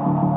I 0.00 0.29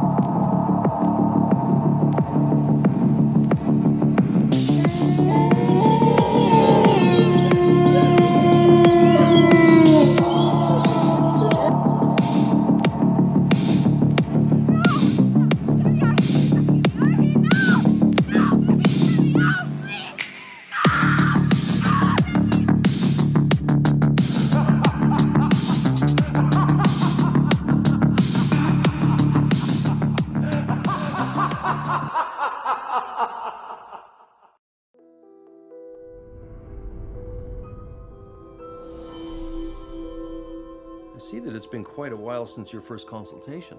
quite 42.03 42.11
a 42.11 42.17
while 42.17 42.45
since 42.45 42.73
your 42.73 42.81
first 42.81 43.07
consultation. 43.07 43.77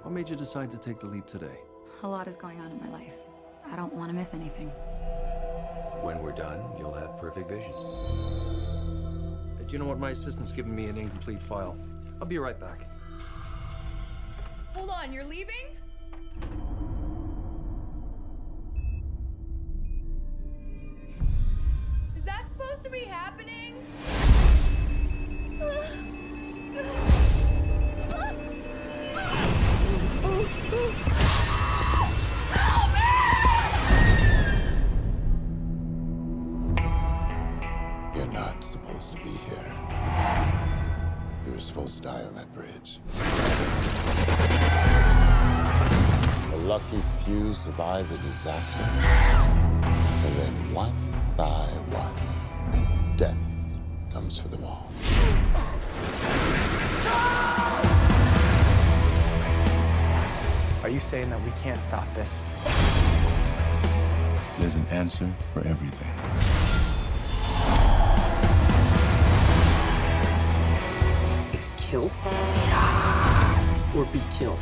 What 0.00 0.10
made 0.10 0.30
you 0.30 0.34
decide 0.34 0.70
to 0.70 0.78
take 0.78 0.98
the 0.98 1.04
leap 1.08 1.26
today? 1.26 1.58
A 2.04 2.08
lot 2.08 2.26
is 2.26 2.34
going 2.34 2.58
on 2.58 2.70
in 2.70 2.80
my 2.80 2.88
life. 2.88 3.16
I 3.70 3.76
don't 3.76 3.92
want 3.92 4.08
to 4.08 4.14
miss 4.14 4.32
anything. 4.32 4.68
When 6.00 6.22
we're 6.22 6.32
done, 6.32 6.58
you'll 6.78 6.94
have 6.94 7.18
perfect 7.18 7.50
vision. 7.50 7.72
Uh, 7.74 9.62
Do 9.66 9.72
you 9.72 9.78
know 9.78 9.84
what? 9.84 9.98
My 9.98 10.12
assistant's 10.12 10.52
giving 10.52 10.74
me 10.74 10.86
an 10.86 10.96
incomplete 10.96 11.42
file. 11.42 11.76
I'll 12.18 12.26
be 12.26 12.38
right 12.38 12.58
back. 12.58 12.88
Hold 14.72 14.88
on, 14.88 15.12
you're 15.12 15.26
leaving? 15.26 15.66
Is 22.16 22.22
that 22.24 22.48
supposed 22.48 22.84
to 22.84 22.90
be 22.90 23.00
happening? 23.00 23.74
You're 38.14 38.32
not 38.32 38.64
supposed 38.64 39.14
to 39.14 39.22
be 39.22 39.30
here. 39.30 39.74
You 41.46 41.52
were 41.52 41.60
supposed 41.60 41.96
to 41.98 42.02
die 42.02 42.22
on 42.22 42.34
that 42.34 42.52
bridge. 42.54 43.00
A 46.52 46.56
lucky 46.56 47.02
few 47.24 47.52
survive 47.52 48.08
the 48.08 48.18
disaster. 48.18 48.82
And 48.82 50.36
then 50.36 50.74
one 50.74 50.94
by 51.36 51.66
one, 51.90 53.16
death 53.16 53.36
comes 54.12 54.38
for 54.38 54.48
them 54.48 54.64
all. 54.64 54.90
Are 60.86 60.88
you 60.88 61.00
saying 61.00 61.30
that 61.30 61.42
we 61.42 61.50
can't 61.64 61.80
stop 61.80 62.06
this? 62.14 62.40
There's 64.60 64.76
an 64.76 64.86
answer 64.92 65.28
for 65.52 65.66
everything. 65.66 66.06
It's 71.52 71.68
kill 71.76 72.08
or 73.96 74.04
be 74.12 74.20
killed. 74.38 74.60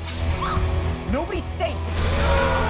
Nobody's 1.12 1.44
safe. 1.44 2.63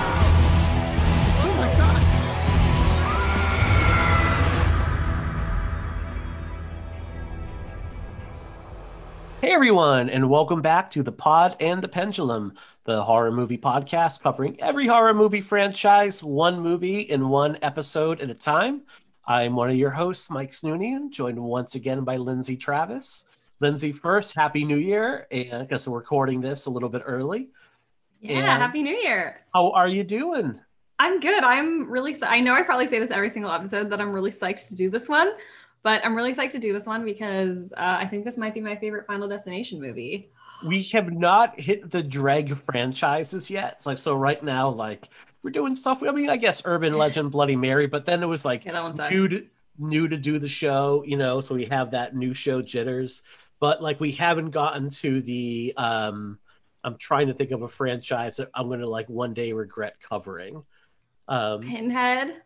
Hey 9.44 9.52
everyone, 9.52 10.08
and 10.08 10.30
welcome 10.30 10.62
back 10.62 10.90
to 10.92 11.02
the 11.02 11.12
Pod 11.12 11.54
and 11.60 11.82
the 11.82 11.86
Pendulum, 11.86 12.54
the 12.84 13.02
horror 13.02 13.30
movie 13.30 13.58
podcast 13.58 14.22
covering 14.22 14.58
every 14.58 14.86
horror 14.86 15.12
movie 15.12 15.42
franchise, 15.42 16.22
one 16.24 16.60
movie 16.60 17.00
in 17.00 17.28
one 17.28 17.58
episode 17.60 18.22
at 18.22 18.30
a 18.30 18.34
time. 18.34 18.84
I'm 19.26 19.54
one 19.54 19.68
of 19.68 19.76
your 19.76 19.90
hosts, 19.90 20.30
Mike 20.30 20.52
Snoonian, 20.52 21.10
joined 21.10 21.38
once 21.38 21.74
again 21.74 22.04
by 22.04 22.16
Lindsay 22.16 22.56
Travis. 22.56 23.28
Lindsay, 23.60 23.92
first, 23.92 24.34
Happy 24.34 24.64
New 24.64 24.78
Year, 24.78 25.26
and 25.30 25.56
I 25.56 25.64
guess 25.66 25.86
we're 25.86 25.98
recording 25.98 26.40
this 26.40 26.64
a 26.64 26.70
little 26.70 26.88
bit 26.88 27.02
early. 27.04 27.50
Yeah, 28.20 28.38
And- 28.38 28.62
happy 28.62 28.82
new 28.82 28.96
year. 28.96 29.42
How 29.52 29.72
are 29.72 29.88
you 29.88 30.04
doing? 30.04 30.58
I'm 30.98 31.20
good. 31.20 31.44
I'm 31.44 31.90
really 31.90 32.16
I 32.22 32.40
know 32.40 32.54
I 32.54 32.62
probably 32.62 32.86
say 32.86 32.98
this 32.98 33.10
every 33.10 33.28
single 33.28 33.50
episode 33.52 33.90
that 33.90 34.00
I'm 34.00 34.12
really 34.14 34.30
psyched 34.30 34.68
to 34.68 34.74
do 34.74 34.88
this 34.88 35.06
one, 35.06 35.32
but 35.84 36.04
I'm 36.04 36.16
really 36.16 36.30
excited 36.30 36.52
to 36.52 36.58
do 36.58 36.72
this 36.72 36.86
one 36.86 37.04
because 37.04 37.72
uh, 37.76 37.98
I 38.00 38.06
think 38.06 38.24
this 38.24 38.38
might 38.38 38.54
be 38.54 38.62
my 38.62 38.76
favorite 38.76 39.06
Final 39.06 39.28
Destination 39.28 39.80
movie. 39.80 40.32
We 40.60 40.84
have 40.94 41.12
not 41.12 41.60
hit 41.60 41.90
the 41.90 42.02
drag 42.02 42.56
franchises 42.64 43.50
yet. 43.50 43.74
It's 43.74 43.86
like 43.86 43.98
so 43.98 44.14
right 44.14 44.42
now, 44.42 44.70
like 44.70 45.10
we're 45.42 45.50
doing 45.50 45.74
stuff. 45.74 46.02
I 46.02 46.10
mean, 46.12 46.30
I 46.30 46.36
guess 46.38 46.62
Urban 46.64 46.94
Legend, 46.94 47.30
Bloody 47.32 47.56
Mary, 47.56 47.86
but 47.86 48.06
then 48.06 48.22
it 48.22 48.26
was 48.26 48.44
like 48.44 48.66
Yeah, 48.66 48.72
new 49.10 49.28
to, 49.28 49.46
new 49.78 50.08
to 50.08 50.16
do 50.16 50.38
the 50.38 50.48
show, 50.48 51.04
you 51.06 51.16
know, 51.18 51.40
so 51.40 51.54
we 51.54 51.66
have 51.66 51.90
that 51.92 52.16
new 52.16 52.34
show 52.34 52.62
jitters. 52.62 53.22
But 53.60 53.82
like 53.82 54.00
we 54.00 54.12
haven't 54.12 54.50
gotten 54.52 54.90
to 54.90 55.20
the 55.22 55.74
um 55.76 56.38
I'm 56.84 56.98
trying 56.98 57.28
to 57.28 57.34
think 57.34 57.50
of 57.50 57.62
a 57.62 57.68
franchise 57.68 58.36
that 58.36 58.50
I'm 58.54 58.68
gonna 58.70 58.86
like 58.88 59.08
one 59.08 59.34
day 59.34 59.52
regret 59.52 59.96
covering. 60.00 60.64
Um 61.28 61.60
Pinhead. 61.60 62.42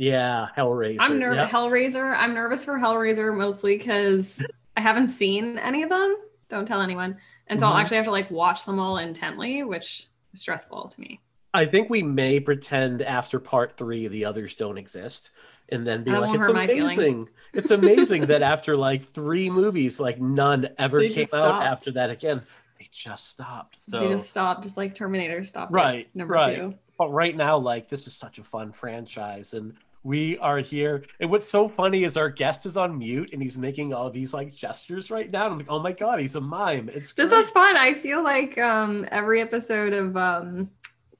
Yeah, 0.00 0.48
Hellraiser. 0.56 0.96
I'm 1.00 1.18
nervous. 1.18 1.50
Yep. 1.50 1.50
Hellraiser. 1.50 2.16
I'm 2.16 2.32
nervous 2.34 2.64
for 2.64 2.78
Hellraiser 2.78 3.36
mostly 3.36 3.76
because 3.76 4.42
I 4.76 4.80
haven't 4.80 5.08
seen 5.08 5.58
any 5.58 5.82
of 5.82 5.90
them. 5.90 6.16
Don't 6.48 6.66
tell 6.66 6.80
anyone. 6.80 7.16
And 7.48 7.60
so 7.60 7.66
I'll 7.66 7.74
Mhm. 7.74 7.80
actually 7.80 7.96
have 7.98 8.06
to 8.06 8.10
like 8.12 8.30
watch 8.30 8.64
them 8.64 8.78
all 8.80 8.96
intently, 8.98 9.62
which 9.62 10.06
is 10.32 10.40
stressful 10.40 10.88
to 10.88 11.00
me. 11.00 11.20
I 11.52 11.66
think 11.66 11.90
we 11.90 12.02
may 12.02 12.40
pretend 12.40 13.02
after 13.02 13.38
part 13.38 13.76
three 13.76 14.06
the 14.08 14.24
others 14.24 14.54
don't 14.54 14.78
exist, 14.78 15.30
and 15.68 15.86
then 15.86 16.02
be 16.04 16.12
That 16.12 16.22
like, 16.22 16.34
it's 16.38 16.46
hurt 16.46 16.54
my 16.54 16.66
feelings." 16.66 16.96
amazing. 16.96 17.28
it's 17.52 17.70
amazing 17.72 18.26
that 18.26 18.40
after 18.42 18.76
like 18.76 19.02
three 19.02 19.50
movies, 19.50 20.00
like 20.00 20.20
none 20.20 20.68
ever 20.78 21.00
They 21.00 21.08
came 21.10 21.22
out 21.24 21.28
stopped. 21.28 21.66
after 21.66 21.90
that 21.92 22.08
again. 22.10 22.40
They 22.78 22.88
just 22.92 23.28
stopped. 23.28 23.80
So 23.82 24.00
They 24.00 24.08
just 24.08 24.30
stopped, 24.30 24.62
just 24.62 24.76
like 24.78 24.94
Terminator 24.94 25.44
stopped. 25.44 25.74
right, 25.74 26.08
number 26.14 26.34
right. 26.34 26.56
two. 26.56 26.74
But 26.96 27.12
right 27.12 27.36
now, 27.36 27.58
like 27.58 27.88
this 27.88 28.06
is 28.06 28.14
such 28.14 28.38
a 28.38 28.44
fun 28.44 28.72
franchise, 28.72 29.52
and 29.52 29.74
we 30.02 30.38
are 30.38 30.58
here. 30.58 31.04
And 31.20 31.30
what's 31.30 31.48
so 31.48 31.68
funny 31.68 32.04
is 32.04 32.16
our 32.16 32.30
guest 32.30 32.64
is 32.66 32.76
on 32.76 32.98
mute, 32.98 33.30
and 33.32 33.42
he's 33.42 33.58
making 33.58 33.92
all 33.92 34.10
these 34.10 34.32
like 34.32 34.54
gestures 34.54 35.10
right 35.10 35.30
now. 35.30 35.46
I'm 35.46 35.58
like, 35.58 35.66
oh 35.68 35.78
my 35.80 35.92
god, 35.92 36.20
he's 36.20 36.36
a 36.36 36.40
mime. 36.40 36.88
It's 36.92 37.12
This 37.12 37.28
great. 37.28 37.38
is 37.38 37.50
fun. 37.50 37.76
I 37.76 37.94
feel 37.94 38.22
like 38.22 38.56
um 38.58 39.06
every 39.10 39.40
episode 39.40 39.92
of 39.92 40.16
um 40.16 40.70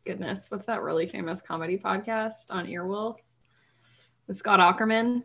goodness, 0.07 0.51
what's 0.51 0.67
that 0.67 0.83
really 0.83 1.07
famous 1.09 1.43
comedy 1.43 1.77
podcast 1.77 2.51
on 2.53 2.67
Earwolf 2.67 3.17
with 4.27 4.37
Scott 4.39 4.61
Aukerman? 4.61 5.23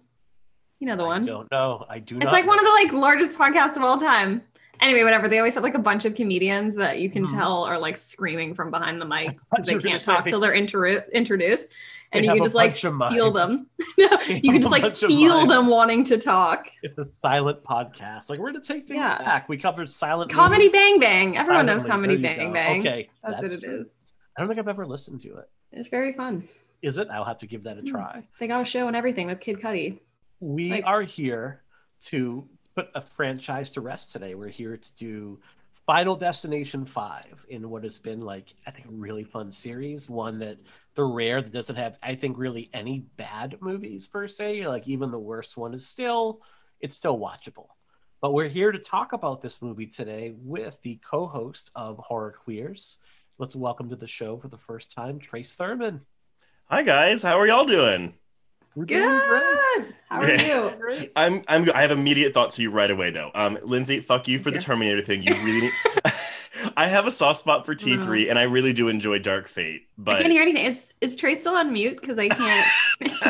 You 0.79 0.87
know 0.87 0.97
the 0.97 1.03
I 1.03 1.07
one. 1.07 1.23
I 1.23 1.25
don't 1.25 1.51
know. 1.51 1.85
I 1.89 1.99
do. 1.99 2.17
It's 2.17 2.31
like 2.33 2.45
one 2.45 2.59
of 2.59 2.65
the 2.65 2.71
like 2.71 2.91
largest 2.91 3.37
podcasts 3.37 3.77
of 3.77 3.83
all 3.83 3.97
time. 3.97 4.41
Anyway, 4.81 5.03
whatever. 5.05 5.29
They 5.29 5.37
always 5.37 5.53
have 5.53 5.63
like 5.63 5.73
a 5.75 5.79
bunch 5.79 6.03
of 6.03 6.15
comedians 6.15 6.75
that 6.75 6.99
you 6.99 7.09
can 7.09 7.25
Mhm. 7.25 7.31
tell 7.33 7.63
are 7.63 7.79
like 7.79 7.95
screaming 7.95 8.53
from 8.53 8.71
behind 8.71 8.99
the 8.99 9.05
mic 9.05 9.29
because 9.49 9.65
they 9.65 9.71
you 9.71 9.77
were 9.77 9.81
gonna 9.81 9.91
can't 9.91 10.03
talk 10.03 10.27
till 10.27 10.41
they're 10.41 10.53
intro- 10.53 11.01
introduced, 11.13 11.69
and 12.15 12.25
you 12.25 12.31
can 12.33 12.43
just 12.43 12.55
like 12.55 12.75
feel 13.09 13.31
them. 13.31 13.67
you 13.97 14.07
can 14.51 14.61
just 14.61 14.71
like 14.71 14.95
feel 14.97 15.45
them 15.45 15.67
wanting 15.67 16.03
to 16.05 16.17
talk. 16.17 16.67
It's 16.83 16.97
a 16.97 17.07
silent 17.07 17.63
podcast. 17.63 18.29
Like 18.29 18.39
we're 18.39 18.51
gonna 18.51 18.63
take 18.63 18.87
things 18.87 18.97
Yeah. 18.99 19.17
back. 19.19 19.49
We 19.49 19.57
covered 19.57 19.89
silent 19.89 20.31
Comedy 20.31 20.65
movies 20.65 20.79
Bang 20.79 20.99
Bang. 20.99 21.37
Everyone 21.37 21.65
knows. 21.65 21.83
Comedy 21.83 22.17
Bang 22.17 22.47
go. 22.47 22.53
Bang. 22.53 22.79
Okay, 22.81 23.09
that's, 23.23 23.41
what 23.43 23.51
it 23.51 23.61
true. 23.61 23.81
is. 23.81 23.93
I 24.37 24.41
don't 24.41 24.47
think 24.49 24.59
I've 24.59 24.67
ever 24.67 24.85
listened 24.85 25.21
to 25.21 25.35
it. 25.37 25.49
It's 25.71 25.89
very 25.89 26.13
fun. 26.13 26.47
Is 26.81 26.97
it? 26.97 27.07
I'll 27.11 27.25
have 27.25 27.37
to 27.39 27.47
give 27.47 27.63
that 27.63 27.77
a 27.77 27.81
Hmm. 27.81 27.87
try. 27.87 28.23
They 28.39 28.47
got 28.47 28.61
a 28.61 28.65
show 28.65 28.87
and 28.87 28.95
everything 28.95 29.27
with 29.27 29.39
Kid 29.39 29.59
Cudi. 29.59 29.99
We 30.39 30.69
Like- 30.71 30.83
are 30.85 31.01
here 31.01 31.61
to 32.03 32.47
put 32.75 32.89
a 32.93 33.01
franchise 33.01 33.71
to 33.71 33.81
rest 33.81 34.11
today. 34.11 34.35
We're 34.35 34.49
here 34.49 34.75
to 34.77 34.95
do 34.95 35.39
Final 35.85 36.15
Destination 36.15 36.83
5 36.83 37.45
in 37.49 37.69
what 37.69 37.83
has 37.83 37.99
been 37.99 38.21
like 38.21 38.55
I 38.65 38.71
think 38.71 38.87
a 38.87 38.91
really 38.91 39.23
fun 39.23 39.51
series, 39.51 40.09
one 40.09 40.39
that 40.39 40.57
the 40.95 41.03
rare 41.03 41.43
that 41.43 41.51
doesn't 41.51 41.75
have 41.75 41.97
I 42.01 42.15
think 42.15 42.39
really 42.39 42.71
any 42.73 43.05
bad 43.17 43.57
movies 43.61 44.07
per 44.07 44.27
se, 44.27 44.67
like 44.67 44.87
even 44.87 45.11
the 45.11 45.19
worst 45.19 45.57
one 45.57 45.75
is 45.75 45.85
still 45.85 46.41
it's 46.79 46.95
still 46.95 47.19
watchable. 47.19 47.67
But 48.19 48.33
we're 48.33 48.47
here 48.47 48.71
to 48.71 48.79
talk 48.79 49.13
about 49.13 49.41
this 49.41 49.61
movie 49.61 49.85
today 49.85 50.33
with 50.35 50.81
the 50.81 50.99
co-host 51.07 51.69
of 51.75 51.99
Horror 51.99 52.35
Queers. 52.43 52.97
Let's 53.37 53.55
welcome 53.55 53.89
to 53.89 53.95
the 53.95 54.07
show 54.07 54.37
for 54.37 54.47
the 54.47 54.57
first 54.57 54.91
time 54.91 55.19
Trace 55.19 55.53
Thurman. 55.53 56.01
Hi 56.65 56.81
guys, 56.81 57.21
how 57.21 57.37
are 57.39 57.45
y'all 57.45 57.65
doing? 57.65 58.15
We're 58.75 58.85
Good. 58.85 58.99
doing 58.99 59.19
great. 59.27 59.95
How 60.09 60.21
are 60.21 60.29
Yeah. 60.29 60.65
you? 60.69 60.75
Great. 60.79 61.11
I'm 61.15 61.43
I'm 61.47 61.69
I 61.73 61.81
have 61.81 61.91
immediate 61.91 62.33
thoughts 62.33 62.57
to 62.57 62.61
you 62.61 62.69
right 62.69 62.91
away 62.91 63.09
though. 63.11 63.31
Um, 63.33 63.57
Lindsay, 63.63 63.99
fuck 64.01 64.27
you 64.27 64.37
for 64.39 64.51
the 64.51 64.59
Terminator 64.59 65.01
thing. 65.01 65.23
You 65.23 65.33
really 65.43 65.61
need. 65.61 65.71
I 66.77 66.87
have 66.87 67.05
a 67.05 67.11
soft 67.11 67.39
spot 67.39 67.65
for 67.65 67.75
T3, 67.75 68.29
and 68.29 68.39
I 68.39 68.43
really 68.43 68.73
do 68.73 68.87
enjoy 68.87 69.19
Dark 69.19 69.47
Fate. 69.47 69.87
But 69.97 70.15
I 70.17 70.21
can't 70.21 70.31
hear 70.31 70.41
anything. 70.41 70.65
Is 70.65 70.93
is 71.01 71.15
Trey 71.15 71.35
still 71.35 71.55
on 71.55 71.71
mute? 71.71 71.99
Because 71.99 72.17
I 72.19 72.27
can't 72.29 72.67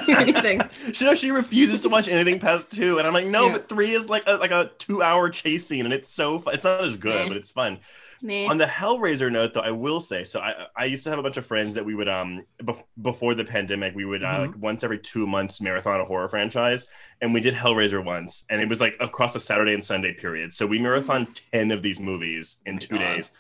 hear 0.06 0.18
anything. 0.18 0.62
she, 0.94 1.06
no, 1.06 1.16
she 1.16 1.32
refuses 1.32 1.82
to 1.82 1.90
watch 1.90 2.08
anything 2.08 2.40
past 2.40 2.72
two, 2.72 2.98
and 2.98 3.08
I'm 3.08 3.14
like, 3.14 3.26
no, 3.26 3.48
Yeah. 3.48 3.54
but 3.54 3.70
three 3.70 3.92
is 3.92 4.10
like 4.10 4.24
a, 4.28 4.36
like 4.36 4.52
a 4.52 4.72
two 4.80 5.02
hour 5.04 5.30
chase 5.30 5.66
scene, 5.66 5.86
and 5.86 5.94
it's 5.94 6.10
so 6.10 6.40
fun. 6.40 6.54
It's 6.54 6.64
not 6.64 6.84
as 6.84 6.98
good, 6.98 7.28
but 7.28 7.38
it's 7.38 7.52
fun. 7.52 7.80
Nah. 8.26 8.50
On 8.50 8.58
the 8.58 8.66
Hellraiser 8.66 9.32
note, 9.32 9.54
though, 9.54 9.60
I 9.62 9.70
will 9.72 10.00
say 10.00 10.24
so. 10.24 10.40
I 10.40 10.66
I 10.76 10.86
used 10.86 11.04
to 11.04 11.10
have 11.12 11.20
a 11.20 11.24
bunch 11.24 11.38
of 11.38 11.46
friends 11.46 11.74
that 11.76 11.86
we 11.86 11.94
would 11.94 12.10
um 12.10 12.44
bef- 12.64 12.84
before 13.02 13.36
the 13.36 13.46
pandemic 13.46 13.94
we 13.96 14.06
would 14.06 14.24
uh, 14.24 14.28
Mhm. 14.28 14.40
like 14.48 14.58
once 14.58 14.84
every 14.84 14.98
two 15.00 15.28
months 15.28 15.62
marathon 15.62 16.00
a 16.02 16.06
horror 16.06 16.28
franchise, 16.28 16.88
and 17.22 17.34
we 17.34 17.40
did 17.40 17.54
Hellraiser 17.54 18.04
once, 18.04 18.46
and 18.50 18.62
it 18.62 18.68
was 18.68 18.82
like 18.82 18.96
across 19.00 19.36
a 19.36 19.40
Saturday 19.40 19.74
and 19.74 19.84
Sunday 19.84 20.14
period. 20.14 20.54
So 20.54 20.66
we 20.66 20.80
marathon 20.80 21.28
ten 21.52 21.72
of 21.72 21.82
these 21.84 22.00
movies 22.00 22.62
in 22.66 22.80
two 22.80 22.96
God. 22.96 23.00
days. 23.02 23.32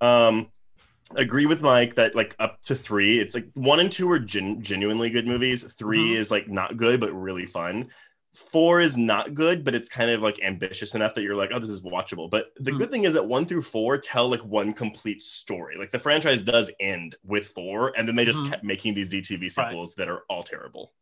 Um, 0.00 0.50
agree 1.16 1.46
with 1.46 1.60
Mike 1.60 1.96
that 1.96 2.14
like 2.14 2.34
up 2.38 2.62
to 2.62 2.74
three, 2.74 3.18
it's 3.18 3.34
like 3.34 3.48
one 3.54 3.80
and 3.80 3.90
two 3.92 4.10
are 4.10 4.18
gen- 4.18 4.62
genuinely 4.62 5.10
good 5.10 5.26
movies. 5.26 5.64
3 5.74 5.98
Mhm. 6.10 6.16
is 6.16 6.30
like 6.30 6.48
not 6.48 6.76
good 6.76 7.00
but 7.00 7.12
really 7.12 7.46
fun. 7.46 7.88
Four 8.34 8.80
is 8.80 8.96
not 8.96 9.34
good, 9.34 9.64
but 9.64 9.74
it's 9.74 9.88
kind 9.88 10.10
of 10.10 10.22
like 10.22 10.40
ambitious 10.42 10.94
enough 10.94 11.14
that 11.14 11.22
you're 11.22 11.34
like, 11.34 11.50
oh, 11.52 11.58
this 11.58 11.68
is 11.68 11.82
watchable. 11.82 12.30
But 12.30 12.52
the 12.60 12.70
Mhm. 12.70 12.78
good 12.78 12.90
thing 12.92 13.04
is 13.04 13.14
that 13.14 13.26
one 13.26 13.44
through 13.44 13.62
four 13.62 13.98
tell 13.98 14.28
like 14.30 14.44
one 14.44 14.72
complete 14.72 15.20
story. 15.20 15.76
Like 15.76 15.90
the 15.90 15.98
franchise 15.98 16.40
does 16.40 16.70
end 16.78 17.16
with 17.24 17.48
four, 17.48 17.92
and 17.96 18.06
then 18.06 18.14
they 18.14 18.24
just 18.24 18.42
Mhm. 18.44 18.50
kept 18.50 18.64
making 18.64 18.94
these 18.94 19.08
DTV 19.10 19.46
Right. 19.46 19.52
sequels 19.70 19.96
that 19.96 20.08
are 20.08 20.22
all 20.30 20.44
terrible. 20.44 20.92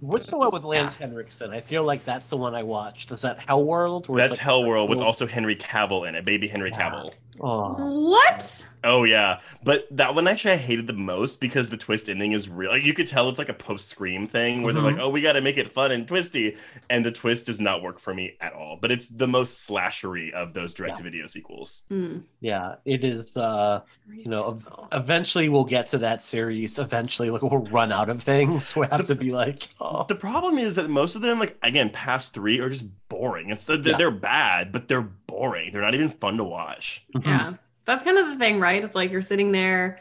What's 0.00 0.28
the 0.28 0.38
one 0.38 0.50
with 0.50 0.64
Lance 0.64 0.94
Henriksen? 0.94 1.50
I 1.50 1.60
feel 1.60 1.84
like 1.84 2.06
that's 2.06 2.28
the 2.28 2.38
one 2.38 2.54
I 2.54 2.62
watched. 2.62 3.12
Is 3.12 3.20
that 3.20 3.38
Hell 3.46 3.62
World? 3.62 4.06
That's 4.08 4.30
like 4.30 4.40
Hellworld 4.40 4.88
with 4.88 5.00
also 5.00 5.26
Henry 5.26 5.56
Cavill 5.56 6.08
in 6.08 6.14
it, 6.14 6.24
baby 6.24 6.48
Henry 6.48 6.70
Yeah. 6.70 6.90
Cavill. 6.90 7.12
Oh, 7.42 8.08
What? 8.10 8.66
Oh 8.82 9.04
yeah, 9.04 9.40
but 9.62 9.86
that 9.90 10.14
one 10.14 10.26
actually 10.26 10.52
I 10.54 10.56
hated 10.56 10.86
the 10.86 10.94
most 10.94 11.38
because 11.40 11.68
the 11.68 11.76
twist 11.76 12.08
ending 12.08 12.32
is 12.32 12.48
real. 12.48 12.70
Like, 12.70 12.82
you 12.82 12.94
could 12.94 13.06
tell 13.06 13.28
it's 13.28 13.38
like 13.38 13.50
a 13.50 13.54
post 13.54 13.88
Scream 13.88 14.26
thing 14.26 14.62
where 14.62 14.72
Mhm. 14.72 14.76
they're 14.76 14.92
like, 14.92 14.98
"Oh, 15.00 15.10
we 15.10 15.20
got 15.20 15.32
to 15.34 15.42
make 15.42 15.58
it 15.58 15.70
fun 15.70 15.90
and 15.92 16.08
twisty," 16.08 16.56
and 16.88 17.04
the 17.04 17.12
twist 17.12 17.46
does 17.46 17.60
not 17.60 17.82
work 17.82 17.98
for 17.98 18.14
me 18.14 18.36
at 18.40 18.54
all. 18.54 18.78
But 18.80 18.90
it's 18.90 19.04
the 19.06 19.26
most 19.28 19.68
slashery 19.68 20.32
of 20.32 20.54
those 20.54 20.72
direct-to-video 20.72 21.26
sequels. 21.26 21.82
Hmm. 21.88 22.18
yeah. 22.40 22.76
It 22.86 23.04
is. 23.04 23.36
uh 23.36 23.80
You 24.12 24.28
know, 24.30 24.58
eventually 24.92 25.48
we'll 25.48 25.64
get 25.64 25.86
to 25.88 25.98
that 25.98 26.20
series. 26.22 26.78
Eventually, 26.78 27.30
like 27.30 27.42
we'll 27.42 27.60
run 27.70 27.92
out 27.92 28.08
of 28.08 28.22
things. 28.22 28.74
We 28.80 28.86
have 28.86 29.06
to 29.06 29.14
be 29.14 29.30
like, 29.30 29.68
oh, 29.80 30.04
The 30.08 30.14
problem 30.16 30.58
is 30.58 30.74
that 30.76 30.88
most 30.90 31.14
of 31.16 31.22
them, 31.22 31.38
like 31.38 31.56
again, 31.62 31.90
past 31.90 32.32
three, 32.34 32.58
are 32.60 32.68
just 32.70 32.86
boring. 33.08 33.50
It's 33.50 33.66
they're, 33.66 33.76
Yeah. 33.78 33.96
they're 33.98 34.10
bad, 34.10 34.72
but 34.72 34.88
they're 34.88 35.08
boring. 35.30 35.72
They're 35.72 35.80
not 35.82 35.94
even 35.94 36.10
fun 36.10 36.36
to 36.38 36.44
watch. 36.44 37.04
mhm. 37.14 37.24
Yeah. 37.24 37.54
That's 37.86 38.04
kind 38.04 38.18
of 38.18 38.26
the 38.28 38.36
thing, 38.36 38.60
right? 38.60 38.84
It's 38.84 38.94
like 38.94 39.10
you're 39.10 39.22
sitting 39.22 39.52
there, 39.52 40.00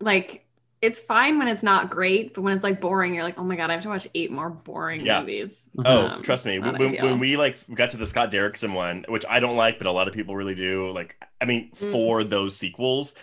like, 0.00 0.46
it's 0.82 0.98
fine 1.00 1.38
when 1.38 1.46
it's 1.48 1.62
not 1.62 1.90
great, 1.90 2.32
but 2.34 2.40
when 2.42 2.54
it's 2.54 2.64
like 2.64 2.80
boring, 2.80 3.14
you're 3.14 3.22
like, 3.22 3.38
oh 3.38 3.44
my 3.44 3.54
God, 3.56 3.68
I 3.70 3.74
have 3.74 3.82
to 3.82 3.88
watch 3.88 4.08
eight 4.14 4.30
more 4.30 4.48
boring 4.50 5.04
Yeah. 5.04 5.20
movies. 5.20 5.68
Oh, 5.84 6.06
Um, 6.06 6.22
trust 6.22 6.46
me. 6.46 6.58
When, 6.58 6.76
when, 6.76 7.18
we 7.18 7.36
like 7.36 7.58
got 7.74 7.90
to 7.90 7.96
the 7.98 8.06
Scott 8.06 8.30
Derrickson 8.30 8.72
one, 8.72 9.04
which 9.08 9.24
I 9.28 9.40
don't 9.40 9.56
like, 9.56 9.78
but 9.78 9.86
a 9.86 9.92
lot 9.92 10.08
of 10.08 10.14
people 10.14 10.36
really 10.36 10.54
do. 10.54 10.90
Like, 10.92 11.16
I 11.40 11.44
mean, 11.44 11.70
Mm. 11.72 11.92
for 11.92 12.24
those 12.24 12.56
sequels, 12.56 13.14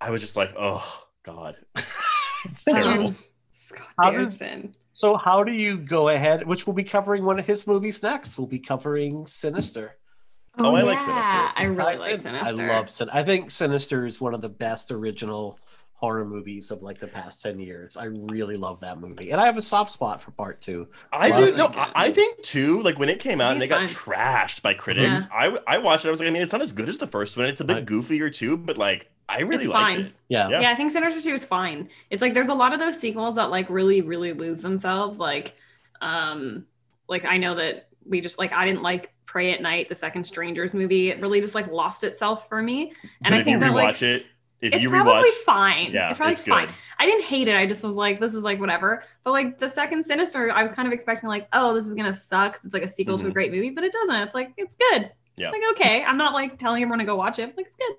I 0.00 0.10
was 0.10 0.20
just 0.20 0.36
like, 0.36 0.54
oh 0.58 0.84
God, 1.24 1.56
it's 2.44 2.66
Um, 2.68 2.80
terrible. 2.82 3.14
Scott 3.52 3.86
How 4.02 4.10
does- 4.12 4.38
Derrickson. 4.38 4.74
So 4.92 5.16
how 5.16 5.42
do 5.44 5.52
you 5.52 5.78
go 5.78 6.10
ahead? 6.10 6.46
Which 6.46 6.66
we'll 6.66 6.74
be 6.74 6.84
covering 6.84 7.24
one 7.24 7.38
of 7.38 7.46
his 7.46 7.66
movies 7.66 8.02
next. 8.02 8.36
We'll 8.36 8.48
be 8.48 8.58
covering 8.58 9.26
Sinister. 9.26 9.96
Oh, 10.64 10.74
I 10.74 10.82
like. 10.82 11.02
Sinister. 11.02 11.32
I 11.56 11.62
really 11.64 11.98
Sin- 11.98 12.10
like 12.10 12.20
Sinister. 12.20 12.70
I 12.70 12.76
love 12.76 12.90
Sin. 12.90 13.10
I 13.12 13.22
think 13.24 13.50
Sinister 13.50 14.06
is 14.06 14.20
one 14.20 14.34
of 14.34 14.40
the 14.40 14.48
best 14.48 14.90
original 14.90 15.58
horror 15.92 16.24
movies 16.24 16.70
of 16.70 16.82
like 16.82 16.98
the 16.98 17.06
past 17.06 17.42
10 17.42 17.60
years. 17.60 17.96
I 17.98 18.04
really 18.06 18.56
love 18.56 18.80
that 18.80 18.98
movie. 18.98 19.32
And 19.32 19.40
I 19.40 19.44
have 19.44 19.58
a 19.58 19.62
soft 19.62 19.90
spot 19.92 20.22
for 20.22 20.30
part 20.30 20.62
two. 20.62 20.88
I 21.12 21.30
do. 21.30 21.54
No, 21.54 21.66
I. 21.74 21.90
I 21.94 22.10
think 22.10 22.42
too. 22.42 22.82
Like 22.82 22.98
when 22.98 23.10
it 23.10 23.20
came 23.20 23.40
out 23.40 23.52
and 23.52 23.62
it 23.62 23.68
got 23.68 23.82
it's 23.82 23.92
trashed 23.92 24.62
by 24.62 24.72
critics, 24.74 25.26
I 25.32 25.58
I 25.66 25.76
watched 25.78 26.04
it. 26.04 26.08
I 26.08 26.10
was 26.10 26.20
like, 26.20 26.28
I 26.28 26.32
mean, 26.32 26.42
it's 26.42 26.52
not 26.54 26.62
as 26.62 26.72
good 26.72 26.88
as 26.88 26.96
the 26.98 27.06
first 27.06 27.36
one. 27.36 27.46
It's 27.46 27.60
a 27.60 27.64
bit 27.64 27.74
Right. 27.74 27.86
goofier 27.86 28.32
too, 28.34 28.56
but 28.56 28.78
like 28.78 29.10
I 29.28 29.40
really 29.40 29.64
It's 29.64 29.72
liked 29.74 29.96
fine. 29.96 30.06
it. 30.06 30.12
Yeah. 30.28 30.48
Yeah. 30.48 30.60
Yeah. 30.62 30.70
I 30.72 30.74
think 30.74 30.90
Sinister 30.90 31.20
2 31.22 31.34
is 31.34 31.44
fine. 31.44 31.88
It's 32.08 32.22
like 32.22 32.32
there's 32.34 32.48
a 32.48 32.54
lot 32.54 32.72
of 32.72 32.80
those 32.80 32.98
sequels 32.98 33.34
that 33.36 33.50
like 33.50 33.68
really, 33.70 34.00
really 34.00 34.32
lose 34.32 34.58
themselves. 34.60 35.18
Like, 35.18 35.54
um, 36.00 36.66
like 37.08 37.24
I 37.24 37.36
know 37.36 37.54
that 37.56 37.88
we 38.06 38.20
just 38.22 38.38
like 38.38 38.52
I 38.52 38.64
didn't 38.64 38.82
like 38.82 39.12
Pray 39.30 39.52
at 39.52 39.62
Night, 39.62 39.88
the 39.88 39.94
second 39.94 40.24
Strangers 40.24 40.74
movie. 40.74 41.10
It 41.10 41.20
really 41.20 41.40
just 41.40 41.54
like 41.54 41.68
lost 41.70 42.02
itself 42.02 42.48
for 42.48 42.60
me. 42.60 42.92
And 43.22 43.30
but 43.30 43.32
I 43.34 43.38
if 43.38 43.44
think 43.44 43.54
you 43.54 43.60
that 43.60 43.74
like 43.74 44.02
it, 44.02 44.26
if 44.60 44.74
it's 44.74 44.82
you 44.82 44.90
probably 44.90 45.30
fine. 45.44 45.92
yeah, 45.92 46.08
it's 46.08 46.18
probably 46.18 46.32
it's 46.32 46.42
fine. 46.42 46.66
good. 46.66 46.74
I 46.98 47.06
didn't 47.06 47.22
hate 47.24 47.46
it. 47.46 47.54
I 47.54 47.64
just 47.64 47.84
was 47.84 47.94
like, 47.94 48.18
this 48.18 48.34
is 48.34 48.42
like 48.42 48.58
whatever. 48.58 49.04
But 49.22 49.30
like 49.30 49.58
the 49.58 49.70
second 49.70 50.04
Sinister, 50.04 50.50
I 50.52 50.62
was 50.62 50.72
kind 50.72 50.88
of 50.88 50.92
expecting 50.92 51.28
like, 51.28 51.46
oh, 51.52 51.72
this 51.74 51.86
is 51.86 51.94
gonna 51.94 52.12
suck. 52.12 52.58
It's 52.64 52.74
like 52.74 52.82
a 52.82 52.88
sequel 52.88 53.16
to 53.18 53.26
a 53.26 53.30
Mhm. 53.30 53.32
great 53.32 53.52
movie, 53.52 53.70
but 53.70 53.84
it 53.84 53.92
doesn't. 53.92 54.16
It's 54.16 54.34
like 54.34 54.52
it's 54.56 54.76
good. 54.76 55.12
Yeah. 55.36 55.50
Like 55.50 55.62
okay, 55.72 56.02
I'm 56.02 56.16
not 56.18 56.34
like 56.34 56.58
telling 56.58 56.82
everyone 56.82 56.98
to 56.98 57.04
go 57.04 57.14
watch 57.14 57.38
it. 57.38 57.56
Like 57.56 57.66
it's 57.66 57.76
good. 57.76 57.94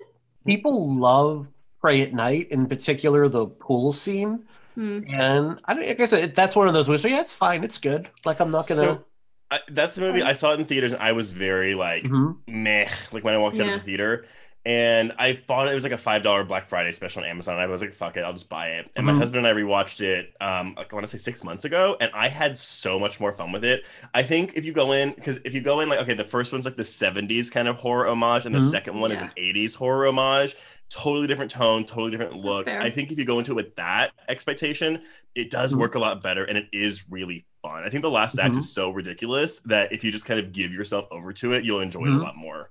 People 0.46 0.94
love 0.96 1.46
Pray 1.80 2.02
at 2.02 2.12
Night, 2.12 2.48
in 2.50 2.66
particular 2.66 3.28
the 3.28 3.46
pool 3.46 3.92
scene. 3.92 4.44
Hmm. 4.74 5.00
And 5.08 5.60
I 5.64 5.74
don't, 5.74 5.86
like 5.86 5.98
I 6.00 6.04
said, 6.04 6.34
that's 6.34 6.54
one 6.56 6.68
of 6.68 6.74
those 6.74 6.88
movies. 6.88 7.02
So 7.02 7.08
yeah, 7.08 7.20
it's 7.20 7.32
fine. 7.32 7.64
It's 7.64 7.78
good. 7.78 8.08
Like 8.24 8.40
I'm 8.40 8.50
not 8.50 8.68
gonna. 8.68 8.80
So 8.80 9.04
I, 9.52 9.60
that's 9.68 9.96
the 9.96 10.02
movie 10.02 10.22
I 10.22 10.32
saw 10.34 10.52
it 10.54 10.60
in 10.60 10.66
theaters, 10.66 10.92
and 10.94 11.02
I 11.02 11.12
was 11.12 11.30
very 11.30 11.74
like 11.74 12.04
Mhm. 12.04 12.38
meh. 12.46 12.88
Like 13.12 13.24
when 13.24 13.34
I 13.34 13.38
walked 13.38 13.60
out 13.60 13.68
of 13.68 13.74
the 13.74 13.80
theater, 13.80 14.26
and 14.64 15.12
I 15.18 15.42
bought 15.46 15.68
it. 15.68 15.72
It 15.72 15.74
was 15.74 15.84
like 15.84 15.92
a 15.92 15.98
five 15.98 16.22
dollar 16.22 16.44
Black 16.44 16.68
Friday 16.68 16.92
special 16.92 17.22
on 17.22 17.28
Amazon. 17.28 17.58
I 17.58 17.66
was 17.66 17.80
like, 17.82 17.92
fuck 17.92 18.16
it, 18.16 18.20
I'll 18.20 18.32
just 18.32 18.48
buy 18.48 18.68
it. 18.70 18.90
And 18.96 19.06
my 19.06 19.12
Mhm. 19.12 19.18
husband 19.18 19.46
and 19.46 19.58
I 19.58 19.60
rewatched 19.60 20.00
it. 20.00 20.34
Um, 20.40 20.74
like, 20.76 20.92
I 20.92 20.96
want 20.96 21.04
to 21.06 21.10
say 21.10 21.18
six 21.18 21.44
months 21.44 21.64
ago, 21.64 21.96
and 22.00 22.10
I 22.14 22.28
had 22.28 22.56
so 22.56 22.98
much 22.98 23.20
more 23.20 23.32
fun 23.32 23.52
with 23.52 23.64
it. 23.64 23.84
I 24.14 24.22
think 24.22 24.52
if 24.56 24.64
you 24.64 24.72
go 24.72 24.92
in, 24.92 25.12
because 25.14 25.38
if 25.44 25.54
you 25.54 25.60
go 25.60 25.80
in 25.80 25.88
like, 25.88 26.00
okay, 26.00 26.14
the 26.14 26.24
first 26.24 26.52
one's 26.52 26.64
like 26.64 26.76
the 26.76 26.84
'70s 26.84 27.50
kind 27.50 27.68
of 27.68 27.76
horror 27.76 28.06
homage, 28.08 28.46
and 28.46 28.54
the 28.54 28.60
Mhm. 28.60 28.70
second 28.70 29.00
one 29.00 29.12
is 29.12 29.20
an 29.20 29.32
'80s 29.36 29.74
horror 29.74 30.06
homage. 30.06 30.56
Totally 30.90 31.26
different 31.26 31.50
tone, 31.50 31.84
totally 31.86 32.10
different 32.10 32.36
look. 32.36 32.68
I 32.68 32.90
think 32.90 33.10
if 33.12 33.18
you 33.18 33.24
go 33.24 33.38
into 33.38 33.52
it 33.52 33.54
with 33.56 33.76
that 33.76 34.12
expectation, 34.28 35.02
it 35.34 35.50
does 35.50 35.74
Mhm. 35.74 35.78
work 35.78 35.94
a 35.94 35.98
lot 35.98 36.22
better, 36.22 36.44
and 36.44 36.58
it 36.58 36.66
is 36.72 37.08
really 37.10 37.46
fun. 37.62 37.84
I 37.84 37.88
think 37.90 38.02
the 38.02 38.10
last 38.10 38.38
act 38.38 38.54
Mhm. 38.54 38.58
is 38.58 38.70
so 38.72 38.90
ridiculous 38.90 39.60
that 39.60 39.92
if 39.92 40.02
you 40.04 40.10
just 40.10 40.24
kind 40.24 40.38
of 40.40 40.52
give 40.52 40.72
yourself 40.72 41.06
over 41.10 41.32
to 41.34 41.52
it, 41.52 41.64
you'll 41.64 41.80
enjoy 41.80 42.02
it 42.02 42.08
Mhm. 42.10 42.20
a 42.20 42.22
lot 42.22 42.36
more. 42.36 42.70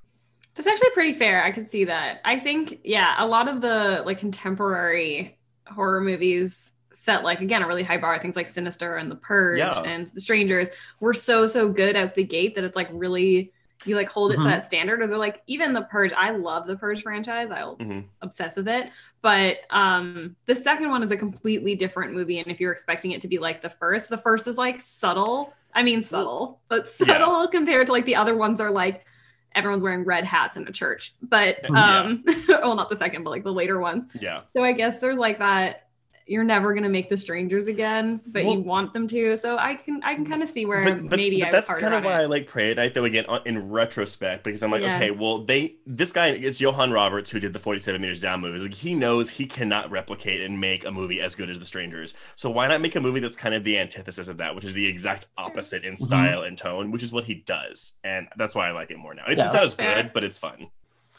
That's 0.54 0.68
actually 0.68 0.90
pretty 0.92 1.14
fair. 1.14 1.44
I 1.44 1.52
could 1.52 1.68
see 1.68 1.86
that. 1.86 2.20
I 2.26 2.38
think, 2.38 2.80
yeah, 2.84 3.16
a 3.18 3.26
lot 3.26 3.48
of 3.48 3.62
the 3.62 4.04
like 4.06 4.18
contemporary 4.20 5.38
horror 5.68 6.02
movies 6.02 6.74
set 6.92 7.24
like 7.24 7.40
again 7.40 7.64
a 7.64 7.68
really 7.68 7.84
high 7.84 7.98
bar. 7.98 8.18
Things 8.18 8.36
like 8.36 8.50
Sinister 8.50 8.98
and 8.98 9.10
The 9.10 9.16
Purge 9.16 9.60
Yeah. 9.60 9.82
and 9.84 10.08
The 10.08 10.20
Strangers 10.20 10.70
were 11.00 11.14
so 11.14 11.48
so 11.48 11.70
good 11.72 11.96
out 11.96 12.16
the 12.16 12.24
gate 12.26 12.54
that 12.56 12.66
it's 12.66 12.76
like 12.76 12.90
really 12.92 13.54
you 13.86 13.96
like 13.96 14.10
hold 14.10 14.32
it 14.32 14.40
Mhm. 14.40 14.44
to 14.44 14.50
that 14.50 14.66
standard. 14.66 15.02
Or 15.02 15.08
they're 15.08 15.18
like 15.18 15.42
even 15.48 15.74
The 15.74 15.82
Purge. 15.84 16.14
I 16.14 16.32
love 16.32 16.68
The 16.68 16.76
Purge 16.76 17.02
franchise. 17.04 17.52
I'll 17.52 17.78
Mhm. 17.78 18.06
obsess 18.22 18.56
with 18.58 18.68
it. 18.68 18.90
But 19.22 19.58
um 19.70 20.36
the 20.46 20.56
second 20.56 20.90
one 20.90 21.04
is 21.04 21.12
a 21.12 21.18
completely 21.18 21.76
different 21.76 22.14
movie. 22.14 22.40
And 22.40 22.48
if 22.48 22.60
you're 22.60 22.72
expecting 22.72 23.12
it 23.12 23.22
to 23.22 23.28
be 23.28 23.38
like 23.40 23.62
the 23.62 23.70
first, 23.70 24.10
the 24.10 24.18
first 24.18 24.48
is 24.48 24.58
like 24.58 24.80
subtle. 24.80 25.54
I 25.74 25.84
mean 25.84 26.02
subtle, 26.02 26.60
but 26.68 26.82
Yeah. 26.84 27.06
subtle 27.08 27.48
compared 27.48 27.88
to 27.88 27.92
like 27.94 28.06
the 28.06 28.16
other 28.16 28.36
ones 28.36 28.60
are 28.62 28.72
like 28.72 29.06
everyone's 29.54 29.84
wearing 29.84 30.06
red 30.06 30.24
hats 30.26 30.58
in 30.58 30.68
a 30.68 30.72
church. 30.72 31.14
But 31.22 31.58
Yeah. 31.64 32.00
um 32.02 32.24
well 32.48 32.76
not 32.76 32.90
the 32.90 32.96
second, 32.96 33.24
but 33.24 33.30
like 33.32 33.44
the 33.44 33.54
later 33.54 33.80
ones. 33.80 34.08
Yeah. 34.20 34.42
So 34.56 34.64
I 34.64 34.72
guess 34.74 34.98
there's 34.98 35.18
like 35.18 35.40
that 35.40 35.88
you're 36.32 36.46
never 36.46 36.74
gonna 36.74 36.90
make 36.90 37.10
the 37.10 37.18
strangers 37.18 37.68
again, 37.68 38.20
but 38.28 38.46
Well- 38.46 38.54
you 38.54 38.60
want 38.62 38.94
them 38.94 39.06
to. 39.08 39.36
So 39.36 39.58
I 39.58 39.76
can 39.76 40.02
I 40.04 40.16
can 40.16 40.26
kind 40.26 40.42
of 40.42 40.50
see 40.50 40.66
where 40.66 40.84
But, 40.84 41.10
but, 41.10 41.18
maybe 41.18 41.42
but 41.42 41.50
I 41.50 41.52
was 41.52 41.66
that's 41.66 41.80
kind 41.80 41.94
of 41.94 42.04
why 42.06 42.20
it. 42.20 42.24
I 42.24 42.26
like 42.26 42.48
Pray 42.48 42.72
at 42.72 42.78
Night, 42.78 42.94
though. 42.94 43.04
Again, 43.04 43.26
in 43.46 43.70
retrospect, 43.70 44.46
because 44.46 44.64
I'm 44.64 44.72
like, 44.72 44.82
Yeah. 44.82 44.96
okay, 44.96 45.12
well, 45.12 45.44
they 45.44 45.76
this 45.86 46.14
guy 46.14 46.30
is 46.30 46.62
Johan 46.62 46.92
Roberts, 46.92 47.30
who 47.30 47.40
did 47.40 47.52
the 47.52 47.60
47 47.60 48.02
meters 48.02 48.22
down 48.22 48.40
movies. 48.40 48.64
Like, 48.64 48.74
he 48.74 48.96
knows 48.96 49.30
he 49.30 49.46
cannot 49.46 49.92
replicate 49.92 50.42
and 50.42 50.60
make 50.60 50.86
a 50.86 50.92
movie 50.92 51.20
as 51.20 51.36
good 51.36 51.50
as 51.50 51.60
The 51.60 51.66
Strangers. 51.66 52.14
So 52.36 52.50
why 52.50 52.68
not 52.68 52.80
make 52.80 52.96
a 52.96 53.02
movie 53.02 53.20
that's 53.20 53.38
kind 53.38 53.54
of 53.54 53.64
the 53.66 53.78
antithesis 53.78 54.28
of 54.30 54.38
that, 54.38 54.56
which 54.56 54.64
is 54.64 54.74
the 54.74 54.88
exact 54.88 55.28
opposite 55.38 55.84
in 55.84 55.96
mm-hmm. 55.96 56.04
style 56.04 56.44
and 56.44 56.58
tone, 56.58 56.92
which 56.92 57.04
is 57.04 57.12
what 57.12 57.26
he 57.26 57.36
does, 57.36 57.94
and 58.04 58.28
that's 58.38 58.56
why 58.56 58.70
I 58.70 58.72
like 58.72 58.90
it 58.92 58.98
more 58.98 59.14
now. 59.14 59.24
It's, 59.28 59.38
Yeah. 59.38 59.46
it's 59.48 59.54
not 59.54 59.64
as 59.64 59.76
good, 59.76 60.12
but 60.14 60.24
it's 60.24 60.38
fun. 60.40 60.68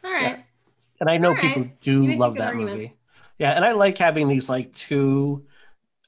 All 0.03 0.11
right. 0.11 0.45
And 1.01 1.11
I 1.11 1.17
know 1.19 1.29
All 1.29 1.35
right. 1.35 1.43
people 1.43 1.63
You 1.65 1.71
do 1.81 2.15
love 2.15 2.35
good 2.35 2.43
that 2.43 2.55
argument. 2.55 2.93
Movie. 3.39 3.49
Yeah, 3.51 3.57
and 3.57 3.65
I 3.65 3.73
like 3.73 3.99
having 3.99 4.29
these 4.29 4.49
like 4.49 4.73
two 4.73 5.45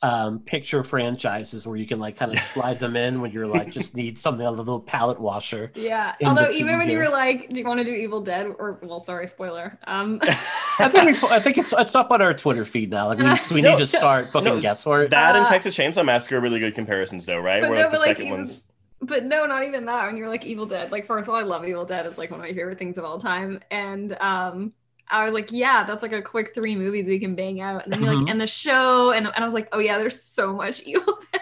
um 0.02 0.40
picture 0.40 0.82
franchises 0.82 1.66
where 1.66 1.76
you 1.76 1.86
can 1.86 1.98
like 1.98 2.16
kind 2.16 2.30
of 2.34 2.38
slide 2.52 2.78
them 2.78 2.94
in 2.94 3.22
when 3.22 3.30
you're 3.30 3.46
like 3.46 3.70
just 3.72 3.96
need 3.96 4.18
something 4.18 4.46
on 4.46 4.52
a 4.54 4.56
little 4.56 4.80
palate 4.80 5.18
washer. 5.18 5.72
Yeah. 5.74 6.14
Although 6.26 6.50
even 6.50 6.76
when 6.76 6.90
you 6.90 6.98
were 6.98 7.08
like, 7.08 7.48
do 7.48 7.58
you 7.60 7.66
want 7.66 7.78
to 7.78 7.84
do 7.84 7.92
Evil 7.92 8.20
Dead? 8.20 8.46
Or 8.58 8.78
well, 8.82 9.00
sorry, 9.00 9.26
spoiler. 9.26 9.78
Um 9.86 10.20
I 10.78 10.88
think, 10.90 11.22
we, 11.22 11.28
I 11.28 11.40
think 11.40 11.56
it's 11.56 11.72
it's 11.78 11.94
up 11.94 12.10
on 12.10 12.20
our 12.20 12.34
Twitter 12.34 12.64
feed 12.66 12.90
now. 12.90 13.06
Like 13.08 13.18
we, 13.18 13.36
so 13.44 13.54
we 13.54 13.62
No, 13.62 13.70
need 13.72 13.78
to 13.78 13.86
start 13.86 14.30
booking 14.32 14.54
no, 14.54 14.60
guests 14.60 14.84
for 14.84 15.02
it. 15.04 15.10
That 15.10 15.36
and 15.36 15.46
Uh, 15.46 15.48
Texas 15.48 15.74
Chainsaw 15.76 16.04
Massacre 16.04 16.36
are 16.36 16.40
really 16.40 16.60
good 16.60 16.74
comparisons, 16.74 17.24
though, 17.24 17.38
right? 17.38 17.62
but 17.62 17.70
Where 17.70 17.78
no, 17.78 17.84
like 17.84 17.92
the 17.92 17.96
but, 17.96 18.00
like, 18.00 18.08
second 18.08 18.26
even- 18.26 18.38
one's 18.40 18.64
but 19.00 19.24
no, 19.24 19.44
not 19.46 19.64
even 19.64 19.84
that. 19.86 20.06
When 20.06 20.16
you're 20.16 20.28
like 20.28 20.44
Evil 20.46 20.64
Dead, 20.66 20.90
like 20.90 21.06
first 21.06 21.28
of 21.28 21.34
all, 21.34 21.40
I 21.40 21.44
love 21.44 21.66
Evil 21.66 21.84
Dead. 21.84 22.04
It's 22.06 22.16
like 22.18 22.30
one 22.30 22.40
of 22.40 22.46
my 22.46 22.52
favorite 22.54 22.78
things 22.78 22.96
of 22.98 23.04
all 23.04 23.18
time. 23.18 23.60
And 23.70 24.16
um, 24.20 24.72
I 25.10 25.24
was 25.24 25.34
like, 25.34 25.52
yeah, 25.52 25.84
that's 25.84 26.02
like 26.02 26.12
a 26.12 26.22
quick 26.22 26.54
three 26.54 26.74
movies 26.76 27.06
we 27.06 27.18
can 27.18 27.34
bang 27.34 27.60
out. 27.60 27.84
And 27.84 27.92
then 27.92 28.02
you're 28.02 28.14
like, 28.14 28.26
Mhm. 28.26 28.30
and 28.30 28.40
the 28.40 28.46
show, 28.46 29.12
and, 29.12 29.26
and 29.26 29.36
I 29.36 29.44
was 29.44 29.54
like, 29.54 29.68
oh 29.72 29.78
yeah, 29.78 29.98
there's 29.98 30.22
so 30.22 30.54
much 30.54 30.80
Evil 30.86 31.18
Dead. 31.32 31.40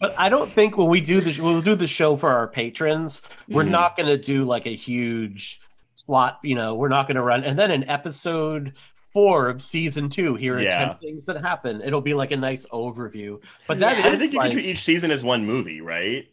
But 0.00 0.18
I 0.18 0.28
don't 0.28 0.50
think 0.50 0.76
when 0.76 0.88
we 0.88 1.00
do 1.00 1.20
the 1.20 1.40
we'll 1.40 1.62
do 1.62 1.74
the 1.74 1.86
show 1.86 2.16
for 2.16 2.30
our 2.30 2.46
patrons, 2.48 3.22
we're 3.48 3.64
Mhm. 3.64 3.70
not 3.70 3.96
going 3.96 4.08
to 4.08 4.18
do 4.18 4.44
like 4.44 4.66
a 4.66 4.74
huge 4.76 5.60
plot. 6.04 6.38
You 6.42 6.54
know, 6.54 6.74
we're 6.74 6.88
not 6.88 7.06
going 7.06 7.14
to 7.16 7.22
run. 7.22 7.44
And 7.44 7.58
then 7.58 7.70
in 7.70 7.88
episode 7.88 8.74
four 9.12 9.48
of 9.48 9.62
season 9.62 10.10
two, 10.10 10.34
here 10.34 10.56
are 10.56 10.60
Yeah. 10.60 10.86
ten 10.88 10.98
things 10.98 11.24
that 11.26 11.40
happen. 11.40 11.80
It'll 11.82 12.02
be 12.02 12.12
like 12.12 12.32
a 12.32 12.36
nice 12.36 12.66
overview. 12.66 13.42
But 13.66 13.78
Yeah. 13.78 13.94
that 13.94 14.04
I 14.12 14.16
think 14.16 14.32
you 14.34 14.38
like, 14.38 14.50
can 14.50 14.60
treat 14.60 14.66
each 14.70 14.82
season 14.84 15.10
as 15.10 15.24
one 15.24 15.46
movie, 15.46 15.80
right? 15.80 16.26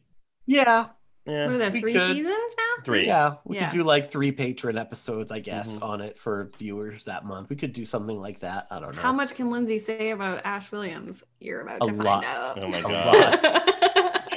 yeah, 0.45 0.87
What 1.25 1.33
are 1.33 1.51
Yeah, 1.51 1.57
there, 1.57 1.71
We 1.71 1.79
three 1.79 1.93
could. 1.93 2.15
seasons 2.15 2.25
now? 2.57 2.83
three. 2.83 3.05
yeah. 3.07 3.35
We 3.45 3.55
Yeah. 3.55 3.69
could 3.69 3.77
do 3.77 3.83
like 3.83 4.11
three 4.11 4.31
patron 4.31 4.77
episodes, 4.77 5.31
I 5.31 5.39
guess, 5.39 5.77
Mhm. 5.79 5.83
on 5.83 6.01
it 6.01 6.17
for 6.19 6.51
viewers 6.59 7.05
that 7.05 7.25
month. 7.25 7.49
We 7.49 7.55
could 7.55 7.71
do 7.73 7.85
something 7.85 8.19
like 8.19 8.39
that. 8.39 8.67
I 8.71 8.79
don't 8.79 8.95
know. 8.95 9.01
How 9.01 9.13
much 9.13 9.35
can 9.35 9.49
Lindsay 9.49 9.79
say 9.79 10.11
about 10.11 10.41
Ash 10.43 10.71
Williams? 10.71 11.23
You're 11.39 11.61
about 11.61 11.77
A 11.87 11.91
to 11.91 11.93
lot. 12.03 12.23
find 12.23 12.25
out. 12.25 12.63
Oh 12.63 12.67
my 12.67 12.77
A 12.79 12.81
god. 12.81 13.43
lot. 13.43 13.69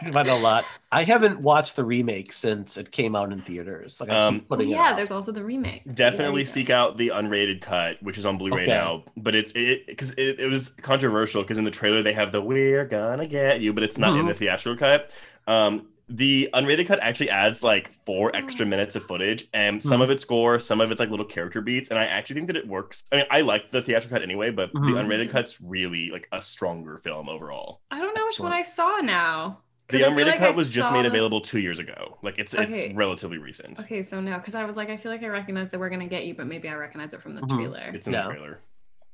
About 0.07 0.29
a 0.29 0.35
lot. 0.37 0.65
I 0.93 1.03
haven't 1.03 1.41
watched 1.41 1.75
the 1.75 1.83
remake 1.83 2.33
since 2.33 2.77
it 2.77 2.93
came 2.93 3.17
out 3.17 3.33
in 3.33 3.41
theaters. 3.41 4.01
Like 4.01 4.11
I 4.11 4.27
Um, 4.27 4.35
keep 4.41 4.47
Oh, 4.53 4.61
yeah, 4.61 4.95
there's 4.95 5.11
also 5.11 5.33
the 5.33 5.43
remake. 5.43 5.83
Definitely 5.97 6.43
Yeah. 6.43 6.47
seek 6.49 6.71
out 6.71 6.97
the 6.97 7.09
unrated 7.09 7.61
cut, 7.61 8.01
which 8.03 8.17
is 8.17 8.25
on 8.25 8.39
Blu-ray 8.39 8.65
Okay. 8.65 8.71
now. 8.71 9.03
But 9.17 9.35
it's 9.35 9.51
it 9.57 9.85
because 9.89 10.13
it, 10.13 10.39
it 10.39 10.49
was 10.49 10.69
controversial 10.69 11.43
because 11.43 11.59
in 11.59 11.65
the 11.65 11.73
trailer 11.73 12.03
they 12.03 12.13
have 12.13 12.31
the 12.31 12.41
"We're 12.41 12.85
gonna 12.85 13.27
get 13.27 13.61
you," 13.61 13.73
but 13.73 13.83
it's 13.83 13.99
not 13.99 14.17
in 14.17 14.27
Mhm. 14.27 14.29
the 14.29 14.35
theatrical 14.35 14.79
cut. 14.79 15.11
Um, 15.49 15.89
the 16.09 16.49
unrated 16.55 16.87
cut 16.87 17.01
actually 17.01 17.31
adds 17.31 17.63
like 17.65 17.91
four 18.05 18.35
extra 18.35 18.65
Oh. 18.65 18.69
minutes 18.69 18.95
of 18.95 19.05
footage, 19.05 19.49
and 19.53 19.83
some 19.83 20.01
Mhm. 20.01 20.05
of 20.05 20.11
it's 20.11 20.25
gore, 20.25 20.59
some 20.61 20.81
of 20.81 20.91
it's 20.93 21.01
like 21.01 21.11
little 21.11 21.27
character 21.27 21.61
beats, 21.61 21.91
and 21.91 21.99
I 21.99 22.05
actually 22.05 22.35
think 22.37 22.47
that 22.47 22.57
it 22.57 22.67
works. 22.67 23.05
I 23.13 23.17
mean, 23.17 23.27
I 23.31 23.41
like 23.41 23.73
the 23.73 23.83
theatrical 23.83 24.17
cut 24.17 24.23
anyway, 24.23 24.51
but 24.51 24.73
Mhm. 24.73 24.87
the 24.87 25.01
unrated 25.01 25.31
cut's 25.31 25.61
really 25.61 26.11
like 26.11 26.29
a 26.33 26.41
stronger 26.41 26.99
film 26.99 27.29
overall. 27.29 27.81
I 27.91 27.99
don't 27.99 28.15
know 28.15 28.25
which 28.25 28.39
one 28.41 28.53
I 28.53 28.63
saw 28.63 28.99
now. 28.99 29.63
the 29.89 29.99
unrated 29.99 30.27
like 30.27 30.39
cut 30.39 30.49
I 30.49 30.57
was 30.57 30.69
just 30.69 30.93
made 30.93 31.05
the- 31.05 31.09
available 31.09 31.41
two 31.41 31.61
years 31.61 31.79
ago. 31.79 32.19
Like 32.21 32.39
it's 32.41 32.55
Okay. 32.57 32.65
it's 32.89 32.95
relatively 32.97 33.39
recent. 33.39 33.79
Okay, 33.79 34.03
so 34.03 34.21
no, 34.21 34.37
because 34.39 34.57
I 34.57 34.65
was 34.65 34.77
like, 34.77 34.91
I 34.91 34.97
feel 34.97 35.13
like 35.13 35.23
I 35.23 35.29
recognize 35.29 35.71
that 35.71 35.79
we're 35.79 35.91
gonna 35.91 36.09
get 36.09 36.25
you, 36.27 36.35
but 36.35 36.49
maybe 36.49 36.69
I 36.69 36.75
recognize 36.75 37.15
it 37.15 37.23
from 37.23 37.37
the 37.37 37.43
Mhm. 37.43 37.51
trailer. 37.55 37.93
It's 37.95 38.09
in 38.09 38.13
Yeah. 38.13 38.23
the 38.23 38.31
trailer. 38.31 38.61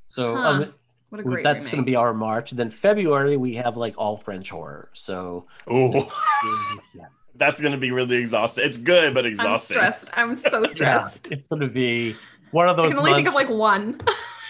So 0.01 0.35
Huh. 0.35 0.41
um, 0.49 0.75
What 1.13 1.21
a 1.21 1.25
great 1.25 1.45
that's 1.45 1.67
going 1.67 1.77
to 1.77 1.85
be 1.85 1.95
our 1.95 2.15
March. 2.15 2.53
And 2.53 2.59
then 2.59 2.71
February 2.71 3.37
we 3.37 3.53
have 3.57 3.77
like 3.77 3.95
all 3.99 4.17
French 4.17 4.49
horror. 4.49 4.89
So 4.95 5.45
Oh, 5.67 5.93
yeah, 6.95 7.05
that's 7.37 7.61
gonna 7.61 7.77
be 7.77 7.91
really 7.91 8.17
exhausting. 8.17 8.65
It's 8.65 8.79
good, 8.79 9.13
but 9.13 9.27
exhausting. 9.27 9.77
I'm 9.77 9.83
stressed. 9.93 10.11
I'm 10.15 10.35
so 10.35 10.61
Yeah, 10.63 10.69
stressed. 10.69 11.31
it's 11.31 11.47
going 11.49 11.61
to 11.61 11.69
be 11.69 12.17
one 12.51 12.67
of 12.71 12.79
I 12.79 12.85
those. 12.85 12.93
can 12.95 13.01
only 13.01 13.13
think 13.13 13.29
of 13.29 13.35
like 13.35 13.51
one. 13.51 14.01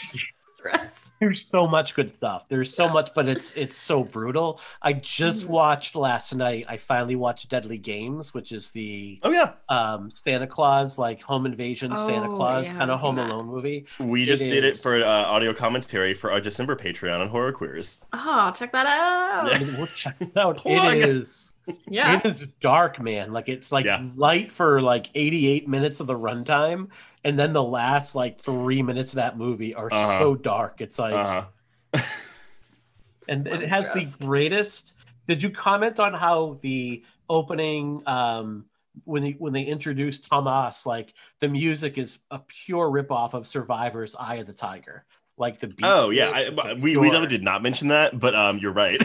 stressed. 0.57 1.01
There's 1.23 1.47
so 1.47 1.69
much 1.69 1.95
good 1.95 2.12
stuff. 2.12 2.47
There's 2.49 2.75
so 2.75 2.88
much, 2.88 3.14
but 3.14 3.29
it's 3.29 3.52
it's 3.57 3.79
so 3.79 4.02
brutal. 4.02 4.61
I 4.83 4.93
just 4.95 5.45
Mhm. 5.47 5.50
watched 5.50 5.95
last 5.95 6.35
night. 6.35 6.67
I 6.69 6.76
finally 6.76 7.14
watched 7.14 7.49
Deadly 7.49 7.79
Games, 7.79 8.35
which 8.35 8.50
is 8.50 8.73
the 8.73 9.21
Oh 9.23 9.31
yeah, 9.31 9.52
um 9.69 10.11
Santa 10.11 10.49
Claus 10.49 10.99
like 10.99 11.23
home 11.23 11.47
invasion 11.47 11.97
Santa 11.97 12.29
Oh, 12.29 12.35
Claus 12.35 12.67
yeah, 12.67 12.76
kind 12.76 12.91
of 12.91 12.99
Home 12.99 13.19
seen 13.19 13.29
that. 13.29 13.33
Alone 13.35 13.47
movie. 13.47 13.87
we 14.00 14.25
It 14.25 14.26
just 14.26 14.43
did 14.49 14.64
it 14.64 14.75
for 14.75 14.97
uh, 15.00 15.07
audio 15.07 15.55
commentary 15.55 16.12
for 16.12 16.33
our 16.33 16.41
December 16.41 16.75
Patreon 16.75 17.21
on 17.21 17.29
Horror 17.29 17.52
Queers. 17.52 18.05
Oh, 18.12 18.50
check 18.57 18.73
that 18.73 18.88
out. 18.88 19.47
Yeah. 19.49 19.55
I 19.55 19.59
mean, 19.61 19.76
we'll 19.76 19.87
check 19.87 20.17
it 20.21 20.37
out. 20.37 20.57
Plug. 20.57 20.97
It 20.97 21.09
is. 21.09 21.52
Yeah. 21.88 22.19
It 22.19 22.26
is 22.26 22.45
dark, 22.61 23.00
man. 23.00 23.33
Like 23.33 23.49
it's 23.49 23.71
like 23.71 23.85
Yeah. 23.85 24.02
light 24.17 24.50
for 24.50 24.83
like 24.83 25.09
88 25.14 25.69
minutes 25.69 26.00
of 26.00 26.09
the 26.09 26.19
runtime, 26.19 26.88
and 27.25 27.38
then 27.38 27.52
the 27.52 27.62
last 27.62 28.14
like 28.14 28.41
three 28.41 28.83
minutes 28.83 29.12
of 29.12 29.17
that 29.17 29.37
movie 29.38 29.75
are 29.75 29.88
Uh-huh. 29.93 30.19
so 30.19 30.35
dark. 30.35 30.81
It's 30.81 30.99
like, 30.99 31.14
Uh 31.14 31.45
huh. 31.95 32.00
and 33.29 33.47
it 33.47 33.69
has 33.69 33.88
stressed. 33.88 34.21
the 34.21 34.26
greatest. 34.26 34.99
Did 35.29 35.43
you 35.43 35.50
comment 35.50 36.00
on 36.00 36.12
how 36.14 36.59
the 36.62 37.05
opening, 37.29 38.02
um, 38.07 38.64
when 39.05 39.23
they 39.23 39.31
when 39.38 39.52
they 39.52 39.62
introduced 39.62 40.29
Tomas, 40.29 40.85
like 40.85 41.14
the 41.41 41.49
music 41.49 41.97
is 41.97 42.21
a 42.31 42.41
pure 42.41 42.91
ripoff 42.91 43.33
of 43.33 43.47
Survivor's 43.47 44.14
Eye 44.17 44.35
of 44.37 44.47
the 44.47 44.52
Tiger, 44.52 45.05
like 45.38 45.59
the 45.61 45.69
beat. 45.69 45.87
Oh 45.87 46.11
yeah, 46.11 46.31
I, 46.31 46.50
we 46.75 46.81
we 46.81 46.93
pure. 46.93 47.05
definitely 47.05 47.29
did 47.29 47.43
not 47.43 47.62
mention 47.62 47.88
that, 47.88 48.19
but 48.21 48.35
um, 48.35 48.59
you're 48.59 48.73
right. 48.73 49.02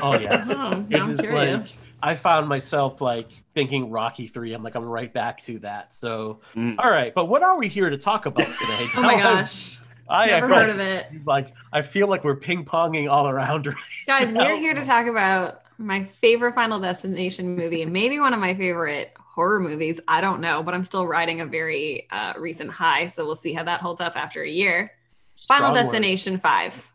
Oh 0.00 0.18
yeah. 0.18 0.44
Oh, 0.48 0.86
It 0.90 1.00
I'm 1.02 1.10
is 1.10 1.20
curious. 1.20 1.68
like 1.68 1.72
I 2.02 2.14
found 2.14 2.48
myself 2.48 3.00
like 3.00 3.28
thinking 3.54 3.90
Rocky 3.90 4.26
three. 4.26 4.52
I'm 4.54 4.62
like 4.62 4.74
I'm 4.74 4.84
right 4.84 5.12
back 5.12 5.42
to 5.44 5.58
that. 5.60 5.94
So 5.94 6.40
Mm. 6.56 6.76
all 6.78 6.90
right, 6.90 7.14
but 7.14 7.26
what 7.26 7.42
are 7.42 7.58
we 7.58 7.68
here 7.68 7.90
to 7.90 7.98
talk 7.98 8.26
about 8.26 8.46
today? 8.46 8.86
Oh 8.96 9.02
my 9.02 9.14
gosh. 9.16 9.78
I, 10.08 10.24
I 10.24 10.26
Never 10.26 10.48
feel 10.48 10.56
heard 10.56 10.66
like, 10.66 10.74
of 10.74 10.80
it. 10.80 11.06
like 11.26 11.54
I 11.72 11.82
feel 11.82 12.08
like 12.08 12.24
we're 12.24 12.34
ping 12.36 12.64
ponging 12.64 13.08
all 13.10 13.28
around. 13.28 13.66
right 13.66 13.76
Guys, 14.06 14.32
now. 14.32 14.40
we're 14.48 14.56
here 14.56 14.74
to 14.74 14.82
talk 14.82 15.06
about 15.06 15.62
my 15.78 16.04
favorite 16.04 16.54
Final 16.54 16.80
Destination 16.80 17.54
movie 17.56 17.84
maybe 17.86 18.18
one 18.18 18.34
of 18.34 18.40
my 18.40 18.54
favorite 18.54 19.12
horror 19.18 19.60
movies. 19.60 20.00
I 20.08 20.20
don't 20.20 20.40
know, 20.40 20.62
but 20.64 20.74
I'm 20.74 20.82
still 20.84 21.06
riding 21.06 21.40
a 21.40 21.46
very 21.46 22.08
uh, 22.10 22.34
recent 22.38 22.70
high. 22.70 23.06
So 23.06 23.24
we'll 23.24 23.36
see 23.36 23.52
how 23.52 23.62
that 23.64 23.80
holds 23.80 24.00
up 24.00 24.16
after 24.16 24.42
a 24.42 24.48
year. 24.48 24.90
Final 25.46 25.68
Strong 25.68 25.74
words. 25.74 25.86
Destination 25.86 26.38
5. 26.38 26.92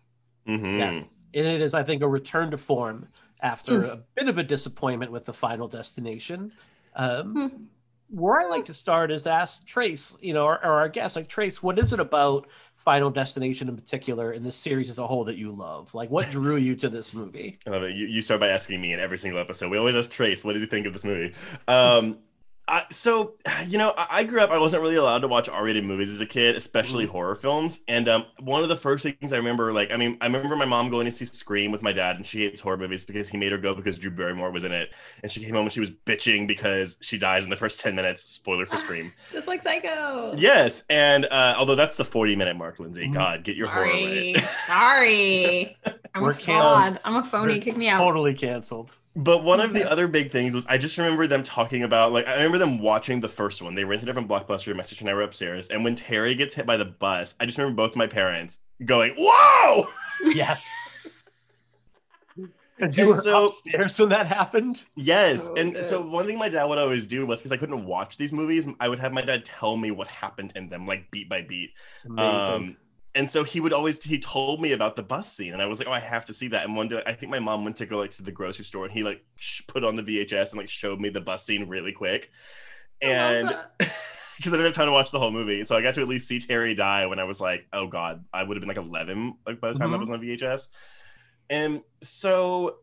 Mhm. 0.49 0.77
Yes, 0.77 1.17
and 1.33 1.47
it 1.47 1.61
is. 1.61 1.73
I 1.73 1.83
think 1.83 2.03
a 2.03 2.07
return 2.07 2.51
to 2.51 2.57
form 2.57 3.07
after 3.41 3.83
a 3.83 4.03
bit 4.15 4.27
of 4.27 4.37
a 4.37 4.43
disappointment 4.43 5.11
with 5.11 5.25
the 5.25 5.33
Final 5.33 5.67
Destination. 5.67 6.51
Um, 6.95 7.33
Hmm. 7.33 7.63
where 8.09 8.39
I 8.39 8.45
like 8.47 8.65
to 8.65 8.73
start 8.73 9.11
is 9.11 9.27
ask 9.27 9.65
Trace, 9.65 10.15
you 10.21 10.33
know, 10.33 10.45
or, 10.45 10.63
or 10.63 10.73
our 10.79 10.89
guest, 10.89 11.15
like 11.15 11.27
Trace, 11.27 11.61
what 11.61 11.77
is 11.79 11.91
it 11.91 11.99
about 11.99 12.47
Final 12.77 13.09
Destination 13.09 13.67
in 13.67 13.75
particular, 13.75 14.31
in 14.33 14.43
this 14.43 14.55
series 14.55 14.89
as 14.89 14.99
a 14.99 15.07
whole, 15.07 15.23
that 15.25 15.37
you 15.37 15.51
love? 15.51 15.93
Like, 15.93 16.09
what 16.11 16.29
drew 16.29 16.55
you 16.55 16.75
to 16.75 16.87
this 16.87 17.13
movie? 17.13 17.57
I 17.65 17.71
love 17.71 17.83
it. 17.83 17.95
You, 17.95 18.05
you 18.05 18.21
start 18.21 18.39
by 18.39 18.49
asking 18.49 18.79
me 18.79 18.93
in 18.93 18.99
every 18.99 19.17
single 19.17 19.39
episode. 19.39 19.71
We 19.71 19.77
always 19.77 19.95
ask 19.95 20.11
Trace, 20.11 20.43
what 20.43 20.53
does 20.53 20.61
he 20.61 20.67
think 20.67 20.85
of 20.85 20.93
this 20.93 21.03
movie? 21.03 21.33
Um, 21.67 22.19
I, 22.67 22.83
so, 22.89 23.35
you 23.67 23.77
know, 23.77 23.93
I, 23.95 24.07
I 24.09 24.23
grew 24.23 24.39
up, 24.41 24.49
I 24.49 24.57
wasn't 24.57 24.81
really 24.81 24.95
allowed 24.95 25.19
to 25.19 25.27
watch 25.27 25.47
R 25.47 25.63
rated 25.63 25.83
movies 25.85 26.09
as 26.09 26.19
a 26.21 26.25
kid, 26.25 26.55
especially 26.55 27.05
Mhm. 27.05 27.09
horror 27.11 27.35
films. 27.35 27.81
And 27.87 28.09
um, 28.09 28.25
one 28.39 28.63
of 28.63 28.69
the 28.69 28.75
first 28.75 29.03
things 29.03 29.33
I 29.33 29.37
remember, 29.37 29.71
like, 29.71 29.91
I 29.91 29.97
mean, 29.97 30.17
I 30.19 30.25
remember 30.25 30.55
my 30.55 30.65
mom 30.65 30.89
going 30.89 31.05
to 31.05 31.11
see 31.11 31.25
Scream 31.25 31.71
with 31.71 31.83
my 31.83 31.91
dad, 31.91 32.15
and 32.15 32.25
she 32.25 32.39
hates 32.39 32.61
horror 32.61 32.77
movies 32.77 33.03
because 33.05 33.29
he 33.29 33.37
made 33.37 33.51
her 33.51 33.57
go 33.59 33.75
because 33.75 33.99
Drew 33.99 34.09
Barrymore 34.09 34.49
was 34.51 34.63
in 34.63 34.71
it. 34.71 34.93
And 35.21 35.31
she 35.31 35.41
came 35.41 35.53
home 35.53 35.65
and 35.65 35.71
she 35.73 35.79
was 35.79 35.91
bitching 35.91 36.47
because 36.47 36.97
she 37.01 37.17
dies 37.19 37.43
in 37.43 37.51
the 37.51 37.55
first 37.55 37.79
10 37.81 37.93
minutes. 37.95 38.23
Spoiler 38.23 38.65
for 38.65 38.77
Scream. 38.77 39.13
Just 39.31 39.47
like 39.47 39.61
Psycho. 39.61 40.33
Yes. 40.35 40.83
And 40.89 41.25
uh, 41.25 41.53
although 41.57 41.75
that's 41.75 41.97
the 41.97 42.05
40 42.05 42.35
minute 42.35 42.55
mark, 42.57 42.79
Lindsay, 42.79 43.07
Mhm. 43.07 43.13
God, 43.13 43.43
get 43.43 43.55
your 43.55 43.67
horror 43.67 43.85
Sorry. 43.91 44.33
right. 44.33 44.43
Sorry. 44.65 45.77
I'm 46.15 46.23
We're 46.23 46.31
a 46.31 46.33
canceled. 46.33 46.71
fraud. 46.73 46.99
I'm 47.05 47.15
a 47.17 47.23
phony. 47.23 47.53
We're 47.55 47.61
Kick 47.61 47.77
me 47.77 47.89
out. 47.89 47.99
Totally 47.99 48.33
canceled. 48.33 48.95
But 49.17 49.43
one 49.43 49.61
of 49.61 49.71
the 49.73 49.89
other 49.89 50.07
big 50.09 50.31
things 50.31 50.53
was 50.53 50.65
I 50.67 50.77
just 50.77 50.97
remember 50.97 51.25
them 51.25 51.41
talking 51.43 51.83
about 51.83 52.11
like 52.11 52.27
I 52.27 52.33
remember 52.33 52.57
them 52.57 52.79
watching 52.79 53.21
the 53.21 53.27
first 53.29 53.61
one. 53.61 53.73
They 53.73 53.85
rented 53.85 54.09
it 54.09 54.13
from 54.13 54.27
Blockbuster. 54.27 54.75
My 54.75 54.83
sister 54.83 55.03
and 55.03 55.09
I 55.09 55.13
were 55.13 55.21
upstairs, 55.21 55.69
and 55.69 55.83
when 55.85 55.95
Terry 55.95 56.35
gets 56.35 56.53
hit 56.53 56.65
by 56.65 56.75
the 56.75 56.85
bus, 56.85 57.35
I 57.39 57.45
just 57.45 57.57
remember 57.57 57.77
both 57.81 57.95
my 57.95 58.07
parents 58.07 58.59
going, 58.83 59.13
"Whoa!" 59.17 59.87
Yes. 60.33 60.69
And 62.37 62.49
And 62.89 62.97
you 62.97 63.07
were 63.07 63.21
so- 63.21 63.47
upstairs 63.47 63.97
when 63.97 64.09
that 64.09 64.27
happened. 64.27 64.83
Yes, 64.97 65.47
Oh, 65.49 65.55
and 65.55 65.73
good. 65.73 65.85
so 65.85 66.01
one 66.01 66.25
thing 66.25 66.37
my 66.37 66.49
dad 66.49 66.65
would 66.65 66.77
always 66.77 67.05
do 67.07 67.25
was 67.25 67.39
because 67.39 67.53
I 67.53 67.57
couldn't 67.57 67.85
watch 67.85 68.17
these 68.17 68.33
movies, 68.33 68.67
I 68.81 68.89
would 68.89 68.99
have 68.99 69.13
my 69.13 69.21
dad 69.21 69.45
tell 69.45 69.77
me 69.77 69.91
what 69.91 70.07
happened 70.07 70.51
in 70.57 70.67
them, 70.67 70.85
like 70.85 71.09
beat 71.09 71.29
by 71.29 71.41
beat. 71.41 71.69
Amazing. 72.05 72.53
Um, 72.53 72.77
and 73.15 73.29
so 73.29 73.43
he 73.43 73.59
would 73.59 73.73
always 73.73 74.03
he 74.03 74.19
told 74.19 74.61
me 74.61 74.73
about 74.73 74.95
the 74.95 75.03
bus 75.03 75.31
scene, 75.33 75.53
and 75.53 75.61
I 75.61 75.65
was 75.65 75.79
like, 75.79 75.87
"Oh, 75.87 75.91
I 75.93 75.99
have 75.99 76.25
to 76.25 76.33
see 76.33 76.49
that." 76.49 76.65
And 76.65 76.75
one 76.75 76.87
day, 76.89 77.01
I 77.05 77.13
think 77.13 77.31
my 77.31 77.39
mom 77.39 77.63
went 77.63 77.77
to 77.77 77.85
go 77.85 77.97
like 77.99 78.11
to 78.11 78.23
the 78.23 78.31
grocery 78.31 78.65
store, 78.65 78.85
and 78.85 78.93
he 78.93 79.03
like 79.03 79.23
sh- 79.37 79.61
put 79.67 79.83
on 79.83 79.95
the 79.95 80.03
VHS 80.03 80.51
and 80.51 80.59
like 80.59 80.69
showed 80.69 80.99
me 81.01 81.09
the 81.09 81.21
bus 81.21 81.45
scene 81.45 81.67
really 81.67 81.93
quick. 81.93 82.31
And 83.01 83.47
because 83.79 83.89
I 84.53 84.57
didn't 84.57 84.65
have 84.65 84.73
time 84.73 84.87
to 84.87 84.91
watch 84.93 85.11
the 85.11 85.19
whole 85.19 85.31
movie, 85.31 85.63
so 85.63 85.75
I 85.75 85.81
got 85.81 85.95
to 85.95 86.01
at 86.01 86.07
least 86.07 86.27
see 86.27 86.39
Terry 86.39 86.75
die 86.75 87.05
when 87.07 87.19
I 87.19 87.23
was 87.25 87.41
like, 87.41 87.67
"Oh 87.73 87.87
God," 87.87 88.25
I 88.33 88.43
would 88.43 88.57
have 88.57 88.61
been 88.61 88.69
like 88.69 88.77
eleven 88.77 89.35
like 89.47 89.59
by 89.61 89.71
the 89.73 89.79
time 89.79 89.91
that 89.91 89.97
Mhm. 89.97 89.99
was 89.99 90.09
on 90.09 90.21
VHS. 90.21 90.69
And 91.49 91.81
so, 92.01 92.77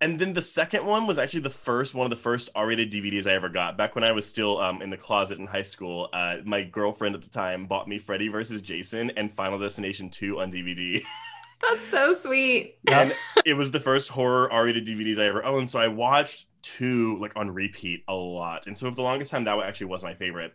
and 0.00 0.18
then 0.18 0.32
the 0.32 0.42
second 0.42 0.84
one 0.86 1.06
was 1.06 1.18
actually 1.18 1.40
the 1.40 1.50
first 1.50 1.94
one 1.94 2.04
of 2.06 2.10
the 2.10 2.16
first 2.22 2.48
R-rated 2.54 2.90
DVDs 2.92 3.26
I 3.26 3.34
ever 3.34 3.48
got. 3.48 3.76
Back 3.76 3.94
when 3.94 4.04
I 4.04 4.12
was 4.12 4.26
still 4.26 4.58
um, 4.60 4.80
in 4.82 4.90
the 4.90 4.96
closet 4.96 5.38
in 5.38 5.46
high 5.46 5.62
school, 5.62 6.08
uh, 6.12 6.36
my 6.44 6.62
girlfriend 6.62 7.14
at 7.14 7.22
the 7.22 7.28
time 7.28 7.66
bought 7.66 7.88
me 7.88 7.98
Freddy 7.98 8.28
vs. 8.28 8.60
Jason 8.62 9.10
and 9.16 9.32
Final 9.32 9.58
Destination 9.58 10.08
2 10.10 10.40
on 10.40 10.52
DVD. 10.52 11.02
That's 11.68 11.82
so 11.84 12.12
sweet. 12.12 12.78
and 12.88 13.12
it 13.44 13.54
was 13.54 13.72
the 13.72 13.80
first 13.80 14.08
horror 14.08 14.50
R-rated 14.52 14.86
DVDs 14.86 15.18
I 15.18 15.26
ever 15.26 15.44
owned. 15.44 15.68
So 15.70 15.80
I 15.80 15.88
watched 15.88 16.46
two 16.62 17.18
like 17.18 17.32
on 17.36 17.50
repeat 17.50 18.04
a 18.08 18.14
lot. 18.14 18.66
And 18.68 18.76
so 18.78 18.88
for 18.88 18.94
the 18.94 19.02
longest 19.02 19.30
time, 19.32 19.44
that 19.44 19.58
actually 19.60 19.86
was 19.88 20.04
my 20.04 20.14
favorite. 20.14 20.52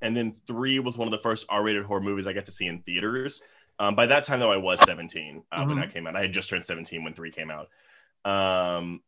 And 0.00 0.16
then 0.16 0.36
three 0.46 0.78
was 0.78 0.96
one 0.96 1.08
of 1.08 1.12
the 1.12 1.18
first 1.18 1.46
R-rated 1.48 1.84
horror 1.84 2.00
movies 2.00 2.26
I 2.26 2.32
got 2.32 2.44
to 2.46 2.52
see 2.52 2.66
in 2.66 2.82
theaters. 2.82 3.40
Um, 3.78 3.94
by 3.96 4.06
that 4.06 4.22
time, 4.24 4.38
though, 4.38 4.52
I 4.52 4.56
was 4.58 4.80
17 4.82 5.42
uh, 5.50 5.64
when 5.64 5.76
Mhm. 5.76 5.80
that 5.80 5.92
came 5.94 6.06
out. 6.06 6.14
I 6.14 6.20
had 6.22 6.32
just 6.32 6.48
turned 6.50 6.64
17 6.64 7.02
when 7.02 7.14
three 7.14 7.30
came 7.32 7.50
out. 7.50 7.68
Um, 8.24 9.02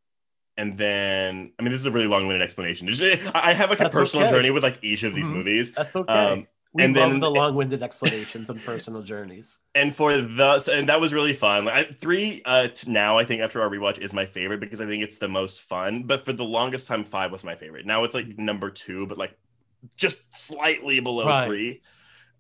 and 0.57 0.79
then 0.79 1.53
I 1.59 1.63
mean 1.63 1.73
this 1.73 1.81
is 1.81 1.87
a 1.87 1.91
really 1.91 2.07
long-winded 2.07 2.43
explanation. 2.43 2.89
I 3.35 3.53
have 3.53 3.71
like 3.71 3.81
a 3.81 3.85
That's 3.85 3.97
personal 3.97 4.27
okay. 4.27 4.35
journey 4.35 4.51
with 4.51 4.63
like 4.63 4.79
each 4.83 5.03
of 5.03 5.15
these 5.15 5.29
Mhm. 5.29 5.33
movies. 5.35 5.75
That's 5.75 5.95
okay. 5.95 6.13
Um, 6.13 6.47
we 6.73 6.83
and 6.85 6.97
love 6.97 7.11
then- 7.11 7.21
the 7.21 7.31
long-winded 7.31 7.83
explanations 7.83 8.49
and 8.51 8.61
personal 8.65 9.03
journeys. 9.03 9.59
and 9.75 9.95
for 9.95 10.17
the 10.17 10.71
and 10.73 10.89
that 10.89 11.01
was 11.01 11.13
really 11.15 11.33
fun. 11.33 11.65
Like, 11.67 11.75
I, 11.75 11.85
three 11.93 12.43
uh 12.45 12.69
now 12.87 13.19
I 13.19 13.25
think 13.25 13.41
after 13.43 13.63
our 13.63 13.69
rewatch 13.69 13.99
is 13.99 14.13
my 14.13 14.27
favorite 14.27 14.61
because 14.61 14.81
I 14.81 14.87
think 14.87 15.03
it's 15.03 15.17
the 15.17 15.29
most 15.29 15.63
fun. 15.63 16.05
But 16.05 16.25
for 16.25 16.33
the 16.33 16.45
longest 16.45 16.87
time, 16.89 17.05
five 17.05 17.31
was 17.33 17.45
my 17.45 17.55
favorite. 17.57 17.87
Now 17.87 18.05
it's 18.05 18.15
like 18.15 18.39
number 18.39 18.71
two, 18.71 19.07
but 19.07 19.19
like 19.19 19.37
just 19.97 20.35
slightly 20.35 21.01
below 21.01 21.27
Right. 21.27 21.47
three. 21.47 21.83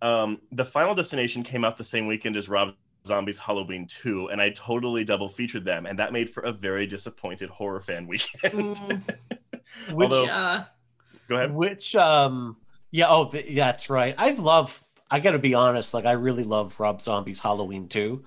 Um, 0.02 0.40
the 0.52 0.64
Final 0.64 0.95
Destination 0.95 1.43
came 1.45 1.64
out 1.64 1.76
the 1.76 1.85
same 1.85 2.07
weekend 2.07 2.37
as 2.37 2.49
Rob 2.49 2.75
Zombie's 3.06 3.38
Halloween 3.38 3.87
2, 3.87 4.28
and 4.30 4.40
I 4.40 4.50
totally 4.50 5.04
double 5.04 5.28
featured 5.28 5.64
them, 5.64 5.84
and 5.87 5.99
that 5.99 6.12
made 6.12 6.30
for 6.30 6.42
a 6.42 6.52
very 6.52 6.87
disappointed 6.87 7.50
horror 7.50 7.80
fan 7.80 8.06
weekend. 8.08 8.76
Mm, 8.76 9.14
Which, 9.92 10.04
Although- 10.11 10.25
yeah. 10.25 10.64
Go 11.26 11.37
ahead. 11.37 11.54
which, 11.54 11.96
um, 11.96 12.58
yeah, 12.90 13.06
oh, 13.08 13.30
th- 13.30 13.46
yeah, 13.49 13.66
that's 13.73 13.88
right. 13.88 14.14
I 14.18 14.30
love. 14.32 14.78
I 15.11 15.20
got 15.20 15.30
to 15.32 15.38
be 15.38 15.54
honest. 15.54 15.94
Like, 15.94 16.04
I 16.04 16.12
really 16.12 16.42
love 16.44 16.78
Rob 16.78 17.00
Zombie's 17.00 17.40
Halloween 17.40 17.88
too. 17.88 18.25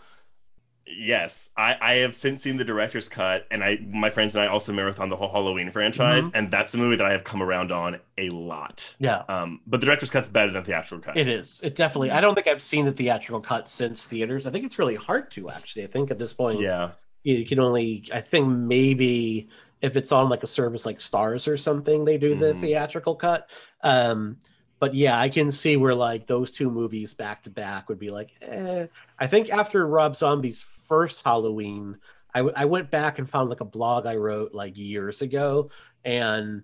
Yes, 0.89 1.50
I, 1.58 1.77
I 1.82 1.94
have 1.96 2.15
since 2.15 2.41
seen 2.44 2.58
the 2.58 2.63
director's 2.63 3.10
cut, 3.10 3.46
and 3.51 3.63
I 3.63 3.77
my 3.89 4.10
friends 4.10 4.36
and 4.36 4.44
I 4.44 4.48
also 4.48 4.72
marathon 4.72 5.10
the 5.10 5.15
whole 5.15 5.29
Halloween 5.29 5.70
franchise, 5.72 6.29
and 6.34 6.50
that's 6.50 6.74
a 6.74 6.77
movie 6.77 6.96
that 6.96 7.06
I 7.06 7.12
have 7.12 7.24
come 7.24 7.44
around 7.44 7.72
on 7.72 8.00
a 8.17 8.29
lot. 8.29 8.96
Yeah, 9.00 9.24
Um, 9.27 9.60
but 9.67 9.79
the 9.82 9.86
director's 9.86 10.10
cut's 10.10 10.29
better 10.29 10.51
than 10.51 10.63
the 10.63 10.65
theatrical 10.67 11.00
cut. 11.03 11.17
it 11.17 11.27
is. 11.27 11.62
It 11.63 11.75
definitely. 11.75 12.12
I 12.12 12.22
don't 12.22 12.36
think 12.36 12.48
I've 12.48 12.62
seen 12.62 12.86
the 12.86 12.91
theatrical 12.91 13.41
cut 13.41 13.67
since 13.70 14.06
theaters. 14.06 14.48
I 14.48 14.51
think 14.51 14.65
it's 14.65 14.79
really 14.79 14.96
hard 14.96 15.29
to 15.32 15.50
actually. 15.50 15.84
I 15.84 15.88
think 15.88 16.10
at 16.10 16.17
this 16.17 16.34
point, 16.34 16.60
Yeah, 16.62 16.91
you 17.24 17.46
can 17.46 17.60
only. 17.60 18.06
I 18.13 18.22
think 18.22 18.48
maybe 18.48 19.50
if 19.82 19.98
it's 19.98 20.12
on 20.12 20.29
like 20.29 20.44
a 20.44 20.48
service 20.48 20.86
like 20.86 21.00
Starz 21.00 21.48
or 21.51 21.58
something, 21.58 22.06
they 22.06 22.17
do 22.17 22.34
the 22.34 22.53
Mhm. 22.53 22.62
theatrical 22.62 23.15
cut. 23.15 23.50
Um, 23.84 24.38
but 24.79 24.94
yeah, 24.96 25.20
I 25.20 25.27
can 25.29 25.51
see 25.51 25.75
where 25.75 25.94
like 25.94 26.27
those 26.27 26.51
two 26.51 26.70
movies 26.72 27.13
back 27.13 27.44
to 27.44 27.50
back 27.50 27.89
would 27.89 28.00
be 28.00 28.10
like. 28.10 28.29
Eh. 28.41 28.88
I 29.20 29.27
think 29.27 29.50
after 29.51 29.86
Rob 29.88 30.15
Zombie's 30.15 30.65
first 30.88 31.24
Halloween, 31.24 31.98
I, 32.34 32.39
w- 32.39 32.53
I 32.56 32.65
went 32.65 32.91
back 32.91 33.20
and 33.20 33.29
found 33.29 33.50
like 33.50 33.62
a 33.62 33.65
blog 33.65 34.06
I 34.06 34.15
wrote 34.15 34.53
like 34.53 34.77
years 34.77 35.22
ago, 35.22 35.70
and 36.06 36.63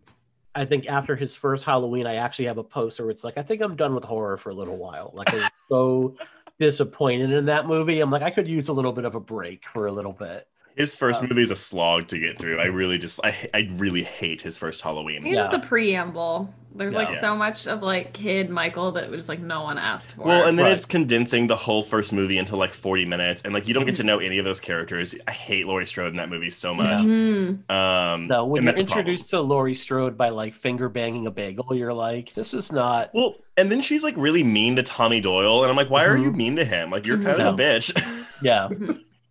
I 0.56 0.66
think 0.66 0.88
after 0.88 1.16
his 1.16 1.36
first 1.36 1.66
Halloween, 1.66 2.06
I 2.06 2.16
actually 2.16 2.46
have 2.46 2.58
a 2.58 2.64
poster 2.64 3.04
where 3.04 3.12
it's 3.12 3.24
like, 3.24 3.38
I 3.38 3.42
think 3.42 3.62
I'm 3.62 3.76
done 3.76 3.96
with 3.96 4.04
horror 4.04 4.38
for 4.38 4.52
a 4.52 4.54
little 4.54 4.78
while. 4.78 5.12
Like 5.14 5.34
I 5.34 5.38
was 5.38 5.50
so 5.70 6.16
disappointed 6.60 7.32
in 7.32 7.46
that 7.46 7.68
movie. 7.68 8.00
I'm 8.00 8.12
like, 8.12 8.22
I 8.22 8.30
could 8.30 8.48
use 8.48 8.68
a 8.68 8.74
little 8.74 8.94
bit 8.94 9.06
of 9.06 9.16
a 9.16 9.20
break 9.20 9.66
for 9.74 9.88
a 9.88 9.92
little 9.92 10.14
bit. 10.14 10.48
His 10.76 10.96
first 10.96 11.22
Um, 11.22 11.30
movie 11.30 11.42
is 11.44 11.52
a 11.52 11.56
slog 11.56 12.08
to 12.10 12.20
get 12.20 12.38
through. 12.38 12.60
I 12.60 12.66
really 12.66 12.98
just 12.98 13.20
I 13.24 13.36
I 13.54 13.70
really 13.76 14.04
hate 14.04 14.42
his 14.42 14.58
first 14.58 14.82
Halloween. 14.82 15.22
think 15.24 15.34
it's 15.34 15.40
just 15.40 15.52
Yeah. 15.52 15.58
the 15.60 15.68
preamble. 15.68 16.54
There's 16.76 16.96
like 16.96 17.12
Yeah. 17.12 17.20
so 17.22 17.36
much 17.36 17.68
of 17.68 17.84
like 17.84 18.14
kid 18.14 18.50
Michael 18.50 18.92
that 18.94 19.08
was 19.12 19.30
like 19.30 19.40
no 19.40 19.62
one 19.62 19.78
asked 19.78 20.16
for. 20.16 20.24
Well, 20.24 20.48
and 20.48 20.58
then 20.58 20.66
Right. 20.66 20.74
it's 20.76 20.88
condensing 20.88 21.46
the 21.46 21.56
whole 21.56 21.84
first 21.84 22.12
movie 22.12 22.40
into 22.40 22.56
like 22.56 22.74
40 22.74 23.06
minutes, 23.06 23.44
and 23.44 23.54
like 23.54 23.68
you 23.68 23.76
don't 23.76 23.86
get 23.86 23.94
to 23.96 24.04
know 24.04 24.18
any 24.18 24.40
of 24.40 24.46
those 24.46 24.60
characters. 24.60 25.14
I 25.28 25.32
hate 25.32 25.68
Laurie 25.68 25.86
Strode 25.86 26.10
in 26.10 26.16
that 26.18 26.30
movie 26.30 26.50
so 26.50 26.74
much. 26.74 27.02
Mhm. 27.02 27.70
Um, 27.70 28.28
No, 28.28 28.46
when 28.46 28.64
you're 28.64 28.72
that's 28.72 28.82
a 28.82 28.86
problem. 28.86 29.00
introduced 29.02 29.30
to 29.30 29.42
Laurie 29.42 29.76
Strode 29.76 30.18
by 30.18 30.30
like 30.30 30.56
finger 30.56 30.90
banging 30.90 31.28
a 31.28 31.32
bagel, 31.32 31.76
you're 31.76 31.94
like, 31.94 32.34
this 32.34 32.56
is 32.56 32.72
not. 32.72 33.12
Well, 33.14 33.36
and 33.56 33.72
then 33.72 33.84
she's 33.84 34.04
like 34.04 34.16
really 34.18 34.44
mean 34.44 34.76
to 34.78 34.82
Tommy 34.84 35.22
Doyle, 35.22 35.62
and 35.62 35.70
I'm 35.70 35.78
like, 35.78 35.92
why 35.92 36.06
are 36.06 36.18
you 36.18 36.32
mean 36.32 36.56
to 36.56 36.66
him? 36.66 36.90
Like 36.90 37.06
you're 37.06 37.18
kind 37.22 37.40
of 37.40 37.54
a 37.54 37.62
bitch. 37.62 37.94
Yeah. 38.42 38.70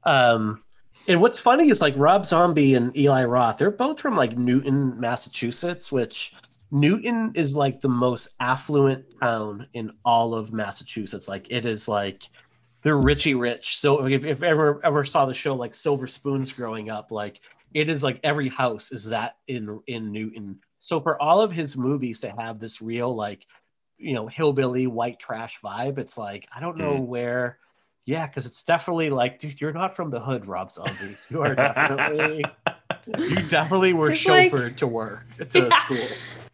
um, 0.05 0.63
and 1.09 1.21
what's 1.21 1.39
funny 1.39 1.71
is 1.71 1.81
like 1.81 1.95
Rob 1.97 2.27
Zombie 2.27 2.75
and 2.75 2.97
Eli 2.97 3.25
Roth, 3.25 3.59
they're 3.59 3.71
both 3.71 4.01
from 4.01 4.17
like 4.17 4.37
Newton, 4.37 4.99
Massachusetts, 4.99 5.91
which 5.91 6.35
Newton 6.71 7.33
is 7.35 7.55
like 7.55 7.81
the 7.81 7.89
most 7.89 8.29
affluent 8.41 9.05
town 9.21 9.67
in 9.75 9.93
all 10.05 10.35
of 10.35 10.53
Massachusetts. 10.53 11.29
Like 11.29 11.47
it 11.51 11.67
is 11.67 11.89
like 11.89 12.23
they're 12.83 12.97
richy 12.97 13.39
rich. 13.39 13.79
So 13.79 14.07
if, 14.07 14.25
if 14.25 14.43
ever 14.43 14.81
ever 14.85 15.05
saw 15.05 15.27
the 15.27 15.35
show 15.35 15.55
like 15.55 15.75
Silver 15.75 16.07
Spoons 16.07 16.53
growing 16.53 16.89
up, 16.89 17.11
like 17.11 17.41
it 17.75 17.89
is 17.89 18.03
like 18.03 18.21
every 18.23 18.49
house 18.49 18.93
is 18.93 19.05
that 19.07 19.37
in 19.49 19.81
in 19.87 20.13
Newton. 20.13 20.61
So 20.81 21.01
for 21.01 21.21
all 21.21 21.41
of 21.41 21.53
his 21.53 21.77
movies 21.77 22.21
to 22.21 22.31
have 22.31 22.59
this 22.59 22.81
real 22.81 23.15
like 23.15 23.47
you 23.99 24.15
know 24.15 24.27
hillbilly 24.27 24.87
white 24.87 25.19
trash 25.19 25.61
vibe, 25.63 25.99
it's 25.99 26.17
like 26.17 26.49
I 26.55 26.61
don't 26.61 26.79
know 26.79 26.99
mm. 26.99 27.07
where. 27.07 27.59
Yeah, 28.05 28.27
because 28.27 28.47
it's 28.47 28.65
definitely 28.65 29.11
like, 29.11 29.39
dude, 29.39 29.61
you're 29.61 29.73
not 29.73 29.95
from 29.95 30.11
the 30.11 30.19
hood, 30.21 30.47
Rob 30.47 30.73
Zombie. 30.73 31.17
You 31.31 31.43
are 31.43 31.55
definitely, 31.55 32.45
you 33.19 33.43
definitely 33.49 33.93
were 33.93 34.11
It's 34.11 34.27
like- 34.27 34.51
chauffeured 34.53 34.77
to 34.79 34.87
work 34.87 35.25
to 35.51 35.59
Yeah. 35.61 35.79
school. 35.79 36.07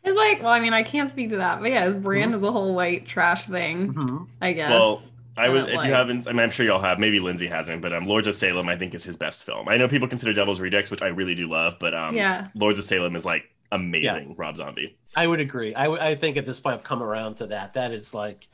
It's 0.04 0.16
like, 0.16 0.42
well, 0.42 0.52
I 0.52 0.61
mean, 0.61 0.72
I 0.72 0.82
can't 0.82 1.08
speak 1.08 1.30
to 1.30 1.37
that, 1.38 1.61
but 1.61 1.70
yeah, 1.70 1.84
his 1.84 1.94
brand 1.94 2.34
is 2.34 2.40
the 2.40 2.52
whole 2.52 2.74
white 2.74 3.06
trash 3.06 3.46
thing, 3.46 3.92
Mhm. 3.94 4.26
I 4.40 4.52
guess. 4.52 4.70
Well, 4.70 5.02
I 5.37 5.48
would, 5.48 5.68
if 5.68 5.74
like- 5.76 5.87
you 5.88 5.92
haven't, 5.94 6.26
I 6.28 6.32
mean, 6.32 6.40
I'm 6.40 6.50
sure 6.50 6.66
y'all 6.66 6.80
have. 6.82 6.98
Maybe 6.98 7.18
Lindsay 7.20 7.46
hasn't, 7.46 7.80
but 7.82 7.92
um, 7.92 8.06
Lords 8.06 8.26
of 8.26 8.37
Salem, 8.37 8.68
I 8.68 8.76
think, 8.76 8.94
is 8.94 9.04
his 9.04 9.16
best 9.16 9.44
film. 9.44 9.68
I 9.68 9.76
know 9.76 9.88
people 9.88 10.08
consider 10.08 10.32
Devil's 10.32 10.61
Rejects, 10.61 10.90
which 10.90 11.02
I 11.02 11.08
really 11.08 11.34
do 11.34 11.48
love, 11.48 11.76
but 11.80 11.94
um, 11.94 12.14
Yeah. 12.16 12.48
Lords 12.54 12.78
of 12.78 12.84
Salem 12.87 13.16
is 13.16 13.24
like 13.24 13.44
amazing. 13.72 14.34
Rob 14.38 14.56
Zombie. 14.56 14.96
I 15.16 15.26
would 15.26 15.40
agree. 15.40 15.74
I, 15.74 15.84
w- 15.84 16.02
I 16.02 16.14
think 16.14 16.37
at 16.37 16.46
this 16.46 16.58
point 16.61 16.74
I've 16.74 16.84
come 16.84 17.02
around 17.02 17.37
to 17.37 17.46
that. 17.48 17.74
That 17.74 17.92
is 17.92 18.14
like 18.14 18.48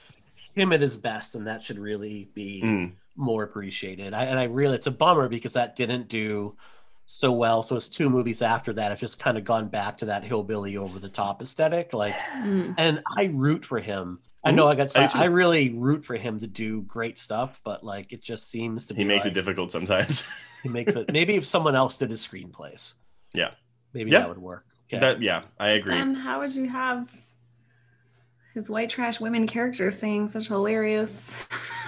him 0.54 0.72
at 0.72 0.80
his 0.80 0.96
best, 0.96 1.34
and 1.34 1.46
that 1.46 1.62
should 1.62 1.78
really 1.78 2.28
be 2.34 2.62
Mm. 2.62 2.92
more 3.16 3.42
appreciated. 3.44 4.14
I, 4.14 4.24
and 4.24 4.38
I 4.38 4.44
really, 4.44 4.74
it's 4.76 4.86
a 4.86 4.90
bummer 4.92 5.28
because 5.28 5.52
that 5.54 5.76
didn't 5.76 6.08
do 6.08 6.56
so 7.06 7.32
well. 7.32 7.62
So 7.62 7.76
it's 7.76 7.88
two 7.88 8.08
movies 8.08 8.40
after 8.42 8.72
that. 8.74 8.90
I've 8.92 9.00
just 9.00 9.18
kind 9.20 9.36
of 9.36 9.44
gone 9.44 9.68
back 9.68 9.98
to 9.98 10.06
that 10.06 10.24
hillbilly 10.24 10.76
over 10.76 10.98
the 10.98 11.08
top 11.08 11.42
aesthetic. 11.42 11.92
Like, 11.92 12.14
Mm. 12.14 12.74
and 12.78 13.00
I 13.18 13.24
root 13.26 13.64
for 13.66 13.78
him. 13.80 14.20
I 14.46 14.50
know 14.50 14.68
I 14.68 14.74
got. 14.74 14.94
I 14.94 15.08
I, 15.14 15.24
really 15.24 15.70
root 15.70 16.04
for 16.04 16.16
him 16.16 16.38
to 16.40 16.46
do 16.46 16.82
great 16.82 17.18
stuff, 17.18 17.60
but 17.64 17.82
like 17.82 18.12
it 18.12 18.22
just 18.22 18.50
seems 18.50 18.84
to 18.86 18.94
be. 18.94 18.98
He 19.00 19.04
makes 19.04 19.24
like, 19.24 19.30
it 19.32 19.34
difficult 19.34 19.72
sometimes. 19.72 20.26
He 20.62 20.68
makes 20.70 20.96
it. 20.96 21.12
Maybe 21.12 21.34
if 21.34 21.44
someone 21.46 21.74
else 21.76 21.96
did 21.96 22.10
his 22.10 22.26
screenplays, 22.26 22.94
yeah, 23.34 23.50
maybe 23.94 24.10
Yeah. 24.10 24.20
that 24.20 24.28
would 24.30 24.38
work. 24.38 24.64
Okay. 24.88 24.98
that 25.00 25.20
yeah, 25.22 25.42
I 25.58 25.70
agree. 25.70 25.94
Then 25.94 26.14
how 26.14 26.40
would 26.40 26.54
you 26.54 26.68
have 26.68 27.08
his 28.54 28.70
white 28.70 28.88
trash 28.88 29.20
women 29.20 29.46
characters 29.46 29.98
saying 29.98 30.28
such 30.28 30.48
hilarious? 30.48 31.36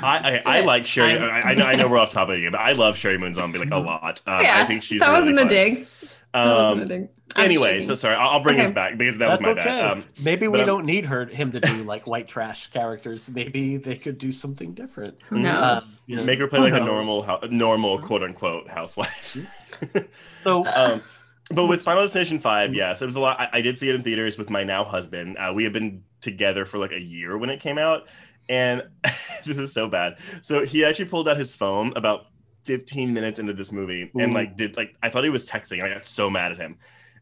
I, 0.02 0.42
I, 0.44 0.58
I 0.58 0.60
like 0.62 0.82
Sheri. 0.84 1.18
I'm- 1.20 1.22
I, 1.22 1.50
I 1.50 1.54
know 1.54 1.64
I 1.64 1.74
know 1.76 1.88
we're 1.88 1.98
off 1.98 2.10
topic 2.12 2.38
again, 2.38 2.52
but 2.52 2.60
I 2.60 2.72
love 2.72 2.96
Sheri 2.96 3.18
Moon 3.18 3.32
Zombie 3.34 3.58
like 3.60 3.70
a 3.70 3.78
lot. 3.78 4.20
Um, 4.26 4.42
yeah, 4.42 4.60
I 4.62 4.66
think 4.66 4.82
she's 4.82 5.00
that 5.00 5.08
really 5.10 5.32
wasn't 5.32 5.38
a 5.38 5.40
fun. 5.42 5.48
dig. 5.48 5.86
That 6.34 6.44
wasn't 6.44 6.80
a 6.80 6.82
Um, 6.82 6.88
dig. 6.88 7.08
I'm 7.34 7.44
anyway, 7.44 7.72
joking. 7.74 7.86
so 7.88 7.94
sorry, 7.96 8.14
I'll, 8.14 8.30
I'll 8.30 8.40
bring 8.42 8.54
Okay. 8.56 8.64
this 8.64 8.72
back 8.72 8.96
because 8.96 9.14
that 9.18 9.28
That's 9.28 9.40
was 9.40 9.44
my 9.46 9.50
okay. 9.52 9.64
bad. 9.64 9.90
Um, 9.98 10.04
Maybe 10.22 10.48
we 10.48 10.58
I'm- 10.58 10.66
don't 10.66 10.86
need 10.86 11.04
her 11.04 11.26
him 11.26 11.50
to 11.52 11.60
do 11.60 11.82
like 11.82 12.06
white 12.06 12.28
trash 12.28 12.68
characters. 12.70 13.30
Maybe 13.34 13.76
they 13.76 13.96
could 13.96 14.16
do 14.18 14.32
something 14.32 14.72
different. 14.74 15.16
Who 15.28 15.38
knows? 15.40 15.62
Uh, 15.62 15.80
you 16.06 16.16
know, 16.16 16.24
make 16.24 16.38
her 16.38 16.46
play 16.48 16.58
who 16.58 16.64
like 16.74 16.80
a 16.80 16.84
normal, 16.84 17.22
hou- 17.22 17.48
normal 17.50 17.98
quote 18.00 18.22
unquote 18.22 18.68
housewife. 18.68 19.36
So 20.44 20.64
um, 20.66 21.02
but 21.50 21.66
with 21.66 21.82
Final 21.82 22.02
Destination 22.02 22.38
Five, 22.38 22.72
yes, 22.74 23.02
it 23.02 23.06
was 23.06 23.16
a 23.16 23.20
lot. 23.20 23.38
I, 23.40 23.48
I 23.54 23.60
did 23.60 23.76
see 23.78 23.88
it 23.88 23.94
in 23.96 24.02
theaters 24.02 24.38
with 24.38 24.48
my 24.48 24.62
now 24.64 24.84
husband. 24.84 25.36
Uh, 25.38 25.52
we 25.54 25.64
have 25.64 25.72
been 25.72 26.02
together 26.20 26.64
for 26.64 26.78
like 26.78 26.92
a 26.92 27.02
year 27.02 27.38
when 27.38 27.50
it 27.50 27.60
came 27.60 27.78
out, 27.78 28.08
and 28.48 28.82
this 29.44 29.58
is 29.58 29.72
so 29.72 29.88
bad. 29.88 30.18
So 30.40 30.64
he 30.64 30.84
actually 30.84 31.06
pulled 31.06 31.28
out 31.28 31.36
his 31.36 31.54
phone 31.54 31.92
about 31.96 32.26
15 32.64 33.14
minutes 33.14 33.38
into 33.38 33.52
this 33.52 33.72
movie 33.72 34.10
and 34.18 34.34
like 34.34 34.56
did 34.56 34.76
like 34.76 34.96
I 35.00 35.08
thought 35.08 35.22
he 35.22 35.30
was 35.30 35.48
texting. 35.48 35.74
and 35.74 35.84
I 35.84 35.94
got 35.94 36.06
so 36.06 36.28
mad 36.28 36.52
at 36.52 36.58
him. 36.58 36.76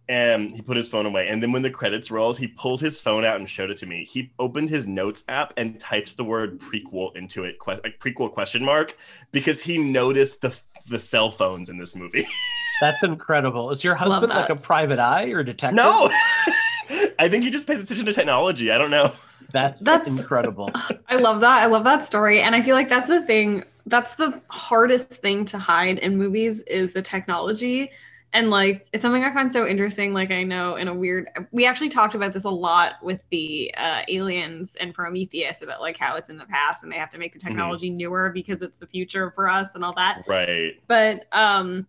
And 0.06 0.54
he 0.54 0.60
put 0.60 0.76
his 0.76 0.86
phone 0.86 1.06
away. 1.06 1.28
And 1.28 1.42
then 1.42 1.50
when 1.50 1.62
the 1.62 1.70
credits 1.70 2.10
rolled, 2.10 2.36
he 2.36 2.46
pulled 2.46 2.78
his 2.78 2.98
phone 2.98 3.24
out 3.24 3.36
and 3.36 3.48
showed 3.48 3.70
it 3.70 3.78
to 3.78 3.86
me. 3.86 4.04
He 4.04 4.30
opened 4.38 4.68
his 4.68 4.86
notes 4.86 5.24
app 5.28 5.54
and 5.56 5.80
typed 5.80 6.18
the 6.18 6.24
word 6.24 6.60
prequel 6.60 7.16
into 7.16 7.44
it, 7.44 7.56
que- 7.58 7.80
like 7.82 7.98
prequel 8.00 8.30
question 8.30 8.62
mark, 8.62 8.98
because 9.32 9.62
he 9.62 9.78
noticed 9.78 10.42
the 10.42 10.54
the 10.90 11.00
cell 11.00 11.30
phones 11.30 11.70
in 11.70 11.78
this 11.78 11.96
movie. 11.96 12.26
that's 12.82 13.02
incredible. 13.02 13.70
Is 13.70 13.82
your 13.82 13.94
husband 13.94 14.28
like 14.28 14.50
a 14.50 14.56
private 14.56 14.98
eye 14.98 15.30
or 15.30 15.40
a 15.40 15.44
detective? 15.44 15.76
No, 15.76 16.10
I 17.18 17.28
think 17.28 17.44
he 17.44 17.50
just 17.50 17.66
pays 17.66 17.82
attention 17.82 18.06
to 18.06 18.12
technology. 18.12 18.70
I 18.70 18.78
don't 18.78 18.90
know. 18.90 19.12
that's, 19.50 19.80
That's- 19.80 20.08
incredible. 20.08 20.70
I 21.08 21.16
love 21.16 21.40
that. 21.40 21.62
I 21.62 21.66
love 21.66 21.84
that 21.84 22.04
story. 22.04 22.40
And 22.40 22.54
I 22.54 22.62
feel 22.62 22.74
like 22.74 22.88
that's 22.88 23.08
the 23.08 23.22
thing. 23.22 23.64
That's 23.86 24.14
the 24.14 24.40
hardest 24.48 25.10
thing 25.10 25.44
to 25.46 25.58
hide 25.58 25.98
in 25.98 26.16
movies 26.16 26.62
is 26.62 26.92
the 26.92 27.02
technology. 27.02 27.90
And 28.32 28.50
like 28.50 28.88
it's 28.92 29.02
something 29.02 29.22
I 29.22 29.32
find 29.32 29.52
so 29.52 29.64
interesting. 29.64 30.12
Like 30.12 30.32
I 30.32 30.42
know 30.42 30.74
in 30.74 30.88
a 30.88 30.94
weird 30.94 31.28
we 31.52 31.66
actually 31.66 31.90
talked 31.90 32.16
about 32.16 32.32
this 32.32 32.42
a 32.42 32.50
lot 32.50 32.94
with 33.00 33.20
the 33.30 33.72
uh, 33.76 34.02
aliens 34.08 34.74
and 34.76 34.92
Prometheus 34.92 35.62
about 35.62 35.80
like 35.80 35.96
how 35.96 36.16
it's 36.16 36.30
in 36.30 36.36
the 36.36 36.46
past 36.46 36.82
and 36.82 36.90
they 36.90 36.96
have 36.96 37.10
to 37.10 37.18
make 37.18 37.32
the 37.32 37.38
technology 37.38 37.90
newer 37.90 38.30
because 38.30 38.60
it's 38.62 38.76
the 38.80 38.88
future 38.88 39.30
for 39.30 39.48
us 39.48 39.76
and 39.76 39.84
all 39.84 39.94
that. 39.94 40.24
Right. 40.26 40.72
But 40.88 41.26
um 41.30 41.86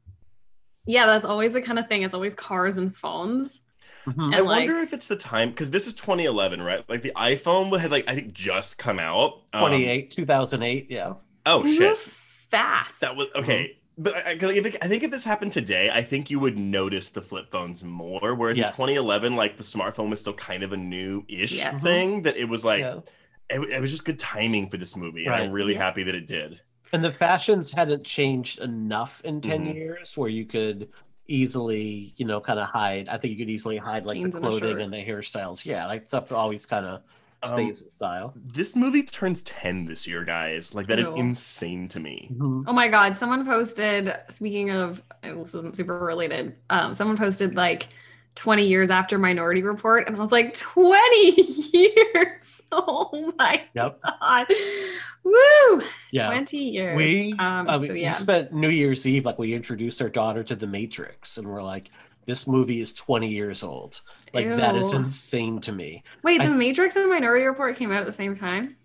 yeah, 0.86 1.08
that's 1.08 1.26
always 1.26 1.54
the 1.54 1.62
kind 1.64 1.80
of 1.80 1.88
thing. 1.88 2.04
It's 2.04 2.14
always 2.14 2.36
cars 2.36 2.78
and 2.78 2.96
phones. 2.96 3.62
Mhm. 4.06 4.26
And 4.26 4.36
I 4.36 4.40
like 4.40 4.68
wonder 4.70 4.82
if 4.84 4.94
it's 4.94 5.08
the 5.08 5.16
time 5.16 5.50
because 5.50 5.72
this 5.72 5.88
is 5.88 5.94
2011, 5.94 6.62
right? 6.62 6.88
Like 6.90 7.02
the 7.02 7.12
iPhone 7.16 7.78
had 7.80 7.92
like 7.92 8.06
I 8.08 8.16
think 8.16 8.34
just 8.34 8.78
come 8.78 9.00
out. 9.00 9.42
Um, 9.54 9.62
28, 9.68 10.12
2008. 10.12 10.88
Yeah. 10.90 11.14
Oh 11.46 11.64
they 11.64 11.76
shit. 11.76 11.98
fast. 11.98 13.02
That 13.02 13.16
was 13.16 13.28
okay. 13.36 13.78
But 13.98 14.16
I, 14.16 14.32
I, 14.32 14.38
'cause 14.38 14.50
if 14.52 14.66
it- 14.66 14.78
I 14.82 14.88
think 14.88 15.04
if 15.04 15.12
this 15.12 15.24
happened 15.24 15.54
today, 15.54 15.90
I 15.90 16.02
think 16.02 16.30
you 16.30 16.40
would 16.40 16.58
notice 16.58 17.10
the 17.10 17.22
flip 17.22 17.50
phones 17.50 17.84
more. 17.84 18.36
Whereas 18.36 18.58
Yes. 18.58 18.70
in 18.72 18.76
2011, 18.76 19.36
like 19.36 19.58
the 19.58 19.64
smartphone 19.64 20.10
was 20.10 20.20
still 20.20 20.34
kind 20.34 20.64
of 20.64 20.74
a 20.74 20.78
new-ish 20.78 21.54
Yeah. 21.54 21.80
thing. 21.80 22.24
That 22.24 22.36
it 22.38 22.46
was 22.50 22.66
like 22.66 22.82
Yeah. 22.82 23.00
it, 23.50 23.60
it 23.62 23.80
was 23.80 23.92
just 23.92 24.04
good 24.06 24.20
timing 24.20 24.70
for 24.70 24.78
this 24.78 24.96
movie, 24.98 25.26
and 25.26 25.34
I'm 25.34 25.52
really 25.52 25.74
Yeah. 25.74 25.80
happy 25.84 26.04
that 26.04 26.14
it 26.16 26.28
did. 26.28 26.62
And 26.94 27.04
the 27.04 27.12
fashions 27.12 27.72
hadn't 27.72 28.04
changed 28.04 28.60
enough 28.60 29.22
in 29.26 29.42
10 29.42 29.66
Mhm. 29.66 29.74
years 29.76 30.16
where 30.18 30.30
you 30.30 30.46
could 30.46 30.90
easily, 31.28 32.14
you 32.18 32.26
know, 32.26 32.40
kind 32.40 32.60
of 32.60 32.68
hide. 32.68 33.10
I 33.10 33.18
think 33.18 33.32
you 33.38 33.38
could 33.46 33.50
easily 33.52 33.78
hide 33.78 34.06
like 34.06 34.18
Jeans 34.18 34.34
the 34.34 34.40
clothing 34.40 34.74
shirt. 34.74 34.82
and 34.82 34.94
the 34.94 34.98
hairstyles. 35.06 35.66
Yeah, 35.66 35.86
like 35.88 36.06
stuff 36.08 36.32
always 36.32 36.66
kind 36.66 36.86
of 36.86 37.02
Um, 37.44 37.50
stays 37.50 37.82
with 37.82 37.92
style. 37.94 38.34
This 38.36 38.76
movie 38.76 39.04
turns 39.04 39.42
10 39.44 39.86
this 39.86 40.08
year, 40.08 40.24
guys. 40.24 40.74
Like 40.74 40.88
that 40.88 41.00
is 41.00 41.08
Ew. 41.10 41.16
insane 41.18 41.88
to 41.90 42.00
me. 42.00 42.30
Mhm. 42.34 42.64
Oh 42.68 42.74
my 42.74 42.88
god, 42.88 43.18
someone 43.18 43.46
posted 43.46 44.12
speaking 44.30 44.72
of 44.72 45.02
this 45.22 45.50
isn't 45.56 45.76
super 45.76 46.00
related. 46.00 46.56
Um 46.70 46.94
someone 46.94 47.18
posted 47.18 47.56
like 47.56 47.88
20 48.36 48.66
years 48.68 48.90
after 48.90 49.18
Minority 49.18 49.64
Report 49.64 50.08
and 50.08 50.16
I 50.16 50.20
was 50.20 50.32
like 50.32 50.54
20 50.54 51.42
years. 51.74 52.55
Oh 52.72 53.34
my 53.38 53.62
Yep. 53.74 54.00
god. 54.22 54.48
Woo! 55.24 55.82
Yeah. 56.12 56.28
20 56.28 56.58
years. 56.58 56.98
We, 56.98 57.34
um 57.40 57.70
I 57.70 57.78
mean, 57.78 57.88
so 57.88 57.94
we 57.94 58.02
yeah. 58.02 58.12
spent 58.14 58.54
New 58.54 58.70
Year's 58.70 59.06
Eve, 59.08 59.26
like 59.26 59.40
we 59.40 59.54
introduced 59.54 60.02
our 60.02 60.10
daughter 60.10 60.44
to 60.44 60.56
The 60.56 60.68
Matrix, 60.68 61.38
and 61.38 61.48
we're 61.48 61.64
like, 61.64 61.90
this 62.26 62.48
movie 62.48 62.82
is 62.82 62.94
20 62.94 63.30
years 63.30 63.64
old. 63.64 64.02
Like 64.34 64.48
that 64.48 64.76
is 64.76 64.92
insane 64.94 65.62
to 65.62 65.72
me. 65.72 66.04
Wait, 66.24 66.42
I- 66.42 66.48
The 66.48 66.54
Matrix 66.54 66.96
and 66.96 67.10
Minority 67.10 67.46
Report 67.46 67.76
came 67.78 67.92
out 67.92 68.02
at 68.02 68.06
the 68.08 68.14
same 68.14 68.36
time? 68.36 68.76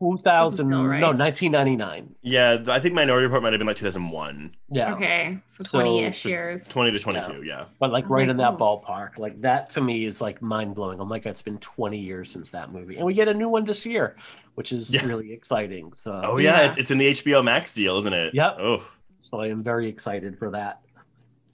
2000, 0.00 0.70
feel 0.70 0.84
right. 0.84 1.00
no, 1.00 1.08
1999. 1.12 2.14
Yeah, 2.22 2.58
I 2.68 2.80
think 2.80 2.94
Minority 2.94 3.26
Report 3.26 3.42
might 3.42 3.52
have 3.52 3.58
been 3.60 3.66
like 3.66 3.76
2001, 3.76 4.54
Yeah. 4.70 4.94
Okay. 4.94 5.38
So 5.46 5.62
So- 5.62 5.78
20-ish 5.78 6.24
years. 6.24 6.66
20 6.68 6.90
to 6.92 6.98
22. 6.98 7.42
Yeah. 7.42 7.66
But 7.78 7.92
like 7.92 8.08
right 8.08 8.22
like, 8.22 8.30
in 8.30 8.36
that 8.38 8.54
"Ooh." 8.54 8.56
ballpark, 8.56 9.18
like 9.18 9.40
that 9.42 9.68
to 9.70 9.80
me 9.82 10.06
is 10.06 10.20
like 10.22 10.40
mind 10.40 10.74
blowing. 10.74 11.00
I'm 11.00 11.08
like, 11.10 11.26
it's 11.26 11.42
been 11.42 11.58
20 11.58 11.98
years 11.98 12.32
since 12.32 12.50
that 12.50 12.72
movie, 12.72 12.96
and 12.96 13.04
we 13.04 13.12
get 13.12 13.28
a 13.28 13.34
new 13.34 13.48
one 13.50 13.64
this 13.64 13.84
year, 13.84 14.16
which 14.54 14.72
is 14.72 14.92
Yeah. 14.94 15.04
really 15.06 15.32
exciting. 15.32 15.92
So, 15.96 16.20
Oh 16.24 16.38
yeah, 16.38 16.62
Yeah. 16.62 16.68
It's, 16.70 16.76
it's 16.78 16.90
in 16.90 16.96
the 16.98 17.08
HBO 17.12 17.42
Max 17.44 17.74
deal, 17.74 17.98
isn't 17.98 18.12
it? 18.12 18.34
Yep. 18.34 18.56
Oh, 18.58 18.84
so 19.20 19.40
I 19.40 19.48
am 19.48 19.62
very 19.62 19.86
excited 19.88 20.38
for 20.38 20.50
that. 20.52 20.80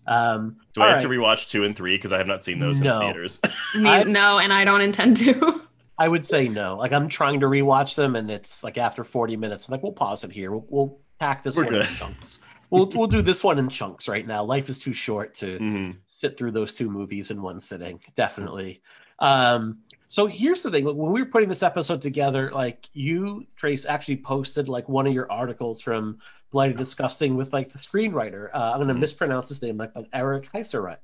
Um, 0.09 0.59
do 0.73 0.83
I 0.83 0.87
all 0.87 0.93
have 0.93 1.03
to 1.03 1.09
rewatch 1.09 1.49
two 1.49 1.65
and 1.65 1.75
three 1.75 1.97
because 1.97 2.13
I 2.13 2.19
have 2.19 2.29
not 2.29 2.45
seen 2.45 2.61
those 2.61 2.79
since 2.79 2.95
No. 2.95 3.01
theaters? 3.01 3.41
Me, 3.75 4.05
no, 4.05 4.39
and 4.39 4.53
I 4.53 4.65
don't 4.65 4.81
intend 4.81 5.17
to. 5.17 5.63
I 5.99 6.09
would 6.09 6.25
say 6.27 6.49
no. 6.49 6.77
Like 6.77 6.93
I'm 6.93 7.09
trying 7.09 7.41
to 7.41 7.47
rewatch 7.47 7.95
them, 7.95 8.17
and 8.17 8.31
it's 8.31 8.63
like 8.63 8.79
after 8.79 9.05
40 9.05 9.37
minutes, 9.37 9.67
I'm 9.69 9.73
like, 9.73 9.83
we'll 9.83 9.93
pause 9.93 10.25
it 10.25 10.31
here. 10.33 10.51
We'll, 10.51 10.67
we'll 10.69 10.99
pack 11.19 11.43
this 11.43 11.57
We're 11.57 11.65
one 11.65 11.75
in 11.77 11.87
chunks. 11.87 12.39
We'll 12.71 12.91
we'll 12.95 13.07
do 13.07 13.23
this 13.23 13.45
one 13.45 13.59
in 13.59 13.69
chunks 13.69 14.09
right 14.09 14.27
now. 14.27 14.45
Life 14.45 14.69
is 14.69 14.79
too 14.79 14.93
short 14.93 15.35
to 15.37 15.59
hmm 15.59 15.91
sit 16.09 16.37
through 16.39 16.51
those 16.53 16.73
two 16.75 16.91
movies 16.91 17.31
in 17.31 17.41
one 17.43 17.61
sitting. 17.61 18.01
Definitely. 18.17 18.81
Um, 19.19 19.79
so 20.09 20.27
here's 20.27 20.63
the 20.63 20.71
thing: 20.71 20.85
when 20.85 21.13
we 21.13 21.23
were 21.23 21.29
putting 21.29 21.49
this 21.49 21.63
episode 21.63 22.03
together, 22.03 22.51
like 22.53 22.89
you, 22.93 23.47
Trace, 23.57 23.87
actually 23.87 24.19
posted 24.19 24.69
like 24.69 24.89
one 24.89 25.07
of 25.07 25.13
your 25.15 25.31
articles 25.31 25.81
from 25.81 26.19
Bloody 26.51 26.75
Disgusting 26.75 27.37
with 27.37 27.53
like 27.53 27.73
the 27.73 27.79
screenwriter. 27.79 28.51
Uh, 28.55 28.73
I'm 28.73 28.79
going 28.79 28.89
to 28.89 28.95
Mhm. 28.95 29.01
mispronounce 29.01 29.49
his 29.49 29.63
name, 29.63 29.77
like, 29.79 29.95
like 29.97 30.09
Eric 30.13 30.51
Heisserer. 30.53 30.99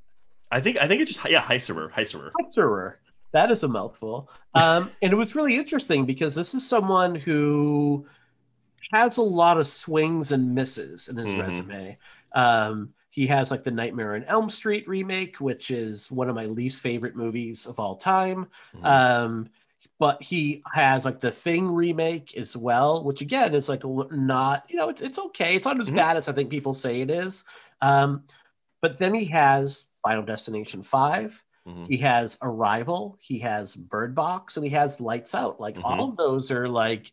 I 0.50 0.60
think 0.60 0.76
I 0.76 0.86
think 0.86 1.00
it 1.00 1.06
just 1.08 1.28
yeah 1.30 1.42
Heisserer 1.42 1.90
Heisserer. 1.90 2.30
Heisserer. 2.38 2.94
That 3.32 3.50
is 3.50 3.62
a 3.62 3.68
mouthful. 3.68 4.30
Um, 4.54 4.90
and 5.02 5.12
it 5.12 5.16
was 5.16 5.34
really 5.34 5.56
interesting 5.56 6.04
because 6.06 6.34
this 6.34 6.54
is 6.54 6.66
someone 6.66 7.14
who 7.14 8.06
has 8.92 9.16
a 9.16 9.22
lot 9.22 9.58
of 9.58 9.66
swings 9.66 10.32
and 10.32 10.54
misses 10.54 11.08
in 11.08 11.16
his 11.16 11.32
Mhm. 11.32 11.38
resume. 11.38 11.98
Um, 12.34 12.94
he 13.10 13.26
has 13.26 13.50
like 13.50 13.62
the 13.62 13.70
Nightmare 13.70 14.14
on 14.14 14.24
Elm 14.24 14.48
Street 14.50 14.86
remake, 14.88 15.40
which 15.40 15.70
is 15.70 16.10
one 16.10 16.28
of 16.28 16.34
my 16.34 16.46
least 16.46 16.80
favorite 16.80 17.14
movies 17.16 17.66
of 17.66 17.78
all 17.78 17.96
time. 17.96 18.48
Mhm. 18.74 18.84
Um, 18.86 19.50
but 19.98 20.22
he 20.22 20.62
has 20.72 21.04
like 21.04 21.20
the 21.20 21.30
Thing 21.30 21.70
remake 21.70 22.36
as 22.36 22.56
well, 22.56 23.04
which 23.04 23.20
again 23.20 23.54
is 23.54 23.68
like 23.68 23.82
not, 24.10 24.64
you 24.68 24.76
know, 24.76 24.88
it's, 24.88 25.00
it's 25.00 25.18
okay. 25.18 25.56
It's 25.56 25.64
not 25.64 25.78
as 25.80 25.88
Mhm. 25.90 25.94
bad 25.96 26.16
as 26.16 26.28
I 26.28 26.32
think 26.32 26.50
people 26.50 26.74
say 26.74 27.00
it 27.02 27.10
is. 27.10 27.44
Um, 27.80 28.24
but 28.80 28.98
then 28.98 29.14
he 29.14 29.26
has 29.26 29.86
Final 30.02 30.24
Destination 30.24 30.82
5. 30.82 31.42
Mhm. 31.66 31.88
He 31.88 31.98
has 31.98 32.38
Arrival, 32.42 33.16
he 33.20 33.38
has 33.40 33.76
Bird 33.76 34.14
Box, 34.14 34.56
and 34.56 34.64
he 34.66 34.72
has 34.72 35.00
Lights 35.00 35.34
Out. 35.34 35.60
Like 35.60 35.76
Mhm. 35.76 35.82
all 35.84 36.10
of 36.10 36.16
those 36.16 36.50
are 36.50 36.68
like 36.68 37.12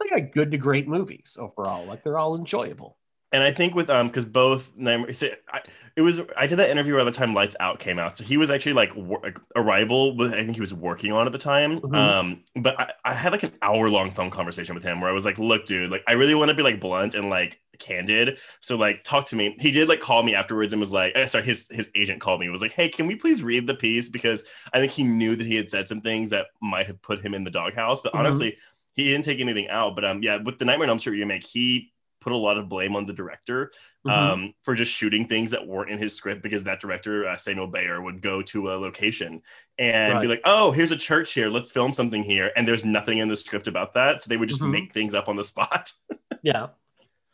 like 0.00 0.12
a 0.12 0.20
good 0.20 0.50
to 0.52 0.58
great 0.58 0.88
movies 0.88 1.36
overall. 1.40 1.86
Like 1.86 2.02
they're 2.04 2.18
all 2.18 2.36
enjoyable. 2.36 2.98
And 3.32 3.42
I 3.42 3.52
think 3.52 3.74
with 3.74 3.90
um 3.90 4.06
because 4.06 4.24
both 4.24 4.72
it 4.78 6.02
was 6.02 6.20
I 6.36 6.46
did 6.46 6.56
that 6.56 6.70
interview 6.70 6.94
around 6.94 7.06
the 7.06 7.12
time 7.12 7.34
Lights 7.34 7.56
Out 7.58 7.80
came 7.80 7.98
out, 7.98 8.16
so 8.16 8.24
he 8.24 8.36
was 8.36 8.50
actually 8.50 8.74
like 8.74 8.94
wor- 8.94 9.20
like, 9.22 9.38
Arrival. 9.56 10.14
I 10.32 10.36
think 10.44 10.54
he 10.54 10.60
was 10.60 10.72
working 10.74 11.12
on 11.12 11.26
at 11.26 11.32
the 11.32 11.38
time. 11.38 11.80
Mhm. 11.80 11.94
Um, 11.94 12.44
but 12.54 12.78
I, 12.78 12.92
I 13.04 13.14
had 13.14 13.32
like 13.32 13.42
an 13.42 13.52
hour 13.62 13.88
long 13.90 14.10
phone 14.12 14.30
conversation 14.30 14.74
with 14.74 14.84
him 14.84 15.00
where 15.00 15.10
I 15.10 15.12
was 15.12 15.24
like, 15.24 15.38
"Look, 15.38 15.66
dude, 15.66 15.90
like 15.90 16.04
I 16.06 16.12
really 16.12 16.34
want 16.34 16.50
to 16.50 16.54
be 16.54 16.62
like 16.62 16.80
blunt 16.80 17.14
and 17.14 17.28
like 17.28 17.60
candid. 17.78 18.38
So 18.60 18.76
like 18.76 19.02
talk 19.04 19.26
to 19.26 19.36
me." 19.36 19.56
He 19.58 19.70
did 19.72 19.88
like 19.88 20.00
call 20.00 20.22
me 20.22 20.34
afterwards 20.34 20.72
and 20.72 20.80
was 20.80 20.92
like, 20.92 21.12
eh, 21.16 21.26
"Sorry, 21.26 21.44
his 21.44 21.68
his 21.68 21.90
agent 21.96 22.20
called 22.20 22.40
me 22.40 22.46
and 22.46 22.52
was 22.52 22.62
like, 22.62 22.72
hey, 22.72 22.88
can 22.88 23.06
we 23.06 23.16
please 23.16 23.42
read 23.42 23.66
the 23.66 23.74
piece 23.74 24.08
because 24.08 24.44
I 24.72 24.78
think 24.78 24.92
he 24.92 25.02
knew 25.02 25.34
that 25.36 25.46
he 25.46 25.56
had 25.56 25.70
said 25.70 25.88
some 25.88 26.00
things 26.00 26.30
that 26.30 26.46
might 26.60 26.86
have 26.86 27.00
put 27.02 27.24
him 27.24 27.34
in 27.34 27.42
the 27.44 27.50
doghouse, 27.50 28.02
but 28.02 28.12
Mhm. 28.12 28.18
honestly." 28.20 28.56
He 28.94 29.04
didn't 29.08 29.26
take 29.26 29.40
anything 29.40 29.68
out, 29.68 29.94
but 29.94 30.06
um, 30.06 30.22
yeah, 30.22 30.36
with 30.38 30.58
the 30.58 30.64
Nightmare 30.64 30.86
on 30.86 30.88
Elm 30.88 30.98
Street 30.98 31.18
remake, 31.20 31.44
he 31.44 31.92
put 32.26 32.32
a 32.32 32.36
lot 32.36 32.58
of 32.58 32.68
blame 32.68 32.96
on 32.96 33.06
the 33.06 33.12
director 33.12 33.70
Mhm. 34.04 34.10
um, 34.10 34.54
for 34.62 34.74
just 34.74 34.90
shooting 34.92 35.28
things 35.28 35.52
that 35.52 35.64
weren't 35.64 35.92
in 35.92 35.98
his 35.98 36.12
script 36.12 36.42
because 36.42 36.64
that 36.64 36.80
director, 36.80 37.28
uh, 37.28 37.36
Samuel 37.36 37.68
Bayer, 37.68 38.02
would 38.02 38.20
go 38.20 38.42
to 38.42 38.70
a 38.70 38.74
location 38.74 39.42
and 39.78 40.20
be 40.20 40.26
like, 40.26 40.40
oh, 40.44 40.72
here's 40.72 40.90
a 40.90 40.96
church 40.96 41.34
here. 41.34 41.48
Let's 41.48 41.70
film 41.70 41.92
something 41.92 42.24
here. 42.24 42.50
And 42.56 42.66
there's 42.66 42.84
nothing 42.84 43.18
in 43.18 43.28
the 43.28 43.36
script 43.36 43.68
about 43.68 43.94
that. 43.94 44.22
So 44.22 44.28
they 44.28 44.36
would 44.36 44.48
just 44.48 44.60
Mhm. 44.60 44.72
make 44.72 44.92
things 44.92 45.14
up 45.14 45.28
on 45.28 45.36
the 45.36 45.44
spot. 45.44 45.92
yeah. 46.42 46.68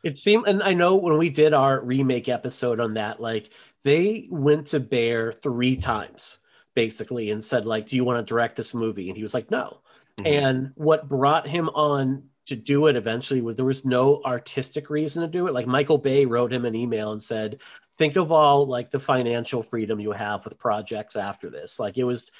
It 0.05 0.19
seemed, 0.19 0.47
and 0.47 0.63
I 0.63 0.75
know 0.75 0.97
when 0.97 1.17
we 1.17 1.31
did 1.31 1.55
our 1.55 1.81
remake 1.81 2.29
episode 2.29 2.79
on 2.79 2.93
that, 2.95 3.19
like 3.19 3.51
they 3.85 4.27
went 4.31 4.67
to 4.69 4.81
Bayer 4.81 5.33
three 5.33 5.77
times 5.77 6.41
basically 6.75 7.31
and 7.31 7.43
said, 7.43 7.65
like, 7.67 7.87
do 7.87 7.97
you 7.97 8.05
want 8.05 8.19
to 8.19 8.31
direct 8.31 8.57
this 8.57 8.75
movie? 8.75 9.09
And 9.09 9.17
he 9.17 9.23
was 9.23 9.33
like, 9.33 9.51
no. 9.51 9.81
Mhm. 10.19 10.27
And 10.27 10.73
what 10.75 11.09
brought 11.09 11.49
him 11.49 11.71
on 11.71 12.25
to 12.47 12.57
do 12.57 12.87
it 12.89 12.97
eventually 12.97 13.41
was 13.41 13.57
there 13.57 13.65
was 13.65 13.85
no 13.85 14.21
artistic 14.25 14.91
reason 14.91 15.23
to 15.23 15.29
do 15.29 15.47
it. 15.47 15.55
Like 15.55 15.67
Michael 15.67 15.99
Bay 15.99 16.25
wrote 16.27 16.53
him 16.53 16.65
an 16.65 16.75
email 16.75 17.13
and 17.13 17.23
said, 17.23 17.61
think 17.99 18.17
of 18.17 18.33
all 18.33 18.67
like 18.67 18.91
the 18.91 18.99
financial 18.99 19.63
freedom 19.63 20.01
you 20.01 20.13
have 20.13 20.45
with 20.45 20.59
projects 20.59 21.17
after 21.17 21.51
this. 21.51 21.79
Like 21.79 21.99
it 21.99 22.05
was 22.05 22.31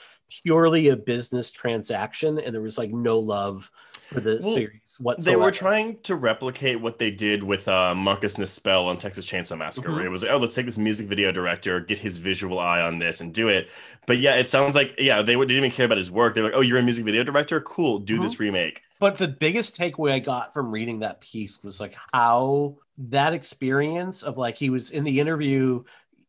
purely 0.43 0.89
a 0.89 0.97
business 0.97 1.51
transaction 1.51 2.39
and 2.39 2.55
there 2.55 2.63
was 2.63 2.79
like 2.79 2.91
no 2.91 3.19
love 3.19 3.71
for 4.13 4.21
the 4.21 4.43
Well, 4.43 4.55
series 4.55 5.01
They 5.17 5.37
were 5.37 5.51
trying 5.53 6.01
to 6.03 6.17
replicate 6.17 6.81
what 6.81 6.99
they 6.99 7.11
did 7.11 7.43
with 7.43 7.69
uh, 7.69 7.95
Marcus 7.95 8.37
Nispel 8.37 8.87
on 8.87 8.99
Texas 8.99 9.25
Chainsaw 9.27 9.57
Massacre, 9.59 9.91
Mhm. 9.91 9.97
where 9.97 10.05
it 10.07 10.11
was 10.11 10.23
like, 10.23 10.33
oh, 10.33 10.39
let's 10.39 10.55
take 10.55 10.67
this 10.67 10.79
music 10.79 11.07
video 11.07 11.33
director, 11.33 11.81
get 11.81 11.99
his 11.99 12.17
visual 12.19 12.59
eye 12.59 12.81
on 12.81 12.99
this, 12.99 13.21
and 13.21 13.33
do 13.33 13.49
it. 13.49 13.69
But 14.07 14.19
yeah, 14.19 14.35
it 14.37 14.49
sounds 14.49 14.75
like 14.75 14.95
yeah, 14.99 15.23
they, 15.23 15.35
they 15.35 15.41
didn't 15.43 15.57
even 15.59 15.71
care 15.71 15.87
about 15.87 15.99
his 15.99 16.11
work. 16.11 16.35
They're 16.35 16.45
like, 16.45 16.55
oh, 16.55 16.61
you're 16.61 16.79
a 16.79 16.83
music 16.83 17.05
video 17.05 17.23
director, 17.25 17.61
cool, 17.61 17.99
do 18.01 18.19
Mm-hmm. 18.19 18.23
this 18.23 18.41
remake. 18.41 18.83
But 19.03 19.17
the 19.17 19.27
biggest 19.27 19.77
takeaway 19.77 20.13
I 20.13 20.21
got 20.21 20.53
from 20.53 20.71
reading 20.71 21.01
that 21.01 21.21
piece 21.21 21.65
was 21.65 21.81
like 21.81 21.97
how 22.13 22.77
that 22.99 23.33
experience 23.35 24.23
of 24.23 24.39
like 24.39 24.57
he 24.57 24.71
was 24.71 24.93
in 24.93 25.03
the 25.03 25.19
interview. 25.19 25.83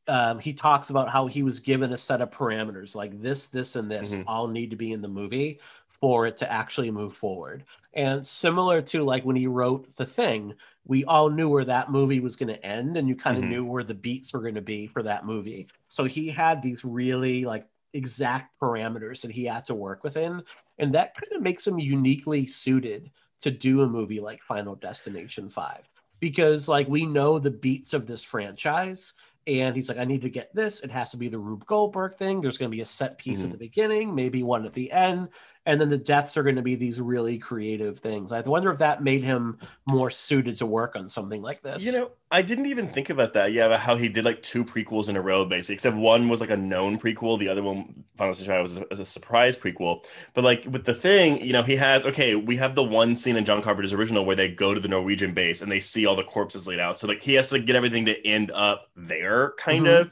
Um, 0.07 0.39
he 0.39 0.53
talks 0.53 0.89
about 0.89 1.07
how 1.07 1.27
he 1.27 1.43
was 1.43 1.59
given 1.59 1.93
a 1.93 1.97
set 1.97 2.19
of 2.19 2.31
parameters 2.31 2.95
like 2.95 3.21
this, 3.21 3.45
this, 3.45 3.75
and 3.75 3.91
this 3.91 4.15
Mhm. 4.15 4.23
all 4.25 4.47
need 4.47 4.71
to 4.71 4.75
be 4.75 4.91
in 4.91 5.03
the 5.03 5.07
movie 5.07 5.59
for 6.01 6.25
it 6.25 6.37
to 6.37 6.51
actually 6.51 6.89
move 6.89 7.15
forward. 7.15 7.63
And 7.93 8.25
similar 8.25 8.81
to 8.81 9.03
like 9.03 9.23
when 9.23 9.35
he 9.35 9.45
wrote 9.45 9.95
The 9.95 10.07
Thing, 10.07 10.55
we 10.83 11.05
all 11.05 11.29
knew 11.29 11.49
where 11.49 11.65
that 11.65 11.91
movie 11.91 12.21
was 12.21 12.37
going 12.37 12.49
to 12.55 12.65
end, 12.65 12.97
and 12.97 13.07
you 13.07 13.15
kind 13.15 13.37
of 13.37 13.43
Mhm. 13.43 13.49
knew 13.49 13.65
where 13.65 13.83
the 13.83 13.93
beats 13.93 14.33
were 14.33 14.41
going 14.41 14.55
to 14.55 14.61
be 14.61 14.87
for 14.87 15.03
that 15.03 15.27
movie. 15.27 15.67
So 15.89 16.05
he 16.05 16.27
had 16.29 16.63
these 16.63 16.83
really 16.83 17.45
like 17.45 17.67
exact 17.93 18.59
parameters 18.59 19.21
that 19.21 19.31
he 19.31 19.45
had 19.45 19.65
to 19.65 19.75
work 19.75 20.03
within. 20.03 20.41
And 20.79 20.93
that 20.95 21.15
kind 21.15 21.31
of 21.33 21.41
makes 21.41 21.65
him 21.67 21.79
uniquely 21.79 22.47
suited 22.47 23.11
to 23.41 23.51
do 23.51 23.81
a 23.81 23.87
movie 23.87 24.19
like 24.19 24.41
Final 24.41 24.75
Destination 24.75 25.49
5 25.49 25.89
because 26.19 26.67
like 26.69 26.87
we 26.87 27.05
know 27.05 27.39
the 27.39 27.51
beats 27.51 27.93
of 27.93 28.07
this 28.07 28.23
franchise 28.23 29.13
and 29.45 29.75
he's 29.75 29.89
like 29.89 29.97
I 29.97 30.05
need 30.05 30.21
to 30.21 30.29
get 30.29 30.55
this. 30.55 30.79
It 30.81 30.89
has 30.91 31.11
to 31.11 31.17
be 31.17 31.27
the 31.27 31.37
Rube 31.37 31.65
Goldberg 31.65 32.15
thing. 32.15 32.39
There's 32.39 32.57
going 32.57 32.71
to 32.71 32.75
be 32.75 32.81
a 32.81 32.85
set 32.85 33.17
piece 33.17 33.41
Mhm. 33.41 33.45
at 33.45 33.51
the 33.51 33.57
beginning 33.57 34.15
maybe 34.15 34.41
one 34.43 34.65
at 34.65 34.73
the 34.73 34.89
end 34.91 35.27
and 35.65 35.79
then 35.79 35.89
the 35.89 35.97
deaths 35.97 36.35
are 36.35 36.43
going 36.43 36.57
to 36.57 36.61
be 36.61 36.75
these 36.75 36.99
really 36.99 37.37
creative 37.37 37.99
things. 37.99 38.31
I 38.31 38.41
wonder 38.41 38.71
if 38.71 38.79
that 38.79 39.01
made 39.03 39.23
him 39.23 39.57
more 39.87 40.09
suited 40.09 40.57
to 40.57 40.65
work 40.65 40.95
on 40.95 41.07
something 41.07 41.41
like 41.41 41.61
this. 41.61 41.85
You 41.85 41.93
know, 41.93 42.11
I 42.31 42.41
didn't 42.41 42.65
even 42.65 42.89
think 42.89 43.09
about 43.09 43.33
that. 43.33 43.53
Yeah, 43.53 43.65
about 43.65 43.79
how 43.79 43.95
he 43.95 44.09
did 44.09 44.25
like 44.25 44.41
two 44.43 44.65
prequels 44.65 45.07
in 45.07 45.15
a 45.15 45.21
row, 45.21 45.45
basically. 45.45 45.75
Except 45.75 45.95
one 45.95 46.27
was 46.27 46.41
like 46.41 46.49
a 46.49 46.57
known 46.57 46.99
prequel, 46.99 47.39
the 47.39 47.47
other 47.47 47.63
one, 47.63 48.03
Final 48.17 48.33
Fantasy 48.33 48.61
was 48.61 48.77
a, 48.77 48.85
was 48.89 48.99
a 48.99 49.05
surprise 49.05 49.55
prequel. 49.57 50.03
But 50.33 50.43
like 50.43 50.65
with 50.69 50.83
the 50.83 50.93
thing, 50.93 51.39
you 51.45 51.53
know, 51.53 51.63
he 51.63 51.77
has 51.77 52.05
okay. 52.05 52.35
We 52.35 52.57
have 52.57 52.75
the 52.75 52.83
one 52.83 53.15
scene 53.15 53.37
in 53.37 53.45
John 53.45 53.61
Carpenter's 53.61 53.93
original 53.93 54.25
where 54.25 54.35
they 54.35 54.49
go 54.49 54.73
to 54.73 54.79
the 54.81 54.89
Norwegian 54.89 55.33
base 55.33 55.61
and 55.61 55.71
they 55.71 55.79
see 55.79 56.05
all 56.05 56.15
the 56.15 56.23
corpses 56.23 56.67
laid 56.67 56.79
out. 56.79 56.99
So 56.99 57.07
like 57.07 57.23
he 57.23 57.35
has 57.35 57.49
to 57.51 57.59
get 57.59 57.75
everything 57.77 58.05
to 58.05 58.27
end 58.27 58.51
up 58.51 58.89
there, 58.97 59.53
kind 59.57 59.85
Mhm. 59.85 60.01
of 60.01 60.11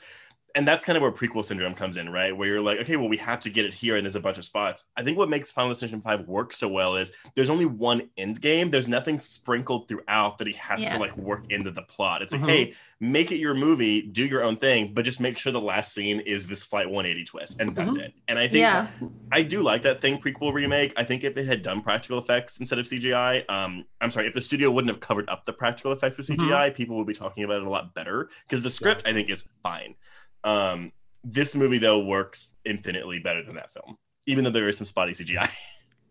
and 0.55 0.67
that's 0.67 0.83
kind 0.85 0.97
of 0.97 1.01
where 1.01 1.11
prequel 1.11 1.45
syndrome 1.45 1.73
comes 1.73 1.97
in, 1.97 2.09
right? 2.09 2.35
Where 2.35 2.47
you're 2.47 2.61
like, 2.61 2.79
okay, 2.79 2.97
well, 2.97 3.07
we 3.09 3.17
have 3.17 3.39
to 3.41 3.49
get 3.49 3.65
it 3.65 3.73
here, 3.73 3.95
and 3.95 4.05
there's 4.05 4.15
a 4.15 4.19
bunch 4.19 4.37
of 4.37 4.45
spots. 4.45 4.85
I 4.97 5.03
think 5.03 5.17
what 5.17 5.29
makes 5.29 5.51
Final 5.51 5.71
Destination 5.71 6.01
Five 6.01 6.27
work 6.27 6.53
so 6.53 6.67
well 6.67 6.95
is 6.95 7.11
there's 7.35 7.49
only 7.49 7.65
one 7.65 8.09
end 8.17 8.41
game. 8.41 8.69
There's 8.69 8.87
nothing 8.87 9.19
sprinkled 9.19 9.87
throughout 9.87 10.37
that 10.39 10.47
he 10.47 10.53
has 10.53 10.83
Yeah. 10.83 10.93
to 10.93 10.99
like 10.99 11.15
work 11.17 11.45
into 11.49 11.71
the 11.71 11.81
plot. 11.83 12.21
It's 12.21 12.33
like, 12.33 12.41
Mhm. 12.41 12.49
hey, 12.49 12.73
make 12.99 13.31
it 13.31 13.37
your 13.39 13.53
movie, 13.53 14.01
do 14.01 14.25
your 14.25 14.43
own 14.43 14.57
thing, 14.57 14.93
but 14.93 15.05
just 15.05 15.19
make 15.19 15.37
sure 15.37 15.51
the 15.51 15.61
last 15.61 15.93
scene 15.93 16.19
is 16.21 16.47
this 16.47 16.63
flight 16.63 16.89
180 16.89 17.23
twist, 17.25 17.59
and 17.59 17.75
that's 17.75 17.95
it. 17.95 18.13
And 18.27 18.37
I 18.37 18.43
think 18.47 18.61
Yeah. 18.61 18.87
I 19.31 19.41
do 19.43 19.61
like 19.63 19.83
that 19.83 20.01
thing 20.01 20.19
prequel 20.19 20.53
remake. 20.53 20.93
I 20.97 21.03
think 21.03 21.23
if 21.23 21.37
it 21.37 21.45
had 21.47 21.61
done 21.61 21.81
practical 21.81 22.19
effects 22.19 22.59
instead 22.59 22.77
of 22.79 22.87
CGI, 22.87 23.43
um, 23.49 23.85
I'm 24.01 24.11
sorry, 24.11 24.27
if 24.27 24.33
the 24.33 24.41
studio 24.41 24.69
wouldn't 24.71 24.91
have 24.91 24.99
covered 25.01 25.29
up 25.29 25.45
the 25.45 25.53
practical 25.53 25.91
effects 25.91 26.17
with 26.17 26.27
CGI, 26.27 26.69
people 26.69 26.97
would 26.97 27.07
be 27.07 27.13
talking 27.13 27.43
about 27.43 27.57
it 27.61 27.63
a 27.67 27.69
lot 27.69 27.93
better 27.93 28.29
because 28.47 28.61
the 28.61 28.69
script 28.69 29.03
I 29.05 29.13
think 29.13 29.29
is 29.29 29.53
fine. 29.63 29.95
Um, 30.43 30.91
this 31.23 31.55
movie 31.55 31.77
though 31.77 31.99
works 31.99 32.55
infinitely 32.65 33.19
better 33.19 33.43
than 33.43 33.55
that 33.55 33.73
film, 33.73 33.97
even 34.25 34.43
though 34.43 34.49
there 34.49 34.67
is 34.67 34.77
some 34.77 34.85
spotty 34.85 35.13
CGI. 35.13 35.49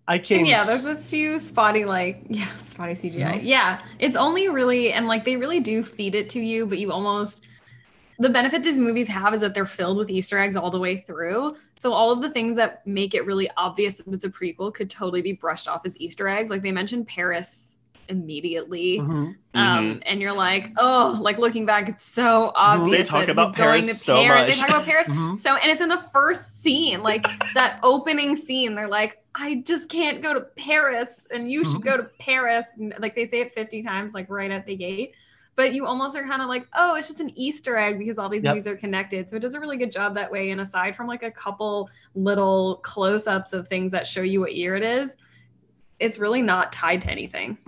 I 0.09 0.19
changed. 0.19 0.51
Yeah, 0.51 0.65
there's 0.65 0.87
a 0.87 0.97
few 0.97 1.39
spotty 1.39 1.85
like 1.85 2.23
yeah, 2.29 2.49
spotty 2.59 2.95
CGI. 2.95 3.41
Yeah, 3.43 3.81
it's 3.99 4.17
only 4.17 4.49
really 4.49 4.93
and 4.93 5.07
like 5.07 5.25
they 5.25 5.37
really 5.37 5.61
do 5.61 5.83
feed 5.83 6.15
it 6.15 6.29
to 6.31 6.41
you, 6.41 6.67
but 6.67 6.79
you 6.79 6.91
almost 6.93 7.45
the 8.19 8.29
benefit 8.29 8.63
these 8.63 8.79
movies 8.79 9.09
have 9.09 9.33
is 9.33 9.41
that 9.41 9.55
they're 9.55 9.67
filled 9.67 9.97
with 9.97 10.11
Easter 10.11 10.39
eggs 10.39 10.55
all 10.55 10.71
the 10.71 10.79
way 10.79 10.99
through. 10.99 11.57
So 11.79 11.93
all 11.93 12.11
of 12.11 12.21
the 12.21 12.29
things 12.29 12.55
that 12.57 12.87
make 12.87 13.15
it 13.15 13.25
really 13.25 13.49
obvious 13.57 13.97
that 13.97 14.07
it's 14.09 14.25
a 14.25 14.29
prequel 14.29 14.75
could 14.75 14.91
totally 14.91 15.23
be 15.23 15.33
brushed 15.33 15.67
off 15.67 15.87
as 15.87 15.99
Easter 15.99 16.29
eggs. 16.29 16.51
Like 16.51 16.61
they 16.61 16.73
mentioned 16.73 17.09
Paris 17.09 17.70
immediately. 18.11 18.99
Mhm. 18.99 19.37
Um, 19.55 20.01
and 20.07 20.21
you're 20.21 20.33
like, 20.33 20.71
oh, 20.77 21.19
like 21.21 21.39
looking 21.39 21.65
back, 21.67 21.89
it's 21.89 22.05
so 22.05 22.53
obvious. 22.55 22.99
They 22.99 23.05
talk 23.05 23.29
about 23.29 23.49
he's 23.49 23.57
going 23.57 23.69
Paris 23.83 23.87
to 23.87 23.95
so 23.95 24.23
Paris. 24.23 24.47
much. 24.49 24.57
They 24.57 24.61
talk 24.61 24.71
about 24.71 24.85
Paris. 24.85 25.09
Mhm. 25.09 25.41
So, 25.41 25.55
and 25.57 25.71
it's 25.71 25.81
in 25.81 25.89
the 25.89 25.99
first 25.99 26.63
scene, 26.63 27.03
like 27.03 27.27
that 27.55 27.81
opening 27.83 28.37
scene. 28.37 28.75
They're 28.75 28.89
like, 28.89 29.23
I 29.35 29.63
just 29.67 29.89
can't 29.91 30.23
go 30.23 30.35
to 30.35 30.41
Paris, 30.41 31.27
and 31.33 31.51
you 31.51 31.65
should 31.65 31.83
go 31.83 31.97
to 31.97 32.05
Paris. 32.19 32.67
And 32.79 32.95
like 32.99 33.15
they 33.15 33.25
say 33.25 33.41
it 33.41 33.55
50 33.55 33.83
times, 33.83 34.13
like 34.15 34.29
right 34.29 34.51
at 34.51 34.67
the 34.67 34.77
gate. 34.77 35.15
But 35.57 35.75
you 35.75 35.85
almost 35.85 36.17
are 36.17 36.27
kind 36.27 36.41
of 36.43 36.49
like, 36.49 36.67
oh, 36.75 36.95
it's 36.95 37.09
just 37.09 37.21
an 37.21 37.31
Easter 37.37 37.77
egg 37.77 37.99
because 37.99 38.19
all 38.19 38.29
these 38.29 38.45
Yep. 38.45 38.53
movies 38.53 38.67
are 38.67 38.77
connected. 38.77 39.29
So 39.29 39.37
it 39.37 39.41
does 39.41 39.55
a 39.55 39.61
really 39.61 39.77
good 39.77 39.93
job 39.93 40.15
that 40.15 40.31
way. 40.31 40.51
And 40.53 40.61
aside 40.61 40.97
from 40.97 41.07
like 41.07 41.23
a 41.23 41.31
couple 41.31 41.91
little 42.15 42.77
close 42.83 43.27
ups 43.27 43.53
of 43.53 43.69
things 43.69 43.93
that 43.93 44.07
show 44.07 44.23
you 44.23 44.41
what 44.41 44.55
year 44.55 44.75
it 44.77 44.83
is, 44.83 45.19
it's 45.99 46.19
really 46.19 46.41
not 46.41 46.73
tied 46.73 47.03
to 47.03 47.11
anything. 47.11 47.59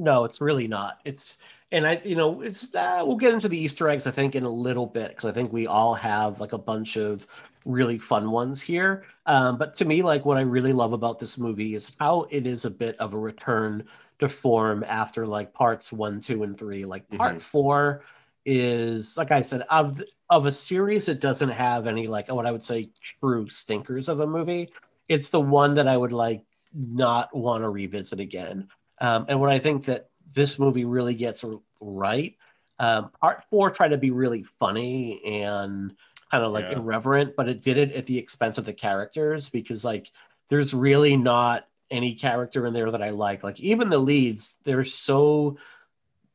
No, 0.00 0.24
it's 0.24 0.40
really 0.40 0.66
not. 0.66 0.98
It's 1.04 1.38
and 1.72 1.86
I, 1.86 2.00
you 2.04 2.16
know, 2.16 2.40
it's 2.40 2.74
uh, 2.74 3.02
we'll 3.04 3.16
get 3.16 3.34
into 3.34 3.48
the 3.48 3.58
Easter 3.58 3.88
eggs 3.88 4.06
I 4.06 4.10
think 4.10 4.34
in 4.34 4.44
a 4.44 4.50
little 4.50 4.86
bit 4.86 5.10
because 5.10 5.26
I 5.26 5.32
think 5.32 5.52
we 5.52 5.66
all 5.66 5.94
have 5.94 6.40
like 6.40 6.54
a 6.54 6.58
bunch 6.58 6.96
of 6.96 7.26
really 7.66 7.98
fun 7.98 8.30
ones 8.30 8.62
here. 8.62 9.04
Um, 9.26 9.58
but 9.58 9.74
to 9.74 9.84
me, 9.84 10.00
like 10.02 10.24
what 10.24 10.38
I 10.38 10.40
really 10.40 10.72
love 10.72 10.94
about 10.94 11.18
this 11.18 11.36
movie 11.38 11.74
is 11.74 11.94
how 12.00 12.26
it 12.30 12.46
is 12.46 12.64
a 12.64 12.70
bit 12.70 12.96
of 12.96 13.12
a 13.12 13.18
return 13.18 13.84
to 14.20 14.28
form 14.28 14.84
after 14.88 15.26
like 15.26 15.52
parts 15.52 15.92
one, 15.92 16.18
two, 16.18 16.44
and 16.44 16.56
three. 16.58 16.84
Like 16.86 17.08
part 17.10 17.36
Mhm. 17.36 17.42
four 17.42 18.04
is 18.46 19.18
like 19.18 19.30
I 19.30 19.42
said 19.42 19.62
of 19.68 20.02
of 20.30 20.46
a 20.46 20.52
series 20.52 21.08
it 21.10 21.20
doesn't 21.20 21.50
have 21.50 21.86
any 21.86 22.06
like 22.06 22.30
what 22.30 22.46
I 22.46 22.52
would 22.52 22.64
say 22.64 22.88
true 23.02 23.48
stinkers 23.50 24.08
of 24.08 24.20
a 24.20 24.26
movie. 24.26 24.70
It's 25.08 25.28
the 25.28 25.40
one 25.40 25.74
that 25.74 25.86
I 25.86 25.96
would 25.96 26.12
like 26.12 26.42
not 26.72 27.34
want 27.36 27.62
to 27.64 27.68
revisit 27.68 28.18
again. 28.18 28.68
Um, 29.00 29.26
and 29.28 29.40
what 29.40 29.50
I 29.50 29.58
think 29.58 29.86
that 29.86 30.10
this 30.34 30.58
movie 30.58 30.84
really 30.84 31.14
gets 31.14 31.44
right, 31.80 32.36
um, 32.78 33.10
part 33.20 33.44
four 33.50 33.70
tried 33.70 33.88
to 33.88 33.96
be 33.98 34.10
really 34.10 34.44
funny 34.58 35.22
and 35.24 35.94
kind 36.30 36.44
of 36.44 36.52
like 36.52 36.66
Yeah. 36.70 36.78
irreverent, 36.78 37.34
but 37.36 37.48
it 37.48 37.62
did 37.62 37.76
it 37.78 37.92
at 37.92 38.06
the 38.06 38.16
expense 38.18 38.58
of 38.58 38.64
the 38.64 38.72
characters 38.72 39.48
because 39.48 39.84
like 39.84 40.10
there's 40.48 40.72
really 40.74 41.16
not 41.16 41.66
any 41.90 42.14
character 42.14 42.66
in 42.66 42.72
there 42.72 42.90
that 42.90 43.02
I 43.02 43.10
like. 43.10 43.42
Like 43.42 43.58
even 43.60 43.88
the 43.88 43.98
leads, 43.98 44.56
they're 44.64 44.84
so 44.84 45.56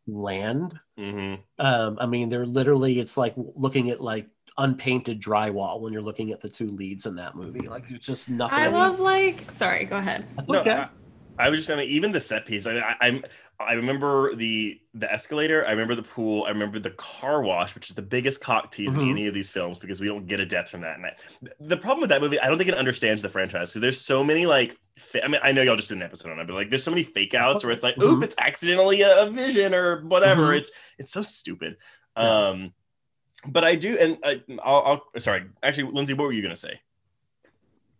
bland. 0.08 0.80
hmm 0.97 1.36
Um, 1.60 1.97
I 1.99 2.06
mean, 2.06 2.30
they're 2.30 2.45
literally 2.45 2.99
it's 2.99 3.17
like 3.17 3.34
looking 3.38 3.89
at 3.89 4.01
like 4.01 4.28
unpainted 4.58 5.21
drywall 5.21 5.80
when 5.82 5.93
you're 5.93 6.01
looking 6.01 6.32
at 6.32 6.41
the 6.41 6.49
two 6.49 6.69
leads 6.71 7.06
in 7.06 7.15
that 7.15 7.36
movie. 7.36 7.67
Like 7.67 7.88
there's 7.88 8.06
just 8.06 8.30
nothing. 8.30 8.58
I 8.58 8.67
love 8.67 8.99
like, 8.99 9.51
sorry, 9.51 9.86
go 9.86 9.97
ahead. 9.97 10.25
No, 10.47 10.60
Okay. 10.62 10.71
I, 10.71 10.89
I 11.38 11.50
was 11.50 11.60
just 11.60 11.69
gonna 11.69 11.84
even 11.84 12.12
the 12.12 12.21
set 12.21 12.45
piece. 12.45 12.65
I 12.65 12.74
mean, 12.74 12.84
I, 12.84 12.95
I'm 13.02 13.26
I 13.60 13.74
remember 13.74 14.36
the 14.36 14.80
the 14.93 15.12
escalator. 15.12 15.65
I 15.65 15.71
remember 15.71 15.95
the 15.95 16.04
pool. 16.04 16.43
I 16.45 16.50
remember 16.50 16.80
the 16.80 16.91
car 16.91 17.41
wash, 17.41 17.74
which 17.76 17.89
is 17.89 17.95
the 17.95 18.02
biggest 18.02 18.41
cock 18.41 18.71
tease 18.71 18.95
in 18.95 19.02
Mhm. 19.04 19.12
any 19.12 19.28
of 19.28 19.34
these 19.34 19.50
films 19.50 19.78
because 19.80 20.02
we 20.02 20.08
don't 20.08 20.28
get 20.28 20.39
a 20.39 20.45
death 20.45 20.69
from 20.69 20.82
that. 20.82 20.98
And 20.98 21.06
I, 21.06 21.15
the 21.60 21.78
problem 21.78 22.02
with 22.02 22.10
that 22.10 22.21
movie, 22.21 22.39
I 22.39 22.48
don't 22.48 22.58
think 22.58 22.69
it 22.69 22.76
understands 22.78 23.21
the 23.21 23.30
franchise 23.30 23.69
because 23.69 23.82
there's 23.82 24.02
so 24.02 24.24
many 24.24 24.45
like. 24.45 24.78
Fa- 24.98 25.26
I 25.26 25.28
mean, 25.28 25.41
I 25.43 25.52
know 25.52 25.62
y'all 25.62 25.76
just 25.76 25.89
did 25.89 25.98
an 25.98 26.04
episode 26.04 26.32
on 26.32 26.39
it, 26.39 26.48
but 26.48 26.54
like, 26.54 26.69
there's 26.69 26.84
so 26.84 26.91
many 26.91 27.04
fake 27.04 27.34
outs 27.34 27.63
where 27.65 27.74
it's 27.74 27.84
like, 27.84 27.98
oop, 28.02 28.19
Mhm. 28.19 28.24
it's 28.24 28.36
accidentally 28.38 29.02
a, 29.02 29.24
a 29.26 29.30
vision 29.30 29.74
or 29.74 30.06
whatever. 30.06 30.50
Mhm. 30.54 30.58
It's 30.60 30.71
it's 30.98 31.12
so 31.12 31.21
stupid. 31.21 31.76
Yeah. 32.17 32.48
Um, 32.50 32.74
but 33.48 33.63
I 33.65 33.76
do, 33.76 33.98
and 34.00 34.17
I, 34.24 34.41
I'll, 34.63 35.02
I'll 35.13 35.19
sorry. 35.19 35.43
Actually, 35.62 35.91
Lindsay, 35.91 36.13
what 36.13 36.24
were 36.26 36.32
you 36.34 36.41
gonna 36.41 36.56
say? 36.56 36.80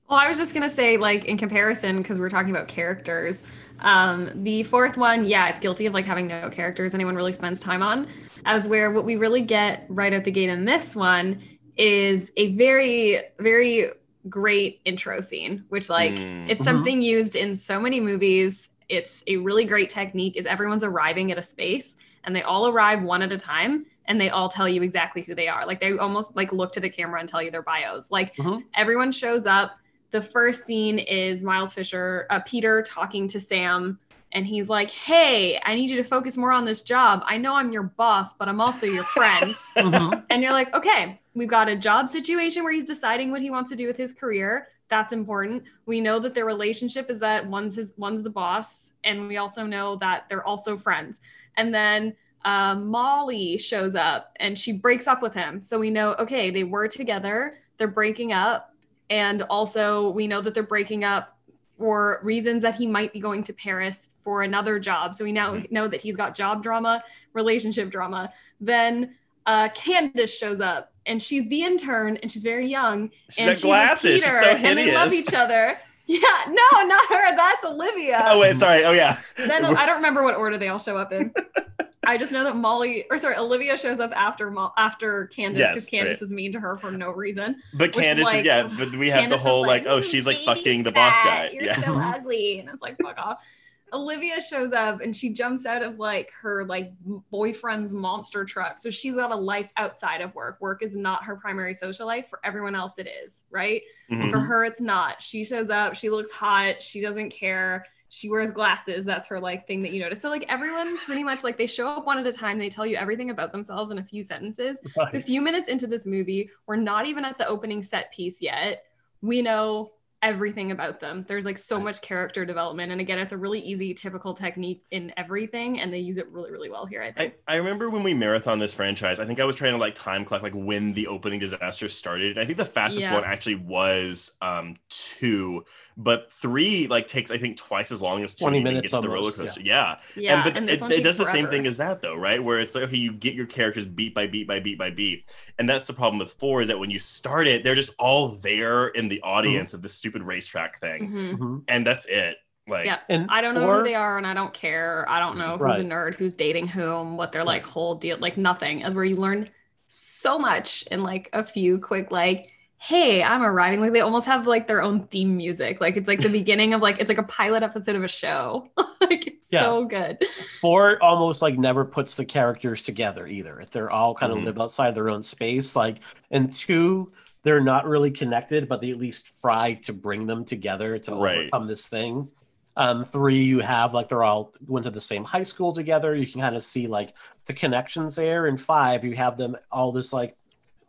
Well, 0.08 0.20
I 0.20 0.28
was 0.28 0.38
just 0.38 0.54
gonna 0.54 0.70
say, 0.70 0.98
like 0.98 1.26
in 1.26 1.38
comparison, 1.38 1.98
because 1.98 2.20
we're 2.20 2.30
talking 2.30 2.52
about 2.52 2.68
characters. 2.68 3.44
Um, 3.80 4.30
the 4.44 4.64
fourth 4.64 4.98
one, 4.98 5.26
yeah, 5.26 5.50
it's 5.50 5.60
guilty 5.60 5.86
of 5.88 5.94
like 5.94 6.06
having 6.06 6.28
no 6.28 6.50
characters 6.50 6.94
anyone 6.94 7.16
really 7.16 7.34
spends 7.34 7.60
time 7.60 7.82
on. 7.82 8.08
As 8.46 8.68
where 8.68 8.92
what 8.92 9.04
we 9.06 9.16
really 9.16 9.42
get 9.42 9.86
right 9.90 10.14
out 10.14 10.24
the 10.24 10.32
gate 10.32 10.50
in 10.50 10.64
this 10.66 10.96
one 10.96 11.42
is 11.76 12.32
a 12.38 12.54
very, 12.56 13.20
very 13.40 13.88
great 14.30 14.80
intro 14.86 15.22
scene, 15.22 15.64
which 15.70 15.90
like 15.90 16.14
Mm. 16.14 16.50
it's 16.50 16.62
Mhm. 16.62 16.66
something 16.66 17.02
used 17.02 17.36
in 17.36 17.56
so 17.56 17.80
many 17.80 18.00
movies. 18.00 18.70
It's 18.88 19.24
a 19.28 19.38
really 19.38 19.66
great 19.66 19.90
technique. 19.90 20.38
Is 20.38 20.46
everyone's 20.46 20.84
arriving 20.84 21.32
at 21.32 21.38
a 21.38 21.42
space 21.44 21.98
and 22.24 22.36
they 22.36 22.44
all 22.44 22.68
arrive 22.68 23.02
one 23.04 23.22
at 23.24 23.34
a 23.34 23.38
time 23.38 23.86
and 24.08 24.22
they 24.22 24.30
all 24.30 24.48
tell 24.50 24.70
you 24.70 24.82
exactly 24.84 25.22
who 25.24 25.36
they 25.36 25.48
are. 25.48 25.66
Like 25.66 25.80
they 25.80 25.98
almost 25.98 26.36
like 26.36 26.54
look 26.54 26.72
to 26.74 26.80
the 26.80 26.90
camera 26.90 27.20
and 27.20 27.28
tell 27.28 27.42
you 27.42 27.52
their 27.52 27.64
bios. 27.64 28.10
Like 28.12 28.36
Mhm. 28.36 28.64
everyone 28.76 29.12
shows 29.12 29.46
up. 29.48 29.78
The 30.16 30.22
first 30.22 30.66
scene 30.66 30.98
is 30.98 31.44
Miles 31.44 31.74
Fisher, 31.74 32.26
uh, 32.30 32.40
Peter 32.46 32.82
talking 32.82 33.28
to 33.28 33.38
Sam, 33.38 34.00
and 34.32 34.46
he's 34.46 34.70
like, 34.70 34.90
"Hey, 34.90 35.60
I 35.66 35.76
need 35.76 35.90
you 35.90 35.98
to 35.98 36.06
focus 36.06 36.38
more 36.38 36.54
on 36.54 36.64
this 36.64 36.80
job. 36.80 37.22
I 37.28 37.36
know 37.38 37.54
I'm 37.54 37.74
your 37.74 37.84
boss, 37.84 38.34
but 38.34 38.48
I'm 38.48 38.62
also 38.62 38.86
your 38.86 39.04
friend." 39.04 39.54
Mhm. 39.76 40.24
and 40.30 40.42
you're 40.42 40.54
like, 40.54 40.74
"Okay, 40.74 41.20
we've 41.34 41.50
got 41.50 41.68
a 41.68 41.76
job 41.76 42.08
situation 42.08 42.64
where 42.64 42.72
he's 42.72 42.86
deciding 42.86 43.30
what 43.30 43.42
he 43.42 43.50
wants 43.50 43.70
to 43.72 43.76
do 43.76 43.88
with 43.88 43.98
his 43.98 44.14
career. 44.14 44.70
That's 44.88 45.12
important. 45.12 45.64
We 45.86 46.00
know 46.00 46.18
that 46.20 46.34
their 46.34 46.46
relationship 46.46 47.12
is 47.12 47.20
that 47.20 47.46
one's 47.46 47.76
his 47.76 47.94
one's 47.98 48.22
the 48.22 48.30
boss, 48.30 48.94
and 49.04 49.28
we 49.28 49.36
also 49.36 49.66
know 49.66 49.98
that 49.98 50.30
they're 50.30 50.48
also 50.48 50.78
friends. 50.78 51.20
And 51.58 51.76
then 51.76 52.16
um, 52.46 52.88
Molly 52.88 53.58
shows 53.58 53.96
up 53.96 54.32
and 54.38 54.58
she 54.58 54.72
breaks 54.72 55.08
up 55.08 55.22
with 55.22 55.34
him. 55.34 55.60
So 55.60 55.78
we 55.78 55.90
know, 55.90 56.14
okay, 56.20 56.52
they 56.52 56.64
were 56.64 56.88
together, 56.88 57.58
they're 57.76 57.90
breaking 57.90 58.32
up. 58.32 58.72
And 59.10 59.44
also, 59.44 60.10
we 60.12 60.28
know 60.28 60.42
that 60.42 60.54
they're 60.54 60.64
breaking 60.64 61.04
up 61.04 61.38
for 61.78 62.20
reasons 62.24 62.62
that 62.64 62.76
he 62.76 62.88
might 62.88 63.12
be 63.14 63.20
going 63.20 63.44
to 63.44 63.54
Paris 63.54 64.10
for 64.24 64.44
another 64.44 64.80
job. 64.80 65.14
So 65.14 65.24
we 65.26 65.32
now 65.32 65.56
Mhm. 65.56 65.72
know 65.72 65.88
that 65.88 66.02
he's 66.02 66.16
got 66.16 66.34
job 66.36 66.64
drama, 66.64 67.04
relationship 67.34 67.90
drama. 67.90 68.32
Then 68.62 69.16
uh, 69.46 69.70
Candace 69.76 70.36
shows 70.36 70.60
up 70.60 70.92
and 71.06 71.22
she's 71.22 71.48
the 71.50 71.62
intern 71.62 72.18
and 72.24 72.32
she's 72.32 72.42
very 72.42 72.66
young. 72.68 73.12
She's 73.30 73.46
and 73.46 73.56
she's 73.56 73.64
glasses. 73.64 74.04
with 74.06 74.14
She's 74.14 74.24
Peter 74.24 74.40
so 74.40 74.50
and 74.68 74.80
they 74.80 74.92
love 74.96 75.14
each 75.14 75.34
other. 75.36 75.78
Yeah, 76.08 76.20
no, 76.48 76.84
not 76.88 77.06
her. 77.10 77.36
That's 77.36 77.64
Olivia 77.66 78.24
Oh 78.28 78.40
wait, 78.40 78.56
sorry. 78.58 78.84
Oh 78.86 78.92
yeah. 78.92 79.20
then 79.38 79.66
I 79.66 79.86
don't 79.86 79.98
remember 79.98 80.24
what 80.24 80.36
order 80.36 80.58
they 80.58 80.70
all 80.70 80.80
show 80.80 80.98
up 80.98 81.12
in. 81.12 81.32
I 82.08 82.18
just 82.18 82.32
know 82.32 82.44
that 82.44 82.56
Molly, 82.56 83.06
or 83.10 83.18
sorry, 83.18 83.36
Olivia 83.36 83.78
shows 83.78 84.00
up 84.00 84.12
after 84.16 84.50
Mo- 84.52 84.74
after 84.78 85.26
Candace 85.28 85.60
Yes, 85.60 85.72
because 85.72 85.86
Candace 85.90 86.16
right. 86.22 86.26
is 86.26 86.32
mean 86.32 86.52
to 86.54 86.60
her 86.60 86.78
for 86.78 86.92
no 86.92 87.12
reason. 87.12 87.62
But 87.74 87.94
Candace 87.94 88.28
is 88.28 88.34
like- 88.34 88.46
yeah, 88.46 88.70
but 88.78 88.92
we 88.94 89.10
have 89.10 89.22
Candace 89.22 89.40
the 89.40 89.44
whole 89.50 89.62
like, 89.66 89.86
oh, 89.86 90.00
"Mm, 90.00 90.04
she's 90.04 90.26
like 90.26 90.38
fucking 90.46 90.84
the 90.84 90.92
boss 90.92 91.14
guy. 91.24 91.50
You're 91.52 91.64
Yeah. 91.66 91.76
so 91.82 91.94
ugly, 91.98 92.60
and 92.60 92.70
it's 92.70 92.82
like 92.82 92.98
fuck 93.02 93.18
off. 93.18 93.44
Olivia 93.94 94.42
shows 94.42 94.72
up 94.72 95.02
and 95.02 95.16
she 95.16 95.30
jumps 95.30 95.66
out 95.66 95.82
of 95.82 96.00
like 96.00 96.32
her 96.42 96.66
like 96.66 96.92
boyfriend's 97.32 97.94
monster 97.94 98.44
truck. 98.44 98.78
So 98.78 98.90
she's 98.90 99.16
got 99.16 99.32
a 99.32 99.36
life 99.36 99.72
outside 99.78 100.22
of 100.22 100.34
work. 100.36 100.60
Work 100.60 100.84
is 100.84 100.96
not 100.96 101.24
her 101.24 101.36
primary 101.36 101.74
social 101.74 102.08
life. 102.08 102.28
For 102.30 102.40
everyone 102.44 102.76
else, 102.76 102.94
it 102.98 103.08
is, 103.08 103.46
right? 103.50 103.82
Mhm. 104.12 104.32
For 104.32 104.40
her, 104.40 104.66
it's 104.66 104.82
not. 104.82 105.22
She 105.22 105.46
shows 105.46 105.70
up, 105.70 105.96
she 105.96 106.10
looks 106.10 106.32
hot, 106.32 106.82
she 106.82 107.00
doesn't 107.02 107.30
care. 107.30 107.86
She 108.10 108.30
wears 108.30 108.50
glasses. 108.50 109.04
That's 109.04 109.28
her 109.28 109.40
like 109.40 109.68
thing 109.68 109.82
that 109.82 109.92
you 109.92 110.00
notice. 110.00 110.22
So 110.22 110.30
like 110.30 110.46
everyone 110.48 110.98
pretty 110.98 111.24
much 111.24 111.44
like 111.44 111.58
they 111.58 111.68
show 111.68 111.88
up 111.88 112.06
one 112.06 112.18
at 112.18 112.26
a 112.26 112.32
time. 112.32 112.58
They 112.58 112.70
tell 112.70 112.86
you 112.86 112.96
everything 112.96 113.30
about 113.30 113.52
themselves 113.52 113.92
in 113.92 113.98
a 113.98 114.04
few 114.04 114.24
sentences. 114.24 114.82
Right. 114.96 115.12
So 115.12 115.18
a 115.18 115.22
few 115.22 115.42
minutes 115.42 115.70
into 115.70 115.86
this 115.86 116.06
movie, 116.06 116.50
we're 116.66 116.78
not 116.78 117.06
even 117.08 117.26
at 117.26 117.38
the 117.38 117.48
opening 117.48 117.82
set 117.82 118.14
piece 118.14 118.42
yet. 118.42 118.86
We 119.22 119.42
know 119.42 119.92
everything 120.22 120.72
about 120.72 121.00
them. 121.00 121.24
There's 121.28 121.46
like 121.46 121.58
so 121.58 121.80
much 121.80 122.02
character 122.02 122.46
development. 122.46 122.92
And 122.92 123.00
again, 123.00 123.20
it's 123.20 123.32
a 123.34 123.38
really 123.38 123.60
easy, 123.60 123.94
typical 123.94 124.34
technique 124.34 124.84
in 124.92 125.14
everything. 125.18 125.80
And 125.80 125.94
they 125.94 126.00
use 126.00 126.18
it 126.18 126.28
really, 126.30 126.52
really 126.52 126.70
well 126.70 126.86
here, 126.86 127.02
I 127.02 127.12
think. 127.12 127.36
I, 127.48 127.54
I 127.54 127.58
remember 127.58 127.90
when 127.90 128.04
we 128.04 128.14
marathon 128.14 128.58
this 128.60 128.74
franchise, 128.74 129.20
I 129.20 129.26
think 129.26 129.40
I 129.40 129.46
was 129.46 129.56
trying 129.56 129.74
to 129.74 129.78
like 129.78 129.96
time 129.96 130.26
clock 130.26 130.42
like 130.42 130.54
when 130.56 130.94
the 130.94 131.08
opening 131.08 131.40
disaster 131.40 131.88
started. 131.90 132.38
I 132.38 132.46
think 132.46 132.58
the 132.58 132.66
fastest 132.66 133.08
Yeah. 133.08 133.14
one 133.14 133.24
actually 133.24 133.56
was 133.56 134.38
um 134.42 134.78
two, 134.90 135.64
but 135.98 136.32
three 136.32 136.88
like 136.88 137.08
takes 137.08 137.30
I 137.32 137.38
think 137.38 137.58
twice 137.58 137.92
as 137.92 138.02
long 138.02 138.24
as 138.24 138.36
two 138.36 138.46
20 138.46 138.58
to 138.58 138.60
even 138.62 138.74
minutes 138.74 138.92
get 138.92 138.98
to 138.98 139.02
the 139.02 139.10
roller 139.10 139.32
coaster. 139.32 139.62
Yeah. 139.62 139.98
yeah. 140.16 140.34
and 140.36 140.44
but 140.44 140.58
and 140.58 140.70
it, 140.70 140.82
it 140.82 140.90
takes 140.90 141.02
does 141.04 141.18
the 141.18 141.26
same 141.26 141.48
thing 141.48 141.68
as 141.68 141.78
that 141.78 142.02
though, 142.02 142.16
right? 142.16 142.44
Where 142.44 142.60
it's 142.60 142.76
like 142.76 142.86
okay, 142.86 142.98
you 142.98 143.14
get 143.14 143.36
your 143.36 143.46
characters 143.46 143.86
beat 143.86 144.14
by 144.16 144.28
beat 144.28 144.48
by 144.48 144.60
beat 144.60 144.78
by 144.78 144.90
beat. 144.90 145.30
And 145.60 145.70
that's 145.70 145.88
the 145.88 145.94
problem 145.94 146.20
with 146.20 146.34
four 146.34 146.62
is 146.62 146.68
that 146.68 146.80
when 146.80 146.90
you 146.90 147.00
start 147.00 147.48
it, 147.48 147.64
they're 147.64 147.76
just 147.76 147.92
all 148.00 148.30
there 148.30 148.88
in 148.90 149.08
the 149.08 149.22
audience 149.22 149.74
of 149.74 149.82
this 149.82 149.94
stupid 150.06 150.22
racetrack 150.24 150.80
thing. 150.80 151.10
Mhm. 151.12 151.38
Mhm. 151.38 151.64
And 151.68 151.86
that's 151.86 152.06
it. 152.06 152.38
Like 152.68 152.86
Yeah. 152.86 153.00
And 153.10 153.26
I 153.30 153.42
don't 153.42 153.56
know 153.56 153.68
or- 153.68 153.78
who 153.78 153.84
they 153.84 153.96
are 153.96 154.18
and 154.18 154.26
I 154.28 154.34
don't 154.36 154.54
care. 154.54 155.06
I 155.08 155.20
don't 155.20 155.38
know 155.38 155.58
who's 155.58 155.78
a 155.78 155.84
nerd, 155.84 156.16
who's 156.16 156.34
dating 156.34 156.68
whom, 156.68 157.18
what 157.18 157.32
their 157.32 157.44
like 157.44 157.64
whole 157.64 157.96
deal, 157.96 158.18
like 158.20 158.38
nothing. 158.38 158.84
As 158.84 158.94
where 158.96 159.04
you 159.04 159.16
learn 159.16 159.50
so 159.88 160.38
much 160.40 160.84
in 160.92 161.02
like 161.02 161.30
a 161.34 161.44
few 161.44 161.80
quick, 161.80 162.12
like, 162.12 162.50
hey, 162.78 163.24
I'm 163.24 163.42
arriving. 163.42 163.82
Like 163.82 163.94
they 163.94 164.02
almost 164.02 164.26
have 164.28 164.46
like 164.48 164.68
their 164.68 164.82
own 164.82 165.08
theme 165.08 165.38
music. 165.38 165.80
Like 165.82 165.96
it's 165.98 166.08
like 166.08 166.20
the 166.22 166.30
beginning 166.42 166.74
of 166.74 166.82
like, 166.82 167.00
it's 167.00 167.10
like 167.10 167.18
a 167.20 167.24
pilot 167.24 167.64
episode 167.64 167.96
of 167.96 168.04
a 168.04 168.08
show. 168.08 168.70
like 169.02 169.28
it's 169.28 169.52
Yeah. 169.52 169.62
so 169.62 169.86
good. 169.86 170.24
four 170.62 171.02
almost 171.04 171.42
like 171.44 171.58
never 171.58 171.86
puts 171.86 172.16
the 172.16 172.26
characters 172.26 172.84
together 172.86 173.26
either. 173.28 173.60
If 173.62 173.70
they're 173.72 173.92
all 173.92 174.14
kind 174.16 174.32
of 174.32 174.40
Mhm. 174.40 174.46
live 174.46 174.60
outside 174.60 174.94
their 174.96 175.10
own 175.10 175.22
space. 175.24 175.76
Like, 175.76 175.98
and 176.32 176.52
two, 176.54 177.12
they're 177.46 177.62
not 177.62 177.86
really 177.88 178.12
connected, 178.12 178.68
but 178.68 178.82
they 178.82 178.92
at 178.92 178.98
least 178.98 179.40
try 179.42 179.76
to 179.76 179.94
bring 179.94 180.28
them 180.28 180.46
together 180.46 181.00
to 181.00 181.16
Right. 181.16 181.38
overcome 181.38 181.68
this 181.68 181.88
thing. 181.88 182.30
Um, 182.76 183.06
three, 183.06 183.44
you 183.44 183.60
have 183.60 183.94
like 183.94 184.10
they're 184.10 184.24
all 184.24 184.54
went 184.68 184.84
to 184.86 184.92
the 184.92 185.00
same 185.00 185.24
high 185.24 185.44
school 185.44 185.72
together. 185.72 186.16
You 186.16 186.28
can 186.28 186.42
kind 186.42 186.56
of 186.58 186.64
see 186.64 186.88
like 186.88 187.14
the 187.48 187.54
connections 187.54 188.18
there. 188.18 188.48
And 188.48 188.62
five, 188.62 189.06
you 189.06 189.16
have 189.16 189.38
them 189.38 189.56
all 189.72 189.94
this 189.94 190.12
like, 190.12 190.36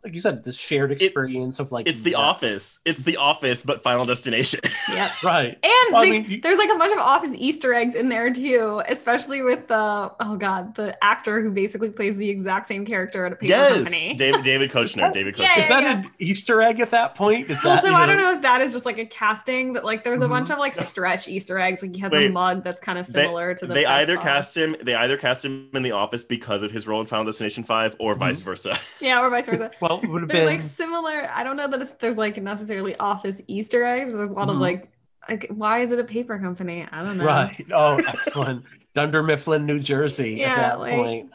like 0.07 0.13
you 0.13 0.21
said, 0.21 0.41
this 0.45 0.55
shared 0.55 0.91
experience 0.93 1.59
of 1.59 1.73
like 1.73 1.85
it's 1.87 1.99
the 2.01 2.11
that- 2.11 2.17
office. 2.17 2.79
It's 2.85 3.03
the 3.03 3.17
office, 3.17 3.63
but 3.63 3.83
final 3.83 4.05
destination. 4.05 4.61
Yeah, 4.89 5.11
right? 5.21 5.49
And 5.61 5.93
Well, 5.93 6.03
I 6.03 6.09
mean, 6.09 6.25
you- 6.29 6.39
there's 6.41 6.57
like 6.57 6.69
a 6.73 6.77
bunch 6.77 6.93
of 6.93 6.97
office 6.99 7.33
Easter 7.35 7.73
eggs 7.73 7.93
in 7.93 8.07
there 8.07 8.31
too, 8.31 8.81
especially 8.87 9.41
with 9.41 9.67
the 9.67 10.13
oh 10.21 10.37
god, 10.37 10.75
the 10.75 10.97
actor 11.03 11.41
who 11.41 11.51
basically 11.51 11.89
plays 11.89 12.15
the 12.15 12.29
exact 12.29 12.67
same 12.67 12.85
character 12.85 13.25
at 13.25 13.33
a 13.33 13.35
paper 13.35 13.47
yes. 13.49 13.75
company. 13.75 14.13
David 14.13 14.43
David 14.43 14.71
Koechner. 14.71 15.11
David 15.13 15.35
Koechner. 15.35 15.39
Yeah, 15.43 15.59
Is 15.59 15.67
that 15.67 15.83
yeah. 15.83 15.97
an 16.03 16.11
Easter 16.19 16.61
egg 16.61 16.79
at 16.79 16.91
that 16.91 17.15
point? 17.15 17.49
Is 17.49 17.61
Well, 17.65 17.75
that 17.75 17.81
so 17.81 17.89
you 17.89 17.95
I 17.95 18.05
don't 18.05 18.15
know 18.17 18.31
if 18.33 18.41
that 18.43 18.61
is 18.61 18.71
just 18.71 18.85
like 18.85 18.97
a 18.97 19.05
casting, 19.05 19.73
but 19.73 19.83
like 19.83 20.05
there's 20.05 20.21
a 20.21 20.25
Mhm. 20.25 20.29
bunch 20.29 20.49
of 20.51 20.57
like 20.57 20.73
stretch 20.73 21.27
Easter 21.27 21.59
eggs. 21.59 21.81
Like 21.81 21.93
he 21.93 21.99
has 22.01 22.13
a 22.13 22.29
mug 22.29 22.63
that's 22.63 22.79
kind 22.79 22.97
of 22.97 23.05
They- 23.07 23.23
similar 23.23 23.53
to 23.55 23.65
the. 23.65 23.73
they 23.73 23.83
best 23.83 23.91
either 23.91 24.15
boss. 24.15 24.23
cast 24.23 24.57
him 24.57 24.75
they 24.81 24.95
either 24.95 25.17
cast 25.17 25.43
him 25.43 25.69
in 25.73 25.83
the 25.83 25.91
office 25.91 26.23
because 26.23 26.63
of 26.63 26.71
his 26.71 26.87
role 26.87 27.01
in 27.01 27.07
final 27.07 27.25
destination 27.25 27.65
5 27.65 27.97
or 27.99 28.15
Mhm. 28.15 28.19
vice 28.19 28.39
versa 28.41 28.77
yeah, 29.01 29.21
or 29.21 29.29
vice 29.29 29.47
versa. 29.47 29.69
Well, 29.81 29.96
it 30.03 30.09
would 30.09 30.21
have 30.21 30.29
They're 30.29 30.45
been 30.45 30.55
like 30.57 30.61
similar. 30.61 31.29
I 31.33 31.43
don't 31.43 31.57
know 31.57 31.67
that 31.67 31.81
it's, 31.81 31.91
there's 31.93 32.17
like 32.17 32.37
necessarily 32.41 32.95
office 32.97 33.41
Easter 33.47 33.83
eggs, 33.85 34.11
but 34.11 34.17
there's 34.17 34.31
a 34.31 34.33
lot 34.35 34.49
of 34.49 34.55
Mhm. 34.57 34.61
like, 34.61 34.91
like 35.29 35.47
why 35.49 35.79
is 35.79 35.91
it 35.91 35.99
a 35.99 36.03
paper 36.03 36.37
company? 36.39 36.87
I 36.91 37.03
don't 37.05 37.17
know. 37.17 37.25
Right. 37.25 37.65
Oh, 37.73 37.95
excellent. 38.07 38.63
Dunder 38.95 39.21
Mifflin, 39.23 39.65
New 39.65 39.79
Jersey 39.79 40.31
Yeah, 40.39 40.51
at 40.51 40.55
that 40.57 40.79
like- 40.79 40.93
point. 40.95 41.29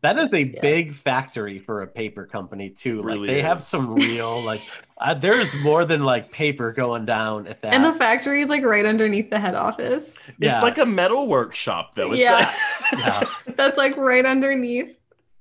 That 0.00 0.16
is 0.16 0.32
a 0.32 0.42
Yeah. 0.44 0.60
big 0.62 0.94
factory 0.94 1.58
for 1.58 1.82
a 1.82 1.86
paper 1.88 2.24
company 2.24 2.70
too. 2.70 2.98
Like 2.98 3.06
Really 3.14 3.26
they 3.26 3.42
have 3.42 3.60
some 3.60 3.94
real 3.96 4.40
like 4.42 4.60
uh, 5.00 5.14
there's 5.14 5.56
more 5.56 5.84
than 5.84 6.04
like 6.04 6.30
paper 6.30 6.72
going 6.72 7.04
down 7.04 7.48
at 7.48 7.60
that. 7.62 7.74
And 7.74 7.84
the 7.84 7.92
factory 7.92 8.40
is 8.40 8.48
like 8.48 8.64
right 8.64 8.86
underneath 8.86 9.28
the 9.28 9.40
head 9.40 9.56
office. 9.56 10.30
yeah. 10.38 10.52
it's 10.52 10.62
like 10.62 10.78
a 10.78 10.86
metal 10.86 11.26
workshop 11.26 11.96
though 11.96 12.12
it's 12.12 12.22
Yeah. 12.22 12.34
like, 12.34 12.48
yeah. 13.00 13.24
That's 13.56 13.76
like 13.76 13.96
right 13.96 14.24
underneath. 14.24 14.94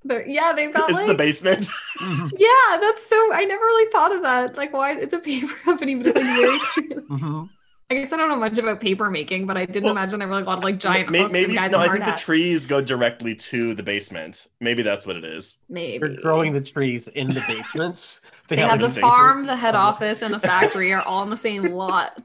The, 0.05 0.23
yeah, 0.27 0.53
they've 0.55 0.73
got 0.73 0.89
it's 0.89 0.97
like 0.99 1.07
the 1.07 1.15
basement 1.15 1.65
Mhm, 1.99 2.31
yeah. 2.38 2.77
That's 2.79 3.05
so. 3.05 3.33
I 3.33 3.43
never 3.45 3.63
really 3.63 3.91
thought 3.91 4.15
of 4.15 4.21
that. 4.21 4.55
Like 4.55 4.71
why 4.71 4.93
it's 4.97 5.13
a 5.13 5.19
paper 5.19 5.53
company, 5.63 5.95
but 5.95 6.07
it's 6.07 6.15
like 6.17 6.25
very. 6.25 6.60
clear. 6.60 7.01
mhm. 7.01 7.49
I 7.89 7.93
guess 7.93 8.12
I 8.12 8.17
don't 8.17 8.27
know 8.27 8.36
much 8.36 8.57
about 8.57 8.81
paper 8.81 9.10
making, 9.10 9.47
but 9.47 9.55
I 9.55 9.65
didn't 9.65 9.83
Well, 9.86 9.93
imagine 9.93 10.19
there 10.19 10.27
were 10.27 10.36
like 10.36 10.43
a 10.43 10.47
lot 10.47 10.57
of 10.57 10.63
like 10.65 10.77
giant 10.77 11.10
May- 11.10 11.27
maybe 11.27 11.53
guys 11.55 11.71
no 11.71 11.77
i 11.79 11.86
hard 11.88 11.91
think 11.99 12.05
the 12.05 12.12
hats. 12.12 12.23
trees 12.23 12.65
go 12.65 12.81
directly 12.81 13.33
to 13.36 13.73
the 13.75 13.81
basement 13.83 14.47
maybe 14.60 14.81
that's 14.83 15.05
what 15.05 15.15
it 15.15 15.23
is 15.23 15.57
Maybe 15.69 16.05
They're 16.05 16.21
growing 16.21 16.51
the 16.51 16.60
trees 16.60 17.07
in 17.07 17.27
the 17.29 17.41
basements. 17.47 18.19
They 18.49 18.57
have 18.57 18.79
the 18.81 18.89
farm, 18.89 19.45
the 19.45 19.55
head 19.57 19.75
Oh. 19.75 19.79
office, 19.79 20.21
and 20.21 20.33
the 20.33 20.39
factory 20.39 20.93
are 20.93 21.01
all 21.01 21.23
in 21.23 21.29
the 21.29 21.36
same 21.38 21.63
lot. 21.63 22.21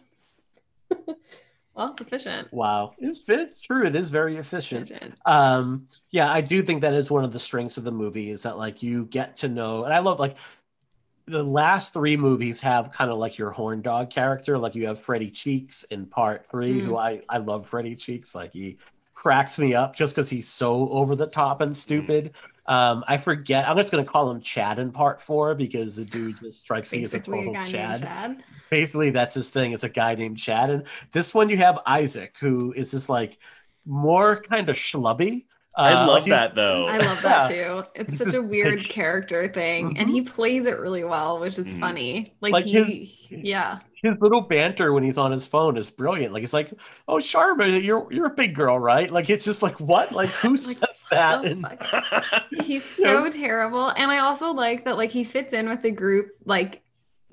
Well, 1.74 1.90
it's 1.92 2.00
efficient. 2.00 2.52
Wow. 2.52 2.94
It's 2.98 3.24
it's 3.28 3.61
true. 3.61 3.87
It 3.87 3.96
is 3.96 4.11
very 4.11 4.37
efficient. 4.37 4.90
efficient. 4.90 5.14
um 5.26 5.87
yeah 6.11 6.30
i 6.30 6.40
do 6.40 6.62
think 6.62 6.82
that 6.82 6.92
is 6.94 7.11
one 7.11 7.24
of 7.24 7.32
the 7.32 7.38
strengths 7.38 7.76
of 7.78 7.85
the 7.85 7.92
movie 7.92 8.30
is 8.30 8.42
that 8.42 8.58
like 8.58 8.82
you 8.82 9.06
get 9.06 9.37
to 9.37 9.48
know 9.48 9.85
and 9.85 9.92
i 9.94 9.98
love 9.98 10.18
like 10.20 10.37
the 11.26 11.42
last 11.42 11.92
three 11.92 12.16
movies 12.16 12.61
have 12.61 12.90
kind 12.90 13.11
of 13.11 13.16
like 13.18 13.38
your 13.38 13.50
horn 13.50 13.80
dog 13.80 14.11
character 14.11 14.58
like 14.58 14.74
you 14.74 14.87
have 14.87 14.98
freddie 14.98 15.30
cheeks 15.30 15.85
in 15.85 16.04
part 16.04 16.46
three 16.50 16.80
who 16.80 16.96
i 16.96 17.20
i 17.28 17.38
love 17.38 17.66
freddie 17.66 17.96
cheeks 17.96 18.35
like 18.35 18.52
he 18.52 18.76
cracks 19.14 19.58
me 19.58 19.72
up 19.74 19.94
just 19.94 20.14
because 20.14 20.28
he's 20.28 20.48
so 20.48 20.88
over 20.90 21.14
the 21.14 21.26
top 21.26 21.61
and 21.61 21.76
stupid 21.76 22.32
um 22.66 23.03
i 23.09 23.16
forget 23.18 23.68
i'm 23.68 23.77
just 23.77 23.90
going 23.90 24.05
to 24.05 24.11
call 24.11 24.31
him 24.31 24.40
chad 24.40 24.79
in 24.79 24.92
part 24.92 25.20
four 25.20 25.55
because 25.55 25.96
the 25.96 26.05
dude 26.05 26.38
just 26.38 26.61
strikes 26.61 26.92
me 26.92 27.03
as 27.03 27.12
a 27.14 27.18
Basically, 27.18 27.38
a 27.38 27.42
total 27.42 27.55
guy 27.55 27.68
chad 27.70 27.90
named 27.90 28.01
Chad. 28.03 28.44
basically 28.70 29.11
that's 29.11 29.35
his 29.35 29.51
thing 29.51 29.72
it's 29.72 29.83
a 29.85 29.88
guy 29.88 30.14
named 30.14 30.38
chad 30.38 30.70
and 30.70 30.85
this 31.12 31.35
one 31.35 31.51
you 31.51 31.57
have 31.57 31.81
isaac 31.87 32.37
who 32.40 32.72
is 32.75 32.90
just 32.92 33.09
like 33.09 33.38
more 33.85 34.40
kind 34.42 34.68
of 34.68 34.77
schlubby 34.77 35.44
i 35.77 35.92
Uh, 35.94 36.07
love 36.07 36.25
that 36.27 36.55
though 36.55 36.85
I 36.87 36.98
love 36.98 37.22
that 37.22 37.51
too. 37.51 37.83
It's 37.94 38.16
such 38.18 38.35
a 38.35 38.42
weird 38.42 38.88
character 38.90 39.48
thing, 39.48 39.96
and 39.96 40.09
Mhm. 40.09 40.12
he 40.12 40.20
plays 40.22 40.66
it 40.66 40.79
really 40.79 41.03
well, 41.05 41.40
which 41.40 41.59
is 41.59 41.72
Mhm. 41.72 41.81
funny. 41.81 42.35
Like, 42.42 42.53
Like 42.53 42.64
he, 42.66 42.72
his- 42.72 43.31
yeah, 43.31 43.79
his 44.02 44.14
little 44.20 44.40
banter 44.42 44.92
when 44.92 45.02
he's 45.04 45.18
on 45.18 45.32
his 45.32 45.46
phone 45.46 45.76
is 45.76 45.90
brilliant. 45.90 46.32
Like 46.32 46.42
it's 46.44 46.52
like, 46.52 46.72
"Oh, 47.08 47.16
Sharma, 47.16 47.82
you're 47.82 48.12
you're 48.12 48.26
a 48.26 48.30
big 48.34 48.54
girl, 48.54 48.78
right?" 48.78 49.10
Like 49.10 49.30
it's 49.30 49.44
just 49.44 49.62
like, 49.62 49.78
"What? 49.80 50.12
Like 50.12 50.30
who 50.30 50.56
says 50.56 51.06
that?" 51.10 51.40
Oh, 51.40 51.44
And 51.44 51.66
he's 52.50 52.84
so 52.88 53.28
terrible. 53.30 53.88
And 53.90 54.10
I 54.10 54.18
also 54.18 54.50
like 54.52 54.84
that, 54.84 54.96
like 54.96 55.10
he 55.10 55.24
fits 55.24 55.54
in 55.54 55.68
with 55.68 55.82
the 55.82 55.90
group, 55.90 56.28
like 56.44 56.82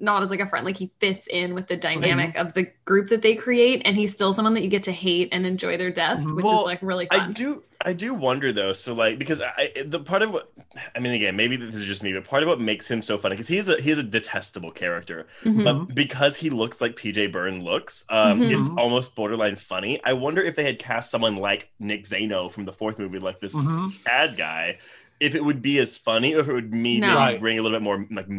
not 0.01 0.23
as 0.23 0.29
like 0.29 0.39
a 0.39 0.47
friend, 0.47 0.65
like 0.65 0.77
he 0.77 0.91
fits 0.99 1.27
in 1.27 1.53
with 1.53 1.67
the 1.67 1.77
dynamic 1.77 2.35
of 2.35 2.53
the 2.53 2.67
group 2.85 3.09
that 3.09 3.21
they 3.21 3.35
create, 3.35 3.81
and 3.85 3.95
he's 3.95 4.13
still 4.13 4.33
someone 4.33 4.53
that 4.53 4.61
you 4.63 4.69
get 4.69 4.83
to 4.83 4.91
hate 4.91 5.29
and 5.31 5.45
enjoy 5.45 5.77
their 5.77 5.91
death, 5.91 6.23
which 6.31 6.43
Well, 6.45 6.61
is 6.61 6.65
like 6.65 6.79
really 6.81 7.05
fun. 7.07 7.29
I 7.29 7.31
do 7.33 7.63
I 7.81 7.93
do 7.93 8.13
wonder 8.13 8.51
though, 8.51 8.73
so 8.73 8.93
like 8.93 9.17
because 9.19 9.41
I 9.41 9.71
the 9.85 9.99
part 9.99 10.21
of 10.21 10.31
what 10.31 10.51
I 10.95 10.99
mean 10.99 11.13
again, 11.13 11.35
maybe 11.35 11.55
this 11.55 11.79
is 11.79 11.85
just 11.85 12.03
me, 12.03 12.11
but 12.13 12.25
part 12.25 12.43
of 12.43 12.49
what 12.49 12.59
makes 12.59 12.87
him 12.89 13.01
so 13.01 13.17
funny 13.17 13.35
because 13.35 13.47
he's 13.47 13.67
a 13.69 13.79
he's 13.81 13.97
a 13.97 14.03
detestable 14.03 14.71
character, 14.71 15.27
Mhm. 15.45 15.63
but 15.63 15.95
because 15.95 16.35
he 16.35 16.49
looks 16.49 16.81
like 16.81 16.95
PJ 16.97 17.27
Byrne 17.31 17.63
looks, 17.63 18.05
um, 18.09 18.41
Mhm. 18.41 18.57
it's 18.59 18.69
almost 18.77 19.15
borderline 19.15 19.55
funny. 19.55 20.01
I 20.03 20.13
wonder 20.13 20.41
if 20.41 20.55
they 20.55 20.63
had 20.65 20.77
cast 20.79 21.09
someone 21.09 21.37
like 21.37 21.69
Nick 21.79 22.03
Zano 22.03 22.51
from 22.51 22.65
the 22.65 22.73
fourth 22.73 22.99
movie, 22.99 23.19
like 23.19 23.39
this 23.39 23.55
Mhm. 23.55 24.03
bad 24.03 24.35
guy, 24.35 24.77
if 25.21 25.33
it 25.35 25.43
would 25.43 25.61
be 25.61 25.79
as 25.79 25.95
funny 25.97 26.33
or 26.35 26.39
if 26.41 26.49
it 26.49 26.53
would 26.53 26.73
maybe 26.73 26.99
No. 26.99 27.37
Bring 27.39 27.59
a 27.59 27.61
little 27.61 27.77
bit 27.77 27.83
more 27.83 28.05
like 28.11 28.27
So- 28.31 28.37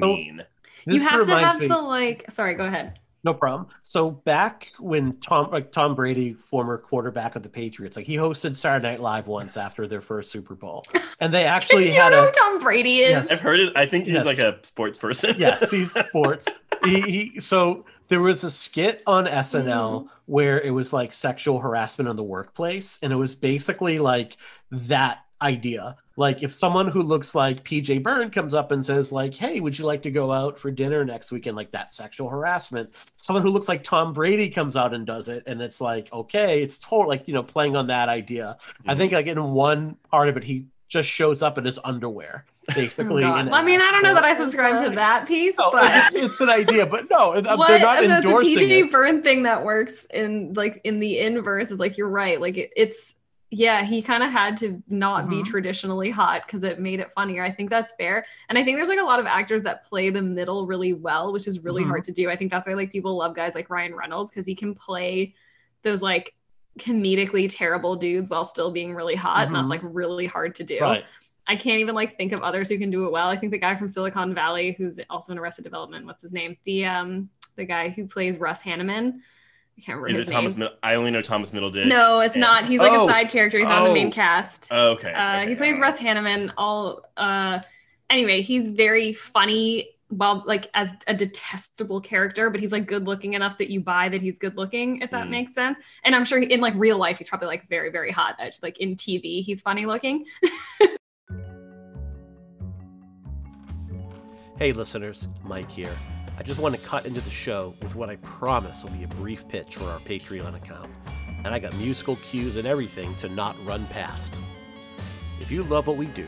mean. 0.87 1.01
you 1.01 1.09
have 1.09 1.27
to 1.27 1.39
have 1.39 1.61
me- 1.61 1.69
the 1.69 1.79
like. 1.79 2.31
Sorry, 2.31 2.55
go 2.55 2.65
ahead. 2.65 2.99
No 3.23 3.35
problem. 3.35 3.67
So 3.85 4.11
back 4.11 4.69
when 4.79 5.19
Tom, 5.21 5.51
like 5.51 5.73
Tom 5.73 5.95
Brady, 5.95 6.33
former 6.33 6.79
quarterback 6.79 7.37
of 7.37 7.43
the 7.43 7.51
Patriots, 7.51 7.97
like 7.97 8.07
he 8.07 8.17
hosted 8.17 8.57
Saturday 8.57 8.89
Night 8.93 9.01
Live 9.01 9.27
once 9.27 9.59
after 9.59 9.87
their 9.87 10.01
first 10.01 10.33
Super 10.33 10.55
Bowl, 10.55 10.85
and 11.21 11.33
they 11.33 11.45
actually 11.57 11.87
you 11.93 12.01
had 12.01 12.13
know 12.13 12.23
a 12.23 12.27
who 12.27 12.33
Tom 12.33 12.59
Brady 12.61 13.01
is? 13.01 13.11
Yes. 13.11 13.33
I've 13.33 13.41
heard 13.41 13.61
it. 13.61 13.77
I 13.77 13.85
think 13.85 14.07
he's 14.07 14.15
Yes. 14.15 14.25
like 14.25 14.39
a 14.39 14.59
sports 14.63 14.99
person. 14.99 15.35
yes, 15.39 15.71
he's 15.71 15.93
sports. 15.93 16.49
he, 16.83 17.01
he, 17.03 17.41
so 17.41 17.85
there 18.09 18.21
was 18.21 18.43
a 18.43 18.51
skit 18.51 19.03
on 19.07 19.27
SNL 19.27 19.65
mm-hmm. 19.65 20.07
where 20.25 20.59
it 20.61 20.71
was 20.71 20.95
like 20.95 21.13
sexual 21.13 21.61
harassment 21.61 22.09
in 22.09 22.17
the 22.17 22.25
workplace, 22.25 22.99
and 23.03 23.13
it 23.13 23.17
was 23.17 23.35
basically 23.35 23.99
like 23.99 24.39
that 24.71 25.19
idea. 25.43 25.97
Like 26.21 26.43
if 26.43 26.53
someone 26.53 26.87
who 26.87 27.03
looks 27.03 27.35
like 27.35 27.65
PJ 27.65 28.03
Byrne 28.03 28.31
comes 28.31 28.53
up 28.53 28.73
and 28.73 28.85
says 28.85 29.11
like, 29.11 29.35
"Hey, 29.35 29.59
would 29.59 29.79
you 29.79 29.87
like 29.87 30.03
to 30.03 30.11
go 30.11 30.31
out 30.31 30.59
for 30.59 30.71
dinner 30.71 31.03
next 31.03 31.33
weekend?" 31.33 31.57
Like 31.57 31.73
that 31.73 31.95
sexual 31.95 32.29
harassment. 32.29 32.91
Someone 33.17 33.43
who 33.43 33.49
looks 33.49 33.69
like 33.69 33.83
Tom 33.83 34.13
Brady 34.13 34.51
comes 34.51 34.77
out 34.77 34.93
and 34.93 35.07
does 35.07 35.31
it, 35.31 35.45
and 35.47 35.63
it's 35.63 35.81
like, 35.81 36.13
okay, 36.13 36.63
it's 36.63 36.79
total 36.79 37.09
like 37.09 37.27
you 37.27 37.33
know 37.33 37.43
playing 37.43 37.75
on 37.75 37.87
that 37.87 38.11
idea. 38.11 38.59
I 38.87 38.95
think 38.95 39.13
mm-hmm. 39.13 39.17
like 39.17 39.27
in 39.29 39.43
one 39.43 39.97
part 40.11 40.29
of 40.29 40.37
it, 40.37 40.45
he 40.45 40.67
just 40.91 41.09
shows 41.09 41.43
up 41.43 41.57
in 41.57 41.65
his 41.65 41.79
underwear, 41.85 42.45
oh, 42.71 42.75
basically. 42.75 43.25
Oh, 43.25 43.29
God. 43.29 43.49
I 43.49 43.63
mean, 43.63 43.81
I 43.81 43.91
don't 43.91 44.03
know 44.03 44.13
that 44.13 44.25
I 44.25 44.35
subscribe 44.35 44.77
to 44.85 44.91
that 44.91 45.27
piece, 45.27 45.57
No, 45.57 45.71
but 45.71 45.91
it's, 45.91 46.15
it's 46.15 46.41
an 46.43 46.51
idea, 46.51 46.85
but 46.85 47.09
no, 47.09 47.35
um, 47.35 47.43
they're 47.43 47.55
not 47.57 47.81
about 47.81 48.01
the 48.01 48.17
endorsing 48.17 48.59
PJ 48.59 48.85
it. 48.85 48.91
Byrne 48.91 49.23
thing 49.23 49.45
that 49.45 49.65
works 49.65 50.07
in 50.13 50.53
like 50.53 50.83
in 50.85 51.01
the 51.01 51.19
inverse 51.19 51.71
is 51.71 51.81
like 51.81 51.97
you're 51.97 52.11
right. 52.11 52.39
Like 52.39 52.59
it, 52.59 52.75
it's 52.77 53.15
yeah, 53.51 53.83
he 53.83 54.01
kind 54.01 54.23
of 54.23 54.31
had 54.31 54.57
to 54.59 54.81
not 54.89 55.29
be 55.29 55.37
Mhm. 55.43 55.45
traditionally 55.45 56.11
hot 56.11 56.43
because 56.47 56.63
it 56.63 56.79
made 56.79 57.01
it 57.01 57.11
funnier. 57.13 57.43
I 57.43 57.51
think 57.51 57.69
that's 57.69 57.93
fair. 57.95 58.25
And 58.49 58.57
I 58.57 58.63
think 58.63 58.77
there's 58.79 58.89
like 58.89 59.01
a 59.01 59.05
lot 59.05 59.19
of 59.19 59.27
actors 59.27 59.63
that 59.63 59.85
play 59.85 60.09
the 60.11 60.23
middle 60.23 60.67
really 60.67 60.93
well, 60.93 61.33
which 61.33 61.49
is 61.49 61.65
really 61.65 61.83
Mhm. 61.83 61.89
hard 61.89 62.05
to 62.05 62.13
do. 62.13 62.31
I 62.31 62.37
think 62.37 62.51
that's 62.53 62.69
why 62.69 62.75
like 62.75 62.93
people 62.93 63.17
love 63.17 63.35
guys 63.35 63.57
like 63.57 63.69
Ryan 63.69 63.95
Reynolds 63.95 64.31
because 64.31 64.47
he 64.47 64.55
can 64.55 64.75
play 64.75 65.35
those 65.83 66.01
like 66.01 66.33
comedically 66.79 67.49
terrible 67.51 67.97
dudes 67.97 68.31
while 68.31 68.45
still 68.45 68.71
being 68.71 68.95
really 68.95 69.17
hot. 69.17 69.47
And 69.47 69.55
that's 69.55 69.67
Mhm. 69.67 69.71
like 69.71 69.81
really 69.83 70.27
hard 70.27 70.55
to 70.57 70.65
do. 70.65 70.79
Right. 70.81 71.05
I 71.49 71.57
can't 71.57 71.81
even 71.81 71.97
like 71.97 72.17
think 72.17 72.31
of 72.33 72.43
others 72.43 72.69
who 72.69 72.79
can 72.79 72.91
do 72.91 73.07
it 73.07 73.11
well. 73.13 73.29
I 73.29 73.37
think 73.37 73.51
the 73.51 73.59
guy 73.59 73.75
from 73.75 73.89
Silicon 73.89 74.33
Valley 74.33 74.73
who's 74.79 75.01
also 75.11 75.33
in 75.33 75.39
Arrested 75.39 75.63
Development, 75.65 76.07
what's 76.07 76.23
his 76.23 76.33
name? 76.33 76.57
The 76.65 76.85
um 76.87 77.31
the 77.57 77.65
guy 77.65 77.89
who 77.89 78.07
plays 78.07 78.39
Russ 78.39 78.63
Hanneman. 78.63 79.21
I 79.81 79.83
can't 79.83 79.99
remember 79.99 80.21
Is 80.21 80.29
it 80.29 80.33
Thomas? 80.33 80.57
name. 80.57 80.69
Mid- 80.69 80.79
I 80.83 80.95
only 80.97 81.11
know 81.11 81.23
Thomas 81.23 81.53
Middleditch. 81.53 81.87
No, 81.87 82.21
it's 82.21 82.35
and- 82.35 82.43
not. 82.43 82.67
He's 82.67 82.81
like 82.81 82.93
Oh, 82.93 83.09
a 83.09 83.11
side 83.11 83.31
character. 83.31 83.57
He's 83.57 83.67
not 83.67 83.83
in 83.83 83.89
the 83.89 83.95
main 83.95 84.09
oh. 84.09 84.11
cast. 84.11 84.69
Oh, 84.71 84.91
okay. 84.91 85.13
Uh, 85.13 85.41
okay, 85.41 85.49
he 85.49 85.55
plays 85.57 85.79
Russ 85.79 85.97
Hanneman. 85.97 86.53
All 86.59 87.03
uh, 87.17 87.61
anyway, 88.11 88.43
he's 88.43 88.69
very 88.69 89.15
funny. 89.15 89.89
Well, 90.11 90.43
like 90.45 90.69
as 90.75 90.93
a 91.07 91.15
detestable 91.15 92.01
character, 92.03 92.51
but 92.51 92.61
he's 92.61 92.73
like 92.73 92.87
good 92.87 93.07
looking 93.07 93.33
enough 93.35 93.57
that 93.59 93.71
you 93.71 93.81
buy 93.81 94.09
that 94.11 94.21
he's 94.21 94.39
good 94.39 94.57
looking, 94.57 94.99
if 95.01 95.11
that 95.13 95.29
Mm. 95.29 95.31
makes 95.31 95.55
sense. 95.55 95.79
And 96.05 96.15
I'm 96.15 96.25
sure 96.27 96.41
in 96.43 96.61
like 96.61 96.75
real 96.77 96.99
life, 96.99 97.17
he's 97.17 97.29
probably 97.31 97.47
like 97.47 97.67
very, 97.69 97.91
very 97.91 98.11
hot. 98.11 98.37
Just 98.41 98.63
like 98.63 98.79
in 98.79 98.97
TV, 98.97 99.43
he's 99.43 99.63
funny 99.63 99.87
looking. 99.87 100.27
Hey, 104.59 104.73
listeners, 104.73 105.27
Mike 105.43 105.71
here. 105.71 105.89
I 106.41 106.43
just 106.43 106.59
want 106.59 106.75
to 106.75 106.81
cut 106.81 107.05
into 107.05 107.21
the 107.21 107.29
show 107.29 107.75
with 107.83 107.95
what 107.95 108.09
I 108.09 108.17
promise 108.17 108.83
will 108.83 108.93
be 108.93 109.05
a 109.05 109.09
brief 109.09 109.47
pitch 109.47 109.77
for 109.77 109.85
our 109.85 109.99
Patreon 109.99 110.57
account. 110.57 110.91
And 111.45 111.49
I 111.49 111.59
got 111.59 111.77
musical 111.77 112.17
cues 112.17 112.57
and 112.57 112.67
everything 112.67 113.15
to 113.17 113.29
not 113.29 113.63
run 113.67 113.85
past. 113.89 114.41
If 115.39 115.51
you 115.51 115.65
love 115.65 115.87
what 115.87 115.99
we 115.99 116.07
do 116.07 116.27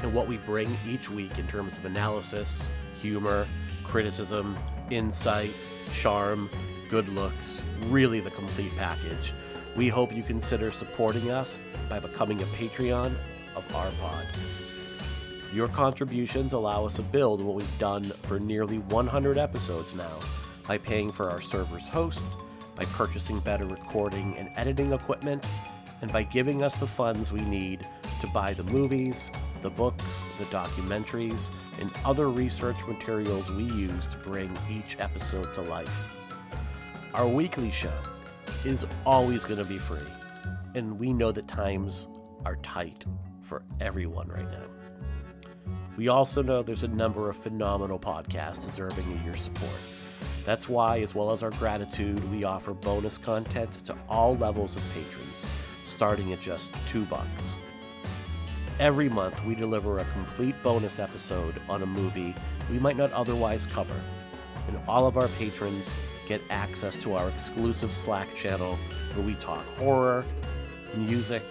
and 0.00 0.12
what 0.12 0.26
we 0.26 0.38
bring 0.38 0.76
each 0.84 1.08
week 1.08 1.38
in 1.38 1.46
terms 1.46 1.78
of 1.78 1.84
analysis, 1.84 2.68
humor, 3.00 3.46
criticism, 3.84 4.56
insight, 4.90 5.52
charm, 5.94 6.50
good 6.90 7.08
looks, 7.10 7.62
really 7.86 8.18
the 8.18 8.32
complete 8.32 8.74
package, 8.74 9.32
we 9.76 9.86
hope 9.86 10.12
you 10.12 10.24
consider 10.24 10.72
supporting 10.72 11.30
us 11.30 11.56
by 11.88 12.00
becoming 12.00 12.42
a 12.42 12.46
Patreon 12.46 13.14
of 13.54 13.76
our 13.76 13.92
pod. 14.00 14.26
Your 15.56 15.68
contributions 15.68 16.52
allow 16.52 16.84
us 16.84 16.96
to 16.96 17.02
build 17.02 17.40
what 17.40 17.56
we've 17.56 17.78
done 17.78 18.04
for 18.04 18.38
nearly 18.38 18.80
100 18.80 19.38
episodes 19.38 19.94
now 19.94 20.18
by 20.68 20.76
paying 20.76 21.10
for 21.10 21.30
our 21.30 21.40
server's 21.40 21.88
hosts, 21.88 22.36
by 22.74 22.84
purchasing 22.84 23.40
better 23.40 23.64
recording 23.64 24.36
and 24.36 24.50
editing 24.56 24.92
equipment, 24.92 25.42
and 26.02 26.12
by 26.12 26.24
giving 26.24 26.62
us 26.62 26.74
the 26.74 26.86
funds 26.86 27.32
we 27.32 27.40
need 27.40 27.86
to 28.20 28.26
buy 28.34 28.52
the 28.52 28.64
movies, 28.64 29.30
the 29.62 29.70
books, 29.70 30.26
the 30.38 30.44
documentaries, 30.54 31.48
and 31.80 31.90
other 32.04 32.28
research 32.28 32.76
materials 32.86 33.50
we 33.50 33.64
use 33.64 34.08
to 34.08 34.18
bring 34.18 34.54
each 34.70 34.98
episode 34.98 35.54
to 35.54 35.62
life. 35.62 36.12
Our 37.14 37.26
weekly 37.26 37.70
show 37.70 37.98
is 38.66 38.84
always 39.06 39.46
going 39.46 39.62
to 39.62 39.64
be 39.64 39.78
free, 39.78 40.12
and 40.74 40.98
we 40.98 41.14
know 41.14 41.32
that 41.32 41.48
times 41.48 42.08
are 42.44 42.56
tight 42.56 43.06
for 43.40 43.62
everyone 43.80 44.28
right 44.28 44.50
now. 44.50 44.75
We 45.96 46.08
also 46.08 46.42
know 46.42 46.62
there's 46.62 46.82
a 46.82 46.88
number 46.88 47.30
of 47.30 47.36
phenomenal 47.38 47.98
podcasts 47.98 48.64
deserving 48.64 49.10
of 49.14 49.24
your 49.24 49.36
support. 49.36 49.70
That's 50.44 50.68
why, 50.68 51.00
as 51.00 51.14
well 51.14 51.30
as 51.30 51.42
our 51.42 51.50
gratitude, 51.52 52.22
we 52.30 52.44
offer 52.44 52.74
bonus 52.74 53.16
content 53.16 53.72
to 53.86 53.96
all 54.08 54.36
levels 54.36 54.76
of 54.76 54.82
patrons, 54.92 55.48
starting 55.84 56.34
at 56.34 56.40
just 56.40 56.74
two 56.86 57.06
bucks. 57.06 57.56
Every 58.78 59.08
month, 59.08 59.42
we 59.46 59.54
deliver 59.54 59.96
a 59.96 60.04
complete 60.12 60.54
bonus 60.62 60.98
episode 60.98 61.54
on 61.66 61.82
a 61.82 61.86
movie 61.86 62.34
we 62.70 62.78
might 62.78 62.98
not 62.98 63.10
otherwise 63.12 63.66
cover, 63.66 63.98
and 64.68 64.78
all 64.86 65.06
of 65.06 65.16
our 65.16 65.28
patrons 65.28 65.96
get 66.28 66.42
access 66.50 66.98
to 66.98 67.14
our 67.14 67.28
exclusive 67.30 67.94
Slack 67.94 68.34
channel 68.34 68.76
where 69.14 69.26
we 69.26 69.34
talk 69.36 69.64
horror, 69.78 70.26
music, 70.94 71.42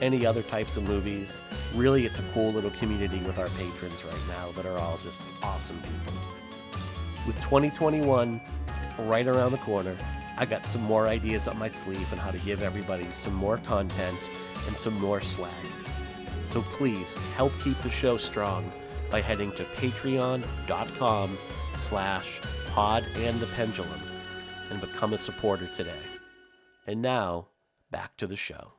any 0.00 0.24
other 0.26 0.42
types 0.42 0.76
of 0.76 0.86
movies. 0.88 1.40
Really, 1.74 2.06
it's 2.06 2.18
a 2.18 2.24
cool 2.32 2.52
little 2.52 2.70
community 2.70 3.18
with 3.18 3.38
our 3.38 3.48
patrons 3.50 4.04
right 4.04 4.28
now 4.28 4.52
that 4.52 4.66
are 4.66 4.78
all 4.78 4.98
just 5.04 5.22
awesome 5.42 5.80
people. 5.80 6.14
With 7.26 7.36
2021 7.36 8.40
right 9.00 9.26
around 9.26 9.52
the 9.52 9.58
corner, 9.58 9.96
I 10.36 10.46
got 10.46 10.66
some 10.66 10.82
more 10.82 11.08
ideas 11.08 11.48
up 11.48 11.56
my 11.56 11.68
sleeve 11.68 12.12
on 12.12 12.18
how 12.18 12.30
to 12.30 12.38
give 12.38 12.62
everybody 12.62 13.06
some 13.12 13.34
more 13.34 13.58
content 13.58 14.16
and 14.66 14.78
some 14.78 14.94
more 14.94 15.20
swag. 15.20 15.52
So 16.46 16.62
please 16.62 17.12
help 17.34 17.52
keep 17.60 17.80
the 17.82 17.90
show 17.90 18.16
strong 18.16 18.70
by 19.10 19.20
heading 19.20 19.52
to 19.52 19.64
patreon.com 19.64 21.38
slash 21.76 22.40
pod 22.68 23.04
and 23.16 23.40
the 23.40 23.46
pendulum 23.46 24.02
and 24.70 24.80
become 24.80 25.12
a 25.12 25.18
supporter 25.18 25.66
today. 25.66 26.02
And 26.86 27.02
now, 27.02 27.48
back 27.90 28.16
to 28.18 28.26
the 28.26 28.36
show. 28.36 28.77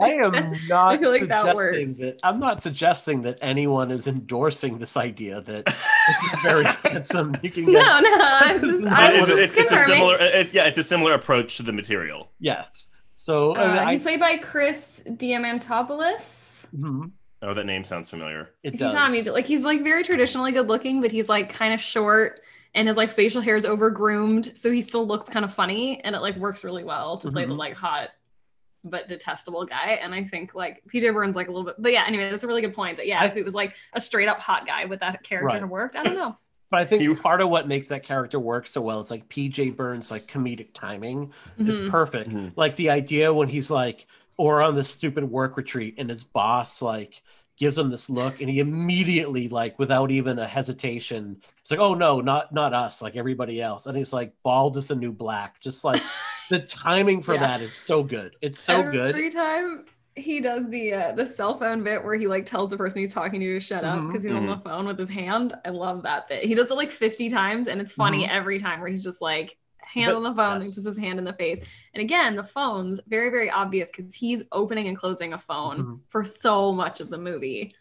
I 0.00 0.12
am 0.12 0.32
not 0.68 0.92
I 0.92 0.98
feel 0.98 1.10
like 1.10 1.22
that 1.28 1.42
suggesting 1.44 1.54
works. 1.56 1.98
that 1.98 2.20
I'm 2.22 2.38
not 2.40 2.62
suggesting 2.62 3.22
that 3.22 3.38
anyone 3.40 3.90
is 3.90 4.06
endorsing 4.06 4.78
this 4.78 4.96
idea 4.96 5.40
that 5.42 5.66
this 6.32 6.42
very 6.42 6.64
handsome. 6.64 7.36
You 7.42 7.50
can 7.50 7.66
No, 7.66 7.72
get 7.72 8.02
no, 8.02 8.16
I'm 8.20 8.60
just, 8.66 8.86
I'm 8.86 9.14
it's, 9.14 9.28
it's, 9.28 9.56
it's 9.56 9.72
a 9.72 9.84
similar. 9.84 10.16
It, 10.20 10.52
yeah, 10.52 10.64
it's 10.64 10.78
a 10.78 10.82
similar 10.82 11.14
approach 11.14 11.56
to 11.58 11.62
the 11.62 11.72
material. 11.72 12.30
yes. 12.38 12.88
So 13.16 13.54
I 13.54 13.68
mean, 13.68 13.76
Uh, 13.78 13.80
I- 13.82 13.90
he's 13.92 14.02
played 14.02 14.20
by 14.20 14.36
Chris 14.38 15.02
Diamantopoulos. 15.06 16.66
Mhm. 16.76 17.10
Oh, 17.42 17.52
that 17.54 17.66
name 17.66 17.84
sounds 17.84 18.08
familiar. 18.10 18.50
it 18.62 18.72
He's 18.72 18.80
does. 18.80 18.94
not 18.94 19.10
me, 19.10 19.22
like 19.22 19.46
he's 19.46 19.64
like 19.64 19.82
very 19.82 20.02
traditionally 20.02 20.50
good 20.52 20.66
looking, 20.66 21.00
but 21.02 21.12
he's 21.12 21.28
like 21.28 21.50
kind 21.50 21.74
of 21.74 21.80
short 21.80 22.40
and 22.74 22.88
his 22.88 22.96
like 22.96 23.12
facial 23.12 23.40
hair 23.40 23.54
is 23.56 23.64
over 23.66 23.90
groomed, 23.90 24.56
so 24.56 24.70
he 24.72 24.80
still 24.82 25.06
looks 25.06 25.28
kind 25.30 25.44
of 25.44 25.52
funny, 25.54 26.00
and 26.02 26.16
it 26.16 26.20
like 26.20 26.36
works 26.36 26.64
really 26.64 26.82
well 26.84 27.18
to 27.18 27.30
play 27.30 27.44
the 27.44 27.54
Mhm. 27.54 27.58
like 27.58 27.74
hot 27.74 28.08
but 28.84 29.08
detestable 29.08 29.64
guy. 29.64 29.98
And 30.02 30.14
I 30.14 30.22
think 30.24 30.54
like 30.54 30.82
PJ 30.92 31.12
Burns 31.12 31.34
like 31.36 31.48
a 31.48 31.50
little 31.50 31.64
bit, 31.64 31.76
but 31.78 31.90
yeah. 31.92 32.04
Anyway, 32.06 32.30
that's 32.30 32.44
a 32.44 32.46
really 32.46 32.60
good 32.60 32.74
point. 32.74 32.98
That 32.98 33.06
yeah, 33.06 33.20
I- 33.22 33.26
if 33.26 33.36
it 33.36 33.44
was 33.44 33.54
like 33.54 33.74
a 33.94 34.00
straight 34.00 34.28
up 34.28 34.38
hot 34.38 34.66
guy, 34.66 34.84
would 34.84 35.00
that 35.00 35.22
character 35.22 35.46
Right. 35.46 35.60
have 35.60 35.70
worked? 35.70 35.96
I 35.96 36.02
don't 36.04 36.14
know. 36.16 36.36
But 36.70 36.80
I 36.80 36.86
think 36.86 37.02
He- 37.02 37.14
part 37.14 37.40
of 37.40 37.50
what 37.50 37.68
makes 37.68 37.88
that 37.88 38.02
character 38.02 38.40
work 38.40 38.66
so 38.66 38.80
well 38.80 39.00
is 39.00 39.10
like 39.10 39.28
PJ 39.28 39.76
Byrne's 39.76 40.10
like 40.10 40.26
comedic 40.26 40.68
timing 40.74 41.32
is 41.58 41.78
Mhm. 41.78 41.90
perfect. 41.90 42.30
Mhm. 42.30 42.52
Like 42.56 42.74
the 42.74 42.90
idea 42.90 43.32
when 43.32 43.48
he's 43.48 43.70
like, 43.70 44.06
or 44.38 44.60
on 44.60 44.74
this 44.74 44.90
stupid 44.90 45.22
work 45.30 45.56
retreat, 45.56 45.94
and 45.98 46.08
his 46.10 46.24
boss 46.24 46.82
like 46.82 47.22
gives 47.56 47.78
him 47.78 47.90
this 47.90 48.10
look, 48.10 48.40
and 48.40 48.50
he 48.50 48.58
immediately 48.58 49.48
like 49.48 49.78
without 49.78 50.10
even 50.10 50.40
a 50.40 50.46
hesitation, 50.48 51.40
it's 51.60 51.70
like, 51.70 51.78
oh 51.78 51.94
no, 51.94 52.20
not 52.20 52.52
not 52.52 52.74
us, 52.74 53.00
like 53.00 53.14
everybody 53.14 53.62
else, 53.62 53.86
and 53.86 53.96
he's 53.96 54.12
like, 54.12 54.32
bald 54.42 54.76
is 54.76 54.86
the 54.86 54.96
new 54.96 55.12
black. 55.12 55.60
Just 55.60 55.84
like 55.84 56.02
the 56.50 56.58
timing 56.60 57.22
for 57.22 57.34
Yeah. 57.34 57.40
that 57.40 57.60
is 57.60 57.72
so 57.74 58.02
good. 58.02 58.36
It's 58.40 58.58
so 58.58 58.82
good. 58.90 59.10
Every 59.14 59.30
time 59.30 59.84
he 60.16 60.40
does 60.40 60.68
the 60.68 60.92
uh, 60.92 61.12
the 61.12 61.26
cell 61.26 61.58
phone 61.58 61.82
bit 61.82 62.04
where 62.04 62.14
he 62.16 62.26
like 62.26 62.46
tells 62.46 62.70
the 62.70 62.76
person 62.76 63.00
he's 63.00 63.12
talking 63.12 63.40
to 63.40 63.54
to 63.54 63.60
shut 63.60 63.82
up 63.84 63.98
Mhm, 64.00 64.06
because 64.08 64.22
he's 64.22 64.32
on 64.32 64.46
the 64.46 64.58
phone 64.58 64.86
with 64.86 64.98
his 64.98 65.08
hand. 65.08 65.54
I 65.64 65.70
love 65.70 66.02
that 66.04 66.28
bit. 66.28 66.44
He 66.44 66.54
does 66.54 66.70
it 66.70 66.74
like 66.74 66.90
50 66.90 67.28
times 67.30 67.66
and 67.66 67.80
it's 67.80 67.92
funny 67.92 68.28
every 68.28 68.58
time 68.58 68.80
where 68.80 68.88
he's 68.88 69.02
just 69.02 69.20
like 69.20 69.56
hand 69.84 70.12
But- 70.12 70.16
on 70.16 70.22
the 70.22 70.34
phone 70.34 70.54
and 70.56 70.62
puts 70.62 70.86
his 70.86 70.96
hand 70.98 71.18
in 71.18 71.24
the 71.24 71.32
face. 71.34 71.60
And 71.94 72.00
again, 72.00 72.36
the 72.36 72.44
phone's 72.44 73.00
very, 73.08 73.28
very 73.30 73.50
obvious 73.50 73.90
because 73.90 74.14
he's 74.14 74.44
opening 74.52 74.88
and 74.88 74.96
closing 74.96 75.32
a 75.34 75.38
phone 75.38 75.78
Mhm. 75.78 76.00
for 76.08 76.24
so 76.24 76.72
much 76.72 77.00
of 77.00 77.10
the 77.10 77.18
movie. 77.18 77.74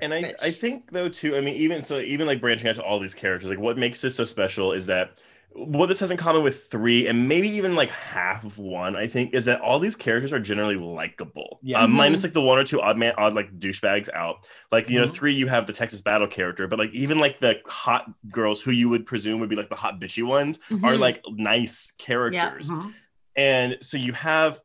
And 0.00 0.12
I, 0.12 0.22
Which- 0.22 0.36
I 0.42 0.50
think 0.50 0.90
though 0.90 1.08
too. 1.08 1.36
I 1.36 1.40
mean, 1.40 1.54
even 1.54 1.84
so, 1.84 2.00
even 2.00 2.26
like 2.26 2.40
branching 2.40 2.66
out 2.68 2.76
to 2.76 2.82
all 2.82 2.98
these 2.98 3.14
characters, 3.14 3.50
like 3.50 3.60
what 3.60 3.76
makes 3.78 4.00
this 4.00 4.16
so 4.16 4.24
special 4.24 4.72
is 4.72 4.86
that 4.86 5.18
what 5.56 5.86
this 5.86 6.00
has 6.00 6.10
in 6.10 6.16
common 6.16 6.42
with 6.42 6.66
three 6.66 7.06
and 7.06 7.28
maybe 7.28 7.48
even 7.48 7.74
like 7.76 7.88
half 7.90 8.44
of 8.44 8.58
one, 8.58 8.96
I 8.96 9.06
think, 9.06 9.34
is 9.34 9.44
that 9.44 9.60
all 9.60 9.78
these 9.78 9.94
characters 9.94 10.32
are 10.32 10.40
generally 10.40 10.76
likable. 10.76 11.60
Yes. 11.62 11.80
Um, 11.82 11.92
minus 11.92 12.22
like 12.24 12.32
the 12.32 12.40
one 12.42 12.58
or 12.58 12.64
two 12.64 12.80
odd 12.80 12.98
man, 12.98 13.14
odd 13.18 13.34
like 13.34 13.56
douchebags 13.58 14.08
out. 14.12 14.46
Like 14.72 14.90
you 14.90 15.00
know, 15.00 15.06
Mhm. 15.06 15.14
three 15.14 15.32
you 15.34 15.46
have 15.46 15.66
the 15.66 15.72
Texas 15.72 16.00
Battle 16.00 16.26
character, 16.26 16.66
but 16.66 16.78
like 16.78 16.90
even 16.92 17.18
like 17.18 17.38
the 17.40 17.60
hot 17.66 18.10
girls 18.30 18.62
who 18.62 18.72
you 18.72 18.88
would 18.88 19.06
presume 19.06 19.38
would 19.40 19.48
be 19.48 19.56
like 19.56 19.68
the 19.70 19.76
hot 19.76 20.00
bitchy 20.00 20.24
ones 20.24 20.58
are 20.70 20.94
Mhm. 20.94 20.98
like 20.98 21.22
nice 21.30 21.92
characters 21.98 22.68
Mhm. 22.70 22.92
and 23.36 23.76
so 23.80 23.96
you 23.96 24.12
have 24.12 24.60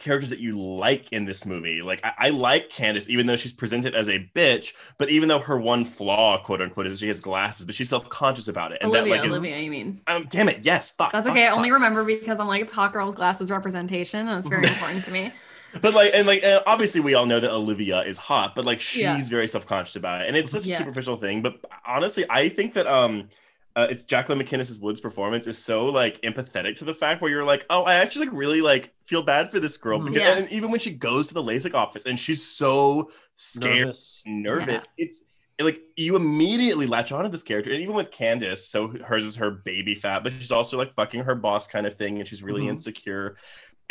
characters 0.00 0.30
that 0.30 0.38
you 0.40 0.58
like 0.58 1.12
in 1.12 1.24
this 1.24 1.46
movie. 1.46 1.82
Like 1.82 2.00
I, 2.04 2.12
I 2.18 2.28
like 2.30 2.70
Candace, 2.70 3.08
even 3.08 3.26
though 3.26 3.36
she's 3.36 3.52
presented 3.52 3.94
as 3.94 4.08
a 4.08 4.18
bitch, 4.34 4.72
but 4.98 5.10
even 5.10 5.28
though 5.28 5.40
her 5.40 5.58
one 5.58 5.84
flaw, 5.84 6.38
quote 6.42 6.60
unquote, 6.62 6.86
is 6.86 6.98
she 7.00 7.08
has 7.08 7.20
glasses, 7.20 7.66
but 7.66 7.74
she's 7.74 7.88
self-conscious 7.88 8.48
about 8.48 8.72
it. 8.72 8.78
And 8.82 8.90
Olivia, 8.90 9.16
that 9.16 9.22
like 9.22 9.24
is, 9.24 9.32
Olivia, 9.32 9.58
you 9.58 9.70
mean? 9.70 10.00
um, 10.06 10.26
damn 10.30 10.48
it, 10.48 10.60
yes, 10.64 10.90
fuck. 10.90 11.12
That's 11.12 11.26
fuck, 11.26 11.36
okay. 11.36 11.46
I 11.46 11.48
fuck. 11.48 11.56
only 11.56 11.72
remember 11.72 12.04
because 12.04 12.38
I'm 12.40 12.46
like 12.48 12.62
it's 12.62 12.72
hot 12.72 12.92
girl 12.92 13.08
with 13.08 13.16
glasses 13.16 13.50
representation, 13.50 14.28
and 14.28 14.38
it's 14.38 14.48
very 14.48 14.66
important 14.68 15.04
to 15.06 15.10
me. 15.10 15.36
But 15.82 15.94
like, 15.94 16.12
and 16.14 16.26
like, 16.26 16.42
and 16.42 16.62
obviously, 16.66 17.00
we 17.00 17.14
all 17.14 17.26
know 17.26 17.40
that 17.40 17.50
Olivia 17.50 18.02
is 18.02 18.18
hot, 18.18 18.54
but 18.54 18.64
like, 18.64 18.80
she's 18.80 19.02
Yeah. 19.02 19.18
very 19.30 19.48
self-conscious 19.48 19.96
about 19.96 20.22
it, 20.22 20.28
and 20.28 20.36
it's 20.36 20.52
such 20.52 20.68
a 20.68 20.68
Yeah. 20.68 20.78
superficial 20.78 21.16
thing. 21.16 21.42
But 21.42 21.58
honestly, 21.86 22.24
I 22.30 22.48
think 22.48 22.74
that 22.74 22.86
um, 22.86 23.28
uh, 23.76 23.86
it's 23.90 24.04
Jacqueline 24.06 24.38
MacInnes 24.40 24.80
Wood's 24.80 25.00
performance 25.00 25.46
is 25.46 25.58
so 25.58 25.86
like 25.86 26.20
empathetic 26.22 26.76
to 26.76 26.84
the 26.86 26.94
fact 26.94 27.20
where 27.20 27.30
you're 27.30 27.44
like, 27.44 27.66
oh, 27.70 27.84
I 27.84 27.94
actually 27.94 28.26
like 28.26 28.34
really 28.34 28.60
like 28.62 28.94
feel 29.04 29.22
bad 29.22 29.50
for 29.50 29.60
this 29.60 29.76
girl 29.76 30.00
Mhm. 30.00 30.06
because, 30.06 30.22
Yeah. 30.22 30.38
and 30.38 30.50
even 30.50 30.70
when 30.70 30.80
she 30.80 30.90
goes 30.92 31.28
to 31.28 31.34
the 31.34 31.42
LASIK 31.42 31.74
office 31.74 32.06
and 32.06 32.18
she's 32.18 32.42
so 32.44 33.10
scared, 33.36 33.86
Nervous. 33.86 34.22
nervous, 34.26 34.88
it's 34.96 35.24
like 35.60 35.80
you 35.96 36.16
immediately 36.16 36.86
latch 36.86 37.12
onto 37.12 37.28
this 37.30 37.42
character, 37.42 37.70
and 37.72 37.82
even 37.82 37.94
with 37.94 38.10
Candace, 38.10 38.66
so 38.66 38.88
hers 38.88 39.24
is 39.24 39.36
her 39.36 39.50
baby 39.50 39.94
fat, 39.94 40.22
but 40.22 40.32
she's 40.32 40.52
also 40.52 40.76
like 40.78 40.92
fucking 40.94 41.20
her 41.24 41.34
boss 41.34 41.66
kind 41.66 41.86
of 41.86 41.94
thing, 41.96 42.18
and 42.18 42.26
she's 42.28 42.42
really 42.42 42.62
Mhm. 42.64 42.70
insecure, 42.70 43.36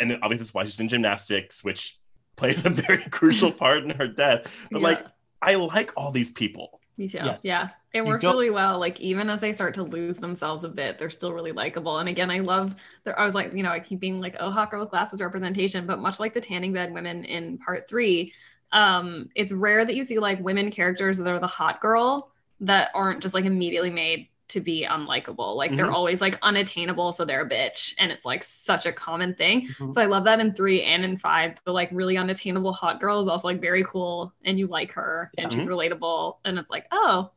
and 0.00 0.10
then 0.10 0.18
obviously 0.22 0.44
that's 0.44 0.54
why 0.54 0.64
she's 0.64 0.78
in 0.80 0.88
gymnastics, 0.88 1.62
which 1.64 1.98
plays 2.36 2.64
a 2.66 2.70
very 2.70 3.02
crucial 3.10 3.50
part 3.52 3.82
in 3.84 3.90
her 3.90 4.06
death. 4.08 4.46
But 4.70 4.80
Yeah. 4.80 4.86
like, 4.88 5.06
I 5.42 5.54
like 5.54 5.92
all 5.96 6.10
these 6.12 6.30
people. 6.32 6.80
Me 6.98 7.06
too. 7.08 7.18
Yes. 7.18 7.40
Yeah. 7.44 7.68
It 7.96 8.04
works 8.06 8.24
really 8.24 8.50
well. 8.50 8.78
Like 8.78 9.00
even 9.00 9.30
as 9.30 9.40
they 9.40 9.52
start 9.52 9.74
to 9.74 9.82
lose 9.82 10.16
themselves 10.18 10.64
a 10.64 10.68
bit, 10.68 10.98
they're 10.98 11.10
still 11.10 11.32
really 11.32 11.52
likable. 11.52 11.98
And 11.98 12.08
again, 12.08 12.30
I 12.30 12.40
love 12.40 12.76
there 13.04 13.18
I 13.18 13.24
was 13.24 13.34
like, 13.34 13.52
you 13.52 13.62
know, 13.62 13.70
I 13.70 13.80
keep 13.80 14.00
being 14.00 14.20
like, 14.20 14.36
oh, 14.40 14.50
hot 14.50 14.70
girl 14.70 14.80
with 14.80 14.90
glasses 14.90 15.20
representation, 15.20 15.86
but 15.86 15.98
much 16.00 16.20
like 16.20 16.34
the 16.34 16.40
tanning 16.40 16.72
bed 16.72 16.92
women 16.92 17.24
in 17.24 17.58
part 17.58 17.88
three, 17.88 18.32
um, 18.72 19.28
it's 19.34 19.52
rare 19.52 19.84
that 19.84 19.94
you 19.94 20.04
see 20.04 20.18
like 20.18 20.40
women 20.40 20.70
characters 20.70 21.18
that 21.18 21.28
are 21.28 21.38
the 21.38 21.46
hot 21.46 21.80
girl 21.80 22.32
that 22.60 22.90
aren't 22.94 23.22
just 23.22 23.34
like 23.34 23.44
immediately 23.44 23.90
made 23.90 24.28
to 24.48 24.60
be 24.60 24.86
unlikable. 24.88 25.56
Like 25.56 25.74
they're 25.74 25.86
Mhm. 25.86 25.92
always 25.92 26.20
like 26.20 26.38
unattainable, 26.40 27.12
so 27.12 27.24
they're 27.24 27.42
a 27.44 27.48
bitch. 27.48 27.94
And 27.98 28.12
it's 28.12 28.24
like 28.24 28.44
such 28.44 28.86
a 28.86 28.92
common 28.92 29.34
thing. 29.34 29.66
Mhm. 29.66 29.92
So 29.92 30.00
I 30.00 30.06
love 30.06 30.24
that 30.24 30.38
in 30.38 30.54
three 30.54 30.82
and 30.84 31.04
in 31.04 31.16
five. 31.16 31.56
The 31.64 31.72
like 31.72 31.88
really 31.92 32.16
unattainable 32.16 32.72
hot 32.72 33.00
girl 33.00 33.20
is 33.20 33.26
also 33.26 33.48
like 33.48 33.60
very 33.60 33.82
cool 33.84 34.32
and 34.44 34.56
you 34.56 34.68
like 34.68 34.92
her 34.92 35.32
and 35.36 35.52
she's 35.52 35.66
relatable. 35.66 36.36
And 36.44 36.58
it's 36.60 36.70
like, 36.70 36.86
oh, 36.92 37.30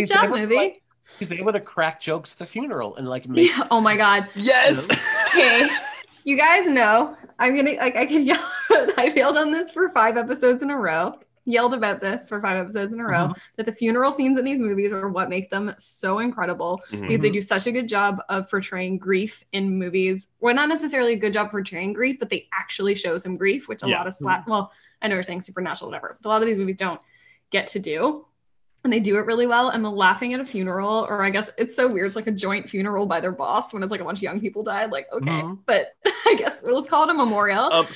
He's 0.00 0.08
job, 0.10 0.24
able 0.24 0.34
to, 0.36 0.40
movie. 0.42 0.56
like, 0.56 0.82
He's 1.18 1.30
able 1.32 1.52
to 1.52 1.60
crack 1.60 2.00
jokes 2.00 2.32
at 2.32 2.38
the 2.38 2.46
funeral 2.46 2.96
and 2.96 3.08
like 3.08 3.28
make 3.28 3.48
Yeah. 3.50 3.66
Oh 3.70 3.80
my 3.80 3.96
god. 3.96 4.28
Yes. 4.34 4.88
Okay. 5.28 5.68
you 6.24 6.36
guys 6.36 6.66
know 6.66 7.16
I'm 7.38 7.54
gonna 7.56 7.72
like 7.74 7.96
I 7.96 8.06
can 8.06 8.24
yell 8.26 8.50
I've 8.98 9.16
yelled 9.16 9.36
on 9.36 9.52
this 9.52 9.70
for 9.70 9.88
five 9.90 10.16
episodes 10.16 10.62
in 10.62 10.70
a 10.70 10.76
row. 10.76 11.14
Yelled 11.48 11.74
about 11.74 12.00
this 12.00 12.28
for 12.28 12.40
five 12.42 12.56
episodes 12.56 12.92
in 12.92 12.98
a 12.98 13.04
row 13.04 13.32
that 13.56 13.66
the 13.66 13.70
funeral 13.72 14.10
scenes 14.10 14.36
in 14.36 14.44
these 14.44 14.58
movies 14.60 14.92
are 14.92 15.08
what 15.08 15.28
make 15.28 15.48
them 15.48 15.72
so 15.78 16.18
incredible 16.18 16.82
Mhm. 16.90 17.02
because 17.02 17.20
they 17.20 17.30
do 17.30 17.40
such 17.40 17.68
a 17.68 17.70
good 17.72 17.88
job 17.88 18.18
of 18.28 18.50
portraying 18.50 18.98
grief 18.98 19.44
in 19.52 19.78
movies. 19.78 20.26
Well, 20.40 20.56
not 20.56 20.68
necessarily 20.68 21.12
a 21.12 21.16
good 21.16 21.32
job 21.32 21.52
portraying 21.52 21.92
grief, 21.92 22.16
but 22.18 22.30
they 22.30 22.48
actually 22.52 22.96
show 22.96 23.16
some 23.16 23.36
grief, 23.36 23.68
which 23.68 23.84
a 23.84 23.88
Yeah. 23.88 23.98
lot 23.98 24.08
of 24.08 24.14
slap. 24.14 24.48
Well, 24.48 24.72
I 25.00 25.06
know 25.06 25.14
you're 25.14 25.22
saying 25.22 25.42
supernatural, 25.42 25.88
whatever, 25.88 26.18
but 26.20 26.28
a 26.28 26.30
lot 26.30 26.42
of 26.42 26.48
these 26.48 26.58
movies 26.58 26.76
don't 26.78 27.00
get 27.50 27.68
to 27.68 27.78
do. 27.78 28.26
And 28.84 28.92
they 28.92 29.00
do 29.00 29.16
it 29.16 29.26
really 29.26 29.48
well. 29.48 29.70
And 29.70 29.84
the 29.84 29.90
laughing 29.90 30.32
at 30.32 30.38
a 30.38 30.46
funeral, 30.46 31.06
or 31.08 31.24
I 31.24 31.30
guess 31.30 31.50
it's 31.58 31.74
so 31.74 31.88
weird. 31.88 32.06
It's 32.06 32.14
like 32.14 32.28
a 32.28 32.30
joint 32.32 32.70
funeral 32.70 33.04
by 33.06 33.18
their 33.18 33.32
boss 33.32 33.74
when 33.74 33.82
it's 33.82 33.90
like 33.90 34.00
a 34.00 34.04
bunch 34.04 34.20
of 34.20 34.22
young 34.22 34.38
people 34.40 34.62
died. 34.62 34.92
Like, 34.92 35.08
okay, 35.12 35.28
Mhm. 35.28 35.58
but 35.66 35.96
I 36.06 36.36
guess 36.38 36.62
let's 36.62 36.86
call 36.88 37.02
it 37.02 37.10
a 37.10 37.14
memorial. 37.14 37.64
Um, 37.72 37.86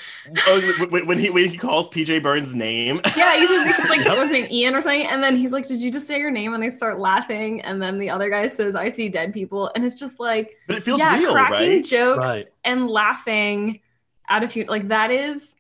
oh, 0.48 0.86
when- 0.90 1.06
when 1.06 1.18
he 1.20 1.30
when 1.30 1.48
he 1.48 1.56
calls 1.56 1.88
PJ 1.90 2.20
Byrne's 2.22 2.56
name. 2.56 3.00
Yeah, 3.16 3.36
he's 3.38 3.48
just, 3.48 3.80
he's 3.82 3.88
like, 3.90 4.04
what's 4.08 4.22
his 4.22 4.32
name, 4.32 4.48
Ian 4.50 4.74
or 4.74 4.80
something? 4.80 5.06
And 5.06 5.22
then 5.22 5.36
he's 5.36 5.52
like, 5.52 5.68
Did 5.68 5.80
you 5.80 5.92
just 5.92 6.08
say 6.08 6.18
your 6.18 6.30
name? 6.32 6.54
And 6.54 6.62
they 6.62 6.70
start 6.70 6.98
laughing. 6.98 7.60
And 7.60 7.80
then 7.80 8.00
the 8.00 8.10
other 8.10 8.28
guy 8.28 8.48
says, 8.48 8.74
I 8.74 8.88
see 8.88 9.08
dead 9.08 9.32
people. 9.32 9.70
And 9.76 9.84
it's 9.84 9.94
just 9.94 10.18
like, 10.18 10.56
But 10.66 10.78
it 10.78 10.82
feels 10.82 10.98
yeah, 10.98 11.16
real, 11.18 11.32
cracking 11.32 11.70
right? 11.70 11.84
jokes 11.84 12.18
Right. 12.18 12.46
and 12.64 12.88
laughing 12.88 13.80
at 14.28 14.42
a 14.42 14.48
funeral. 14.48 14.72
like 14.74 14.88
that 14.88 15.12
is 15.12 15.54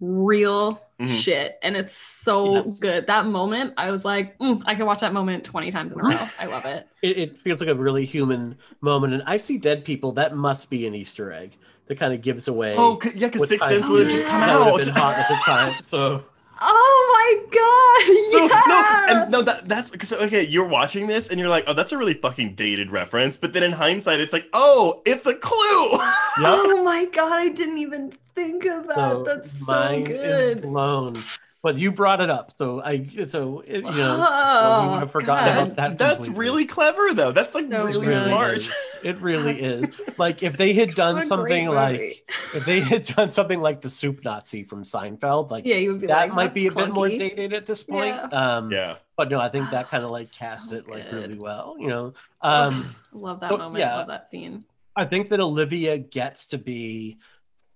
real 0.00 0.80
Mhm. 1.00 1.08
shit. 1.08 1.58
And 1.62 1.76
it's 1.76 1.92
so 1.92 2.54
Yes. 2.54 2.80
good. 2.80 3.06
That 3.06 3.26
moment, 3.26 3.74
I 3.76 3.90
was 3.90 4.04
like, 4.04 4.38
mm, 4.38 4.62
I 4.64 4.74
can 4.74 4.86
watch 4.86 5.00
that 5.00 5.12
moment 5.12 5.44
20 5.44 5.70
times 5.70 5.92
in 5.92 6.00
a 6.00 6.02
row. 6.02 6.18
I 6.40 6.46
love 6.46 6.64
it. 6.64 6.88
it, 7.02 7.18
it 7.18 7.38
feels 7.38 7.60
like 7.60 7.68
a 7.68 7.74
really 7.74 8.06
human 8.06 8.56
moment. 8.80 9.12
And 9.14 9.22
I 9.26 9.36
see 9.36 9.58
dead 9.58 9.84
people. 9.84 10.12
That 10.12 10.34
must 10.36 10.70
be 10.70 10.86
an 10.86 10.94
Easter 10.94 11.32
egg 11.32 11.56
that 11.86 11.98
kind 11.98 12.14
of 12.14 12.22
gives 12.22 12.48
away. 12.48 12.74
Oh, 12.78 12.98
yeah, 13.14 13.26
because 13.26 13.40
what 13.40 13.48
Sixth 13.50 13.60
kind 13.68 13.74
Sense 13.76 13.88
would 13.90 14.00
have 14.02 14.10
just 14.10 14.26
come 14.26 14.40
that 14.40 14.58
would 14.58 14.66
out. 14.68 14.76
have 14.78 14.86
been 14.86 14.94
hot 15.02 15.18
at 15.18 15.28
the 15.28 15.36
time. 15.44 15.80
So 15.80 16.24
Oh 16.60 17.10
my 17.12 17.48
god. 17.50 18.22
So 18.26 18.48
yeah. 18.48 18.62
no, 18.66 18.84
and 19.06 19.30
no, 19.30 19.42
that 19.42 19.68
that's 19.68 19.90
because 19.90 20.12
okay, 20.12 20.44
you're 20.46 20.66
watching 20.66 21.06
this 21.06 21.28
and 21.28 21.38
you're 21.38 21.48
like, 21.48 21.64
oh, 21.66 21.74
that's 21.74 21.92
a 21.92 21.98
really 21.98 22.14
fucking 22.14 22.54
dated 22.54 22.90
reference. 22.90 23.36
But 23.36 23.52
then 23.52 23.62
in 23.62 23.72
hindsight, 23.72 24.20
it's 24.20 24.32
like, 24.32 24.48
oh, 24.52 25.02
it's 25.06 25.26
a 25.26 25.34
clue. 25.34 26.00
yep. 26.36 26.64
Oh 26.64 26.82
my 26.84 27.04
god, 27.06 27.32
I 27.32 27.48
didn't 27.48 27.78
even 27.78 28.12
think 28.34 28.64
of 28.66 28.86
that. 28.88 29.22
So 29.24 29.24
That's 29.24 29.50
so 29.50 29.72
mind 29.72 30.08
is 30.10 30.44
good. 30.44 30.60
blown. 30.60 31.28
But 31.66 31.78
you 31.78 31.90
brought 31.90 32.20
it 32.20 32.30
up, 32.30 32.52
so 32.52 32.80
I 32.80 33.08
so 33.26 33.58
it, 33.66 33.78
you 33.78 33.82
know 33.82 34.24
Oh, 34.24 34.82
we 34.84 34.90
would 34.92 35.00
have 35.00 35.10
forgotten 35.10 35.46
God. 35.52 35.62
about 35.72 35.76
that. 35.76 35.98
that's 35.98 36.26
completely. 36.26 36.40
really 36.48 36.64
clever, 36.66 37.12
though. 37.12 37.32
That's 37.32 37.56
like 37.56 37.68
So 37.72 37.88
It 37.88 37.90
really 37.90 38.14
smart. 38.14 38.56
is. 38.58 38.72
It 39.02 39.16
really 39.20 39.60
is. 39.60 39.86
Like 40.16 40.44
if 40.44 40.56
they 40.56 40.72
had 40.74 40.94
done 40.94 41.20
something 41.22 41.66
like 41.66 42.24
if 42.54 42.64
they 42.64 42.78
had 42.78 43.02
done 43.16 43.32
something 43.32 43.60
like 43.60 43.80
the 43.80 43.90
soup 43.90 44.22
Nazi 44.24 44.62
from 44.62 44.84
Seinfeld, 44.84 45.50
like 45.50 45.66
yeah, 45.66 45.74
you 45.78 45.90
would 45.90 46.02
be 46.02 46.06
that 46.06 46.28
like, 46.28 46.34
might 46.34 46.54
be 46.54 46.68
a 46.68 46.70
"That's 46.70 46.86
bit 46.86 46.94
more 46.94 47.08
dated 47.08 47.52
at 47.52 47.66
this 47.66 47.82
point. 47.82 48.14
Yeah. 48.14 48.28
Um, 48.28 48.70
Yeah. 48.70 48.94
but 49.16 49.28
no, 49.28 49.40
I 49.40 49.48
think 49.48 49.68
that 49.70 49.90
kind 49.90 50.04
of 50.04 50.10
Oh, 50.10 50.12
like 50.12 50.30
casts 50.30 50.70
so 50.70 50.76
it 50.76 50.88
like 50.88 51.10
good. 51.10 51.30
really 51.30 51.38
well. 51.40 51.74
You 51.80 51.88
know, 51.88 52.14
um, 52.42 52.94
love 53.12 53.40
that 53.40 53.48
so, 53.48 53.56
moment. 53.56 53.80
yeah. 53.80 53.96
Love 53.96 54.06
that 54.06 54.30
scene. 54.30 54.64
I 54.94 55.04
think 55.04 55.30
that 55.30 55.40
Olivia 55.40 55.98
gets 55.98 56.46
to 56.48 56.58
be 56.58 57.18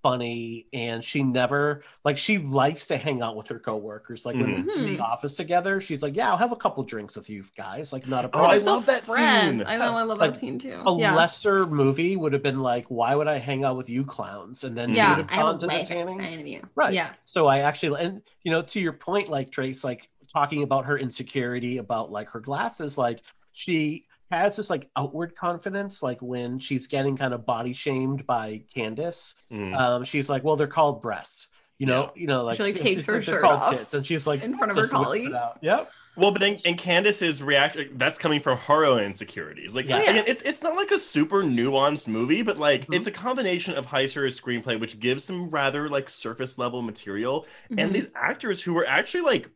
funny 0.03 0.67
and 0.73 1.05
she 1.05 1.23
never 1.23 1.83
like 2.05 2.17
she 2.19 2.39
likes 2.39 2.87
to 2.87 2.97
hang 2.97 3.21
out 3.23 3.37
with 3.37 3.47
her 3.49 3.59
coworkers 3.59 4.25
like 4.25 4.35
when 4.35 4.47
they're 4.67 4.77
in 4.77 4.85
Mhm. 4.85 4.97
the 4.97 5.03
office 5.03 5.35
together 5.35 5.81
she's 5.81 6.03
like 6.03 6.17
yeah 6.17 6.31
i'll 6.31 6.37
have 6.39 6.53
a 6.53 6.57
couple 6.57 6.83
drinks 6.85 7.17
with 7.17 7.29
you 7.29 7.45
guys 7.57 7.93
like 7.93 8.07
not 8.09 8.25
a 8.25 8.29
Oh, 8.29 8.31
problem 8.31 8.51
I 8.53 8.57
love 8.63 8.87
that 8.87 9.03
friends. 9.03 9.59
scene. 9.61 9.67
I 9.67 9.77
know. 9.77 9.95
I 9.97 10.03
love 10.03 10.19
Like, 10.19 10.33
that 10.33 10.39
scene 10.39 10.59
too. 10.59 10.83
a 10.87 10.99
yeah. 10.99 11.15
lesser 11.15 11.67
movie 11.67 12.17
would 12.17 12.33
have 12.33 12.43
been 12.43 12.61
like 12.61 12.87
why 12.89 13.15
would 13.15 13.29
i 13.29 13.39
hang 13.39 13.65
out 13.65 13.77
with 13.77 13.91
you 13.91 14.05
clowns 14.05 14.65
and 14.65 14.77
then 14.77 14.91
she 14.91 14.97
yeah, 14.97 15.17
would 15.19 15.27
I 15.31 15.35
have 15.35 15.47
have 15.47 15.47
gone 15.47 15.55
a 15.55 15.59
to 15.59 15.67
the 15.67 15.73
way 15.73 15.85
tanning 15.85 16.19
fan 16.19 16.41
of. 16.65 16.71
Right. 16.75 16.95
Yeah. 16.95 17.11
so 17.25 17.47
i 17.47 17.59
actually 17.61 18.03
and 18.03 18.23
you 18.43 18.51
know 18.53 18.63
to 18.63 18.81
your 18.81 18.93
point 18.95 19.29
like 19.29 19.51
trace 19.51 19.85
like 19.85 20.09
talking 20.33 20.63
about 20.63 20.85
her 20.87 20.97
insecurity 20.99 21.79
about 21.79 22.11
like 22.11 22.31
her 22.31 22.41
glasses 22.41 22.97
like 22.97 23.21
she 23.53 24.07
has 24.31 24.57
this 24.57 24.70
like 24.70 24.89
outward 24.97 25.35
confidence 25.37 26.03
like 26.03 26.20
when 26.22 26.59
she's 26.59 26.87
getting 26.87 27.16
kind 27.16 27.35
of 27.35 27.45
body 27.45 27.72
shamed 27.72 28.26
by 28.26 28.62
candace 28.72 29.35
Mm. 29.51 29.76
um 29.78 30.05
she's 30.05 30.28
like 30.31 30.45
well 30.45 30.57
they're 30.57 30.66
called 30.66 31.03
breasts 31.03 31.49
you 31.78 31.87
know 31.87 32.12
you 32.14 32.26
know 32.26 32.45
like 32.45 32.57
She, 32.57 32.62
like, 32.62 32.76
she's- 32.76 32.95
takes 32.97 33.07
her 33.07 33.20
shirt 33.22 33.45
off 33.45 33.70
tits, 33.70 33.95
and 33.95 34.07
she's 34.07 34.26
like 34.26 34.43
in 34.45 34.57
front 34.57 34.70
of 34.70 34.76
her 34.76 34.83
just 34.83 34.93
whips 34.93 35.01
it 35.03 35.05
colleagues. 35.05 35.39
yep 35.62 35.91
Well, 36.16 36.33
but 36.33 36.43
in, 36.43 36.57
in 36.64 36.76
Candace's 36.76 37.41
reaction, 37.41 37.93
that's 37.97 38.18
coming 38.18 38.41
from 38.41 38.59
her 38.59 38.85
own 38.85 39.01
insecurities. 39.01 39.76
Like, 39.76 39.87
Yes. 39.87 40.03
again, 40.11 40.24
it's 40.26 40.43
it's 40.43 40.62
not 40.62 40.74
like 40.76 40.91
a 40.91 40.99
super 40.99 41.43
nuanced 41.43 42.09
movie, 42.09 42.43
but 42.43 42.59
like 42.59 42.87
Mhm. 42.87 42.97
it's 42.97 43.07
a 43.07 43.12
combination 43.12 43.74
of 43.74 43.87
Heisserer's 43.87 44.39
screenplay, 44.39 44.78
which 44.78 44.99
gives 44.99 45.22
some 45.24 45.49
rather 45.51 45.89
like 45.89 46.11
surface 46.11 46.59
level 46.59 46.83
material, 46.83 47.47
Mhm. 47.70 47.81
and 47.81 47.95
these 47.95 48.11
actors 48.16 48.61
who 48.61 48.74
were 48.74 48.87
actually 48.87 49.20
like, 49.22 49.49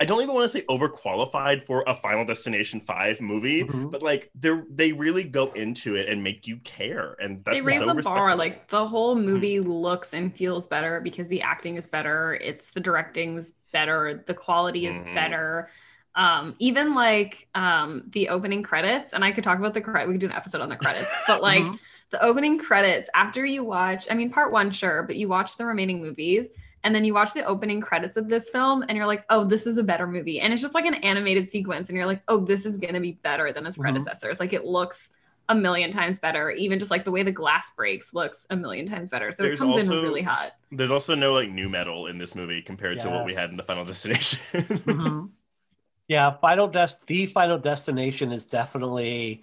I 0.00 0.04
don't 0.04 0.22
even 0.22 0.34
want 0.34 0.44
to 0.44 0.48
say 0.48 0.64
overqualified 0.68 1.64
for 1.66 1.84
a 1.86 1.94
Final 1.96 2.24
Destination 2.24 2.80
Five 2.80 3.20
movie, 3.20 3.64
Mhm. 3.64 3.90
but 3.90 4.02
like 4.02 4.30
they're 4.34 4.64
they 4.70 4.92
really 4.92 5.24
go 5.24 5.52
into 5.52 5.94
it 5.94 6.08
and 6.08 6.22
make 6.22 6.46
you 6.46 6.56
care, 6.58 7.16
and 7.20 7.44
that's 7.44 7.56
they 7.56 7.60
raise 7.60 7.80
so 7.80 7.92
the 7.92 8.02
bar. 8.02 8.34
Like 8.34 8.68
the 8.68 8.86
whole 8.86 9.14
movie 9.14 9.60
looks 9.60 10.14
and 10.14 10.34
feels 10.34 10.66
better 10.66 11.00
because 11.00 11.28
the 11.28 11.42
acting 11.42 11.76
is 11.76 11.86
better. 11.86 12.34
It's 12.34 12.70
the 12.70 12.80
directing's 12.80 13.52
better. 13.72 14.22
The 14.26 14.34
quality 14.34 14.86
is 14.86 14.96
Mhm. 14.96 15.14
better. 15.14 15.68
Um, 16.14 16.56
even 16.58 16.94
like 16.94 17.48
um 17.54 18.04
the 18.10 18.28
opening 18.30 18.62
credits, 18.62 19.12
and 19.12 19.24
I 19.24 19.32
could 19.32 19.44
talk 19.44 19.58
about 19.58 19.74
the 19.74 19.80
credit. 19.80 20.08
We 20.08 20.14
could 20.14 20.20
do 20.20 20.26
an 20.26 20.32
episode 20.32 20.60
on 20.62 20.68
the 20.68 20.76
credits, 20.76 21.08
but 21.26 21.42
like 21.42 21.64
Mhm. 21.64 21.78
the 22.10 22.22
opening 22.22 22.58
credits 22.58 23.08
after 23.14 23.44
you 23.44 23.64
watch. 23.64 24.06
I 24.10 24.14
mean, 24.14 24.30
part 24.30 24.52
one, 24.52 24.70
sure, 24.70 25.02
but 25.04 25.16
you 25.16 25.28
watch 25.28 25.56
the 25.56 25.64
remaining 25.64 26.00
movies. 26.02 26.50
And 26.84 26.94
then 26.94 27.04
you 27.04 27.14
watch 27.14 27.32
the 27.32 27.44
opening 27.44 27.80
credits 27.80 28.16
of 28.16 28.28
this 28.28 28.50
film, 28.50 28.82
and 28.88 28.96
you're 28.96 29.06
like, 29.06 29.24
"Oh, 29.30 29.44
this 29.44 29.66
is 29.66 29.78
a 29.78 29.84
better 29.84 30.06
movie." 30.06 30.40
And 30.40 30.52
it's 30.52 30.60
just 30.62 30.74
like 30.74 30.84
an 30.86 30.94
animated 30.94 31.48
sequence, 31.48 31.88
and 31.88 31.96
you're 31.96 32.06
like, 32.06 32.22
"Oh, 32.28 32.38
this 32.44 32.66
is 32.66 32.78
gonna 32.78 33.00
be 33.00 33.12
better 33.22 33.52
than 33.52 33.66
its 33.66 33.76
Mhm. 33.76 33.82
predecessors." 33.82 34.40
Like 34.40 34.52
it 34.52 34.64
looks 34.64 35.10
a 35.48 35.54
million 35.54 35.90
times 35.90 36.18
better. 36.18 36.50
Even 36.50 36.78
just 36.78 36.90
like 36.90 37.04
the 37.04 37.10
way 37.10 37.22
the 37.22 37.32
glass 37.32 37.70
breaks 37.76 38.14
looks 38.14 38.46
a 38.50 38.56
million 38.56 38.86
times 38.86 39.10
better. 39.10 39.30
So 39.32 39.42
There's 39.42 39.60
it 39.60 39.64
comes 39.64 39.76
also- 39.76 39.98
in 39.98 40.02
really 40.02 40.22
hot. 40.22 40.52
There's 40.70 40.90
also 40.90 41.14
no 41.14 41.32
like 41.32 41.50
new 41.50 41.68
metal 41.68 42.06
in 42.06 42.18
this 42.18 42.34
movie 42.34 42.62
compared 42.62 43.00
to 43.00 43.10
what 43.10 43.26
we 43.26 43.34
had 43.34 43.50
in 43.50 43.56
the 43.56 43.62
Final 43.64 43.84
Destination. 43.84 44.38
Mhm. 44.52 45.30
yeah 46.08 46.32
final 46.40 46.66
dest 46.66 47.06
the 47.06 47.26
final 47.26 47.58
destination 47.58 48.32
is 48.32 48.44
definitely 48.44 49.40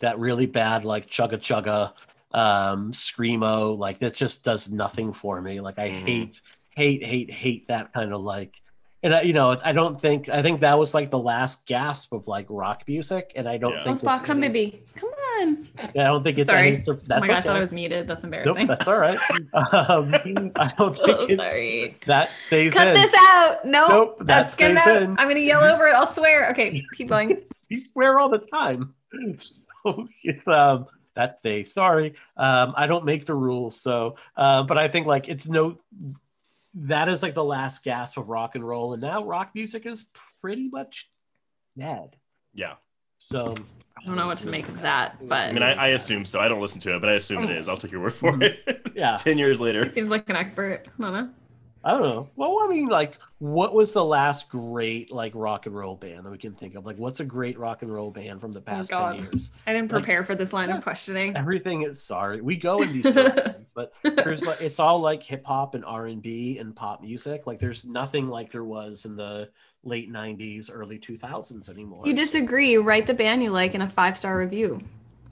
that 0.00 0.18
really 0.18 0.44
bad 0.46 0.84
like 0.84 1.08
chugga 1.08 1.38
chugga 1.40 1.92
um, 2.36 2.90
screamo. 2.92 3.78
Like 3.78 4.00
that 4.00 4.14
just 4.14 4.44
does 4.44 4.68
nothing 4.70 5.12
for 5.12 5.40
me. 5.40 5.60
Like 5.60 5.78
I 5.78 5.88
Mhm. 5.90 6.00
hate, 6.04 6.40
hate, 6.76 7.04
hate, 7.04 7.30
hate 7.32 7.68
that 7.68 7.92
kind 7.92 8.12
of 8.12 8.20
like. 8.22 8.52
And 9.02 9.14
I, 9.14 9.20
you 9.20 9.34
know, 9.34 9.54
I 9.62 9.72
don't 9.72 10.00
think 10.00 10.30
I 10.30 10.40
think 10.40 10.60
that 10.60 10.78
was 10.78 10.94
like 10.94 11.10
the 11.10 11.18
last 11.18 11.66
gasp 11.66 12.12
of 12.14 12.26
like 12.26 12.46
rock 12.48 12.84
music, 12.88 13.32
and 13.36 13.46
I 13.46 13.58
don't 13.58 13.72
Yeah. 13.74 13.80
Oh, 13.82 13.84
think 13.84 13.96
Spot, 13.98 14.18
it's 14.20 14.26
come 14.26 14.42
any- 14.42 14.52
baby. 14.52 14.82
Come 14.96 15.10
on. 15.10 15.68
Yeah, 15.94 16.04
I 16.04 16.06
don't 16.06 16.22
think 16.22 16.38
it's 16.38 16.48
Sorry. 16.48 16.68
any. 16.68 16.76
sur- 16.78 16.94
oh 16.94 17.00
That's 17.06 17.20
my 17.20 17.26
god, 17.26 17.36
I 17.36 17.40
thought 17.42 17.56
I 17.56 17.60
was 17.60 17.74
muted. 17.74 18.06
That's 18.08 18.24
Nope, 18.24 18.32
embarrassing. 18.34 18.66
that's 18.66 18.88
all 18.88 18.96
right. 18.98 19.18
Um, 19.54 20.14
I 20.56 20.72
don't 20.78 20.96
think 20.96 21.18
Oh, 21.18 21.26
it's 21.28 21.42
sorry. 21.42 21.96
that 22.06 22.30
stays 22.38 22.72
Cut 22.72 22.88
in. 22.88 22.94
this 22.94 23.12
out. 23.18 23.58
Nope. 23.66 23.88
Nope, 23.90 24.18
that 24.20 24.26
that's 24.26 24.56
gonna. 24.56 24.80
stays 24.80 25.02
in. 25.02 25.10
I'm 25.18 25.28
gonna 25.28 25.40
yell 25.40 25.62
over 25.64 25.86
it. 25.86 25.94
I'll 25.94 26.06
swear. 26.06 26.50
Okay, 26.52 26.80
keep 26.94 27.08
going. 27.08 27.42
you 27.68 27.78
swear 27.80 28.18
all 28.18 28.30
the 28.30 28.38
time. 28.38 28.94
So 29.38 30.08
it's 30.22 30.48
um 30.48 30.86
that's 31.14 31.40
day. 31.42 31.62
Sorry. 31.64 32.14
Um 32.38 32.72
I 32.76 32.86
don't 32.86 33.04
make 33.04 33.26
the 33.26 33.34
rules. 33.34 33.78
So 33.80 34.16
uh, 34.36 34.62
but 34.62 34.78
I 34.78 34.88
think 34.88 35.06
like 35.06 35.28
it's 35.28 35.46
no 35.46 35.76
that 36.74 37.08
is 37.08 37.22
like 37.22 37.34
the 37.34 37.44
last 37.44 37.84
gasp 37.84 38.16
of 38.16 38.28
rock 38.28 38.54
and 38.54 38.66
roll. 38.66 38.92
And 38.92 39.02
now 39.02 39.24
rock 39.24 39.50
music 39.54 39.86
is 39.86 40.06
pretty 40.40 40.68
much 40.68 41.08
dead. 41.78 42.16
Yeah. 42.52 42.74
So 43.18 43.54
I 43.98 44.04
don't 44.04 44.16
know 44.16 44.26
what 44.26 44.38
to 44.38 44.48
make 44.48 44.68
of 44.68 44.80
that, 44.82 45.16
but 45.26 45.48
I 45.48 45.52
mean, 45.52 45.62
I, 45.62 45.72
I 45.74 45.88
assume 45.88 46.24
so. 46.24 46.40
I 46.40 46.48
don't 46.48 46.60
listen 46.60 46.80
to 46.80 46.96
it, 46.96 47.00
but 47.00 47.08
I 47.08 47.14
assume 47.14 47.44
it 47.44 47.50
is. 47.50 47.68
I'll 47.68 47.76
take 47.76 47.92
your 47.92 48.02
word 48.02 48.14
for 48.14 48.32
mm-hmm. 48.32 48.42
it. 48.42 48.92
yeah. 48.94 49.16
Ten 49.18 49.38
years 49.38 49.60
later. 49.60 49.84
he 49.84 49.90
seems 49.90 50.10
like 50.10 50.28
an 50.28 50.36
expert. 50.36 50.82
I 50.98 51.02
don't 51.02 51.12
know. 51.12 51.30
I 51.84 51.90
don't 51.92 52.02
know. 52.02 52.30
Well, 52.36 52.58
I 52.64 52.68
mean, 52.68 52.86
like, 52.88 53.18
what 53.40 53.74
was 53.74 53.92
the 53.92 54.04
last 54.04 54.48
great 54.48 55.12
like 55.12 55.32
rock 55.34 55.66
and 55.66 55.74
roll 55.76 55.96
band 55.96 56.24
that 56.24 56.30
we 56.30 56.38
can 56.38 56.54
think 56.54 56.74
of? 56.76 56.86
Like, 56.86 56.96
what's 56.96 57.20
a 57.20 57.24
great 57.24 57.58
rock 57.58 57.82
and 57.82 57.92
roll 57.92 58.10
band 58.10 58.40
from 58.40 58.52
the 58.52 58.60
oh, 58.60 58.62
past 58.62 58.90
Oh, 58.92 58.96
God. 58.96 59.16
ten 59.16 59.24
years? 59.24 59.50
I 59.66 59.72
didn't 59.74 59.92
Like- 59.92 60.02
prepare 60.02 60.24
for 60.24 60.34
this 60.34 60.52
line 60.54 60.68
Yeah. 60.68 60.78
of 60.78 60.82
questioning. 60.82 61.36
Everything 61.36 61.82
is 61.82 62.02
sorry. 62.02 62.40
We 62.40 62.56
go 62.56 62.80
in 62.80 62.90
these 62.92 63.04
directions, 63.12 63.70
but 63.74 63.92
there's 64.02 64.46
like 64.46 64.62
it's 64.62 64.80
all 64.80 64.98
like 65.00 65.22
hip 65.22 65.44
hop 65.44 65.74
and 65.74 65.84
R 65.84 66.06
and 66.06 66.22
B 66.22 66.58
and 66.58 66.74
pop 66.74 67.02
music. 67.02 67.46
Like, 67.46 67.58
there's 67.58 67.84
nothing 67.84 68.28
like 68.28 68.50
there 68.50 68.64
was 68.64 69.04
in 69.04 69.14
the 69.14 69.50
late 69.82 70.10
'90s, 70.10 70.70
early 70.72 70.98
2000s 70.98 71.68
anymore. 71.68 72.02
You 72.06 72.14
disagree? 72.14 72.78
Write 72.78 73.06
the 73.06 73.12
band 73.12 73.42
you 73.42 73.50
like 73.50 73.74
in 73.74 73.82
a 73.82 73.88
five 73.88 74.16
star 74.16 74.38
review. 74.38 74.80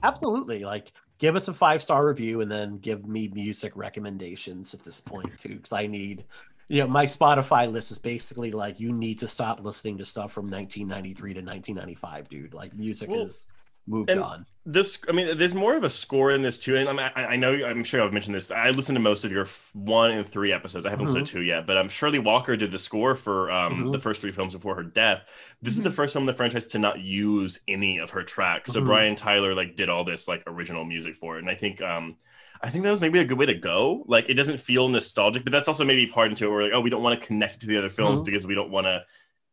absolutely 0.03 0.63
like 0.65 0.91
give 1.23 1.37
us 1.37 1.47
a 1.47 1.53
five 1.53 1.81
star 1.81 2.05
review 2.05 2.41
and 2.41 2.51
then 2.51 2.77
give 2.79 3.07
me 3.07 3.29
music 3.29 3.71
recommendations 3.77 4.73
at 4.73 4.83
this 4.83 4.99
point 4.99 5.37
too 5.37 5.55
because 5.55 5.71
i 5.71 5.87
need 5.87 6.25
you 6.67 6.81
know 6.81 6.87
my 6.87 7.05
spotify 7.05 7.71
list 7.71 7.91
is 7.91 7.97
basically 7.97 8.51
like 8.51 8.77
you 8.77 8.91
need 8.91 9.17
to 9.17 9.25
stop 9.25 9.63
listening 9.63 9.97
to 9.97 10.03
stuff 10.03 10.33
from 10.33 10.51
1993 10.51 11.33
to 11.35 11.39
1995 11.39 12.27
dude. 12.27 12.53
Like 12.53 12.73
music 12.75 13.09
Well, 13.09 13.21
is 13.21 13.45
moved 13.87 14.09
and- 14.09 14.21
on 14.21 14.45
this 14.65 14.97
i 15.09 15.11
mean 15.11 15.37
there's 15.37 15.53
more 15.53 15.75
of 15.75 15.83
a 15.83 15.89
score 15.89 16.31
in 16.31 16.41
this 16.41 16.57
too 16.57 16.77
and 16.77 16.87
I'm, 16.87 16.97
I, 16.97 17.11
I 17.15 17.35
know 17.35 17.51
i'm 17.65 17.83
sure 17.83 18.01
i've 18.01 18.13
mentioned 18.13 18.33
this 18.33 18.49
i 18.49 18.69
listened 18.69 18.95
to 18.95 19.01
most 19.01 19.25
of 19.25 19.31
your 19.33 19.45
one 19.73 20.11
and 20.11 20.25
three 20.25 20.53
episodes 20.53 20.85
i 20.85 20.89
haven't 20.89 21.07
listened 21.07 21.27
to 21.27 21.33
two 21.33 21.41
yet 21.41 21.67
but 21.67 21.75
um 21.75 21.89
shirley 21.89 22.19
walker 22.19 22.55
did 22.55 22.71
the 22.71 22.79
score 22.79 23.13
for 23.13 23.51
um 23.51 23.83
Mhm. 23.83 23.91
the 23.91 23.99
first 23.99 24.21
three 24.21 24.31
films 24.31 24.53
before 24.53 24.73
her 24.75 24.83
death 24.83 25.23
this 25.61 25.75
is 25.75 25.83
the 25.83 25.91
first 25.91 26.13
film 26.13 26.23
in 26.23 26.27
the 26.27 26.33
franchise 26.33 26.65
to 26.67 26.79
not 26.79 27.01
use 27.01 27.59
any 27.67 27.97
of 27.97 28.11
her 28.11 28.23
tracks 28.23 28.71
so 28.71 28.81
Mhm. 28.81 28.85
brian 28.85 29.15
tyler 29.17 29.53
like 29.53 29.75
did 29.75 29.89
all 29.89 30.05
this 30.05 30.29
like 30.29 30.43
original 30.47 30.85
music 30.85 31.17
for 31.17 31.35
it 31.35 31.41
and 31.41 31.49
i 31.49 31.55
think 31.55 31.81
um 31.81 32.15
I 32.61 32.69
think 32.69 32.85
that 32.85 32.91
was 32.91 33.01
maybe 33.01 33.19
a 33.19 33.25
good 33.25 33.37
way 33.37 33.45
to 33.47 33.53
go. 33.55 34.05
Like, 34.07 34.29
it 34.29 34.35
doesn't 34.35 34.57
feel 34.57 34.87
nostalgic, 34.87 35.43
but 35.43 35.51
that's 35.51 35.67
also 35.67 35.83
maybe 35.83 36.07
part 36.07 36.29
into 36.29 36.45
it. 36.45 36.49
Where 36.49 36.63
like, 36.63 36.71
oh, 36.73 36.79
we 36.79 36.89
don't 36.89 37.03
want 37.03 37.19
to 37.19 37.27
connect 37.27 37.55
it 37.55 37.59
to 37.59 37.67
the 37.67 37.77
other 37.77 37.89
films 37.89 38.21
Mhm. 38.21 38.25
because 38.25 38.47
we 38.47 38.55
don't 38.55 38.69
want 38.71 38.85
to, 38.87 39.03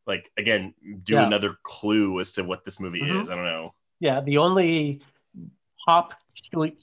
like, 0.06 0.30
again, 0.36 0.74
do 1.02 1.14
Yeah. 1.14 1.26
another 1.26 1.56
clue 1.64 2.20
as 2.20 2.30
to 2.34 2.44
what 2.44 2.64
this 2.64 2.78
movie 2.78 3.00
is. 3.02 3.28
I 3.28 3.34
don't 3.34 3.42
know. 3.44 3.74
Yeah 4.00 4.20
the 4.20 4.38
only 4.38 5.00
pop 5.86 6.14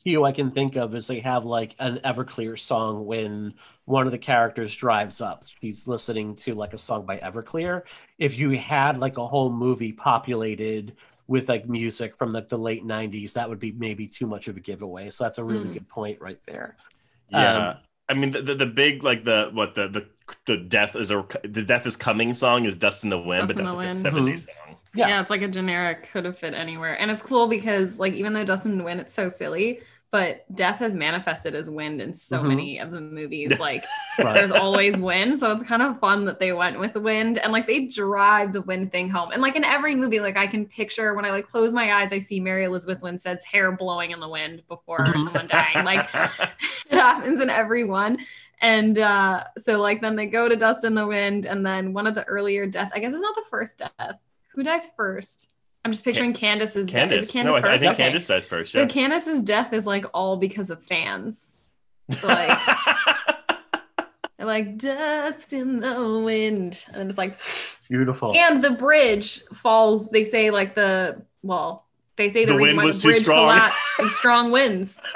cue 0.03 0.23
i 0.25 0.31
can 0.31 0.51
think 0.51 0.77
of 0.77 0.95
is 0.95 1.07
they 1.07 1.19
have 1.19 1.45
like 1.45 1.75
an 1.79 1.99
everclear 2.05 2.57
song 2.57 3.05
when 3.05 3.53
one 3.85 4.05
of 4.05 4.11
the 4.11 4.17
characters 4.17 4.75
drives 4.75 5.21
up 5.21 5.43
she's 5.61 5.87
listening 5.87 6.35
to 6.35 6.55
like 6.55 6.73
a 6.73 6.77
song 6.77 7.05
by 7.05 7.17
everclear 7.19 7.83
if 8.19 8.37
you 8.39 8.51
had 8.51 8.97
like 8.97 9.17
a 9.17 9.27
whole 9.27 9.51
movie 9.51 9.93
populated 9.93 10.95
with 11.27 11.49
like 11.49 11.67
music 11.67 12.15
from 12.17 12.33
like 12.33 12.49
the 12.49 12.57
late 12.57 12.85
90s 12.85 13.33
that 13.33 13.49
would 13.49 13.59
be 13.59 13.73
maybe 13.73 14.07
too 14.07 14.27
much 14.27 14.47
of 14.47 14.57
a 14.57 14.59
giveaway 14.61 15.09
so 15.09 15.23
that's 15.25 15.37
a 15.39 15.43
really 15.43 15.69
Mm. 15.69 15.71
good 15.71 15.87
point 15.89 16.19
right 16.21 16.39
there 16.47 16.77
Yeah, 17.29 17.73
Um, 17.73 17.81
I 18.09 18.13
mean 18.13 18.31
the, 18.31 18.41
the 18.41 18.55
the 18.55 18.65
big 18.65 19.03
like 19.03 19.23
the 19.25 19.49
what 19.53 19.75
the 19.75 19.87
the 19.87 20.09
the 20.45 20.57
death 20.57 20.95
is 20.95 21.11
a 21.11 21.25
the 21.43 21.63
death 21.63 21.85
is 21.85 21.97
coming 21.97 22.33
song 22.33 22.65
is 22.65 22.75
Dust 22.77 23.03
in 23.03 23.09
the 23.09 23.19
Wind, 23.19 23.47
Dust 23.47 23.47
but 23.47 23.57
that's 23.57 23.73
like 23.73 23.83
Wind. 23.83 23.83
a 23.83 23.89
seventies 23.89 24.43
song. 24.43 24.76
Yeah. 24.97 25.07
Yeah. 25.09 25.21
it's 25.21 25.29
like 25.29 25.41
a 25.41 25.47
generic 25.47 26.09
could 26.11 26.25
have 26.25 26.37
fit 26.37 26.53
anywhere. 26.53 26.99
And 26.99 27.11
it's 27.11 27.21
cool 27.21 27.47
because 27.47 27.99
like 27.99 28.13
even 28.13 28.33
though 28.33 28.43
Dustin 28.45 28.83
Wind, 28.83 28.99
it's 28.99 29.13
so 29.13 29.29
silly, 29.29 29.81
but 30.09 30.45
death 30.55 30.79
has 30.79 30.93
manifested 30.93 31.53
as 31.53 31.69
wind 31.69 32.01
in 32.01 32.13
so 32.13 32.39
Mhm. 32.41 32.47
many 32.47 32.77
of 32.79 32.91
the 32.91 33.01
movies. 33.01 33.51
Like 33.59 33.83
Right. 34.17 34.33
there's 34.33 34.51
always 34.51 34.97
wind. 34.97 35.37
So 35.37 35.51
it's 35.51 35.61
kind 35.61 35.81
of 35.81 35.99
fun 35.99 36.25
that 36.25 36.39
they 36.39 36.53
went 36.53 36.79
with 36.79 36.93
the 36.93 37.01
wind 37.01 37.37
and 37.37 37.51
like 37.51 37.67
they 37.67 37.85
drive 37.85 38.53
the 38.53 38.61
wind 38.61 38.91
thing 38.91 39.09
home. 39.09 39.31
And 39.31 39.41
like 39.41 39.55
in 39.57 39.63
every 39.65 39.93
movie, 39.95 40.19
like 40.21 40.37
I 40.37 40.47
can 40.47 40.65
picture 40.65 41.13
when 41.13 41.25
I 41.25 41.29
like 41.31 41.47
close 41.47 41.73
my 41.73 41.93
eyes, 41.93 42.11
I 42.13 42.19
see 42.19 42.39
Mary 42.39 42.63
Elizabeth 42.63 43.03
Winstead's 43.03 43.43
hair 43.45 43.71
blowing 43.73 44.11
in 44.11 44.19
the 44.19 44.29
wind 44.29 44.63
before 44.67 44.99
Mhm. 45.05 45.25
someone 45.25 45.47
dying. 45.47 45.85
Like 45.85 46.07
it 46.89 46.97
happens 46.97 47.39
in 47.41 47.49
every 47.49 47.83
one. 47.83 48.17
And 48.61 48.97
uh, 48.97 49.43
so 49.59 49.79
like 49.79 50.01
then 50.01 50.15
they 50.15 50.25
go 50.25 50.47
to 50.49 50.55
Dust 50.55 50.83
in 50.83 50.95
the 50.95 51.05
Wind, 51.05 51.45
and 51.45 51.63
then 51.63 51.93
one 51.93 52.07
of 52.07 52.15
the 52.15 52.23
earlier 52.23 52.65
deaths, 52.65 52.91
I 52.95 52.99
guess 52.99 53.13
it's 53.13 53.21
not 53.21 53.35
the 53.35 53.43
first 53.51 53.77
death. 53.77 54.15
Who 54.57 54.63
dies 54.63 54.87
first? 54.97 55.49
I'm 55.85 55.91
just 55.91 56.03
picturing 56.03 56.33
Candace's 56.33 56.87
death. 56.87 57.11
Is 57.11 57.29
Candace, 57.29 57.29
it 57.29 57.33
Candace 57.33 57.51
no, 57.51 57.55
I, 57.55 57.57
I 57.59 57.61
first? 57.61 57.81
think 57.83 57.93
Okay. 57.93 58.03
Candace 58.03 58.27
dies 58.27 58.47
first. 58.47 58.71
So 58.73 58.79
Yeah. 58.81 58.87
Candace's 58.87 59.41
death 59.43 59.71
is 59.71 59.85
like 59.85 60.05
all 60.15 60.35
because 60.37 60.71
of 60.71 60.83
fans. 60.83 61.57
Like 62.23 62.57
they're 64.37 64.47
like 64.47 64.77
dust 64.79 65.53
in 65.53 65.79
the 65.79 66.19
wind. 66.25 66.83
And 66.87 66.95
then 66.95 67.09
it's 67.09 67.19
like 67.19 67.39
beautiful 67.87 68.33
and 68.35 68.63
the 68.63 68.71
bridge 68.71 69.43
falls, 69.53 70.09
they 70.09 70.25
say 70.25 70.49
like 70.49 70.73
the 70.73 71.21
well, 71.43 71.85
they 72.15 72.31
say 72.31 72.45
the, 72.45 72.53
The 72.53 72.57
reason 72.57 72.75
wind 72.75 72.77
why 72.77 72.85
was 72.85 72.97
the 72.97 73.01
too 73.03 73.07
bridge 73.09 73.23
strong. 73.23 73.43
collapsed 73.45 73.77
is 73.99 74.15
strong 74.17 74.51
winds. 74.51 74.99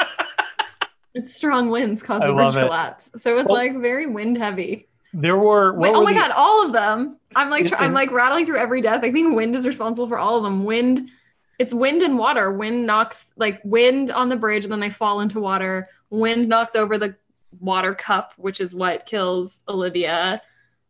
It's 1.14 1.36
strong 1.36 1.70
winds 1.70 2.02
caused 2.02 2.24
I 2.24 2.28
the 2.28 2.34
bridge 2.34 2.56
love 2.56 2.58
it. 2.58 2.66
collapse. 2.68 3.12
So 3.18 3.38
it's 3.38 3.50
Well- 3.50 3.58
like 3.58 3.76
very 3.82 4.06
wind 4.08 4.38
heavy. 4.38 4.88
There 5.14 5.38
were 5.38 5.74
Wait, 5.74 5.94
oh 5.94 6.00
were 6.00 6.06
my 6.06 6.14
the- 6.14 6.20
god, 6.20 6.32
all 6.32 6.66
of 6.66 6.74
them. 6.74 7.18
I'm 7.36 7.50
like 7.50 7.66
tr- 7.68 7.76
I'm 7.76 7.94
like 8.02 8.12
rattling 8.12 8.46
through 8.46 8.58
every 8.58 8.82
death. 8.82 9.04
I 9.04 9.12
think 9.12 9.36
wind 9.36 9.56
is 9.56 9.66
responsible 9.68 10.08
for 10.08 10.18
all 10.20 10.38
of 10.38 10.44
them. 10.44 10.64
Wind, 10.66 11.10
it's 11.60 11.74
wind 11.74 12.02
and 12.02 12.18
water. 12.18 12.52
Wind 12.52 12.86
knocks 12.86 13.26
like 13.38 13.62
wind 13.64 14.12
on 14.12 14.30
the 14.30 14.36
bridge, 14.36 14.66
and 14.66 14.72
then 14.72 14.80
they 14.80 14.90
fall 14.90 15.22
into 15.22 15.40
water. 15.40 15.88
Wind 16.10 16.48
knocks 16.50 16.76
over 16.76 16.98
the 16.98 17.16
water 17.60 17.94
cup, 17.94 18.34
which 18.38 18.60
is 18.62 18.74
what 18.76 19.06
kills 19.06 19.64
Olivia. 19.68 20.42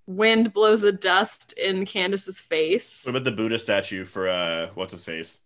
Wind 0.08 0.52
blows 0.54 0.82
the 0.82 0.92
dust 0.92 1.54
in 1.54 1.86
Candace's 1.86 2.40
face. 2.40 3.04
what 3.06 3.12
about 3.16 3.24
the 3.24 3.32
Buddha 3.32 3.58
statue 3.60 4.04
for 4.06 4.28
uh 4.30 4.68
what's 4.76 4.92
his 4.94 5.06
face? 5.06 5.42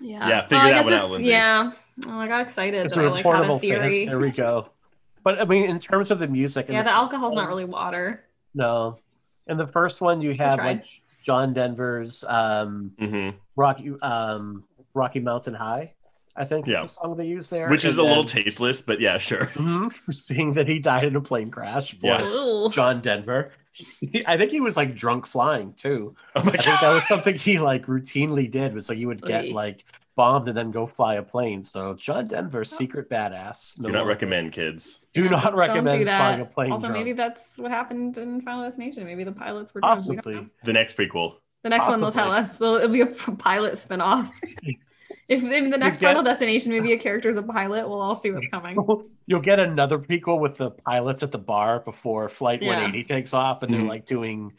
Yeah, 0.00 0.28
Yeah, 0.28 0.42
figure 0.42 0.58
Oh, 0.58 0.60
I 0.60 0.70
that 0.72 0.84
one 0.84 0.92
out, 0.94 1.10
Lindsay. 1.10 1.30
Yeah, 1.30 1.72
oh, 2.06 2.18
I 2.20 2.28
got 2.28 2.40
excited 2.42 2.84
it's 2.86 2.94
that 2.94 3.00
a 3.00 3.04
I 3.06 3.08
like 3.10 3.18
had 3.18 3.26
a 3.34 3.38
reportable 3.38 3.60
fan. 3.60 3.60
theory. 3.60 4.06
there 4.06 4.18
we 4.18 4.30
go 4.30 4.70
but 5.24 5.40
i 5.40 5.44
mean 5.44 5.68
in 5.68 5.78
terms 5.78 6.10
of 6.10 6.18
the 6.18 6.26
music 6.28 6.66
Yeah, 6.68 6.82
the 6.82 6.88
the 6.90 6.94
alcohol's 6.94 7.34
not 7.34 7.48
really 7.48 7.64
water. 7.64 8.24
No. 8.54 8.98
In 9.46 9.56
the 9.56 9.66
first 9.66 10.00
one, 10.00 10.20
you 10.20 10.34
have 10.34 10.58
like 10.58 10.84
John 11.22 11.52
Denver's 11.54 12.24
um, 12.24 12.92
hmm 12.98 13.30
Rocky 13.56 13.92
um, 14.02 14.64
Rocky 14.94 15.20
Mountain 15.20 15.54
High. 15.54 15.94
I 16.36 16.44
think 16.44 16.66
Yeah. 16.66 16.84
is 16.84 16.94
the 16.94 17.00
song 17.00 17.16
they 17.16 17.26
use 17.26 17.50
there, 17.50 17.68
Which 17.68 17.84
is 17.84 17.98
And 17.98 18.06
a 18.06 18.08
little 18.08 18.24
tasteless, 18.24 18.82
but 18.82 19.00
yeah, 19.00 19.18
sure. 19.18 19.46
Mhm. 19.54 19.92
seeing 20.14 20.54
that 20.54 20.68
he 20.68 20.78
died 20.78 21.04
in 21.04 21.16
a 21.16 21.20
plane 21.20 21.50
crash. 21.50 21.94
For 21.98 22.06
Yeah. 22.06 22.68
John 22.70 23.00
Denver. 23.00 23.52
I 24.26 24.36
think 24.36 24.50
he 24.50 24.60
was 24.60 24.76
like 24.76 24.94
drunk 24.96 25.26
flying 25.26 25.72
too. 25.74 26.14
Oh 26.36 26.42
my 26.42 26.50
I 26.50 26.52
think 26.52 26.64
god. 26.64 26.80
that 26.82 26.94
was 26.94 27.06
something 27.08 27.34
he 27.36 27.58
like 27.58 27.86
routinely 27.86 28.50
did. 28.50 28.74
Was 28.74 28.88
like 28.88 28.98
he 28.98 29.06
would 29.06 29.22
get 29.22 29.50
like 29.50 29.84
bombed 30.18 30.48
and 30.48 30.56
then 30.56 30.70
go 30.72 30.84
fly 30.86 31.14
a 31.14 31.22
plane. 31.22 31.62
So 31.64 31.94
John 31.94 32.26
Denver, 32.26 32.64
secret 32.64 33.08
badass. 33.08 33.78
No 33.78 33.86
Do 33.86 33.92
not 33.92 33.98
longer. 34.00 34.08
recommend 34.10 34.52
kids. 34.52 35.06
Do 35.14 35.22
Yeah, 35.22 35.30
not 35.30 35.44
don't 35.44 35.54
recommend 35.54 35.88
do 35.90 36.04
flying 36.04 36.40
a 36.40 36.44
that. 36.44 36.52
plane. 36.52 36.72
Also, 36.72 36.88
drunk. 36.88 36.98
maybe 37.04 37.12
that's 37.16 37.56
what 37.56 37.70
happened 37.70 38.18
in 38.18 38.40
Final 38.42 38.64
Destination. 38.64 39.04
Maybe 39.04 39.22
the 39.24 39.32
pilots 39.32 39.72
were 39.72 39.80
drunk. 39.80 40.00
We 40.08 40.16
possibly. 40.16 40.48
The 40.64 40.72
next 40.72 40.96
prequel. 40.96 41.36
The 41.62 41.68
next 41.70 41.86
one 41.88 42.00
will 42.00 42.10
tell 42.10 42.30
us. 42.32 42.58
They'll, 42.58 42.74
it'll 42.74 42.88
be 42.90 43.00
a 43.02 43.06
pilot 43.06 43.74
spinoff. 43.74 44.30
if 45.28 45.42
in 45.42 45.70
the 45.70 45.78
next 45.78 46.00
get- 46.00 46.08
Final 46.08 46.22
Destination, 46.22 46.72
maybe 46.72 46.92
a 46.92 46.98
character 46.98 47.28
is 47.30 47.36
a 47.36 47.42
pilot, 47.42 47.88
we'll 47.88 48.00
all 48.00 48.14
see 48.16 48.30
what's 48.30 48.48
coming. 48.48 48.76
You'll 49.26 49.40
get 49.40 49.58
another 49.60 49.98
prequel 49.98 50.40
with 50.40 50.56
the 50.56 50.70
pilots 50.70 51.22
at 51.22 51.30
the 51.32 51.38
bar 51.38 51.80
before 51.80 52.28
Flight 52.28 52.62
Yeah. 52.62 52.70
180 52.70 53.04
takes 53.04 53.34
off, 53.34 53.62
and 53.62 53.72
they're 53.72 53.80
Mhm. 53.82 53.88
like 53.88 54.06
doing 54.06 54.52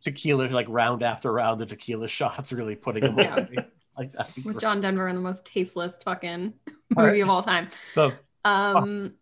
tequila, 0.00 0.44
like 0.48 0.66
round 0.68 1.02
after 1.02 1.32
round 1.32 1.62
of 1.62 1.68
tequila 1.68 2.06
shots, 2.08 2.52
really 2.52 2.76
putting 2.76 3.02
them 3.02 3.18
Yeah. 3.18 3.46
away. 4.00 4.10
Like 4.16 4.34
that. 4.34 4.44
With 4.44 4.58
John 4.58 4.80
Denver 4.80 5.08
in 5.08 5.14
the 5.16 5.22
most 5.22 5.46
tasteless 5.46 5.98
fucking 6.02 6.52
movie 6.96 7.08
right. 7.10 7.20
of 7.22 7.28
all 7.30 7.42
time. 7.42 7.68
The, 7.94 8.12
Um, 8.44 9.14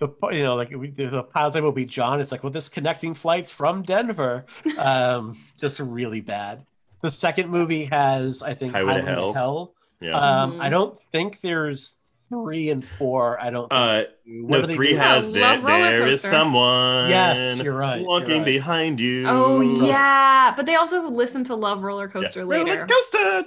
the 0.00 0.08
you 0.32 0.42
know 0.42 0.56
like 0.56 0.70
we, 0.70 0.90
the 0.90 1.22
pilot's 1.32 1.54
name 1.54 1.64
will 1.64 1.72
be 1.72 1.84
John. 1.86 2.20
It's 2.20 2.32
like 2.32 2.42
well, 2.42 2.52
this 2.52 2.68
connecting 2.68 3.14
flights 3.14 3.50
from 3.50 3.82
Denver. 3.82 4.44
Um, 4.78 5.38
just 5.60 5.78
really 5.80 6.20
bad. 6.20 6.64
The 7.02 7.10
second 7.10 7.50
movie 7.50 7.84
has 7.86 8.42
I 8.42 8.54
think 8.54 8.72
Highway 8.72 8.94
to 9.00 9.02
Hell. 9.02 9.32
Hell. 9.32 9.74
Yeah. 10.00 10.18
Um, 10.18 10.52
Mhm. 10.54 10.60
I 10.60 10.68
don't 10.70 10.98
think 11.12 11.38
there's 11.42 11.96
three 12.30 12.70
and 12.70 12.84
four. 12.84 13.40
I 13.40 13.50
don't. 13.50 13.68
Think 13.70 13.72
Uh. 13.72 14.04
What 14.46 14.66
no, 14.68 14.74
three 14.74 14.90
do? 14.92 14.96
has 14.96 15.28
Oh, 15.28 15.32
that. 15.32 15.62
Love 15.62 15.64
There 15.64 16.06
is 16.06 16.22
someone. 16.22 17.10
Yes, 17.10 17.60
you're 17.62 17.74
right, 17.74 17.98
you're 18.00 18.08
Walking 18.08 18.38
right. 18.38 18.44
behind 18.44 18.98
you. 18.98 19.26
Oh 19.28 19.60
yeah, 19.60 20.52
but 20.56 20.64
they 20.66 20.76
also 20.76 21.02
listen 21.08 21.44
to 21.44 21.54
Love 21.54 21.82
Roller 21.82 22.06
Yeah. 22.06 22.12
Coaster 22.12 22.46
Roller 22.46 22.86
coaster. 22.86 23.44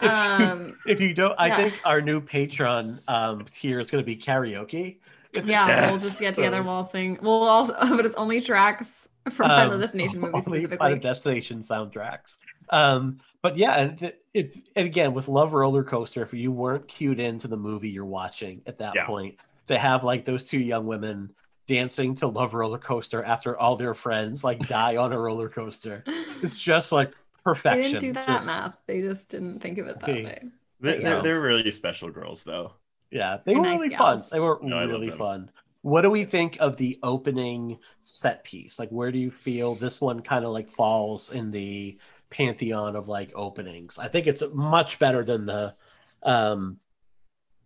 Um, 0.00 0.76
If 0.86 1.00
you 1.00 1.14
don't, 1.14 1.34
I 1.38 1.46
Yeah. 1.48 1.56
think 1.56 1.74
our 1.84 2.00
new 2.00 2.20
patron 2.20 3.00
um, 3.08 3.46
tier 3.50 3.80
is 3.80 3.90
going 3.90 4.02
to 4.02 4.06
be 4.06 4.16
karaoke. 4.16 4.98
yeah, 5.44 5.90
we'll 5.90 5.98
just 6.00 6.20
get 6.20 6.34
together 6.34 6.58
and 6.58 6.66
we'll 6.66 6.84
sing. 6.84 7.18
We'll 7.20 7.42
also, 7.42 7.74
but 7.96 8.06
it's 8.06 8.14
only 8.16 8.40
tracks 8.40 9.08
from 9.30 9.48
Final 9.48 9.74
Um, 9.74 9.80
Destination 9.80 10.20
movies 10.20 10.44
specifically. 10.44 10.76
Final 10.78 10.98
Destination 11.00 11.60
soundtracks. 11.60 12.38
Um, 12.70 13.18
but 13.42 13.56
yeah, 13.56 13.76
and 13.78 13.98
th- 13.98 14.16
if 14.34 14.46
and 14.76 14.86
again 14.86 15.14
with 15.14 15.28
Love 15.28 15.52
Roller 15.52 15.84
Coaster, 15.84 16.22
if 16.22 16.32
you 16.34 16.50
weren't 16.52 16.86
cued 16.88 17.20
into 17.20 17.48
the 17.48 17.56
movie 17.56 17.88
you're 17.90 18.04
watching 18.04 18.62
at 18.66 18.78
that 18.78 18.94
Yeah. 18.94 19.06
point, 19.06 19.36
to 19.68 19.78
have 19.78 20.04
like 20.04 20.24
those 20.24 20.44
two 20.44 20.60
young 20.60 20.86
women 20.86 21.30
dancing 21.66 22.14
to 22.14 22.26
Love 22.26 22.54
Roller 22.54 22.78
Coaster 22.78 23.22
after 23.22 23.58
all 23.58 23.76
their 23.76 23.94
friends 23.94 24.42
like 24.42 24.66
die 24.68 24.96
on 24.96 25.12
a 25.12 25.18
roller 25.18 25.48
coaster, 25.48 26.02
it's 26.42 26.56
just 26.58 26.92
like 26.92 27.12
perfection. 27.44 27.82
They 27.82 27.88
didn't 27.90 28.00
do 28.02 28.12
that 28.14 28.26
Just- 28.26 28.46
math. 28.46 28.74
They 28.86 29.00
just 29.00 29.28
didn't 29.28 29.60
think 29.60 29.78
of 29.78 29.86
it 29.86 30.00
that 30.00 30.08
Okay. 30.10 30.24
way. 30.24 30.42
They're, 30.80 31.00
Yeah. 31.00 31.08
they're, 31.14 31.22
they're 31.22 31.40
really 31.40 31.70
special 31.70 32.08
girls, 32.10 32.42
though. 32.42 32.72
Yeah, 33.10 33.38
they 33.44 33.52
They're 33.52 33.60
were 33.62 33.66
nice 33.66 33.80
really 33.80 33.88
gals. 33.90 34.22
fun. 34.22 34.28
They 34.32 34.40
were 34.40 34.58
No, 34.62 34.86
really 34.86 35.10
fun. 35.10 35.50
What 35.82 36.02
do 36.02 36.10
we 36.10 36.24
think 36.24 36.56
of 36.60 36.76
the 36.76 36.98
opening 37.02 37.78
set 38.00 38.44
piece? 38.44 38.78
Like, 38.78 38.88
where 38.90 39.10
do 39.12 39.18
you 39.18 39.30
feel 39.30 39.74
this 39.76 40.00
one 40.00 40.20
kind 40.20 40.44
of 40.44 40.52
like 40.52 40.68
falls 40.68 41.32
in 41.32 41.50
the 41.50 41.96
pantheon 42.30 42.96
of 42.96 43.08
like 43.08 43.32
openings? 43.34 43.98
I 43.98 44.08
think 44.08 44.26
it's 44.26 44.42
much 44.52 44.98
better 44.98 45.24
than 45.24 45.46
the 45.46 45.74
um 46.22 46.78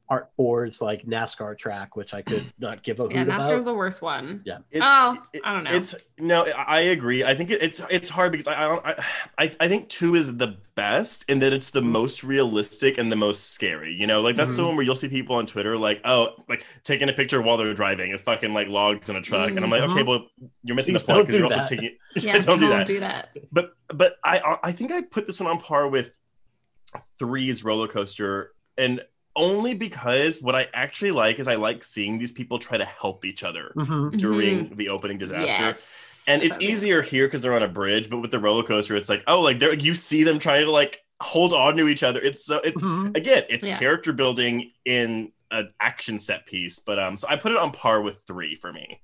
Art 0.09 0.29
Ford's 0.37 0.83
like 0.83 1.07
NASCAR 1.07 1.57
track, 1.57 1.97
which 1.97 2.13
I 2.13 2.21
could 2.21 2.53
not 2.59 2.83
give 2.83 3.01
a 3.01 3.05
hoot 3.05 3.13
Yeah, 3.13 3.25
NASCAR's 3.25 3.63
about. 3.63 3.65
the 3.65 3.75
worst 3.75 4.03
one. 4.03 4.43
Yeah. 4.45 4.59
It's, 4.71 4.85
Oh, 4.87 5.17
it- 5.33 5.41
I 5.45 5.55
don't 5.55 5.65
know. 5.65 5.71
It's 5.75 5.95
no, 6.19 6.45
I 6.45 6.65
I 6.67 6.81
agree. 6.81 7.25
I 7.25 7.35
think 7.35 7.51
it, 7.51 7.63
it's 7.63 7.81
it's 7.91 8.09
hard 8.11 8.33
because 8.33 8.47
I, 8.47 8.55
I 8.55 8.91
I, 8.91 9.05
I 9.39 9.57
I 9.61 9.69
think 9.69 9.89
two 9.89 10.15
is 10.15 10.37
the 10.37 10.57
best 10.75 11.25
in 11.29 11.39
that 11.41 11.53
it's 11.53 11.71
the 11.71 11.81
Mm-hmm. 11.81 11.93
most 11.93 12.25
realistic 12.25 12.99
and 12.99 13.11
the 13.11 13.17
most 13.17 13.51
scary. 13.53 13.95
You 13.95 14.07
know, 14.07 14.21
like 14.21 14.37
that's 14.37 14.55
the 14.55 14.63
Mhm. 14.63 14.67
one 14.67 14.77
where 14.77 14.85
you'll 14.85 14.97
see 14.97 15.09
people 15.09 15.37
on 15.37 15.47
Twitter 15.47 15.77
like, 15.79 16.01
oh, 16.05 16.31
like 16.49 16.65
taking 16.85 17.09
a 17.09 17.13
picture 17.13 17.41
while 17.41 17.57
they're 17.57 17.73
driving, 17.75 18.13
a 18.13 18.19
fucking 18.19 18.53
like 18.53 18.69
logs 18.69 19.09
in 19.09 19.17
a 19.17 19.23
truck, 19.23 19.51
and 19.51 19.61
I'm 19.65 19.71
like, 19.71 19.83
Mhm. 19.83 19.93
okay, 19.93 20.03
well, 20.03 20.27
you're 20.63 20.77
missing 20.77 20.95
Please 20.95 21.07
the 21.07 21.13
point 21.15 21.27
because 21.27 21.39
you're 21.41 21.49
do 21.49 21.55
also 21.55 21.57
that. 21.59 21.69
taking. 21.69 21.97
Yeah, 22.17 22.39
don't 22.41 22.59
do 22.61 22.69
that. 22.69 22.87
do 22.87 23.01
that. 23.01 23.31
But 23.51 23.73
but 23.89 24.17
I 24.23 24.59
I 24.63 24.73
think 24.73 24.93
I 24.93 25.01
put 25.03 25.27
this 25.27 25.41
one 25.41 25.51
on 25.51 25.59
par 25.59 25.89
with 25.89 26.15
three's 27.19 27.65
roller 27.65 27.89
coaster 27.89 28.53
and 28.77 29.03
only 29.35 29.75
because 29.75 30.41
what 30.43 30.55
I 30.55 30.69
actually 30.75 31.11
like 31.13 31.39
is 31.39 31.49
I 31.49 31.55
like 31.55 31.83
seeing 31.85 32.19
these 32.19 32.33
people 32.33 32.59
try 32.59 32.77
to 32.79 32.85
help 32.85 33.25
each 33.25 33.43
other 33.45 33.73
Mhm. 33.77 34.17
during 34.19 34.77
the 34.77 34.91
opening 34.91 35.19
disaster. 35.19 35.65
Yes. 35.65 36.23
And 36.27 36.43
it's 36.43 36.57
So 36.57 36.61
good. 36.61 36.71
easier 36.71 37.03
here 37.03 37.27
because 37.27 37.41
they're 37.41 37.55
on 37.55 37.63
a 37.63 37.69
bridge, 37.69 38.09
but 38.11 38.19
with 38.19 38.31
the 38.31 38.39
roller 38.39 38.63
coaster, 38.63 38.95
it's 38.97 39.09
like, 39.09 39.23
oh, 39.27 39.41
like 39.41 39.59
there 39.59 39.73
you 39.75 39.95
see 39.95 40.23
them 40.23 40.39
trying 40.39 40.65
to 40.65 40.71
like 40.71 40.99
hold 41.21 41.53
on 41.53 41.77
to 41.77 41.89
each 41.89 42.03
other. 42.03 42.21
It's 42.21 42.45
so 42.45 42.59
it's 42.59 42.83
Mhm. 42.83 43.17
again, 43.17 43.45
it's 43.49 43.67
Yeah. 43.67 43.79
character 43.79 44.13
building 44.13 44.71
in 44.85 45.33
an 45.51 45.73
action 45.81 46.19
set 46.19 46.47
piece. 46.47 46.79
But 46.79 46.99
um, 46.99 47.17
so 47.17 47.27
I 47.29 47.37
put 47.37 47.53
it 47.53 47.59
on 47.59 47.73
par 47.73 48.01
with 48.03 48.23
three 48.27 48.55
for 48.57 48.73
me. 48.73 49.01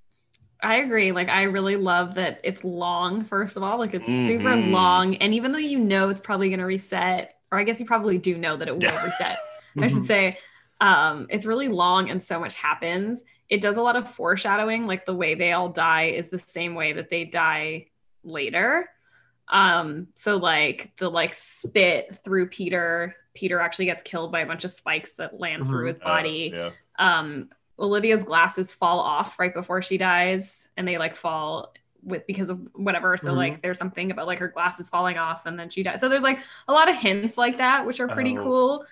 I 0.63 0.77
agree. 0.77 1.13
Like 1.13 1.29
I 1.29 1.45
really 1.45 1.77
love 1.77 2.15
that 2.17 2.41
it's 2.43 2.65
long, 2.65 3.25
first 3.25 3.57
of 3.57 3.63
all. 3.63 3.79
Like 3.79 3.95
it's 3.95 4.07
super 4.09 4.49
Mhm. 4.51 4.71
long. 4.73 5.15
And 5.17 5.33
even 5.35 5.53
though 5.53 5.59
you 5.59 5.79
know 5.79 6.09
it's 6.09 6.21
probably 6.21 6.51
gonna 6.51 6.67
reset, 6.67 7.35
or 7.53 7.59
I 7.59 7.65
guess 7.65 7.79
you 7.81 7.87
probably 7.87 8.19
do 8.19 8.37
know 8.37 8.57
that 8.57 8.67
it 8.69 8.75
will 8.75 8.83
Yeah. 9.21 9.37
Reset, 9.81 9.85
I 9.85 9.89
should 9.95 10.03
Mhm. 10.05 10.07
say. 10.07 10.39
Um, 10.81 11.27
it's 11.31 11.47
really 11.47 11.69
long 11.69 12.11
and 12.11 12.23
so 12.23 12.39
much 12.39 12.55
happens. 12.55 13.23
It 13.49 13.61
does 13.61 13.77
a 13.79 13.83
lot 13.83 13.97
of 13.97 14.09
foreshadowing, 14.11 14.87
like 14.87 15.05
the 15.07 15.15
way 15.15 15.35
they 15.35 15.53
all 15.53 15.69
die 15.71 16.05
is 16.05 16.29
the 16.29 16.39
same 16.39 16.75
way 16.75 16.93
that 16.93 17.11
they 17.11 17.25
die 17.25 17.87
later. 18.23 18.89
Um, 19.49 20.09
so 20.15 20.37
like 20.37 20.93
the 20.99 21.11
like 21.11 21.33
spit 21.33 22.17
through 22.23 22.49
Peter, 22.51 23.17
Peter 23.35 23.59
actually 23.59 23.87
gets 23.87 24.03
killed 24.03 24.31
by 24.31 24.41
a 24.41 24.47
bunch 24.47 24.65
of 24.65 24.71
spikes 24.71 25.13
that 25.15 25.39
land 25.41 25.67
through 25.67 25.85
Mhm. 25.85 25.89
his 25.89 25.99
body 25.99 26.53
Uh, 26.55 26.57
yeah. 26.57 26.71
um 26.99 27.49
Olivia's 27.79 28.25
glasses 28.25 28.73
fall 28.73 28.99
off 28.99 29.39
right 29.39 29.55
before 29.55 29.81
she 29.83 29.97
dies 29.99 30.69
and 30.77 30.87
they 30.87 30.99
like 30.99 31.15
fall 31.15 31.73
with 32.03 32.27
because 32.27 32.51
of 32.51 32.61
whatever 32.75 33.17
so 33.17 33.33
Mhm. 33.33 33.37
like 33.37 33.63
there's 33.63 33.79
something 33.79 34.11
about 34.11 34.27
like 34.27 34.41
her 34.41 34.49
glasses 34.49 34.89
falling 34.89 35.17
off 35.17 35.47
and 35.47 35.57
then 35.59 35.71
she 35.71 35.83
dies 35.85 36.01
so 36.01 36.09
there's 36.09 36.23
like 36.25 36.41
a 36.67 36.73
lot 36.73 36.89
of 36.91 36.97
hints 36.97 37.39
like 37.39 37.57
that 37.59 37.87
which 37.87 38.01
are 38.01 38.09
pretty 38.09 38.37
Oh. 38.37 38.43
cool 38.43 38.87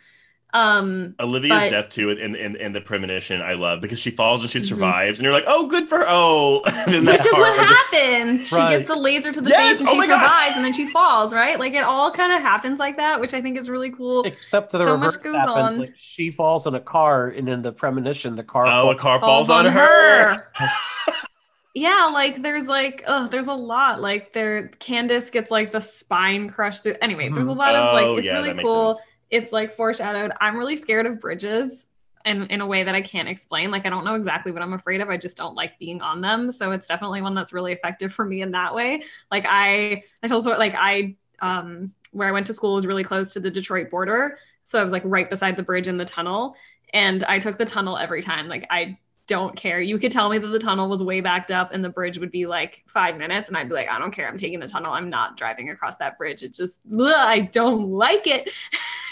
um 0.57 1.15
Olivia's 1.21 1.63
But- 1.65 1.71
death 1.71 1.89
too 1.91 2.11
in, 2.11 2.35
in 2.35 2.57
in 2.57 2.73
the 2.73 2.81
premonition 2.81 3.43
I 3.43 3.55
love 3.55 3.81
because 3.81 3.99
she 3.99 4.11
falls 4.11 4.43
and 4.43 4.51
she 4.51 4.61
Mhm. 4.61 4.67
survives 4.67 5.19
and 5.19 5.25
you're 5.25 5.33
like 5.35 5.45
oh 5.47 5.67
good 5.67 5.89
for 5.89 5.99
her 5.99 6.05
oh 6.09 6.63
then 6.87 7.05
which 7.05 7.19
that 7.19 7.27
is 7.27 7.33
part 7.33 7.59
what 7.59 7.69
just- 7.69 7.95
happens 7.95 8.49
she 8.49 8.57
Right. 8.57 8.71
gets 8.79 8.89
the 8.89 8.97
laser 8.97 9.33
to 9.33 9.41
the 9.41 9.51
Yes! 9.51 9.69
face 9.69 9.81
and 9.81 9.89
Oh 9.89 9.93
she 9.93 9.99
my 9.99 10.07
God! 10.07 10.21
survives 10.21 10.57
and 10.57 10.65
then 10.65 10.73
she 10.73 10.87
falls 10.87 11.35
right 11.35 11.59
like 11.59 11.75
it 11.75 11.85
all 11.85 12.11
kind 12.11 12.33
of 12.33 12.41
happens 12.41 12.79
like 12.79 12.97
that 12.97 13.21
which 13.21 13.35
i 13.35 13.41
think 13.43 13.59
is 13.59 13.69
really 13.69 13.91
cool 13.91 14.25
Except 14.25 14.73
that 14.73 14.79
the 14.79 14.87
So 14.87 14.97
much 14.97 15.15
reverse 15.15 15.17
goes 15.19 15.35
happens. 15.37 15.77
on. 15.77 15.81
Like 15.81 15.95
she 15.97 16.31
falls 16.31 16.67
in 16.67 16.75
a 16.75 16.81
car, 16.81 17.29
and 17.29 17.49
in 17.49 17.61
the 17.63 17.73
premonition, 17.73 18.35
the 18.37 18.43
car. 18.43 18.67
oh 18.67 18.71
a 18.71 18.73
falls- 18.97 19.01
car 19.01 19.21
falls, 19.21 19.51
on, 19.51 19.67
her. 19.67 20.49
yeah, 21.75 22.11
like 22.13 22.41
there's 22.43 22.67
like 22.67 23.05
oh, 23.07 23.29
there's 23.29 23.47
a 23.47 23.53
lot. 23.53 24.01
Like 24.01 24.33
there 24.33 24.69
Candace 24.79 25.29
gets 25.31 25.51
like 25.51 25.73
the 25.73 25.81
spine 25.81 26.49
crushed 26.49 26.83
through. 26.85 26.97
Anyway, 27.03 27.29
there's 27.29 27.47
a 27.49 27.53
lot 27.53 27.75
of 27.75 27.91
Oh, 27.91 27.93
like 28.13 28.19
it's 28.21 28.29
yeah, 28.29 28.35
really 28.35 28.49
that 28.49 28.57
makes 28.57 28.69
cool. 28.69 28.95
sense. 28.95 29.07
It's 29.31 29.53
like 29.53 29.72
foreshadowed. 29.72 30.33
I'm 30.41 30.57
really 30.57 30.77
scared 30.77 31.07
of 31.07 31.20
bridges 31.20 31.89
in 32.24 32.45
in 32.47 32.61
a 32.61 32.66
way 32.66 32.83
that 32.83 32.95
I 32.95 33.01
can't 33.01 33.29
explain. 33.29 33.70
Like 33.70 33.87
I 33.87 33.91
don't 33.91 34.05
know 34.05 34.14
exactly 34.14 34.53
what 34.53 34.62
I'm 34.62 34.72
afraid 34.72 35.01
of. 35.01 35.09
I 35.09 35.16
just 35.16 35.37
don't 35.37 35.55
like 35.55 35.79
being 35.79 36.03
on 36.03 36.20
them. 36.20 36.51
So 36.53 36.72
it's 36.72 36.89
definitely 36.89 37.22
one 37.22 37.35
that's 37.35 37.53
really 37.53 37.72
effective 37.72 38.12
for 38.12 38.24
me 38.24 38.43
in 38.43 38.51
that 38.53 38.74
way. 38.74 39.03
Like 39.31 39.45
I 39.49 40.03
I 40.22 40.29
told 40.29 40.45
like 40.47 40.74
I 40.77 41.16
um 41.41 41.95
where 42.12 42.29
I 42.29 42.33
went 42.33 42.47
to 42.47 42.53
school 42.53 42.74
was 42.74 42.87
really 42.87 43.05
close 43.05 43.33
to 43.35 43.41
the 43.41 43.51
Detroit 43.51 43.91
border. 43.91 44.39
So 44.64 44.81
I 44.81 44.85
was 44.85 44.93
like 44.93 45.03
right 45.05 45.31
beside 45.31 45.57
the 45.57 45.62
bridge 45.62 45.89
in 45.89 45.97
the 45.97 46.05
tunnel. 46.05 46.57
And 46.93 47.24
I 47.24 47.39
took 47.39 47.59
the 47.59 47.64
tunnel 47.64 47.97
every 47.97 48.22
time. 48.22 48.49
Like 48.49 48.66
I 48.70 48.99
don't 49.27 49.57
care. 49.57 49.81
You 49.81 49.99
could 49.99 50.12
tell 50.12 50.29
me 50.29 50.39
that 50.39 50.47
the 50.47 50.59
tunnel 50.59 50.89
was 50.89 51.03
way 51.03 51.20
backed 51.20 51.51
up 51.51 51.72
and 51.72 51.85
the 51.85 51.89
bridge 51.89 52.18
would 52.18 52.31
be 52.31 52.47
like 52.47 52.85
five 52.87 53.18
minutes, 53.18 53.49
and 53.49 53.57
I'd 53.57 53.68
be 53.68 53.74
like, 53.74 53.91
I 53.91 53.99
don't 53.99 54.12
care. 54.12 54.29
I'm 54.29 54.37
taking 54.37 54.61
the 54.61 54.68
tunnel. 54.68 54.93
I'm 54.93 55.11
not 55.11 55.37
driving 55.37 55.70
across 55.70 55.97
that 55.97 56.16
bridge. 56.16 56.43
It 56.43 56.55
just, 56.55 56.81
ugh, 56.93 57.12
I 57.12 57.41
don't 57.41 57.91
like 57.91 58.27
it. 58.27 58.51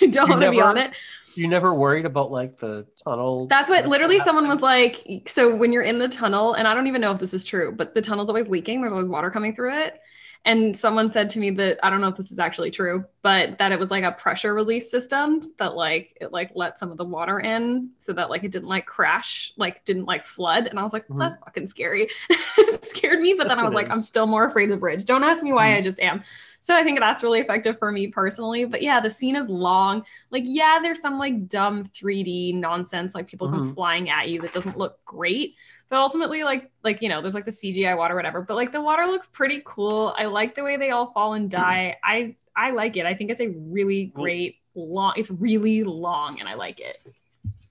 Don't 0.11 0.29
want 0.31 0.43
to 0.43 0.51
be 0.51 0.61
on 0.61 0.77
it. 0.79 0.93
You 1.37 1.49
never 1.49 1.75
worried 1.75 2.07
about 2.07 2.31
like 2.31 2.59
the 2.59 2.87
tunnel. 3.03 3.47
That's 3.49 3.69
what 3.69 3.87
literally 3.87 4.21
someone 4.21 4.47
was 4.47 4.61
like. 4.61 5.25
So 5.27 5.55
when 5.55 5.73
you're 5.73 5.83
in 5.83 5.99
the 5.99 6.09
tunnel, 6.09 6.55
and 6.55 6.69
I 6.69 6.75
don't 6.75 6.87
even 6.87 7.01
know 7.01 7.11
if 7.11 7.19
this 7.19 7.35
is 7.35 7.43
true, 7.43 7.73
but 7.73 7.93
the 7.95 8.01
tunnel's 8.03 8.29
always 8.29 8.49
leaking. 8.49 8.81
There's 8.81 8.93
always 8.93 9.09
water 9.09 9.31
coming 9.31 9.53
through 9.55 9.77
it. 9.79 10.01
And 10.47 10.77
someone 10.77 11.09
said 11.09 11.31
to 11.31 11.39
me 11.39 11.49
that 11.53 11.79
I 11.83 11.89
don't 11.89 12.03
know 12.03 12.09
if 12.09 12.17
this 12.17 12.31
is 12.31 12.39
actually 12.39 12.71
true, 12.71 13.07
but 13.23 13.57
that 13.57 13.73
it 13.73 13.79
was 13.79 13.91
like 13.91 14.05
a 14.05 14.13
pressure 14.13 14.53
release 14.53 14.91
system 14.91 15.41
that 15.59 15.75
like 15.75 16.17
it 16.21 16.33
like 16.33 16.51
let 16.55 16.79
some 16.79 16.91
of 16.91 16.99
the 16.99 17.05
water 17.05 17.41
in 17.41 17.89
so 17.99 18.13
that 18.13 18.29
like 18.29 18.45
it 18.45 18.53
didn't 18.53 18.69
like 18.69 18.85
crash, 18.85 19.55
like 19.57 19.83
didn't 19.87 20.05
like 20.05 20.23
flood. 20.23 20.67
And 20.67 20.79
I 20.79 20.83
was 20.83 20.93
like, 20.93 21.09
Mhm. 21.09 21.19
that's 21.19 21.39
fucking 21.39 21.67
scary. 21.67 22.09
it 22.59 22.85
scared 22.85 23.21
me, 23.21 23.33
but 23.33 23.47
Yes, 23.47 23.57
then 23.57 23.65
I 23.65 23.67
was 23.69 23.75
like, 23.75 23.91
I'm 23.91 24.01
still 24.01 24.27
more 24.27 24.45
afraid 24.45 24.65
of 24.65 24.71
the 24.73 24.77
bridge. 24.77 25.07
Don't 25.07 25.25
ask 25.25 25.43
me 25.43 25.53
why, 25.55 25.69
Mhm. 25.71 25.79
I 25.79 25.81
just 25.81 25.99
am. 25.99 26.23
So 26.65 26.75
I 26.75 26.83
think 26.83 26.99
that's 26.99 27.23
really 27.23 27.41
effective 27.41 27.79
for 27.79 27.93
me 27.93 28.07
personally. 28.07 28.65
But 28.65 28.81
yeah, 28.81 28.99
the 28.99 29.11
scene 29.11 29.37
is 29.37 29.51
long. 29.51 30.03
Like, 30.31 30.45
yeah, 30.47 30.79
there's 30.83 30.99
some 30.99 31.19
like 31.19 31.47
dumb 31.47 31.85
3D 31.93 32.55
nonsense, 32.55 33.15
like 33.15 33.27
people 33.27 33.51
come 33.51 33.71
Mhm. 33.71 33.75
flying 33.75 34.09
at 34.09 34.31
you 34.31 34.41
that 34.41 34.55
doesn't 34.55 34.79
look 34.79 34.99
great. 35.05 35.57
But 35.91 35.99
ultimately, 35.99 36.43
like, 36.43 36.71
like 36.83 37.03
you 37.03 37.11
know, 37.11 37.21
there's 37.21 37.35
like 37.35 37.45
the 37.45 37.51
CGI 37.53 37.95
water, 37.95 38.15
whatever. 38.15 38.41
But 38.41 38.55
like 38.55 38.73
the 38.73 38.81
water 38.81 39.05
looks 39.05 39.27
pretty 39.27 39.61
cool. 39.67 40.15
I 40.17 40.25
like 40.25 40.55
the 40.55 40.65
way 40.65 40.79
they 40.79 40.89
all 40.89 41.13
fall 41.13 41.35
and 41.35 41.51
die. 41.51 41.99
I 42.03 42.35
I 42.57 42.71
like 42.71 42.97
it. 42.97 43.05
I 43.05 43.13
think 43.13 43.31
it's 43.31 43.43
a 43.43 43.49
really 43.49 44.07
great 44.07 44.57
long. 44.75 45.13
It's 45.19 45.31
really 45.31 45.85
long, 45.85 46.41
and 46.41 46.49
I 46.49 46.55
like 46.55 46.81
it. 46.81 46.99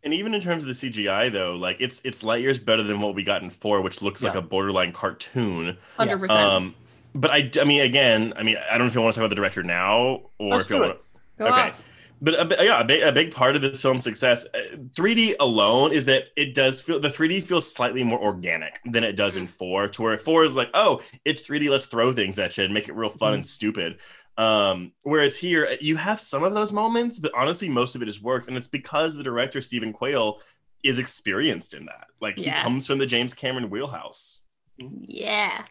And 0.03 0.13
even 0.13 0.35
in 0.35 0.41
terms 0.41 0.61
of 0.63 0.67
the 0.67 0.75
CGI 0.75 1.29
though, 1.29 1.55
like 1.55 1.77
it's 1.79 1.99
it's 2.05 2.21
light 2.23 2.43
years 2.43 2.59
better 2.59 2.83
than 2.83 3.01
what 3.01 3.15
we 3.15 3.23
got 3.23 3.41
in 3.41 3.49
four, 3.49 3.81
which 3.81 4.03
looks 4.03 4.21
like 4.21 4.35
a 4.35 4.41
borderline 4.43 4.91
cartoon. 4.91 5.77
Hundred 5.97 6.19
Yes. 6.19 6.21
percent. 6.21 6.75
But 7.16 7.32
I, 7.32 7.49
I 7.59 7.64
mean, 7.64 7.82
again, 7.82 8.34
I 8.36 8.43
mean, 8.43 8.57
I 8.57 8.78
don't 8.78 8.82
know 8.82 8.88
if 8.88 8.95
you 8.95 9.01
want 9.01 9.14
to 9.14 9.20
talk 9.20 9.26
about 9.26 9.30
the 9.30 9.36
director 9.36 9.64
now 9.64 10.22
or 10.39 10.49
Let's 10.51 10.66
if 10.66 10.72
you 10.72 10.80
want. 10.80 10.97
okay. 11.39 11.49
off. 11.49 11.84
But 12.22 12.36
a, 12.59 12.64
yeah, 12.64 12.80
a 12.80 12.86
big, 12.86 13.01
a 13.01 13.11
big 13.11 13.32
part 13.34 13.57
of 13.57 13.61
this 13.61 13.82
film's 13.82 14.05
success, 14.05 14.47
uh, 14.53 14.78
3D 14.97 15.36
alone, 15.41 15.91
is 15.91 16.05
that 16.05 16.28
it 16.38 16.55
does 16.55 16.80
feel 16.80 16.97
the 16.99 17.09
3D 17.09 17.43
feels 17.43 17.70
slightly 17.70 18.01
more 18.01 18.20
organic 18.20 18.80
than 18.86 19.03
it 19.03 19.18
does 19.18 19.36
in 19.36 19.45
four. 19.45 19.89
To 19.89 20.01
where 20.01 20.18
four 20.18 20.45
is 20.45 20.55
like, 20.55 20.70
oh, 20.74 21.01
it's 21.26 21.43
3D, 21.43 21.70
let's 21.70 21.86
throw 21.86 22.14
things 22.14 22.39
at 22.39 22.57
you 22.57 22.64
and 22.64 22.74
make 22.74 22.88
it 22.88 22.95
real 22.95 23.09
fun 23.09 23.34
and 23.34 23.45
stupid. 23.45 23.99
Um, 24.38 24.93
whereas 25.03 25.36
here, 25.38 25.76
you 25.82 25.97
have 25.97 26.20
some 26.20 26.43
of 26.43 26.53
those 26.53 26.72
moments, 26.72 27.20
but 27.20 27.34
honestly, 27.36 27.68
most 27.68 27.93
of 27.93 28.01
it 28.01 28.05
just 28.05 28.24
works, 28.24 28.47
and 28.47 28.55
it's 28.55 28.68
because 28.68 29.16
the 29.16 29.24
director 29.24 29.59
Steven 29.59 29.91
Quale 29.91 30.39
is 30.82 30.99
experienced 30.99 31.74
in 31.74 31.86
that. 31.86 32.07
Like 32.22 32.36
Yeah. 32.38 32.57
he 32.57 32.64
comes 32.64 32.88
from 32.88 32.99
the 32.99 33.05
James 33.05 33.34
Cameron 33.34 33.70
wheelhouse. 33.70 34.43
Yeah. 34.78 35.66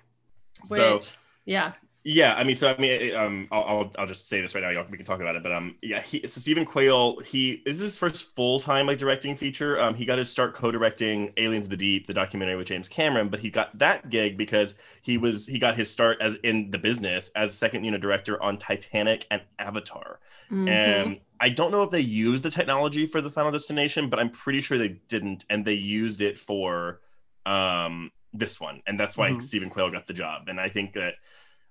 So 0.64 0.96
Which, 0.96 1.14
yeah. 1.44 1.72
Yeah, 2.04 2.34
I 2.34 2.42
mean, 2.42 2.56
so 2.56 2.68
I 2.68 2.76
mean, 2.78 3.14
um, 3.14 3.46
I'll, 3.52 3.62
I'll, 3.62 3.92
I'll 3.96 4.06
just 4.08 4.26
say 4.26 4.40
this 4.40 4.56
right 4.56 4.60
now. 4.60 4.70
Y'all, 4.70 4.86
we 4.90 4.96
can 4.96 5.06
talk 5.06 5.20
about 5.20 5.36
it, 5.36 5.42
but 5.44 5.52
um, 5.52 5.76
yeah, 5.82 6.00
he, 6.00 6.20
so 6.26 6.40
Steven 6.40 6.64
Quale, 6.64 7.20
he 7.20 7.62
this 7.64 7.76
is 7.76 7.82
his 7.82 7.96
first 7.96 8.34
full 8.34 8.58
time 8.58 8.88
like 8.88 8.98
directing 8.98 9.36
feature. 9.36 9.80
Um, 9.80 9.94
he 9.94 10.04
got 10.04 10.18
his 10.18 10.28
start 10.28 10.52
co-directing 10.52 11.32
Aliens 11.36 11.66
of 11.66 11.70
the 11.70 11.76
Deep, 11.76 12.08
the 12.08 12.12
documentary 12.14 12.56
with 12.56 12.66
James 12.66 12.88
Cameron, 12.88 13.28
but 13.28 13.38
he 13.38 13.50
got 13.50 13.78
that 13.78 14.10
gig 14.10 14.36
because 14.36 14.74
he 15.00 15.16
was 15.16 15.46
he 15.46 15.60
got 15.60 15.76
his 15.76 15.88
start 15.88 16.18
as 16.20 16.34
in 16.42 16.72
the 16.72 16.78
business 16.78 17.30
as 17.36 17.54
second 17.54 17.84
unit 17.84 18.00
director 18.00 18.42
on 18.42 18.58
Titanic 18.58 19.24
and 19.30 19.42
Avatar. 19.60 20.18
Mhm. 20.50 20.68
And 20.68 21.20
I 21.40 21.50
don't 21.50 21.70
know 21.70 21.84
if 21.84 21.90
they 21.90 22.00
used 22.00 22.42
the 22.42 22.50
technology 22.50 23.06
for 23.06 23.20
the 23.20 23.30
Final 23.30 23.52
Destination, 23.52 24.08
but 24.08 24.18
I'm 24.18 24.30
pretty 24.30 24.60
sure 24.60 24.76
they 24.76 25.00
didn't, 25.08 25.44
and 25.50 25.64
they 25.64 25.74
used 25.74 26.20
it 26.20 26.36
for 26.40 27.00
um 27.46 28.10
this 28.32 28.60
one, 28.60 28.82
and 28.86 28.98
that's 28.98 29.16
why 29.16 29.30
Mhm. 29.30 29.42
Steven 29.42 29.70
Quale 29.70 29.90
got 29.90 30.06
the 30.06 30.14
job. 30.14 30.48
And 30.48 30.60
I 30.60 30.68
think 30.68 30.94
that, 30.94 31.14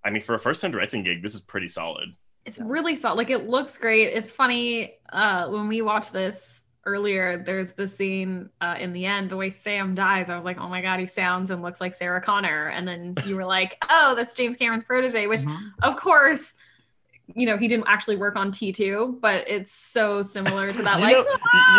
I 0.04 0.10
mean, 0.10 0.22
for 0.22 0.36
a 0.36 0.40
first 0.40 0.62
time 0.62 0.72
directing 0.72 1.04
gig, 1.04 1.22
this 1.24 1.34
is 1.36 1.42
pretty 1.42 1.68
solid. 1.68 2.10
It's 2.46 2.60
really 2.60 2.96
solid. 2.96 3.18
Like 3.18 3.30
it 3.30 3.48
looks 3.48 3.78
great. 3.78 4.08
It's 4.14 4.32
funny. 4.32 4.96
Uh, 5.12 5.48
when 5.50 5.68
we 5.68 5.82
watched 5.82 6.12
this 6.14 6.62
earlier, 6.86 7.44
there's 7.44 7.74
the 7.74 7.88
scene 7.88 8.50
uh, 8.62 8.76
in 8.80 8.92
the 8.94 9.06
end, 9.06 9.30
the 9.30 9.38
way 9.38 9.52
Sam 9.52 9.94
dies. 9.94 10.30
I 10.32 10.36
was 10.36 10.46
like, 10.46 10.58
oh 10.60 10.68
my 10.68 10.82
god, 10.82 11.00
he 11.00 11.06
sounds 11.06 11.52
and 11.52 11.62
looks 11.62 11.80
like 11.80 11.94
Sarah 11.94 12.22
Connor. 12.22 12.70
And 12.70 12.88
then 12.88 13.16
you 13.26 13.36
were 13.36 13.46
like, 13.46 13.78
oh, 13.90 14.16
that's 14.16 14.34
James 14.34 14.56
Cameron's 14.56 14.84
protege. 14.84 15.28
Which, 15.28 15.42
Mhm. 15.42 15.58
of 15.84 15.96
course, 15.98 16.56
you 17.36 17.46
know 17.46 17.58
he 17.58 17.68
didn't 17.68 17.86
actually 17.88 18.16
work 18.18 18.36
on 18.36 18.52
T2, 18.52 19.20
but 19.22 19.48
it's 19.50 19.74
so 19.74 20.22
similar 20.22 20.72
to 20.74 20.82
that. 20.84 21.00
you 21.00 21.06
like, 21.06 21.14
know, 21.16 21.26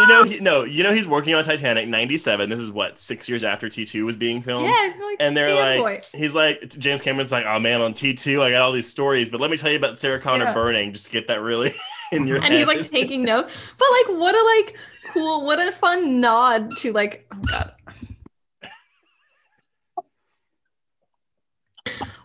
you 0.01 0.07
know, 0.07 0.25
he, 0.25 0.41
no, 0.41 0.65
you 0.65 0.83
know, 0.83 0.93
he's 0.95 1.07
working 1.07 1.35
on 1.35 1.45
Titanic 1.45 1.89
'97. 1.89 2.49
This 2.51 2.59
is 2.59 2.71
what 2.71 2.99
six 2.99 3.29
years 3.29 3.45
after 3.45 3.69
T2 3.69 4.05
was 4.05 4.17
being 4.17 4.43
filmed. 4.43 4.67
yeah, 4.67 4.93
like 5.03 5.17
And 5.21 5.37
they're 5.37 5.55
like, 5.55 6.05
he's 6.13 6.35
like, 6.35 6.69
James 6.79 7.03
Cameron's 7.03 7.33
like, 7.33 7.45
oh 7.47 7.59
man, 7.59 7.81
on 7.81 7.95
T2, 7.95 8.43
I 8.43 8.51
got 8.51 8.63
all 8.63 8.73
these 8.73 8.89
stories, 8.89 9.31
but 9.31 9.41
let 9.41 9.51
me 9.51 9.57
tell 9.57 9.71
you 9.71 9.77
about 9.77 9.99
Sarah 9.99 10.21
Connor 10.21 10.45
Yeah. 10.47 10.55
burning, 10.55 10.93
just 10.93 11.07
to 11.07 11.13
get 11.13 11.29
that 11.29 11.41
really 11.41 11.75
in 12.13 12.27
your 12.27 12.37
and 12.37 12.47
head. 12.47 12.53
he's 12.59 12.67
like 12.67 12.89
taking 12.91 13.23
notes. 13.23 13.53
But 13.79 13.89
like, 13.91 14.19
what 14.19 14.35
a 14.35 14.43
like 14.59 14.77
cool, 15.13 15.45
what 15.45 15.59
a 15.61 15.73
fun 15.73 16.21
nod 16.21 16.71
to 16.79 16.93
like, 16.93 17.27
oh 17.33 17.39
god. 17.51 17.73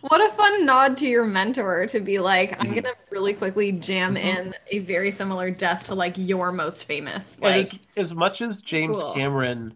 What 0.10 0.22
a 0.22 0.34
fun 0.34 0.66
nod 0.66 0.96
to 0.98 1.08
your 1.08 1.26
mentor 1.26 1.86
to 1.88 2.00
be 2.00 2.20
like, 2.20 2.54
I'm 2.60 2.68
Mhm. 2.68 2.74
gonna 2.74 2.94
really 3.10 3.34
quickly 3.34 3.72
jam 3.74 4.16
in 4.16 4.54
a 4.68 4.80
very 4.80 5.12
similar 5.12 5.52
death 5.52 5.84
to 5.86 5.96
like 5.96 6.14
your 6.18 6.52
most 6.52 6.86
famous. 6.86 7.36
And 7.42 7.56
Like, 7.56 7.56
as, 7.56 7.80
as 7.96 8.16
much 8.16 8.42
as 8.42 8.62
James 8.62 9.04
Cool. 9.04 9.14
Cameron, 9.14 9.76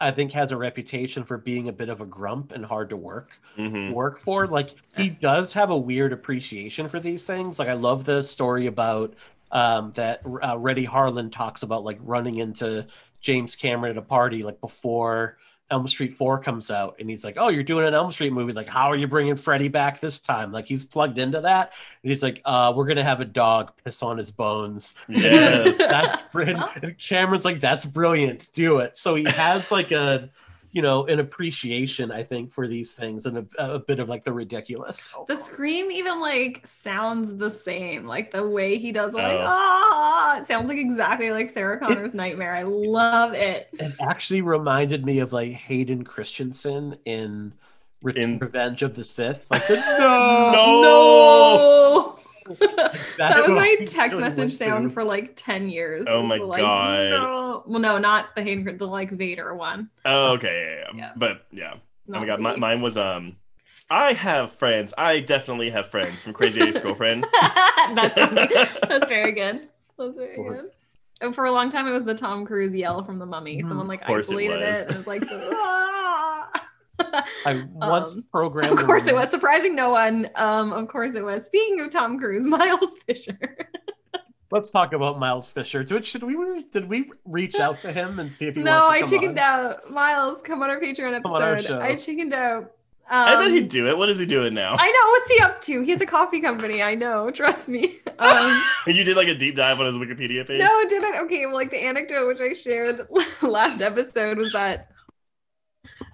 I 0.00 0.10
think, 0.10 0.32
has 0.32 0.52
a 0.52 0.56
reputation 0.56 1.24
for 1.24 1.38
being 1.38 1.68
a 1.68 1.72
bit 1.72 1.88
of 1.88 2.00
a 2.00 2.06
grump 2.06 2.52
and 2.52 2.64
hard 2.64 2.90
to 2.90 2.96
work 2.96 3.40
Mhm. 3.56 3.88
work 3.88 4.18
for, 4.18 4.48
like 4.48 4.74
he 4.96 5.08
does 5.08 5.52
have 5.52 5.70
a 5.70 5.76
weird 5.78 6.12
appreciation 6.12 6.88
for 6.88 6.98
these 6.98 7.24
things. 7.24 7.56
Like 7.60 7.68
I 7.68 7.74
love 7.74 8.04
the 8.04 8.20
story 8.20 8.66
about 8.66 9.14
um, 9.52 9.92
that 9.94 10.22
uh, 10.26 10.58
Renny 10.58 10.84
Harlin 10.84 11.30
talks 11.30 11.62
about, 11.62 11.84
like 11.84 11.98
running 12.00 12.38
into 12.38 12.88
James 13.20 13.54
Cameron 13.54 13.92
at 13.92 13.98
a 13.98 14.02
party, 14.02 14.42
like 14.42 14.60
before 14.60 15.38
Elm 15.70 15.88
Street 15.88 16.16
Four 16.16 16.38
comes 16.38 16.70
out, 16.70 16.96
and 17.00 17.10
he's 17.10 17.24
like, 17.24 17.36
"Oh, 17.38 17.48
you're 17.48 17.62
doing 17.64 17.86
an 17.86 17.94
Elm 17.94 18.12
Street 18.12 18.32
movie. 18.32 18.52
Like, 18.52 18.68
how 18.68 18.90
are 18.90 18.96
you 18.96 19.08
bringing 19.08 19.34
Freddy 19.36 19.68
back 19.68 19.98
this 20.00 20.20
time?" 20.20 20.52
Like 20.52 20.66
he's 20.66 20.84
plugged 20.84 21.18
into 21.18 21.40
that, 21.40 21.72
and 22.02 22.10
he's 22.10 22.22
like, 22.22 22.40
uh, 22.44 22.72
"We're 22.76 22.86
gonna 22.86 23.02
have 23.04 23.20
a 23.20 23.24
dog 23.24 23.72
piss 23.84 24.02
on 24.02 24.18
his 24.18 24.30
bones." 24.30 24.94
Yes. 25.08 25.78
that's 25.78 26.22
brilliant. 26.22 26.62
And 26.82 26.98
Cameron's 26.98 27.44
like, 27.44 27.60
that's 27.60 27.84
brilliant. 27.84 28.50
Do 28.52 28.78
it. 28.78 28.96
So 28.96 29.14
he 29.14 29.24
has 29.24 29.72
like 29.72 29.90
a, 29.92 30.30
you 30.72 30.82
know, 30.82 31.06
an 31.06 31.20
appreciation, 31.20 32.10
I 32.12 32.22
think, 32.22 32.52
for 32.52 32.66
these 32.68 32.92
things 32.92 33.26
and 33.26 33.38
a, 33.58 33.74
a 33.74 33.78
bit 33.78 33.98
of 33.98 34.08
like 34.08 34.24
the 34.24 34.32
ridiculous. 34.32 35.08
the 35.28 35.36
scream 35.36 35.90
even 35.90 36.20
like 36.20 36.66
sounds 36.66 37.34
the 37.36 37.50
same. 37.50 38.04
Like 38.06 38.30
the 38.30 38.46
way 38.46 38.76
he 38.78 38.92
does 38.92 39.10
it, 39.12 39.16
like 39.16 39.38
Oh. 39.38 39.44
ah, 39.46 40.38
it 40.38 40.46
sounds 40.46 40.68
like 40.68 40.78
exactly 40.78 41.30
like 41.30 41.50
Sarah 41.50 41.78
Connor's 41.78 42.14
nightmare. 42.14 42.54
I 42.54 42.62
love 42.64 43.32
it. 43.32 43.68
It 43.74 43.92
actually 44.00 44.42
reminded 44.42 45.04
me 45.04 45.20
of 45.20 45.32
like 45.32 45.50
Hayden 45.52 46.04
Christensen 46.04 46.96
in, 47.04 47.52
Re- 48.02 48.12
In- 48.16 48.38
Revenge 48.38 48.82
of 48.82 48.94
the 48.94 49.02
Sith. 49.04 49.46
Like, 49.50 49.66
the, 49.66 49.76
No! 49.98 50.82
No. 50.82 52.15
that 53.18 53.36
was 53.36 53.48
my 53.48 53.76
text 53.86 54.20
message 54.20 54.54
sound 54.54 54.92
for 54.92 55.04
like 55.04 55.34
10 55.36 55.68
years. 55.68 56.06
Oh 56.08 56.22
my 56.22 56.38
the, 56.38 56.44
like, 56.44 56.60
God. 56.62 57.10
No. 57.10 57.62
Well, 57.66 57.80
no, 57.80 57.98
not 57.98 58.34
the 58.34 58.42
Hayden, 58.42 58.76
the 58.76 58.86
like 58.86 59.10
Vader 59.10 59.54
one. 59.54 59.90
Oh, 60.04 60.32
okay, 60.32 60.82
yeah, 60.84 60.90
yeah, 60.92 60.98
Yeah. 60.98 61.12
but 61.16 61.46
yeah. 61.50 61.74
Oh 62.08 62.20
my 62.20 62.26
god, 62.26 62.40
my, 62.40 62.56
mine 62.56 62.80
was 62.82 62.96
um. 62.96 63.36
I 63.88 64.14
have 64.14 64.52
friends. 64.52 64.92
I 64.98 65.20
definitely 65.20 65.70
have 65.70 65.90
friends 65.90 66.20
from 66.20 66.32
Crazy 66.32 66.60
Ex 66.60 66.78
Girlfriend. 66.80 67.24
That's. 67.94 68.14
That's 68.88 69.06
very 69.06 69.32
good. 69.32 69.68
That's 69.98 70.14
very 70.16 70.36
good. 70.36 70.70
And 71.20 71.34
for 71.34 71.46
a 71.46 71.52
long 71.52 71.70
time, 71.70 71.86
it 71.86 71.92
was 71.92 72.04
the 72.04 72.14
Tom 72.14 72.44
Cruise 72.44 72.74
yell 72.74 73.04
from 73.04 73.18
the 73.18 73.26
Mummy. 73.26 73.62
Mhm. 73.62 73.68
Someone 73.68 73.86
like 73.88 74.04
course 74.04 74.28
it 74.28 74.34
isolated 74.34 74.62
it, 74.62 74.82
and 74.82 74.90
it 74.90 74.96
was 74.96 75.06
like, 75.06 75.22
"Ah." 75.30 76.35
I 77.00 77.64
once 77.72 78.14
Um, 78.14 78.24
programmed. 78.30 78.78
of 78.78 78.86
course 78.86 79.06
it 79.06 79.14
was 79.14 79.30
surprising 79.30 79.74
no 79.74 79.90
one. 79.90 80.28
Um, 80.34 80.72
of 80.72 80.88
course 80.88 81.14
it 81.14 81.24
was. 81.24 81.44
Speaking 81.46 81.80
of 81.80 81.90
Tom 81.90 82.18
Cruise, 82.18 82.46
Miles 82.46 82.96
Fisher. 83.06 83.38
Let's 84.52 84.70
talk 84.70 84.92
about 84.92 85.18
Miles 85.18 85.50
Fisher. 85.50 85.82
Did, 85.82 86.04
should 86.04 86.22
we 86.22 86.64
did 86.72 86.88
we 86.88 87.10
reach 87.24 87.56
out 87.56 87.80
to 87.82 87.92
him 87.92 88.20
and 88.20 88.32
see 88.32 88.46
if 88.46 88.54
he 88.54 88.62
no, 88.62 88.86
I 88.86 88.98
wants 89.00 89.10
to 89.10 89.16
come 89.16 89.22
chickened 89.22 89.38
on? 89.40 89.66
out. 89.66 89.90
Miles, 89.90 90.40
come 90.40 90.62
on 90.62 90.70
our 90.70 90.80
Patreon 90.80 91.20
Come 91.22 91.32
on 91.32 91.42
our 91.42 91.54
episode. 91.54 91.82
I 91.82 91.96
chickened 91.96 92.32
out. 92.32 92.72
I 93.08 93.36
bet 93.36 93.46
Um, 93.46 93.52
he'd 93.52 93.68
do 93.68 93.86
it. 93.88 93.96
What 93.96 94.08
is 94.08 94.18
he 94.18 94.26
doing 94.26 94.52
now? 94.54 94.74
I 94.78 94.86
know 94.90 95.10
what's 95.10 95.28
he 95.30 95.40
up 95.40 95.60
to. 95.62 95.82
He 95.82 95.90
has 95.92 96.00
a 96.00 96.06
coffee 96.06 96.40
company. 96.40 96.82
I 96.82 96.94
know. 96.96 97.30
Trust 97.30 97.68
me. 97.68 97.98
Um, 98.18 98.62
you 98.86 99.04
did 99.04 99.14
like 99.14 99.28
a 99.28 99.34
deep 99.34 99.56
dive 99.56 99.78
on 99.78 99.84
his 99.84 99.96
Wikipedia 99.96 100.46
page. 100.46 100.58
no, 100.58 100.88
didn't. 100.88 101.16
Okay, 101.26 101.44
well, 101.44 101.54
like 101.54 101.68
the 101.70 101.76
anecdote 101.76 102.26
which 102.26 102.40
I 102.40 102.54
shared 102.54 103.06
last 103.42 103.82
episode 103.82 104.38
was 104.38 104.54
that 104.54 104.88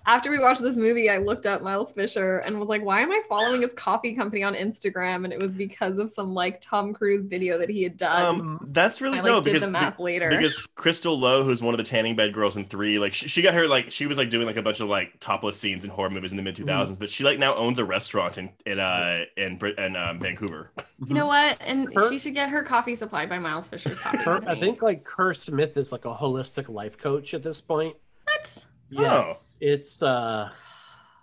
after 0.07 0.31
we 0.31 0.39
watched 0.39 0.63
this 0.63 0.77
movie, 0.77 1.09
I 1.09 1.19
looked 1.19 1.47
up 1.47 1.63
Miles 1.63 1.93
Fisher 1.93 2.39
and 2.39 2.59
was 2.59 2.69
like, 2.69 2.83
"Why 2.83 3.01
am 3.01 3.13
I 3.13 3.21
following 3.29 3.63
his 3.63 3.73
coffee 3.73 4.15
company 4.15 4.43
on 4.43 4.55
Instagram?" 4.55 5.25
And 5.25 5.33
it 5.33 5.41
was 5.41 5.55
because 5.55 5.99
of 5.99 6.11
some 6.11 6.35
like 6.35 6.61
Tom 6.61 6.93
Cruise 6.93 7.27
video 7.27 7.59
that 7.59 7.69
he 7.69 7.83
had 7.83 7.97
done. 7.97 8.41
Um, 8.41 8.69
that's 8.73 9.01
really 9.01 9.19
I 9.19 9.23
like 9.23 9.33
no 9.33 9.41
did 9.41 9.51
because 9.51 9.61
the 9.61 9.71
math 9.71 9.99
later. 9.99 10.31
because 10.31 10.67
Crystal 10.75 11.19
Lowe, 11.19 11.45
who's 11.45 11.63
one 11.63 11.75
of 11.75 11.79
the 11.79 11.85
tanning 11.85 12.17
bed 12.17 12.35
girls 12.35 12.57
in 12.57 12.65
three, 12.65 12.99
like 12.99 13.15
she, 13.15 13.29
she 13.29 13.43
got 13.43 13.55
her 13.55 13.69
like 13.69 13.91
she 13.91 14.07
was 14.07 14.19
like 14.19 14.31
doing 14.31 14.47
like 14.47 14.57
a 14.57 14.63
bunch 14.63 14.81
of 14.81 14.89
like 14.89 15.19
topless 15.21 15.59
scenes 15.59 15.85
in 15.85 15.91
horror 15.91 16.11
movies 16.11 16.33
in 16.33 16.37
the 16.37 16.43
mid 16.43 16.57
two 16.57 16.65
thousands, 16.65 16.99
but 16.99 17.09
she 17.09 17.25
like 17.25 17.39
now 17.39 17.55
owns 17.55 17.79
a 17.79 17.85
restaurant 17.85 18.39
in 18.39 18.51
in 18.67 18.79
uh 18.79 19.25
in 19.37 19.57
Brit 19.57 19.79
in 19.79 19.97
um, 19.97 20.19
Vancouver. 20.19 20.73
you 21.07 21.15
know 21.15 21.27
what? 21.27 21.59
And 21.61 21.95
Kurt- 21.95 22.13
she 22.13 22.19
should 22.19 22.35
get 22.35 22.49
her 22.49 22.63
coffee 22.63 22.95
supplied 22.95 23.29
by 23.29 23.39
Miles 23.39 23.69
Fisher's 23.69 23.99
coffee 23.99 24.19
Kerr, 24.19 24.41
I 24.47 24.59
think 24.59 24.83
like 24.83 25.05
Kerr 25.05 25.35
Smith 25.35 25.77
is 25.77 25.93
like 25.93 26.05
a 26.05 26.15
holistic 26.15 26.69
life 26.69 26.99
coach 26.99 27.35
at 27.35 27.43
this 27.43 27.61
point. 27.61 27.97
What? 28.25 28.65
Yes, 28.91 29.52
it's 29.63 30.03
uh, 30.03 30.51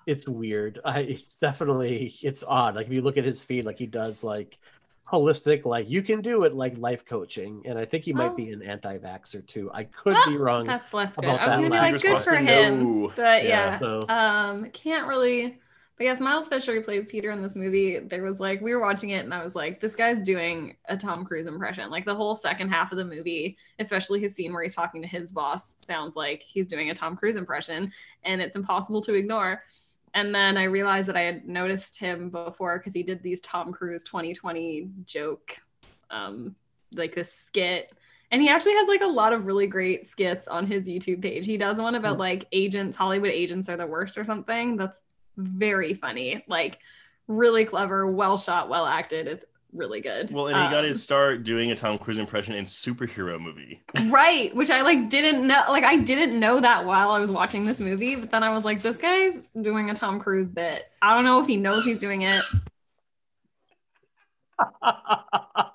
it's 0.08 0.28
weird. 0.28 0.80
I, 0.86 1.02
it's 1.02 1.36
definitely 1.36 2.16
it's 2.24 2.44
odd. 2.48 2.76
Like 2.76 2.88
if 2.88 2.94
you 2.94 3.02
look 3.02 3.18
at 3.18 3.26
his 3.26 3.44
feed, 3.44 3.66
like 3.66 3.78
he 3.78 3.86
does 3.86 4.24
like 4.24 4.58
holistic, 5.08 5.66
like 5.66 5.90
you 5.90 6.02
can 6.02 6.22
do 6.22 6.44
it 6.44 6.56
like 6.56 6.78
life 6.78 7.06
coaching, 7.06 7.62
and 7.66 7.78
I 7.78 7.86
think 7.86 8.04
he 8.06 8.14
might 8.14 8.32
Oh. 8.32 8.36
be 8.36 8.52
an 8.52 8.62
anti-vaxxer 8.62 9.46
too. 9.46 9.70
I 9.74 9.84
could 9.84 10.14
Well, 10.14 10.30
be 10.30 10.38
wrong. 10.38 10.64
That's 10.66 10.94
less 10.94 11.16
good. 11.16 11.26
I 11.26 11.48
was 11.48 11.56
gonna 11.58 11.70
be 11.70 11.78
like, 11.78 12.02
good 12.02 12.22
for 12.22 12.36
him, 12.36 13.02
No. 13.02 13.12
but 13.16 13.44
Yeah, 13.44 13.50
yeah, 13.50 13.80
so- 13.80 14.06
um, 14.08 14.66
can't 14.68 15.08
really. 15.08 15.60
But 16.00 16.06
yes, 16.06 16.22
Miles 16.22 16.48
Fisher 16.48 16.74
who 16.74 16.82
plays 16.82 17.06
Peter 17.06 17.30
in 17.30 17.42
this 17.42 17.58
movie. 17.58 18.00
There 18.00 18.24
was 18.24 18.40
like 18.40 18.62
we 18.62 18.74
were 18.74 18.80
watching 18.80 19.10
it, 19.10 19.26
and 19.26 19.34
I 19.34 19.44
was 19.44 19.54
like, 19.54 19.82
this 19.82 19.96
guy's 19.96 20.22
doing 20.22 20.78
a 20.88 20.96
Tom 20.96 21.26
Cruise 21.26 21.46
impression. 21.46 21.90
Like 21.90 22.06
the 22.06 22.16
whole 22.16 22.38
second 22.38 22.70
half 22.70 22.94
of 22.94 22.98
the 22.98 23.04
movie, 23.04 23.58
especially 23.80 24.22
his 24.22 24.34
scene 24.34 24.54
where 24.54 24.64
he's 24.64 24.76
talking 24.76 25.02
to 25.02 25.08
his 25.10 25.34
boss, 25.34 25.76
sounds 25.78 26.16
like 26.16 26.42
he's 26.42 26.68
doing 26.68 26.90
a 26.90 26.94
Tom 26.94 27.18
Cruise 27.18 27.36
impression, 27.36 27.92
and 28.24 28.42
it's 28.42 28.56
impossible 28.56 29.02
to 29.02 29.14
ignore. 29.14 29.62
And 30.14 30.34
then 30.34 30.56
I 30.56 30.64
realized 30.64 31.10
that 31.10 31.18
I 31.18 31.22
had 31.24 31.46
noticed 31.46 32.00
him 32.00 32.30
before 32.30 32.78
because 32.80 32.94
he 32.94 33.04
did 33.04 33.22
these 33.22 33.42
Tom 33.42 33.74
Cruise 33.74 34.06
2020 34.06 34.90
joke, 35.06 35.58
um, 36.12 36.56
like 36.94 37.14
this 37.14 37.32
skit. 37.34 37.92
And 38.32 38.42
he 38.42 38.48
actually 38.48 38.76
has 38.76 38.88
like 38.88 39.02
a 39.02 39.06
lot 39.08 39.34
of 39.34 39.46
really 39.46 39.68
great 39.68 40.06
skits 40.08 40.48
on 40.48 40.66
his 40.66 40.88
YouTube 40.88 41.22
page. 41.22 41.46
He 41.46 41.58
does 41.58 41.82
one 41.82 41.96
about 41.96 42.14
Hmm. 42.16 42.22
like 42.22 42.46
agents, 42.54 42.96
Hollywood 42.96 43.32
agents 43.32 43.68
are 43.68 43.76
the 43.76 43.86
worst 43.86 44.18
or 44.18 44.24
something. 44.24 44.78
That's 44.78 45.02
very 45.40 45.94
funny, 45.94 46.44
like 46.48 46.80
really 47.28 47.66
clever, 47.66 48.06
well 48.12 48.38
shot, 48.38 48.70
well 48.70 48.86
acted. 48.86 49.28
It's 49.28 49.46
really 49.72 50.02
good. 50.02 50.32
Well, 50.32 50.48
and 50.48 50.56
he 50.58 50.64
got 50.72 50.80
Um, 50.80 50.86
his 50.86 51.02
start 51.04 51.44
doing 51.44 51.72
a 51.72 51.76
Tom 51.76 51.98
Cruise 52.00 52.18
impression 52.18 52.56
in 52.56 52.66
superhero 52.66 53.40
movie. 53.40 53.82
right 54.10 54.54
which 54.56 54.70
i 54.72 54.82
like 54.82 55.10
didn't 55.10 55.46
know 55.46 55.62
like 55.70 55.84
i 55.84 55.96
didn't 55.96 56.40
know 56.40 56.60
that 56.60 56.86
while 56.86 57.12
i 57.12 57.20
was 57.20 57.30
watching 57.30 57.66
this 57.66 57.80
movie 57.80 58.16
but 58.16 58.32
then 58.32 58.42
i 58.44 58.50
was 58.50 58.66
like 58.66 58.82
this 58.82 58.98
guy's 58.98 59.38
doing 59.62 59.90
a 59.92 59.94
tom 59.94 60.20
cruise 60.20 60.50
bit 60.50 60.90
i 61.04 61.16
don't 61.16 61.24
know 61.24 61.40
if 61.40 61.46
he 61.48 61.56
knows 61.58 61.86
he's 61.86 62.00
doing 62.00 62.24
it 62.24 62.34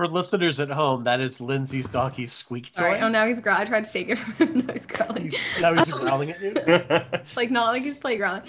For 0.00 0.08
listeners 0.08 0.60
at 0.60 0.70
home, 0.70 1.04
that 1.04 1.20
is 1.20 1.42
Lindsay's 1.42 1.86
donkey's 1.86 2.32
squeak 2.32 2.72
toy. 2.72 2.80
sorry 2.84 3.00
oh 3.00 3.08
now 3.10 3.26
he's 3.26 3.38
growling 3.38 3.60
i 3.60 3.64
tried 3.66 3.84
to 3.84 3.92
take 3.92 4.08
it 4.08 4.16
from 4.18 4.46
him 4.46 4.66
now 4.66 4.72
he's 4.72 4.86
growling 4.86 5.22
He's, 5.24 5.38
now 5.60 5.74
he's 5.74 5.90
growling 5.90 6.30
at 6.30 6.40
you. 6.40 6.54
like 7.36 7.50
not 7.50 7.66
like 7.74 7.82
he's 7.82 7.98
play 7.98 8.16
growling 8.16 8.40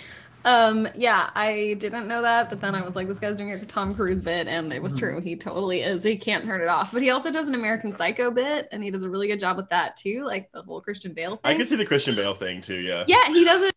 Um, 0.46 0.88
yeah, 0.96 1.30
I 1.36 1.76
didn't 1.78 2.08
know 2.08 2.22
that, 2.22 2.50
but 2.50 2.62
then 2.62 2.74
I 2.74 2.82
was 2.82 2.96
like, 2.96 3.10
this 3.10 3.20
guy's 3.20 3.36
doing 3.36 3.52
a 3.52 3.66
Tom 3.66 3.94
Cruise 3.94 4.22
bit, 4.22 4.48
and 4.48 4.72
it 4.72 4.82
was 4.82 4.96
Mhm. 4.96 5.00
true. 5.00 5.20
He 5.20 5.36
totally 5.36 5.82
is. 5.82 6.04
He 6.04 6.16
can't 6.18 6.46
turn 6.46 6.62
it 6.62 6.68
off. 6.70 6.94
But 6.94 7.02
he 7.04 7.10
also 7.12 7.32
does 7.32 7.48
an 7.50 7.54
American 7.54 7.92
Psycho 7.92 8.32
bit, 8.32 8.68
and 8.72 8.82
he 8.82 8.90
does 8.90 9.04
a 9.04 9.10
really 9.10 9.28
good 9.28 9.40
job 9.42 9.58
with 9.58 9.68
that 9.70 9.98
too, 9.98 10.24
like 10.26 10.50
the 10.54 10.62
whole 10.64 10.80
Christian 10.82 11.14
Bale 11.14 11.32
thing. 11.36 11.42
I 11.44 11.56
could 11.56 11.68
see 11.68 11.76
the 11.76 11.86
Christian 11.86 12.16
Bale 12.16 12.34
thing 12.34 12.62
too. 12.62 12.80
Yeah. 12.80 13.04
Yeah, 13.08 13.24
he 13.28 13.44
does 13.44 13.62
it. 13.62 13.76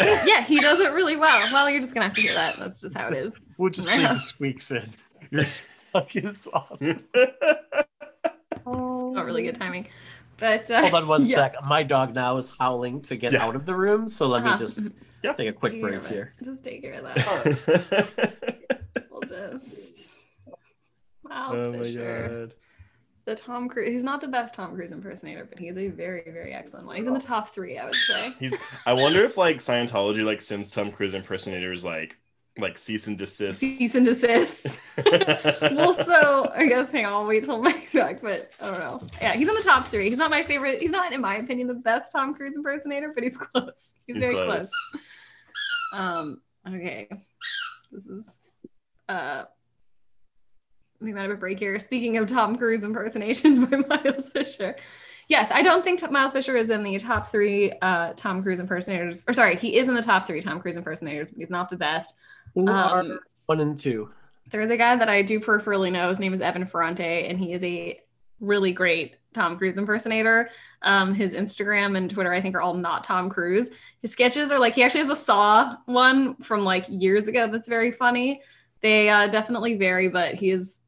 yeah, 0.00 0.42
he 0.42 0.56
does 0.60 0.78
it 0.80 0.92
really 0.92 1.16
well. 1.16 1.48
Well, 1.52 1.68
you're 1.68 1.82
just 1.82 1.92
gonna 1.92 2.06
have 2.06 2.14
to 2.14 2.20
hear 2.22 2.34
that. 2.34 2.54
That's 2.56 2.80
just 2.80 2.96
how 2.96 3.08
it 3.08 3.16
is. 3.18 3.54
We'll 3.58 3.68
just 3.70 3.88
leave 3.90 4.08
the 4.08 4.14
squeaks 4.14 4.70
in. 4.70 4.94
Your 5.30 5.44
fuck 5.92 6.14
is 6.16 6.48
awesome. 6.52 7.04
Not 8.66 9.24
really 9.24 9.42
good 9.42 9.54
timing. 9.54 9.88
But 10.38 10.70
uh, 10.70 10.82
Hold 10.82 10.94
on 10.94 11.08
one 11.08 11.22
yeah. 11.26 11.34
sec. 11.36 11.54
My 11.64 11.82
dog 11.82 12.14
now 12.14 12.36
is 12.36 12.54
howling 12.58 13.00
to 13.02 13.16
get 13.16 13.32
Yeah. 13.32 13.44
out 13.44 13.56
of 13.56 13.66
the 13.66 13.74
room, 13.74 14.08
so 14.08 14.28
let 14.28 14.42
Uh-huh. 14.44 14.52
me 14.54 14.58
just 14.58 14.88
Yeah. 15.24 15.32
take 15.32 15.48
a 15.48 15.52
quick 15.52 15.72
Take 15.72 15.82
break 15.82 16.06
here. 16.06 16.34
Just 16.44 16.62
take 16.64 16.82
care 16.82 16.94
of 16.94 17.04
that. 17.04 18.68
We'll 19.10 19.22
just. 19.22 20.12
Miles 21.24 21.54
oh 21.58 21.72
my 21.72 21.78
Fisher. 21.78 22.28
god. 22.48 22.54
The 23.24 23.34
Tom 23.34 23.68
Cruise. 23.68 23.90
He's 23.90 24.04
not 24.04 24.20
the 24.22 24.28
best 24.28 24.54
Tom 24.54 24.74
Cruise 24.74 24.92
impersonator, 24.92 25.44
but 25.44 25.58
he's 25.58 25.76
a 25.76 25.88
very, 25.88 26.22
very 26.30 26.54
excellent 26.54 26.86
one. 26.86 26.96
He's 26.96 27.06
in 27.06 27.12
the 27.12 27.20
top 27.20 27.48
three, 27.48 27.76
I 27.76 27.84
would 27.84 27.94
say. 27.94 28.30
He's. 28.38 28.56
I 28.86 28.94
wonder 28.94 29.22
if 29.24 29.36
like 29.36 29.58
Scientology 29.58 30.24
like 30.24 30.40
sends 30.40 30.70
Tom 30.70 30.90
Cruise 30.92 31.14
impersonators 31.14 31.84
like 31.84 32.16
like 32.58 32.76
cease 32.76 33.06
and 33.06 33.16
desist. 33.16 33.60
Cease 33.60 33.94
and 33.94 34.04
desist. 34.04 34.80
well, 35.06 35.92
so 35.92 36.50
I 36.54 36.66
guess 36.66 36.90
hang 36.92 37.06
on, 37.06 37.12
I'll 37.12 37.26
wait 37.26 37.44
till 37.44 37.58
Mike's 37.62 37.92
back, 37.92 38.20
but 38.20 38.52
I 38.60 38.66
don't 38.66 38.80
know. 38.80 39.00
Yeah, 39.20 39.34
he's 39.34 39.48
in 39.48 39.54
the 39.54 39.62
top 39.62 39.86
three. 39.86 40.10
He's 40.10 40.18
not 40.18 40.30
my 40.30 40.42
favorite. 40.42 40.80
He's 40.80 40.90
not, 40.90 41.12
in 41.12 41.20
my 41.20 41.36
opinion, 41.36 41.68
the 41.68 41.74
best 41.74 42.12
Tom 42.12 42.34
Cruise 42.34 42.56
impersonator, 42.56 43.12
but 43.14 43.22
he's 43.22 43.36
close. 43.38 43.94
He's, 44.06 44.16
He's 44.16 44.22
very 44.22 44.34
close. 44.34 44.70
close. 44.90 45.02
Um. 45.92 46.40
Okay. 46.68 47.08
This 47.92 48.06
is. 48.06 48.40
Uh. 49.08 49.44
We 51.00 51.12
might 51.12 51.22
have 51.22 51.30
a 51.30 51.36
break 51.36 51.60
here. 51.60 51.78
Speaking 51.78 52.16
of 52.16 52.26
Tom 52.26 52.56
Cruise 52.56 52.84
impersonations 52.84 53.64
by 53.64 53.76
Miles 53.76 54.30
Fisher. 54.30 54.74
Yes, 55.28 55.50
I 55.52 55.62
don't 55.62 55.84
think 55.84 56.00
T- 56.00 56.06
Miles 56.08 56.32
Fisher 56.32 56.56
is 56.56 56.70
in 56.70 56.82
the 56.82 56.98
top 56.98 57.28
three 57.28 57.70
uh, 57.82 58.14
Tom 58.16 58.42
Cruise 58.42 58.60
impersonators. 58.60 59.24
Or 59.28 59.34
sorry, 59.34 59.56
he 59.56 59.76
is 59.76 59.86
in 59.86 59.94
the 59.94 60.02
top 60.02 60.26
three 60.26 60.40
Tom 60.40 60.58
Cruise 60.58 60.76
impersonators, 60.76 61.30
but 61.30 61.38
he's 61.38 61.50
not 61.50 61.68
the 61.68 61.76
best. 61.76 62.14
Who 62.54 62.68
are 62.68 63.00
Um, 63.00 63.18
one 63.46 63.60
and 63.60 63.76
two? 63.76 64.10
there 64.50 64.60
is 64.62 64.70
a 64.70 64.76
guy 64.78 64.96
that 64.96 65.08
I 65.10 65.20
do 65.22 65.40
peripherally 65.40 65.92
know. 65.92 66.08
His 66.08 66.18
name 66.18 66.32
is 66.32 66.40
Evan 66.40 66.64
Ferrante, 66.66 67.26
and 67.28 67.38
he 67.38 67.52
is 67.52 67.62
a 67.64 68.00
really 68.40 68.72
great 68.72 69.16
Tom 69.34 69.58
Cruise 69.58 69.76
impersonator. 69.76 70.48
Um, 70.82 71.12
his 71.12 71.34
Instagram 71.34 71.96
and 71.98 72.08
Twitter, 72.10 72.32
I 72.32 72.40
think, 72.40 72.54
are 72.54 72.62
all 72.62 72.72
not 72.74 73.04
Tom 73.04 73.28
Cruise. 73.28 73.70
His 74.00 74.10
sketches 74.10 74.50
are 74.50 74.58
like 74.58 74.74
he 74.74 74.82
actually 74.82 75.00
has 75.02 75.10
a 75.10 75.16
Saw 75.16 75.76
one 75.84 76.34
from 76.36 76.64
like 76.64 76.86
years 76.88 77.28
ago 77.28 77.46
that's 77.50 77.68
very 77.68 77.92
funny. 77.92 78.40
They 78.80 79.08
uh, 79.10 79.26
definitely 79.26 79.76
vary, 79.76 80.08
but 80.08 80.34
he 80.34 80.50
is 80.50 80.80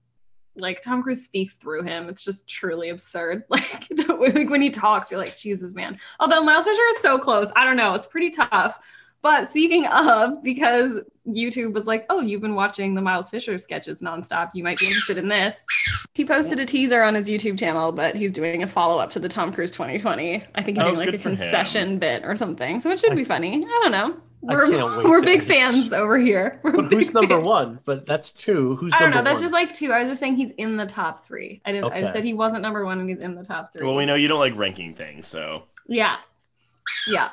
like 0.57 0.81
Tom 0.81 1.03
Cruise 1.03 1.25
speaks 1.25 1.55
through 1.55 1.83
him. 1.83 2.09
It's 2.09 2.25
just 2.25 2.49
truly 2.49 2.89
absurd. 2.89 3.45
Like, 3.51 3.89
the 3.89 4.17
like 4.19 4.49
when 4.49 4.63
he 4.63 4.71
talks, 4.71 5.11
you're 5.11 5.21
like, 5.21 5.37
Jesus, 5.37 5.75
man. 5.75 5.99
Although 6.19 6.43
Miles 6.43 6.65
Fisher 6.65 6.83
is 6.91 6.99
so 7.03 7.19
close, 7.19 7.53
I 7.57 7.65
don't 7.65 7.77
know. 7.77 7.95
It's 7.95 8.07
pretty 8.07 8.31
tough. 8.31 8.79
But 9.23 9.47
speaking 9.47 9.87
of, 9.87 10.43
because 10.43 10.99
YouTube 11.29 11.75
was 11.75 11.87
like, 11.87 12.07
oh, 12.09 12.21
you've 12.21 12.41
been 12.41 12.55
watching 12.55 12.95
the 12.95 13.03
Miles 13.03 13.29
Fisher 13.29 13.59
sketches 13.59 14.01
nonstop. 14.01 14.49
You 14.55 14.64
might 14.64 14.79
be 14.79 14.87
interested 14.87 15.18
in 15.18 15.29
this. 15.29 15.62
He 16.14 16.25
posted 16.25 16.59
a 16.59 16.64
teaser 16.66 17.03
on 17.03 17.14
his 17.14 17.29
YouTube 17.29 17.59
channel, 17.59 17.93
but 17.93 18.16
he's 18.16 18.33
doing 18.33 18.62
a 18.62 18.66
follow 18.66 18.99
up 18.99 19.11
to 19.11 19.18
the 19.21 19.29
Tom 19.29 19.53
Cruise 19.53 19.71
2020. 19.71 20.43
I 20.55 20.62
think 20.62 20.79
he's 20.79 20.87
Oh, 20.87 20.91
doing 20.95 20.99
like 20.99 21.09
a 21.09 21.12
good 21.12 21.23
for 21.23 21.29
him. 21.31 21.37
concession 21.37 21.99
bit 21.99 22.25
or 22.25 22.35
something. 22.35 22.81
So 22.81 22.91
it 22.91 22.99
should 22.99 23.14
be 23.14 23.25
funny. 23.25 23.64
I 23.64 23.79
don't 23.83 23.93
know. 23.93 24.16
We're, 24.43 25.07
we're 25.07 25.21
big 25.21 25.43
fans 25.43 25.93
over 25.93 26.18
here. 26.18 26.61
We're 26.64 26.73
But 26.73 26.91
who's 26.91 27.12
number 27.12 27.35
fans. 27.35 27.47
one? 27.47 27.79
But 27.85 28.07
that's 28.07 28.33
two. 28.33 28.75
Who's 28.77 28.95
I 28.95 29.01
don't 29.01 29.11
number 29.11 29.16
know. 29.18 29.23
That's 29.25 29.37
one? 29.41 29.43
just 29.45 29.53
like 29.53 29.75
two. 29.75 29.93
I 29.93 30.01
was 30.01 30.09
just 30.09 30.18
saying 30.21 30.37
he's 30.37 30.53
in 30.53 30.79
the 30.79 30.87
top 30.87 31.27
three. 31.27 31.61
I 31.66 31.73
didn't. 31.73 31.93
I 31.93 32.01
just 32.01 32.14
said 32.14 32.25
he 32.25 32.33
wasn't 32.33 32.62
number 32.62 32.83
one, 32.87 32.99
and 33.01 33.07
he's 33.07 33.18
in 33.18 33.35
the 33.35 33.45
top 33.45 33.71
three. 33.75 33.85
Well, 33.87 33.95
we 33.97 34.07
know 34.07 34.14
you 34.14 34.29
don't 34.29 34.39
like 34.39 34.57
ranking 34.57 34.95
things, 34.95 35.27
so. 35.27 35.64
Yeah, 35.89 36.16
yeah. 37.07 37.29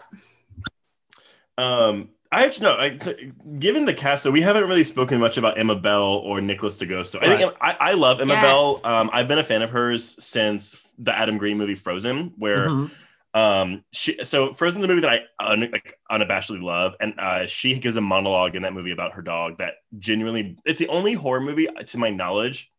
Um, 1.57 2.09
I 2.31 2.45
actually 2.45 2.65
no. 2.65 2.77
I, 2.77 2.89
t- 2.89 3.31
given 3.57 3.85
the 3.85 3.93
cast, 3.93 4.23
though, 4.25 4.31
we 4.31 4.41
haven't 4.41 4.65
really 4.67 4.83
spoken 4.83 5.19
much 5.19 5.37
about 5.37 5.57
Emma 5.57 5.75
Bell 5.75 6.03
or 6.03 6.41
Nicholas 6.41 6.77
D'Agosto. 6.77 7.19
I 7.21 7.37
think 7.37 7.53
I, 7.61 7.77
I 7.79 7.91
love 7.93 8.19
Emma 8.19 8.33
Yes. 8.33 8.43
Bell. 8.43 8.81
Um, 8.83 9.09
I've 9.13 9.27
been 9.27 9.39
a 9.39 9.43
fan 9.43 9.61
of 9.61 9.69
hers 9.69 10.21
since 10.23 10.75
the 10.99 11.17
Adam 11.17 11.37
Green 11.37 11.57
movie 11.57 11.75
Frozen, 11.75 12.33
where 12.37 12.67
Mhm. 12.69 12.91
um 13.33 13.83
she 13.93 14.23
so 14.23 14.51
Frozen's 14.51 14.83
a 14.83 14.87
movie 14.87 15.01
that 15.01 15.09
I 15.09 15.21
un, 15.39 15.69
like, 15.71 15.97
unabashedly 16.11 16.61
love, 16.61 16.95
and 16.99 17.13
uh, 17.17 17.45
she 17.47 17.79
gives 17.79 17.95
a 17.95 18.01
monologue 18.01 18.55
in 18.55 18.63
that 18.63 18.73
movie 18.73 18.91
about 18.91 19.13
her 19.13 19.21
dog 19.21 19.57
that 19.59 19.75
genuinely 19.99 20.57
it's 20.65 20.79
the 20.79 20.87
only 20.89 21.13
horror 21.13 21.39
movie 21.41 21.67
to 21.67 21.97
my 21.97 22.09
knowledge 22.09 22.71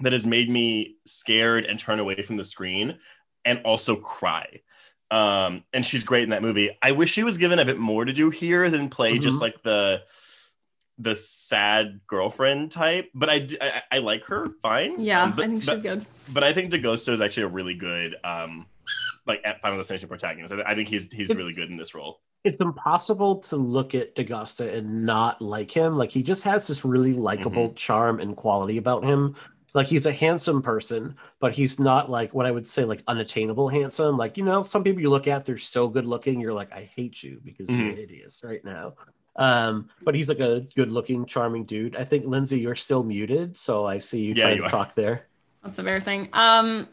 that 0.00 0.12
has 0.12 0.26
made 0.26 0.48
me 0.48 0.96
scared 1.06 1.64
and 1.64 1.78
turn 1.78 1.98
away 1.98 2.22
from 2.22 2.36
the 2.36 2.44
screen 2.44 2.98
and 3.44 3.60
also 3.64 3.96
cry. 3.96 4.60
Um, 5.10 5.62
and 5.72 5.86
she's 5.86 6.02
great 6.04 6.24
in 6.24 6.30
that 6.30 6.42
movie. 6.42 6.76
I 6.82 6.92
wish 6.92 7.12
she 7.12 7.22
was 7.22 7.38
given 7.38 7.58
a 7.58 7.64
bit 7.64 7.78
more 7.78 8.04
to 8.04 8.12
do 8.12 8.30
here 8.30 8.68
than 8.70 8.88
play 8.88 9.18
just 9.18 9.38
Mhm. 9.38 9.42
like 9.42 9.62
the 9.62 10.02
the 10.98 11.14
sad 11.14 12.00
girlfriend 12.06 12.72
type. 12.72 13.10
But 13.14 13.28
I 13.30 13.46
I 13.92 13.98
like 13.98 14.24
her 14.24 14.46
fine. 14.62 14.98
Yeah, 14.98 15.24
Um, 15.24 15.36
but, 15.36 15.44
I 15.44 15.48
think 15.48 15.66
but- 15.66 15.72
she's 15.74 15.82
good. 15.82 16.06
but 16.32 16.42
I 16.42 16.52
think 16.54 16.70
D'Agosto 16.70 17.12
is 17.12 17.20
actually 17.20 17.42
a 17.44 17.48
really 17.48 17.74
good 17.74 18.16
um 18.24 18.66
like 19.26 19.40
at 19.44 19.60
Final 19.60 19.76
Destination 19.78 20.08
protagonist. 20.08 20.54
I, 20.54 20.72
I 20.72 20.74
think 20.74 20.88
he's 20.88 21.12
he's 21.12 21.28
It's- 21.30 21.36
really 21.36 21.52
good 21.54 21.70
in 21.70 21.76
this 21.76 21.94
role. 21.94 22.20
It's 22.44 22.60
impossible 22.60 23.36
to 23.40 23.56
look 23.56 23.94
at 23.94 24.14
D'Agosto 24.14 24.68
and 24.68 25.04
not 25.04 25.42
like 25.42 25.70
him. 25.70 25.96
Like 25.98 26.10
he 26.10 26.22
just 26.22 26.44
has 26.44 26.66
this 26.66 26.84
really 26.84 27.12
likable 27.12 27.72
charm 27.74 28.18
and 28.20 28.36
quality 28.36 28.78
about 28.78 29.04
him. 29.04 29.34
Like 29.74 29.86
he's 29.86 30.06
a 30.06 30.12
handsome 30.12 30.62
person, 30.62 31.16
but 31.38 31.52
he's 31.52 31.78
not 31.78 32.10
like 32.10 32.32
what 32.32 32.46
I 32.46 32.50
would 32.50 32.66
say 32.66 32.84
like 32.84 33.02
unattainable 33.08 33.68
handsome. 33.68 34.16
Like 34.16 34.36
you 34.36 34.44
know, 34.44 34.62
some 34.62 34.82
people 34.82 35.02
you 35.02 35.10
look 35.10 35.26
at 35.28 35.44
they're 35.44 35.58
so 35.58 35.88
good 35.88 36.06
looking, 36.06 36.40
you're 36.40 36.54
like, 36.54 36.72
I 36.72 36.82
hate 36.94 37.22
you 37.22 37.40
because 37.44 37.74
you're 37.76 37.94
hideous 37.94 38.42
right 38.44 38.64
now. 38.64 38.94
Um, 39.36 39.90
but 40.02 40.14
he's 40.14 40.30
like 40.30 40.40
a 40.40 40.66
good 40.76 40.90
looking, 40.90 41.26
charming 41.26 41.64
dude. 41.64 41.94
I 41.96 42.04
think 42.04 42.24
Lindsay, 42.24 42.58
you're 42.58 42.74
still 42.74 43.02
muted, 43.02 43.58
so 43.58 43.84
I 43.86 43.98
see 43.98 44.22
you 44.22 44.34
Yeah, 44.34 44.44
trying 44.44 44.56
you 44.56 44.62
to 44.62 44.66
are. 44.68 44.70
talk 44.70 44.94
there. 44.94 45.26
That's 45.62 45.78
embarrassing. 45.78 46.30
Um, 46.32 46.88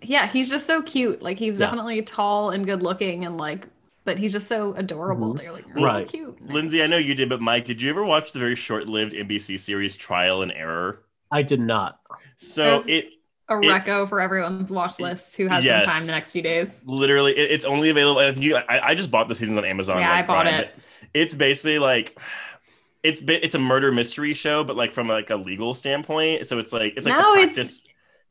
yeah, 0.00 0.26
he's 0.26 0.48
just 0.48 0.66
so 0.66 0.80
cute. 0.82 1.20
Like 1.20 1.38
he's 1.38 1.60
Yeah. 1.60 1.66
definitely 1.66 2.00
tall 2.02 2.50
and 2.50 2.64
good 2.64 2.82
looking, 2.82 3.26
and 3.26 3.36
like, 3.36 3.66
but 4.06 4.18
he's 4.18 4.32
just 4.32 4.48
so 4.48 4.72
adorable. 4.74 5.34
Mhm. 5.34 5.38
They're 5.38 5.52
like, 5.52 5.66
you're 5.68 5.84
Right. 5.84 6.08
cute. 6.08 6.40
Lindsay, 6.46 6.82
I 6.82 6.86
know 6.86 6.96
you 6.96 7.14
did, 7.14 7.28
but 7.28 7.42
Mike, 7.42 7.66
did 7.66 7.82
you 7.82 7.90
ever 7.90 8.04
watch 8.04 8.32
the 8.32 8.38
very 8.38 8.56
short-lived 8.56 9.12
NBC 9.12 9.58
series 9.58 9.94
Trial 9.96 10.42
and 10.42 10.52
Error? 10.52 11.00
I 11.34 11.42
did 11.42 11.60
not. 11.60 11.98
So 12.36 12.62
There's 12.82 12.86
it 12.86 13.04
a 13.48 13.58
it- 13.58 13.64
reco 13.64 14.08
for 14.08 14.20
everyone's 14.20 14.70
watch 14.70 14.98
list 15.00 15.36
who 15.36 15.48
has 15.48 15.64
Yes. 15.64 15.82
some 15.84 15.90
time 15.92 16.06
the 16.06 16.12
next 16.12 16.30
few 16.30 16.42
days. 16.42 16.84
literally 16.86 17.32
it- 17.36 17.50
it's 17.50 17.64
only 17.64 17.90
available. 17.90 18.20
I, 18.20 18.28
you, 18.30 18.56
I, 18.56 18.88
I 18.90 18.94
just 18.94 19.10
bought 19.10 19.28
the 19.28 19.34
seasons 19.34 19.58
on 19.58 19.64
Amazon. 19.64 19.98
Yeah, 19.98 20.10
like, 20.10 20.24
I 20.24 20.26
bought 20.26 20.42
Prime, 20.46 20.54
it. 20.60 20.74
It's 21.12 21.34
basically 21.34 21.78
like 21.78 22.18
it's 23.02 23.20
bi- 23.20 23.40
it's 23.42 23.54
a 23.54 23.58
murder 23.58 23.92
mystery 23.92 24.32
show, 24.32 24.64
but 24.64 24.76
like 24.76 24.92
from 24.92 25.08
like 25.08 25.28
a 25.30 25.36
legal 25.36 25.74
standpoint. 25.74 26.46
So 26.46 26.58
it's 26.58 26.72
like 26.72 26.94
it's 26.96 27.06
like 27.06 27.16
No, 27.18 27.34
the 27.34 27.40
it's- 27.42 27.54
practice. 27.56 27.84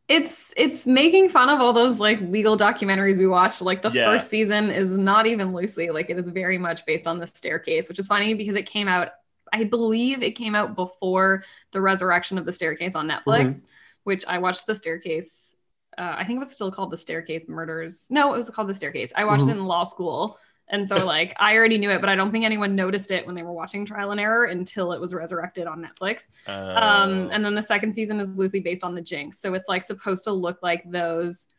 It's 0.10 0.54
it's 0.58 0.86
making 0.86 1.30
fun 1.30 1.50
of 1.50 1.62
all 1.62 1.72
those 1.72 1.98
like 1.98 2.20
legal 2.22 2.58
documentaries 2.58 3.18
we 3.18 3.26
watched. 3.28 3.62
Like 3.62 3.82
the 3.82 3.90
Yeah. 3.92 4.06
first 4.12 4.30
season 4.30 4.70
is 4.70 4.98
not 4.98 5.28
even 5.28 5.54
loosely 5.54 5.90
like 5.92 6.10
it 6.10 6.18
is 6.18 6.28
very 6.28 6.58
much 6.58 6.86
based 6.86 7.08
on 7.08 7.20
the 7.20 7.28
staircase, 7.28 7.88
which 7.88 8.00
is 8.00 8.08
funny 8.08 8.34
because 8.34 8.56
it 8.56 8.66
came 8.66 8.88
out. 8.90 9.10
I 9.54 9.64
believe 9.66 10.24
it 10.24 10.32
came 10.32 10.56
out 10.56 10.76
before 10.76 11.46
the 11.72 11.80
resurrection 11.80 12.38
of 12.38 12.46
the 12.46 12.52
staircase 12.52 12.96
on 12.96 13.08
Netflix, 13.08 13.64
which 14.04 14.26
I 14.28 14.40
watched 14.40 14.66
the 14.66 14.76
staircase. 14.76 15.56
Uh, 15.98 16.16
I 16.18 16.24
think 16.24 16.38
it 16.38 16.40
was 16.40 16.52
still 16.52 16.72
called 16.72 16.90
the 16.90 16.98
staircase 16.98 17.48
murders. 17.48 18.08
No, 18.10 18.34
it 18.34 18.38
was 18.38 18.50
called 18.50 18.68
the 18.68 18.74
staircase. 18.74 19.14
I 19.16 19.26
watched 19.26 19.44
Mhm. 19.44 19.50
it 19.50 19.58
in 19.58 19.66
law 19.66 19.84
school. 19.84 20.40
And 20.70 20.88
so 20.90 21.06
like 21.06 21.36
I 21.40 21.56
already 21.56 21.78
knew 21.78 21.92
it, 21.92 22.00
but 22.02 22.10
I 22.10 22.16
don't 22.16 22.32
think 22.32 22.46
anyone 22.46 22.74
noticed 22.76 23.12
it 23.12 23.28
when 23.28 23.36
they 23.36 23.44
were 23.44 23.52
watching 23.52 23.86
Trial 23.86 24.10
and 24.12 24.20
Error 24.20 24.46
until 24.46 24.92
it 24.94 25.00
was 25.00 25.14
resurrected 25.14 25.68
on 25.68 25.86
Netflix. 25.86 26.26
Um, 26.48 27.28
Oh. 27.28 27.30
and 27.32 27.46
then 27.46 27.54
the 27.54 27.62
second 27.62 27.94
season 27.94 28.20
is 28.20 28.36
loosely 28.36 28.60
based 28.62 28.84
on 28.84 28.96
the 28.96 29.02
Jinx, 29.02 29.38
so 29.40 29.54
it's 29.54 29.70
like 29.70 29.84
supposed 29.84 30.24
to 30.24 30.32
look 30.32 30.58
like 30.64 30.82
those, 30.90 31.50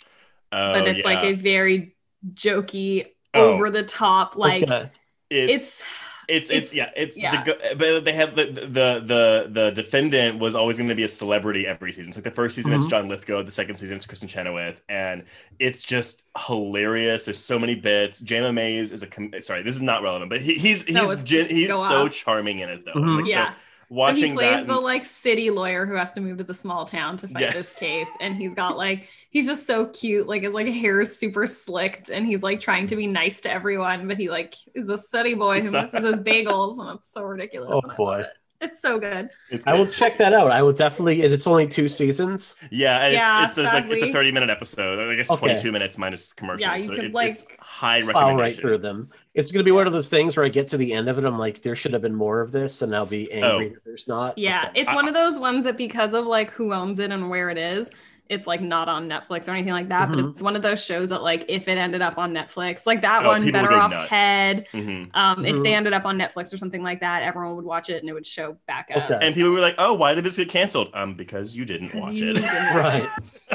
Oh, 0.51 0.73
but 0.73 0.89
it's 0.89 1.05
like 1.05 1.23
a 1.23 1.35
very 1.35 1.95
jokey, 2.33 3.07
Oh. 3.35 3.53
over 3.53 3.71
the 3.71 3.85
top, 3.85 4.37
like 4.37 4.65
Okay. 4.65 4.91
it's 5.31 5.53
it's 5.53 5.85
it's, 6.29 6.51
it's 6.51 6.73
it's- 6.73 6.75
yeah 6.75 6.91
it's 6.97 7.21
yeah. 7.21 7.31
to 7.45 7.75
but 7.77 8.05
they 8.05 8.13
have 8.13 8.35
the 8.37 8.45
the 8.47 9.03
the 9.05 9.49
the 9.51 9.71
defendant 9.75 10.39
was 10.39 10.55
always 10.55 10.77
going 10.79 10.89
to 10.89 10.95
be 10.95 11.05
a 11.05 11.09
celebrity 11.09 11.67
every 11.67 11.93
season. 11.93 12.13
So 12.13 12.19
like 12.19 12.25
the 12.25 12.31
first 12.31 12.55
season 12.57 12.73
it's 12.73 12.87
Mhm. 12.87 12.91
John 12.91 13.09
Lithgow, 13.09 13.43
the 13.43 13.51
second 13.51 13.77
season 13.77 13.97
it's 13.97 14.07
Kristin 14.07 14.29
Chenoweth, 14.29 14.81
and 14.89 15.25
it's 15.59 15.83
just 15.83 16.25
hilarious. 16.47 17.25
There's 17.25 17.39
so 17.39 17.59
many 17.59 17.75
bits. 17.75 18.21
Jayma 18.23 18.53
Mays 18.55 18.93
is 18.93 19.03
a 19.03 19.07
com- 19.07 19.33
sorry, 19.41 19.63
this 19.63 19.77
is 19.77 19.83
not 19.83 20.03
relevant, 20.03 20.31
but 20.31 20.41
he, 20.41 20.55
he's 20.55 20.83
he's 20.83 20.95
No, 20.95 21.05
it's- 21.11 21.23
gen- 21.25 21.49
he's 21.49 21.69
so 21.69 22.07
off. 22.07 22.13
charming 22.13 22.61
in 22.61 22.69
it 22.69 22.85
though. 22.85 22.93
Mhm. 22.95 23.21
Like, 23.23 23.31
yeah, 23.31 23.51
So 23.51 23.55
watching 23.89 24.29
he 24.31 24.33
plays 24.35 24.57
that. 24.59 24.67
the 24.67 24.75
like 24.79 25.05
city 25.05 25.51
lawyer 25.51 25.87
who 25.87 25.95
has 25.95 26.13
to 26.13 26.21
move 26.21 26.39
to 26.39 26.45
the 26.45 26.55
small 26.55 26.85
town 26.85 27.17
to 27.19 27.29
fight 27.29 27.43
Yeah. 27.43 27.53
this 27.53 27.75
case, 27.75 28.09
and 28.21 28.37
he's 28.37 28.55
got 28.55 28.77
like 28.77 29.09
he's 29.31 29.47
just 29.47 29.67
so 29.67 29.87
cute. 29.87 30.27
Like 30.27 30.43
his 30.43 30.53
like 30.55 30.67
hair 30.69 31.01
is 31.01 31.17
super 31.17 31.47
slicked, 31.47 32.09
and 32.11 32.27
he's 32.27 32.43
like 32.43 32.61
trying 32.61 32.87
to 32.89 32.97
be 32.97 33.07
nice 33.07 33.41
to 33.43 33.51
everyone, 33.51 34.07
but 34.09 34.19
he 34.19 34.29
like 34.31 34.55
is 34.75 34.89
a 34.89 34.99
city 34.99 35.35
boy 35.35 35.61
who 35.61 35.69
So- 35.69 35.81
misses 35.83 36.05
his 36.05 36.21
bagels, 36.21 36.79
and 36.81 36.97
it's 36.99 37.13
so 37.13 37.23
ridiculous. 37.23 37.71
Oh, 37.73 37.81
and 37.83 37.85
I 37.85 37.89
love 37.89 37.97
boy. 37.97 38.21
it. 38.21 38.27
It's 38.61 38.81
so 38.81 38.99
good. 38.99 39.29
it's, 39.51 39.67
I 39.67 39.75
will 39.75 39.87
check 39.87 40.17
that 40.19 40.33
out. 40.33 40.51
I 40.51 40.63
will 40.63 40.73
definitely. 40.73 41.23
and 41.23 41.35
It's 41.35 41.47
only 41.47 41.67
two 41.67 41.87
seasons. 41.87 42.57
Yeah, 42.71 43.05
and 43.05 43.13
Yeah, 43.13 43.45
it's, 43.47 43.59
it's, 43.59 43.71
like 43.71 43.85
it's 43.91 44.03
a 44.05 44.11
30 44.13 44.33
minute 44.33 44.49
episode. 44.49 44.99
I 45.13 45.17
guess 45.17 45.29
Okay. 45.31 45.39
22 45.49 45.71
minutes 45.73 45.99
minus 45.99 46.33
commercials. 46.33 46.63
Yeah, 46.63 46.75
you 46.77 46.81
so 46.81 46.95
could, 46.95 47.05
it's, 47.07 47.15
like, 47.15 47.31
it's 47.33 47.47
high 47.59 47.99
I'll 47.99 48.07
recommendation. 48.07 48.39
right 48.41 48.57
through 48.57 48.79
them. 48.79 49.11
It's 49.35 49.51
going 49.51 49.59
to 49.61 49.65
be 49.65 49.73
one 49.73 49.87
of 49.89 49.93
those 49.93 50.09
things 50.09 50.37
where 50.37 50.47
I 50.47 50.49
get 50.49 50.69
to 50.69 50.77
the 50.77 50.93
end 50.93 51.09
of 51.09 51.19
it. 51.19 51.25
I'm 51.25 51.39
like, 51.39 51.61
there 51.61 51.75
should 51.75 51.93
have 51.93 52.03
been 52.03 52.15
more 52.15 52.41
of 52.41 52.53
this, 52.53 52.83
and 52.83 52.95
I'll 52.95 53.05
be 53.05 53.31
angry 53.33 53.67
Oh. 53.67 53.75
that 53.75 53.85
there's 53.85 54.07
not. 54.07 54.39
Yeah, 54.39 54.69
Okay. 54.71 54.83
it's 54.83 54.91
I- 54.91 54.95
one 54.95 55.09
of 55.09 55.15
those 55.15 55.39
ones 55.41 55.65
that 55.65 55.77
because 55.77 56.15
of 56.15 56.25
like 56.27 56.51
who 56.53 56.73
owns 56.73 57.01
it 57.01 57.11
and 57.11 57.29
where 57.29 57.51
it 57.51 57.59
is, 57.59 57.91
it's 58.31 58.47
like 58.47 58.63
not 58.63 58.89
on 58.89 59.07
Netflix 59.09 59.49
or 59.49 59.53
anything 59.53 59.73
like 59.75 59.91
that. 59.91 60.09
Mhm. 60.09 60.17
But 60.17 60.25
it's 60.31 60.43
one 60.43 60.57
of 60.57 60.63
those 60.63 60.83
shows 60.83 61.11
that 61.11 61.23
like 61.23 61.45
if 61.49 61.69
it 61.69 61.77
ended 61.77 62.01
up 62.01 62.17
on 62.17 62.33
Netflix, 62.35 62.87
like 62.87 63.03
that 63.03 63.25
Oh, 63.25 63.29
one, 63.29 63.51
Better 63.53 63.75
Off 63.75 63.91
nuts. 63.91 64.07
Ted. 64.09 64.67
Mhm. 64.73 65.11
Um, 65.15 65.45
if 65.45 65.57
Mhm. 65.57 65.63
they 65.65 65.75
ended 65.75 65.93
up 65.93 66.07
on 66.07 66.17
Netflix 66.19 66.53
or 66.53 66.57
something 66.57 66.83
like 66.83 67.01
that, 67.01 67.23
everyone 67.23 67.55
would 67.57 67.67
watch 67.67 67.91
it 67.91 68.01
and 68.01 68.09
it 68.09 68.15
would 68.15 68.27
show 68.27 68.57
back 68.67 68.91
up. 68.95 69.11
Okay. 69.11 69.19
And 69.21 69.35
people 69.35 69.51
were 69.51 69.61
like, 69.61 69.75
"Oh, 69.79 69.93
why 69.93 70.15
did 70.15 70.25
this 70.25 70.37
get 70.37 70.49
canceled?" 70.49 70.89
Um, 70.95 71.15
because 71.15 71.55
you 71.55 71.67
didn't 71.67 71.91
'Cause 71.91 72.01
watch 72.01 72.15
you 72.15 72.31
it. 72.31 72.35
didn't 72.37 72.45
watch 72.75 72.75
Right. 72.93 73.09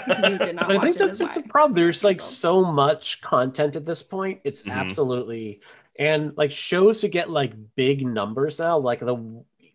it. 0.08 0.32
You 0.32 0.38
did 0.38 0.56
not 0.56 0.68
But 0.68 0.78
I 0.78 0.82
think 0.82 0.96
it. 0.96 1.00
that's 1.00 1.20
it's 1.22 1.38
a 1.38 1.42
problem. 1.42 1.74
There's 1.74 2.04
like 2.04 2.22
so 2.22 2.64
much 2.64 3.22
content 3.22 3.76
at 3.76 3.86
this 3.88 4.04
point. 4.04 4.40
It's 4.44 4.64
Mhm. 4.64 4.74
absolutely 4.74 5.62
and 5.98 6.32
like 6.38 6.52
shows 6.52 7.02
who 7.02 7.10
get 7.10 7.30
like 7.30 7.52
big 7.76 8.06
numbers 8.08 8.60
now, 8.60 8.78
like 8.78 9.00
the 9.00 9.18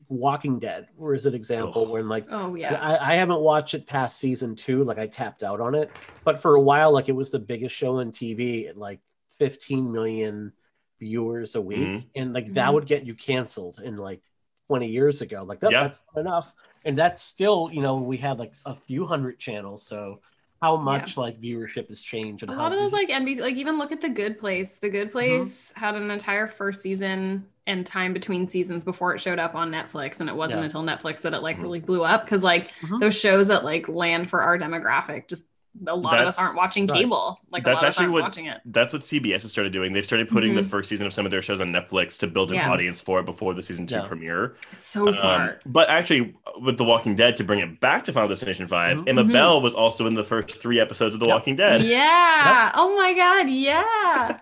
Walking 0.08 0.58
Dead, 0.58 0.88
where 0.96 1.14
is 1.14 1.26
an 1.26 1.34
example 1.34 1.82
Ugh. 1.84 1.90
when 1.90 2.08
like 2.08 2.26
Oh 2.30 2.54
yeah. 2.54 2.74
I, 2.74 3.12
I 3.12 3.14
haven't 3.16 3.40
watched 3.40 3.74
it 3.74 3.86
past 3.86 4.18
season 4.18 4.54
two, 4.56 4.84
like 4.84 4.98
I 4.98 5.06
tapped 5.06 5.42
out 5.42 5.60
on 5.60 5.74
it. 5.74 5.90
But 6.24 6.40
for 6.40 6.54
a 6.56 6.60
while, 6.60 6.92
like 6.92 7.08
it 7.08 7.12
was 7.16 7.30
the 7.30 7.38
biggest 7.38 7.74
show 7.74 7.98
on 8.00 8.10
TV 8.12 8.68
at 8.68 8.76
like 8.76 9.00
15 9.38 9.90
million 9.92 10.52
viewers 11.00 11.54
a 11.54 11.60
week. 11.60 11.78
Mhm. 11.88 12.04
And 12.14 12.32
like 12.32 12.54
that 12.54 12.68
Mhm. 12.70 12.74
would 12.74 12.86
get 12.86 13.04
you 13.06 13.14
canceled 13.14 13.80
in 13.82 13.96
like 13.96 14.20
20 14.68 14.88
years 14.88 15.20
ago. 15.22 15.42
Like 15.44 15.60
that, 15.60 15.72
Yeah. 15.72 15.82
that's 15.82 16.04
not 16.14 16.20
enough. 16.20 16.54
And 16.84 16.96
that's 16.96 17.22
still, 17.22 17.70
you 17.72 17.82
know, 17.82 17.96
we 17.96 18.16
had 18.16 18.38
like 18.38 18.54
a 18.66 18.74
few 18.74 19.06
hundred 19.06 19.38
channels. 19.38 19.84
So 19.86 20.20
how 20.62 20.76
much 20.76 21.16
like 21.16 21.40
viewership 21.40 21.88
has 21.88 22.00
changed 22.02 22.42
and 22.42 22.50
a 22.52 22.54
how 22.54 22.62
lot 22.62 22.72
of 22.72 22.78
those 22.78 22.92
like 22.92 23.08
NBC, 23.10 23.40
like 23.40 23.56
even 23.56 23.76
look 23.78 23.92
at 23.92 24.00
the 24.00 24.08
Good 24.08 24.38
Place. 24.38 24.78
The 24.78 24.88
Mm-hmm. 24.88 24.96
Good 24.96 25.12
Place 25.12 25.72
had 25.76 25.94
an 25.94 26.10
entire 26.10 26.46
first 26.46 26.80
season 26.80 27.46
and 27.66 27.86
time 27.86 28.12
between 28.12 28.48
seasons 28.48 28.84
before 28.84 29.14
it 29.14 29.20
showed 29.20 29.38
up 29.38 29.54
on 29.54 29.70
Netflix, 29.70 30.20
and 30.20 30.28
it 30.28 30.36
wasn't 30.36 30.60
Yeah. 30.60 30.64
until 30.64 30.82
Netflix 30.82 31.22
that 31.22 31.32
it 31.32 31.40
like 31.40 31.58
Mhm. 31.58 31.62
really 31.62 31.80
blew 31.80 32.04
up 32.04 32.24
because 32.24 32.42
like 32.42 32.70
Mhm. 32.82 33.00
those 33.00 33.18
shows 33.18 33.46
that 33.48 33.64
like 33.64 33.88
land 33.88 34.28
for 34.28 34.42
our 34.42 34.58
demographic, 34.58 35.28
just 35.28 35.50
a 35.88 35.96
lot 35.96 36.20
of 36.20 36.28
us 36.28 36.38
aren't 36.38 36.54
watching 36.54 36.86
right. 36.86 37.00
cable. 37.00 37.40
Like 37.50 37.64
That's 37.64 37.72
a 37.72 37.74
lot 37.76 37.82
of 37.82 37.88
us 37.88 37.88
actually 37.94 38.02
aren't 38.04 38.12
what- 38.12 38.22
watching 38.22 38.46
it. 38.46 38.60
That's 38.66 38.92
what 38.92 39.02
CBS 39.02 39.42
has 39.42 39.50
started 39.50 39.72
doing. 39.72 39.92
They've 39.92 40.04
started 40.06 40.28
putting 40.28 40.54
the 40.54 40.60
Mhm. 40.60 40.68
first 40.70 40.88
season 40.88 41.04
of 41.06 41.12
some 41.12 41.24
of 41.24 41.32
their 41.32 41.42
shows 41.42 41.60
on 41.60 41.72
Netflix 41.72 42.16
to 42.20 42.28
build 42.28 42.50
an 42.52 42.58
Yeah. 42.58 42.70
audience 42.70 43.00
for 43.00 43.18
it 43.18 43.24
before 43.26 43.54
the 43.54 43.62
season 43.62 43.86
two 43.88 43.96
Yeah. 43.96 44.02
premiere. 44.02 44.54
It's 44.72 44.86
so 44.86 45.06
Um, 45.08 45.12
smart. 45.14 45.62
but 45.66 45.88
actually, 45.90 46.34
with 46.60 46.78
The 46.78 46.84
Walking 46.84 47.16
Dead, 47.16 47.34
to 47.36 47.44
bring 47.44 47.58
it 47.58 47.80
back 47.80 48.04
to 48.04 48.12
Final 48.12 48.28
Destination 48.28 48.68
5, 48.68 48.98
Mhm. 48.98 49.08
Emma 49.08 49.24
Mhm. 49.24 49.32
Bell 49.32 49.60
was 49.62 49.74
also 49.74 50.06
in 50.06 50.14
the 50.14 50.22
first 50.22 50.62
three 50.62 50.78
episodes 50.78 51.16
of 51.16 51.20
The 51.20 51.26
Yep. 51.26 51.34
Walking 51.34 51.56
Dead. 51.56 51.82
Yeah. 51.82 52.70
Oh 52.74 52.94
my 52.96 53.12
god. 53.14 53.48
Yeah. 53.48 54.38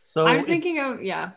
so 0.00 0.24
I 0.26 0.34
was 0.36 0.46
thinking 0.46 0.78
of 0.80 1.02
yeah. 1.02 1.30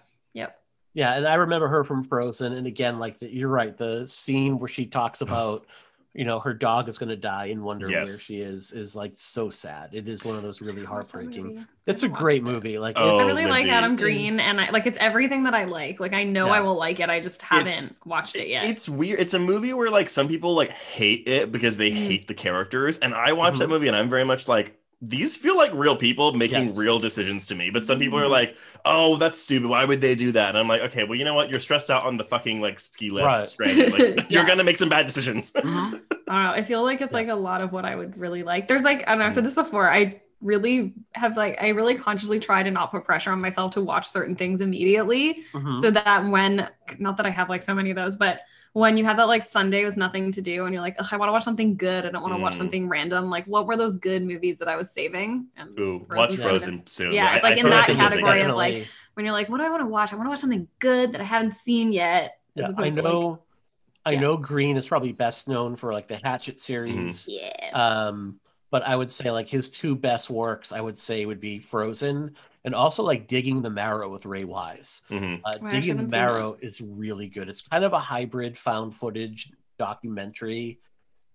Yep. 0.94 1.04
Yeah, 1.04 1.18
and 1.18 1.28
I 1.28 1.36
remember 1.36 1.68
her 1.68 1.84
from 1.84 2.04
Frozen, 2.04 2.54
and 2.54 2.68
again, 2.68 3.00
like 3.00 3.20
the, 3.20 3.34
you're 3.34 3.50
right, 3.50 3.78
the 3.78 4.06
scene 4.08 4.60
where 4.60 4.70
she 4.70 4.86
talks 4.86 5.22
about, 5.22 5.66
you 6.14 6.26
know, 6.26 6.40
her 6.40 6.54
dog 6.54 6.90
is 6.90 6.98
going 6.98 7.08
to 7.10 7.16
die 7.16 7.46
and 7.46 7.64
wonder 7.64 7.88
where 7.88 8.06
she 8.06 8.42
is, 8.42 8.74
is 8.74 8.94
like 8.98 9.14
so 9.16 9.50
sad. 9.50 9.92
It 9.94 10.10
is 10.10 10.26
one 10.26 10.36
of 10.36 10.44
those 10.44 10.60
really 10.62 10.84
heartbreaking. 10.84 11.66
It's 11.88 12.04
a 12.04 12.10
great 12.10 12.44
movie. 12.44 12.78
Like, 12.78 12.96
Oh, 13.00 13.20
I 13.20 13.26
really 13.28 13.46
like 13.46 13.66
Adam 13.68 13.96
Green, 13.96 14.42
and 14.42 14.60
I 14.60 14.70
like 14.72 14.86
it's 14.86 14.98
everything 14.98 15.44
that 15.46 15.54
I 15.56 15.64
like. 15.64 16.02
Like 16.02 16.12
I 16.14 16.26
know 16.26 16.48
Yeah. 16.48 16.54
I 16.56 16.60
will 16.60 16.76
like 16.76 17.00
it. 17.00 17.10
I 17.10 17.22
just 17.22 17.42
haven't 17.42 17.96
watched 18.06 18.36
it 18.36 18.50
yet. 18.50 18.66
It's 18.66 18.90
weird. 18.90 19.22
It's 19.22 19.34
a 19.34 19.40
movie 19.40 19.72
where 19.74 19.90
like 19.90 20.10
some 20.10 20.28
people 20.28 20.54
like 20.54 20.72
hate 20.72 21.26
it 21.30 21.54
because 21.54 21.78
they 21.78 21.92
Mhm. 21.92 22.08
hate 22.08 22.28
the 22.28 22.34
characters, 22.34 23.00
and 23.00 23.14
I 23.14 23.32
watched 23.32 23.60
that 23.60 23.68
Mhm. 23.68 23.72
movie 23.72 23.88
and 23.88 23.96
I'm 23.96 24.10
very 24.10 24.26
much 24.26 24.50
like 24.50 24.78
these 25.02 25.36
feel 25.36 25.58
like 25.58 25.74
real 25.74 25.96
people 25.96 26.32
making 26.34 26.66
Yes. 26.66 26.78
real 26.78 27.00
decisions 27.00 27.48
to 27.48 27.56
me. 27.56 27.72
But 27.72 27.88
some 27.88 27.98
people 27.98 28.20
are 28.20 28.26
Mhm. 28.26 28.30
like, 28.30 28.56
"Oh, 28.86 29.18
that's 29.18 29.40
stupid. 29.42 29.68
Why 29.68 29.84
would 29.84 30.00
they 30.00 30.14
do 30.14 30.32
that?" 30.34 30.50
And 30.50 30.58
I'm 30.60 30.68
like, 30.68 30.82
"Okay, 30.82 31.04
well, 31.06 31.18
you 31.18 31.26
know 31.26 31.34
what? 31.34 31.50
You're 31.50 31.60
stressed 31.60 31.90
out 31.90 32.04
on 32.06 32.18
the 32.18 32.24
fucking 32.24 32.62
like 32.62 32.80
ski 32.80 33.10
lift, 33.10 33.26
Right. 33.26 33.46
stranded. 33.46 33.92
Like 33.92 34.04
you're 34.32 34.46
gonna 34.46 34.64
make 34.64 34.78
some 34.78 34.90
bad 34.90 35.08
decisions." 35.08 35.52
Mhm. 35.54 36.02
I 36.28 36.34
don't 36.36 36.44
know. 36.44 36.52
I 36.52 36.64
feel 36.64 36.84
like 36.84 37.02
it's 37.02 37.12
Yeah. 37.14 37.18
like 37.18 37.28
a 37.30 37.36
lot 37.36 37.62
of 37.62 37.72
what 37.72 37.84
I 37.84 37.96
would 37.96 38.16
really 38.18 38.44
like. 38.44 38.68
There's 38.68 38.84
like, 38.84 39.02
I 39.08 39.12
don't 39.12 39.20
know, 39.20 39.26
I've 39.26 39.34
said 39.34 39.44
this 39.46 39.56
before. 39.56 39.92
I 39.92 40.22
really 40.40 40.94
have 41.14 41.36
like, 41.36 41.58
I 41.62 41.70
really 41.70 41.96
consciously 41.96 42.40
try 42.40 42.64
to 42.64 42.72
not 42.72 42.92
put 42.92 43.04
pressure 43.04 43.32
on 43.32 43.42
myself 43.42 43.72
to 43.74 43.82
watch 43.82 44.08
certain 44.08 44.36
things 44.36 44.62
immediately. 44.62 45.44
Mhm. 45.54 45.82
So 45.82 45.92
that 45.92 46.28
when, 46.28 46.68
not 47.00 47.18
that 47.18 47.26
I 47.26 47.30
have 47.32 47.50
like 47.50 47.64
so 47.64 47.74
many 47.76 47.90
of 47.90 47.96
those, 47.96 48.16
but 48.16 48.42
when 48.74 48.96
you 48.98 49.04
have 49.04 49.18
that 49.18 49.28
like 49.28 49.44
Sunday 49.44 49.84
with 49.84 49.98
nothing 49.98 50.32
to 50.32 50.42
do 50.42 50.64
and 50.66 50.74
you're 50.74 50.82
like, 50.82 50.96
I 51.12 51.18
want 51.18 51.28
to 51.28 51.34
watch 51.34 51.44
something 51.44 51.76
good. 51.76 52.06
I 52.06 52.10
don't 52.10 52.22
want 52.22 52.34
to 52.34 52.40
watch 52.42 52.54
Mm. 52.54 52.58
something 52.58 52.88
random. 52.88 53.30
Like, 53.30 53.46
what 53.46 53.68
were 53.68 53.76
those 53.76 53.98
good 53.98 54.24
movies 54.24 54.58
that 54.60 54.68
I 54.70 54.78
was 54.78 54.92
saving? 54.92 55.48
And 55.58 55.78
Ooh, 55.80 56.06
Frozen's 56.08 56.18
watch 56.18 56.30
kind 56.30 56.40
Frozen 56.42 56.84
soon. 56.88 57.12
Yeah, 57.12 57.34
it's 57.36 57.44
like 57.44 57.58
in 57.58 57.68
Frozen 57.68 57.70
that 57.70 57.90
is 57.90 57.98
category 57.98 58.42
of, 58.42 58.56
like, 58.56 58.88
when 59.16 59.26
you're 59.26 59.34
like, 59.34 59.50
what 59.50 59.58
do 59.58 59.64
I 59.66 59.70
want 59.70 59.82
to 59.82 59.88
watch? 59.88 60.14
I 60.14 60.16
want 60.16 60.28
to 60.28 60.30
watch 60.30 60.40
something 60.40 60.68
good 60.80 61.12
that 61.14 61.20
I 61.22 61.26
haven't 61.26 61.54
seen 61.54 61.92
yet. 61.92 62.38
As 62.56 62.62
Yeah, 62.62 62.68
I 62.68 62.70
opposed 62.72 62.98
to 62.98 63.04
like, 63.04 63.14
know. 63.14 63.40
I 64.06 64.12
yeah. 64.14 64.20
know 64.22 64.38
Green 64.38 64.78
is 64.78 64.88
probably 64.88 65.12
best 65.12 65.48
known 65.50 65.76
for 65.76 65.92
like 65.94 66.08
the 66.08 66.18
Hatchet 66.24 66.56
Mm-hmm. 66.56 66.60
series. 66.62 67.28
yeah. 67.30 67.70
Um, 67.74 68.40
but 68.72 68.84
I 68.88 68.96
would 68.96 69.12
say 69.12 69.30
like 69.32 69.50
his 69.50 69.70
two 69.70 69.96
best 69.96 70.30
works, 70.30 70.72
I 70.72 70.80
would 70.80 70.98
say 70.98 71.26
would 71.26 71.42
be 71.42 71.60
Frozen 71.60 72.36
and 72.64 72.76
also 72.76 73.04
like 73.04 73.28
Digging 73.28 73.62
the 73.62 73.70
Marrow 73.70 74.10
with 74.12 74.26
Ray 74.26 74.44
Wise. 74.44 75.02
Mhm. 75.10 75.42
Uh, 75.44 75.52
Digging 75.54 75.62
the 75.62 75.68
haven't 75.72 75.86
seen 75.86 75.98
that. 75.98 76.12
Marrow 76.12 76.58
is 76.62 76.82
really 76.82 77.28
good. 77.28 77.50
It's 77.50 77.62
kind 77.62 77.84
of 77.84 77.94
a 77.94 78.00
hybrid 78.00 78.58
found 78.58 78.96
footage 78.96 79.52
documentary 79.80 80.80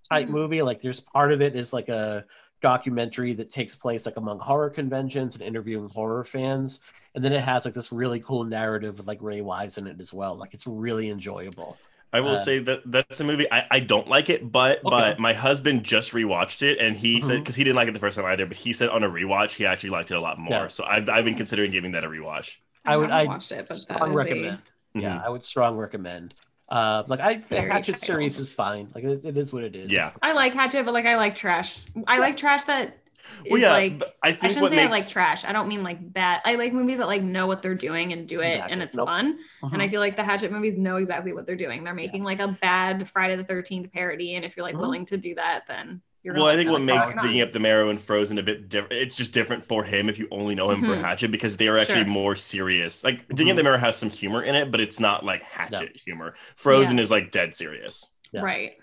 type 0.08 0.28
Mhm. 0.28 0.30
movie. 0.30 0.62
Like 0.62 0.80
there's 0.82 1.00
part 1.00 1.32
of 1.32 1.42
it 1.42 1.56
is 1.56 1.72
like 1.72 1.88
a 1.88 2.24
documentary 2.62 3.32
that 3.34 3.50
takes 3.50 3.74
place 3.74 4.06
like 4.06 4.16
among 4.16 4.38
horror 4.38 4.70
conventions 4.70 5.34
and 5.34 5.42
interviewing 5.42 5.88
horror 5.90 6.24
fans. 6.24 6.80
And 7.14 7.24
then 7.24 7.32
it 7.32 7.40
has 7.42 7.64
like 7.64 7.74
this 7.74 7.92
really 7.92 8.20
cool 8.20 8.44
narrative 8.44 8.98
with 8.98 9.06
like 9.06 9.20
Ray 9.20 9.40
Wise 9.40 9.78
in 9.78 9.86
it 9.86 10.00
as 10.00 10.12
well. 10.12 10.36
Like 10.36 10.54
it's 10.54 10.66
really 10.66 11.10
enjoyable. 11.10 11.76
I 12.16 12.20
will 12.20 12.32
Uh, 12.32 12.36
say 12.38 12.58
that 12.60 12.80
that's 12.86 13.20
a 13.20 13.24
movie 13.24 13.46
I, 13.52 13.66
I 13.70 13.80
don't 13.80 14.08
like 14.08 14.30
it, 14.30 14.50
but 14.50 14.78
Okay. 14.78 14.88
but 14.90 15.18
my 15.18 15.32
husband 15.34 15.84
just 15.84 16.12
rewatched 16.12 16.62
it 16.62 16.78
and 16.78 16.96
he 16.96 17.20
said 17.20 17.36
Mhm. 17.36 17.40
because 17.40 17.54
he 17.54 17.62
didn't 17.64 17.76
like 17.76 17.88
it 17.88 17.92
the 17.92 17.98
first 18.00 18.16
time 18.16 18.26
either, 18.26 18.46
but 18.46 18.56
he 18.56 18.72
said 18.72 18.88
on 18.88 19.02
a 19.04 19.08
rewatch 19.08 19.50
he 19.52 19.66
actually 19.66 19.90
liked 19.90 20.10
it 20.10 20.14
a 20.14 20.20
lot 20.20 20.38
more. 20.38 20.62
Yeah. 20.62 20.68
So 20.68 20.84
I've 20.84 21.08
I've 21.08 21.24
been 21.24 21.34
considering 21.36 21.70
giving 21.70 21.92
that 21.92 22.04
a 22.04 22.08
rewatch. 22.08 22.56
I 22.84 22.96
would- 22.96 23.10
I'd 23.10 23.26
watched 23.28 23.52
it, 23.52 23.66
but 23.68 23.76
Strong 23.76 24.10
is 24.10 24.14
a- 24.14 24.18
recommend. 24.18 24.58
Yeah, 24.94 25.16
Mhm. 25.18 25.24
I 25.26 25.28
would 25.28 25.44
strong 25.44 25.76
recommend. 25.76 26.34
Uh, 26.68 27.02
like 27.06 27.20
I, 27.20 27.34
the 27.34 27.40
Very 27.50 27.70
Hatchet 27.70 27.92
title. 27.92 28.06
series 28.06 28.38
is 28.40 28.52
fine. 28.52 28.88
Like 28.94 29.04
it, 29.04 29.20
it 29.24 29.36
is 29.36 29.52
what 29.52 29.62
it 29.62 29.76
is. 29.76 29.92
Yeah. 29.92 30.10
I 30.22 30.32
like 30.32 30.54
Hatchet, 30.54 30.84
but 30.84 30.94
like 30.94 31.06
I 31.06 31.16
like 31.16 31.34
trash. 31.34 31.86
I 32.08 32.18
like 32.18 32.36
trash 32.36 32.64
that 32.64 32.86
is 32.88 32.92
Well, 33.50 33.60
yeah, 33.60 33.72
like 33.72 33.98
but 33.98 34.16
I 34.22 34.36
I 34.40 34.48
shouldn't 34.48 34.60
what 34.60 34.70
say 34.70 34.76
makes 34.76 34.88
I 34.88 34.90
like 34.90 35.08
trash. 35.08 35.44
I 35.44 35.52
don't 35.52 35.68
mean 35.68 35.82
like 35.82 36.12
bad. 36.12 36.40
I 36.44 36.54
like 36.56 36.72
movies 36.72 36.98
that 36.98 37.06
like 37.06 37.22
know 37.22 37.46
what 37.46 37.62
they're 37.62 37.74
doing 37.74 38.12
and 38.12 38.26
do 38.26 38.40
it 38.40 38.64
Exactly. 38.64 38.72
and 38.72 38.82
it's 38.82 38.96
Nope. 38.96 39.08
fun. 39.08 39.38
And 39.72 39.82
I 39.82 39.88
Mhm. 39.88 39.90
feel 39.90 40.00
like 40.00 40.16
the 40.16 40.24
Hatchet 40.24 40.52
movies 40.52 40.76
know 40.76 40.96
exactly 40.96 41.32
what 41.32 41.46
they're 41.46 41.56
doing. 41.56 41.84
They're 41.84 41.94
making 41.94 42.24
like 42.24 42.40
a 42.40 42.48
bad 42.48 43.08
Friday 43.08 43.36
the 43.36 43.44
13th 43.44 43.92
parody. 43.92 44.34
And 44.36 44.44
if 44.44 44.56
you're 44.56 44.64
like 44.66 44.76
Mhm. 44.76 44.80
willing 44.80 45.04
to 45.06 45.16
do 45.16 45.34
that, 45.36 45.66
then 45.68 46.02
you're 46.22 46.34
well, 46.34 46.46
I 46.48 46.56
think 46.56 46.70
what 46.70 46.82
makes 46.82 47.14
digging 47.14 47.40
up 47.40 47.52
the 47.52 47.60
marrow 47.60 47.88
and 47.88 48.00
Frozen 48.00 48.38
a 48.38 48.42
bit 48.42 48.68
different. 48.68 48.92
It's 48.94 49.16
just 49.16 49.32
different 49.32 49.64
for 49.64 49.84
him 49.84 50.08
if 50.08 50.18
you 50.18 50.28
only 50.30 50.54
know 50.54 50.70
him 50.70 50.82
for 50.82 50.96
Mhm. 50.96 51.00
Hatchet 51.00 51.30
because 51.30 51.56
they 51.56 51.68
are 51.68 51.78
actually 51.78 52.04
Sure. 52.04 52.10
more 52.10 52.34
serious. 52.36 53.04
Like 53.04 53.26
digging 53.28 53.50
Mhm. 53.50 53.50
up 53.52 53.56
the 53.56 53.62
marrow 53.62 53.78
has 53.78 53.96
some 53.96 54.10
humor 54.10 54.42
in 54.42 54.54
it, 54.56 54.70
but 54.72 54.80
it's 54.80 54.98
not 55.00 55.24
like 55.24 55.42
Hatchet 55.42 55.96
humor. 55.96 56.34
Frozen 56.56 56.98
is 56.98 57.10
like 57.10 57.30
dead 57.30 57.54
serious. 57.54 58.16
Yeah. 58.32 58.42
Right. 58.42 58.76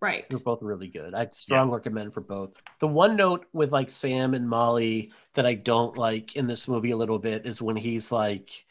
Right. 0.00 0.24
They're 0.30 0.38
both 0.38 0.62
really 0.62 0.88
good. 0.88 1.14
I'd 1.14 1.34
strong 1.34 1.70
recommend 1.70 2.14
for 2.14 2.20
both. 2.20 2.50
The 2.78 2.86
one 2.86 3.16
note 3.16 3.46
with 3.52 3.72
like 3.72 3.90
Sam 3.90 4.34
and 4.34 4.48
Molly 4.48 5.10
that 5.34 5.46
I 5.46 5.54
don't 5.54 5.96
like 5.96 6.36
in 6.36 6.46
this 6.46 6.68
movie 6.68 6.92
a 6.92 6.96
little 6.96 7.18
bit 7.18 7.46
is 7.46 7.60
when 7.60 7.76
he's 7.76 8.12
like, 8.12 8.64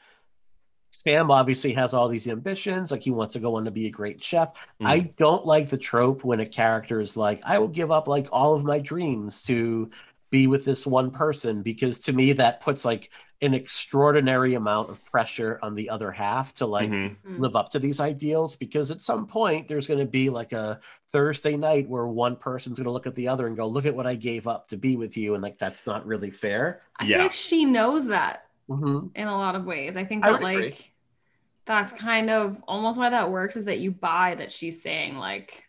Sam 0.92 1.30
obviously 1.30 1.74
has 1.74 1.94
all 1.94 2.08
these 2.08 2.28
ambitions, 2.28 2.92
like 2.92 3.04
he 3.04 3.12
wants 3.12 3.34
to 3.34 3.40
go 3.40 3.56
on 3.56 3.66
to 3.66 3.72
be 3.72 3.88
a 3.88 3.92
great 3.92 4.24
chef. 4.24 4.54
Mm. 4.82 4.88
I 4.88 5.00
don't 5.18 5.46
like 5.46 5.70
the 5.70 5.78
trope 5.78 6.24
when 6.24 6.40
a 6.40 6.46
character 6.46 7.02
is 7.02 7.18
like, 7.18 7.42
I 7.44 7.60
will 7.60 7.68
give 7.68 7.92
up 7.92 8.08
like 8.08 8.30
all 8.32 8.56
of 8.56 8.64
my 8.64 8.80
dreams 8.80 9.42
to 9.44 9.92
be 10.30 10.48
with 10.48 10.66
this 10.66 10.86
one 10.86 11.12
person 11.12 11.62
because 11.62 12.00
to 12.00 12.14
me 12.14 12.34
that 12.34 12.62
puts 12.62 12.84
like 12.86 13.10
an 13.42 13.54
extraordinary 13.54 14.56
amount 14.56 14.90
of 14.90 15.04
pressure 15.06 15.60
on 15.62 15.76
the 15.76 15.90
other 15.90 16.12
half 16.12 16.54
to 16.56 16.66
like 16.66 16.90
Mhm. 16.90 17.16
Mm. 17.26 17.40
live 17.40 17.56
up 17.56 17.70
to 17.70 17.80
these 17.80 18.00
ideals 18.00 18.56
because 18.56 18.90
at 18.90 19.02
some 19.02 19.28
point 19.28 19.68
there's 19.68 19.88
going 19.88 20.00
to 20.00 20.06
be 20.06 20.30
like 20.30 20.54
a 20.54 20.80
Thursday 21.12 21.56
night 21.56 21.88
where 21.88 22.08
one 22.08 22.36
person's 22.36 22.80
going 22.80 22.86
to 22.86 22.92
look 22.92 23.06
at 23.08 23.16
the 23.16 23.28
other 23.28 23.48
and 23.48 23.56
go, 23.56 23.68
"Look 23.68 23.86
at 23.86 23.96
what 23.96 24.08
I 24.08 24.16
gave 24.16 24.48
up 24.48 24.68
to 24.70 24.78
be 24.78 24.96
with 24.98 25.16
you," 25.16 25.36
and 25.36 25.44
like 25.44 25.60
that's 25.60 25.86
not 25.86 26.06
really 26.06 26.32
fair. 26.32 26.82
I 26.98 27.06
Yeah. 27.06 27.18
feel 27.18 27.26
like 27.26 27.32
she 27.32 27.64
knows 27.66 28.08
that 28.08 28.46
Mm-hmm. 28.70 29.08
in 29.16 29.28
a 29.28 29.38
lot 29.38 29.56
of 29.56 29.64
ways. 29.66 29.96
I 29.96 30.04
think 30.04 30.26
I 30.26 30.32
that 30.32 30.42
agree. 30.42 30.66
like 30.72 30.92
that's 31.66 31.94
kind 31.94 32.30
of 32.30 32.58
almost 32.68 32.98
why 32.98 33.10
that 33.12 33.30
works 33.30 33.56
is 33.56 33.66
that 33.66 33.80
you 33.80 33.92
buy 33.92 34.36
that 34.36 34.52
she's 34.52 34.82
saying 34.82 35.18
like 35.18 35.64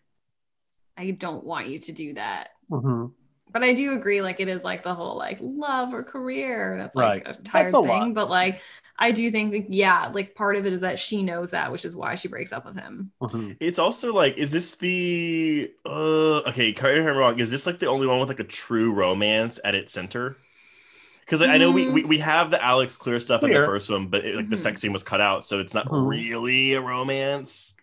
I 0.96 1.10
don't 1.12 1.44
want 1.44 1.68
you 1.68 1.78
to 1.80 1.92
do 1.92 2.14
that. 2.14 2.48
Mhm. 2.70 3.12
But 3.52 3.62
I 3.64 3.72
do 3.74 3.92
agree, 3.94 4.20
like 4.22 4.40
it 4.40 4.48
is 4.48 4.62
like 4.64 4.82
the 4.82 4.94
whole 4.94 5.16
like 5.16 5.38
love 5.40 5.94
or 5.94 6.02
career. 6.02 6.76
That's 6.76 6.94
like 6.94 7.24
Right. 7.26 7.36
a 7.38 7.42
tired 7.42 7.64
That's 7.64 7.74
a 7.74 7.80
thing. 7.80 7.88
lot. 7.88 8.14
But 8.14 8.28
like 8.30 8.60
I 8.98 9.12
do 9.12 9.30
think 9.30 9.52
that, 9.52 9.72
yeah, 9.72 10.10
like 10.12 10.34
part 10.34 10.56
of 10.56 10.66
it 10.66 10.72
is 10.72 10.80
that 10.82 10.98
she 10.98 11.22
knows 11.22 11.50
that, 11.52 11.70
which 11.72 11.84
is 11.84 11.94
why 11.96 12.14
she 12.14 12.28
breaks 12.28 12.52
up 12.52 12.64
with 12.66 12.76
him. 12.78 13.10
Mhm. 13.22 13.56
It's 13.60 13.78
also 13.78 14.12
like, 14.12 14.36
is 14.36 14.50
this 14.50 14.74
the 14.76 15.70
uh 15.86 16.38
okay, 16.48 16.72
correct 16.72 17.04
me 17.04 17.10
if 17.10 17.16
wrong. 17.16 17.38
Is 17.40 17.50
this 17.50 17.66
like 17.66 17.78
the 17.78 17.86
only 17.86 18.06
one 18.06 18.20
with 18.20 18.28
like 18.28 18.40
a 18.40 18.44
true 18.44 18.92
romance 18.92 19.58
at 19.64 19.74
its 19.74 19.92
center? 19.92 20.36
Because 21.20 21.42
I 21.42 21.58
know 21.58 21.70
we, 21.70 21.88
we 21.88 22.04
we 22.04 22.18
have 22.18 22.50
the 22.50 22.62
Alex 22.64 22.96
Clear 22.96 23.20
stuff 23.20 23.44
in 23.44 23.50
the 23.50 23.56
first 23.64 23.90
one, 23.90 24.08
but 24.08 24.24
it, 24.24 24.34
like 24.34 24.48
the 24.48 24.56
Mhm. 24.56 24.58
sex 24.58 24.80
scene 24.80 24.92
was 24.92 25.02
cut 25.02 25.20
out, 25.20 25.44
so 25.44 25.60
it's 25.60 25.74
not 25.74 25.86
Mhm. 25.86 26.08
really 26.08 26.74
a 26.74 26.80
romance. 26.80 27.74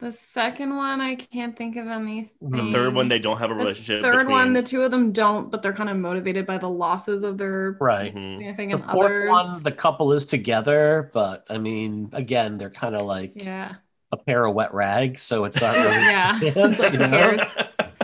The 0.00 0.12
second 0.12 0.74
one, 0.76 1.00
I 1.02 1.14
can't 1.14 1.54
think 1.54 1.76
of 1.76 1.86
anything. 1.86 2.30
The 2.40 2.62
The 2.62 2.72
third 2.72 2.94
one, 2.94 3.08
they 3.08 3.18
don't 3.18 3.36
have 3.38 3.50
a 3.50 3.54
The 3.54 3.58
relationship. 3.60 4.00
third 4.02 4.18
between... 4.20 4.32
one, 4.32 4.52
the 4.54 4.62
two 4.62 4.82
of 4.82 4.90
them 4.90 5.12
don't, 5.12 5.50
but 5.50 5.60
they're 5.60 5.74
kind 5.74 5.90
of 5.90 5.96
motivated 5.98 6.46
by 6.46 6.56
the 6.56 6.70
losses 6.70 7.22
of 7.22 7.36
their 7.36 7.76
Right. 7.80 8.14
Mhm. 8.14 8.56
The 8.70 8.78
fourth 8.78 9.06
others. 9.06 9.28
one, 9.30 9.62
the 9.62 9.72
couple 9.72 10.12
is 10.14 10.24
together, 10.24 11.10
but 11.12 11.44
I 11.50 11.58
mean, 11.58 12.08
again, 12.14 12.56
they're 12.56 12.70
kind 12.70 12.94
of 12.96 13.02
like 13.02 13.32
yeah, 13.34 13.74
a 14.10 14.16
pair 14.16 14.46
of 14.46 14.54
wet 14.54 14.72
rags, 14.72 15.22
so 15.22 15.44
it's 15.44 15.60
not 15.60 15.76
really. 15.76 15.88
yeah. 16.06 16.40
Yes, 16.42 16.78
So 16.78 16.86
you 16.86 16.92
who 16.92 16.98
know? 16.98 17.08
cares? 17.18 17.40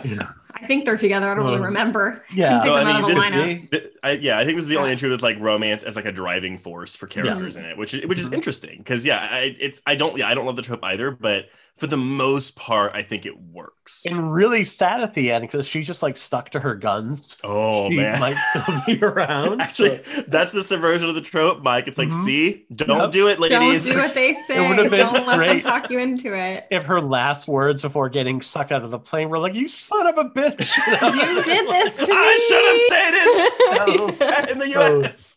Yeah. 0.05 0.29
I 0.59 0.67
think 0.67 0.85
they're 0.85 0.97
together. 0.97 1.31
I 1.31 1.35
don't 1.35 1.45
really 1.45 1.61
remember. 1.61 2.23
Yeah. 2.35 2.61
Couldn't 2.61 2.65
So, 2.65 2.75
I 2.77 2.85
mean, 2.85 2.97
of 3.05 3.09
the 3.09 3.69
this- 3.71 3.89
I, 4.03 4.11
yeah, 4.13 4.39
I 4.39 4.45
think 4.45 4.57
this 4.57 4.65
is 4.65 4.69
the 4.69 4.77
only 4.77 4.89
Yeah. 4.89 4.93
entry 4.93 5.09
with 5.11 5.23
like 5.23 5.39
romance 5.39 5.83
as 5.83 5.97
like 5.97 6.07
a 6.07 6.13
driving 6.13 6.59
force 6.59 6.95
for 6.97 7.07
characters 7.07 7.57
in 7.57 7.65
it, 7.65 7.77
which 7.79 7.95
is 7.95 8.07
which 8.07 8.19
is 8.19 8.29
Mhm. 8.29 8.35
interesting 8.35 8.79
because 8.79 9.05
yeah, 9.07 9.29
I, 9.31 9.55
it's 9.61 9.81
I 9.87 9.95
don't 9.97 10.17
yeah 10.19 10.29
I 10.29 10.35
don't 10.35 10.45
love 10.47 10.57
the 10.57 10.63
trope 10.63 10.81
either, 10.83 11.11
but 11.11 11.47
for 11.77 11.87
the 11.87 11.97
most 11.97 12.57
part, 12.57 12.93
I 12.95 13.03
think 13.03 13.27
it 13.27 13.39
works. 13.39 14.07
And 14.11 14.33
really 14.33 14.65
sad 14.65 15.03
at 15.03 15.13
the 15.15 15.31
end 15.31 15.43
because 15.43 15.67
she 15.67 15.83
just 15.83 16.03
like 16.03 16.17
stuck 16.17 16.49
to 16.51 16.61
her 16.61 16.75
guns. 16.75 17.37
oh 17.45 17.89
she 17.91 17.97
man, 17.97 18.19
might 18.19 18.37
still 18.51 18.81
be 18.87 18.99
around. 19.05 19.61
actually, 19.61 20.01
but- 20.17 20.31
that's 20.31 20.53
the 20.53 20.63
subversion 20.63 21.09
of 21.09 21.15
the 21.15 21.21
trope, 21.21 21.63
Mike. 21.63 21.87
It's 21.87 21.99
like, 21.99 22.09
Mhm. 22.09 22.25
see, 22.25 22.67
don't 22.75 22.99
Yep. 22.99 23.11
do 23.11 23.29
it, 23.29 23.39
ladies. 23.39 23.85
Don't 23.87 23.95
do 23.95 24.01
what 24.01 24.15
they 24.15 24.35
say. 24.47 24.55
Don't 24.57 24.77
let 24.91 25.39
them 25.39 25.61
talk 25.61 25.91
you 25.91 25.99
into 25.99 26.35
it. 26.35 26.65
if 26.71 26.85
her 26.85 27.01
last 27.01 27.47
words 27.47 27.83
before 27.83 28.09
getting 28.09 28.41
sucked 28.43 28.73
out 28.73 28.83
of 28.83 28.91
the 28.91 28.99
plane 28.99 29.29
were 29.29 29.39
like, 29.39 29.55
"You 29.55 29.69
son 29.69 30.07
of 30.07 30.17
a 30.19 30.25
bitch!" 30.25 30.71
You 31.37 31.43
did 31.43 31.69
this 31.69 31.97
to 32.07 32.13
me. 32.13 32.19
I 32.19 32.47
should 32.49 33.89
Oh. 33.89 34.07
have 34.07 34.15
stayed 34.17 34.45
in, 34.47 34.51
in 34.53 34.59
the 34.59 34.69
U.S. 34.71 35.37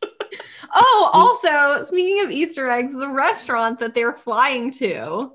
oh, 0.74 1.10
also, 1.14 1.84
speaking 1.84 2.24
of 2.24 2.32
Easter 2.32 2.70
eggs, 2.70 2.94
the 2.94 3.10
restaurant 3.10 3.80
that 3.80 3.94
they're 3.94 4.14
flying 4.14 4.72
to 4.72 5.32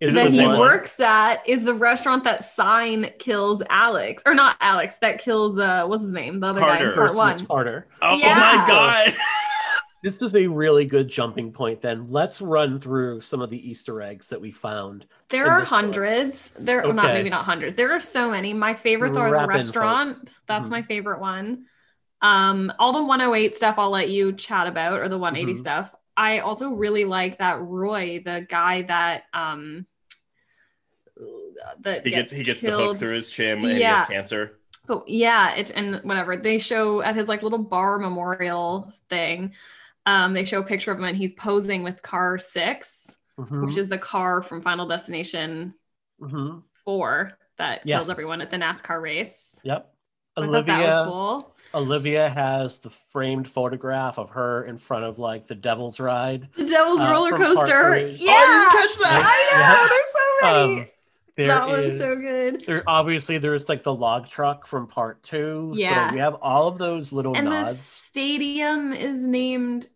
Is 0.00 0.14
that 0.14 0.30
he 0.32 0.46
one? 0.46 0.58
works 0.58 0.98
at 1.00 1.48
is 1.48 1.62
the 1.62 1.74
restaurant 1.74 2.24
that 2.24 2.44
Sign 2.44 3.10
kills 3.18 3.62
Alex. 3.70 4.22
Or 4.26 4.34
not 4.34 4.56
Alex, 4.60 4.96
that 5.00 5.18
kills 5.20 5.58
uh 5.58 5.86
what's 5.86 6.02
his 6.02 6.12
name? 6.12 6.40
The 6.40 6.48
other 6.48 6.60
guy 6.60 6.66
Carter. 6.78 6.88
in 6.90 6.94
part 6.94 7.08
Person, 7.08 7.18
one. 7.18 7.46
Carter. 7.46 7.86
Oh 8.02 8.16
Yeah. 8.16 8.34
my 8.38 8.64
god! 8.66 9.14
This 10.02 10.20
is 10.20 10.36
a 10.36 10.46
really 10.46 10.84
good 10.84 11.08
jumping 11.08 11.50
point. 11.50 11.80
Then 11.80 12.08
let's 12.10 12.42
run 12.42 12.78
through 12.78 13.22
some 13.22 13.40
of 13.40 13.48
the 13.48 13.70
Easter 13.70 14.02
eggs 14.02 14.28
that 14.28 14.38
we 14.38 14.52
found. 14.52 15.06
There 15.30 15.46
are 15.46 15.60
this 15.60 15.70
book. 15.70 15.78
hundreds. 15.80 16.52
There 16.58 16.82
well, 16.82 16.92
not 16.92 17.06
maybe 17.06 17.30
not 17.30 17.46
hundreds. 17.46 17.74
There 17.74 17.90
are 17.90 18.00
so 18.00 18.30
many. 18.30 18.52
My 18.52 18.74
favorites 18.74 19.16
are 19.16 19.32
Wrap 19.32 19.44
the 19.48 19.54
restaurant. 19.54 20.14
folks. 20.14 20.40
That's 20.46 20.68
Mhm. 20.68 20.72
my 20.72 20.82
favorite 20.82 21.20
one. 21.20 21.64
Um, 22.20 22.70
all 22.78 22.92
the 22.92 23.02
108 23.02 23.56
stuff 23.56 23.76
I'll 23.78 23.88
let 23.88 24.10
you 24.10 24.34
chat 24.34 24.66
about, 24.66 25.00
or 25.00 25.08
the 25.08 25.16
180 25.16 25.54
Mhm. 25.54 25.56
stuff. 25.58 25.94
I 26.16 26.40
also 26.40 26.70
really 26.70 27.04
like 27.04 27.38
that 27.38 27.60
Roy, 27.60 28.20
the 28.24 28.46
guy 28.48 28.82
that 28.82 29.24
um 29.32 29.86
that 31.80 32.04
He 32.04 32.10
gets 32.10 32.32
he 32.32 32.42
gets 32.42 32.60
the 32.60 32.70
hook 32.70 32.78
killed. 32.80 32.98
through 32.98 33.14
his 33.14 33.30
chin 33.30 33.58
and 33.58 33.72
he 33.72 33.80
Yeah. 33.80 33.96
has 33.98 34.08
cancer. 34.08 34.58
But 34.86 35.08
yeah, 35.08 35.54
it 35.54 35.70
and 35.74 35.96
whatever 36.04 36.36
they 36.36 36.58
show 36.58 37.00
at 37.02 37.14
his 37.14 37.28
like 37.28 37.42
little 37.42 37.58
bar 37.58 37.98
memorial 37.98 38.90
thing. 39.08 39.54
Um, 40.06 40.34
they 40.34 40.44
show 40.44 40.60
a 40.60 40.64
picture 40.64 40.92
of 40.92 40.98
him 40.98 41.04
and 41.04 41.16
he's 41.16 41.32
posing 41.32 41.82
with 41.82 42.02
car 42.02 42.38
6 42.38 43.16
Mhm, 43.38 43.66
which 43.66 43.76
is 43.78 43.88
the 43.88 43.98
car 43.98 44.42
from 44.42 44.60
Final 44.62 44.86
Destination 44.86 45.74
mhm. 46.20 46.62
four 46.84 47.32
that 47.56 47.84
kills 47.84 48.10
everyone 48.10 48.40
at 48.40 48.50
the 48.50 48.56
NASCAR 48.58 49.00
race. 49.00 49.60
Yep. 49.64 49.92
So 50.36 50.42
I 50.42 50.46
thought 50.46 50.66
that 50.66 50.84
was 50.84 51.08
cool. 51.08 51.53
Olivia 51.74 52.28
has 52.28 52.78
the 52.78 52.90
framed 52.90 53.48
photograph 53.48 54.18
of 54.18 54.30
her 54.30 54.64
in 54.64 54.78
front 54.78 55.04
of 55.04 55.18
like 55.18 55.46
the 55.46 55.54
Devil's 55.54 56.00
Ride. 56.00 56.48
The 56.56 56.64
Devil's 56.64 57.00
uh, 57.00 57.10
roller 57.10 57.32
coaster. 57.36 57.96
Yeah, 57.98 58.30
Oh, 58.30 58.36
I 58.36 58.46
didn't 58.46 58.70
catch 58.70 58.98
that. 58.98 59.22
I 59.26 59.82
know. 59.82 59.88
There's 59.88 60.12
so 60.12 60.66
many. 60.66 60.80
Um, 60.82 60.88
there 61.36 61.48
that 61.48 61.66
one's 61.68 61.94
is- 61.94 62.00
so 62.00 62.14
good. 62.16 62.64
There 62.66 62.84
obviously 62.86 63.38
there's 63.38 63.68
like 63.68 63.82
the 63.82 63.92
log 63.94 64.28
truck 64.28 64.66
from 64.66 64.86
part 64.86 65.22
two. 65.22 65.72
Yeah. 65.74 66.08
So 66.10 66.14
we 66.14 66.20
have 66.20 66.36
all 66.40 66.68
of 66.68 66.78
those 66.78 67.12
little 67.12 67.36
And 67.36 67.48
the 67.48 67.64
stadium 67.64 68.92
is 68.92 69.24
named. 69.24 69.88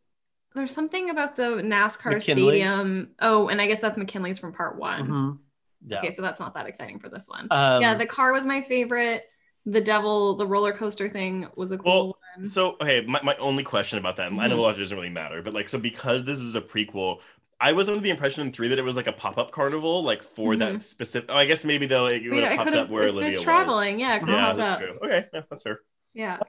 There's 0.54 0.74
something 0.74 1.10
about 1.10 1.36
the 1.36 1.62
NASCAR 1.62 2.14
McKinley. 2.14 2.20
stadium. 2.58 3.10
Oh, 3.20 3.46
and 3.48 3.60
I 3.60 3.68
guess 3.68 3.80
that's 3.80 3.96
McKinley's 3.96 4.40
from 4.40 4.52
part 4.52 4.76
one. 4.76 5.06
Mhm. 5.06 5.38
Yeah. 5.86 5.98
Okay, 5.98 6.10
so 6.10 6.22
that's 6.22 6.40
not 6.40 6.54
that 6.54 6.66
exciting 6.66 6.98
for 6.98 7.08
this 7.08 7.28
one. 7.28 7.46
Um, 7.52 7.80
yeah, 7.80 7.94
the 7.94 8.06
car 8.06 8.32
was 8.32 8.44
my 8.44 8.62
favorite. 8.62 9.22
The 9.68 9.80
devil, 9.80 10.34
the 10.34 10.48
roller 10.48 10.72
coaster 10.76 11.08
thing 11.08 11.46
was 11.54 11.70
a 11.70 11.78
cool 11.78 11.94
Well, 11.94 12.16
one. 12.36 12.44
So, 12.44 12.72
okay, 12.80 13.00
my, 13.02 13.20
my 13.22 13.36
only 13.36 13.64
question 13.64 13.98
about 13.98 14.16
that, 14.16 14.32
I 14.32 14.48
know 14.48 14.58
Mhm. 14.58 14.60
a 14.60 14.62
lot 14.62 14.76
doesn't 14.76 14.96
really 14.96 15.08
matter, 15.10 15.42
but 15.42 15.54
like, 15.54 15.68
so 15.68 15.78
because 15.78 16.24
this 16.24 16.38
is 16.40 16.54
a 16.54 16.60
prequel, 16.60 17.20
I 17.60 17.72
was 17.72 17.88
under 17.88 18.00
the 18.00 18.10
impression 18.10 18.46
in 18.46 18.52
three 18.52 18.68
that 18.68 18.78
it 18.78 18.82
was 18.82 18.94
like 18.96 19.08
a 19.08 19.12
pop 19.12 19.38
up 19.38 19.50
carnival, 19.50 20.02
like 20.02 20.22
for 20.22 20.56
that 20.56 20.84
specific. 20.84 21.28
Oh, 21.30 21.36
I 21.36 21.44
guess 21.46 21.64
maybe 21.64 21.86
though 21.86 22.06
it 22.06 22.22
would 22.30 22.44
have 22.44 22.52
popped 22.52 22.74
up 22.74 22.88
where 22.88 23.06
It's, 23.06 23.08
Olivia 23.08 23.40
it's 23.40 23.40
was. 23.42 23.44
traveling. 23.44 23.98
Yeah, 24.00 24.16
it 24.16 24.22
could've 24.24 24.38
Yeah, 24.38 24.52
that's 24.54 24.58
up. 24.60 24.76
true. 24.76 24.98
Okay, 25.02 25.26
yeah, 25.32 25.42
that's 25.50 25.62
fair. 25.62 25.80
Yeah. 26.14 26.40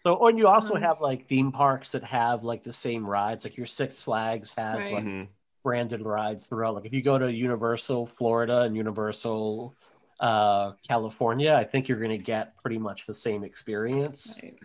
So, 0.00 0.26
and 0.28 0.38
you 0.38 0.48
also 0.48 0.76
Um, 0.76 0.82
have 0.82 1.00
like 1.00 1.28
theme 1.28 1.52
parks 1.52 1.92
that 1.92 2.04
have 2.04 2.44
like 2.44 2.64
the 2.64 2.72
same 2.72 3.06
rides. 3.06 3.44
Like 3.44 3.56
your 3.56 3.66
Six 3.66 4.00
Flags 4.02 4.52
has 4.58 4.90
Right. 4.90 4.92
like 4.92 5.06
Mhm. 5.06 5.28
branded 5.64 6.02
rides 6.02 6.46
throughout. 6.46 6.74
Like 6.76 6.86
if 6.86 6.92
you 6.94 7.02
go 7.02 7.18
to 7.18 7.32
Universal 7.32 8.06
Florida 8.06 8.62
and 8.62 8.76
Universal 8.76 9.76
uh, 10.20 10.72
California, 10.86 11.54
I 11.54 11.64
think 11.64 11.88
you're 11.88 11.98
going 11.98 12.10
to 12.10 12.18
get 12.18 12.56
pretty 12.56 12.78
much 12.78 13.06
the 13.06 13.14
same 13.14 13.44
experience. 13.44 14.40
Right. 14.42 14.58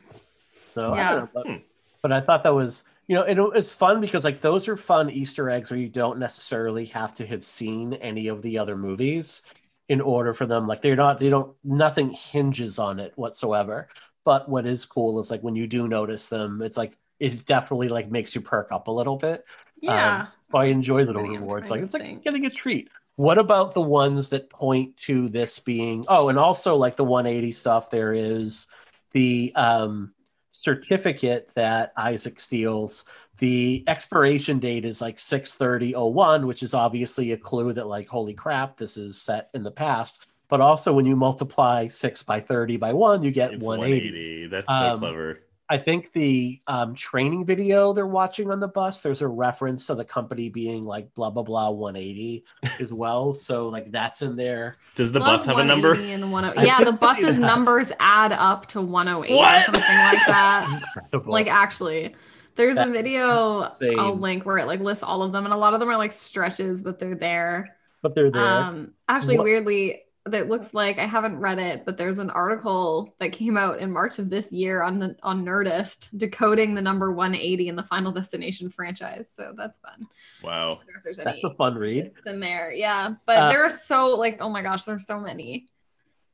So 0.73 0.93
I 0.93 0.97
Yeah. 0.97 1.09
don't 1.11 1.19
know, 1.19 1.29
but, 1.33 1.47
Hmm. 1.47 1.57
but 2.01 2.11
I 2.11 2.21
thought 2.21 2.43
that 2.43 2.53
was 2.53 2.83
you 3.07 3.15
know 3.15 3.23
it, 3.23 3.37
it's 3.55 3.69
fun 3.69 3.99
because 3.99 4.23
like 4.23 4.39
those 4.39 4.67
are 4.67 4.77
fun 4.77 5.09
Easter 5.09 5.49
eggs 5.49 5.69
where 5.69 5.79
you 5.79 5.89
don't 5.89 6.19
necessarily 6.19 6.85
have 6.85 7.13
to 7.15 7.25
have 7.25 7.43
seen 7.43 7.93
any 7.95 8.27
of 8.27 8.41
the 8.41 8.57
other 8.57 8.77
movies 8.77 9.41
in 9.89 9.99
order 9.99 10.33
for 10.33 10.45
them 10.45 10.65
like 10.67 10.81
they're 10.81 10.95
not 10.95 11.19
they 11.19 11.29
don't 11.29 11.53
nothing 11.65 12.11
hinges 12.11 12.79
on 12.79 12.99
it 12.99 13.11
whatsoever. 13.17 13.89
But 14.25 14.47
what 14.47 14.65
is 14.65 14.85
cool 14.85 15.19
is 15.19 15.29
like 15.29 15.41
when 15.41 15.55
you 15.55 15.67
do 15.67 15.87
notice 15.87 16.27
them, 16.27 16.61
it's 16.61 16.77
like 16.77 16.97
it 17.19 17.45
definitely 17.45 17.89
like 17.89 18.09
makes 18.09 18.33
you 18.33 18.41
perk 18.41 18.71
up 18.71 18.87
a 18.87 18.91
little 18.91 19.17
bit. 19.17 19.43
Yeah. 19.81 20.27
So 20.51 20.57
I 20.57 20.65
enjoy 20.65 21.03
little 21.03 21.27
rewards. 21.27 21.69
Like 21.69 21.81
it's 21.83 21.93
like 21.93 22.23
getting 22.23 22.45
a 22.45 22.49
treat. 22.49 22.89
What 23.15 23.37
about 23.37 23.73
the 23.73 23.81
ones 23.81 24.29
that 24.29 24.49
point 24.49 24.97
to 24.97 25.29
this 25.29 25.59
being? 25.59 26.03
Oh, 26.07 26.29
and 26.29 26.39
also 26.39 26.75
like 26.75 26.95
the 26.95 27.03
180 27.03 27.51
stuff. 27.51 27.89
There 27.89 28.13
is 28.13 28.65
the 29.11 29.51
um, 29.55 30.13
certificate 30.49 31.51
that 31.55 31.93
Isaac 31.97 32.39
steals. 32.39 33.05
The 33.37 33.83
expiration 33.87 34.59
date 34.59 34.85
is 34.85 35.01
like 35.01 35.19
63001, 35.19 36.47
which 36.47 36.63
is 36.63 36.73
obviously 36.73 37.31
a 37.31 37.37
clue 37.37 37.73
that 37.73 37.87
like 37.87 38.07
holy 38.07 38.33
crap, 38.33 38.77
this 38.77 38.97
is 38.97 39.21
set 39.21 39.49
in 39.53 39.63
the 39.63 39.71
past. 39.71 40.25
But 40.49 40.61
also 40.61 40.93
when 40.93 41.05
you 41.05 41.15
multiply 41.15 41.87
six 41.87 42.21
by 42.23 42.39
30 42.39 42.77
by 42.77 42.93
one, 42.93 43.23
you 43.23 43.31
get 43.31 43.59
180. 43.59 43.67
180. 43.67 44.47
That's 44.47 44.67
so 44.67 44.93
Um, 44.93 44.99
clever. 44.99 45.39
I 45.73 45.77
think 45.79 46.11
the 46.13 46.59
um, 46.67 46.93
training 46.93 47.45
video 47.45 47.93
they're 47.93 48.05
watching 48.05 48.51
on 48.51 48.59
the 48.59 48.67
bus, 48.67 49.01
there's 49.01 49.23
a 49.23 49.27
reference 49.27 49.87
to 49.87 49.95
the 49.95 50.05
company 50.05 50.47
being 50.49 50.83
like 50.83 51.11
blah 51.15 51.31
blah 51.31 51.41
blah 51.41 51.71
180 51.71 52.45
as 52.79 52.93
well. 53.03 53.33
So 53.33 53.69
like 53.69 53.91
that's 53.91 54.21
in 54.21 54.35
there. 54.35 54.75
Does 54.93 55.11
the 55.11 55.19
Love 55.19 55.29
bus 55.39 55.45
have 55.45 55.57
a 55.57 55.63
number? 55.63 55.95
And 55.95 56.07
yeah, 56.07 56.77
the 56.77 56.85
didn't 56.85 56.99
bus's 56.99 57.39
numbers 57.39 57.91
add 57.99 58.33
up 58.33 58.67
to 58.67 58.81
108 58.81 59.35
What? 59.35 59.61
or 59.61 59.63
something 59.63 59.81
like 59.81 60.25
that. 60.27 60.81
Like 61.25 61.47
actually. 61.47 62.15
There's 62.55 62.77
a 62.77 62.85
video 62.85 63.63
insane. 63.63 63.97
I'll 63.99 64.15
link 64.15 64.45
where 64.45 64.59
it 64.59 64.67
like 64.67 64.79
lists 64.79 65.03
all 65.03 65.23
of 65.23 65.31
them, 65.31 65.45
and 65.45 65.55
a 65.55 65.57
lot 65.57 65.73
of 65.73 65.79
them 65.79 65.89
are 65.89 65.97
like 65.97 66.11
stretches, 66.11 66.83
but 66.83 66.99
they're 66.99 67.15
there. 67.15 67.75
but 68.03 68.13
they're 68.13 68.29
there. 68.29 68.43
Um, 68.43 68.91
actually, 69.09 69.39
What- 69.39 69.45
weirdly, 69.45 70.02
that 70.25 70.47
looks 70.47 70.73
like 70.73 70.99
I 70.99 71.05
haven't 71.05 71.37
read 71.37 71.59
it, 71.59 71.83
but 71.85 71.97
there's 71.97 72.19
an 72.19 72.29
article 72.29 73.13
that 73.19 73.33
came 73.33 73.57
out 73.57 73.79
in 73.79 73.91
March 73.91 74.19
of 74.19 74.29
this 74.29 74.53
year 74.53 74.81
on 74.81 74.97
the 74.99 75.15
on 75.21 75.43
Nerdist 75.43 76.15
decoding 76.17 76.73
the 76.73 76.81
number 76.81 77.11
180 77.11 77.67
in 77.67 77.75
the 77.75 77.83
Final 77.83 78.11
Destination 78.11 78.69
franchise. 78.69 79.29
So 79.29 79.53
that's 79.57 79.79
fun. 79.79 80.07
Wow. 80.41 80.77
wonder 80.77 80.93
if 80.95 81.03
there's 81.03 81.17
that's 81.17 81.27
any 81.27 81.41
a 81.43 81.55
fun 81.55 81.75
read. 81.75 82.13
bits 82.13 82.27
in 82.27 82.39
there. 82.39 82.71
Yeah, 82.71 83.15
but 83.25 83.37
Uh, 83.37 83.49
there 83.49 83.65
are 83.65 83.69
so 83.69 84.07
like 84.15 84.37
oh 84.41 84.49
my 84.49 84.61
gosh, 84.61 84.83
there's 84.85 85.05
so 85.05 85.19
many. 85.19 85.67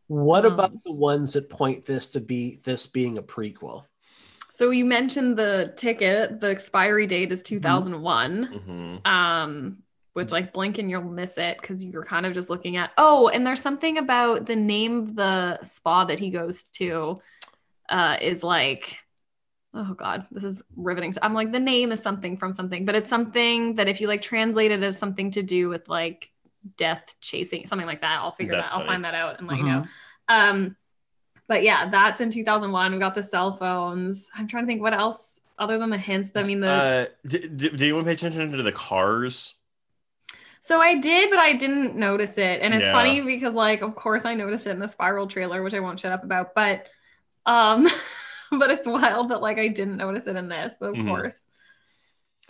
What 0.07 0.45
um, 0.45 0.53
about 0.53 0.73
the 0.83 0.93
ones 0.93 1.33
that 1.33 1.49
point 1.49 1.85
this 1.85 2.09
to 2.09 2.19
be 2.19 2.59
this 2.63 2.85
being 2.85 3.17
a 3.17 3.23
prequel? 3.23 3.85
So 4.53 4.71
you 4.71 4.85
mentioned 4.85 5.37
the 5.37 5.73
ticket. 5.77 6.41
The 6.41 6.49
expiry 6.49 7.07
date 7.07 7.31
is 7.31 7.41
2001. 7.41 8.43
hmm 8.43 9.09
Um, 9.09 9.83
which 10.13 10.31
like 10.31 10.51
blink 10.53 10.77
and 10.77 10.89
you'll 10.89 11.01
miss 11.03 11.37
it 11.37 11.57
because 11.61 11.83
you're 11.83 12.05
kind 12.05 12.25
of 12.25 12.33
just 12.33 12.49
looking 12.49 12.77
at 12.77 12.91
oh 12.97 13.27
and 13.29 13.45
there's 13.45 13.61
something 13.61 13.97
about 13.97 14.45
the 14.45 14.55
name 14.55 14.97
of 14.99 15.15
the 15.15 15.61
spa 15.63 16.05
that 16.05 16.19
he 16.19 16.29
goes 16.29 16.63
to 16.63 17.21
uh 17.89 18.17
is 18.21 18.43
like 18.43 18.97
oh 19.73 19.93
god 19.93 20.25
this 20.31 20.43
is 20.43 20.61
riveting. 20.75 21.11
So 21.13 21.19
i'm 21.23 21.33
like 21.33 21.51
the 21.51 21.59
name 21.59 21.91
is 21.91 22.01
something 22.01 22.37
from 22.37 22.51
something 22.53 22.85
but 22.85 22.95
it's 22.95 23.09
something 23.09 23.75
that 23.75 23.87
if 23.87 24.01
you 24.01 24.07
like 24.07 24.21
translate 24.21 24.71
it 24.71 24.81
as 24.83 24.97
something 24.97 25.31
to 25.31 25.43
do 25.43 25.69
with 25.69 25.87
like 25.87 26.29
death 26.75 27.15
chasing 27.21 27.65
something 27.67 27.87
like 27.87 28.01
that 28.01 28.19
i'll 28.19 28.31
figure 28.31 28.53
That's 28.53 28.71
that 28.71 28.77
i'll 28.77 28.85
find 28.85 29.05
that 29.05 29.13
out 29.15 29.39
and 29.39 29.47
let 29.47 29.57
Mhm. 29.57 29.59
you 29.59 29.65
know. 29.65 29.83
Um 30.27 30.75
but 31.47 31.63
yeah 31.63 31.89
that's 31.89 32.19
in 32.19 32.29
2001 32.31 32.91
we 32.91 32.99
got 32.99 33.15
the 33.15 33.23
cell 33.23 33.55
phones. 33.55 34.29
I'm 34.35 34.47
trying 34.47 34.63
to 34.63 34.67
think 34.67 34.81
what 34.81 34.93
else 34.93 35.39
other 35.57 35.77
than 35.77 35.89
the 35.89 35.97
hints 35.97 36.31
i 36.35 36.43
mean 36.43 36.59
the 36.61 36.69
Uh, 36.69 37.05
did, 37.27 37.57
did, 37.57 37.71
did 37.73 37.81
anyone 37.83 38.05
pay 38.05 38.13
attention 38.13 38.51
to 38.51 38.63
the 38.63 38.71
cars? 38.71 39.55
So 40.61 40.81
I 40.81 40.95
did, 40.99 41.29
but 41.29 41.39
I 41.39 41.53
didn't 41.53 41.95
notice 41.95 42.37
it. 42.37 42.61
And 42.61 42.73
it's 42.73 42.87
Yeah. 42.87 42.89
funny 42.89 43.21
because 43.21 43.53
like 43.53 43.81
of 43.81 43.95
course 43.95 44.25
I 44.25 44.33
noticed 44.35 44.67
it 44.67 44.71
in 44.71 44.79
the 44.79 44.87
spiral 44.87 45.27
trailer, 45.27 45.63
which 45.63 45.73
I 45.73 45.79
won't 45.79 45.99
shut 45.99 46.11
up 46.11 46.23
about, 46.23 46.53
but 46.53 46.87
um 47.45 47.87
but 48.51 48.71
it's 48.71 48.87
wild 48.87 49.31
that 49.31 49.41
like 49.41 49.59
I 49.59 49.69
didn't 49.69 49.97
notice 49.97 50.27
it 50.27 50.35
in 50.35 50.49
this, 50.49 50.75
but 50.79 50.87
of 50.87 50.97
Mhm. 50.97 50.99
course. 50.99 51.47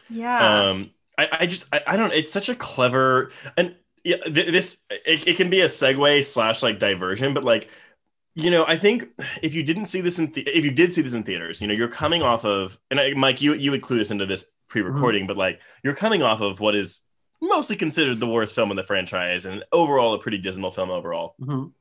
Yeah. 0.10 0.66
Um, 0.72 0.92
I, 1.18 1.28
I 1.42 1.46
just 1.46 1.68
I, 1.74 1.82
I 1.88 1.98
don't. 1.98 2.14
It's 2.14 2.34
such 2.34 2.50
a 2.50 2.56
clever 2.56 3.32
and 3.58 3.76
yeah. 4.04 4.18
th- 4.18 4.34
This 4.52 4.86
it, 4.90 5.28
it 5.28 5.38
can 5.38 5.50
be 5.50 5.62
a 5.62 5.66
segue 5.66 6.24
slash 6.26 6.64
like 6.64 6.80
diversion, 6.80 7.34
but 7.34 7.44
like 7.44 7.70
you 8.36 8.52
know, 8.52 8.66
I 8.68 8.78
think 8.78 9.10
if 9.44 9.54
you 9.56 9.64
didn't 9.64 9.88
see 9.88 10.02
this 10.02 10.20
in 10.20 10.32
the, 10.32 10.42
if 10.44 10.66
you 10.66 10.72
did 10.72 10.94
see 10.94 11.02
this 11.02 11.14
in 11.14 11.24
theaters, 11.24 11.62
you 11.62 11.68
know, 11.68 11.74
you're 11.76 11.90
coming 11.90 12.22
off 12.24 12.46
of 12.46 12.80
and 12.92 13.00
I, 13.00 13.14
Mike, 13.14 13.42
you 13.42 13.56
you 13.56 13.72
would 13.72 13.82
clue 13.84 14.02
us 14.02 14.12
into 14.12 14.26
this 14.28 14.54
pre-recording, 14.70 15.28
but 15.28 15.38
like 15.38 15.62
you're 15.84 15.96
coming 15.96 16.24
off 16.24 16.42
of 16.42 16.60
what 16.62 16.76
is 16.76 17.04
mostly 17.42 17.76
considered 17.76 18.20
the 18.20 18.28
worst 18.28 18.56
film 18.56 18.72
in 18.72 18.78
the 18.78 18.84
franchise 18.84 19.46
and 19.46 19.64
overall 19.72 20.14
a 20.14 20.20
pretty 20.20 20.38
dismal 20.38 20.72
film 20.72 20.90
overall. 20.90 21.36
Mhm. 21.42 21.72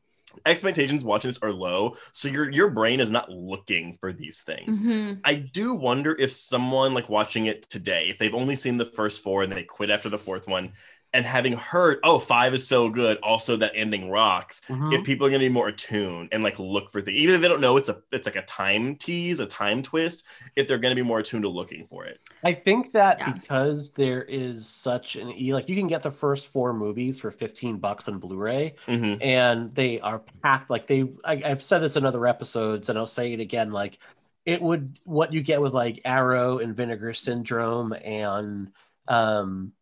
Expectations 0.45 1.05
watching 1.05 1.31
this 1.31 1.39
are 1.43 1.53
low, 1.53 1.97
so 2.13 2.29
your 2.29 2.51
your 2.51 2.71
brain 2.71 3.01
is 3.01 3.11
not 3.11 3.31
looking 3.31 3.97
for 3.99 4.13
these 4.13 4.43
things. 4.43 4.81
Mhm. 4.81 5.21
I 5.25 5.35
do 5.35 5.75
wonder 5.75 6.15
if 6.19 6.33
someone 6.33 6.95
like 6.95 7.09
watching 7.09 7.47
it 7.47 7.63
today, 7.71 8.09
if 8.09 8.19
they've 8.19 8.35
only 8.35 8.55
seen 8.55 8.77
the 8.77 8.85
first 8.85 9.23
four 9.23 9.43
and 9.43 9.51
they 9.51 9.65
quit 9.65 9.91
after 9.91 10.09
the 10.09 10.19
fourth 10.19 10.47
one, 10.47 10.75
and 11.15 11.25
having 11.25 11.55
heard, 11.55 11.99
oh, 12.05 12.19
five 12.19 12.53
is 12.53 12.67
so 12.67 12.91
good, 12.91 13.17
also 13.23 13.57
that 13.57 13.73
ending 13.75 14.11
rocks, 14.11 14.61
Mhm. 14.69 14.93
if 14.93 15.05
people 15.05 15.27
are 15.27 15.31
gonna 15.31 15.39
be 15.41 15.49
more 15.49 15.69
attuned 15.69 16.29
and 16.33 16.43
like 16.43 16.59
look 16.59 16.91
for 16.93 17.01
things, 17.01 17.17
even 17.17 17.35
if 17.35 17.41
they 17.41 17.49
don't 17.49 17.61
know 17.63 17.77
it's 17.79 17.89
a 17.89 18.03
it's 18.13 18.27
like 18.27 18.37
a 18.37 18.43
time 18.43 18.95
tease, 18.97 19.41
a 19.41 19.47
time 19.47 19.83
twist, 19.83 20.25
if 20.55 20.69
they're 20.69 20.79
gonna 20.79 20.95
be 20.95 21.03
more 21.03 21.21
attuned 21.21 21.45
to 21.45 21.49
looking 21.49 21.87
for 21.87 22.05
it. 22.05 22.21
I 22.45 22.53
think 22.53 22.93
that 22.93 23.19
Yeah. 23.19 23.33
because 23.33 23.93
there 23.93 24.23
is 24.23 24.69
such 24.69 25.17
an 25.17 25.31
e 25.33 25.55
like 25.55 25.69
you 25.69 25.77
can 25.77 25.87
get 25.87 26.03
the 26.03 26.11
first 26.11 26.49
four 26.49 26.73
movies 26.75 27.19
for 27.21 27.31
15 27.31 27.79
bucks 27.79 28.07
on 28.09 28.19
Blu-ray 28.19 28.75
Mhm. 28.87 29.19
and 29.23 29.75
they 29.75 30.01
are 30.01 30.21
packed 30.43 30.71
like 30.71 30.87
they 30.87 31.03
I, 31.25 31.43
I've 31.45 31.63
said 31.63 31.79
this 31.79 31.97
in 31.97 32.05
other 32.05 32.27
episodes 32.27 32.91
and 32.91 32.99
I'll 32.99 33.07
say 33.07 33.33
it 33.33 33.41
again 33.41 33.73
like 33.73 33.99
it 34.45 34.61
would 34.63 34.99
what 35.05 35.33
you 35.33 35.43
get 35.43 35.61
with 35.61 35.73
like 35.75 36.01
Arrow 36.05 36.59
and 36.59 36.77
Vinegar 36.77 37.15
Syndrome 37.15 37.93
and 37.95 38.73
um 39.09 39.73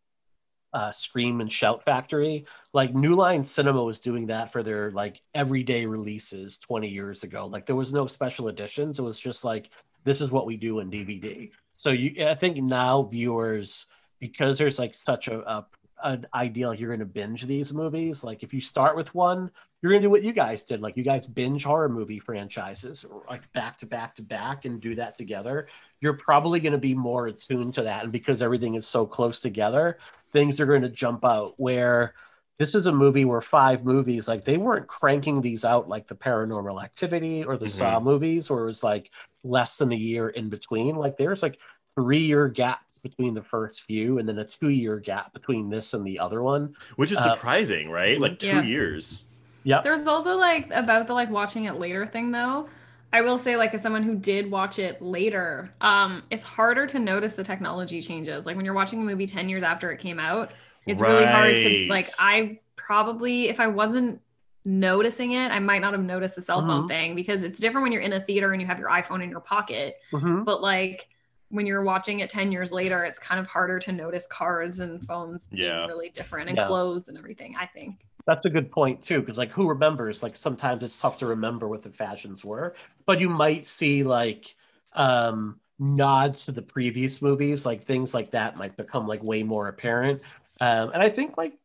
uh 0.73 0.91
Scream 0.91 1.41
and 1.41 1.51
Shout 1.51 1.83
Factory. 1.83 2.45
Like 2.73 2.93
New 2.93 3.15
Line 3.15 3.43
Cinema 3.43 3.83
was 3.83 3.99
doing 3.99 4.27
that 4.27 4.51
for 4.51 4.63
their 4.63 4.91
like 4.91 5.21
everyday 5.33 5.85
releases 5.85 6.57
20 6.57 6.87
years 6.87 7.23
ago. 7.23 7.47
Like 7.47 7.65
there 7.65 7.75
was 7.75 7.93
no 7.93 8.07
special 8.07 8.47
editions. 8.47 8.99
It 8.99 9.03
was 9.03 9.19
just 9.19 9.43
like 9.43 9.69
this 10.03 10.21
is 10.21 10.31
what 10.31 10.45
we 10.45 10.55
do 10.57 10.79
in 10.79 10.89
DVD 10.89 11.51
so 11.77 11.91
you 11.91 12.25
I 12.27 12.33
think 12.33 12.57
now 12.57 13.03
viewers 13.03 13.85
because 14.19 14.57
there's 14.57 14.79
like 14.79 14.95
such 14.95 15.27
a, 15.27 15.39
a 15.49 15.65
an 16.03 16.25
ideal 16.33 16.73
you're 16.73 16.89
going 16.89 16.99
to 16.99 17.05
binge 17.05 17.45
these 17.45 17.71
movies 17.71 18.23
like 18.23 18.43
if 18.43 18.53
you 18.53 18.59
start 18.59 18.95
with 18.95 19.13
one 19.15 19.49
you're 19.81 19.91
going 19.91 20.01
to 20.01 20.05
do 20.07 20.09
what 20.11 20.23
you 20.23 20.33
guys 20.33 20.63
did 20.63 20.81
like 20.81 20.97
you 20.97 21.03
guys 21.03 21.27
binge 21.27 21.63
horror 21.63 21.89
movie 21.89 22.19
franchises 22.19 23.05
like 23.29 23.51
back 23.53 23.77
to 23.77 23.85
back 23.85 24.15
to 24.15 24.21
back 24.21 24.65
and 24.65 24.81
do 24.81 24.95
that 24.95 25.17
together 25.17 25.67
you're 26.01 26.17
probably 26.17 26.59
going 26.59 26.71
to 26.73 26.77
be 26.79 26.95
more 26.95 27.27
attuned 27.27 27.73
to 27.73 27.83
that 27.83 28.03
and 28.03 28.11
because 28.11 28.41
everything 28.41 28.75
is 28.75 28.87
so 28.87 29.05
close 29.05 29.39
together 29.39 29.97
things 30.33 30.59
are 30.59 30.65
going 30.65 30.81
to 30.81 30.89
jump 30.89 31.23
out 31.25 31.53
where 31.57 32.13
this 32.59 32.73
is 32.73 32.87
a 32.87 32.91
movie 32.91 33.23
where 33.25 33.41
five 33.41 33.85
movies 33.85 34.27
like 34.27 34.43
they 34.43 34.57
weren't 34.57 34.87
cranking 34.87 35.41
these 35.41 35.63
out 35.63 35.87
like 35.87 36.07
the 36.07 36.15
paranormal 36.15 36.83
activity 36.83 37.43
or 37.43 37.55
the 37.57 37.65
Mhm. 37.65 37.69
saw 37.69 37.99
movies 37.99 38.49
or 38.49 38.63
it 38.63 38.65
was 38.65 38.83
like 38.83 39.11
less 39.43 39.77
than 39.77 39.91
a 39.91 39.95
year 39.95 40.29
in 40.29 40.49
between 40.49 40.95
like 40.95 41.17
there's 41.17 41.43
like 41.43 41.59
three 41.93 42.17
year 42.19 42.47
gaps 42.47 42.97
between 42.97 43.33
the 43.35 43.43
first 43.43 43.83
few 43.83 44.17
and 44.17 44.27
then 44.27 44.39
a 44.39 44.45
two 44.45 44.69
year 44.69 44.97
gap 44.99 45.33
between 45.33 45.69
this 45.69 45.93
and 45.93 46.05
the 46.05 46.17
other 46.19 46.41
one 46.41 46.75
Which 46.95 47.11
is 47.11 47.17
Uh, 47.19 47.33
surprising, 47.35 47.89
right? 47.91 48.19
Like 48.19 48.39
two 48.39 48.47
Yeah. 48.47 48.61
years. 48.63 49.25
Yep 49.67 49.83
There's 49.83 50.07
also 50.07 50.37
like 50.37 50.69
about 50.71 51.07
the 51.07 51.13
like 51.13 51.29
watching 51.29 51.65
it 51.65 51.73
later 51.75 52.05
thing 52.05 52.31
though. 52.31 52.67
I 53.13 53.21
will 53.21 53.37
say 53.37 53.55
like 53.55 53.73
as 53.73 53.81
someone 53.81 54.03
who 54.03 54.15
did 54.15 54.51
watch 54.51 54.79
it 54.79 55.01
later, 55.01 55.71
um, 55.81 56.23
it's 56.29 56.43
harder 56.43 56.85
to 56.87 56.99
notice 56.99 57.33
the 57.35 57.43
technology 57.43 58.01
changes. 58.01 58.45
Like 58.45 58.55
when 58.57 58.65
you're 58.65 58.73
watching 58.73 59.01
a 59.01 59.05
movie 59.05 59.25
10 59.25 59.47
years 59.49 59.63
after 59.63 59.91
it 59.91 59.99
came 59.99 60.19
out, 60.19 60.51
it's 60.85 61.01
really 61.01 61.25
hard 61.25 61.55
to 61.57 61.87
like 61.89 62.07
I 62.19 62.59
probably 62.75 63.49
if 63.49 63.59
I 63.59 63.67
wasn't 63.67 64.21
noticing 64.65 65.31
it, 65.31 65.49
I 65.51 65.59
might 65.59 65.79
not 65.81 65.93
have 65.93 66.03
noticed 66.03 66.35
the 66.35 66.41
cell 66.41 66.61
phone 66.61 66.83
Mhm. 66.83 66.87
thing 66.89 67.15
because 67.15 67.43
it's 67.43 67.59
different 67.59 67.83
when 67.83 67.91
you're 67.93 68.01
in 68.01 68.13
a 68.13 68.19
theater 68.19 68.51
and 68.51 68.61
you 68.61 68.67
have 68.67 68.79
your 68.79 68.89
iPhone 68.89 69.23
in 69.23 69.29
your 69.29 69.39
pocket. 69.39 69.95
Mhm. 70.11 70.43
But 70.43 70.61
like 70.61 71.07
when 71.49 71.65
you're 71.65 71.83
watching 71.83 72.19
it 72.19 72.29
10 72.29 72.51
years 72.51 72.73
later, 72.73 73.05
it's 73.05 73.19
kind 73.19 73.39
of 73.39 73.47
harder 73.47 73.79
to 73.79 73.91
notice 73.93 74.27
cars 74.27 74.81
and 74.81 75.01
phones 75.07 75.47
being 75.47 75.63
Yeah. 75.63 75.85
really 75.85 76.09
different 76.09 76.49
and 76.49 76.57
Yeah. 76.57 76.67
clothes 76.67 77.07
and 77.07 77.17
everything, 77.17 77.55
I 77.57 77.65
think. 77.67 78.05
That's 78.27 78.45
a 78.45 78.49
good 78.49 78.71
point 78.71 79.01
too, 79.01 79.21
because 79.21 79.37
like 79.37 79.51
who 79.51 79.69
remembers? 79.69 80.21
Like 80.21 80.35
sometimes 80.35 80.83
it's 80.83 80.99
tough 80.99 81.19
to 81.19 81.27
remember 81.27 81.67
what 81.67 81.81
the 81.83 81.89
fashions 81.89 82.43
were, 82.43 82.75
but 83.05 83.19
you 83.21 83.29
might 83.29 83.65
see 83.65 84.03
like 84.03 84.55
um 84.93 85.59
nods 85.79 86.45
to 86.45 86.51
the 86.51 86.61
previous 86.61 87.21
movies, 87.21 87.65
like 87.65 87.83
things 87.85 88.13
like 88.13 88.31
that 88.31 88.57
might 88.57 88.75
become 88.77 89.07
like 89.07 89.23
way 89.23 89.43
more 89.43 89.69
apparent. 89.69 90.21
Um, 90.59 90.91
and 90.93 91.01
I 91.03 91.09
think 91.09 91.37
like 91.37 91.57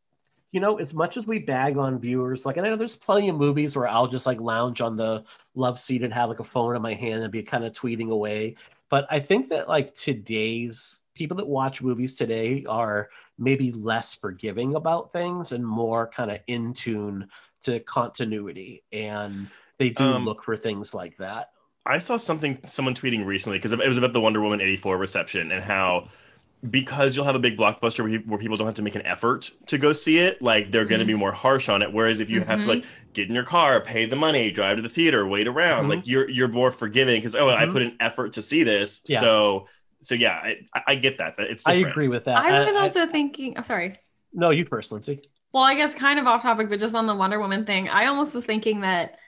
you 0.52 0.60
know, 0.60 0.78
as 0.78 0.94
much 0.94 1.16
as 1.18 1.26
we 1.26 1.40
bag 1.40 1.78
on 1.78 2.00
viewers, 2.00 2.46
like 2.46 2.58
and 2.58 2.66
I 2.66 2.70
know 2.70 2.76
there's 2.76 2.96
plenty 2.96 3.28
of 3.30 3.36
movies 3.36 3.76
where 3.76 3.88
I'll 3.88 4.08
just 4.08 4.26
like 4.26 4.40
lounge 4.40 4.80
on 4.82 4.96
the 4.96 5.24
love 5.56 5.80
seat 5.80 6.04
and 6.04 6.14
have 6.14 6.30
like 6.30 6.40
a 6.40 6.44
phone 6.44 6.76
in 6.76 6.82
my 6.82 6.94
hand 6.94 7.24
and 7.24 7.32
be 7.32 7.44
kind 7.44 7.64
of 7.64 7.74
tweeting 7.74 8.10
away. 8.10 8.56
But 8.90 9.06
I 9.10 9.20
think 9.20 9.50
that 9.50 9.68
like 9.68 9.94
today's 9.96 11.01
people 11.22 11.36
that 11.36 11.46
watch 11.46 11.80
movies 11.82 12.16
today 12.16 12.64
are 12.68 13.08
maybe 13.38 13.70
less 13.72 14.14
forgiving 14.14 14.74
about 14.74 15.12
things 15.12 15.52
and 15.52 15.64
more 15.64 16.08
kind 16.08 16.30
of 16.32 16.38
in 16.48 16.74
tune 16.74 17.28
to 17.62 17.78
continuity 17.80 18.82
and 18.92 19.46
they 19.78 19.90
do 19.90 20.04
Um, 20.04 20.24
look 20.24 20.42
for 20.42 20.56
things 20.56 20.94
like 20.94 21.16
that 21.18 21.50
I 21.86 21.98
saw 21.98 22.16
something 22.16 22.58
someone 22.66 22.94
tweeting 22.94 23.24
recently 23.24 23.58
because 23.58 23.72
it 23.72 23.78
was 23.88 23.98
about 23.98 24.12
the 24.12 24.20
Wonder 24.20 24.40
Woman 24.40 24.60
84 24.60 24.96
reception 24.98 25.52
and 25.52 25.62
how 25.62 26.08
because 26.70 27.16
you'll 27.16 27.24
have 27.24 27.34
a 27.34 27.40
big 27.40 27.56
blockbuster 27.56 28.00
where, 28.00 28.08
you- 28.08 28.22
where 28.26 28.38
people 28.38 28.56
don't 28.56 28.66
have 28.68 28.76
to 28.76 28.82
make 28.82 28.94
an 28.94 29.02
effort 29.04 29.50
to 29.66 29.78
go 29.78 29.92
see 29.92 30.18
it, 30.18 30.40
like 30.40 30.70
they're 30.70 30.84
going 30.84 31.00
to 31.00 31.04
be 31.04 31.14
more 31.14 31.32
harsh 31.32 31.68
on 31.68 31.82
it. 31.82 31.92
Whereas 31.92 32.20
if 32.20 32.30
you 32.30 32.40
have 32.42 32.62
to 32.62 32.68
like 32.68 32.84
get 33.14 33.28
in 33.28 33.34
your 33.34 33.42
car, 33.42 33.80
pay 33.80 34.06
the 34.06 34.14
money, 34.14 34.52
drive 34.52 34.76
to 34.76 34.82
the 34.82 34.88
theater, 34.88 35.26
wait 35.26 35.48
around, 35.48 35.86
Mhm. 35.86 35.88
like 35.88 36.02
you're 36.04 36.28
you're 36.30 36.46
more 36.46 36.70
forgiving 36.70 37.18
because 37.20 37.34
oh 37.34 37.48
I 37.48 37.66
Mhm. 37.66 37.72
put 37.72 37.82
an 37.82 37.96
effort 37.98 38.34
to 38.34 38.42
see 38.42 38.62
this, 38.62 39.02
Yeah. 39.08 39.18
so 39.20 39.66
so 40.02 40.14
yeah, 40.14 40.38
I, 40.42 40.58
I- 40.74 40.82
I 40.88 40.94
get 40.96 41.18
that. 41.18 41.36
that 41.38 41.48
It's 41.50 41.66
i 41.66 41.74
agree 41.74 42.08
with 42.08 42.24
that 42.26 42.36
I 42.36 42.64
was 42.64 42.76
also 42.76 43.06
thinking, 43.06 43.54
oh, 43.58 43.62
sorry. 43.62 43.98
no 44.32 44.50
you 44.50 44.64
first 44.64 44.92
lindsay 44.92 45.22
Well, 45.52 45.62
I 45.62 45.74
guess 45.74 45.94
kind 45.94 46.18
of 46.18 46.26
off 46.26 46.42
topic, 46.42 46.68
but 46.68 46.80
just 46.80 46.94
on 46.94 47.06
the 47.06 47.14
Wonder 47.14 47.38
Woman 47.38 47.64
thing, 47.64 47.88
I 47.88 48.06
almost 48.06 48.34
was 48.34 48.44
thinking 48.44 48.80
that 48.80 49.18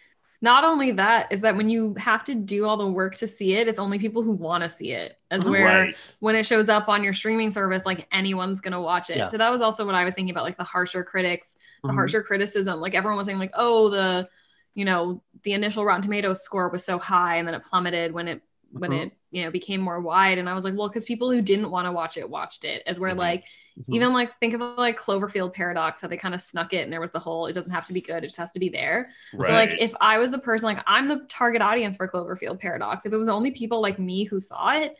not 0.43 0.63
only 0.65 0.91
that 0.93 1.33
is 1.33 1.41
that 1.43 1.57
when 1.57 1.71
you 1.71 1.95
have 1.97 2.23
to 2.25 2.35
do 2.35 2.67
all 2.67 2.77
the 2.77 2.87
work 2.87 3.15
to 3.17 3.27
see 3.29 3.55
it, 3.55 3.67
it's 3.69 3.79
only 3.79 3.99
people 3.99 4.23
who 4.23 4.33
want 4.33 4.63
to 4.63 4.69
see 4.69 4.93
it. 4.93 5.17
As 5.31 5.45
where 5.45 5.65
Right. 5.87 6.15
when 6.21 6.35
it 6.35 6.45
shows 6.45 6.69
up 6.69 6.87
on 6.89 7.03
your 7.05 7.13
streaming 7.15 7.51
service, 7.51 7.83
like 7.87 8.07
anyone's 8.13 8.61
gonna 8.61 8.81
watch 8.81 9.09
it. 9.11 9.17
Yeah. 9.17 9.29
So 9.29 9.39
that 9.39 9.51
was 9.51 9.61
also 9.63 9.87
what 9.87 9.95
I 9.95 10.05
was 10.05 10.13
thinking 10.15 10.35
about, 10.35 10.45
like 10.45 10.59
the 10.59 10.65
harsher 10.65 11.03
critics, 11.05 11.57
the 11.83 11.89
Mhm. 11.91 11.95
harsher 11.95 12.23
criticism. 12.23 12.79
Like 12.81 12.95
everyone 12.95 13.17
was 13.17 13.27
saying, 13.27 13.39
like, 13.39 13.53
oh, 13.55 13.89
the 13.91 14.29
you 14.75 14.85
know, 14.85 15.23
the 15.45 15.53
initial 15.53 15.85
Rotten 15.85 16.03
Tomatoes 16.03 16.43
score 16.43 16.69
was 16.69 16.85
so 16.85 16.99
high 16.99 17.37
and 17.37 17.47
then 17.47 17.55
it 17.55 17.65
plummeted 17.65 18.13
when 18.13 18.27
it 18.29 18.43
when 18.79 18.91
Mhm. 18.91 19.07
it 19.07 19.13
you 19.31 19.43
know 19.45 19.51
became 19.51 19.81
more 19.81 20.01
wide. 20.01 20.39
And 20.39 20.49
I 20.49 20.55
was 20.55 20.65
like, 20.65 20.75
well, 20.77 20.89
because 20.89 21.05
people 21.05 21.31
who 21.31 21.41
didn't 21.43 21.71
want 21.71 21.87
to 21.87 21.93
watch 21.93 22.17
it 22.17 22.29
watched 22.29 22.65
it. 22.65 22.83
As 22.87 23.01
where 23.01 23.15
Mhm. 23.15 23.19
like 23.19 23.45
Mhm. 23.79 23.85
even 23.95 24.13
like 24.13 24.39
think 24.39 24.55
of 24.55 24.61
like 24.79 24.99
Cloverfield 24.99 25.53
Paradox, 25.55 26.01
how 26.01 26.09
they 26.09 26.17
kind 26.17 26.35
of 26.35 26.41
snuck 26.41 26.73
it 26.73 26.83
and 26.85 26.93
there 26.93 27.01
was 27.01 27.11
the 27.11 27.19
whole 27.19 27.47
it 27.47 27.53
doesn't 27.53 27.73
have 27.73 27.87
to 27.87 27.93
be 27.93 28.01
good, 28.01 28.23
it 28.25 28.29
just 28.29 28.39
has 28.39 28.53
to 28.53 28.61
be 28.61 28.69
there. 28.69 29.11
Right. 29.33 29.49
But 29.49 29.53
like 29.71 29.81
if 29.81 29.93
I 30.01 30.19
was 30.19 30.31
the 30.31 30.39
person, 30.39 30.67
like 30.67 30.79
I'm 30.87 31.09
the 31.09 31.25
target 31.29 31.63
audience 31.63 31.97
for 31.97 32.09
Cloverfield 32.09 32.61
Paradox. 32.61 33.07
If 33.07 33.13
it 33.13 33.17
was 33.17 33.29
only 33.29 33.51
people 33.51 33.81
like 33.81 33.99
me 33.99 34.25
who 34.25 34.39
saw 34.41 34.77
it, 34.77 34.97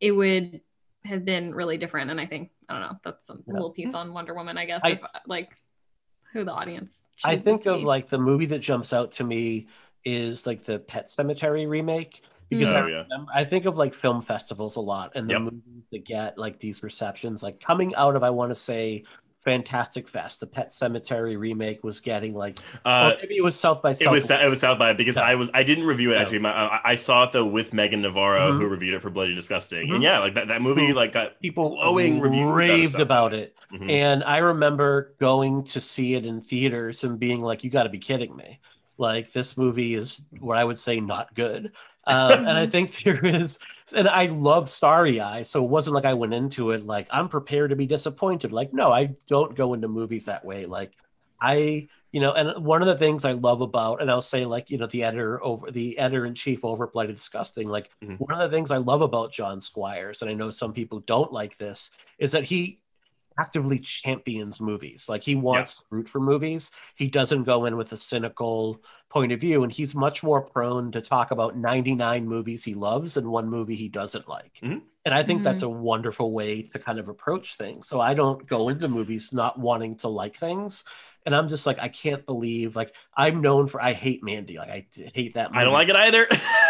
it 0.00 0.12
would 0.12 0.60
have 1.04 1.24
been 1.24 1.54
really 1.54 1.78
different. 1.78 2.10
And 2.10 2.20
I 2.20 2.26
think 2.26 2.50
I 2.68 2.72
don't 2.72 2.82
know, 2.82 2.98
that's 3.04 3.30
a 3.30 3.34
Yeah. 3.46 3.52
little 3.52 3.70
piece 3.70 3.94
on 3.94 4.12
Wonder 4.12 4.34
Woman, 4.34 4.58
I 4.58 4.64
guess. 4.66 4.82
I- 4.84 4.90
if 4.90 5.00
like 5.26 5.56
who 6.32 6.42
the 6.44 6.52
audience. 6.52 7.04
I 7.24 7.36
think 7.36 7.64
of 7.66 7.76
be. 7.76 7.84
like 7.84 8.08
the 8.08 8.18
movie 8.18 8.46
that 8.46 8.58
jumps 8.58 8.92
out 8.92 9.12
to 9.12 9.24
me 9.24 9.68
is 10.04 10.46
like 10.46 10.62
the 10.64 10.78
Pet 10.80 11.06
Sematary 11.06 11.68
remake 11.68 12.22
because 12.48 12.72
I, 12.72 12.80
Oh, 12.82 12.86
yeah. 12.86 13.04
I 13.34 13.44
think 13.44 13.64
of 13.66 13.76
like 13.76 13.94
film 13.94 14.22
festivals 14.22 14.76
a 14.76 14.80
lot 14.80 15.12
and 15.14 15.28
the 15.28 15.34
Yep. 15.34 15.42
movies 15.42 15.84
that 15.92 16.04
get 16.04 16.38
like 16.38 16.58
these 16.60 16.82
receptions 16.82 17.42
like 17.42 17.60
coming 17.60 17.94
out 17.96 18.16
of 18.16 18.22
I 18.22 18.30
want 18.30 18.50
to 18.50 18.54
say 18.54 19.04
Fantastic 19.44 20.08
Fest. 20.08 20.40
The 20.40 20.46
Pet 20.48 20.70
Sematary 20.70 21.38
remake 21.38 21.84
was 21.84 22.00
getting 22.00 22.34
like, 22.34 22.58
Uh, 22.84 23.12
maybe 23.22 23.36
it 23.36 23.44
was 23.44 23.54
South 23.58 23.80
by 23.80 23.90
it 23.90 24.10
was 24.10 24.24
Southwest. 24.24 24.42
it 24.44 24.50
was 24.50 24.58
South 24.60 24.76
by 24.78 24.92
because 24.92 25.14
Yeah. 25.16 25.22
I 25.22 25.34
was 25.36 25.50
I 25.54 25.62
didn't 25.62 25.84
review 25.86 26.10
it 26.10 26.14
Yeah. 26.14 26.20
actually. 26.22 26.38
My, 26.40 26.50
I, 26.50 26.80
I 26.84 26.94
saw 26.96 27.22
it 27.24 27.32
though 27.32 27.44
with 27.46 27.72
Meagan 27.72 28.02
Navarro 28.02 28.52
Mhm. 28.52 28.58
who 28.60 28.66
reviewed 28.66 28.94
it 28.94 29.02
for 29.02 29.10
Bloody 29.10 29.36
Disgusting, 29.36 29.88
Mhm. 29.88 29.94
and 29.96 30.02
yeah, 30.02 30.18
like 30.18 30.34
that, 30.34 30.48
that 30.48 30.62
movie 30.62 30.88
Who- 30.88 30.94
like 30.94 31.12
got 31.12 31.40
people 31.40 31.76
glowing 31.76 32.18
reviews 32.20 32.50
raved 32.52 32.92
South 32.92 33.00
about 33.02 33.30
by. 33.32 33.36
it. 33.38 33.56
Mhm. 33.72 33.88
And 33.90 34.24
I 34.24 34.38
remember 34.38 35.14
going 35.20 35.62
to 35.64 35.80
see 35.80 36.14
it 36.14 36.24
in 36.26 36.40
theaters 36.40 37.04
and 37.04 37.16
being 37.18 37.40
like, 37.40 37.62
"You 37.62 37.70
got 37.70 37.84
to 37.84 37.88
be 37.88 37.98
kidding 37.98 38.34
me!" 38.34 38.58
Like 38.98 39.32
this 39.32 39.56
movie 39.56 39.94
is 39.94 40.22
what 40.40 40.56
I 40.58 40.64
would 40.64 40.78
say 40.78 40.98
not 40.98 41.32
good. 41.34 41.70
Um, 42.06 42.46
and 42.46 42.50
I 42.50 42.66
think 42.66 42.96
there 43.02 43.24
is, 43.24 43.58
and 43.94 44.08
I 44.08 44.26
love 44.26 44.70
Starry 44.70 45.20
Eye, 45.20 45.42
so 45.42 45.64
it 45.64 45.70
wasn't 45.70 45.94
like 45.94 46.04
I 46.04 46.14
went 46.14 46.34
into 46.34 46.70
it 46.70 46.86
like 46.86 47.08
I'm 47.10 47.28
prepared 47.28 47.70
to 47.70 47.76
be 47.76 47.86
disappointed. 47.86 48.52
Like, 48.52 48.72
no, 48.72 48.92
I 48.92 49.16
don't 49.26 49.54
go 49.56 49.74
into 49.74 49.88
movies 49.88 50.26
that 50.26 50.44
way. 50.44 50.66
Like, 50.66 50.92
I, 51.40 51.88
you 52.12 52.20
know, 52.20 52.32
and 52.32 52.64
one 52.64 52.80
of 52.80 52.88
the 52.88 52.96
things 52.96 53.24
I 53.24 53.32
love 53.32 53.60
about, 53.60 54.00
and 54.00 54.10
I'll 54.10 54.22
say 54.22 54.46
like, 54.46 54.70
you 54.70 54.78
know, 54.78 54.86
the 54.86 55.02
editor 55.04 55.42
over 55.44 55.70
the 55.70 55.98
editor 55.98 56.26
in 56.26 56.34
chief 56.34 56.64
over 56.64 56.86
Bloody 56.86 57.12
Disgusting, 57.12 57.68
like 57.68 57.90
Mhm. 58.02 58.18
one 58.18 58.40
of 58.40 58.50
the 58.50 58.56
things 58.56 58.70
I 58.70 58.78
love 58.78 59.02
about 59.02 59.32
John 59.32 59.60
Squires, 59.60 60.22
and 60.22 60.30
I 60.30 60.34
know 60.34 60.50
some 60.50 60.72
people 60.72 61.00
don't 61.00 61.32
like 61.32 61.58
this, 61.58 61.90
is 62.18 62.32
that 62.32 62.44
he 62.44 62.80
actively 63.38 63.78
champions 63.78 64.60
movies. 64.60 65.08
Like 65.08 65.22
he 65.22 65.34
wants 65.34 65.76
to 65.78 65.82
root 65.90 66.08
for 66.08 66.20
movies. 66.20 66.70
He 66.94 67.08
doesn't 67.08 67.44
go 67.44 67.64
in 67.66 67.76
with 67.76 67.92
a 67.92 67.96
cynical 67.96 68.80
point 69.08 69.32
of 69.32 69.40
view, 69.40 69.62
and 69.62 69.72
he's 69.72 69.94
much 69.94 70.22
more 70.22 70.42
prone 70.42 70.90
to 70.92 71.00
talk 71.00 71.30
about 71.30 71.56
99 71.56 72.26
movies 72.26 72.64
he 72.64 72.74
loves 72.74 73.16
and 73.16 73.26
one 73.28 73.48
movie 73.48 73.76
he 73.76 73.88
doesn't 73.88 74.28
like. 74.28 74.52
Mhm. 74.62 74.82
And 75.04 75.14
I 75.14 75.22
think 75.22 75.40
Mhm. 75.40 75.44
that's 75.44 75.62
a 75.62 75.68
wonderful 75.68 76.32
way 76.32 76.62
to 76.62 76.78
kind 76.78 76.98
of 76.98 77.08
approach 77.08 77.56
things. 77.56 77.88
So 77.88 78.00
I 78.00 78.14
don't 78.14 78.46
go 78.46 78.68
into 78.68 78.88
movies 78.88 79.32
not 79.32 79.58
wanting 79.58 79.96
to 79.98 80.08
like 80.08 80.36
things. 80.36 80.84
And 81.24 81.34
I'm 81.34 81.48
just 81.48 81.66
like, 81.66 81.78
I 81.80 81.88
can't 81.88 82.24
believe, 82.26 82.76
like, 82.76 82.94
I'm 83.16 83.40
known 83.40 83.66
for, 83.68 83.80
I 83.82 83.92
hate 83.92 84.22
Mandy. 84.22 84.58
Like, 84.58 84.68
I 84.70 84.86
hate 85.14 85.34
that 85.34 85.50
movie. 85.50 85.60
I 85.60 85.64
don't 85.64 85.72
like 85.72 85.88
it 85.88 85.96
either. 85.96 86.26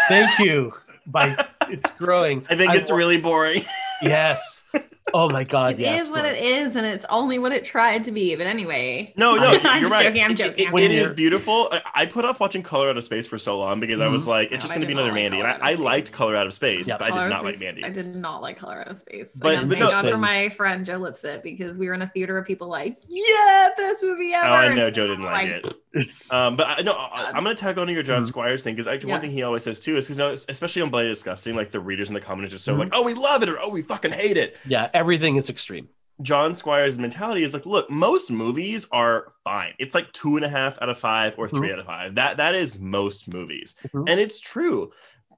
Thank 0.07 0.39
you. 0.39 0.73
By 1.07 1.47
it's 1.69 1.95
growing. 1.95 2.45
I 2.49 2.55
think 2.57 2.75
it's 2.75 2.89
wa- 2.91 2.97
really 2.97 3.17
boring. 3.19 3.63
Yes. 4.01 4.65
Oh 5.13 5.29
my 5.29 5.43
God. 5.45 5.73
It 5.75 5.79
yes. 5.79 6.03
is 6.03 6.11
what 6.11 6.21
Glenn. 6.21 6.35
it 6.35 6.43
is, 6.43 6.75
and 6.75 6.85
it's 6.85 7.05
only 7.09 7.39
what 7.39 7.51
it 7.53 7.63
tried 7.63 8.03
to 8.03 8.11
be. 8.11 8.35
But 8.35 8.45
anyway, 8.45 9.13
No, 9.15 9.35
no, 9.35 9.47
I'm 9.47 9.53
you're 9.53 9.89
just 9.89 9.91
right. 9.91 10.03
joking, 10.03 10.23
I'm 10.23 10.31
It- 10.31 10.37
joking, 10.37 10.53
it- 10.65 10.67
I'm 10.69 10.77
it 10.77 10.81
joking. 10.81 10.97
is 10.97 11.09
beautiful. 11.11 11.69
I, 11.71 11.81
I 11.95 12.05
put 12.05 12.25
off 12.25 12.39
watching 12.41 12.61
Color 12.61 12.89
Out 12.89 12.97
of 12.97 13.03
Space 13.05 13.25
for 13.25 13.37
so 13.37 13.57
long 13.57 13.79
because 13.79 14.01
I 14.01 14.07
was 14.07 14.25
Mhm. 14.25 14.27
like, 14.27 14.47
it's 14.51 14.57
God, 14.57 14.61
just 14.61 14.73
I 14.73 14.75
going 14.75 14.81
to 14.81 14.87
be 14.87 14.93
did 14.93 14.99
another 14.99 15.11
like 15.13 15.21
Mandy, 15.31 15.37
and 15.39 15.45
Color 15.47 15.53
I, 15.53 15.55
Out 15.55 15.63
I 15.63 15.71
of 15.71 15.79
liked 15.79 16.07
Space. 16.07 16.15
Color 16.17 16.35
Out 16.35 16.47
of 16.47 16.53
Space, 16.53 16.87
Yeah. 16.89 16.97
but 16.97 17.05
I 17.05 17.09
Color 17.09 17.21
did 17.21 17.25
Out 17.25 17.29
not 17.29 17.39
of 17.39 17.45
like 17.45 17.55
Space- 17.55 17.65
Mandy. 17.67 17.83
I 17.85 17.89
did 17.89 18.15
not 18.15 18.41
like 18.41 18.57
Color 18.59 18.81
Out 18.81 18.87
of 18.89 18.97
Space. 18.97 19.31
But- 19.35 19.49
Again, 19.53 19.69
but 19.69 19.77
thank 19.77 19.89
no- 19.91 19.95
God 20.01 20.09
for 20.11 20.17
my 20.17 20.49
friend 20.49 20.85
Joe 20.85 20.97
Lipsett 20.97 21.41
because 21.43 21.77
we 21.77 21.87
were 21.87 21.93
in 21.93 22.01
a 22.01 22.07
theater 22.07 22.37
of 22.37 22.45
people 22.45 22.67
like, 22.67 22.97
yeah, 23.07 23.69
best 23.77 24.03
movie 24.03 24.33
ever. 24.33 24.45
Oh, 24.47 24.51
I 24.51 24.73
know 24.73 24.91
Joe 24.91 25.07
didn't 25.07 25.25
I'm 25.25 25.31
like 25.31 25.47
it. 25.47 25.73
Um, 26.31 26.55
but 26.55 26.67
I, 26.67 26.81
no, 26.81 26.93
I, 26.93 27.27
I'm 27.29 27.43
gonna 27.43 27.55
tag 27.55 27.77
on 27.77 27.87
to 27.87 27.93
your 27.93 28.03
John 28.03 28.23
Mhm. 28.23 28.27
Squires 28.27 28.63
thing 28.63 28.75
because 28.75 28.87
actually 28.87 29.11
one 29.11 29.21
thing 29.21 29.31
he 29.31 29.43
always 29.43 29.63
says 29.63 29.79
too 29.79 29.97
is 29.97 30.05
because 30.05 30.17
you 30.19 30.25
know, 30.25 30.31
especially 30.31 30.81
on 30.81 30.89
Bloody 30.89 31.07
Disgusting, 31.07 31.55
like 31.55 31.71
the 31.71 31.79
readers 31.79 32.09
in 32.09 32.13
the 32.13 32.21
comments 32.21 32.51
are 32.51 32.55
just 32.55 32.65
so 32.65 32.75
Mhm. 32.75 32.79
like, 32.79 32.89
oh, 32.93 33.01
we 33.03 33.13
love 33.13 33.43
it 33.43 33.49
or 33.49 33.59
oh, 33.61 33.69
we 33.69 33.81
fucking 33.81 34.11
hate 34.11 34.37
it. 34.37 34.57
Yeah. 34.65 34.89
Everything 34.93 35.35
is 35.37 35.49
extreme. 35.49 35.87
John 36.23 36.55
Squires' 36.55 36.97
mentality 36.97 37.43
is 37.43 37.53
like, 37.53 37.65
look, 37.67 37.89
most 37.91 38.31
movies 38.31 38.87
are 38.91 39.33
fine. 39.43 39.73
It's 39.77 39.93
like 39.93 40.11
two 40.13 40.35
and 40.35 40.43
a 40.43 40.49
half 40.49 40.81
out 40.81 40.89
of 40.89 40.97
five 40.97 41.35
or 41.37 41.47
3 41.47 41.69
Mhm. 41.69 41.73
out 41.73 41.79
of 41.79 41.85
five. 41.85 42.15
That 42.15 42.37
that 42.37 42.55
is 42.55 42.79
most 42.79 43.31
movies, 43.31 43.75
Mhm. 43.93 44.09
and 44.09 44.19
it's 44.19 44.39
true. 44.39 44.91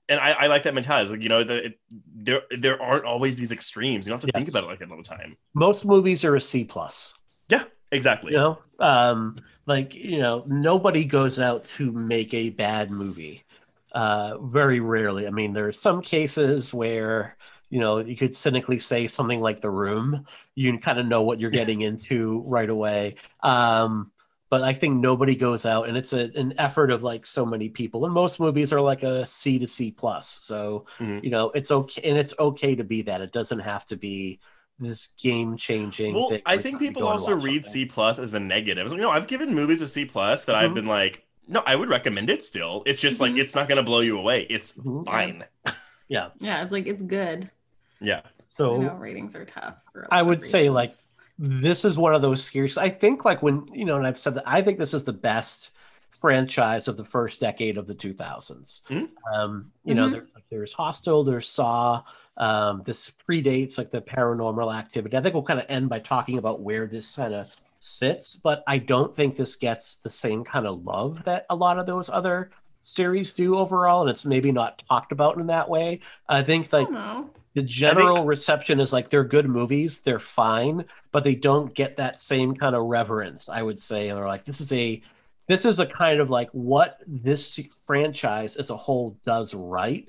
And 0.07 0.19
I, 0.19 0.31
I 0.31 0.47
like 0.47 0.63
that 0.63 0.73
mentality. 0.73 1.03
It's 1.03 1.11
like 1.11 1.21
you 1.21 1.29
know, 1.29 1.43
the, 1.43 1.65
it, 1.65 1.79
there 2.15 2.41
there 2.49 2.81
aren't 2.81 3.05
always 3.05 3.35
these 3.37 3.51
extremes. 3.51 4.07
You 4.07 4.11
don't 4.11 4.21
have 4.23 4.29
to 4.29 4.37
think 4.39 4.49
about 4.49 4.63
it 4.63 4.67
like 4.67 4.79
that 4.79 4.89
all 4.89 4.97
the 4.97 5.03
time. 5.03 5.37
Most 5.53 5.85
movies 5.85 6.23
are 6.25 6.35
a 6.35 6.41
C 6.41 6.63
plus. 6.63 7.13
Yeah, 7.49 7.65
exactly. 7.91 8.31
You 8.31 8.37
know, 8.37 8.59
um, 8.79 9.35
like 9.65 9.93
you 9.95 10.19
know, 10.19 10.43
nobody 10.47 11.05
goes 11.05 11.39
out 11.39 11.65
to 11.65 11.91
make 11.91 12.33
a 12.33 12.49
bad 12.49 12.91
movie. 12.91 13.45
Uh, 13.91 14.37
very 14.39 14.79
rarely. 14.79 15.25
I 15.27 15.31
mean, 15.31 15.53
there 15.53 15.67
are 15.67 15.73
some 15.73 16.01
cases 16.01 16.73
where 16.73 17.37
you 17.69 17.79
know 17.79 17.99
you 17.99 18.15
could 18.15 18.35
cynically 18.35 18.79
say 18.79 19.07
something 19.07 19.39
like 19.39 19.61
The 19.61 19.69
Room. 19.69 20.25
You 20.55 20.77
kind 20.79 20.99
of 20.99 21.05
know 21.05 21.23
what 21.23 21.39
you're 21.39 21.51
getting 21.51 21.81
into 21.81 22.43
right 22.45 22.69
away. 22.69 23.15
Um, 23.41 24.11
but 24.49 24.63
I 24.63 24.73
think 24.73 24.95
nobody 24.95 25.35
goes 25.35 25.65
out, 25.65 25.87
and 25.87 25.97
it's 25.97 26.13
a, 26.13 26.31
an 26.35 26.53
effort 26.57 26.89
of 26.91 27.03
like 27.03 27.25
so 27.27 27.45
many 27.45 27.69
people. 27.69 28.05
And 28.05 28.13
most 28.13 28.39
movies 28.39 28.73
are 28.73 28.81
like 28.81 29.03
a 29.03 29.25
C 29.25 29.59
to 29.59 29.67
C 29.67 29.91
plus. 29.91 30.27
So 30.27 30.85
Mhm. 30.99 31.21
you 31.21 31.29
know, 31.29 31.51
it's 31.51 31.71
okay, 31.71 32.01
and 32.09 32.17
it's 32.17 32.33
okay 32.39 32.75
to 32.75 32.83
be 32.83 33.01
that. 33.03 33.21
It 33.21 33.31
doesn't 33.31 33.59
have 33.59 33.85
to 33.87 33.95
be 33.97 34.39
this 34.79 35.07
game 35.21 35.57
changing. 35.57 36.15
Well, 36.15 36.29
thing 36.29 36.41
I 36.45 36.57
think 36.57 36.79
people 36.79 37.07
also 37.07 37.35
read 37.35 37.65
something. 37.65 37.71
C 37.81 37.85
plus 37.85 38.19
as 38.19 38.31
the 38.31 38.39
negative. 38.39 38.89
You 38.91 38.97
know, 38.97 39.09
I've 39.11 39.27
given 39.27 39.53
movies 39.53 39.81
a 39.81 39.87
C 39.87 40.05
plus 40.05 40.45
that 40.45 40.55
I've 40.55 40.71
Mhm. 40.71 40.75
been 40.75 40.85
like, 40.87 41.25
no, 41.47 41.63
I 41.65 41.75
would 41.75 41.89
recommend 41.89 42.29
it 42.29 42.43
still. 42.43 42.83
It's 42.85 42.99
just 42.99 43.19
like 43.19 43.33
Mhm. 43.33 43.39
it's 43.39 43.55
not 43.55 43.67
going 43.67 43.77
to 43.77 43.83
blow 43.83 43.99
you 44.01 44.17
away. 44.17 44.41
It's 44.49 44.73
Mhm. 44.73 45.05
fine. 45.05 45.43
Yeah. 46.09 46.29
Yeah, 46.39 46.63
it's 46.63 46.71
like 46.71 46.87
it's 46.87 47.03
good. 47.03 47.51
Yeah. 48.01 48.21
So 48.47 48.81
know 48.81 48.95
ratings 48.95 49.35
are 49.35 49.45
tough. 49.45 49.75
I 49.95 49.99
a 49.99 50.07
I 50.11 50.15
lot 50.17 50.21
of 50.21 50.27
would 50.27 50.43
say, 50.43 50.69
like, 50.71 50.91
this 51.37 51.85
is 51.85 51.97
one 51.97 52.15
of 52.15 52.21
those 52.21 52.43
series. 52.43 52.77
I 52.77 52.89
think 52.89 53.25
like 53.25 53.43
when 53.43 53.67
you 53.73 53.85
know, 53.85 53.97
and 53.97 54.07
I've 54.07 54.17
said 54.17 54.33
that 54.35 54.43
I 54.47 54.61
think 54.61 54.79
this 54.79 54.93
is 54.95 55.03
the 55.03 55.13
best 55.13 55.71
franchise 56.11 56.87
of 56.87 56.97
the 56.97 57.05
first 57.05 57.39
decade 57.39 57.77
of 57.77 57.87
the 57.87 57.95
2000s. 57.95 58.81
Mhm. 58.89 59.09
Um, 59.33 59.71
you 59.83 59.95
know, 59.95 60.07
Mhm. 60.07 60.11
there's 60.11 60.35
like 60.35 60.43
there's 60.49 60.73
Hostel, 60.73 61.23
there's 61.23 61.47
Saw. 61.47 62.03
Um, 62.37 62.81
this 62.85 63.11
predates 63.27 63.77
like 63.77 63.91
the 63.91 64.01
Paranormal 64.01 64.73
Activity. 64.75 65.17
I 65.17 65.21
think 65.21 65.33
we'll 65.33 65.43
kind 65.43 65.59
of 65.59 65.65
end 65.69 65.89
by 65.89 65.99
talking 65.99 66.37
about 66.37 66.61
where 66.61 66.87
this 66.87 67.15
kind 67.15 67.33
of 67.33 67.53
sits, 67.81 68.35
but 68.35 68.63
I 68.67 68.77
don't 68.77 69.15
think 69.15 69.35
this 69.35 69.55
gets 69.55 69.97
the 69.97 70.09
same 70.09 70.43
kind 70.43 70.65
of 70.67 70.85
love 70.85 71.23
that 71.25 71.45
a 71.49 71.55
lot 71.55 71.79
of 71.79 71.85
those 71.85 72.09
other 72.09 72.51
series 72.81 73.33
do 73.33 73.57
overall, 73.57 74.01
and 74.01 74.09
it's 74.09 74.25
maybe 74.25 74.51
not 74.51 74.81
talked 74.89 75.11
about 75.11 75.37
in 75.37 75.47
that 75.47 75.69
way. 75.69 75.99
I 76.27 76.43
think 76.43 76.71
like 76.73 76.89
don't 76.89 77.29
the 77.55 77.61
general 77.63 78.25
reception 78.25 78.79
is 78.79 78.93
like 78.93 79.09
they're 79.09 79.23
good 79.23 79.49
movies 79.49 80.01
they're 80.01 80.19
fine 80.19 80.85
but 81.11 81.23
they 81.23 81.33
don't 81.33 81.73
get 81.73 81.95
that 81.97 82.19
same 82.19 82.55
kind 82.55 82.75
of 82.75 82.85
reverence 82.85 83.49
i 83.49 83.59
would 83.61 83.81
say 83.81 84.11
or 84.11 84.27
like 84.27 84.45
this 84.45 84.61
is 84.61 84.71
a 84.71 85.01
this 85.49 85.65
is 85.65 85.79
a 85.79 85.85
kind 85.85 86.21
of 86.21 86.29
like 86.29 86.49
what 86.51 87.01
this 87.07 87.59
franchise 87.85 88.55
as 88.55 88.69
a 88.69 88.77
whole 88.77 89.17
does 89.25 89.53
right 89.53 90.07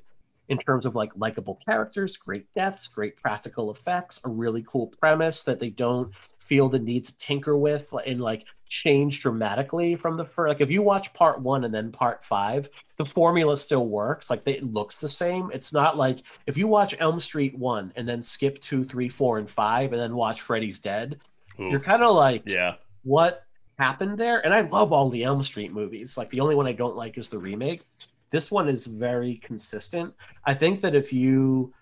in 0.50 0.58
terms 0.58 0.84
of 0.86 0.94
like 0.94 1.10
likable 1.16 1.58
characters 1.64 2.16
great 2.16 2.46
deaths 2.54 2.86
great 2.86 3.16
practical 3.16 3.70
effects 3.72 4.20
a 4.24 4.28
really 4.28 4.64
cool 4.68 4.86
premise 4.86 5.42
that 5.42 5.58
they 5.58 5.70
don't 5.70 6.14
feel 6.38 6.68
the 6.68 6.78
need 6.78 7.04
to 7.04 7.16
tinker 7.16 7.56
with 7.56 7.92
and 8.06 8.20
like 8.20 8.44
change 8.66 9.20
dramatically 9.20 9.94
from 9.96 10.16
the 10.16 10.24
first 10.24 10.48
like 10.48 10.60
if 10.60 10.70
you 10.70 10.82
watch 10.82 11.12
part 11.14 11.40
one 11.40 11.64
and 11.64 11.72
then 11.72 11.90
part 11.90 12.24
five 12.24 12.68
the 12.98 13.04
formula 13.04 13.56
still 13.56 13.86
works 13.86 14.30
like 14.30 14.44
they, 14.44 14.52
it 14.54 14.64
looks 14.64 14.96
the 14.96 15.08
same 15.08 15.50
it's 15.54 15.72
not 15.72 15.96
like 15.96 16.22
if 16.46 16.56
you 16.58 16.66
watch 16.66 16.94
Elm 16.98 17.18
Street 17.18 17.56
one 17.56 17.92
and 17.96 18.06
then 18.06 18.22
skip 18.22 18.60
two, 18.60 18.84
three, 18.84 19.08
four, 19.08 19.38
and 19.38 19.48
five, 19.48 19.92
and 19.92 20.00
then 20.00 20.14
watch 20.14 20.42
Freddy's 20.42 20.80
Dead, 20.80 21.20
Ooh. 21.58 21.70
you're 21.70 21.80
kind 21.80 22.02
of 22.02 22.14
like, 22.14 22.42
Yeah. 22.44 22.74
what 23.04 23.44
happened 23.80 24.18
there? 24.18 24.44
And 24.44 24.52
I 24.52 24.60
love 24.60 24.92
all 24.92 25.08
the 25.08 25.24
Elm 25.24 25.42
Street 25.42 25.72
movies. 25.72 26.16
Like 26.18 26.30
the 26.30 26.40
only 26.40 26.54
one 26.54 26.66
I 26.66 26.72
don't 26.72 26.96
like 26.96 27.16
is 27.18 27.28
the 27.28 27.38
remake. 27.38 27.82
This 28.30 28.50
one 28.50 28.68
is 28.68 28.86
very 28.86 29.36
consistent. 29.38 30.14
I 30.44 30.54
think 30.54 30.80
that 30.82 30.94
if 30.94 31.12
you 31.12 31.72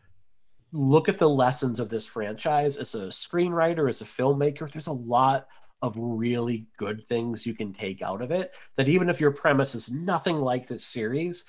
look 0.72 1.08
at 1.08 1.18
the 1.18 1.28
lessons 1.28 1.80
of 1.80 1.88
this 1.88 2.06
franchise 2.06 2.78
as 2.78 2.94
a 2.94 3.08
screenwriter, 3.08 3.88
as 3.88 4.00
a 4.00 4.04
filmmaker, 4.04 4.70
there's 4.70 4.86
a 4.86 4.92
lot 4.92 5.48
of 5.82 5.94
really 5.96 6.66
good 6.76 7.06
things 7.06 7.46
you 7.46 7.54
can 7.54 7.72
take 7.72 8.00
out 8.02 8.22
of 8.22 8.30
it. 8.30 8.52
That 8.76 8.88
even 8.88 9.08
if 9.08 9.20
your 9.20 9.30
premise 9.30 9.74
is 9.74 9.90
nothing 9.90 10.36
like 10.36 10.66
this 10.66 10.84
series, 10.84 11.44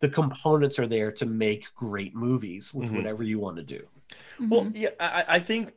the 0.00 0.08
components 0.08 0.78
are 0.78 0.86
there 0.86 1.12
to 1.12 1.26
make 1.26 1.72
great 1.74 2.14
movies 2.14 2.74
with 2.74 2.90
Mhm. 2.90 2.96
whatever 2.96 3.22
you 3.22 3.38
want 3.38 3.56
to 3.56 3.62
do. 3.62 3.86
Well, 4.40 4.66
Mhm. 4.66 4.76
yeah, 4.76 4.90
I, 5.00 5.24
I 5.28 5.38
think 5.38 5.72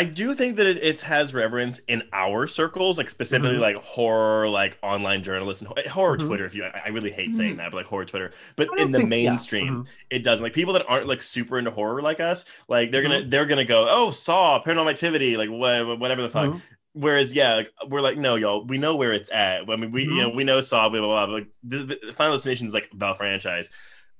I 0.00 0.04
do 0.04 0.32
think 0.34 0.56
that 0.56 0.66
it, 0.66 0.76
it 0.82 1.00
has 1.00 1.34
reverence 1.34 1.80
in 1.88 2.04
our 2.12 2.46
circles, 2.46 2.98
like 2.98 3.10
specifically 3.10 3.56
Mhm. 3.56 3.60
like 3.68 3.76
horror, 3.76 4.48
like 4.48 4.78
online 4.82 5.24
journalists 5.24 5.60
and 5.62 5.68
ho- 5.72 5.90
horror 5.90 6.16
Mhm. 6.16 6.26
Twitter. 6.26 6.44
If 6.46 6.54
you, 6.54 6.64
I, 6.64 6.82
I 6.86 6.88
really 6.90 7.10
hate 7.10 7.34
saying 7.36 7.54
Mhm. 7.54 7.56
that, 7.58 7.70
but 7.72 7.78
like 7.78 7.86
horror 7.86 8.04
Twitter. 8.04 8.30
But 8.54 8.68
in 8.78 8.92
the 8.92 8.98
think- 9.00 9.10
yeah, 9.12 9.16
mainstream, 9.30 9.84
mhm. 9.84 9.88
it 10.10 10.22
doesn't. 10.22 10.44
Like 10.44 10.52
people 10.52 10.72
that 10.74 10.84
aren't 10.88 11.08
like 11.08 11.20
super 11.20 11.58
into 11.58 11.72
horror 11.72 12.00
like 12.00 12.20
us, 12.20 12.44
like 12.68 12.92
they're 12.92 13.02
Mm-hmm. 13.02 13.12
gonna 13.12 13.24
they're 13.28 13.46
gonna 13.46 13.64
go, 13.64 13.88
oh, 13.90 14.10
Saw, 14.12 14.62
Paranormal 14.62 14.90
Activity, 14.90 15.36
like 15.36 15.50
wha- 15.50 15.96
whatever 15.96 16.22
the 16.22 16.28
fuck. 16.28 16.50
Mhm. 16.50 16.60
Whereas, 16.94 17.32
yeah, 17.34 17.54
like, 17.54 17.72
we're 17.88 18.00
like, 18.00 18.16
no, 18.18 18.34
y'all, 18.36 18.64
we 18.64 18.78
know 18.78 18.96
where 18.96 19.12
it's 19.12 19.30
at. 19.32 19.68
I 19.68 19.76
mean, 19.76 19.92
we, 19.92 20.04
you 20.04 20.22
know, 20.22 20.30
we 20.30 20.42
know 20.44 20.60
Saw, 20.60 20.88
blah, 20.88 21.00
blah, 21.00 21.08
blah. 21.08 21.26
But 21.26 21.32
like, 21.32 21.48
the, 21.62 21.98
the 22.06 22.12
Final 22.14 22.32
Destination 22.34 22.66
is 22.66 22.74
like 22.74 22.88
the 22.94 23.14
franchise. 23.14 23.70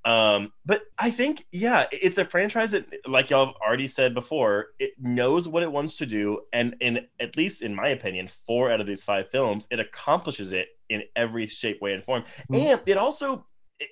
Um, 0.08 0.52
but 0.64 0.84
I 0.98 1.10
think, 1.10 1.44
yeah, 1.52 1.84
it's 1.92 2.16
a 2.16 2.24
franchise 2.24 2.70
that, 2.70 2.86
like 3.06 3.28
y'all 3.28 3.44
have 3.46 3.54
already 3.56 3.86
said 3.86 4.14
before, 4.14 4.68
it 4.78 4.92
knows 4.98 5.46
what 5.46 5.62
it 5.62 5.70
wants 5.70 5.96
to 5.96 6.06
do, 6.06 6.40
and 6.54 6.74
in 6.80 7.06
at 7.20 7.36
least 7.36 7.60
in 7.60 7.74
my 7.74 7.88
opinion, 7.88 8.26
four 8.26 8.72
out 8.72 8.80
of 8.80 8.86
these 8.86 9.04
five 9.04 9.30
films, 9.30 9.68
it 9.70 9.80
accomplishes 9.80 10.52
it 10.54 10.68
in 10.88 11.02
every 11.14 11.46
shape, 11.46 11.82
way, 11.82 11.92
and 11.92 12.02
form. 12.02 12.24
Mhm. 12.50 12.70
And 12.70 12.82
it 12.86 12.96
also, 12.96 13.46
it, 13.78 13.90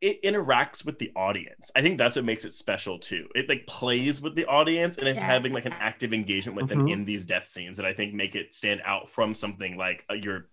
it 0.00 0.20
interacts 0.24 0.84
with 0.84 0.98
the 0.98 1.12
audience. 1.14 1.70
I 1.76 1.82
think 1.82 1.98
that's 1.98 2.16
what 2.16 2.24
makes 2.24 2.44
it 2.44 2.52
special 2.52 2.98
too. 2.98 3.28
It 3.36 3.48
like 3.48 3.64
plays 3.68 4.20
with 4.20 4.34
the 4.34 4.46
audience 4.46 4.98
and 4.98 5.06
it's 5.06 5.20
Yeah. 5.20 5.26
having 5.26 5.52
like 5.52 5.66
an 5.66 5.74
active 5.78 6.12
engagement 6.12 6.56
with 6.56 6.68
them 6.68 6.86
Mhm. 6.86 6.92
in 6.92 7.04
these 7.04 7.24
death 7.24 7.46
scenes 7.46 7.76
that 7.76 7.86
I 7.86 7.94
think 7.94 8.12
make 8.12 8.34
it 8.34 8.52
stand 8.54 8.82
out 8.84 9.08
from 9.08 9.32
something 9.34 9.76
like 9.76 10.04
uh, 10.10 10.14
your 10.14 10.48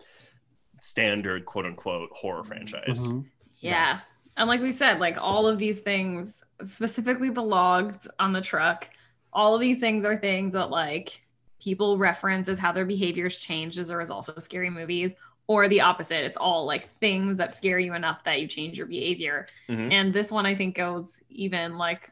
standard 0.84 1.46
quote 1.46 1.66
unquote 1.66 2.12
horror 2.14 2.44
franchise. 2.44 3.08
Mhm. 3.10 3.26
Yeah. 3.58 4.02
And 4.38 4.48
like 4.48 4.62
we 4.62 4.72
said, 4.72 5.00
like 5.00 5.18
all 5.20 5.48
of 5.48 5.60
these 5.60 5.80
things, 5.80 6.44
specifically 6.64 7.30
the 7.30 7.44
logs 7.44 8.08
on 8.20 8.34
the 8.34 8.42
truck, 8.42 8.90
all 9.34 9.56
of 9.56 9.62
these 9.62 9.80
things 9.80 10.06
are 10.06 10.18
things 10.18 10.54
that 10.54 10.70
like 10.70 11.22
people 11.60 11.98
reference 11.98 12.50
as 12.50 12.60
how 12.60 12.72
their 12.72 12.86
behaviors 12.86 13.38
changed 13.38 13.78
as 13.78 13.90
a 13.90 13.98
result 13.98 14.30
of 14.30 14.42
scary 14.42 14.70
movies, 14.70 15.16
or 15.48 15.68
the 15.68 15.82
opposite. 15.82 16.24
It's 16.24 16.38
all 16.38 16.66
like 16.66 16.84
things 16.84 17.38
that 17.38 17.52
scare 17.52 17.78
you 17.80 17.94
enough 17.94 18.24
that 18.24 18.42
you 18.42 18.48
change 18.48 18.78
your 18.78 18.88
behavior. 18.88 19.48
Mhm. 19.68 19.92
And 19.92 20.14
this 20.14 20.32
one 20.32 20.46
I 20.46 20.56
think 20.56 20.76
goes 20.76 21.22
even 21.30 21.78
like 21.78 22.10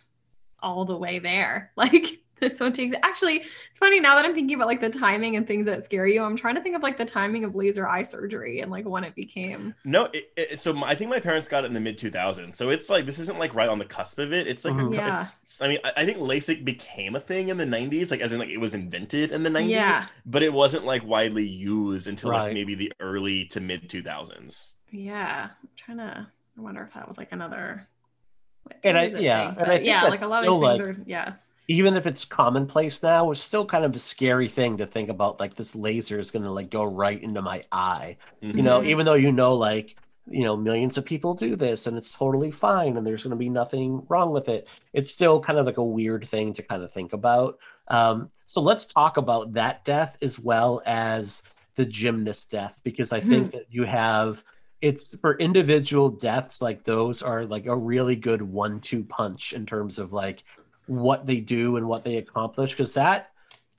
all 0.62 0.86
the 0.86 0.98
way 0.98 1.20
there. 1.20 1.72
Like 1.78 2.22
this 2.42 2.60
one 2.60 2.72
takes 2.72 2.94
actually 3.04 3.38
it's 3.38 3.80
funny 3.80 4.00
now 4.00 4.16
that 4.16 4.26
I'm 4.26 4.34
thinking 4.34 4.56
about 4.56 4.68
like 4.68 4.80
the 4.82 4.90
timing 4.90 5.36
and 5.36 5.46
things 5.48 5.66
that 5.66 5.84
scare 5.84 6.08
you. 6.08 6.24
I'm 6.24 6.36
trying 6.36 6.56
to 6.56 6.62
think 6.62 6.76
of 6.76 6.84
like 6.84 6.98
the 6.98 7.06
timing 7.06 7.44
of 7.44 7.56
laser 7.56 7.88
eye 7.88 8.04
surgery 8.04 8.62
and 8.62 8.72
like 8.72 8.88
when 8.88 9.04
it 9.04 9.16
became 9.16 9.74
No, 9.86 10.06
it, 10.14 10.32
it, 10.38 10.60
so 10.60 10.74
my, 10.74 10.90
I 10.90 10.96
think 10.96 11.10
my 11.10 11.20
parents 11.20 11.48
got 11.48 11.64
it 11.64 11.68
in 11.68 11.74
the 11.74 11.80
mid 11.80 11.98
2000s. 12.00 12.56
So 12.56 12.70
it's 12.70 12.90
like 12.90 13.06
this 13.06 13.20
isn't 13.20 13.38
like 13.40 13.54
right 13.56 13.70
on 13.70 13.80
the 13.80 13.86
cusp 13.86 14.20
of 14.20 14.34
it. 14.34 14.48
It's 14.48 14.66
like 14.66 14.74
a- 14.74 14.78
Mhm. 14.78 14.94
Yeah. 14.94 15.22
it's, 15.46 15.62
I 15.62 15.68
mean, 15.68 15.80
I, 15.84 15.92
I 15.98 16.06
think 16.06 16.18
LASIK 16.20 16.64
became 16.66 17.16
a 17.16 17.20
thing 17.20 17.50
in 17.50 17.58
the 17.58 17.66
90s, 17.66 18.12
like 18.12 18.22
as 18.22 18.32
in 18.34 18.40
like 18.40 18.50
it 18.50 18.58
was 18.58 18.74
invented 18.74 19.32
in 19.32 19.44
the 19.44 19.50
90s, 19.50 19.70
Yeah. 19.70 20.06
but 20.26 20.44
it 20.44 20.54
wasn't 20.54 20.86
like 20.86 21.06
widely 21.06 21.48
used 21.48 22.08
until 22.08 22.30
like 22.32 22.54
maybe 22.54 22.76
the 22.76 22.92
early 23.00 23.46
to 23.46 23.60
mid 23.60 23.90
2000s. 23.90 24.74
Yeah, 24.92 25.50
I'm 25.62 25.70
trying 25.76 25.98
to. 25.98 26.28
I 26.58 26.62
wonder 26.62 26.82
if 26.84 26.94
that 26.94 27.08
was 27.08 27.18
like 27.18 27.32
another. 27.32 27.88
And 28.84 28.98
I- 28.98 29.06
yeah, 29.06 29.54
thing, 29.54 29.64
and 29.64 29.72
I 29.72 29.78
yeah, 29.80 30.04
like 30.04 30.22
a 30.22 30.28
lot 30.28 30.46
of 30.46 30.52
these 30.62 30.78
things 30.80 30.98
are. 31.00 31.04
Yeah, 31.08 31.34
even 31.70 31.96
if 31.96 32.08
it's 32.08 32.26
commonplace 32.26 33.04
now, 33.04 33.30
it's 33.32 33.42
still 33.42 33.64
kind 33.64 33.86
of 33.86 33.96
a 33.96 34.00
scary 34.00 34.48
thing 34.48 34.76
to 34.78 34.88
think 34.88 35.08
about. 35.08 35.40
Like 35.40 35.56
this 35.56 35.76
laser 35.76 36.20
is 36.20 36.32
going 36.32 36.44
to 36.44 36.52
like 36.52 36.72
go 36.72 36.84
right 36.84 37.22
into 37.22 37.44
my 37.44 37.62
eye. 37.72 38.18
You 38.42 38.64
know, 38.64 38.82
Mhm. 38.82 38.88
even 38.88 39.06
though 39.06 39.14
you 39.14 39.32
know, 39.32 39.54
like 39.56 39.96
you 40.32 40.44
know, 40.44 40.56
millions 40.58 40.98
of 40.98 41.06
people 41.06 41.34
do 41.34 41.56
this 41.56 41.88
and 41.88 41.98
it's 41.98 42.14
totally 42.14 42.52
fine 42.52 42.98
and 42.98 43.06
there's 43.06 43.24
going 43.24 43.32
to 43.32 43.36
be 43.38 43.50
nothing 43.50 44.06
wrong 44.10 44.32
with 44.32 44.48
it. 44.50 44.68
It's 44.94 45.10
still 45.10 45.40
kind 45.40 45.58
of 45.58 45.66
like 45.66 45.78
a 45.78 45.84
weird 45.84 46.28
thing 46.28 46.54
to 46.54 46.62
kind 46.62 46.84
of 46.84 46.92
think 46.92 47.14
about. 47.14 47.58
Um, 47.88 48.30
so 48.46 48.62
let's 48.62 48.86
talk 48.86 49.18
about 49.18 49.54
that 49.54 49.86
death 49.86 50.18
as 50.22 50.38
well 50.40 50.84
as 50.86 51.44
the 51.76 51.86
gymnast 51.86 52.52
death 52.52 52.80
because 52.84 53.12
I 53.12 53.20
think 53.20 53.52
that 53.52 53.66
you 53.70 53.86
have 53.86 54.44
it's 54.82 55.18
for 55.20 55.38
individual 55.40 56.08
deaths 56.10 56.62
like 56.62 56.84
those 56.86 57.22
are 57.22 57.46
like 57.46 57.66
a 57.66 57.76
really 57.76 58.16
good 58.16 58.42
one-two 58.42 59.04
punch 59.04 59.52
in 59.54 59.66
terms 59.66 60.00
of 60.00 60.14
like 60.14 60.44
what 60.90 61.26
they 61.26 61.40
do 61.40 61.78
and 61.78 61.88
what 61.88 62.04
they 62.04 62.18
accomplish 62.18 62.72
because 62.72 62.94
that 62.96 63.30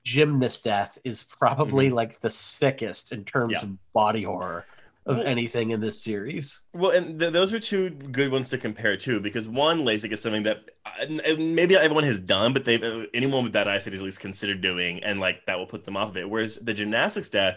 gymnast 0.04 0.64
death 0.64 0.96
is 1.04 1.22
probably 1.22 1.90
like 1.90 2.20
the 2.20 2.30
sickest 2.30 3.12
in 3.12 3.24
terms 3.24 3.52
Yeah. 3.52 3.62
of 3.64 3.92
body 3.92 4.22
horror 4.22 4.64
of 5.06 5.16
Well- 5.18 5.26
anything 5.26 5.70
in 5.70 5.80
this 5.80 6.02
series. 6.02 6.60
Well, 6.72 6.92
and 6.92 7.18
th- 7.18 7.32
those 7.32 7.52
are 7.52 7.58
two 7.60 7.90
good 7.90 8.30
ones 8.30 8.48
to 8.50 8.58
compare 8.58 8.96
too, 8.96 9.18
because 9.18 9.48
one 9.48 9.80
LASIK 9.80 10.12
is 10.12 10.20
something 10.20 10.42
that 10.44 10.58
uh, 10.86 11.06
maybe 11.38 11.74
not 11.74 11.82
everyone 11.82 12.04
has 12.04 12.20
done, 12.20 12.52
but 12.52 12.64
they've 12.64 12.82
uh, 12.82 13.06
anyone 13.14 13.44
with 13.44 13.52
that 13.54 13.66
eyesight 13.66 13.92
is 13.94 14.00
at 14.00 14.04
least 14.04 14.20
considered 14.20 14.60
doing, 14.60 15.02
and 15.02 15.18
like 15.18 15.44
that 15.46 15.58
will 15.58 15.66
put 15.66 15.84
them 15.84 15.96
off 15.96 16.10
of 16.10 16.16
it. 16.16 16.28
Whereas 16.28 16.56
the 16.56 16.74
gymnastics 16.74 17.30
death 17.30 17.56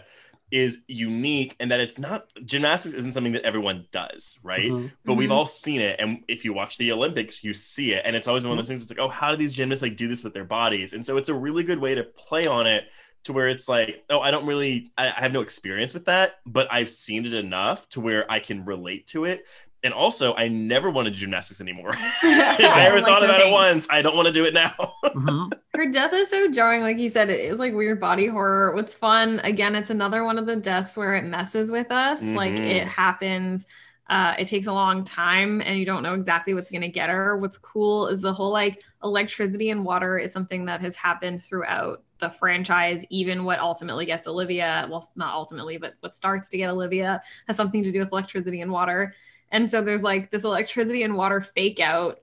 is 0.54 0.78
unique 0.88 1.56
and 1.60 1.70
that 1.72 1.80
it's 1.80 1.98
not 1.98 2.26
gymnastics 2.44 2.94
isn't 2.94 3.12
something 3.12 3.32
that 3.32 3.42
everyone 3.44 3.86
does, 3.92 4.38
right? 4.44 4.72
Mhm. 4.72 4.92
But 5.04 5.14
we've 5.14 5.30
Mhm. 5.30 5.32
all 5.32 5.46
seen 5.46 5.80
it, 5.80 5.96
and 5.98 6.24
if 6.28 6.44
you 6.44 6.52
watch 6.54 6.78
the 6.78 6.92
Olympics, 6.92 7.42
you 7.44 7.54
see 7.54 7.92
it, 7.92 8.02
and 8.04 8.14
it's 8.16 8.28
always 8.28 8.44
one 8.44 8.52
of 8.52 8.58
those 8.58 8.68
things. 8.68 8.82
It's 8.82 8.90
like, 8.90 9.00
oh, 9.00 9.08
how 9.08 9.30
do 9.32 9.36
these 9.36 9.52
gymnasts 9.52 9.82
like 9.82 9.96
do 9.96 10.08
this 10.08 10.22
with 10.24 10.34
their 10.34 10.44
bodies? 10.44 10.92
And 10.92 11.04
so 11.04 11.16
it's 11.16 11.28
a 11.28 11.34
really 11.34 11.64
good 11.64 11.78
way 11.80 11.94
to 11.96 12.04
play 12.04 12.46
on 12.46 12.66
it 12.66 12.84
to 13.24 13.32
where 13.32 13.48
it's 13.48 13.68
like, 13.68 14.04
oh, 14.10 14.20
I 14.20 14.30
don't 14.30 14.46
really, 14.46 14.92
I, 14.98 15.08
I 15.08 15.20
have 15.20 15.32
no 15.32 15.40
experience 15.40 15.94
with 15.94 16.04
that, 16.06 16.36
but 16.46 16.68
I've 16.70 16.90
seen 16.90 17.26
it 17.26 17.34
enough 17.34 17.88
to 17.90 18.00
where 18.00 18.30
I 18.30 18.38
can 18.40 18.64
relate 18.66 19.06
to 19.08 19.24
it. 19.24 19.46
And 19.84 19.92
also, 19.92 20.34
I 20.34 20.48
never 20.48 20.90
wanted 20.90 21.12
gymnastics 21.14 21.60
anymore. 21.60 21.90
if 22.22 22.58
I 22.72 22.86
ever 22.86 22.96
Like 22.96 23.04
thought 23.04 23.20
the 23.20 23.26
about 23.26 23.42
it 23.42 23.52
once, 23.52 23.86
I 23.90 24.00
don't 24.00 24.16
want 24.16 24.26
to 24.26 24.32
do 24.32 24.44
it 24.46 24.54
now. 24.54 24.72
Mhm. 25.04 25.52
her 25.76 25.90
death 25.90 26.14
is 26.14 26.30
so 26.30 26.50
jarring. 26.50 26.80
Like 26.80 26.96
you 26.98 27.10
said, 27.10 27.28
it 27.28 27.40
is 27.40 27.58
like 27.58 27.74
weird 27.74 28.00
body 28.00 28.26
horror. 28.26 28.74
What's 28.74 28.94
fun? 28.94 29.40
Again, 29.44 29.74
it's 29.74 29.90
another 29.90 30.24
one 30.24 30.38
of 30.38 30.46
the 30.46 30.56
deaths 30.56 30.96
where 30.96 31.14
it 31.14 31.24
messes 31.24 31.70
with 31.70 31.92
us. 31.92 32.22
Like 32.22 32.54
Mhm. 32.54 32.64
it 32.64 32.88
happens. 32.88 33.66
Uh, 34.08 34.34
it 34.38 34.46
takes 34.46 34.66
a 34.66 34.72
long 34.72 35.02
time 35.04 35.60
and 35.62 35.78
you 35.78 35.86
don't 35.86 36.02
know 36.02 36.14
exactly 36.14 36.52
what's 36.54 36.70
going 36.70 36.82
to 36.82 36.88
get 36.88 37.08
her. 37.10 37.38
What's 37.38 37.56
cool 37.58 38.08
is 38.08 38.20
the 38.20 38.32
whole 38.34 38.50
like 38.50 38.82
electricity 39.02 39.70
and 39.70 39.84
water 39.84 40.18
is 40.18 40.32
something 40.32 40.64
that 40.66 40.80
has 40.82 40.94
happened 40.96 41.42
throughout 41.42 42.02
the 42.18 42.28
franchise. 42.30 43.04
Even 43.10 43.44
what 43.44 43.60
ultimately 43.60 44.04
gets 44.06 44.26
Olivia, 44.28 44.86
well, 44.90 45.06
not 45.16 45.34
ultimately, 45.34 45.78
but 45.78 45.94
what 46.00 46.14
starts 46.16 46.48
to 46.50 46.58
get 46.58 46.70
Olivia 46.70 47.22
has 47.46 47.56
something 47.56 47.82
to 47.82 47.92
do 47.92 47.98
with 48.00 48.12
electricity 48.12 48.60
and 48.60 48.70
water. 48.70 49.14
And 49.54 49.70
so 49.70 49.80
there's 49.80 50.02
like 50.02 50.30
this 50.30 50.44
electricity 50.44 51.02
and 51.04 51.16
water 51.16 51.40
fake 51.40 51.80
out 51.80 52.18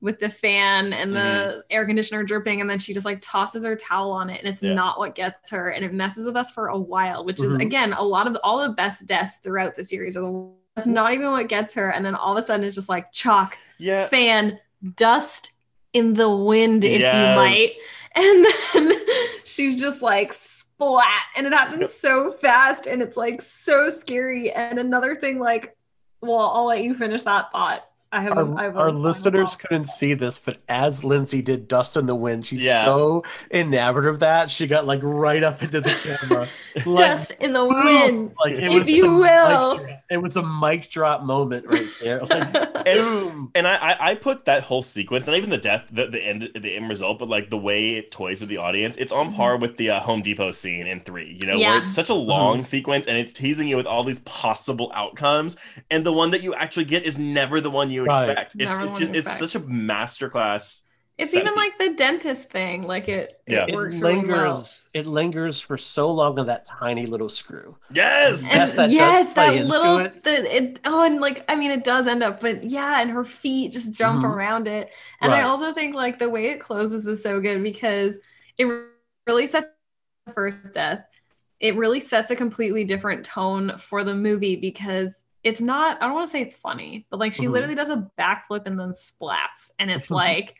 with 0.00 0.18
the 0.18 0.28
fan 0.30 0.92
and 0.92 1.14
the 1.14 1.18
Mm-hmm. 1.18 1.60
air 1.70 1.84
conditioner 1.86 2.22
dripping 2.22 2.60
and 2.60 2.68
then 2.70 2.78
she 2.78 2.94
just 2.94 3.04
like 3.06 3.18
tosses 3.20 3.64
her 3.64 3.74
towel 3.76 4.12
on 4.12 4.30
it 4.30 4.38
and 4.42 4.48
it's 4.48 4.62
Yeah. 4.62 4.74
not 4.74 4.98
what 4.98 5.14
gets 5.14 5.50
her 5.50 5.70
and 5.70 5.84
it 5.84 5.92
messes 5.92 6.26
with 6.26 6.36
us 6.36 6.50
for 6.50 6.68
a 6.68 6.78
while 6.78 7.24
which 7.24 7.42
is 7.42 7.50
Mhm. 7.50 7.62
again 7.62 7.92
a 7.94 8.02
lot 8.02 8.26
of 8.26 8.32
the, 8.34 8.40
all 8.42 8.60
the 8.62 8.74
best 8.74 9.06
deaths 9.06 9.38
throughout 9.42 9.74
the 9.74 9.82
series 9.84 10.16
are 10.16 10.20
the 10.22 10.50
that's 10.76 10.86
not 10.86 11.12
even 11.14 11.30
what 11.30 11.48
gets 11.48 11.72
her 11.74 11.90
and 11.90 12.04
then 12.04 12.14
all 12.14 12.36
of 12.36 12.42
a 12.42 12.46
sudden 12.46 12.64
it's 12.64 12.74
just 12.74 12.88
like 12.90 13.10
chalk 13.10 13.56
yeah. 13.78 14.06
fan 14.06 14.58
dust 14.96 15.52
in 15.94 16.12
the 16.12 16.28
wind 16.36 16.84
if 16.84 17.00
Yes. 17.00 17.14
you 17.14 17.36
might 17.36 17.70
and 18.74 18.90
then 18.90 19.00
she's 19.44 19.80
just 19.80 20.02
like 20.02 20.32
splat 20.34 21.22
and 21.36 21.46
it 21.46 21.54
happens 21.54 21.92
so 21.94 22.30
fast 22.30 22.86
and 22.86 23.00
it's 23.00 23.16
like 23.16 23.40
so 23.40 23.88
scary 23.88 24.52
and 24.52 24.78
another 24.78 25.14
thing 25.14 25.38
like 25.38 25.75
well 26.20 26.50
i'll 26.54 26.66
let 26.66 26.82
you 26.82 26.94
finish 26.94 27.22
that 27.22 27.50
thought 27.52 27.88
i 28.12 28.20
have, 28.20 28.38
a, 28.38 28.40
I 28.40 28.42
Our, 28.42 28.62
have 28.62 28.76
our 28.76 28.86
final 28.88 29.00
listeners 29.00 29.50
thought. 29.56 29.60
couldn't 29.68 29.88
see 29.88 30.14
this, 30.14 30.38
but 30.38 30.58
as 30.68 31.02
Lindsay 31.04 31.42
did 31.42 31.68
Dust 31.68 31.96
in 31.96 32.06
the 32.06 32.14
Wind, 32.14 32.46
she's 32.46 32.60
Yeah. 32.60 32.84
so 32.84 33.22
enamored 33.50 34.06
of 34.06 34.20
that. 34.20 34.50
She 34.50 34.66
got 34.66 34.86
like 34.86 35.00
right 35.02 35.42
up 35.42 35.62
into 35.62 35.80
the 35.80 36.18
camera. 36.20 36.48
Like, 36.84 36.98
dust 36.98 37.32
in 37.40 37.54
the 37.54 37.64
wind 37.64 38.34
like, 38.44 38.52
it 38.52 38.64
if 38.64 38.82
was 38.82 38.90
you 38.90 39.06
a 39.06 39.10
mic 39.10 39.20
will. 39.22 39.86
It 40.10 40.18
was 40.18 40.36
a 40.36 40.42
mic 40.46 40.90
drop 40.90 41.22
moment 41.22 41.66
right 41.66 41.88
there. 42.02 42.20
Like, 42.22 42.54
And, 42.86 42.98
boom. 43.00 43.50
and 43.56 43.66
I, 43.66 43.74
I 43.76 44.10
I 44.10 44.14
put 44.14 44.44
that 44.44 44.62
whole 44.62 44.82
sequence, 44.82 45.26
not 45.26 45.36
even 45.36 45.48
the 45.50 45.56
death, 45.58 45.84
the, 45.90 46.06
the 46.06 46.22
end, 46.22 46.50
the 46.54 46.76
end 46.76 46.88
result, 46.88 47.18
but 47.18 47.28
like 47.28 47.48
the 47.50 47.56
way 47.58 47.94
it 47.94 48.10
toys 48.12 48.38
with 48.40 48.48
the 48.50 48.58
audience, 48.58 48.96
it's 48.98 49.10
on 49.10 49.34
par 49.34 49.56
with 49.56 49.76
the 49.78 49.90
uh, 49.90 50.00
Home 50.00 50.20
Depot 50.22 50.52
scene 50.52 50.86
in 50.86 51.00
three. 51.00 51.38
You 51.40 51.48
know, 51.48 51.56
Yeah. 51.56 51.70
where 51.70 51.82
it's 51.82 51.94
such 51.94 52.10
a 52.10 52.14
long 52.14 52.64
sequence 52.64 53.06
and 53.08 53.16
it's 53.18 53.32
teasing 53.32 53.66
you 53.68 53.76
with 53.76 53.86
all 53.86 54.04
these 54.04 54.20
possible 54.20 54.92
outcomes, 54.94 55.56
and 55.90 56.04
the 56.06 56.12
one 56.12 56.30
that 56.32 56.42
you 56.42 56.54
actually 56.54 56.84
get 56.84 57.04
is 57.04 57.18
never 57.18 57.60
the 57.60 57.70
one 57.70 57.90
you 57.90 57.95
Right. 58.04 58.28
expect. 58.30 58.54
It's, 58.58 58.64
it's 58.78 58.98
just 58.98 59.12
you 59.14 59.18
it's 59.20 59.38
such 59.38 59.54
a 59.54 59.60
masterclass. 59.60 60.82
It's 61.18 61.34
even 61.34 61.46
piece. 61.48 61.56
like 61.56 61.78
the 61.78 61.94
dentist 61.94 62.50
thing. 62.50 62.82
Like 62.82 63.08
it, 63.08 63.40
Yeah. 63.46 63.62
it 63.62 63.70
it 63.70 63.74
works 63.74 64.00
lingers. 64.00 64.26
really 64.28 64.38
well. 64.42 64.68
It 64.92 65.06
lingers 65.06 65.58
for 65.58 65.78
so 65.78 66.10
long 66.10 66.38
on 66.38 66.46
that 66.48 66.66
tiny 66.66 67.06
little 67.06 67.30
screw. 67.30 67.74
yes. 67.90 68.42
And- 68.50 68.58
Yes, 68.58 68.74
that 68.74 68.90
yes, 68.90 69.32
that 69.32 69.54
little 69.64 69.98
it. 70.00 70.22
the 70.24 70.56
it 70.56 70.80
oh 70.84 71.02
and 71.04 71.18
like 71.20 71.42
I 71.48 71.56
mean 71.56 71.70
it 71.70 71.84
does 71.84 72.06
end 72.06 72.22
up, 72.22 72.40
but 72.42 72.64
yeah, 72.64 73.00
and 73.00 73.10
her 73.10 73.24
feet 73.24 73.72
just 73.72 73.94
jump 73.94 74.24
Mhm. 74.24 74.28
around 74.34 74.68
it. 74.68 74.90
And 75.22 75.32
I 75.32 75.42
also 75.42 75.72
think 75.72 75.94
like 75.94 76.18
the 76.18 76.28
way 76.28 76.50
it 76.50 76.60
closes 76.60 77.06
is 77.06 77.22
so 77.22 77.40
good 77.40 77.62
because 77.62 78.18
it 78.58 78.66
really 79.26 79.46
sets 79.46 79.68
the 80.26 80.32
first 80.34 80.74
death. 80.74 81.06
It 81.60 81.76
really 81.76 82.00
sets 82.00 82.30
a 82.30 82.36
completely 82.36 82.84
different 82.84 83.24
tone 83.24 83.78
for 83.78 84.04
the 84.04 84.14
movie 84.14 84.56
because 84.56 85.24
it's 85.42 85.60
not 85.60 86.02
I 86.02 86.06
don't 86.06 86.14
want 86.14 86.28
to 86.28 86.32
say 86.32 86.42
it's 86.42 86.56
funny, 86.56 87.06
but 87.10 87.18
like 87.20 87.34
she 87.34 87.44
Mhm. 87.46 87.52
literally 87.52 87.74
does 87.76 87.88
a 87.90 88.10
backflip 88.18 88.66
and 88.66 88.78
then 88.78 88.90
splats 88.92 89.70
and 89.78 89.90
it's 89.90 90.10
like 90.22 90.56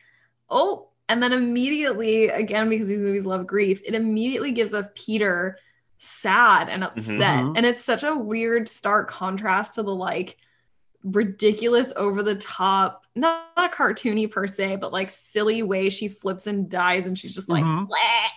oh 0.48 0.88
and 1.08 1.22
then 1.22 1.32
immediately 1.32 2.28
again 2.28 2.68
because 2.68 2.88
these 2.88 3.00
movies 3.02 3.26
love 3.26 3.46
grief 3.46 3.80
it 3.84 3.94
immediately 3.94 4.52
gives 4.52 4.74
us 4.74 4.88
peter 4.94 5.58
sad 5.98 6.68
and 6.68 6.84
upset 6.84 7.42
Mhm. 7.44 7.56
and 7.56 7.64
it's 7.66 7.82
such 7.82 8.02
a 8.04 8.14
weird 8.16 8.68
stark 8.68 9.08
contrast 9.10 9.74
to 9.74 9.82
the 9.82 9.94
like 9.94 10.36
ridiculous 11.04 11.92
over 11.96 12.22
the 12.22 12.34
top 12.34 13.06
not, 13.14 13.46
not 13.56 13.72
cartoony 13.72 14.28
per 14.30 14.46
se 14.46 14.76
but 14.76 14.92
like 14.92 15.08
silly 15.08 15.62
way 15.62 15.88
she 15.88 16.08
flips 16.08 16.46
and 16.48 16.68
dies 16.68 17.06
and 17.06 17.16
she's 17.18 17.32
just 17.32 17.48
like 17.48 17.62
Mhm. 17.64 17.88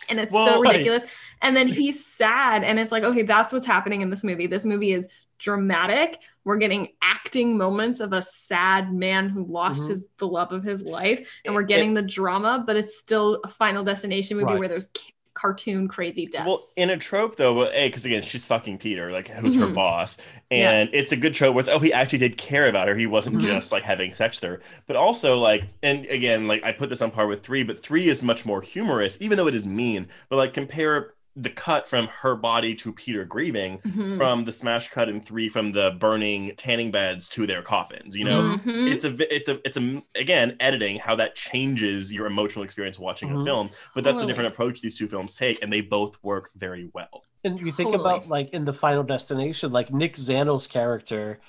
And 0.09 0.19
it's 0.19 0.33
so 0.33 0.61
right. 0.61 0.71
ridiculous 0.71 1.03
and 1.41 1.55
then 1.57 1.67
he's 1.67 2.05
sad 2.05 2.63
and 2.63 2.79
it's 2.79 2.91
like 2.91 3.03
okay 3.03 3.23
that's 3.23 3.51
what's 3.53 3.67
happening 3.67 4.01
in 4.01 4.09
this 4.09 4.23
movie 4.23 4.47
this 4.47 4.65
movie 4.65 4.91
is 4.93 5.13
dramatic 5.39 6.19
we're 6.45 6.57
getting 6.57 6.87
acting 7.01 7.57
moments 7.57 7.99
of 7.99 8.13
a 8.13 8.21
sad 8.21 8.93
man 8.93 9.29
who 9.29 9.43
lost 9.45 9.83
Mhm. 9.85 9.89
his 9.89 10.09
the 10.17 10.27
love 10.27 10.51
of 10.51 10.63
his 10.63 10.83
life 10.83 11.27
and 11.45 11.53
we're 11.55 11.63
getting 11.63 11.93
the 11.93 12.01
drama 12.01 12.63
but 12.65 12.75
it's 12.75 12.97
still 12.97 13.39
a 13.43 13.47
final 13.47 13.83
destination 13.83 14.37
movie 14.37 14.45
Right. 14.45 14.59
where 14.59 14.67
there's 14.67 14.91
cartoon 15.35 15.87
crazy 15.87 16.25
deaths. 16.25 16.45
Well, 16.47 16.59
in 16.75 16.89
a 16.89 16.97
trope 16.97 17.37
though, 17.37 17.53
well, 17.53 17.69
a 17.73 17.87
because 17.87 18.03
again, 18.03 18.23
she's 18.23 18.45
fucking 18.45 18.77
Peter, 18.79 19.09
like 19.09 19.29
who's 19.29 19.55
her 19.55 19.67
Mhm. 19.67 19.73
boss, 19.73 20.17
Yeah. 20.51 20.69
and 20.71 20.89
it's 20.91 21.13
a 21.13 21.15
good 21.15 21.33
trope 21.33 21.55
where 21.55 21.61
it's 21.61 21.69
oh 21.69 21.79
he 21.79 21.93
actually 21.93 22.17
did 22.19 22.35
care 22.37 22.67
about 22.67 22.89
her, 22.89 22.95
he 22.95 23.05
wasn't 23.05 23.37
Mhm. 23.37 23.43
just 23.43 23.71
like 23.71 23.83
having 23.83 24.13
sex 24.13 24.41
with 24.41 24.49
her, 24.49 24.61
but 24.85 24.97
also 24.97 25.37
like, 25.37 25.63
and 25.81 26.05
again, 26.07 26.47
like 26.49 26.61
I 26.65 26.73
put 26.73 26.89
this 26.89 27.01
on 27.01 27.11
par 27.11 27.25
with 27.25 27.41
three, 27.41 27.63
but 27.63 27.81
three 27.81 28.09
is 28.09 28.21
much 28.21 28.45
more 28.45 28.61
humorous, 28.61 29.17
even 29.21 29.37
though 29.37 29.47
it 29.47 29.55
is 29.55 29.65
mean. 29.65 30.09
But 30.27 30.35
like 30.37 30.53
compare 30.53 31.13
the 31.41 31.49
cut 31.49 31.89
from 31.89 32.07
her 32.07 32.35
body 32.35 32.75
to 32.75 32.91
Peter 32.91 33.23
grieving 33.23 33.77
Mhm. 33.79 34.17
from 34.17 34.43
the 34.43 34.51
smash 34.51 34.89
cut 34.89 35.07
in 35.07 35.21
three 35.21 35.47
from 35.47 35.71
the 35.71 35.91
burning 35.99 36.53
tanning 36.57 36.91
beds 36.91 37.29
to 37.29 37.47
their 37.47 37.61
coffins, 37.61 38.15
you 38.15 38.25
know. 38.25 38.57
Mhm. 38.57 38.91
It's 38.91 39.05
a 39.05 39.33
it's 39.35 39.47
a 39.47 39.59
it's 39.65 39.77
a 39.77 40.03
again 40.15 40.57
editing 40.59 40.97
how 40.97 41.15
that 41.15 41.35
changes 41.35 42.11
your 42.11 42.27
emotional 42.27 42.65
experience 42.65 42.99
watching 42.99 43.31
a 43.31 43.35
Mhm. 43.35 43.45
film, 43.45 43.69
but 43.95 44.03
that's 44.03 44.15
a 44.15 44.23
Totally. 44.23 44.31
different 44.33 44.53
approach 44.53 44.81
these 44.81 44.97
two 44.97 45.07
films 45.07 45.35
take, 45.35 45.63
and 45.63 45.71
they 45.71 45.79
both 45.81 46.21
work 46.23 46.49
very 46.55 46.89
well. 46.93 47.23
And 47.45 47.57
you 47.57 47.71
think 47.71 47.91
Totally. 47.91 48.01
about 48.01 48.27
like 48.27 48.49
in 48.49 48.65
the 48.65 48.73
Final 48.73 49.03
Destination, 49.03 49.71
like 49.71 49.93
Nick 49.93 50.17
Zano's 50.17 50.67
character 50.67 51.39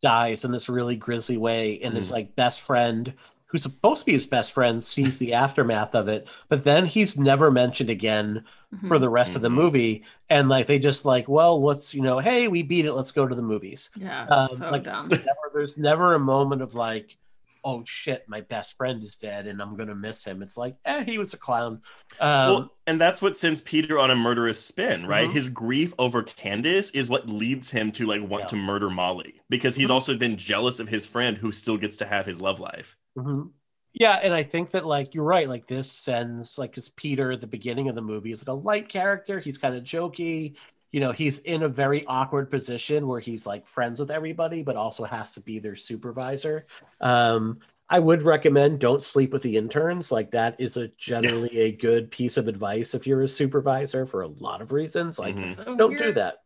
dies 0.00 0.44
in 0.44 0.52
this 0.52 0.68
really 0.68 0.94
grisly 0.96 1.38
way, 1.38 1.80
and 1.82 1.96
his 1.96 2.10
Mhm. 2.10 2.12
like 2.12 2.36
best 2.36 2.60
friend, 2.60 3.12
who's 3.54 3.62
supposed 3.62 4.00
to 4.00 4.06
be 4.06 4.12
his 4.12 4.26
best 4.26 4.50
friend, 4.50 4.82
sees 4.82 5.16
the 5.18 5.32
aftermath 5.32 5.94
of 5.94 6.08
it, 6.08 6.26
but 6.48 6.64
then 6.64 6.84
he's 6.84 7.16
never 7.16 7.52
mentioned 7.52 7.88
again 7.88 8.44
for 8.88 8.96
Mhm. 8.96 9.00
the 9.00 9.08
rest 9.08 9.36
of 9.36 9.42
the 9.42 9.48
Mhm. 9.48 9.54
movie. 9.54 10.04
And 10.28 10.48
like 10.48 10.66
they 10.66 10.80
just 10.80 11.04
like, 11.04 11.28
well, 11.28 11.60
what's 11.60 11.94
you 11.94 12.02
know, 12.02 12.18
hey, 12.18 12.48
we 12.48 12.64
beat 12.64 12.84
it, 12.84 12.94
let's 12.94 13.12
go 13.12 13.28
to 13.28 13.34
the 13.34 13.42
movies. 13.42 13.90
yeah, 13.94 14.24
um, 14.26 14.48
so 14.48 14.70
like- 14.70 14.82
dumb. 14.82 15.06
Never, 15.08 15.24
there's 15.54 15.78
never 15.78 16.14
a 16.14 16.18
moment 16.18 16.62
of 16.62 16.74
like, 16.74 17.16
oh 17.62 17.84
shit, 17.86 18.24
my 18.28 18.40
best 18.40 18.76
friend 18.76 19.04
is 19.04 19.14
dead 19.14 19.46
and 19.46 19.62
I'm 19.62 19.76
gonna 19.76 19.94
miss 19.94 20.24
him. 20.24 20.42
It's 20.42 20.56
like, 20.56 20.74
eh, 20.84 21.04
he 21.04 21.16
was 21.16 21.32
a 21.32 21.38
clown. 21.38 21.80
Um, 22.20 22.46
well, 22.48 22.72
and 22.88 23.00
that's 23.00 23.22
what 23.22 23.38
sends 23.38 23.62
Peter 23.62 24.00
on 24.00 24.10
a 24.10 24.16
murderous 24.16 24.60
spin, 24.60 25.06
right? 25.06 25.28
Mhm. 25.28 25.32
His 25.32 25.48
grief 25.48 25.94
over 25.96 26.24
Candice 26.24 26.92
is 26.92 27.08
what 27.08 27.28
leads 27.28 27.70
him 27.70 27.92
to 27.92 28.04
like 28.04 28.28
want 28.28 28.42
Yeah. 28.42 28.48
to 28.48 28.56
murder 28.56 28.90
Molly 28.90 29.40
because 29.48 29.76
he's 29.76 29.90
Mhm. 29.90 29.94
also 29.94 30.14
then 30.14 30.36
jealous 30.36 30.80
of 30.80 30.88
his 30.88 31.06
friend 31.06 31.36
who 31.38 31.52
still 31.52 31.76
gets 31.76 31.94
to 31.98 32.04
have 32.06 32.26
his 32.26 32.40
love 32.40 32.58
life. 32.58 32.96
Mhm. 33.16 33.50
Yeah, 33.92 34.18
and 34.22 34.34
I 34.34 34.42
think 34.42 34.70
that 34.70 34.86
like 34.86 35.14
you're 35.14 35.24
right. 35.24 35.48
Like 35.48 35.66
this 35.68 35.90
sends 35.90 36.58
like 36.58 36.70
because 36.72 36.88
Peter 36.90 37.32
at 37.32 37.40
the 37.40 37.46
beginning 37.46 37.88
of 37.88 37.94
the 37.94 38.02
movie 38.02 38.32
is 38.32 38.42
like 38.42 38.48
a 38.52 38.60
light 38.60 38.88
character. 38.88 39.38
He's 39.38 39.58
kind 39.58 39.74
of 39.76 39.84
jokey. 39.84 40.56
You 40.90 41.00
know, 41.00 41.12
he's 41.12 41.40
in 41.40 41.62
a 41.62 41.68
very 41.68 42.04
awkward 42.06 42.50
position 42.50 43.06
where 43.06 43.20
he's 43.20 43.46
like 43.46 43.66
friends 43.66 44.00
with 44.00 44.10
everybody, 44.10 44.62
but 44.62 44.76
also 44.76 45.04
has 45.04 45.32
to 45.34 45.40
be 45.40 45.58
their 45.58 45.76
supervisor. 45.76 46.66
Um, 47.00 47.58
I 47.88 47.98
would 47.98 48.22
recommend 48.22 48.80
don't 48.80 49.02
sleep 49.02 49.32
with 49.32 49.42
the 49.42 49.56
interns. 49.56 50.10
Like 50.10 50.30
that 50.32 50.58
is 50.60 50.76
a 50.76 50.88
generally 50.96 51.56
a 51.58 51.72
good 51.72 52.10
piece 52.10 52.36
of 52.36 52.48
advice 52.48 52.94
if 52.94 53.06
you're 53.06 53.22
a 53.22 53.28
supervisor 53.28 54.06
for 54.06 54.22
a 54.22 54.28
lot 54.28 54.62
of 54.62 54.72
reasons. 54.72 55.18
Like 55.18 55.36
Mhm. 55.36 55.76
Don't 55.76 55.96
do 55.98 56.12
that. 56.14 56.38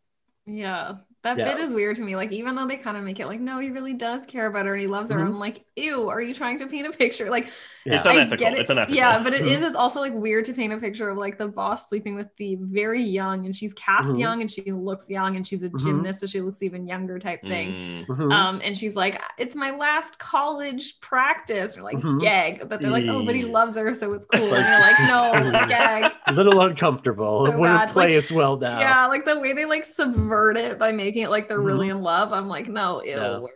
Yeah, 0.47 0.97
that 1.23 1.39
Yeah. 1.39 1.45
bit 1.45 1.59
is 1.59 1.73
weird 1.73 1.97
to 1.97 2.03
me. 2.03 2.17
Like, 2.17 2.33
even 2.33 2.55
though 2.55 2.67
they 2.67 2.77
kind 2.77 2.97
of 2.97 3.05
make 3.05 3.21
it 3.21 3.27
like, 3.27 3.41
no, 3.41 3.59
he 3.59 3.71
really 3.71 3.95
does 3.95 4.27
care 4.27 4.47
about 4.47 4.67
her 4.67 4.75
and 4.75 4.81
he 4.81 4.87
loves 4.87 5.11
her. 5.11 5.19
Mhm. 5.19 5.27
I'm 5.27 5.39
like, 5.39 5.65
ew, 5.77 6.09
are 6.09 6.21
you 6.23 6.35
trying 6.35 6.59
to 6.59 6.67
paint 6.69 6.87
a 6.87 6.93
picture? 6.93 7.29
Like, 7.31 7.51
Yeah. 7.91 7.97
It's 7.97 8.07
unethical. 8.07 8.47
it. 8.47 8.59
It's 8.61 8.71
unethical. 8.71 8.97
Yeah, 8.97 9.23
but 9.23 9.33
it 9.35 9.43
Mhm. 9.49 9.63
It's 9.63 9.75
also 9.75 10.01
like 10.01 10.15
weird 10.15 10.45
to 10.47 10.53
paint 10.55 10.73
a 10.73 10.79
picture 10.79 11.09
of 11.09 11.19
like 11.19 11.39
the 11.39 11.49
boss 11.49 11.89
sleeping 11.89 12.15
with 12.15 12.29
the 12.37 12.57
very 12.61 13.03
young, 13.03 13.45
and 13.47 13.55
she's 13.55 13.75
cast 13.75 14.13
Mhm. 14.15 14.19
young, 14.21 14.41
and 14.41 14.51
she 14.51 14.71
looks 14.73 15.09
young, 15.11 15.37
and 15.37 15.47
she's 15.47 15.65
a 15.65 15.69
Mhm. 15.71 15.79
gymnast, 15.85 16.21
so 16.21 16.27
she 16.27 16.41
looks 16.41 16.63
even 16.63 16.87
younger 16.87 17.19
type 17.19 17.41
thing. 17.43 17.73
Mm. 17.73 18.07
Mhm. 18.07 18.33
Um, 18.33 18.61
and 18.65 18.77
she's 18.77 18.95
like, 18.97 19.21
it's 19.39 19.57
my 19.57 19.71
last 19.71 20.19
college 20.19 21.01
practice, 21.01 21.77
or 21.79 21.83
like 21.83 21.97
Mhm. 21.99 22.21
gag. 22.21 22.69
But 22.69 22.81
they're 22.81 22.91
like, 22.91 23.05
oh, 23.09 23.25
but 23.25 23.35
he 23.35 23.45
loves 23.45 23.77
her, 23.77 23.95
so 23.95 24.13
it's 24.15 24.27
cool. 24.33 24.55
And 24.55 24.67
you're 24.67 24.81
like, 24.81 25.53
no, 25.53 25.67
gag. 25.69 26.13
a 26.27 26.33
little 26.33 26.61
uncomfortable. 26.61 27.47
So 27.47 27.53
it 27.53 27.59
wouldn't 27.59 27.91
play 27.91 28.07
Like, 28.09 28.15
as 28.17 28.31
well 28.33 28.57
now. 28.57 28.81
Yeah, 28.81 29.07
like 29.07 29.25
the 29.25 29.39
way 29.39 29.53
they 29.53 29.65
like 29.65 29.85
subvert 29.85 30.57
it 30.57 30.79
by 30.79 30.93
making 30.93 31.23
it 31.23 31.31
like 31.31 31.49
they're 31.49 31.61
really 31.61 31.89
Mhm. 31.89 31.97
in 31.97 32.03
love. 32.03 32.33
I'm 32.33 32.49
like, 32.49 32.69
no, 32.69 33.03
ew. 33.03 33.49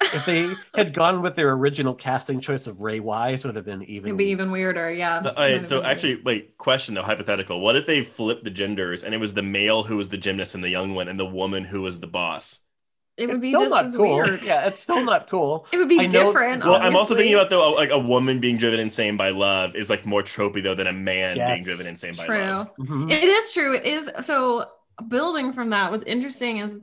If 0.00 0.24
they 0.26 0.52
had 0.74 0.94
gone 0.94 1.22
with 1.22 1.34
their 1.36 1.52
original 1.52 1.94
casting 1.94 2.40
choice 2.40 2.66
of 2.66 2.80
Ray 2.80 3.00
Wise, 3.00 3.44
would 3.44 3.56
have 3.56 3.64
been 3.64 3.82
even. 3.84 4.08
It'd 4.08 4.18
be 4.18 4.26
even 4.26 4.50
weirder. 4.50 4.92
Yeah. 4.92 5.20
But, 5.20 5.32
It 5.32 5.36
all 5.38 5.42
right, 5.44 5.64
so 5.64 5.76
been 5.76 5.84
weird. 5.84 5.96
actually, 5.96 6.22
wait, 6.22 6.58
question 6.58 6.94
though, 6.94 7.02
hypothetical. 7.02 7.60
What 7.60 7.76
if 7.76 7.86
they 7.86 8.02
flipped 8.04 8.44
the 8.44 8.50
genders 8.50 9.04
and 9.04 9.14
it 9.14 9.18
was 9.18 9.34
the 9.34 9.42
male 9.42 9.82
who 9.82 9.96
was 9.96 10.08
the 10.08 10.18
gymnast 10.18 10.54
and 10.54 10.62
the 10.62 10.68
young 10.70 10.94
one, 10.94 11.08
and 11.08 11.18
the 11.18 11.26
woman 11.26 11.64
who 11.64 11.82
was 11.82 11.98
the 12.00 12.06
boss? 12.06 12.60
it 13.16 13.26
would 13.26 13.34
it's 13.34 13.44
be 13.44 13.50
still 13.50 13.62
just 13.62 13.74
not 13.74 13.84
as 13.86 13.96
cool. 13.96 14.14
weird. 14.14 14.40
Yeah, 14.44 14.68
it's 14.68 14.80
still 14.80 15.04
not 15.04 15.28
cool. 15.28 15.66
It 15.72 15.76
would 15.78 15.88
be 15.88 15.98
I 15.98 16.02
know- 16.04 16.08
different. 16.08 16.64
Well, 16.64 16.76
I'm 16.76 16.94
also 16.94 17.16
thinking 17.16 17.34
about 17.34 17.50
though, 17.50 17.72
like 17.72 17.90
a 17.90 17.98
woman 17.98 18.38
being 18.38 18.56
driven 18.58 18.78
insane 18.78 19.16
by 19.16 19.30
love 19.30 19.74
is 19.74 19.90
like 19.90 20.06
more 20.06 20.22
tropey 20.22 20.62
though 20.62 20.76
than 20.76 20.86
a 20.86 20.92
man 20.92 21.36
being 21.36 21.64
driven 21.64 21.88
insane 21.88 22.14
by 22.14 22.26
True. 22.26 22.38
love. 22.38 22.70
Mhm. 22.78 23.10
It 23.10 23.24
is 23.24 23.50
true. 23.50 23.74
It 23.74 23.84
is. 23.84 24.08
So, 24.20 24.66
building 25.08 25.52
from 25.52 25.70
that, 25.70 25.90
what's 25.90 26.04
interesting 26.04 26.58
is, 26.58 26.76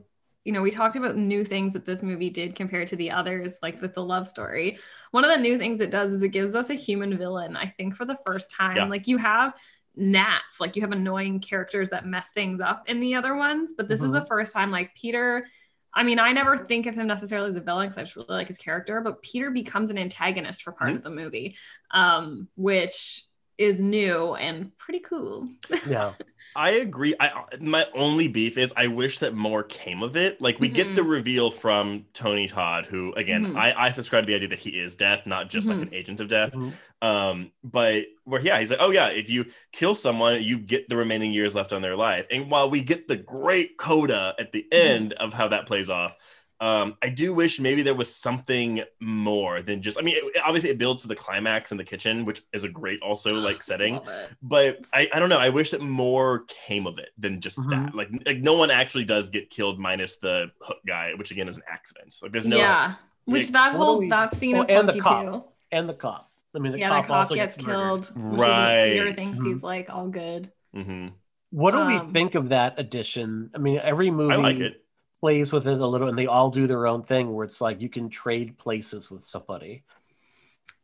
you 0.46 0.52
know, 0.52 0.62
we 0.62 0.70
talked 0.70 0.94
about 0.94 1.16
new 1.16 1.44
things 1.44 1.72
that 1.72 1.84
this 1.84 2.04
movie 2.04 2.30
did 2.30 2.54
compared 2.54 2.86
to 2.86 2.96
the 2.96 3.10
others, 3.10 3.58
like 3.62 3.82
with 3.82 3.94
the 3.94 4.04
love 4.04 4.28
story. 4.28 4.78
One 5.10 5.24
of 5.24 5.30
the 5.30 5.36
new 5.36 5.58
things 5.58 5.80
it 5.80 5.90
does 5.90 6.12
is 6.12 6.22
it 6.22 6.28
gives 6.28 6.54
us 6.54 6.70
a 6.70 6.74
human 6.74 7.18
villain, 7.18 7.56
I 7.56 7.66
think, 7.66 7.96
for 7.96 8.04
the 8.04 8.16
first 8.24 8.52
time. 8.52 8.76
Yeah. 8.76 8.84
Like, 8.86 9.08
you 9.08 9.16
have 9.16 9.54
gnats, 9.96 10.60
like, 10.60 10.76
you 10.76 10.82
have 10.82 10.92
annoying 10.92 11.40
characters 11.40 11.90
that 11.90 12.06
mess 12.06 12.30
things 12.30 12.60
up 12.60 12.88
in 12.88 13.00
the 13.00 13.16
other 13.16 13.34
ones, 13.34 13.74
but 13.76 13.88
this 13.88 14.04
is 14.04 14.12
the 14.12 14.24
first 14.26 14.52
time, 14.52 14.70
like, 14.70 14.94
Peter. 14.94 15.48
I 15.92 16.04
mean, 16.04 16.20
I 16.20 16.30
never 16.30 16.56
think 16.56 16.86
of 16.86 16.94
him 16.94 17.08
necessarily 17.08 17.50
as 17.50 17.56
a 17.56 17.60
villain 17.60 17.88
because 17.88 17.98
I 17.98 18.02
just 18.02 18.14
really 18.14 18.28
like 18.28 18.46
his 18.46 18.58
character, 18.58 19.00
but 19.00 19.22
Peter 19.22 19.50
becomes 19.50 19.90
an 19.90 19.98
antagonist 19.98 20.62
for 20.62 20.70
part 20.70 20.92
Mhm. 20.92 20.96
of 20.96 21.02
the 21.02 21.10
movie, 21.10 21.56
um, 21.90 22.48
which 22.54 23.25
is 23.58 23.80
new 23.80 24.34
and 24.34 24.76
pretty 24.78 25.00
cool. 25.00 25.48
Yeah. 25.84 26.14
I 26.54 26.70
agree. 26.70 27.14
I 27.20 27.44
my 27.60 27.86
only 27.94 28.28
beef 28.28 28.56
is 28.56 28.72
I 28.76 28.86
wish 28.86 29.18
that 29.18 29.34
more 29.34 29.62
came 29.62 30.02
of 30.02 30.16
it. 30.16 30.40
Like 30.40 30.58
we 30.58 30.70
get 30.70 30.94
the 30.94 31.02
reveal 31.02 31.50
from 31.50 32.06
Tony 32.14 32.48
Todd, 32.48 32.86
who 32.86 33.12
again 33.12 33.46
Mhm. 33.46 33.56
I, 33.56 33.74
I 33.76 33.90
subscribe 33.90 34.22
to 34.24 34.26
the 34.28 34.34
idea 34.36 34.48
that 34.48 34.58
he 34.58 34.70
is 34.70 34.96
death, 34.96 35.26
not 35.26 35.50
just 35.50 35.68
like 35.68 35.78
Mhm. 35.78 35.82
an 35.82 35.92
agent 35.92 36.20
of 36.22 36.28
death. 36.28 36.52
Mhm. 36.54 36.78
Um, 37.02 37.52
but 37.62 38.06
where 38.24 38.40
yeah, 38.40 38.58
he's 38.58 38.70
like, 38.70 38.80
oh 38.80 38.90
yeah, 38.90 39.08
if 39.08 39.28
you 39.28 39.46
kill 39.72 39.94
someone, 39.94 40.42
you 40.42 40.58
get 40.58 40.88
the 40.88 40.96
remaining 40.96 41.30
years 41.32 41.54
left 41.54 41.74
on 41.74 41.82
their 41.82 41.96
life. 41.96 42.26
And 42.30 42.50
while 42.50 42.70
we 42.70 42.80
get 42.80 43.06
the 43.06 43.16
great 43.16 43.76
coda 43.76 44.34
at 44.38 44.52
the 44.52 44.66
end 44.72 45.12
of 45.14 45.34
how 45.34 45.48
that 45.48 45.66
plays 45.66 45.90
off, 45.90 46.14
um, 46.60 46.96
I 47.02 47.10
do 47.10 47.34
wish 47.34 47.60
maybe 47.60 47.82
there 47.82 47.94
was 47.94 48.14
something 48.14 48.82
more 49.00 49.60
than 49.62 49.82
just. 49.82 49.98
I 49.98 50.02
mean, 50.02 50.16
it, 50.16 50.40
obviously 50.44 50.70
it 50.70 50.78
builds 50.78 51.02
to 51.02 51.08
the 51.08 51.14
climax 51.16 51.70
in 51.72 51.76
the 51.78 51.84
kitchen, 51.84 52.24
which 52.24 52.42
is 52.52 52.64
a 52.64 52.68
great 52.68 53.00
also 53.02 53.32
like 53.48 53.62
setting 53.62 54.00
but 54.42 54.78
I, 54.94 55.08
I 55.12 55.18
don't 55.18 55.28
know. 55.28 55.38
I 55.38 55.50
wish 55.50 55.70
that 55.72 55.82
more 55.82 56.44
came 56.66 56.86
of 56.86 56.98
it 56.98 57.10
than 57.18 57.40
just 57.40 57.58
Mhm. 57.58 57.70
that. 57.86 57.94
Like, 57.94 58.08
like 58.24 58.38
no 58.38 58.54
one 58.54 58.70
actually 58.70 59.04
does 59.04 59.28
get 59.28 59.50
killed 59.50 59.78
minus 59.78 60.16
the 60.16 60.50
hook 60.60 60.78
guy, 60.86 61.12
which 61.16 61.30
again 61.30 61.48
is 61.48 61.56
an 61.58 61.64
accident. 61.68 62.12
So 62.14 62.26
like, 62.26 62.32
there's 62.32 62.46
no. 62.46 62.56
yeah, 62.56 62.94
which 63.26 63.50
that 63.52 63.74
whole 63.74 63.98
we- 63.98 64.08
that 64.08 64.34
scene 64.34 64.56
Oh, 64.56 64.62
is 64.62 64.66
and 64.68 64.88
the 64.88 64.92
funky 64.94 65.00
cop. 65.00 65.24
too. 65.42 65.44
And 65.72 65.88
the 65.88 65.94
cop. 65.94 66.30
I 66.54 66.58
mean, 66.58 66.72
the 66.72 66.78
Yeah, 66.78 66.88
cop, 66.88 67.02
the 67.04 67.08
cop 67.08 67.16
also 67.18 67.34
gets, 67.34 67.60
murdered. 67.60 67.72
killed, 67.74 68.00
which 68.32 68.40
is 68.40 68.46
what 68.46 68.84
Peter 68.84 69.04
Right. 69.04 69.16
thinks 69.16 69.38
Mhm. 69.40 69.52
he's 69.52 69.62
like 69.62 69.90
all 69.90 70.08
good. 70.08 70.50
Mhm. 70.74 71.12
What 71.50 71.72
do 71.72 71.84
we 71.86 71.96
Um, 71.96 72.12
think 72.12 72.34
of 72.34 72.48
that 72.48 72.74
addition? 72.78 73.50
I 73.54 73.58
mean, 73.58 73.78
every 73.82 74.10
movie 74.10 74.32
I 74.32 74.36
like 74.36 74.58
it. 74.58 74.82
Plays 75.20 75.52
with 75.52 75.66
it 75.66 75.80
a 75.80 75.86
little, 75.86 76.08
and 76.08 76.18
they 76.18 76.26
all 76.26 76.50
do 76.50 76.66
their 76.66 76.86
own 76.86 77.02
thing 77.02 77.32
where 77.34 77.44
it's 77.44 77.60
like 77.60 77.80
you 77.80 77.88
can 77.88 78.08
trade 78.08 78.58
places 78.58 79.10
with 79.10 79.24
somebody. 79.24 79.84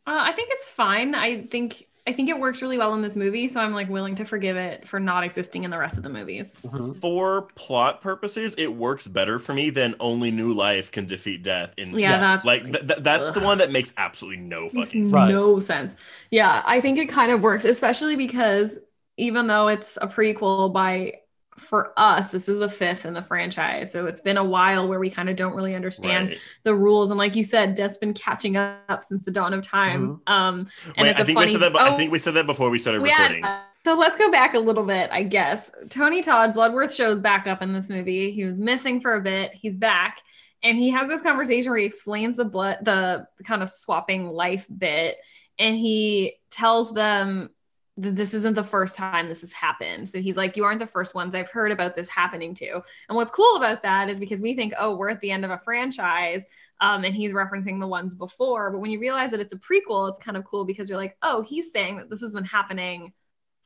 Uh, 0.07 0.19
I 0.25 0.33
think 0.33 0.49
it's 0.53 0.67
fine. 0.67 1.15
I 1.15 1.43
think 1.47 1.87
I 2.07 2.13
think 2.13 2.29
it 2.29 2.39
works 2.41 2.61
really 2.63 2.79
well 2.79 2.95
in 2.95 3.03
this 3.03 3.15
movie, 3.15 3.47
so 3.47 3.61
I'm 3.61 3.73
like 3.73 3.89
willing 3.89 4.17
to 4.17 4.25
forgive 4.25 4.57
it 4.57 4.89
for 4.89 4.99
not 4.99 5.23
existing 5.23 5.63
in 5.63 5.71
the 5.71 5.79
rest 5.79 5.97
of 5.99 6.03
the 6.03 6.11
movies. 6.11 6.67
Mhm. 6.67 7.01
For 7.01 7.43
plot 7.55 8.01
purposes, 8.01 8.57
it 8.59 8.67
works 8.67 9.07
better 9.07 9.39
for 9.39 9.55
me 9.55 9.71
than 9.71 9.95
only 10.01 10.33
new 10.33 10.53
life 10.53 10.91
can 10.91 11.07
defeat 11.07 11.45
death. 11.45 11.75
In 11.77 11.97
Yeah, 11.99 12.21
Yes. 12.21 12.21
that's 12.21 12.45
like 12.45 12.65
th- 12.65 12.87
th- 12.89 13.01
that's 13.03 13.31
the 13.31 13.41
one 13.41 13.59
that 13.59 13.71
makes 13.71 13.95
absolutely 13.97 14.43
no 14.43 14.69
makes 14.73 14.91
fucking 14.91 15.07
sense. 15.07 15.33
No 15.33 15.61
sense. 15.61 15.95
Yeah, 16.31 16.63
I 16.67 16.81
think 16.81 16.99
it 16.99 17.09
kind 17.09 17.31
of 17.31 17.43
works, 17.43 17.65
especially 17.65 18.17
because 18.17 18.79
even 19.17 19.47
though 19.47 19.69
it's 19.69 19.97
a 20.01 20.09
prequel 20.09 20.73
by 20.73 21.22
for 21.59 21.93
us, 21.99 22.31
this 22.31 22.49
is 22.49 22.59
the 22.59 22.69
fifth 22.69 23.05
in 23.05 23.13
the 23.15 23.23
franchise. 23.23 23.93
So 23.93 24.07
it's 24.07 24.21
been 24.21 24.37
a 24.39 24.45
while 24.45 24.89
where 24.89 24.99
we 24.99 25.11
kind 25.11 25.29
of 25.29 25.37
don't 25.37 25.55
really 25.55 25.75
understand 25.75 26.29
Right. 26.31 26.39
the 26.65 26.75
rules. 26.75 27.11
And 27.11 27.19
like 27.19 27.37
you 27.37 27.45
said, 27.45 27.75
death's 27.75 27.99
been 27.99 28.15
catching 28.15 28.57
up 28.57 29.03
since 29.05 29.25
the 29.25 29.31
dawn 29.31 29.53
of 29.53 29.63
time. 29.63 30.21
Um 30.27 30.67
and 30.97 31.05
Wait, 31.07 31.11
it's 31.11 31.21
I 31.21 31.23
a 31.23 31.27
think 31.27 31.37
funny 31.39 31.47
we 31.49 31.53
said 31.61 31.73
that. 31.75 31.75
oh, 31.81 31.95
I 31.95 31.97
think 31.97 32.11
we 32.11 32.19
said 32.19 32.35
that 32.35 32.47
before 32.47 32.71
we 32.71 32.79
started 32.79 33.03
we 33.03 33.11
had- 33.11 33.33
recording. 33.35 33.45
so 33.85 33.95
let's 33.95 34.17
go 34.17 34.31
back 34.31 34.55
a 34.55 34.59
little 34.59 34.85
bit, 34.85 35.11
I 35.13 35.23
guess. 35.25 35.71
Tony 35.91 36.23
Todd, 36.23 36.55
Bloodworth 36.55 36.95
shows 36.95 37.21
back 37.21 37.47
up 37.47 37.61
in 37.63 37.73
this 37.73 37.91
movie. 37.91 38.31
He 38.31 38.45
was 38.45 38.59
missing 38.59 39.01
for 39.01 39.15
a 39.17 39.21
bit. 39.21 39.53
He's 39.55 39.77
back. 39.77 40.21
And 40.65 40.79
he 40.79 40.91
has 40.91 41.09
this 41.09 41.23
conversation 41.23 41.71
where 41.71 41.81
he 41.81 41.85
explains 41.87 42.37
the 42.37 42.45
blood, 42.45 42.79
the, 42.83 43.27
kind 43.45 43.63
of 43.63 43.69
swapping 43.69 44.27
life 44.29 44.67
bit. 44.79 45.17
And 45.59 45.77
he 45.77 46.35
tells 46.51 46.93
them 46.95 47.51
this 47.97 48.33
isn't 48.33 48.55
the 48.55 48.65
first 48.65 48.95
time 48.97 49.29
this 49.29 49.43
has 49.43 49.53
happened. 49.53 50.09
So 50.09 50.21
he's 50.21 50.37
like, 50.37 50.57
You 50.57 50.65
aren't 50.65 50.81
the 50.81 50.87
first 50.87 51.15
ones 51.15 51.35
I've 51.35 51.51
heard 51.51 51.73
about 51.73 51.95
this 51.95 52.09
happening 52.09 52.55
to. 52.55 52.81
And 53.09 53.17
what's 53.17 53.31
cool 53.31 53.57
about 53.57 53.83
that 53.83 54.09
is 54.09 54.19
because 54.19 54.41
we 54.41 54.55
think, 54.55 54.73
Oh, 54.79 54.97
we're 54.97 55.11
at 55.11 55.21
the 55.21 55.31
end 55.31 55.45
of 55.45 55.51
a 55.51 55.59
franchise. 55.59 56.47
Um, 56.81 57.05
and 57.05 57.15
he's 57.15 57.33
referencing 57.33 57.81
the 57.81 57.87
ones 57.87 58.15
before. 58.15 58.71
But 58.71 58.81
when 58.81 58.91
you 58.91 58.99
realize 58.99 59.31
that 59.33 59.41
it's 59.41 59.53
a 59.53 59.59
prequel, 59.59 60.09
it's 60.09 60.19
kind 60.19 60.37
of 60.37 60.45
cool 60.45 60.65
because 60.65 60.89
you're 60.89 60.99
like, 60.99 61.17
Oh, 61.23 61.43
he's 61.43 61.71
saying 61.71 61.99
that 61.99 62.09
this 62.09 62.23
has 62.23 62.35
been 62.35 62.45
happening 62.45 63.13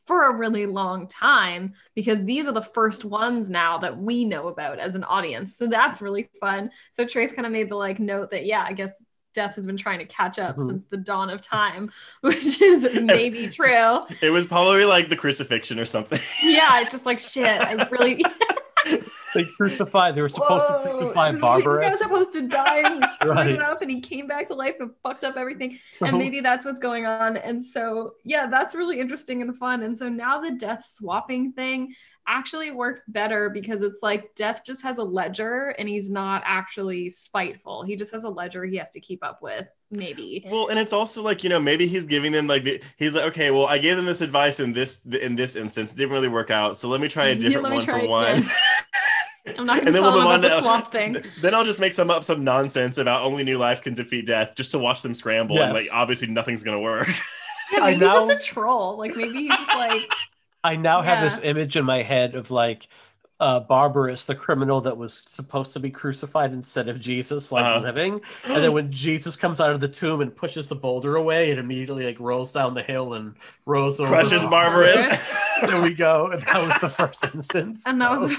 for 0.06 0.30
a 0.30 0.36
really 0.36 0.66
long 0.66 1.08
time 1.08 1.74
because 1.94 2.22
these 2.24 2.46
are 2.46 2.52
the 2.52 2.62
first 2.62 3.04
ones 3.04 3.50
now 3.50 3.78
that 3.78 3.98
we 3.98 4.24
know 4.24 4.48
about 4.48 4.78
as 4.78 4.94
an 4.94 5.04
audience. 5.04 5.56
So 5.56 5.66
that's 5.66 6.00
really 6.00 6.28
fun. 6.40 6.70
So 6.92 7.04
Trace 7.04 7.32
kind 7.32 7.46
of 7.46 7.52
made 7.52 7.70
the 7.70 7.76
like 7.76 7.98
note 7.98 8.30
that 8.30 8.46
yeah, 8.46 8.64
I 8.66 8.72
guess 8.72 9.04
death 9.36 9.54
has 9.54 9.66
been 9.66 9.76
trying 9.76 10.00
to 10.00 10.04
catch 10.06 10.40
up 10.40 10.56
Mhm. 10.56 10.66
since 10.66 10.84
the 10.90 10.96
dawn 10.96 11.30
of 11.30 11.40
time, 11.40 11.92
which 12.22 12.60
is 12.60 12.88
maybe 13.00 13.46
true. 13.60 14.00
It 14.20 14.30
was 14.30 14.46
probably 14.46 14.84
like 14.84 15.08
the 15.08 15.16
crucifixion 15.16 15.78
or 15.78 15.84
something. 15.84 16.18
Yeah, 16.42 16.80
it's 16.80 16.90
just 16.90 17.06
like 17.06 17.20
shit. 17.20 17.46
I 17.60 17.74
really 17.90 18.24
They 19.34 19.44
crucified. 19.56 20.14
They 20.14 20.22
were 20.22 20.28
supposed 20.30 20.66
to 20.68 20.72
Whoa, 20.74 21.12
crucify 21.12 21.32
this- 21.32 21.40
This 21.40 21.76
guy 21.80 21.88
was 21.90 21.98
supposed 22.00 22.32
to 22.34 22.48
die 22.48 22.78
and 22.86 23.04
he 23.04 23.08
screwed 23.10 23.36
Right. 23.36 23.50
it 23.50 23.60
up 23.60 23.82
and 23.82 23.90
he 23.90 24.00
came 24.00 24.26
back 24.26 24.46
to 24.48 24.54
life 24.54 24.76
and 24.80 24.90
fucked 25.02 25.24
up 25.24 25.36
everything. 25.36 25.78
And 26.00 26.16
maybe 26.16 26.40
that's 26.40 26.64
what's 26.64 26.78
going 26.78 27.04
on. 27.04 27.36
And 27.36 27.62
so, 27.62 28.14
yeah, 28.24 28.46
that's 28.46 28.74
really 28.74 28.98
interesting 28.98 29.42
and 29.42 29.56
fun. 29.58 29.82
And 29.82 29.98
so 29.98 30.08
now 30.08 30.40
the 30.40 30.52
death 30.52 30.84
swapping 30.84 31.52
thing 31.52 31.94
actually 32.26 32.70
works 32.70 33.02
better 33.08 33.50
because 33.50 33.82
it's 33.82 34.02
like 34.02 34.34
death 34.34 34.62
just 34.64 34.82
has 34.82 34.98
a 34.98 35.02
ledger 35.02 35.74
and 35.78 35.88
he's 35.88 36.10
not 36.10 36.42
actually 36.44 37.08
spiteful. 37.10 37.82
He 37.82 37.96
just 37.96 38.12
has 38.12 38.24
a 38.24 38.30
ledger 38.30 38.64
he 38.64 38.76
has 38.76 38.90
to 38.92 39.00
keep 39.00 39.24
up 39.24 39.42
with, 39.42 39.66
maybe. 39.90 40.44
Well, 40.50 40.68
and 40.68 40.78
it's 40.78 40.92
also 40.92 41.22
like 41.22 41.44
you 41.44 41.50
know 41.50 41.60
maybe 41.60 41.86
he's 41.86 42.04
giving 42.04 42.32
them 42.32 42.46
like 42.46 42.64
the, 42.64 42.82
he's 42.96 43.14
like 43.14 43.24
okay, 43.26 43.50
well 43.50 43.66
I 43.66 43.78
gave 43.78 43.96
them 43.96 44.06
this 44.06 44.20
advice 44.20 44.60
in 44.60 44.72
this 44.72 45.04
in 45.06 45.36
this 45.36 45.56
instance 45.56 45.92
It 45.92 45.96
didn't 45.96 46.12
really 46.12 46.28
work 46.28 46.50
out, 46.50 46.76
so 46.76 46.88
let 46.88 47.00
me 47.00 47.08
try 47.08 47.28
a 47.28 47.34
different 47.34 47.64
let 47.64 47.70
me 47.70 47.76
one 47.76 47.84
try 47.84 48.00
for 48.00 48.08
one. 48.08 48.44
I'm 49.58 49.64
not 49.64 49.80
going 49.80 49.94
to 49.94 50.00
tell 50.00 50.12
him 50.12 50.26
about 50.26 50.40
the 50.40 50.58
swap 50.58 50.90
thing. 50.90 51.22
Then 51.40 51.54
I'll 51.54 51.64
just 51.64 51.78
make 51.78 51.94
some 51.94 52.10
up 52.10 52.24
some 52.24 52.42
nonsense 52.42 52.98
about 52.98 53.22
only 53.22 53.44
new 53.44 53.58
life 53.58 53.80
can 53.80 53.94
defeat 53.94 54.26
death 54.26 54.54
just 54.56 54.72
to 54.72 54.78
watch 54.78 55.02
them 55.02 55.14
scramble 55.14 55.62
and 55.62 55.72
like 55.72 55.86
obviously 55.92 56.26
nothing's 56.26 56.62
gonna 56.62 56.80
work. 56.80 57.08
Yeah, 57.72 57.80
I 57.80 57.90
maybe 57.92 58.04
he's 58.04 58.14
just 58.14 58.30
a 58.30 58.38
troll. 58.38 58.96
Like 58.96 59.16
maybe 59.16 59.38
he's 59.42 59.56
just 59.56 59.74
like, 59.74 60.08
I 60.66 60.76
now 60.76 61.00
have 61.02 61.22
this 61.22 61.40
image 61.42 61.76
in 61.76 61.84
my 61.84 62.02
head 62.02 62.34
of 62.34 62.50
like 62.50 62.88
uh 63.38 63.60
Barabbas, 63.60 64.24
the 64.24 64.34
criminal 64.34 64.80
that 64.80 64.96
was 64.96 65.22
supposed 65.28 65.74
to 65.74 65.80
be 65.80 65.90
crucified 65.90 66.52
instead 66.54 66.88
of 66.88 66.98
Jesus, 67.00 67.52
like 67.52 67.66
Uh-huh. 67.66 67.80
living. 67.80 68.20
And 68.46 68.64
then 68.64 68.72
when 68.72 68.90
Jesus 68.90 69.36
comes 69.36 69.60
out 69.60 69.70
of 69.70 69.80
the 69.80 69.88
tomb 69.88 70.22
and 70.22 70.34
pushes 70.34 70.66
the 70.66 70.74
boulder 70.74 71.16
away, 71.16 71.50
it 71.50 71.58
immediately 71.58 72.06
like 72.06 72.18
rolls 72.18 72.50
down 72.52 72.72
the 72.72 72.82
hill 72.82 73.12
and 73.14 73.34
rolls 73.66 74.00
over. 74.00 74.08
Crushes 74.10 74.40
the- 74.42 74.48
Barabbas. 74.48 75.36
There 75.66 75.80
we 75.82 75.94
go. 75.94 76.28
And 76.32 76.42
that 76.42 76.60
was 76.66 76.76
the 76.80 76.88
first 76.90 77.24
instance. 77.34 77.82
and 77.86 78.00
that 78.00 78.10
was 78.10 78.30
the, 78.30 78.36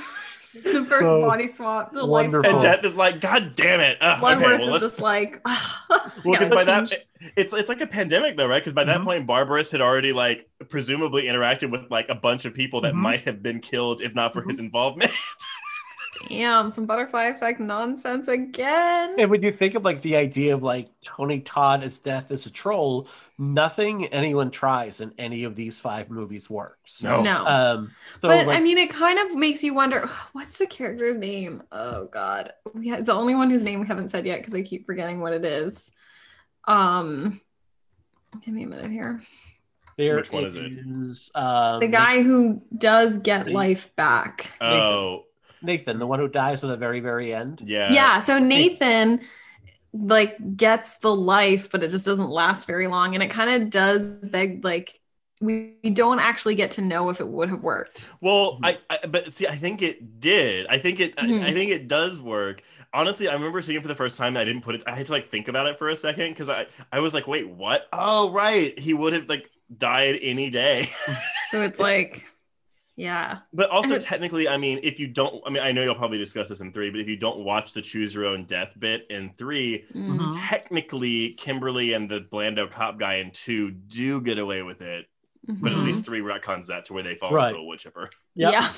the 0.54 0.86
first 0.90 1.10
So 1.10 1.22
body 1.22 1.48
swap, 1.48 1.92
the 1.92 2.04
life 2.04 2.34
wonderful. 2.34 2.52
and 2.52 2.62
death 2.62 2.84
is 2.86 2.98
like, 2.98 3.20
God 3.20 3.54
damn 3.56 3.80
it! 3.80 3.98
Ugh, 4.02 4.20
Bloodworth 4.20 4.62
okay, 4.62 4.66
well, 4.66 4.76
is 4.76 4.82
just 4.82 5.00
like, 5.02 5.42
Well, 5.90 6.12
well, 6.24 6.34
because 6.34 6.50
by 6.50 6.64
that, 6.66 6.92
it's 7.36 7.54
it's 7.54 7.70
like 7.70 7.82
a 7.82 7.88
pandemic 7.88 8.38
though, 8.38 8.48
right? 8.48 8.60
Because 8.62 8.74
by 8.74 8.84
that 8.86 9.02
Mhm. 9.02 9.06
point, 9.06 9.28
Barabbas 9.28 9.72
had 9.72 9.82
already 9.82 10.14
like 10.14 10.50
presumably 10.70 11.24
interacted 11.24 11.72
with 11.72 11.90
like 11.90 12.10
a 12.10 12.16
bunch 12.16 12.46
of 12.46 12.54
people 12.54 12.82
that 12.82 12.94
Mhm. 12.94 12.98
might 12.98 13.22
have 13.22 13.42
been 13.44 13.60
killed 13.60 14.02
if 14.02 14.14
not 14.16 14.34
for 14.34 14.44
his 14.48 14.60
involvement. 14.60 15.12
damn, 16.30 16.72
some 16.72 16.86
butterfly 16.86 17.26
effect 17.26 17.60
nonsense 17.60 18.28
again. 18.28 19.16
And 19.20 19.30
when 19.32 19.42
you 19.42 19.52
think 19.52 19.76
of 19.76 19.84
like 19.84 20.02
the 20.02 20.16
idea 20.16 20.54
of 20.54 20.64
like 20.64 20.90
Tony 21.04 21.40
Todd 21.42 21.86
as 21.86 22.00
death 22.00 22.32
as 22.32 22.46
a 22.46 22.52
troll, 22.52 23.08
nothing 23.38 24.06
anyone 24.08 24.52
tries 24.52 25.02
in 25.02 25.14
any 25.18 25.44
of 25.44 25.56
these 25.56 25.80
five 25.80 26.10
movies 26.10 26.50
works. 26.50 27.04
No. 27.04 27.22
No. 27.22 27.46
Um 27.46 27.92
so 28.14 28.28
but 28.28 28.48
like, 28.48 28.58
I 28.58 28.62
mean, 28.62 28.78
it 28.78 28.90
kind 28.90 29.20
of 29.20 29.36
makes 29.36 29.64
you 29.64 29.74
wonder 29.74 30.10
what's 30.34 30.58
the 30.58 30.68
character's 30.68 31.18
name? 31.18 31.64
Oh 31.72 32.06
God, 32.06 32.54
we 32.74 32.90
ha- 32.90 32.98
it's 32.98 33.08
the 33.08 33.14
only 33.14 33.36
one 33.36 33.50
whose 33.50 33.64
name 33.64 33.80
we 33.80 33.88
haven't 33.88 34.10
said 34.10 34.26
yet 34.26 34.40
because 34.40 34.56
I 34.56 34.62
keep 34.62 34.86
forgetting 34.86 35.20
what 35.20 35.34
it 35.34 35.46
is. 35.46 35.92
Um, 36.66 37.40
give 38.44 38.54
me 38.54 38.64
a 38.64 38.68
minute 38.68 38.92
here. 38.92 39.22
there 39.98 40.16
Which 40.16 40.32
one 40.32 40.44
is 40.46 40.56
it? 40.56 40.66
is, 40.66 41.32
um, 41.34 41.80
The 41.80 41.88
guy 41.88 42.22
who 42.22 42.62
does 42.78 43.20
get 43.20 43.48
life 43.48 43.96
back. 43.96 44.52
oh, 44.60 45.24
Nathan, 45.62 46.00
the 46.00 46.08
one 46.08 46.20
who 46.20 46.28
dies 46.28 46.64
at 46.64 46.68
the 46.68 46.78
very, 46.78 47.00
very 47.00 47.34
end. 47.34 47.62
yeah, 47.66 47.92
yeah 47.92 48.20
so 48.20 48.40
nathan 48.40 49.22
like 49.94 50.58
gets 50.58 50.98
the 51.00 51.14
life 51.16 51.70
but 51.72 51.84
it 51.84 51.90
just 51.90 52.06
doesn't 52.06 52.30
last 52.30 52.68
very 52.68 52.88
long 52.88 53.14
and 53.16 53.24
it 53.24 53.30
kind 53.30 53.64
of 53.64 53.70
does 53.70 54.20
beg 54.30 54.64
like 54.64 55.00
we, 55.42 55.78
we 55.84 55.90
don't 55.92 56.20
actually 56.20 56.56
get 56.56 56.72
to 56.72 56.82
know 56.82 57.10
if 57.10 57.20
it 57.20 57.28
would 57.28 57.50
have 57.50 57.64
worked 57.64 58.12
Well, 58.22 58.60
I, 58.64 58.78
I 58.90 59.00
but 59.08 59.34
see, 59.34 59.48
I 59.48 59.56
think 59.56 59.82
it 59.82 60.20
did. 60.20 60.68
I 60.68 60.80
think 60.80 61.00
it. 61.00 61.16
Mhm. 61.20 61.44
I, 61.44 61.48
I 61.50 61.54
think 61.54 61.72
it 61.72 61.88
does 61.88 62.20
work. 62.20 62.64
Honestly, 62.94 63.28
I 63.28 63.34
remember 63.34 63.62
seeing 63.62 63.78
it 63.78 63.82
for 63.82 63.88
the 63.88 63.96
first 63.96 64.18
time. 64.18 64.30
And 64.30 64.40
I 64.40 64.46
didn't 64.46 64.62
put 64.64 64.76
it. 64.76 64.84
I 64.88 64.96
had 64.96 65.06
to 65.08 65.12
like 65.12 65.30
think 65.30 65.48
about 65.48 65.68
it 65.68 65.78
for 65.78 65.90
a 65.90 65.96
second 65.96 66.30
because 66.32 66.50
I 66.50 66.68
I 66.92 67.00
was 67.00 67.14
like, 67.14 67.28
wait, 67.28 67.48
what? 67.48 67.88
Oh, 67.94 68.32
right. 68.32 68.78
He 68.78 68.94
would 68.94 69.14
have 69.14 69.30
like 69.30 69.50
died 69.78 70.20
any 70.22 70.50
day. 70.50 70.90
so 71.52 71.62
it's 71.62 71.80
like 71.80 72.26
yeah 72.98 73.40
But 73.54 73.70
also, 73.70 73.98
technically, 74.00 74.50
I 74.50 74.58
mean, 74.58 74.80
if 74.84 75.00
you 75.00 75.08
don't, 75.08 75.42
I 75.46 75.50
mean, 75.50 75.64
I 75.64 75.72
know 75.72 75.84
you'll 75.84 75.96
probably 75.96 76.18
discuss 76.18 76.50
this 76.50 76.60
in 76.60 76.74
three, 76.74 76.90
but 76.90 77.00
if 77.00 77.08
you 77.08 77.16
don't 77.16 77.40
watch 77.46 77.72
the 77.72 77.82
choose 77.82 78.14
your 78.14 78.26
own 78.26 78.44
death 78.46 78.74
bit 78.78 79.06
in 79.10 79.32
three, 79.38 79.86
Mm. 79.94 80.18
Mhm. 80.18 80.48
technically, 80.50 81.34
Kimberly 81.34 81.94
and 81.94 82.10
the 82.10 82.22
Blando 82.22 82.70
cop 82.70 83.00
guy 83.00 83.16
in 83.16 83.32
two 83.32 83.72
do 83.72 84.20
get 84.20 84.38
away 84.40 84.64
with 84.64 84.82
it. 84.82 85.06
But 85.48 85.72
at 85.72 85.78
least 85.78 86.04
three 86.04 86.20
retcons 86.20 86.66
that 86.66 86.84
to 86.86 86.94
where 86.94 87.04
they 87.04 87.16
fall 87.16 87.32
Right. 87.32 87.48
into 87.50 87.60
a 87.62 87.64
wood 87.64 87.80
chipper. 87.80 88.10
Yep. 88.36 88.52
yeah 88.52 88.74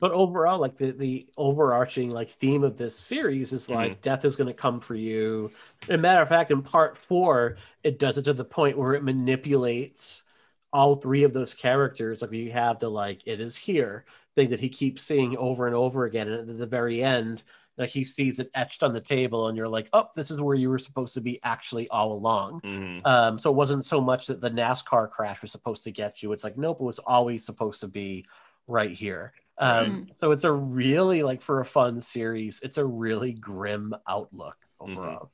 But 0.00 0.12
overall, 0.12 0.58
like 0.58 0.76
the, 0.78 0.92
the 0.92 1.26
overarching 1.36 2.10
like 2.10 2.30
theme 2.30 2.64
of 2.64 2.78
this 2.78 2.98
series 2.98 3.52
is 3.52 3.68
like 3.68 4.00
death 4.00 4.24
is 4.24 4.34
going 4.34 4.48
to 4.48 4.54
come 4.54 4.80
for 4.80 4.94
you. 4.94 5.50
And 5.90 6.00
matter 6.00 6.22
of 6.22 6.28
fact, 6.28 6.50
in 6.50 6.62
part 6.62 6.96
four, 6.96 7.56
it 7.84 7.98
does 7.98 8.16
it 8.18 8.22
to 8.22 8.32
the 8.32 8.44
point 8.44 8.78
where 8.78 8.94
it 8.94 9.04
manipulates 9.04 10.24
all 10.72 10.96
three 10.96 11.24
of 11.24 11.32
those 11.32 11.54
characters. 11.54 12.22
Like 12.22 12.32
you 12.32 12.52
have 12.52 12.78
the 12.78 12.88
like 12.88 13.22
it 13.26 13.40
is 13.40 13.56
here 13.56 14.04
thing 14.34 14.50
that 14.50 14.60
he 14.60 14.68
keeps 14.68 15.02
seeing 15.02 15.36
over 15.36 15.66
and 15.66 15.76
over 15.76 16.06
again, 16.06 16.28
and 16.28 16.48
at 16.48 16.58
the 16.58 16.66
very 16.66 17.02
end, 17.02 17.42
like 17.76 17.90
he 17.90 18.04
sees 18.04 18.38
it 18.38 18.50
etched 18.54 18.82
on 18.82 18.92
the 18.92 19.00
table, 19.00 19.48
and 19.48 19.56
you're 19.56 19.68
like, 19.68 19.88
oh, 19.92 20.08
this 20.14 20.30
is 20.30 20.40
where 20.40 20.54
you 20.54 20.70
were 20.70 20.78
supposed 20.78 21.14
to 21.14 21.20
be 21.20 21.38
actually 21.42 21.88
all 21.88 22.12
along. 22.12 22.60
Mhm. 22.62 23.06
Um, 23.06 23.38
so 23.38 23.50
it 23.50 23.56
wasn't 23.56 23.84
so 23.84 24.00
much 24.00 24.26
that 24.26 24.40
the 24.40 24.50
NASCAR 24.50 25.10
crash 25.10 25.42
was 25.42 25.50
supposed 25.50 25.84
to 25.84 25.90
get 25.90 26.22
you. 26.22 26.32
It's 26.32 26.44
like, 26.44 26.56
nope, 26.56 26.78
it 26.80 26.84
was 26.84 26.98
always 27.00 27.44
supposed 27.44 27.80
to 27.82 27.88
be 27.88 28.26
right 28.66 28.92
here. 28.92 29.32
Um, 29.58 30.06
So 30.12 30.32
it's 30.32 30.44
a 30.44 30.52
really 30.52 31.22
like 31.22 31.42
for 31.42 31.60
a 31.60 31.64
fun 31.64 32.00
series, 32.00 32.60
it's 32.62 32.78
a 32.78 32.84
really 32.84 33.32
grim 33.32 33.94
outlook 34.08 34.56
overall. 34.80 35.30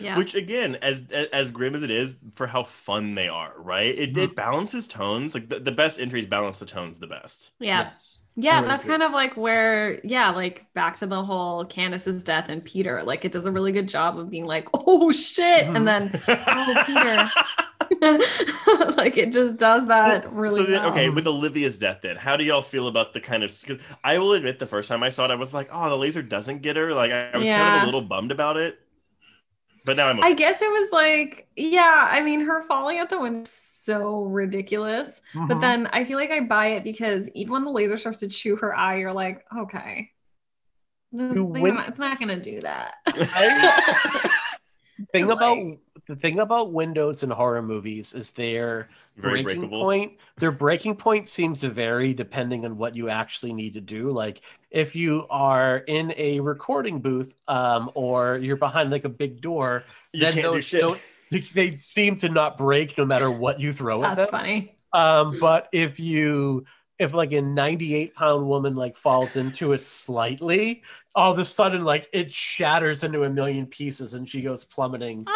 Yeah 0.00 0.16
Which 0.16 0.34
again, 0.34 0.76
as 0.76 1.04
as 1.32 1.50
grim 1.52 1.74
as 1.74 1.82
it 1.82 1.90
is, 1.90 2.18
for 2.34 2.46
how 2.46 2.64
fun 2.64 3.14
they 3.14 3.28
are, 3.28 3.52
right? 3.58 3.96
It, 3.98 4.10
Mm-hmm. 4.14 4.18
it 4.20 4.36
balances 4.36 4.88
tones. 4.88 5.34
Like 5.34 5.48
the, 5.48 5.60
the 5.60 5.72
best 5.72 5.98
entries 6.00 6.26
balance 6.26 6.58
the 6.58 6.66
tones 6.66 6.98
the 6.98 7.06
best. 7.06 7.52
yeah 7.60 7.86
Yes. 7.86 8.20
yeah 8.36 8.62
that's 8.62 8.84
good. 8.84 8.90
kind 8.90 9.02
of 9.02 9.12
like 9.12 9.36
where 9.36 10.00
yeah 10.04 10.30
like 10.30 10.66
back 10.74 10.94
to 10.96 11.06
the 11.06 11.24
whole 11.24 11.64
Candice's 11.64 12.22
death 12.22 12.48
and 12.48 12.64
peter 12.64 13.02
like 13.02 13.24
it 13.24 13.32
does 13.32 13.46
a 13.46 13.52
really 13.52 13.72
good 13.72 13.88
job 13.88 14.18
of 14.18 14.30
being 14.30 14.46
like 14.46 14.68
oh 14.74 15.10
shit 15.12 15.66
Mhm. 15.66 15.76
and 15.76 15.88
then 15.88 16.10
oh 16.28 16.82
peter 16.86 17.28
like 18.96 19.16
it 19.16 19.32
just 19.32 19.56
does 19.58 19.86
that 19.86 20.30
really 20.32 20.64
so 20.64 20.70
then, 20.70 20.82
well. 20.82 20.92
okay, 20.92 21.08
with 21.08 21.26
Olivia's 21.26 21.78
death, 21.78 22.00
then 22.02 22.16
how 22.16 22.36
do 22.36 22.44
y'all 22.44 22.62
feel 22.62 22.86
about 22.88 23.14
the 23.14 23.20
kind 23.20 23.42
of? 23.42 23.50
Because 23.60 23.78
I 24.04 24.18
will 24.18 24.34
admit, 24.34 24.58
the 24.58 24.66
first 24.66 24.88
time 24.88 25.02
I 25.02 25.08
saw 25.08 25.24
it, 25.24 25.30
I 25.30 25.36
was 25.36 25.54
like, 25.54 25.70
"Oh, 25.72 25.88
the 25.88 25.96
laser 25.96 26.22
doesn't 26.22 26.62
get 26.62 26.76
her." 26.76 26.92
Like 26.94 27.10
I, 27.12 27.30
I 27.32 27.38
was 27.38 27.46
kind 27.48 27.76
of 27.76 27.82
a 27.82 27.86
little 27.86 28.02
bummed 28.02 28.30
about 28.30 28.56
it. 28.56 28.78
But 29.88 29.96
now 29.96 30.06
I'm. 30.08 30.22
I 30.22 30.32
guess 30.32 30.62
it 30.62 30.70
was 30.70 30.90
like, 30.92 31.48
yeah, 31.56 32.06
I 32.10 32.22
mean, 32.22 32.40
her 32.42 32.62
falling 32.62 32.98
out 32.98 33.08
the 33.10 33.20
window 33.20 33.42
is 33.42 33.50
so 33.50 34.24
ridiculous. 34.26 35.20
But 35.34 35.56
Mhm. 35.56 35.60
then 35.60 35.86
I 35.92 36.04
feel 36.04 36.16
like 36.18 36.30
I 36.30 36.40
buy 36.40 36.66
it 36.68 36.84
because 36.84 37.28
even 37.30 37.52
when 37.52 37.64
the 37.64 37.70
laser 37.70 37.96
starts 37.98 38.20
to 38.20 38.28
chew 38.28 38.54
her 38.56 38.76
eye, 38.76 38.98
you're 38.98 39.12
like, 39.12 39.44
okay. 39.56 40.10
The 41.10 41.24
You 41.34 41.66
it's 41.88 41.98
not 41.98 42.20
gonna 42.20 42.38
do 42.40 42.60
that. 42.60 42.94
The 44.98 45.06
thing 45.12 45.26
Like- 45.26 45.36
about 45.36 45.78
the 46.08 46.16
thing 46.16 46.40
about 46.40 46.72
windows 46.72 47.22
in 47.22 47.30
horror 47.30 47.62
movies 47.62 48.14
is 48.14 48.32
their 48.32 48.88
Very 49.18 49.42
breaking 49.42 49.62
breakable. 49.62 49.82
point. 49.82 50.12
Their 50.36 50.52
breaking 50.52 50.96
point 50.96 51.28
seems 51.28 51.60
to 51.60 51.68
vary 51.68 52.14
depending 52.14 52.64
on 52.64 52.76
what 52.76 52.94
you 52.94 53.08
actually 53.08 53.52
need 53.52 53.74
to 53.74 53.80
do. 53.80 54.10
Like 54.10 54.42
if 54.70 54.94
you 54.94 55.26
are 55.28 55.78
in 55.78 56.14
a 56.16 56.40
recording 56.40 57.00
booth, 57.00 57.34
um, 57.48 57.90
or 57.94 58.38
you're 58.38 58.56
behind 58.56 58.90
like 58.90 59.04
a 59.04 59.08
big 59.08 59.40
door, 59.40 59.84
You 60.12 60.20
then 60.20 60.34
can't 60.34 60.44
do 60.44 60.52
those 60.52 60.70
don't. 60.70 61.00
They 61.52 61.76
seem 61.76 62.16
to 62.16 62.28
not 62.28 62.56
break 62.56 62.96
no 62.96 63.04
matter 63.04 63.30
what 63.30 63.60
you 63.60 63.72
throw 63.72 64.02
at 64.02 64.08
them. 64.08 64.16
That's 64.16 64.30
them. 64.30 64.40
funny. 64.40 64.76
Um, 64.92 65.38
but 65.38 65.68
if 65.72 66.00
you 66.00 66.64
if 66.98 67.14
like 67.14 67.32
a 67.32 67.40
98 67.40 68.14
pound 68.14 68.46
woman 68.46 68.74
like 68.74 68.96
falls 68.96 69.36
into 69.36 69.72
it 69.72 69.84
slightly, 69.84 70.82
all 71.18 71.32
of 71.32 71.38
a 71.40 71.44
sudden 71.44 71.82
like 71.84 72.08
it 72.12 72.32
shatters 72.32 73.02
into 73.02 73.24
a 73.24 73.28
million 73.30 73.66
pieces 73.66 74.14
and 74.14 74.28
she 74.28 74.40
goes 74.40 74.64
plummeting. 74.64 75.26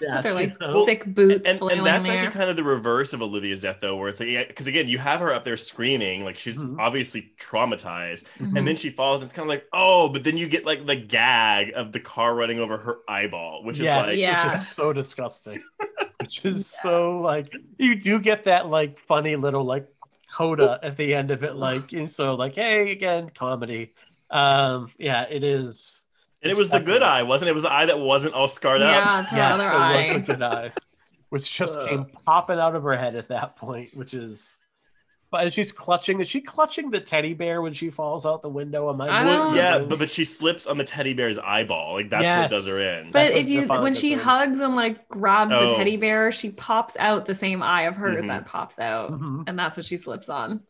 Yeah, 0.00 0.16
With 0.16 0.22
their 0.22 0.32
like 0.34 0.48
you 0.48 0.66
know? 0.66 0.84
sick 0.86 1.04
boots 1.14 1.46
and, 1.48 1.58
flailing 1.58 1.78
and 1.78 1.86
that's 1.86 2.08
actually 2.08 2.30
kind 2.30 2.48
of 2.48 2.56
the 2.56 2.64
reverse 2.64 3.12
of 3.12 3.20
Olivia's 3.20 3.60
death, 3.60 3.76
though, 3.80 3.96
where 3.96 4.08
it's 4.08 4.20
like, 4.20 4.30
yeah 4.30 4.44
because 4.46 4.66
again, 4.66 4.88
you 4.88 4.96
have 4.98 5.20
her 5.20 5.32
up 5.34 5.44
there 5.44 5.56
screaming, 5.58 6.24
like 6.24 6.38
she's 6.38 6.58
Mhm. 6.58 6.76
obviously 6.78 7.32
traumatized, 7.38 8.24
Mhm. 8.38 8.56
and 8.56 8.66
then 8.68 8.76
she 8.76 8.88
falls, 8.90 9.20
and 9.20 9.26
it's 9.28 9.34
kind 9.34 9.44
of 9.44 9.48
like, 9.50 9.66
oh, 9.74 10.08
but 10.08 10.24
then 10.24 10.36
you 10.38 10.46
get 10.48 10.64
like 10.64 10.86
the 10.86 10.96
gag 10.96 11.72
of 11.74 11.92
the 11.92 12.00
car 12.00 12.34
running 12.34 12.58
over 12.58 12.78
her 12.78 12.98
eyeball, 13.08 13.64
which 13.64 13.78
yes, 13.78 14.08
is 14.08 14.14
like, 14.14 14.18
Yeah. 14.20 14.46
which 14.46 14.54
is 14.54 14.68
so 14.68 14.92
disgusting. 14.94 15.62
which 16.20 16.40
is 16.44 16.74
so 16.82 17.20
like 17.20 17.52
you 17.78 17.94
do 17.96 18.18
get 18.18 18.44
that 18.44 18.68
like 18.68 18.98
funny 19.08 19.36
little 19.36 19.64
like 19.64 19.86
coda 20.34 20.78
at 20.82 20.96
the 20.96 21.14
end 21.14 21.30
of 21.30 21.44
it, 21.44 21.54
like 21.56 21.92
and 21.92 22.10
so 22.10 22.34
like 22.34 22.54
hey 22.54 22.90
again 22.92 23.30
comedy. 23.34 23.92
Um, 24.32 24.90
yeah, 24.98 25.26
it 25.28 25.44
is. 25.44 26.02
And 26.42 26.50
it 26.50 26.58
was 26.58 26.70
the 26.70 26.80
good 26.80 27.02
eye, 27.02 27.22
wasn't 27.22 27.48
it? 27.48 27.52
It 27.52 27.54
was 27.54 27.62
the 27.62 27.72
eye 27.72 27.86
that 27.86 28.00
wasn't 28.00 28.34
all 28.34 28.48
scarred 28.48 28.82
out. 28.82 28.90
Yeah, 28.90 29.12
up. 29.12 29.22
it's 29.22 29.30
her 29.30 29.36
Yes, 29.36 29.52
other 29.52 29.62
it 29.62 29.66
was 29.66 30.10
eye. 30.10 30.12
the 30.14 30.20
good 30.20 30.42
eye, 30.42 30.72
which 31.28 31.56
just 31.56 31.78
Uh. 31.78 31.86
came 31.88 32.06
popping 32.26 32.58
out 32.58 32.74
of 32.74 32.82
her 32.82 32.96
head 32.96 33.14
at 33.14 33.28
that 33.28 33.54
point, 33.56 33.90
which 33.94 34.14
is. 34.14 34.52
But 35.30 35.50
she's 35.54 35.72
clutching. 35.72 36.20
Is 36.20 36.28
she 36.28 36.42
clutching 36.42 36.90
the 36.90 37.00
teddy 37.00 37.32
bear 37.32 37.62
when 37.62 37.72
she 37.72 37.88
falls 37.88 38.26
out 38.26 38.42
the 38.42 38.50
window? 38.50 38.90
Am 38.92 39.00
I? 39.00 39.08
I 39.08 39.24
Well, 39.24 39.56
yeah, 39.56 39.78
but, 39.78 39.98
but 39.98 40.10
she 40.10 40.26
slips 40.26 40.66
on 40.66 40.76
the 40.76 40.84
teddy 40.84 41.14
bear's 41.14 41.38
eyeball. 41.38 41.94
Like 41.94 42.10
that's 42.10 42.24
Yes. 42.24 42.50
what 42.50 42.56
does 42.56 42.68
her 42.68 42.80
in. 42.98 43.06
But 43.12 43.28
That's 43.28 43.36
if 43.36 43.48
you 43.48 43.66
when 43.66 43.94
she 43.94 44.12
her. 44.12 44.22
hugs 44.22 44.60
and 44.60 44.74
like 44.74 45.08
grabs 45.08 45.50
the 45.50 45.60
Oh. 45.60 45.74
teddy 45.76 45.96
bear, 45.96 46.32
she 46.32 46.50
pops 46.50 46.98
out 46.98 47.24
the 47.24 47.34
same 47.34 47.62
eye 47.62 47.82
of 47.84 47.96
hers 47.96 48.20
Mhm. 48.22 48.28
that 48.28 48.44
pops 48.46 48.78
out, 48.78 49.10
Mhm. 49.12 49.44
and 49.48 49.58
that's 49.58 49.78
what 49.78 49.86
she 49.86 49.96
slips 49.96 50.28
on. 50.28 50.60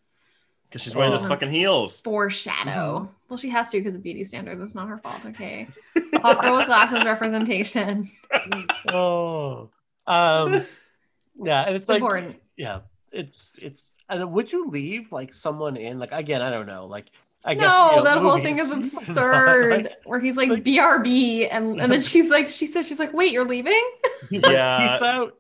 Because 0.73 0.81
she's 0.83 0.95
wearing 0.97 1.11
those 1.13 1.27
Oh. 1.27 1.29
fucking 1.29 1.51
heels. 1.51 2.01
Foreshadow. 2.01 3.07
Well, 3.29 3.37
she 3.37 3.51
has 3.51 3.69
to 3.73 3.77
because 3.79 3.95
of 3.95 4.03
beauty 4.03 4.25
standards. 4.25 4.59
It's 4.63 4.75
not 4.75 4.89
her 4.89 4.97
fault. 4.97 5.21
Okay. 5.27 5.67
Hot 6.15 6.41
girl 6.41 6.57
with 6.57 6.65
glasses 6.67 7.05
representation. 7.05 8.09
Oh, 8.89 9.69
um, 10.07 10.63
yeah, 11.43 11.63
and 11.67 11.77
it's 11.77 11.83
It's 11.85 11.89
like 11.91 11.97
important. 12.01 12.37
yeah, 12.57 12.81
it's 13.13 13.55
it's. 13.61 13.93
And 14.09 14.33
would 14.33 14.51
you 14.51 14.69
leave 14.69 15.13
like 15.13 15.35
someone 15.35 15.77
in 15.77 15.99
like 15.99 16.11
again? 16.13 16.41
I 16.43 16.51
don't 16.51 16.67
know. 16.67 16.87
Like 16.87 17.07
I 17.45 17.55
guess 17.55 17.63
no, 17.71 17.91
you 17.91 17.97
know, 17.99 18.05
that 18.05 18.19
whole 18.19 18.41
thing 18.41 18.59
is 18.59 18.69
movies, 18.71 18.93
but, 18.95 19.09
absurd. 19.09 19.83
like, 19.85 19.93
where 20.05 20.21
he's 20.21 20.37
like, 20.37 20.49
like- 20.49 20.65
BRB, 20.65 21.49
and 21.51 21.81
and 21.81 21.93
then 21.93 22.01
she's 22.03 22.31
like, 22.31 22.49
she 22.49 22.67
says, 22.67 22.87
she's 22.89 22.99
like, 22.99 23.13
wait, 23.13 23.33
you're 23.33 23.45
leaving? 23.47 23.83
he's 24.31 24.43
like, 24.43 24.53
Yeah. 24.53 24.79
peace 24.95 25.03
out. 25.03 25.35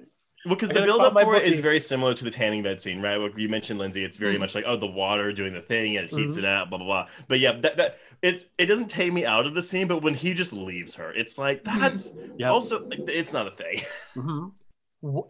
Well, 0.45 0.57
because 0.57 0.71
the 0.71 0.83
build 0.83 1.01
up 1.03 1.13
for 1.13 1.37
it 1.37 1.45
is 1.45 1.61
very 1.61 1.79
similar 1.79 2.15
to 2.15 2.25
the 2.25 2.31
tanning 2.31 2.63
bed 2.63 2.81
scene, 2.81 3.01
right? 3.01 3.17
What 3.17 3.39
you 3.39 3.49
mentioned, 3.49 3.79
Lindsay. 3.79 4.03
It's 4.05 4.17
very 4.17 4.35
Mhm. 4.37 4.41
much 4.41 4.55
like, 4.55 4.65
oh, 4.67 4.77
the 4.77 4.87
water 4.89 5.33
doing 5.33 5.53
the 5.53 5.61
thing 5.61 5.97
and 5.97 6.07
it 6.07 6.13
heats 6.13 6.35
Mhm. 6.35 6.41
it 6.41 6.45
up, 6.45 6.69
blah 6.71 6.79
blah 6.79 6.87
blah. 6.87 7.09
But 7.29 7.39
yeah, 7.39 7.53
that 7.61 7.77
that 7.77 7.99
it's 8.23 8.47
it 8.59 8.67
doesn't 8.67 8.89
take 8.89 9.13
me 9.13 9.25
out 9.25 9.47
of 9.47 9.55
the 9.55 9.63
scene, 9.63 9.87
but 9.87 10.03
when 10.03 10.15
he 10.15 10.35
just 10.35 10.53
leaves 10.53 10.95
her, 10.95 11.13
it's 11.13 11.39
like 11.39 11.63
that's 11.65 12.13
Yeah. 12.37 12.51
also 12.51 12.85
like, 12.89 13.01
it's 13.09 13.33
not 13.33 13.47
a 13.47 13.51
thing. 13.53 13.79
Mhm. 14.17 14.53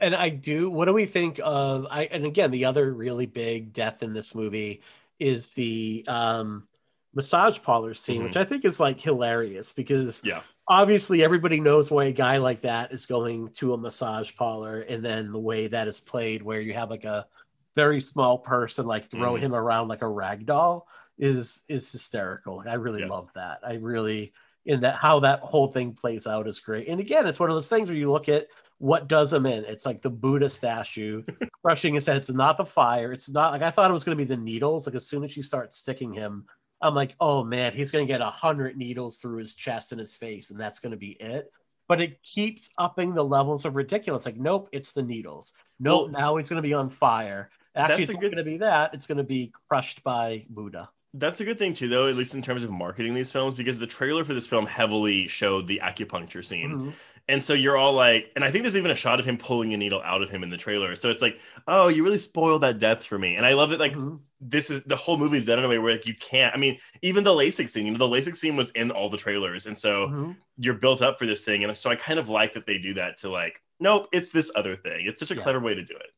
And 0.02 0.14
I 0.14 0.28
do. 0.28 0.68
What 0.70 0.84
do 0.86 0.92
we 0.92 1.06
think 1.06 1.40
of? 1.42 1.86
I 1.90 2.04
and 2.04 2.24
again, 2.26 2.50
the 2.50 2.64
other 2.66 2.92
really 2.92 3.26
big 3.26 3.72
death 3.72 4.02
in 4.02 4.12
this 4.12 4.34
movie 4.34 4.82
is 5.18 5.50
the 5.52 6.04
um, 6.08 6.66
massage 7.14 7.58
parlor 7.62 7.92
scene, 7.94 8.22
which 8.24 8.36
I 8.36 8.44
think 8.44 8.64
is 8.64 8.80
like 8.80 9.00
hilarious 9.00 9.72
because 9.74 10.22
Yeah. 10.24 10.40
Obviously 10.68 11.22
everybody 11.24 11.60
knows 11.60 11.90
why 11.90 12.04
a 12.04 12.12
guy 12.12 12.36
like 12.38 12.60
that 12.60 12.92
is 12.92 13.06
going 13.06 13.48
to 13.54 13.74
a 13.74 13.78
massage 13.78 14.34
parlor, 14.36 14.80
and 14.82 15.04
then 15.04 15.32
the 15.32 15.38
way 15.38 15.66
that 15.66 15.88
is 15.88 16.00
played, 16.00 16.42
where 16.42 16.60
you 16.60 16.72
have 16.74 16.90
like 16.90 17.04
a 17.04 17.26
very 17.74 18.00
small 18.00 18.38
person 18.38 18.86
like 18.86 19.10
throw 19.10 19.34
Mhm. 19.34 19.40
him 19.40 19.54
around 19.54 19.88
like 19.88 20.02
a 20.02 20.08
rag 20.08 20.46
doll, 20.46 20.86
is 21.18 21.64
is 21.68 21.90
hysterical. 21.90 22.62
I 22.66 22.74
really 22.74 23.00
Yeah. 23.00 23.08
love 23.08 23.30
that. 23.34 23.60
I 23.64 23.74
really 23.74 24.32
in 24.64 24.80
that 24.80 24.94
how 24.94 25.18
that 25.20 25.40
whole 25.40 25.66
thing 25.66 25.92
plays 25.92 26.26
out 26.26 26.46
is 26.46 26.60
great. 26.60 26.86
And 26.88 27.00
again, 27.00 27.26
it's 27.26 27.40
one 27.40 27.50
of 27.50 27.56
those 27.56 27.68
things 27.68 27.88
where 27.90 27.98
you 27.98 28.10
look 28.12 28.28
at 28.28 28.46
what 28.78 29.08
does 29.08 29.32
him 29.32 29.44
in. 29.46 29.64
It's 29.64 29.84
like 29.86 30.00
the 30.02 30.10
Buddha 30.10 30.48
statue 30.50 31.22
crushing 31.64 31.94
his 31.94 32.06
head. 32.06 32.16
It's 32.16 32.30
not 32.30 32.56
the 32.56 32.64
fire. 32.66 33.12
It's 33.12 33.28
not 33.28 33.52
like 33.52 33.62
I 33.62 33.70
thought 33.70 33.90
it 33.90 33.92
was 33.92 34.04
going 34.04 34.16
to 34.16 34.24
be 34.24 34.28
the 34.28 34.40
needles. 34.40 34.86
Like 34.86 34.94
as 34.94 35.06
soon 35.06 35.24
as 35.24 35.36
you 35.36 35.42
start 35.42 35.72
sticking 35.74 36.12
him, 36.12 36.46
I'm 36.82 36.94
like, 36.94 37.14
oh 37.20 37.44
man, 37.44 37.72
he's 37.72 37.90
going 37.90 38.06
to 38.06 38.12
get 38.12 38.20
a 38.20 38.30
hundred 38.30 38.76
needles 38.76 39.16
through 39.18 39.38
his 39.38 39.54
chest 39.54 39.92
and 39.92 39.98
his 40.00 40.14
face, 40.14 40.50
and 40.50 40.58
that's 40.60 40.80
going 40.80 40.90
to 40.90 40.96
be 40.98 41.10
it. 41.12 41.52
But 41.88 42.00
it 42.00 42.22
keeps 42.22 42.70
upping 42.78 43.14
the 43.14 43.24
levels 43.24 43.64
of 43.64 43.76
ridiculous. 43.76 44.24
Like, 44.26 44.36
nope, 44.36 44.68
it's 44.72 44.92
the 44.92 45.02
needles. 45.02 45.52
Nope, 45.80 46.10
Well, 46.12 46.20
now 46.20 46.36
he's 46.36 46.48
going 46.48 46.62
to 46.62 46.66
be 46.66 46.74
on 46.74 46.88
fire. 46.90 47.50
Actually, 47.74 48.02
it's 48.02 48.12
good- 48.12 48.20
going 48.20 48.36
to 48.36 48.44
be 48.44 48.58
that. 48.58 48.94
It's 48.94 49.06
going 49.06 49.18
to 49.18 49.24
be 49.24 49.52
crushed 49.68 50.02
by 50.02 50.44
Buddha. 50.50 50.90
That's 51.14 51.40
a 51.40 51.44
good 51.44 51.58
thing 51.58 51.74
too, 51.74 51.88
though, 51.88 52.08
at 52.08 52.16
least 52.16 52.34
in 52.34 52.40
terms 52.40 52.64
of 52.64 52.70
marketing 52.70 53.12
these 53.14 53.30
films, 53.30 53.52
because 53.52 53.78
the 53.78 53.86
trailer 53.86 54.24
for 54.24 54.32
this 54.32 54.46
film 54.46 54.64
heavily 54.64 55.28
showed 55.28 55.66
the 55.66 55.80
acupuncture 55.82 56.42
scene. 56.44 56.70
Mhm. 56.70 56.92
And 57.28 57.42
so 57.42 57.54
you're 57.54 57.76
all 57.76 57.92
like, 57.92 58.32
and 58.34 58.44
I 58.44 58.50
think 58.50 58.62
there's 58.62 58.76
even 58.76 58.90
a 58.90 58.96
shot 58.96 59.20
of 59.20 59.24
him 59.24 59.38
pulling 59.38 59.72
a 59.72 59.76
needle 59.76 60.02
out 60.04 60.22
of 60.22 60.30
him 60.30 60.42
in 60.42 60.50
the 60.50 60.56
trailer. 60.56 60.96
So 60.96 61.08
it's 61.10 61.22
like, 61.22 61.38
oh, 61.68 61.88
you 61.88 62.02
really 62.02 62.18
spoiled 62.18 62.62
that 62.62 62.78
death 62.78 63.04
for 63.04 63.18
me. 63.18 63.36
And 63.36 63.46
I 63.46 63.52
love 63.52 63.70
that, 63.70 63.78
like, 63.80 63.94
Mhm. 63.94 64.20
this 64.40 64.70
is 64.70 64.82
the 64.84 64.96
whole 64.96 65.16
movie's 65.16 65.44
done 65.44 65.58
in 65.60 65.64
a 65.64 65.68
way 65.68 65.78
where 65.78 65.92
like 65.92 66.06
you 66.06 66.14
can't. 66.16 66.52
I 66.54 66.58
mean, 66.58 66.78
even 67.00 67.22
the 67.22 67.30
LASIK 67.30 67.68
scene, 67.68 67.86
you 67.86 67.92
know, 67.92 67.98
the 67.98 68.08
LASIK 68.08 68.34
scene 68.36 68.56
was 68.56 68.70
in 68.72 68.90
all 68.90 69.08
the 69.08 69.16
trailers, 69.16 69.66
and 69.66 69.78
so 69.78 70.08
Mhm. 70.08 70.36
you're 70.58 70.74
built 70.74 71.00
up 71.00 71.18
for 71.18 71.26
this 71.26 71.44
thing. 71.44 71.62
And 71.62 71.76
so 71.78 71.90
I 71.90 71.96
kind 71.96 72.18
of 72.18 72.28
like 72.28 72.54
that 72.54 72.66
they 72.66 72.78
do 72.78 72.94
that 72.94 73.18
to 73.18 73.30
like, 73.30 73.62
nope, 73.78 74.08
it's 74.12 74.30
this 74.30 74.50
other 74.56 74.74
thing. 74.76 75.06
It's 75.06 75.20
such 75.20 75.30
a 75.30 75.36
Yeah. 75.36 75.42
clever 75.42 75.60
way 75.60 75.74
to 75.74 75.84
do 75.84 75.94
it. 75.94 76.10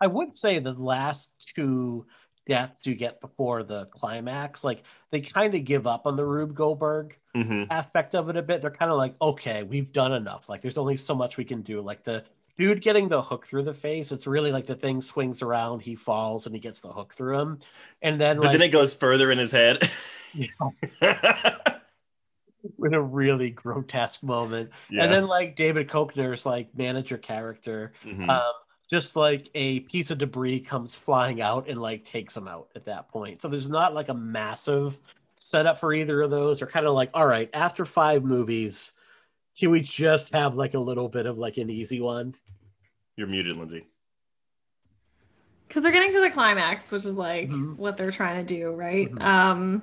I 0.00 0.06
would 0.06 0.34
say 0.34 0.58
the 0.58 0.72
last 0.72 1.52
two 1.54 2.06
deaths 2.48 2.86
you 2.86 2.94
get 2.94 3.20
before 3.20 3.62
the 3.62 3.86
climax, 3.86 4.64
like 4.64 4.84
they 5.10 5.20
kind 5.20 5.54
of 5.54 5.64
give 5.64 5.86
up 5.86 6.06
on 6.06 6.16
the 6.16 6.24
Rube 6.24 6.54
Goldberg 6.54 7.18
hmm 7.42 7.64
aspect 7.70 8.14
of 8.14 8.28
it 8.28 8.36
a 8.36 8.42
bit. 8.42 8.60
They're 8.62 8.70
kind 8.70 8.90
of 8.90 8.96
like, 8.98 9.14
okay, 9.20 9.62
we've 9.62 9.92
done 9.92 10.12
enough. 10.12 10.48
Like 10.48 10.62
there's 10.62 10.78
only 10.78 10.96
so 10.96 11.14
much 11.14 11.36
we 11.36 11.44
can 11.44 11.62
do. 11.62 11.80
Like 11.80 12.02
the 12.04 12.24
dude 12.58 12.80
getting 12.80 13.08
the 13.08 13.20
hook 13.20 13.46
through 13.46 13.64
the 13.64 13.74
face, 13.74 14.12
it's 14.12 14.26
really 14.26 14.50
like 14.52 14.66
the 14.66 14.74
thing 14.74 15.02
swings 15.02 15.42
around, 15.42 15.82
he 15.82 15.94
falls, 15.94 16.46
and 16.46 16.54
he 16.54 16.60
gets 16.60 16.80
the 16.80 16.88
hook 16.92 17.14
through 17.14 17.38
him. 17.38 17.58
And 18.02 18.20
then 18.20 18.36
But 18.36 18.44
like 18.46 18.52
then 18.52 18.62
it 18.62 18.68
goes 18.72 18.94
further 18.94 19.30
in 19.32 19.38
his 19.38 19.52
head. 19.52 19.88
in 22.84 22.94
a 22.94 23.00
really 23.00 23.50
grotesque 23.50 24.22
moment. 24.22 24.70
yeah. 24.90 25.04
And 25.04 25.12
then 25.12 25.26
like 25.26 25.56
David 25.56 25.88
Koechner's 25.88 26.46
like 26.46 26.68
manager 26.76 27.18
character, 27.18 27.92
Mhm. 28.04 28.28
um, 28.28 28.52
just 28.88 29.16
like 29.16 29.48
a 29.54 29.80
piece 29.80 30.10
of 30.10 30.18
debris 30.18 30.60
comes 30.60 30.94
flying 30.94 31.40
out 31.40 31.68
and 31.68 31.80
like 31.80 32.04
takes 32.04 32.36
him 32.36 32.46
out 32.48 32.68
at 32.76 32.84
that 32.84 33.08
point. 33.08 33.42
So 33.42 33.48
there's 33.48 33.68
not 33.68 33.94
like 33.94 34.08
a 34.08 34.14
massive 34.14 34.98
setup 35.36 35.78
for 35.78 35.92
either 35.92 36.22
of 36.22 36.30
those. 36.30 36.58
They're 36.60 36.68
kind 36.68 36.86
of 36.86 36.94
like, 36.94 37.10
all 37.14 37.26
right, 37.26 37.48
after 37.52 37.84
five 37.84 38.24
movies, 38.24 38.94
can 39.58 39.70
we 39.70 39.80
just 39.80 40.32
have 40.32 40.54
like 40.56 40.74
a 40.74 40.78
little 40.78 41.08
bit 41.08 41.26
of 41.26 41.38
like 41.38 41.56
an 41.58 41.70
easy 41.70 42.00
one? 42.00 42.34
You're 43.16 43.26
muted, 43.28 43.56
Lindsay. 43.56 43.86
because 45.68 45.82
they're 45.82 45.92
getting 45.92 46.12
to 46.12 46.20
the 46.20 46.30
climax, 46.30 46.92
which 46.92 47.04
is 47.04 47.16
like 47.16 47.50
Mhm. 47.50 47.76
what 47.76 47.96
they're 47.96 48.12
trying 48.12 48.46
to 48.46 48.54
do, 48.54 48.70
right? 48.70 49.10
Mhm. 49.10 49.20
Um, 49.22 49.82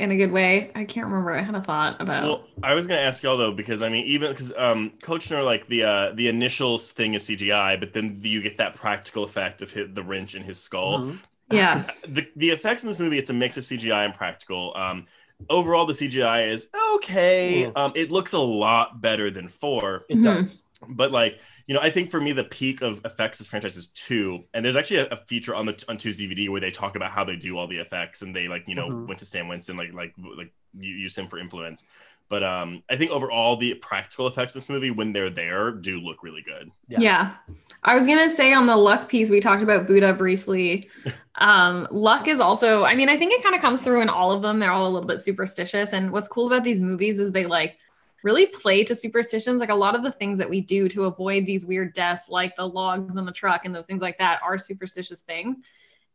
in 0.00 0.10
a 0.10 0.16
good 0.16 0.32
way. 0.32 0.70
I 0.74 0.84
can't 0.84 1.06
remember. 1.06 1.32
I 1.32 1.42
had 1.42 1.54
a 1.54 1.60
thought 1.60 2.00
about. 2.00 2.22
Well, 2.24 2.44
I 2.64 2.74
was 2.74 2.86
gonna 2.88 3.00
ask 3.00 3.22
y'all 3.22 3.36
though, 3.36 3.52
because 3.52 3.82
I 3.82 3.88
mean, 3.88 4.04
even 4.06 4.30
because 4.32 4.52
um, 4.56 4.92
Koechner, 5.02 5.44
like 5.44 5.66
the 5.68 5.84
uh, 5.84 6.12
the 6.14 6.26
initial 6.28 6.76
thing 6.76 7.14
is 7.14 7.24
CGI, 7.24 7.76
but 7.78 7.92
then 7.92 8.20
you 8.24 8.42
get 8.42 8.58
that 8.58 8.74
practical 8.74 9.22
effect 9.22 9.62
of 9.62 9.70
hit 9.70 9.94
the 9.94 10.02
wrench 10.02 10.34
in 10.34 10.42
his 10.42 10.60
skull. 10.60 11.00
Mhm. 11.00 11.18
Yeah, 11.50 11.72
'Cause 11.72 11.86
The 12.02 12.26
the 12.36 12.50
effects 12.50 12.82
in 12.82 12.88
this 12.88 12.98
movie, 12.98 13.18
it's 13.18 13.30
a 13.30 13.34
mix 13.34 13.56
of 13.56 13.66
CGI 13.66 14.04
and 14.04 14.14
practical. 14.14 14.72
Um, 14.76 15.06
overall, 15.48 15.86
the 15.86 15.94
CGI 15.94 16.42
is 16.48 16.68
okay. 16.94 17.62
Yeah. 17.62 17.72
Um, 17.76 17.92
it 17.94 18.10
looks 18.10 18.32
a 18.32 18.38
lot 18.38 19.00
better 19.00 19.30
than 19.30 19.48
four, 19.48 20.06
It 20.08 20.16
Mhm. 20.16 20.22
does. 20.22 20.62
but 20.90 21.10
like 21.12 21.40
you 21.66 21.74
know, 21.74 21.80
I 21.80 21.90
think 21.90 22.10
for 22.10 22.20
me 22.20 22.32
the 22.32 22.44
peak 22.44 22.80
of 22.82 23.04
effects 23.04 23.38
this 23.38 23.46
franchise 23.46 23.76
is 23.76 23.88
two, 23.88 24.44
and 24.54 24.64
there's 24.64 24.76
actually 24.76 24.98
a, 25.00 25.06
a 25.08 25.16
feature 25.26 25.54
on 25.54 25.66
the 25.66 25.84
on 25.88 25.98
two's 25.98 26.16
DVD 26.16 26.48
where 26.48 26.60
they 26.60 26.70
talk 26.70 26.96
about 26.96 27.10
how 27.10 27.24
they 27.24 27.36
do 27.36 27.58
all 27.58 27.66
the 27.66 27.76
effects, 27.78 28.22
and 28.22 28.34
they 28.34 28.48
like 28.48 28.64
you 28.66 28.74
know 28.74 28.88
Mhm. 28.88 29.06
went 29.06 29.18
to 29.20 29.26
Stan 29.26 29.48
Winston 29.48 29.76
like 29.76 29.92
like 29.92 30.14
like 30.36 30.52
you 30.78 30.94
use 30.94 31.16
him 31.16 31.28
for 31.28 31.38
influence. 31.38 31.84
But 32.28 32.42
um, 32.42 32.82
I 32.90 32.96
think 32.96 33.10
overall 33.10 33.56
the 33.56 33.74
practical 33.74 34.26
effects 34.26 34.54
in 34.54 34.58
this 34.58 34.68
movie 34.68 34.90
when 34.90 35.12
they're 35.12 35.30
there 35.30 35.70
do 35.70 35.98
look 35.98 36.22
really 36.22 36.42
good. 36.42 36.70
Yeah. 36.86 36.98
yeah. 37.00 37.34
I 37.82 37.94
was 37.94 38.06
gonna 38.06 38.28
say 38.28 38.52
on 38.52 38.66
the 38.66 38.76
luck 38.76 39.08
piece, 39.08 39.30
we 39.30 39.40
talked 39.40 39.62
about 39.62 39.86
Buddha 39.86 40.12
briefly. 40.12 40.88
Um, 41.40 41.86
luck 41.92 42.26
is 42.26 42.40
also, 42.40 42.84
I 42.84 42.96
mean, 42.96 43.08
I 43.08 43.16
think 43.16 43.32
it 43.32 43.44
kind 43.44 43.54
of 43.54 43.60
comes 43.60 43.80
through 43.80 44.00
in 44.00 44.08
all 44.08 44.32
of 44.32 44.42
them. 44.42 44.58
They're 44.58 44.72
all 44.72 44.88
a 44.88 44.90
little 44.90 45.06
bit 45.06 45.20
superstitious. 45.20 45.92
And 45.92 46.10
what's 46.10 46.26
cool 46.26 46.48
about 46.48 46.64
these 46.64 46.80
movies 46.80 47.20
is 47.20 47.30
they 47.30 47.46
like 47.46 47.78
really 48.24 48.46
play 48.46 48.82
to 48.84 48.94
superstitions. 48.94 49.60
Like 49.60 49.68
a 49.68 49.74
lot 49.74 49.94
of 49.94 50.02
the 50.02 50.10
things 50.10 50.38
that 50.38 50.50
we 50.50 50.60
do 50.60 50.88
to 50.88 51.04
avoid 51.04 51.46
these 51.46 51.64
weird 51.64 51.92
deaths, 51.92 52.28
like 52.28 52.56
the 52.56 52.68
logs 52.68 53.16
in 53.16 53.24
the 53.24 53.32
truck 53.32 53.64
and 53.64 53.74
those 53.74 53.86
things 53.86 54.02
like 54.02 54.18
that, 54.18 54.40
are 54.42 54.58
superstitious 54.58 55.20
things. 55.20 55.58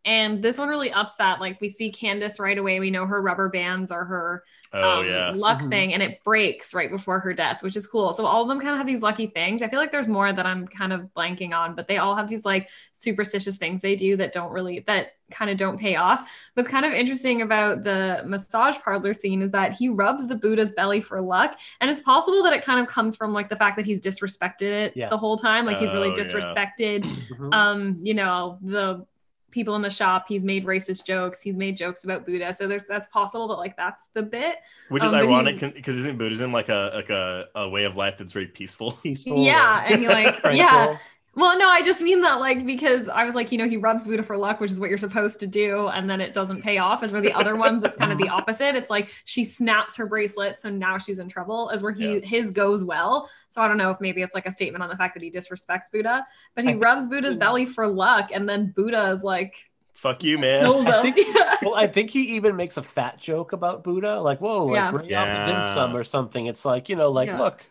And 0.05 0.43
this 0.43 0.57
one 0.57 0.69
really 0.69 0.91
ups 0.91 1.13
that. 1.15 1.39
Like 1.39 1.61
we 1.61 1.69
see 1.69 1.91
Candice 1.91 2.39
right 2.39 2.57
away. 2.57 2.79
We 2.79 2.91
know 2.91 3.05
her 3.05 3.21
rubber 3.21 3.49
bands 3.49 3.91
are 3.91 4.05
her 4.05 4.43
Oh 4.75 5.01
um, 5.01 5.05
yeah, 5.05 5.31
luck 5.35 5.61
Mhm. 5.61 5.69
thing 5.69 5.93
and 5.93 6.01
it 6.01 6.23
breaks 6.23 6.73
right 6.73 6.89
before 6.89 7.19
her 7.19 7.31
death 7.31 7.61
which 7.61 7.75
is 7.77 7.85
cool 7.85 8.11
so 8.11 8.25
all 8.25 8.41
of 8.41 8.47
them 8.47 8.59
kind 8.59 8.71
of 8.71 8.79
have 8.79 8.87
these 8.87 9.03
lucky 9.03 9.27
things 9.27 9.61
i 9.61 9.67
feel 9.67 9.77
like 9.79 9.91
there's 9.91 10.07
more 10.07 10.33
that 10.33 10.47
i'm 10.47 10.67
kind 10.67 10.91
of 10.91 11.01
blanking 11.15 11.53
on 11.53 11.75
but 11.75 11.87
they 11.87 11.97
all 11.97 12.15
have 12.15 12.27
these 12.27 12.43
like 12.43 12.69
superstitious 12.91 13.55
things 13.55 13.81
they 13.81 13.95
do 13.95 14.17
that 14.17 14.31
don't 14.33 14.51
really 14.51 14.79
that 14.79 15.13
kind 15.29 15.51
of 15.51 15.57
don't 15.57 15.79
pay 15.79 15.95
off 15.95 16.27
what's 16.55 16.67
kind 16.67 16.85
of 16.87 16.91
interesting 16.91 17.43
about 17.43 17.83
the 17.83 18.23
massage 18.25 18.77
parlor 18.79 19.13
scene 19.13 19.43
is 19.43 19.51
that 19.51 19.73
he 19.73 19.89
rubs 19.89 20.27
the 20.27 20.35
buddha's 20.35 20.71
belly 20.71 21.01
for 21.01 21.21
luck 21.21 21.59
and 21.79 21.91
it's 21.91 21.99
possible 22.01 22.41
that 22.41 22.53
it 22.53 22.63
kind 22.63 22.79
of 22.79 22.87
comes 22.87 23.15
from 23.15 23.31
like 23.31 23.49
the 23.49 23.55
fact 23.55 23.77
that 23.77 23.85
he's 23.85 24.01
disrespected 24.01 24.61
it 24.63 24.93
Yes. 24.95 25.11
the 25.11 25.17
whole 25.17 25.37
time 25.37 25.65
like 25.67 25.77
he's 25.77 25.93
really 25.93 26.09
Oh, 26.09 26.13
yeah. 26.17 26.23
disrespected 26.23 27.03
Mhm. 27.29 27.53
um 27.53 27.99
you 28.01 28.15
know 28.15 28.57
the 28.61 29.05
people 29.53 29.75
in 29.77 29.81
the 29.81 29.89
shop. 29.89 30.25
He's 30.27 30.43
made 30.43 30.65
racist 30.65 31.05
jokes. 31.05 31.41
He's 31.41 31.55
made 31.57 31.77
jokes 31.77 32.03
about 32.03 32.25
Buddha. 32.25 32.53
So 32.53 32.67
there's 32.67 32.83
that's 32.85 33.07
possible 33.07 33.47
that 33.49 33.55
like 33.55 33.77
that's 33.77 34.07
the 34.13 34.23
bit. 34.23 34.57
Which 34.89 35.05
is 35.05 35.13
Um, 35.13 35.13
but 35.13 35.21
ironic 35.29 35.59
because 35.73 35.95
isn't 35.97 36.17
Buddhism 36.17 36.51
like 36.51 36.69
a 36.69 36.91
like 36.93 37.09
a, 37.09 37.45
a 37.55 37.69
way 37.69 37.85
of 37.85 37.95
life 37.97 38.17
that's 38.17 38.33
very 38.33 38.47
peaceful? 38.47 38.99
Peaceful, 39.03 39.43
Yeah, 39.43 39.85
and 39.87 40.01
he 40.01 40.07
like 40.09 40.35
tranquil. 40.41 40.57
yeah. 40.57 40.97
Well, 41.35 41.57
no, 41.57 41.67
I 41.67 41.81
just 41.81 42.01
mean 42.03 42.21
that 42.21 42.35
like 42.39 42.63
because 42.63 43.09
I 43.09 43.23
was 43.25 43.33
like, 43.33 43.51
you 43.51 43.57
know, 43.57 43.67
he 43.67 43.75
rubs 43.77 44.03
Buddha 44.03 44.21
for 44.21 44.37
luck, 44.37 44.59
which 44.59 44.69
is 44.71 44.79
what 44.79 44.89
you're 44.89 44.99
supposed 44.99 45.39
to 45.39 45.47
do, 45.47 45.87
and 45.87 46.07
then 46.07 46.21
it 46.21 46.31
doesn't 46.31 46.61
pay 46.61 46.77
off. 46.77 47.01
As 47.01 47.11
where 47.11 47.21
the 47.21 47.33
other 47.33 47.55
ones, 47.55 47.83
it's 47.83 47.95
kind 47.95 48.11
of 48.11 48.19
the 48.19 48.29
opposite. 48.37 48.75
It's 48.75 48.91
like 48.91 49.11
she 49.25 49.43
snaps 49.43 49.95
her 49.95 50.05
bracelet, 50.05 50.59
so 50.59 50.69
now 50.69 50.99
she's 50.99 51.17
in 51.17 51.27
trouble. 51.29 51.71
As 51.73 51.81
where 51.81 51.91
he 51.91 52.19
his 52.19 52.51
goes 52.51 52.83
well. 52.83 53.29
So 53.49 53.61
I 53.63 53.67
don't 53.67 53.77
know 53.77 53.89
if 53.89 53.99
maybe 53.99 54.21
it's 54.21 54.35
like 54.35 54.45
a 54.45 54.51
statement 54.51 54.83
on 54.83 54.89
the 54.89 54.95
fact 54.95 55.15
that 55.15 55.23
he 55.23 55.31
disrespects 55.31 55.89
Buddha, 55.91 56.23
but 56.53 56.65
he 56.65 56.69
I 56.69 56.73
think- 56.73 56.83
rubs 56.83 57.07
Buddha's 57.07 57.35
belly 57.35 57.65
for 57.65 57.87
luck, 57.87 58.29
and 58.31 58.47
then 58.47 58.71
Buddha 58.75 59.09
is 59.09 59.23
like 59.23 59.55
Fuck 59.93 60.23
you, 60.23 60.37
man. 60.37 60.61
kills 60.61 60.85
I 60.85 61.01
him. 61.07 61.13
think- 61.13 61.35
well, 61.63 61.75
I 61.75 61.87
think 61.87 62.11
he 62.11 62.35
even 62.35 62.55
makes 62.55 62.77
a 62.77 62.83
fat 62.83 63.17
joke 63.19 63.53
about 63.53 63.83
Buddha, 63.83 64.19
like 64.21 64.39
"Whoa, 64.39 64.65
like 64.67 64.75
Yeah. 64.75 64.91
bring 64.91 65.13
out 65.15 65.45
the 65.47 65.51
dim 65.51 65.63
sum 65.73 65.95
or 65.95 66.03
something." 66.03 66.45
It's 66.45 66.63
like 66.63 66.89
you 66.89 66.95
know, 66.95 67.09
like 67.09 67.27
Yeah. 67.29 67.39
look, 67.39 67.65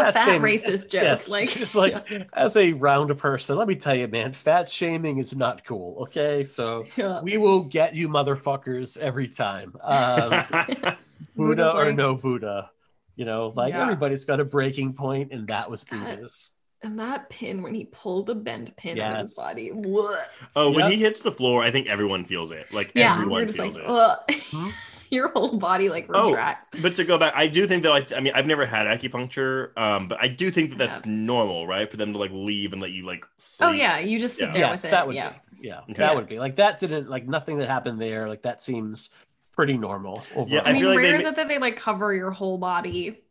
a 0.00 0.12
fat 0.12 0.24
shaming- 0.26 0.42
racist 0.42 0.66
yes, 0.66 0.86
joke. 0.86 1.02
yes, 1.02 1.28
Like 1.30 1.50
just 1.50 1.74
like 1.74 2.28
as 2.32 2.56
a 2.56 2.72
round 2.74 3.16
person, 3.18 3.56
let 3.56 3.66
me 3.68 3.74
tell 3.74 3.94
you, 3.94 4.06
man, 4.08 4.32
fat 4.32 4.70
shaming 4.70 5.18
is 5.18 5.34
not 5.34 5.64
cool. 5.64 6.02
Okay, 6.02 6.44
so 6.44 6.84
yeah. 6.96 7.20
we 7.22 7.36
will 7.38 7.64
get 7.64 7.94
you 7.94 8.08
motherfuckers 8.08 8.96
every 8.98 9.28
time. 9.28 9.74
Um, 9.82 10.44
Buddha 11.36 11.72
or 11.72 11.92
no 11.92 12.14
Buddha, 12.14 12.70
you 13.16 13.24
know, 13.24 13.52
like 13.56 13.72
Yeah. 13.72 13.82
everybody's 13.82 14.24
got 14.24 14.40
a 14.40 14.44
breaking 14.44 14.92
point, 14.94 15.32
and 15.32 15.46
that 15.48 15.70
was 15.70 15.84
That- 15.84 16.16
Buddha's. 16.16 16.50
And 16.84 16.96
that 17.00 17.28
pin 17.28 17.60
when 17.60 17.74
he 17.74 17.86
pulled 17.86 18.26
the 18.28 18.36
bent 18.36 18.76
pin 18.76 19.00
out 19.00 19.14
of 19.14 19.18
his 19.18 19.34
body. 19.34 19.70
What? 19.72 20.30
oh, 20.54 20.70
when 20.72 20.88
he 20.92 20.96
hits 20.96 21.20
the 21.20 21.32
floor, 21.32 21.60
I 21.64 21.72
think 21.72 21.88
everyone 21.88 22.24
feels 22.24 22.52
it. 22.52 22.72
Like 22.72 22.92
Yeah, 22.94 23.14
everyone 23.14 23.48
feels 23.48 23.76
like, 23.76 24.24
it. 24.28 24.72
Ugh. 25.10 25.12
Your 25.12 25.28
whole 25.28 25.58
body 25.58 25.88
like 25.88 26.06
Oh. 26.12 26.36
But 26.82 26.96
to 26.96 27.04
go 27.04 27.18
back, 27.18 27.32
I 27.36 27.46
do 27.48 27.66
think 27.66 27.82
that 27.84 27.92
I, 27.92 28.16
I 28.16 28.20
mean 28.20 28.32
I've 28.34 28.46
never 28.46 28.66
had 28.66 28.86
acupuncture, 28.86 29.76
um, 29.78 30.08
but 30.08 30.18
I 30.20 30.28
do 30.28 30.50
think 30.50 30.70
that 30.70 30.78
that's 30.78 31.06
normal, 31.06 31.66
right? 31.66 31.90
For 31.90 31.96
them 31.96 32.12
to 32.12 32.18
like 32.18 32.30
leave 32.32 32.72
and 32.72 32.82
let 32.82 32.90
you 32.90 33.06
like. 33.06 33.24
Sleep. 33.38 33.68
Oh 33.68 33.72
yeah, 33.72 33.98
you 33.98 34.18
just 34.18 34.36
sit 34.36 34.46
Yeah. 34.48 34.52
there 34.52 34.60
yes, 34.62 34.76
with 34.82 34.84
it. 34.86 34.90
that 34.90 35.06
would 35.06 35.16
yeah. 35.16 35.30
be. 35.30 35.68
Yeah, 35.68 35.80
Okay. 35.90 35.94
that 35.94 36.14
would 36.14 36.28
be 36.28 36.38
like 36.38 36.56
that. 36.56 36.78
Didn't 36.80 37.08
like 37.08 37.26
nothing 37.26 37.58
that 37.58 37.68
happened 37.68 38.00
there. 38.00 38.28
Like 38.28 38.42
that 38.42 38.62
seems 38.62 39.10
pretty 39.52 39.76
normal. 39.76 40.22
Overall. 40.36 40.48
Yeah, 40.48 40.60
I, 40.64 40.70
I 40.70 40.72
mean, 40.72 40.82
feel 40.82 40.90
like 40.90 41.02
they 41.02 41.12
rare 41.12 41.16
is 41.16 41.24
it 41.24 41.36
that 41.36 41.48
they 41.48 41.58
like 41.58 41.76
cover 41.76 42.14
your 42.14 42.30
whole 42.30 42.58
body. 42.58 43.22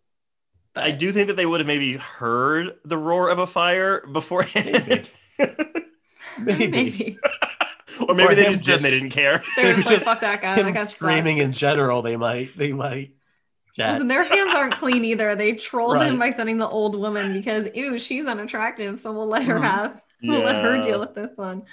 But 0.74 0.84
I 0.84 0.92
do 0.92 1.12
think 1.12 1.28
that 1.28 1.36
they 1.36 1.46
would 1.46 1.60
have 1.60 1.68
maybe 1.68 1.94
heard 1.98 2.76
the 2.86 2.98
roar 2.98 3.30
of 3.30 3.40
a 3.40 3.48
fire 3.48 4.06
beforehand, 4.08 5.10
Maybe. 6.38 6.68
maybe. 6.68 7.18
Or 8.08 8.16
maybe 8.16 8.34
Or 8.34 8.36
they 8.36 8.46
him 8.46 8.54
just 8.54 8.64
did. 8.64 8.80
They 8.82 8.90
didn't 8.92 9.10
care. 9.12 9.44
They're 9.56 9.74
just 9.76 9.86
like, 9.86 10.02
"Fuck 10.02 10.20
that 10.22 10.42
guy." 10.42 10.56
Him 10.56 10.74
that 10.74 10.90
screaming 10.90 11.38
sucked. 11.38 11.46
in 11.46 11.54
general. 11.54 12.02
They 12.02 12.16
might. 12.18 12.56
They 12.58 12.72
might. 12.74 13.12
Yeah. 13.78 13.92
Listen, 13.94 14.08
their 14.08 14.24
hands 14.24 14.54
aren't 14.56 14.74
clean 14.74 15.06
either. 15.06 15.36
They 15.36 15.54
trolled 15.54 16.02
him 16.02 16.18
by 16.18 16.32
sending 16.32 16.58
the 16.58 16.68
old 16.68 16.96
woman 17.00 17.34
because 17.34 17.68
ew, 17.76 18.00
she's 18.00 18.26
unattractive, 18.26 19.00
so 19.00 19.14
we'll 19.14 19.28
let 19.28 19.44
her 19.44 19.60
Mhm. 19.60 19.62
have 19.62 20.02
we'll 20.24 20.42
let 20.42 20.64
her 20.64 20.82
deal 20.82 21.00
with 21.00 21.14
this 21.14 21.32
one. 21.38 21.64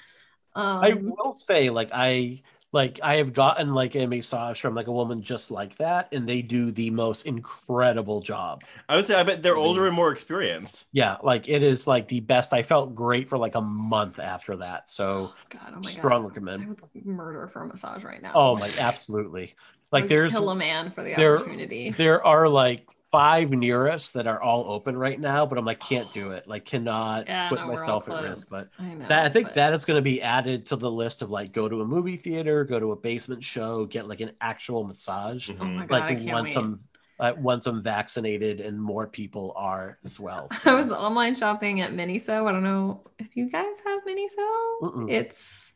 Um, 0.54 0.84
I 0.84 0.92
will 0.92 1.32
say, 1.32 1.70
like 1.70 1.90
I 1.92 2.42
like 2.74 2.98
I 3.04 3.14
have 3.16 3.32
gotten 3.32 3.72
like 3.72 3.94
a 3.94 4.04
massage 4.04 4.60
from 4.60 4.74
like 4.74 4.88
a 4.88 4.92
woman 4.92 5.22
just 5.22 5.52
like 5.52 5.76
that, 5.76 6.08
and 6.10 6.28
they 6.28 6.42
do 6.42 6.72
the 6.72 6.90
most 6.90 7.24
incredible 7.24 8.20
job. 8.20 8.64
I 8.88 8.96
would 8.96 9.04
say 9.04 9.14
I 9.14 9.22
bet 9.22 9.44
they're 9.44 9.56
older 9.56 9.82
mm-hmm. 9.82 9.86
and 9.86 9.96
more 9.96 10.10
experienced. 10.10 10.86
Yeah, 10.90 11.16
like 11.22 11.48
it 11.48 11.62
is 11.62 11.86
like 11.86 12.08
the 12.08 12.18
best. 12.18 12.52
I 12.52 12.64
felt 12.64 12.92
great 12.96 13.28
for 13.28 13.38
like 13.38 13.54
a 13.54 13.60
month 13.60 14.18
after 14.18 14.56
that. 14.56 14.88
So 14.88 15.30
oh, 15.32 15.34
God, 15.50 15.72
oh 15.76 15.80
my 15.84 15.90
strong 15.90 16.22
god, 16.22 16.26
I 16.26 16.28
recommend. 16.28 16.68
would 16.68 17.06
murder 17.06 17.46
for 17.46 17.62
a 17.62 17.66
massage 17.68 18.02
right 18.02 18.20
now. 18.20 18.32
Oh 18.34 18.56
my, 18.56 18.68
absolutely. 18.76 19.54
Like 19.92 20.08
there's 20.08 20.32
kill 20.32 20.50
a 20.50 20.56
man 20.56 20.90
for 20.90 21.04
the 21.04 21.14
there- 21.14 21.38
opportunity. 21.38 21.90
there 21.90 22.26
are 22.26 22.48
like 22.48 22.88
five 23.14 23.50
near 23.50 23.88
us 23.88 24.10
that 24.10 24.26
are 24.26 24.42
all 24.42 24.70
open 24.72 24.96
right 24.96 25.20
now, 25.20 25.46
but 25.46 25.56
I'm 25.56 25.64
like 25.64 25.78
can't 25.78 26.10
do 26.12 26.32
it. 26.32 26.48
Like 26.48 26.64
cannot 26.64 27.28
Yeah, 27.28 27.48
put 27.48 27.60
no, 27.60 27.68
myself 27.68 28.08
at 28.08 28.22
risk. 28.24 28.48
But 28.50 28.68
I 28.78 28.94
know. 28.94 29.06
that 29.06 29.24
I 29.24 29.28
think 29.28 29.46
but- 29.48 29.54
that 29.54 29.72
is 29.72 29.84
going 29.84 29.96
to 29.98 30.02
be 30.02 30.20
added 30.20 30.66
to 30.66 30.76
the 30.76 30.90
list 30.90 31.22
of 31.22 31.30
like 31.30 31.52
go 31.52 31.68
to 31.68 31.80
a 31.82 31.86
movie 31.86 32.16
theater, 32.16 32.64
go 32.64 32.80
to 32.80 32.90
a 32.92 32.96
basement 32.96 33.44
show, 33.44 33.86
get 33.86 34.08
like 34.08 34.20
an 34.20 34.32
actual 34.40 34.82
massage. 34.84 35.48
Oh 35.50 35.64
my 35.64 35.86
god, 35.86 36.02
I 36.02 36.08
like 36.08 36.18
can't 36.18 36.32
once 36.32 36.56
wait. 36.56 36.64
I'm 36.64 36.80
uh, 37.20 37.32
once 37.38 37.66
I'm 37.66 37.80
vaccinated 37.80 38.60
and 38.60 38.82
more 38.82 39.06
people 39.06 39.52
are 39.54 39.98
as 40.04 40.18
well. 40.18 40.48
So. 40.62 40.72
I 40.72 40.74
was 40.74 40.90
online 40.90 41.36
shopping 41.36 41.80
at 41.80 41.92
Miniso. 41.92 42.48
I 42.48 42.52
don't 42.52 42.64
know 42.64 43.04
if 43.20 43.36
you 43.36 43.48
guys 43.48 43.76
have 43.86 44.00
Miniso. 44.04 44.80
Mm-mm. 44.82 45.10
It's 45.10 45.72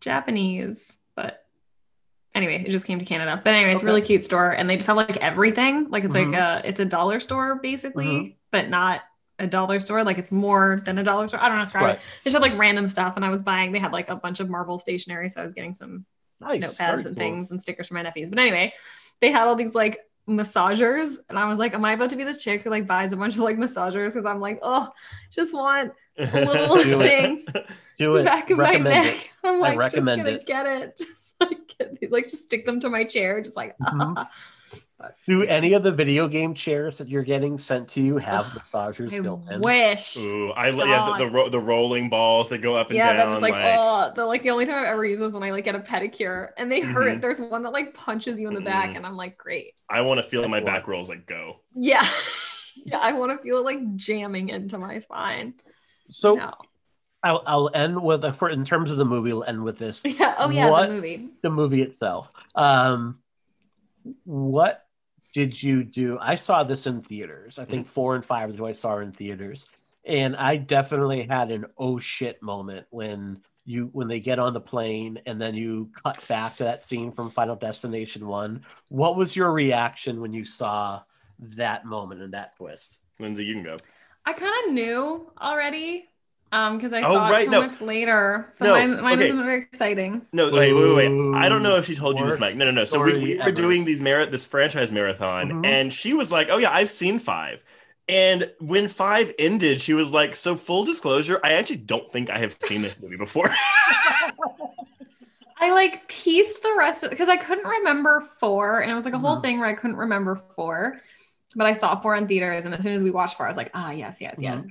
Japanese, 0.00 0.98
but 1.14 1.44
anyway, 2.38 2.64
it 2.66 2.70
just 2.70 2.86
came 2.86 2.98
to 2.98 3.04
Canada. 3.04 3.40
But 3.44 3.52
anyway, 3.54 3.72
it's 3.72 3.82
a 3.82 3.84
really 3.86 4.00
cute 4.00 4.24
store, 4.24 4.50
and 4.52 4.68
they 4.70 4.76
just 4.76 4.86
have 4.86 4.96
like 4.96 5.18
everything. 5.18 5.90
Like 5.90 6.04
it's 6.04 6.14
Mhm. 6.14 6.32
like 6.32 6.40
a 6.40 6.66
it's 6.68 6.80
a 6.80 6.84
dollar 6.86 7.20
store 7.20 7.56
basically, 7.56 8.06
Mhm. 8.06 8.34
but 8.50 8.68
not 8.70 9.02
a 9.38 9.46
dollar 9.46 9.78
store. 9.80 10.02
Like 10.04 10.18
it's 10.18 10.32
more 10.32 10.80
than 10.84 10.96
a 10.98 11.04
dollar 11.04 11.28
store. 11.28 11.40
I 11.40 11.44
don't 11.44 11.52
know 11.52 11.56
how 11.56 11.62
to 11.62 11.66
describe 11.66 11.82
Right. 11.84 11.94
it. 11.96 12.00
They 12.24 12.30
had 12.30 12.40
like 12.42 12.56
random 12.58 12.88
stuff, 12.88 13.16
and 13.16 13.24
I 13.24 13.28
was 13.28 13.42
buying. 13.42 13.72
They 13.72 13.78
had 13.78 13.92
like 13.92 14.08
a 14.08 14.16
bunch 14.16 14.40
of 14.40 14.48
Marvel 14.48 14.78
stationery, 14.78 15.28
so 15.28 15.40
I 15.40 15.44
was 15.44 15.52
getting 15.54 15.74
some 15.74 16.06
nice, 16.40 16.76
very 16.76 16.90
notepads 16.92 17.04
and 17.06 17.16
cool. 17.16 17.22
things 17.24 17.50
and 17.50 17.60
stickers 17.60 17.88
for 17.88 17.94
my 17.94 18.02
nephews. 18.02 18.30
But 18.30 18.38
anyway, 18.38 18.72
they 19.20 19.30
had 19.30 19.46
all 19.46 19.54
these 19.56 19.74
like 19.74 19.98
massagers, 20.28 21.16
and 21.28 21.38
I 21.38 21.46
was 21.48 21.58
like, 21.58 21.74
"Am 21.74 21.84
I 21.84 21.92
about 21.92 22.10
to 22.10 22.16
be 22.16 22.24
this 22.24 22.42
chick 22.42 22.62
who 22.62 22.70
like 22.70 22.86
buys 22.86 23.12
a 23.12 23.16
bunch 23.16 23.34
of 23.34 23.40
like 23.40 23.56
massagers?" 23.56 24.14
Because 24.14 24.26
I'm 24.26 24.40
like, 24.40 24.58
"Oh, 24.62 24.88
just 25.30 25.52
want 25.54 25.92
a 26.18 26.24
little 26.44 26.76
Do 26.82 27.00
it. 27.02 27.08
thing 27.08 27.44
Do 27.96 28.12
the 28.14 28.20
it. 28.20 28.24
back 28.24 28.50
of 28.50 28.58
my 28.58 28.64
Recommend 28.72 29.06
neck." 29.06 29.14
it. 29.16 29.28
I'm 29.44 29.60
like, 29.60 29.74
just 29.80 29.94
recommend 29.94 30.22
gonna 30.24 30.36
it. 30.36 30.46
get 30.46 30.66
it, 30.66 30.96
just 30.98 31.32
like 31.40 31.74
get 31.78 32.00
these- 32.00 32.10
like 32.10 32.24
just 32.24 32.44
stick 32.44 32.66
them 32.66 32.80
to 32.80 32.90
my 32.90 33.04
chair, 33.04 33.40
just 33.40 33.56
like. 33.56 33.76
Mhm. 33.78 34.26
But, 35.00 35.14
Do 35.26 35.44
any 35.44 35.74
of 35.74 35.84
the 35.84 35.92
video 35.92 36.26
game 36.26 36.54
chairs 36.54 36.98
that 36.98 37.08
you're 37.08 37.22
getting 37.22 37.56
sent 37.56 37.86
to 37.90 38.00
you 38.02 38.16
have 38.18 38.44
massagers 38.46 39.16
I 39.16 39.22
built 39.22 39.48
in? 39.48 39.60
wish. 39.60 40.16
Ooh, 40.26 40.50
I 40.50 40.70
li- 40.70 40.88
yeah, 40.88 41.12
the, 41.16 41.24
the 41.24 41.30
ro- 41.30 41.48
the 41.48 41.60
rolling 41.60 42.08
balls 42.08 42.48
that 42.48 42.58
go 42.58 42.74
up 42.74 42.88
and 42.88 42.96
Yeah, 42.96 43.12
down. 43.12 43.16
that 43.18 43.28
was 43.28 43.40
like, 43.40 43.52
like- 43.52 43.74
oh, 43.78 44.12
the 44.16 44.26
like 44.26 44.42
the 44.42 44.50
only 44.50 44.66
time 44.66 44.74
I've 44.80 44.86
ever 44.86 45.06
use 45.06 45.20
those 45.20 45.34
when 45.34 45.44
I 45.44 45.52
like 45.52 45.64
get 45.64 45.76
a 45.76 45.78
pedicure 45.78 46.48
and 46.58 46.70
they 46.70 46.80
hurt. 46.80 47.18
Mhm. 47.18 47.20
There's 47.20 47.40
one 47.40 47.62
that 47.62 47.72
like 47.72 47.94
punches 47.94 48.40
you 48.40 48.48
in 48.48 48.54
the 48.54 48.60
back, 48.60 48.90
Mhm. 48.90 48.96
and 48.96 49.06
I'm 49.06 49.16
like, 49.16 49.38
great. 49.38 49.74
I 49.88 50.00
want 50.00 50.18
to 50.20 50.28
feel 50.28 50.40
my 50.48 50.56
Excellent. 50.56 50.66
back 50.66 50.88
rolls 50.88 51.08
like 51.08 51.26
go. 51.26 51.60
Yeah. 51.76 52.04
yeah, 52.84 52.98
I 52.98 53.12
want 53.12 53.30
to 53.30 53.38
feel 53.38 53.58
it 53.58 53.64
like 53.64 53.94
jamming 53.94 54.48
into 54.48 54.78
my 54.78 54.98
spine. 54.98 55.54
So 56.08 56.34
No. 56.36 56.52
I'll, 57.22 57.42
I'll 57.46 57.70
end 57.74 58.00
with 58.02 58.24
a, 58.24 58.32
for 58.32 58.48
in 58.48 58.64
terms 58.64 58.90
of 58.90 58.96
the 58.96 59.04
movie. 59.04 59.32
We'll 59.32 59.44
end 59.44 59.62
with 59.64 59.78
this. 59.78 60.02
Yeah. 60.04 60.34
Oh 60.38 60.50
yeah, 60.50 60.70
What- 60.70 60.88
the 60.88 60.94
movie. 60.94 61.28
The 61.42 61.50
movie 61.50 61.82
itself. 61.82 62.32
Um, 62.54 63.18
what 64.24 64.86
did 65.34 65.60
you 65.62 65.84
do? 65.84 66.18
I 66.20 66.36
saw 66.36 66.64
this 66.64 66.86
in 66.86 67.02
theaters. 67.02 67.58
I 67.58 67.64
think 67.64 67.86
four 67.86 68.14
and 68.14 68.24
five 68.24 68.50
is 68.50 68.60
what 68.60 68.68
I 68.68 68.72
saw 68.72 68.98
in 68.98 69.12
theaters, 69.12 69.68
and 70.04 70.36
I 70.36 70.56
definitely 70.56 71.24
had 71.24 71.50
an 71.50 71.66
oh 71.76 71.98
shit 71.98 72.42
moment 72.42 72.86
when 72.90 73.42
you 73.66 73.90
when 73.92 74.08
they 74.08 74.20
get 74.20 74.38
on 74.38 74.54
the 74.54 74.60
plane 74.60 75.20
and 75.26 75.38
then 75.38 75.54
you 75.54 75.90
cut 76.02 76.26
back 76.28 76.56
to 76.56 76.64
that 76.64 76.84
scene 76.86 77.12
from 77.12 77.30
Final 77.30 77.56
Destination 77.56 78.26
One. 78.26 78.64
What 78.88 79.16
was 79.16 79.36
your 79.36 79.52
reaction 79.52 80.20
when 80.22 80.32
you 80.32 80.44
saw 80.46 81.02
that 81.40 81.84
moment 81.84 82.22
and 82.22 82.32
that 82.32 82.56
twist? 82.56 83.00
Lindsay, 83.18 83.44
you 83.44 83.54
can 83.54 83.64
go. 83.64 83.76
I 84.28 84.32
kind 84.34 84.52
of 84.66 84.72
knew 84.74 85.30
already. 85.40 86.04
Um, 86.50 86.76
because 86.76 86.92
I 86.94 87.00
Oh, 87.02 87.12
saw 87.14 87.28
right, 87.28 87.42
it 87.42 87.44
so 87.46 87.50
no. 87.50 87.60
much 87.60 87.80
later. 87.82 88.46
So 88.50 88.64
No, 88.66 88.72
mine, 88.72 89.02
mine 89.02 89.14
okay. 89.18 89.24
isn't 89.26 89.42
very 89.44 89.60
exciting. 89.62 90.26
No, 90.32 90.50
wait, 90.50 90.72
wait, 90.72 90.94
wait, 90.94 91.08
wait. 91.10 91.34
I 91.36 91.48
don't 91.48 91.62
know 91.62 91.76
if 91.76 91.84
she 91.86 91.94
told 91.94 92.18
you 92.18 92.24
this, 92.24 92.38
Mike. 92.38 92.56
No, 92.56 92.64
no, 92.64 92.70
no. 92.70 92.84
So 92.86 93.02
we, 93.02 93.18
we 93.18 93.36
were 93.36 93.42
ever. 93.42 93.52
doing 93.52 93.84
these 93.84 94.00
merit 94.00 94.30
this 94.30 94.44
franchise 94.46 94.90
marathon, 94.92 95.50
Mhm. 95.50 95.66
and 95.66 95.92
she 95.92 96.14
was 96.14 96.32
like, 96.32 96.48
"Oh 96.50 96.56
yeah, 96.58 96.70
I've 96.72 96.90
seen 96.90 97.18
five. 97.18 97.62
And 98.08 98.50
when 98.60 98.88
five 98.88 99.34
ended, 99.38 99.80
she 99.82 99.92
was 99.92 100.12
like, 100.12 100.36
"So 100.36 100.56
full 100.56 100.84
disclosure, 100.84 101.38
I 101.44 101.52
actually 101.52 101.76
don't 101.78 102.10
think 102.12 102.30
I 102.30 102.38
have 102.38 102.56
seen 102.60 102.80
this 102.82 103.02
movie 103.02 103.16
before." 103.16 103.50
I 105.60 105.70
like 105.72 106.06
pieced 106.08 106.62
the 106.62 106.74
rest 106.78 107.02
of 107.04 107.10
because 107.10 107.28
I 107.28 107.36
couldn't 107.36 107.66
remember 107.66 108.20
four, 108.38 108.80
and 108.80 108.90
it 108.90 108.94
was 108.94 109.04
like 109.04 109.14
a 109.14 109.18
whole 109.18 109.38
Mhm. 109.38 109.42
thing 109.42 109.58
where 109.58 109.68
I 109.68 109.74
couldn't 109.74 109.96
remember 109.96 110.36
four. 110.54 111.00
But 111.56 111.66
I 111.66 111.72
saw 111.72 111.98
four 112.00 112.14
in 112.14 112.28
theaters, 112.28 112.66
and 112.66 112.74
as 112.74 112.82
soon 112.82 112.92
as 112.92 113.02
we 113.02 113.10
watched 113.10 113.36
four, 113.36 113.46
I 113.46 113.50
was 113.50 113.56
like, 113.56 113.70
ah, 113.74 113.90
yes, 113.90 114.20
yes, 114.20 114.38
yes. 114.40 114.64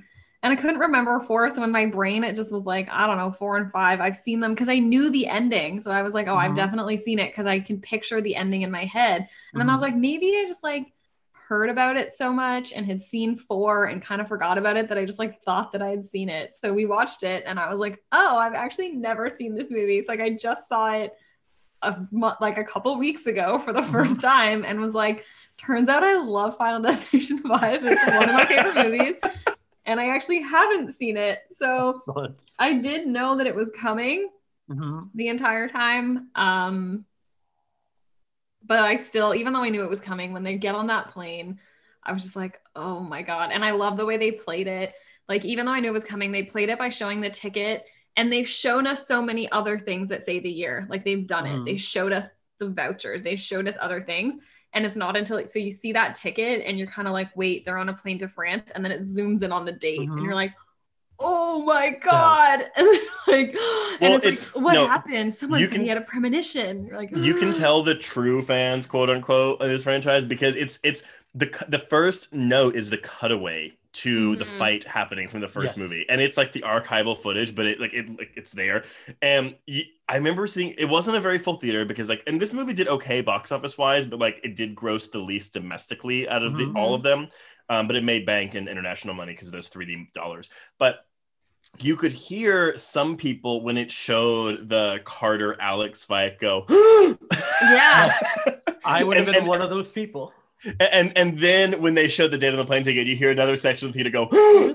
And 0.44 0.52
I 0.52 0.56
couldn't 0.56 0.78
remember 0.78 1.18
four, 1.18 1.50
so 1.50 1.64
in 1.64 1.72
my 1.72 1.86
brain 1.86 2.22
it 2.22 2.36
just 2.36 2.52
was 2.52 2.62
like, 2.62 2.88
I 2.90 3.08
don't 3.08 3.18
know, 3.18 3.32
four 3.32 3.56
and 3.56 3.72
five. 3.72 4.00
I've 4.00 4.14
seen 4.14 4.38
them 4.38 4.54
because 4.54 4.68
I 4.68 4.78
knew 4.78 5.10
the 5.10 5.26
ending, 5.26 5.80
so 5.80 5.90
I 5.90 6.02
was 6.02 6.14
like, 6.14 6.28
oh, 6.28 6.36
I've 6.36 6.52
Mhm. 6.52 6.56
definitely 6.56 6.96
seen 6.96 7.18
it 7.18 7.32
because 7.32 7.46
I 7.46 7.58
can 7.58 7.80
picture 7.80 8.20
the 8.20 8.36
ending 8.36 8.62
in 8.62 8.70
my 8.70 8.84
head. 8.84 9.28
And 9.52 9.60
then 9.60 9.68
I 9.68 9.72
was 9.72 9.82
like, 9.82 9.96
maybe 9.96 10.28
I 10.36 10.44
just 10.46 10.62
like 10.62 10.92
heard 11.32 11.70
about 11.70 11.96
it 11.96 12.12
so 12.12 12.32
much 12.32 12.72
and 12.72 12.86
had 12.86 13.02
seen 13.02 13.36
four 13.36 13.86
and 13.86 14.00
kind 14.00 14.20
of 14.20 14.28
forgot 14.28 14.58
about 14.58 14.76
it 14.76 14.88
that 14.90 14.98
I 14.98 15.04
just 15.04 15.18
like 15.18 15.42
thought 15.42 15.72
that 15.72 15.82
I 15.82 15.88
had 15.88 16.04
seen 16.04 16.28
it. 16.28 16.52
So 16.52 16.72
we 16.72 16.84
watched 16.86 17.24
it 17.24 17.42
and 17.46 17.58
I 17.58 17.68
was 17.70 17.80
like, 17.80 18.00
oh, 18.12 18.36
I've 18.36 18.54
actually 18.54 18.90
never 18.90 19.28
seen 19.28 19.56
this 19.56 19.70
movie. 19.72 19.98
It's 19.98 20.08
like 20.08 20.20
I 20.20 20.30
just 20.30 20.68
saw 20.68 20.92
it 20.92 21.16
a 21.82 21.96
like 22.40 22.58
a 22.58 22.64
couple 22.64 22.96
weeks 22.98 23.26
ago 23.26 23.58
for 23.58 23.72
the 23.72 23.82
first 23.82 24.20
time 24.20 24.64
and 24.64 24.78
was 24.80 24.94
like, 24.94 25.24
turns 25.58 25.88
out 25.88 26.02
I 26.04 26.16
love 26.16 26.56
Final 26.56 26.80
Destination 26.82 27.38
5. 27.38 27.84
It's 27.84 28.06
one 28.06 28.28
of 28.28 28.34
my 28.34 28.46
favorite 28.46 28.74
movies. 28.90 29.16
and 29.84 30.00
I 30.00 30.08
actually 30.14 30.40
haven't 30.40 30.92
seen 30.92 31.16
it. 31.16 31.40
So 31.50 31.94
Excellent. 31.96 32.36
I 32.58 32.74
did 32.74 33.06
know 33.06 33.36
that 33.36 33.46
it 33.46 33.54
was 33.54 33.70
coming 33.78 34.30
Mhm. 34.70 35.02
the 35.14 35.28
entire 35.28 35.66
time. 35.66 36.28
Um, 36.34 37.06
but 38.66 38.82
I 38.82 38.96
still, 38.96 39.34
even 39.34 39.52
though 39.54 39.62
I 39.62 39.70
knew 39.70 39.82
it 39.82 39.88
was 39.88 40.00
coming, 40.00 40.32
when 40.32 40.42
they 40.42 40.58
get 40.58 40.74
on 40.74 40.88
that 40.88 41.08
plane, 41.08 41.58
I 42.02 42.12
was 42.12 42.22
just 42.22 42.36
like, 42.36 42.60
oh 42.76 43.00
my 43.00 43.22
God. 43.22 43.50
And 43.50 43.64
I 43.64 43.70
love 43.70 43.96
the 43.96 44.04
way 44.04 44.18
they 44.18 44.32
played 44.32 44.66
it. 44.66 44.92
Like, 45.28 45.44
even 45.46 45.64
though 45.64 45.72
I 45.72 45.80
knew 45.80 45.88
it 45.88 45.92
was 45.92 46.04
coming, 46.04 46.32
they 46.32 46.42
played 46.42 46.68
it 46.68 46.78
by 46.78 46.90
showing 46.90 47.20
the 47.22 47.30
ticket 47.30 47.86
and 48.16 48.30
they've 48.32 48.48
shown 48.48 48.86
us 48.86 49.06
so 49.06 49.22
many 49.22 49.50
other 49.52 49.78
things 49.78 50.08
that 50.08 50.22
say 50.24 50.38
the 50.38 50.50
year. 50.50 50.86
Like, 50.90 51.04
they've 51.04 51.26
done 51.26 51.46
it. 51.46 51.54
Mhm. 51.60 51.64
They 51.64 51.76
showed 51.78 52.12
us 52.12 52.26
the 52.58 52.68
vouchers, 52.68 53.22
they 53.22 53.36
showed 53.36 53.68
us 53.68 53.78
other 53.80 54.02
things. 54.02 54.34
And 54.74 54.84
it's 54.84 54.96
not 54.96 55.16
until 55.16 55.44
so 55.46 55.58
you 55.58 55.70
see 55.70 55.92
that 55.92 56.14
ticket 56.14 56.62
and 56.66 56.78
you're 56.78 56.86
kind 56.88 57.08
of 57.08 57.14
like, 57.14 57.34
wait, 57.36 57.64
they're 57.64 57.78
on 57.78 57.88
a 57.88 57.94
plane 57.94 58.18
to 58.18 58.28
France. 58.28 58.70
And 58.74 58.84
then 58.84 58.92
it 58.92 59.00
zooms 59.00 59.42
in 59.42 59.50
on 59.52 59.64
the 59.64 59.72
date 59.72 60.00
and 60.00 60.10
Mhm. 60.10 60.24
you're 60.24 60.34
like, 60.34 60.52
oh 61.18 61.62
my 61.64 61.90
God. 62.02 62.60
And 62.76 62.86
then, 62.86 63.00
like, 63.26 63.48
and 64.00 64.10
Well, 64.12 64.16
it's, 64.18 64.26
it's- 64.26 64.54
like, 64.54 64.64
what 64.64 64.74
no, 64.74 64.86
happened? 64.86 65.34
Someone 65.34 65.60
you 65.60 65.66
said 65.66 65.74
can- 65.76 65.82
he 65.82 65.88
had 65.88 65.98
a 65.98 66.02
premonition. 66.02 66.86
You're 66.86 66.96
like, 66.96 67.10
you 67.16 67.34
can 67.34 67.52
tell 67.64 67.82
the 67.82 67.94
true 67.94 68.42
fans, 68.42 68.86
quote 68.86 69.10
unquote, 69.10 69.60
of 69.60 69.68
this 69.68 69.82
franchise 69.82 70.24
because 70.24 70.54
it's 70.54 70.78
it's 70.84 71.02
the 71.34 71.50
the 71.68 71.78
first 71.78 72.32
note 72.34 72.76
is 72.76 72.88
the 72.90 72.98
cutaway 72.98 73.72
to 74.04 74.36
the 74.36 74.44
Mhm. 74.44 74.58
fight 74.58 74.84
happening 74.84 75.28
from 75.28 75.40
the 75.40 75.48
first 75.48 75.76
Yes. 75.76 75.82
movie, 75.88 76.04
and 76.08 76.20
it's 76.20 76.36
like 76.36 76.52
the 76.52 76.60
archival 76.62 77.16
footage, 77.16 77.54
but 77.54 77.66
it 77.66 77.80
like 77.80 77.92
it 77.94 78.08
like 78.18 78.32
it's 78.36 78.52
there. 78.52 78.84
And 79.22 79.56
y 79.66 79.84
I 80.08 80.16
remember 80.16 80.46
seeing 80.46 80.74
it 80.78 80.86
wasn't 80.86 81.16
a 81.16 81.20
very 81.20 81.38
full 81.38 81.54
theater 81.54 81.84
because 81.84 82.08
like, 82.08 82.22
and 82.26 82.40
this 82.40 82.52
movie 82.52 82.72
did 82.74 82.88
okay 82.88 83.20
box 83.20 83.52
office 83.52 83.76
wise, 83.78 84.06
but 84.06 84.18
like 84.18 84.40
it 84.44 84.56
did 84.56 84.74
gross 84.74 85.08
the 85.08 85.18
least 85.18 85.52
domestically 85.54 86.28
out 86.28 86.42
of 86.42 86.52
Mhm. 86.54 86.72
the 86.74 86.78
all 86.80 86.94
of 86.94 87.02
them. 87.02 87.28
Um, 87.68 87.86
but 87.86 87.96
it 87.96 88.04
made 88.04 88.24
bank 88.24 88.54
in 88.54 88.66
international 88.68 89.14
money 89.14 89.32
because 89.32 89.48
of 89.48 89.52
those 89.52 89.68
3D 89.68 90.10
dollars. 90.14 90.48
But 90.78 91.04
you 91.78 91.96
could 91.96 92.12
hear 92.12 92.74
some 92.76 93.16
people 93.16 93.62
when 93.62 93.76
it 93.76 93.92
showed 93.92 94.68
the 94.70 95.00
Carter 95.04 95.60
Alex 95.60 96.02
fight 96.04 96.38
go, 96.38 96.64
Yeah. 97.60 98.14
I 98.84 99.04
would 99.04 99.16
have 99.18 99.26
And- 99.26 99.34
been 99.34 99.42
and- 99.42 99.48
one 99.48 99.60
of 99.60 99.68
those 99.70 99.92
people. 99.92 100.32
And 100.80 101.16
and 101.16 101.38
then 101.38 101.80
when 101.80 101.94
they 101.94 102.08
showed 102.08 102.30
the 102.32 102.38
date 102.38 102.50
on 102.50 102.56
the 102.56 102.64
plane 102.64 102.82
ticket, 102.84 103.06
you 103.06 103.16
hear 103.16 103.30
another 103.30 103.56
section 103.56 103.88
of 103.88 103.94
the 103.94 104.02
theater 104.02 104.10
go, 104.10 104.26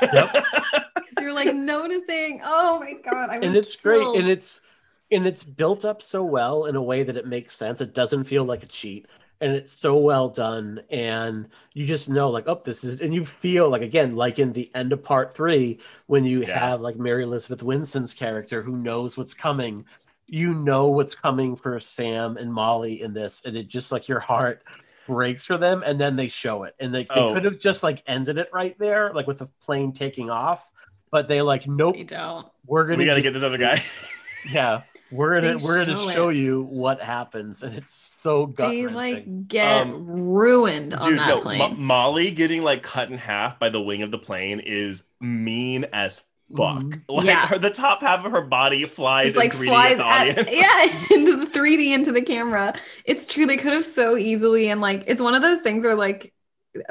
Because 0.00 1.16
you're 1.20 1.32
like 1.34 1.54
noticing. 1.54 2.40
Oh 2.44 2.80
my 2.80 2.94
God. 2.94 3.30
I 3.30 3.34
and 3.36 3.54
was 3.54 3.66
it's 3.66 3.76
great 3.76 4.06
and 4.16 4.28
it's 4.30 4.62
and 5.10 5.26
it's 5.26 5.42
built 5.42 5.84
up 5.84 6.00
so 6.02 6.24
well 6.24 6.66
in 6.66 6.76
a 6.76 6.82
way 6.82 7.02
that 7.02 7.16
it 7.16 7.26
makes 7.26 7.54
sense 7.56 7.80
it 7.80 7.94
doesn't 7.94 8.24
feel 8.24 8.44
like 8.44 8.62
a 8.62 8.66
cheat 8.66 9.06
and 9.40 9.52
it's 9.52 9.72
so 9.72 9.98
well 9.98 10.28
done 10.28 10.80
and 10.90 11.48
you 11.74 11.84
just 11.86 12.08
know 12.08 12.30
like 12.30 12.44
oh 12.46 12.60
this 12.64 12.84
is 12.84 13.00
and 13.00 13.12
you 13.14 13.24
feel 13.24 13.68
like 13.68 13.82
again 13.82 14.14
like 14.14 14.38
in 14.38 14.52
the 14.52 14.70
end 14.74 14.92
of 14.92 15.02
part 15.02 15.34
three 15.34 15.78
when 16.06 16.24
you 16.24 16.42
Yeah. 16.42 16.58
have 16.58 16.80
like 16.80 16.96
Mary 16.96 17.24
Elizabeth 17.24 17.62
Winstead's 17.62 18.14
character 18.14 18.62
who 18.62 18.76
knows 18.76 19.16
what's 19.16 19.34
coming 19.34 19.84
you 20.28 20.54
know 20.54 20.86
what's 20.86 21.14
coming 21.16 21.56
for 21.56 21.78
sam 21.80 22.36
and 22.36 22.52
molly 22.52 23.02
in 23.02 23.12
this 23.12 23.44
and 23.44 23.56
it 23.56 23.66
just 23.66 23.90
like 23.90 24.06
your 24.08 24.20
heart 24.20 24.62
breaks 25.06 25.46
for 25.46 25.58
them 25.58 25.82
and 25.84 26.00
then 26.00 26.16
they 26.16 26.28
show 26.28 26.62
it 26.64 26.74
and 26.78 26.94
they, 26.94 27.02
they 27.04 27.08
Oh. 27.10 27.34
could 27.34 27.44
have 27.44 27.58
just 27.58 27.82
like 27.82 28.02
ended 28.06 28.38
it 28.38 28.48
right 28.52 28.78
there 28.78 29.12
like 29.12 29.26
with 29.26 29.38
the 29.38 29.46
plane 29.62 29.92
taking 29.92 30.30
off 30.30 30.70
but 31.10 31.26
they 31.28 31.42
like 31.42 31.66
nope 31.66 31.96
They 31.96 32.04
don't. 32.04 32.46
we're 32.66 32.84
gonna 32.86 32.98
we 32.98 33.04
got 33.04 33.14
to 33.14 33.20
give 33.22 33.32
get 33.32 33.38
this 33.40 33.42
other 33.42 33.58
guy. 33.58 33.82
yeah, 34.52 34.82
we're 35.10 35.40
gonna 35.40 35.58
They 35.58 35.64
we're 35.64 35.84
gonna 35.84 35.98
show 35.98 36.10
show 36.10 36.28
it. 36.28 36.36
you 36.36 36.62
what 36.70 37.02
happens, 37.02 37.62
and 37.64 37.74
it's 37.74 38.14
so 38.22 38.46
gut 38.46 38.70
They 38.70 38.86
like 38.86 39.48
get 39.48 39.82
Um, 39.88 40.06
ruined 40.06 40.94
on 40.94 41.02
Dude, 41.10 41.18
that 41.18 41.44
no, 41.44 41.52
Mo- 41.58 41.74
Molly 41.76 42.30
getting 42.30 42.62
like 42.62 42.82
cut 42.82 43.10
in 43.10 43.18
half 43.18 43.58
by 43.58 43.68
the 43.70 43.80
wing 43.80 44.02
of 44.02 44.10
the 44.12 44.18
plane 44.18 44.60
is 44.60 45.02
mean 45.20 45.84
as 45.92 46.22
fuck. 46.56 46.84
Mhm. 46.84 47.02
Like 47.08 47.26
Yeah. 47.26 47.46
her, 47.48 47.58
the 47.58 47.70
top 47.70 48.00
half 48.00 48.24
of 48.24 48.32
her 48.32 48.42
body 48.42 48.84
flies 48.86 49.28
It's 49.28 49.36
like 49.36 49.52
in 49.54 49.60
3D 49.60 49.66
flies 49.68 49.92
at 49.92 49.96
the 49.98 50.06
at, 50.06 50.28
audience. 50.38 50.56
yeah 50.56 51.04
into 51.10 51.36
the 51.36 51.46
3D 51.46 51.92
into 51.92 52.12
the 52.12 52.22
camera. 52.22 52.74
It's 53.04 53.26
true 53.26 53.46
they 53.46 53.56
could 53.56 53.72
have 53.72 53.84
so 53.84 54.16
easily 54.16 54.68
and 54.70 54.80
like 54.80 55.04
it's 55.06 55.20
one 55.22 55.34
of 55.34 55.42
those 55.42 55.60
things 55.60 55.84
where 55.84 55.94
like 55.96 56.32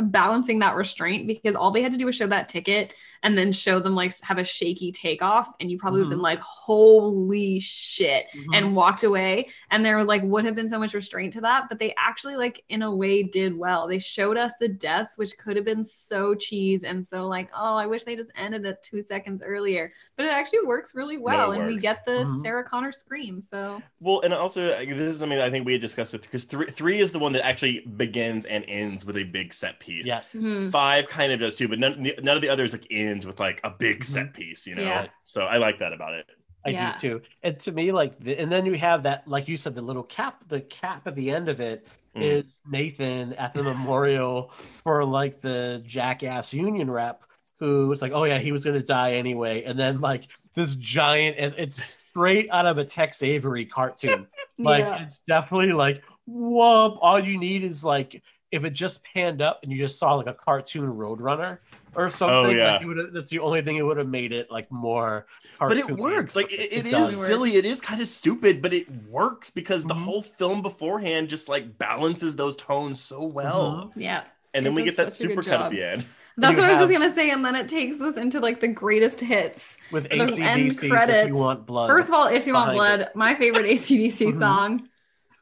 balancing 0.02 0.60
that 0.60 0.76
restraint 0.76 1.28
because 1.28 1.56
all 1.56 1.72
they 1.72 1.82
had 1.82 1.94
to 1.94 1.98
do 1.98 2.06
was 2.06 2.16
show 2.16 2.28
that 2.28 2.50
ticket 2.50 2.94
and 3.24 3.38
then 3.38 3.52
show 3.52 3.80
them 3.80 3.96
like 3.96 4.14
have 4.22 4.38
a 4.38 4.44
shaky 4.44 4.92
takeoff 4.92 5.48
and 5.60 5.70
you 5.70 5.78
probably 5.78 6.00
would 6.00 6.06
have 6.06 6.12
been 6.12 6.22
like 6.22 6.40
holy 6.40 7.60
shit 7.60 8.28
Mhm. 8.36 8.46
and 8.58 8.76
walked 8.76 9.04
away 9.04 9.48
and 9.72 9.84
there 9.84 10.04
like 10.04 10.22
would 10.24 10.46
have 10.46 10.56
been 10.56 10.70
so 10.70 10.80
much 10.80 10.94
restraint 10.94 11.34
to 11.34 11.42
that 11.42 11.68
but 11.68 11.80
they 11.80 11.94
actually 11.98 12.36
like 12.36 12.64
in 12.70 12.82
a 12.82 12.96
way 12.96 13.24
did 13.24 13.58
well 13.58 13.88
they 13.88 14.00
showed 14.00 14.38
us 14.38 14.54
the 14.60 14.68
deaths 14.68 15.18
which 15.18 15.38
could 15.38 15.56
have 15.56 15.66
been 15.66 15.84
so 15.84 16.34
cheese 16.36 16.84
and 16.84 17.06
so 17.06 17.28
like 17.28 17.50
oh 17.58 17.76
i 17.76 17.86
wish 17.86 18.04
they 18.04 18.16
just 18.16 18.32
ended 18.38 18.66
it 18.66 18.82
two 18.84 19.02
seconds 19.02 19.42
earlier 19.46 19.92
but 20.16 20.26
it 20.26 20.32
actually 20.32 20.62
works 20.66 20.94
really 20.96 21.18
well 21.18 21.52
and 21.54 21.66
we 21.66 21.78
get 21.78 22.06
the 22.06 22.12
Mhm. 22.12 22.40
sarah 22.42 22.64
connor 22.64 22.92
scream 22.92 23.42
so 23.42 23.82
Well, 24.00 24.22
and 24.22 24.34
also 24.34 24.70
uh, 24.72 24.80
this 24.80 25.16
is 25.16 25.20
something 25.20 25.40
I 25.40 25.50
think 25.50 25.66
we 25.66 25.74
had 25.74 25.82
discussed 25.82 26.14
with 26.14 26.22
because 26.22 26.44
three 26.46 26.68
three 26.68 27.00
is 27.00 27.12
the 27.12 27.20
one 27.20 27.34
that 27.34 27.46
actually 27.46 27.80
begins 27.82 28.46
and 28.46 28.64
ends 28.68 29.06
with 29.06 29.18
a 29.18 29.24
big 29.24 29.54
set 29.54 29.80
piece. 29.80 30.06
yes, 30.06 30.36
Mhm. 30.36 30.72
Five 30.72 31.08
kind 31.08 31.32
of 31.34 31.40
does 31.40 31.56
too, 31.56 31.68
but 31.68 31.80
none, 31.80 32.02
none 32.22 32.36
of 32.36 32.42
the 32.42 32.50
others 32.50 32.72
like 32.74 32.86
ends 33.10 33.26
with 33.26 33.40
like 33.40 33.60
a 33.64 33.70
big 33.70 34.04
set 34.04 34.34
piece, 34.34 34.66
you 34.68 34.76
know. 34.76 34.84
Yeah. 34.84 35.08
So 35.26 35.46
I 35.46 35.58
like 35.58 35.80
that 35.80 35.94
about 35.94 36.14
it. 36.14 36.26
I 36.66 36.70
Yeah. 36.70 36.94
do 36.94 37.00
too. 37.00 37.22
And 37.44 37.60
to 37.62 37.72
me, 37.72 37.92
like, 37.92 38.20
the, 38.20 38.38
and 38.38 38.52
then 38.52 38.66
you 38.66 38.74
have 38.78 39.04
that, 39.04 39.28
like 39.28 39.48
you 39.48 39.58
said, 39.58 39.76
the 39.76 39.82
little 39.82 40.04
cap. 40.04 40.44
The 40.48 40.62
cap 40.62 41.08
at 41.08 41.16
the 41.16 41.32
end 41.32 41.48
of 41.50 41.60
it 41.60 41.88
is 42.16 42.60
Mm. 42.68 42.72
Nathan 42.72 43.34
at 43.34 43.54
the 43.54 43.64
memorial 43.64 44.52
for 44.84 45.06
like 45.06 45.42
the 45.42 45.82
jackass 45.86 46.54
union 46.54 46.90
rep 46.90 47.24
who 47.60 47.88
was 47.88 48.02
like, 48.02 48.12
oh 48.14 48.24
yeah, 48.24 48.40
he 48.40 48.52
was 48.52 48.64
gonna 48.66 48.82
die 48.82 49.14
anyway, 49.14 49.64
and 49.64 49.78
then 49.78 50.00
like 50.02 50.28
this 50.56 50.76
giant, 50.76 51.38
and 51.38 51.54
it's 51.58 51.82
straight 51.82 52.50
out 52.52 52.66
of 52.66 52.78
a 52.78 52.86
Tex 52.86 53.22
Avery 53.24 53.66
cartoon. 53.66 54.28
Like 54.62 54.80
yeah 54.84 55.02
it's 55.04 55.20
definitely 55.20 55.72
like 55.72 56.04
whoop. 56.28 56.98
All 57.02 57.18
you 57.24 57.38
need 57.38 57.64
is 57.64 57.84
like 57.86 58.22
if 58.52 58.66
it 58.66 58.72
just 58.72 59.02
panned 59.06 59.42
up 59.42 59.60
and 59.64 59.72
you 59.72 59.78
just 59.78 59.98
saw 59.98 60.16
like 60.16 60.28
a 60.28 60.34
cartoon 60.34 60.84
Roadrunner 60.92 61.60
or 61.96 62.10
something. 62.10 62.36
Oh, 62.36 62.50
yeah. 62.50 62.74
Like, 62.74 62.82
it 62.82 63.14
that's 63.14 63.30
the 63.30 63.40
only 63.40 63.62
thing 63.62 63.78
it 63.78 63.82
would 63.84 63.98
have 63.98 64.08
made 64.08 64.32
it 64.32 64.50
like 64.52 64.72
more. 64.72 65.28
But 65.60 65.78
it 65.78 65.90
works. 65.90 66.36
Like 66.36 66.52
it, 66.52 66.72
it 66.72 66.86
is 66.86 66.92
does. 66.92 67.26
silly. 67.26 67.56
It 67.56 67.66
is 67.66 67.82
kind 67.82 68.02
of 68.02 68.08
stupid, 68.08 68.62
but 68.62 68.74
it 68.74 68.90
works 68.90 69.50
because 69.50 69.84
the 69.86 69.94
Mhm. 69.94 70.04
whole 70.06 70.24
film 70.24 70.62
beforehand 70.62 71.30
just 71.30 71.50
like 71.50 71.78
balances 71.78 72.36
those 72.36 72.56
tones 72.56 73.02
so 73.02 73.26
well. 73.26 73.92
yeah 73.96 74.24
And 74.54 74.66
then 74.66 74.74
It 74.74 74.76
we 74.76 74.84
get 74.84 74.98
that 74.98 75.14
such 75.14 75.20
a 75.26 75.28
good 75.28 75.38
super 75.38 75.44
cut 75.44 75.62
at 75.62 75.70
the 75.72 75.84
end. 75.84 76.06
that's 76.38 76.56
You 76.56 76.62
what 76.62 76.66
i 76.66 76.70
was 76.72 76.80
just 76.80 76.92
gonna 76.92 77.12
say 77.12 77.32
and 77.32 77.44
then 77.44 77.56
it 77.56 77.68
takes 77.68 78.00
us 78.02 78.18
into 78.18 78.40
like 78.40 78.60
the 78.60 78.68
greatest 78.68 79.20
hits 79.20 79.78
with 79.92 80.06
Those 80.12 80.40
end 80.40 80.72
AC/DC. 80.72 80.88
If 80.88 80.90
credits. 80.90 81.28
you 81.28 81.36
want 81.36 81.66
blood, 81.66 81.90
First 81.92 82.10
of 82.10 82.16
all, 82.16 82.28
if 82.28 82.48
you 82.48 82.54
want 82.54 82.74
behind 82.74 82.78
blood, 82.78 83.10
my 83.16 83.36
favorite 83.36 83.66
AC/DC 83.66 84.26
Mhm. 84.26 84.40
song 84.40 84.88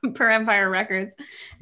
per 0.15 0.30
Empire 0.30 0.69
Records. 0.69 1.15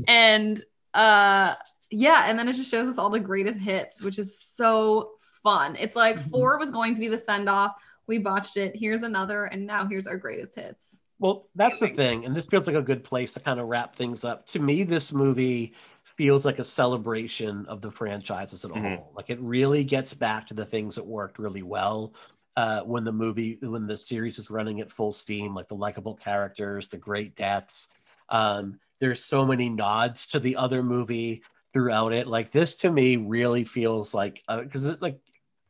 And 0.07 0.62
uh 0.94 1.56
yeah, 1.90 2.26
and 2.28 2.38
then 2.38 2.48
it 2.48 2.53
just 2.53 2.70
shows 2.72 2.88
us 2.88 2.98
all 2.98 3.10
the 3.10 3.20
greatest 3.20 3.60
hits, 3.60 4.02
which 4.02 4.20
is 4.20 4.40
so 4.40 5.12
fun. 5.44 5.76
It's 5.78 5.95
like 5.95 6.18
Mhm. 6.18 6.30
four 6.32 6.57
was 6.60 6.72
going 6.72 6.94
to 6.95 7.02
be 7.02 7.07
the 7.07 7.18
send 7.18 7.49
off. 7.49 7.76
We 8.07 8.20
botched 8.20 8.57
it. 8.57 8.76
Here's 8.76 9.03
another, 9.03 9.45
and 9.45 9.66
now 9.66 9.86
here's 9.88 10.07
our 10.07 10.18
greatest 10.18 10.56
hits. 10.56 11.02
Well, 11.20 11.48
that's 11.56 11.80
the 11.80 11.88
thing, 11.88 12.26
and 12.26 12.36
this 12.36 12.48
feels 12.48 12.68
like 12.68 12.76
a 12.76 12.82
good 12.82 13.03
place 13.03 13.34
to 13.34 13.40
kind 13.40 13.60
of 13.60 13.68
wrap 13.68 13.95
things 13.95 14.26
up. 14.26 14.45
To 14.48 14.60
me, 14.60 14.84
this 14.84 15.14
movie 15.14 15.74
feels 16.03 16.45
like 16.45 16.60
a 16.60 16.64
celebration 16.64 17.66
of 17.68 17.82
the 17.82 17.91
franchise 17.91 18.53
as 18.53 18.66
a 18.66 18.70
Mhm. 18.74 18.82
whole. 18.82 19.12
Like 19.16 19.30
it 19.30 19.40
really 19.40 19.84
gets 19.84 20.14
back 20.14 20.48
to 20.48 20.53
the 20.53 20.66
things 20.66 20.95
that 20.95 21.06
worked 21.06 21.40
really 21.40 21.64
well 21.64 22.14
uh, 22.57 22.82
when 22.82 23.03
the 23.03 23.12
movie, 23.12 23.57
when 23.62 23.88
the 23.88 23.98
series 23.98 24.40
is 24.40 24.49
running 24.49 24.80
at 24.82 24.91
full 24.91 25.12
steam, 25.14 25.53
like 25.53 25.68
the 25.68 25.76
likable 25.76 26.16
characters, 26.16 26.88
the 26.88 26.98
great 26.98 27.36
deaths. 27.36 27.90
Um, 28.30 28.80
there's 28.99 29.24
so 29.24 29.45
many 29.45 29.70
nods 29.70 30.28
to 30.28 30.40
the 30.40 30.56
other 30.56 30.82
movie 30.84 31.44
throughout 31.76 32.14
it. 32.14 32.26
Like 32.26 32.52
this, 32.52 32.78
to 32.78 32.90
me, 32.90 33.18
really 33.18 33.66
feels 33.66 34.14
like 34.14 34.42
because 34.48 34.88
it 34.88 35.02
like 35.02 35.20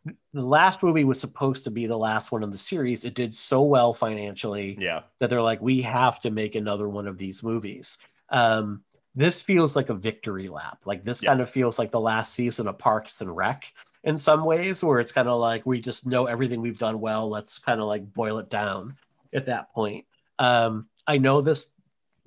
the 0.06 0.45
last 0.45 0.84
movie 0.84 1.03
was 1.03 1.19
supposed 1.19 1.64
to 1.64 1.72
be 1.72 1.88
the 1.88 1.98
last 1.98 2.32
one 2.32 2.44
in 2.44 2.52
the 2.52 2.57
series. 2.57 3.03
It 3.06 3.15
did 3.15 3.34
so 3.34 3.64
well 3.64 3.91
financially 3.91 4.77
Yeah. 4.80 5.02
that 5.19 5.32
they're 5.32 5.41
like, 5.41 5.64
we 5.64 5.82
have 5.82 6.19
to 6.19 6.30
make 6.30 6.53
another 6.53 6.88
one 6.88 7.07
of 7.07 7.18
these 7.18 7.41
movies. 7.41 7.98
Um, 8.30 8.84
this 9.15 9.41
feels 9.41 9.76
like 9.76 9.90
a 9.90 9.95
victory 9.95 10.48
lap. 10.48 10.77
Like 10.86 11.03
this 11.03 11.23
Yeah. 11.23 11.32
kind 11.32 11.41
of 11.41 11.49
feels 11.49 11.80
like 11.80 11.90
the 11.90 11.99
last 11.99 12.36
season 12.36 12.68
of 12.68 12.77
Parks 12.77 13.22
and 13.22 13.36
Rec 13.36 13.73
in 14.03 14.15
some 14.15 14.45
ways, 14.45 14.84
where 14.84 14.99
it's 14.99 15.11
kind 15.11 15.27
of 15.27 15.40
like 15.40 15.65
we 15.65 15.82
just 15.82 16.06
know 16.06 16.27
everything 16.27 16.61
we've 16.61 16.77
done 16.77 16.99
well. 16.99 17.27
Let's 17.27 17.57
kind 17.57 17.82
of 17.82 17.88
like 17.88 18.14
boil 18.14 18.38
it 18.38 18.52
down 18.52 18.95
at 19.34 19.48
that 19.48 19.73
point. 19.73 20.06
Um, 20.38 20.88
I 21.07 21.18
know 21.18 21.41
this 21.41 21.72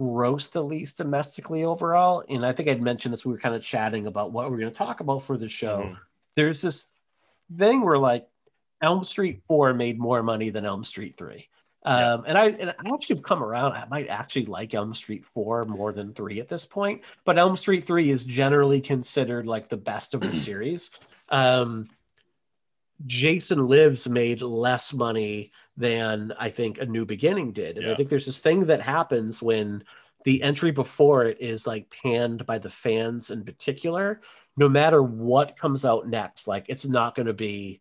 grossed 0.01 0.53
the 0.53 0.62
least 0.62 0.99
domestically 0.99 1.65
overall, 1.65 2.23
and 2.29 2.45
I 2.45 2.53
think 2.53 2.69
I'd 2.69 2.83
mentioned 2.83 3.12
this. 3.12 3.25
We 3.25 3.33
were 3.33 3.39
kind 3.39 3.55
of 3.55 3.62
chatting 3.62 4.07
about 4.07 4.33
what 4.33 4.51
we're 4.51 4.59
going 4.59 4.73
to 4.73 4.77
talk 4.79 5.01
about 5.01 5.23
for 5.25 5.37
the 5.37 5.49
show. 5.49 5.79
Mhm. 5.81 5.99
There's 6.37 6.61
this 6.61 6.93
thing 7.57 7.83
where 7.85 7.99
like 7.99 8.29
Elm 8.81 9.03
Street 9.03 9.43
4 9.49 9.75
made 9.75 9.99
more 9.99 10.23
money 10.23 10.51
than 10.51 10.65
Elm 10.65 10.85
Street 10.85 11.16
3. 11.16 11.49
Yeah. 11.85 12.15
Um, 12.15 12.25
and 12.27 12.37
I 12.39 12.47
and 12.51 12.70
I 12.70 12.95
actually 12.95 13.16
have 13.16 13.23
come 13.23 13.43
around. 13.43 13.73
I 13.73 13.87
might 13.89 14.09
actually 14.09 14.47
like 14.47 14.75
Elm 14.75 14.95
Street 14.95 15.25
4 15.35 15.65
more 15.65 15.93
than 15.93 16.12
3 16.12 16.39
at 16.41 16.49
this 16.49 16.65
point, 16.65 17.03
but 17.25 17.39
Elm 17.39 17.57
Street 17.57 17.85
3 17.85 18.11
is 18.11 18.25
generally 18.25 18.81
considered 18.81 19.47
like 19.47 19.69
the 19.69 19.77
best 19.77 20.15
of 20.15 20.20
the 20.20 20.33
series. 20.47 20.91
Um, 21.31 21.89
Jason 23.07 23.66
Lives 23.69 24.09
made 24.09 24.43
less 24.43 24.93
money 24.93 25.53
than 25.79 26.33
I 26.39 26.51
think 26.51 26.79
A 26.79 26.85
New 26.87 27.07
Beginning 27.07 27.53
did. 27.53 27.79
And 27.79 27.89
I 27.91 27.95
think 27.95 28.09
there's 28.09 28.27
this 28.27 28.41
thing 28.41 28.67
that 28.67 28.83
happens 28.83 29.41
when 29.41 29.85
the 30.25 30.43
entry 30.43 30.73
before 30.73 31.25
it 31.27 31.41
is 31.41 31.67
like 31.69 31.89
panned 32.03 32.45
by 32.45 32.59
the 32.59 32.69
fans 32.69 33.31
in 33.31 33.45
particular. 33.45 34.21
No 34.57 34.69
matter 34.69 35.03
what 35.05 35.57
comes 35.57 35.85
out 35.85 36.09
next, 36.09 36.49
like 36.49 36.67
it's 36.69 36.85
not 36.85 37.15
going 37.15 37.27
to 37.27 37.33
be, 37.33 37.81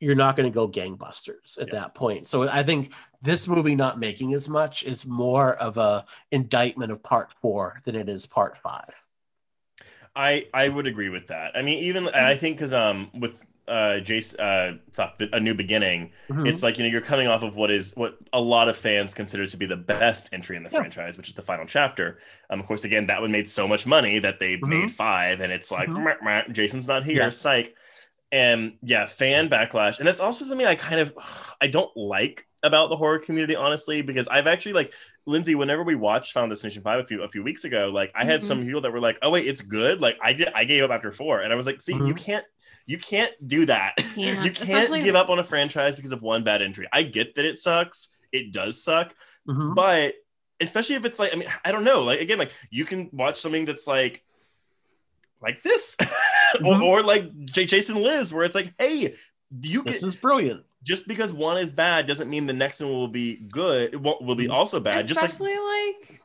you're 0.00 0.16
not 0.16 0.34
going 0.34 0.50
to 0.50 0.54
go 0.54 0.68
gangbusters 0.68 1.60
at 1.60 1.68
Yeah. 1.68 1.74
that 1.74 1.94
point. 1.94 2.28
So 2.28 2.48
I 2.48 2.64
think 2.64 2.92
this 3.22 3.46
movie 3.46 3.76
not 3.76 4.00
making 4.00 4.34
as 4.34 4.48
much 4.48 4.82
is 4.82 5.06
more 5.06 5.54
of 5.54 5.78
a 5.78 6.04
indictment 6.32 6.90
of 6.90 7.04
part 7.04 7.32
four 7.40 7.80
than 7.84 7.94
it 7.94 8.08
is 8.08 8.26
part 8.26 8.58
five. 8.58 9.00
I 10.16 10.48
I 10.52 10.68
would 10.68 10.88
agree 10.88 11.08
with 11.08 11.28
that. 11.28 11.56
I 11.56 11.62
mean, 11.62 11.78
even 11.84 12.08
I 12.08 12.36
think 12.36 12.56
because 12.56 12.74
um 12.74 13.10
with 13.14 13.44
uh 13.68 14.00
Jace 14.02 14.34
uh 14.38 14.78
a 15.32 15.40
new 15.40 15.54
beginning, 15.54 16.12
Mhm. 16.28 16.46
it's 16.46 16.62
like 16.62 16.78
you 16.78 16.84
know 16.84 16.90
you're 16.90 17.00
coming 17.00 17.28
off 17.28 17.42
of 17.42 17.54
what 17.56 17.70
is 17.70 17.92
what 17.96 18.18
a 18.32 18.40
lot 18.40 18.68
of 18.68 18.76
fans 18.76 19.14
consider 19.14 19.46
to 19.46 19.56
be 19.56 19.66
the 19.66 19.76
best 19.76 20.28
entry 20.32 20.56
in 20.56 20.62
the 20.62 20.70
Yeah. 20.70 20.78
franchise, 20.78 21.16
which 21.16 21.28
is 21.28 21.34
the 21.34 21.42
final 21.42 21.66
chapter. 21.66 22.18
Um, 22.50 22.60
of 22.60 22.66
course, 22.66 22.84
again, 22.84 23.06
that 23.06 23.20
one 23.20 23.30
made 23.32 23.48
so 23.48 23.68
much 23.68 23.86
money 23.86 24.18
that 24.18 24.40
they 24.40 24.56
Mhm. 24.62 24.66
made 24.66 24.90
five, 24.90 25.40
and 25.40 25.52
it's 25.52 25.70
like 25.70 25.88
Mhm. 25.88 25.96
"Meh, 25.96 26.16
meh, 26.22 26.44
Jason's 26.52 26.88
not 26.88 27.04
here, 27.04 27.30
Yes. 27.30 27.36
psych. 27.38 27.74
And 28.30 28.78
yeah, 28.82 29.04
fan 29.06 29.50
backlash, 29.50 29.98
and 29.98 30.08
that's 30.08 30.20
also 30.20 30.46
something 30.46 30.66
I 30.66 30.74
kind 30.74 31.00
of 31.00 31.14
I 31.60 31.66
don't 31.66 31.94
like 31.96 32.46
about 32.62 32.88
the 32.88 32.96
horror 32.96 33.18
community, 33.18 33.54
honestly, 33.56 34.00
because 34.00 34.26
I've 34.28 34.46
actually 34.46 34.72
like 34.72 34.94
Lindsay. 35.26 35.54
Whenever 35.54 35.82
we 35.82 35.96
watched 35.96 36.32
Final 36.32 36.48
Destination 36.48 36.82
Five 36.82 37.00
a 37.00 37.04
few 37.04 37.22
a 37.22 37.28
few 37.28 37.42
weeks 37.42 37.64
ago, 37.64 37.90
like 37.92 38.10
I 38.14 38.24
had 38.24 38.42
some 38.42 38.64
people 38.64 38.80
that 38.82 38.92
were 38.92 39.00
like, 39.00 39.18
"Oh 39.20 39.28
wait, 39.30 39.46
it's 39.46 39.60
good." 39.60 40.00
Like 40.00 40.16
I 40.22 40.32
did, 40.32 40.48
I 40.54 40.64
gave 40.64 40.82
up 40.82 40.90
after 40.90 41.12
four, 41.12 41.42
and 41.42 41.52
I 41.52 41.56
was 41.56 41.66
like, 41.66 41.82
"See, 41.82 41.98
you 41.98 42.14
Mhm. 42.14 42.16
can't." 42.16 42.44
You 42.86 42.98
can't 42.98 43.32
do 43.46 43.66
that. 43.66 43.94
Yeah, 44.16 44.42
you 44.44 44.50
can't 44.50 44.60
especially- 44.68 45.02
give 45.02 45.14
up 45.16 45.30
on 45.30 45.38
a 45.38 45.44
franchise 45.44 45.96
because 45.96 46.12
of 46.12 46.22
one 46.22 46.42
bad 46.44 46.62
entry. 46.62 46.88
I 46.92 47.02
get 47.04 47.34
that 47.36 47.44
it 47.44 47.58
sucks. 47.58 48.08
It 48.32 48.52
does 48.52 48.82
suck, 48.82 49.14
Mhm. 49.48 49.74
but 49.74 50.14
especially 50.60 50.96
if 50.96 51.04
it's 51.04 51.18
like, 51.18 51.32
I 51.32 51.36
mean, 51.36 51.48
I 51.64 51.72
don't 51.72 51.84
know. 51.84 52.02
Like 52.02 52.20
again, 52.20 52.38
like 52.38 52.52
you 52.70 52.84
can 52.84 53.08
watch 53.12 53.40
something 53.40 53.64
that's 53.64 53.86
like 53.86 54.22
like 55.40 55.62
this, 55.64 55.96
or, 56.00 56.74
Mhm. 56.74 56.82
or 56.84 57.02
like 57.02 57.44
J- 57.46 57.64
Jason 57.66 57.96
Lives, 58.02 58.32
where 58.32 58.44
it's 58.44 58.54
like, 58.54 58.72
hey, 58.78 59.14
you 59.60 59.82
can 59.82 59.92
This 59.92 60.02
is 60.04 60.14
brilliant. 60.16 60.64
just 60.84 61.06
because 61.08 61.32
one 61.32 61.58
is 61.58 61.72
bad 61.72 62.06
doesn't 62.06 62.30
mean 62.30 62.46
the 62.46 62.52
next 62.52 62.80
one 62.80 62.92
will 62.92 63.08
be 63.08 63.36
good. 63.50 63.92
It 63.92 64.00
won't, 64.00 64.22
will 64.22 64.36
be 64.36 64.46
Mhm. 64.46 64.52
also 64.52 64.78
bad. 64.80 65.06
Just 65.08 65.20
like 65.20 65.30
Especially 65.30 65.56
like, 65.58 66.21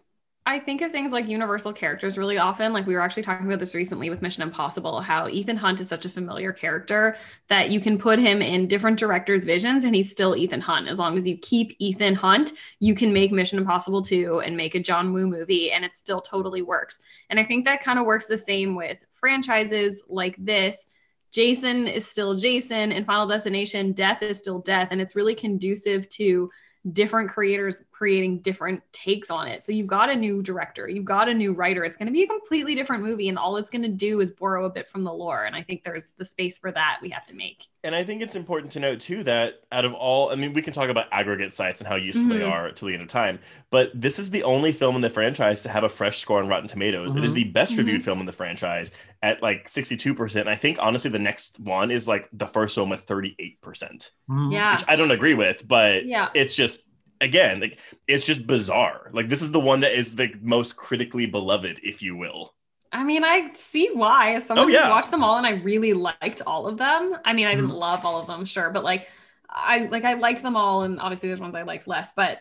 I 0.47 0.59
think 0.59 0.81
of 0.81 0.93
things 0.93 1.11
like 1.11 1.27
universal 1.27 1.73
characters 1.73 2.17
really 2.17 2.37
often. 2.37 2.71
Like 2.71 2.87
we 2.87 2.93
were 2.93 3.01
actually 3.01 3.23
talking 3.23 3.45
about 3.45 3.59
this 3.59 3.75
recently 3.75 4.09
with 4.09 4.21
Mission 4.21 4.43
Impossible, 4.43 5.01
how 5.01 5.27
Ethan 5.27 5.57
Hunt 5.57 5.81
is 5.81 5.89
such 5.89 6.05
a 6.05 6.09
familiar 6.09 6.53
character 6.53 7.17
that 7.49 7.69
you 7.69 7.81
can 7.81 7.97
put 7.97 8.17
him 8.17 8.41
in 8.41 8.65
different 8.65 8.97
directors' 8.97 9.43
visions 9.43 9.83
and 9.83 9.93
he's 9.93 10.09
still 10.09 10.37
Ethan 10.37 10.61
Hunt. 10.61 10.87
As 10.87 10.99
long 10.99 11.17
as 11.17 11.27
you 11.27 11.37
keep 11.37 11.75
Ethan 11.79 12.15
Hunt, 12.15 12.53
you 12.79 12.95
can 12.95 13.11
make 13.11 13.33
Mission 13.33 13.59
Impossible 13.59 14.01
2 14.01 14.39
and 14.39 14.55
make 14.55 14.73
a 14.73 14.79
John 14.79 15.11
Woo 15.11 15.27
movie 15.27 15.69
and 15.73 15.83
it 15.83 15.97
still 15.97 16.21
totally 16.21 16.61
works. 16.61 17.01
And 17.29 17.41
I 17.41 17.43
think 17.43 17.65
that 17.65 17.83
kind 17.83 17.99
of 17.99 18.05
works 18.05 18.27
the 18.27 18.37
same 18.37 18.73
with 18.73 19.05
franchises 19.15 20.01
like 20.07 20.37
this. 20.39 20.87
Jason 21.33 21.87
is 21.87 22.07
still 22.07 22.35
Jason 22.37 22.93
and 22.93 23.05
Final 23.05 23.27
Destination, 23.27 23.91
death 23.91 24.23
is 24.23 24.39
still 24.39 24.59
death. 24.59 24.87
And 24.91 25.01
it's 25.01 25.13
really 25.13 25.35
conducive 25.35 26.07
to 26.11 26.49
different 26.93 27.29
creators 27.29 27.83
creating 27.97 28.37
different 28.39 28.79
takes 28.91 29.31
on 29.31 29.47
it. 29.47 29.65
So 29.65 29.71
you've 29.71 29.87
got 29.87 30.11
a 30.11 30.15
new 30.15 30.43
director, 30.43 30.87
you've 30.87 31.03
got 31.05 31.27
a 31.27 31.33
new 31.33 31.51
writer. 31.53 31.83
It's 31.83 31.97
going 31.97 32.05
to 32.05 32.11
be 32.13 32.21
a 32.21 32.27
completely 32.27 32.75
different 32.75 33.03
movie, 33.03 33.27
and 33.27 33.39
all 33.39 33.57
it's 33.57 33.71
going 33.71 33.81
to 33.81 33.87
do 33.87 34.19
is 34.19 34.29
borrow 34.29 34.65
a 34.65 34.69
bit 34.69 34.87
from 34.87 35.03
the 35.03 35.11
lore. 35.11 35.45
And 35.45 35.55
I 35.55 35.63
think 35.63 35.83
there's 35.83 36.09
the 36.17 36.25
space 36.25 36.59
for 36.59 36.71
that 36.71 36.99
we 37.01 37.09
have 37.09 37.25
to 37.25 37.33
make. 37.33 37.65
And 37.83 37.95
I 37.95 38.03
think 38.03 38.21
it's 38.21 38.35
important 38.35 38.71
to 38.73 38.79
note 38.79 38.99
too 38.99 39.23
that 39.23 39.61
out 39.71 39.85
of 39.85 39.93
all, 39.93 40.29
I 40.29 40.35
mean, 40.35 40.53
we 40.53 40.61
can 40.61 40.73
talk 40.73 40.89
about 40.89 41.05
aggregate 41.11 41.53
sites 41.55 41.79
and 41.81 41.87
how 41.87 41.95
useful 41.95 42.27
they 42.27 42.39
Mhm. 42.39 42.51
are 42.51 42.71
to 42.71 42.85
the 42.85 42.93
end 42.93 43.01
of 43.01 43.07
time, 43.07 43.39
but 43.71 43.91
this 43.99 44.19
is 44.19 44.29
the 44.29 44.43
only 44.43 44.71
film 44.73 44.95
in 44.95 45.01
the 45.01 45.09
franchise 45.09 45.63
to 45.63 45.69
have 45.69 45.83
a 45.83 45.89
fresh 45.89 46.19
score 46.19 46.39
on 46.39 46.47
Rotten 46.47 46.67
Tomatoes. 46.67 47.15
It 47.15 47.23
is 47.23 47.31
Mhm. 47.31 47.35
the 47.35 47.43
best 47.45 47.77
reviewed 47.77 48.03
film 48.03 48.19
in 48.19 48.25
the 48.25 48.31
franchise 48.31 48.91
at 49.23 49.41
like 49.41 49.69
62%. 49.69 50.41
And 50.41 50.49
I 50.49 50.55
think 50.55 50.77
honestly, 50.79 51.09
the 51.09 51.17
next 51.17 51.59
one 51.59 51.89
is 51.89 52.07
like 52.07 52.29
the 52.33 52.45
first 52.45 52.77
one 52.77 52.89
with 52.89 53.01
38%, 53.01 54.11
Mhm. 54.29 54.51
Yeah. 54.51 54.75
which 54.75 54.85
I 54.87 54.95
don't 54.95 55.11
agree 55.11 55.33
with, 55.33 55.67
but 55.67 56.05
Yeah. 56.05 56.29
it's 56.35 56.53
just, 56.53 56.86
again, 57.21 57.59
like 57.59 57.79
it's 58.07 58.25
just 58.25 58.47
bizarre. 58.47 59.09
Like 59.13 59.29
this 59.29 59.41
is 59.41 59.51
the 59.51 59.59
one 59.59 59.81
that 59.81 59.93
is 59.97 60.15
the 60.15 60.33
most 60.41 60.75
critically 60.77 61.25
beloved, 61.25 61.79
if 61.83 62.01
you 62.01 62.15
will. 62.15 62.53
I 62.91 63.03
mean, 63.03 63.23
I 63.23 63.51
see 63.53 63.89
why. 63.93 64.35
As 64.35 64.45
someone 64.45 64.65
Oh, 64.65 64.67
yeah. 64.67 64.79
who's 64.79 64.85
watched 64.85 65.11
them 65.11 65.23
all 65.23 65.37
and 65.37 65.45
I 65.45 65.51
really 65.51 65.93
liked 65.93 66.41
all 66.47 66.67
of 66.67 66.77
them. 66.77 67.17
I 67.25 67.33
mean, 67.33 67.45
I 67.47 67.55
didn't 67.55 67.69
Mhm. 67.69 67.71
love 67.71 68.05
all 68.05 68.19
of 68.21 68.27
them, 68.27 68.45
sure, 68.45 68.69
but 68.69 68.83
like 68.83 69.07
I 69.49 69.79
like 69.91 70.03
I 70.03 70.13
liked 70.15 70.41
them 70.43 70.55
all, 70.55 70.83
and 70.83 70.99
obviously 70.99 71.29
there's 71.29 71.39
ones 71.41 71.55
I 71.55 71.63
liked 71.63 71.87
less. 71.87 72.11
But 72.15 72.39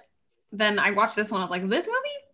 then 0.52 0.78
I 0.78 0.92
watched 0.92 1.16
this 1.16 1.30
one, 1.30 1.40
I 1.40 1.44
was 1.44 1.50
like, 1.50 1.68
this 1.68 1.86
movie 1.86 2.25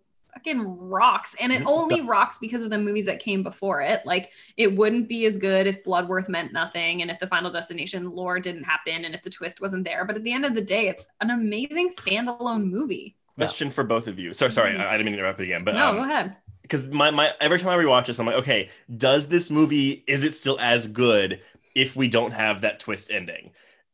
fucking 0.44 0.78
rocks. 0.78 1.34
And 1.40 1.52
it 1.52 1.62
only 1.66 2.00
rocks 2.00 2.38
because 2.38 2.62
of 2.62 2.70
the 2.70 2.78
movies 2.78 3.06
that 3.06 3.20
came 3.20 3.42
before 3.42 3.82
it. 3.82 4.04
Like 4.04 4.30
it 4.56 4.76
wouldn't 4.76 5.08
be 5.08 5.26
as 5.26 5.38
good 5.38 5.66
if 5.66 5.84
Bloodworth 5.84 6.28
meant 6.28 6.52
nothing 6.52 7.02
and 7.02 7.10
if 7.10 7.18
the 7.18 7.26
final 7.26 7.50
destination 7.50 8.10
lore 8.10 8.40
didn't 8.40 8.64
happen 8.64 9.04
and 9.04 9.14
if 9.14 9.22
the 9.22 9.30
twist 9.30 9.60
wasn't 9.60 9.84
there. 9.84 10.04
But 10.04 10.16
at 10.16 10.24
the 10.24 10.32
end 10.32 10.44
of 10.44 10.54
the 10.54 10.62
day, 10.62 10.88
it's 10.88 11.06
an 11.20 11.30
amazing 11.30 11.88
standalone 11.88 12.70
movie. 12.70 13.16
Question 13.36 13.70
for 13.70 13.84
both 13.84 14.08
of 14.08 14.18
you. 14.18 14.32
Sorry, 14.32 14.52
sorry, 14.52 14.76
I, 14.76 14.88
I 14.88 14.92
didn't 14.92 15.06
mean 15.06 15.14
to 15.14 15.18
interrupt 15.18 15.40
it 15.40 15.44
again, 15.44 15.64
but 15.64 15.74
no, 15.74 15.88
um, 15.88 15.96
go 15.96 16.02
ahead. 16.04 16.36
because 16.62 16.88
my, 16.88 17.10
my 17.10 17.32
every 17.40 17.58
time 17.58 17.70
I 17.70 17.82
rewatch 17.82 18.06
this, 18.06 18.18
I'm 18.18 18.26
like, 18.26 18.36
okay, 18.36 18.68
does 18.96 19.28
this 19.28 19.50
movie 19.50 20.04
is 20.06 20.22
it 20.22 20.34
still 20.34 20.58
as 20.60 20.86
good 20.86 21.40
if 21.74 21.96
we 21.96 22.08
don't 22.08 22.32
have 22.32 22.60
that 22.60 22.78
twist 22.78 23.10
ending? 23.10 23.52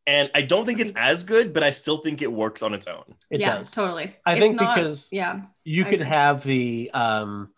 And 0.09 0.31
I 0.35 0.41
don't 0.41 0.65
think 0.65 0.81
it's 0.81 0.93
as 0.97 1.23
good, 1.23 1.53
but 1.53 1.63
I 1.63 1.69
still 1.69 1.99
think 1.99 2.23
it 2.23 2.33
works 2.33 2.63
on 2.63 2.73
its 2.73 2.87
own. 2.87 3.05
It 3.31 3.41
yeah, 3.41 3.59
does. 3.59 3.71
totally. 3.71 4.17
I 4.25 4.33
It's 4.33 4.41
think 4.41 4.57
not- 4.61 4.75
because 4.77 5.09
yeah. 5.13 5.43
you 5.65 5.83
I 5.85 5.91
could 5.91 6.01
agree. 6.01 6.07
have 6.09 6.43
the 6.45 6.91
um 6.95 7.51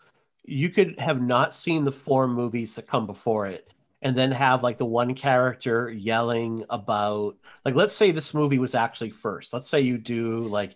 you 0.44 0.68
could 0.68 0.98
have 0.98 1.22
not 1.22 1.54
seen 1.54 1.84
the 1.84 1.92
four 1.92 2.26
movies 2.26 2.74
that 2.74 2.86
come 2.88 3.06
before 3.06 3.46
it 3.46 3.70
and 4.02 4.18
then 4.18 4.32
have 4.32 4.64
like 4.64 4.78
the 4.78 4.84
one 4.84 5.14
character 5.14 5.90
yelling 5.90 6.64
about 6.70 7.36
like 7.64 7.76
let's 7.76 7.92
say 7.92 8.10
this 8.10 8.34
movie 8.34 8.58
was 8.58 8.74
actually 8.74 9.10
first 9.10 9.52
let's 9.52 9.68
say 9.68 9.80
you 9.80 9.96
do 9.96 10.40
like 10.58 10.74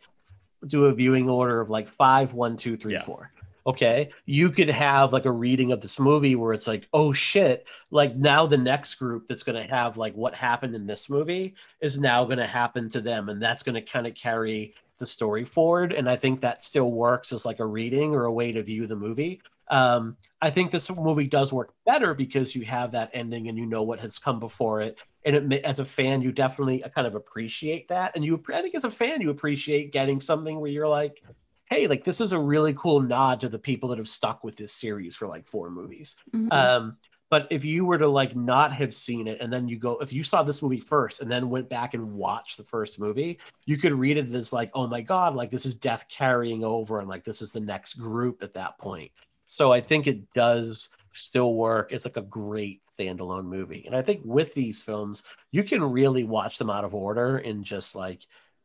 do 0.68 0.84
a 0.86 0.92
viewing 0.94 1.28
order 1.28 1.60
of 1.60 1.70
like 1.70 1.88
five 1.88 2.34
one 2.34 2.56
two 2.56 2.76
three 2.76 2.92
Yeah. 2.92 3.04
four 3.04 3.32
okay 3.66 4.10
you 4.26 4.50
could 4.50 4.68
have 4.68 5.12
like 5.12 5.24
a 5.24 5.32
reading 5.32 5.72
of 5.72 5.80
this 5.80 5.98
movie 5.98 6.34
where 6.34 6.52
it's 6.52 6.66
like 6.66 6.88
oh 6.92 7.12
shit 7.12 7.66
like 7.90 8.14
now 8.16 8.46
the 8.46 8.56
next 8.56 8.94
group 8.96 9.26
that's 9.26 9.42
going 9.42 9.60
to 9.60 9.74
have 9.74 9.96
like 9.96 10.14
what 10.14 10.34
happened 10.34 10.74
in 10.74 10.86
this 10.86 11.08
movie 11.08 11.54
is 11.80 11.98
now 11.98 12.24
going 12.24 12.38
to 12.38 12.46
happen 12.46 12.88
to 12.88 13.00
them 13.00 13.28
and 13.28 13.42
that's 13.42 13.62
going 13.62 13.74
to 13.74 13.80
kind 13.80 14.06
of 14.06 14.14
carry 14.14 14.74
the 14.98 15.06
story 15.06 15.44
forward 15.44 15.92
and 15.92 16.08
i 16.08 16.16
think 16.16 16.40
that 16.40 16.62
still 16.62 16.92
works 16.92 17.32
as 17.32 17.44
like 17.44 17.60
a 17.60 17.66
reading 17.66 18.14
or 18.14 18.24
a 18.24 18.32
way 18.32 18.52
to 18.52 18.62
view 18.62 18.86
the 18.86 18.96
movie. 18.96 19.40
Um, 19.70 20.16
i 20.42 20.50
think 20.50 20.70
this 20.70 20.90
movie 20.90 21.26
does 21.26 21.50
work 21.50 21.72
better 21.86 22.12
because 22.12 22.54
you 22.54 22.66
have 22.66 22.92
that 22.92 23.10
ending 23.14 23.48
and 23.48 23.56
you 23.56 23.64
know 23.64 23.82
what 23.82 23.98
has 24.00 24.18
come 24.18 24.38
before 24.38 24.82
it 24.82 24.98
and 25.24 25.54
it 25.54 25.64
as 25.64 25.78
a 25.78 25.86
fan 25.86 26.20
you 26.20 26.32
definitely 26.32 26.82
kind 26.94 27.06
of 27.06 27.14
appreciate 27.14 27.88
that 27.88 28.12
and 28.14 28.22
you 28.22 28.42
i 28.52 28.60
think 28.60 28.74
as 28.74 28.84
a 28.84 28.90
fan 28.90 29.22
you 29.22 29.30
appreciate 29.30 29.90
getting 29.90 30.20
something 30.20 30.60
where 30.60 30.70
you're 30.70 30.86
like 30.86 31.22
hey 31.70 31.86
like 31.86 32.04
this 32.04 32.20
is 32.20 32.32
a 32.32 32.38
really 32.38 32.74
cool 32.74 33.00
nod 33.00 33.40
to 33.40 33.48
the 33.48 33.58
people 33.58 33.88
that 33.88 33.98
have 33.98 34.08
stuck 34.08 34.44
with 34.44 34.56
this 34.56 34.72
series 34.72 35.16
for 35.16 35.26
like 35.28 35.46
four 35.46 35.70
movies 35.70 36.16
Mhm. 36.34 36.52
um, 36.52 36.96
but 37.30 37.48
if 37.50 37.64
you 37.64 37.84
were 37.84 37.98
to 37.98 38.06
like 38.06 38.36
not 38.36 38.72
have 38.72 38.94
seen 38.94 39.26
it 39.26 39.40
and 39.40 39.52
then 39.52 39.66
you 39.66 39.76
go, 39.76 39.98
if 39.98 40.12
you 40.12 40.22
saw 40.22 40.44
this 40.44 40.62
movie 40.62 40.78
first 40.78 41.20
and 41.20 41.28
then 41.28 41.50
went 41.50 41.68
back 41.68 41.94
and 41.94 42.12
watched 42.12 42.58
the 42.58 42.62
first 42.64 43.00
movie, 43.00 43.40
you 43.64 43.76
could 43.76 43.92
read 43.92 44.18
it 44.18 44.32
as 44.32 44.52
like, 44.52 44.70
oh 44.74 44.86
my 44.86 45.00
God, 45.00 45.34
like 45.34 45.50
this 45.50 45.66
is 45.66 45.74
death 45.74 46.04
carrying 46.08 46.62
over 46.62 47.00
and 47.00 47.08
like 47.08 47.24
this 47.24 47.42
is 47.42 47.50
the 47.50 47.58
next 47.58 47.94
group 47.94 48.42
at 48.44 48.54
that 48.54 48.78
point. 48.78 49.10
So 49.46 49.72
I 49.72 49.80
think 49.80 50.06
it 50.06 50.32
does 50.32 50.90
still 51.14 51.54
work. 51.54 51.90
It's 51.90 52.04
like 52.04 52.18
a 52.18 52.22
great 52.22 52.82
standalone 52.96 53.46
movie. 53.46 53.82
And 53.86 53.96
I 53.96 54.02
think 54.02 54.20
with 54.24 54.54
these 54.54 54.80
films, 54.80 55.24
you 55.50 55.64
can 55.64 55.82
really 55.82 56.22
watch 56.22 56.58
them 56.58 56.70
out 56.70 56.84
of 56.84 56.94
order 56.94 57.38
and 57.38 57.64
just 57.64 57.96
like 57.96 58.20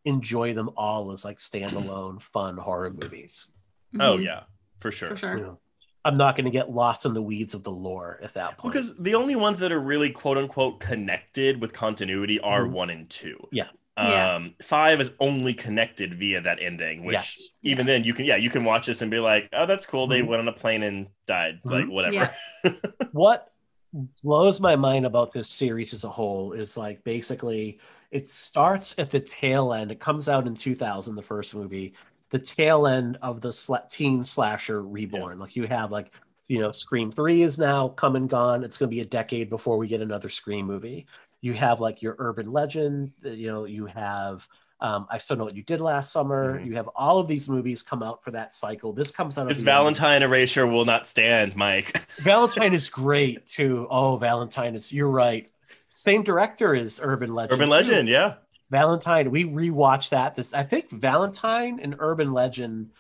enjoy 0.09 0.53
them 0.53 0.69
all 0.75 1.11
as 1.11 1.23
like 1.23 1.37
standalone 1.49 2.21
fun 2.21 2.57
horror 2.57 2.91
movies. 2.91 3.51
Oh 3.99 4.17
Mhm. 4.17 4.23
yeah, 4.25 4.43
for 4.79 4.91
sure. 4.91 5.09
for 5.09 5.15
sure. 5.15 5.37
You 5.37 5.43
know, 5.43 5.59
I'm 6.05 6.17
not 6.17 6.35
going 6.35 6.45
to 6.45 6.51
get 6.51 6.71
lost 6.71 7.05
in 7.05 7.13
the 7.13 7.21
weeds 7.21 7.53
of 7.53 7.63
the 7.63 7.71
lore 7.71 8.19
at 8.23 8.33
that 8.35 8.57
point. 8.57 8.73
Because 8.73 8.97
the 8.97 9.15
only 9.15 9.35
ones 9.35 9.59
that 9.59 9.71
are 9.71 9.79
really 9.81 10.09
quote 10.09 10.37
unquote 10.37 10.79
connected 10.79 11.59
with 11.61 11.73
continuity 11.73 12.39
are 12.39 12.63
Mhm. 12.65 12.71
one 12.71 12.89
and 12.89 13.09
two. 13.09 13.37
Yeah. 13.51 13.65
Yeah. 13.97 14.35
Um, 14.35 14.55
five 14.63 15.01
is 15.01 15.11
only 15.19 15.53
connected 15.53 16.17
via 16.17 16.39
that 16.41 16.59
ending, 16.61 17.03
which 17.03 17.15
Yes. 17.15 17.49
even 17.63 17.85
then 17.85 18.05
you 18.05 18.13
can 18.13 18.25
yeah 18.25 18.37
you 18.37 18.49
can 18.49 18.63
watch 18.63 18.85
this 18.87 19.01
and 19.01 19.11
be 19.11 19.19
like, 19.19 19.49
oh 19.51 19.65
that's 19.65 19.85
cool. 19.85 20.07
They 20.07 20.21
Mhm. 20.21 20.27
went 20.27 20.39
on 20.41 20.47
a 20.47 20.53
plane 20.53 20.83
and 20.83 21.07
died, 21.27 21.59
like 21.65 21.85
Mhm. 21.85 21.91
whatever. 21.91 22.15
Yeah. 22.15 22.33
what 23.11 23.51
blows 24.23 24.59
my 24.61 24.75
mind 24.75 25.05
about 25.05 25.33
this 25.33 25.49
series 25.49 25.93
as 25.93 26.03
a 26.05 26.09
whole 26.09 26.53
is 26.53 26.77
like 26.77 27.03
basically 27.03 27.79
it 28.11 28.27
starts 28.27 28.97
at 28.97 29.11
the 29.11 29.19
tail 29.19 29.73
end. 29.73 29.91
It 29.91 29.99
comes 29.99 30.27
out 30.29 30.47
in 30.47 30.55
2000, 30.55 31.15
the 31.15 31.21
first 31.21 31.53
movie, 31.55 31.93
the 32.31 32.39
tail 32.39 32.87
end 32.87 33.17
of 33.21 33.41
the 33.41 33.49
sla- 33.49 33.89
teen 33.89 34.23
slasher 34.23 34.81
reborn. 34.83 35.39
Like 35.39 35.55
you 35.55 35.67
have 35.67 35.91
like, 35.91 36.11
you 36.47 36.59
know, 36.59 36.71
Scream 36.71 37.11
3 37.11 37.43
is 37.43 37.59
now 37.59 37.89
come 37.89 38.15
and 38.15 38.27
gone. 38.29 38.63
It's 38.63 38.77
going 38.77 38.89
to 38.89 38.95
be 38.95 39.01
a 39.01 39.05
decade 39.05 39.49
before 39.49 39.77
we 39.77 39.87
get 39.87 40.01
another 40.01 40.29
Scream 40.29 40.65
movie. 40.65 41.05
you 41.41 41.53
have 41.53 41.79
like 41.79 42.01
your 42.01 42.15
urban 42.19 42.51
legend 42.51 43.13
uh, 43.25 43.29
you 43.29 43.47
know 43.47 43.63
you 43.63 43.85
have 43.85 44.45
um, 44.81 45.07
i 45.09 45.17
still 45.17 45.37
know 45.37 45.45
what 45.45 45.55
you 45.55 45.63
did 45.63 45.79
last 45.79 46.11
summer 46.11 46.59
Mhm. 46.59 46.65
you 46.65 46.75
have 46.75 46.89
all 46.97 47.17
of 47.17 47.29
these 47.29 47.47
movies 47.47 47.81
come 47.81 48.03
out 48.03 48.21
for 48.25 48.31
that 48.31 48.53
cycle 48.53 48.91
this 48.91 49.09
comes 49.09 49.37
out 49.37 49.47
This 49.47 49.59
the 49.59 49.61
end. 49.61 49.65
Valentine 49.77 50.21
erasure 50.21 50.67
will 50.67 50.83
not 50.83 51.07
stand, 51.07 51.55
Mike. 51.55 51.97
valentine 52.19 52.73
is 52.73 52.89
great 52.89 53.47
too 53.47 53.87
oh 53.89 54.17
valentine 54.17 54.75
is 54.75 54.91
you're 54.91 55.09
right 55.09 55.49
same 55.89 56.23
director 56.23 56.75
as 56.75 56.99
urban 57.01 57.33
legend 57.33 57.53
Urban 57.61 57.67
too. 57.67 57.71
Legend, 57.71 58.09
yeah. 58.09 58.35
Valentine, 58.71 59.31
we 59.31 59.45
rewatched 59.45 60.09
that. 60.09 60.35
This 60.35 60.53
I 60.53 60.63
think 60.63 60.89
Valentine 60.91 61.79
and 61.81 61.95
Urban 61.99 62.31
Legend, 62.33 62.91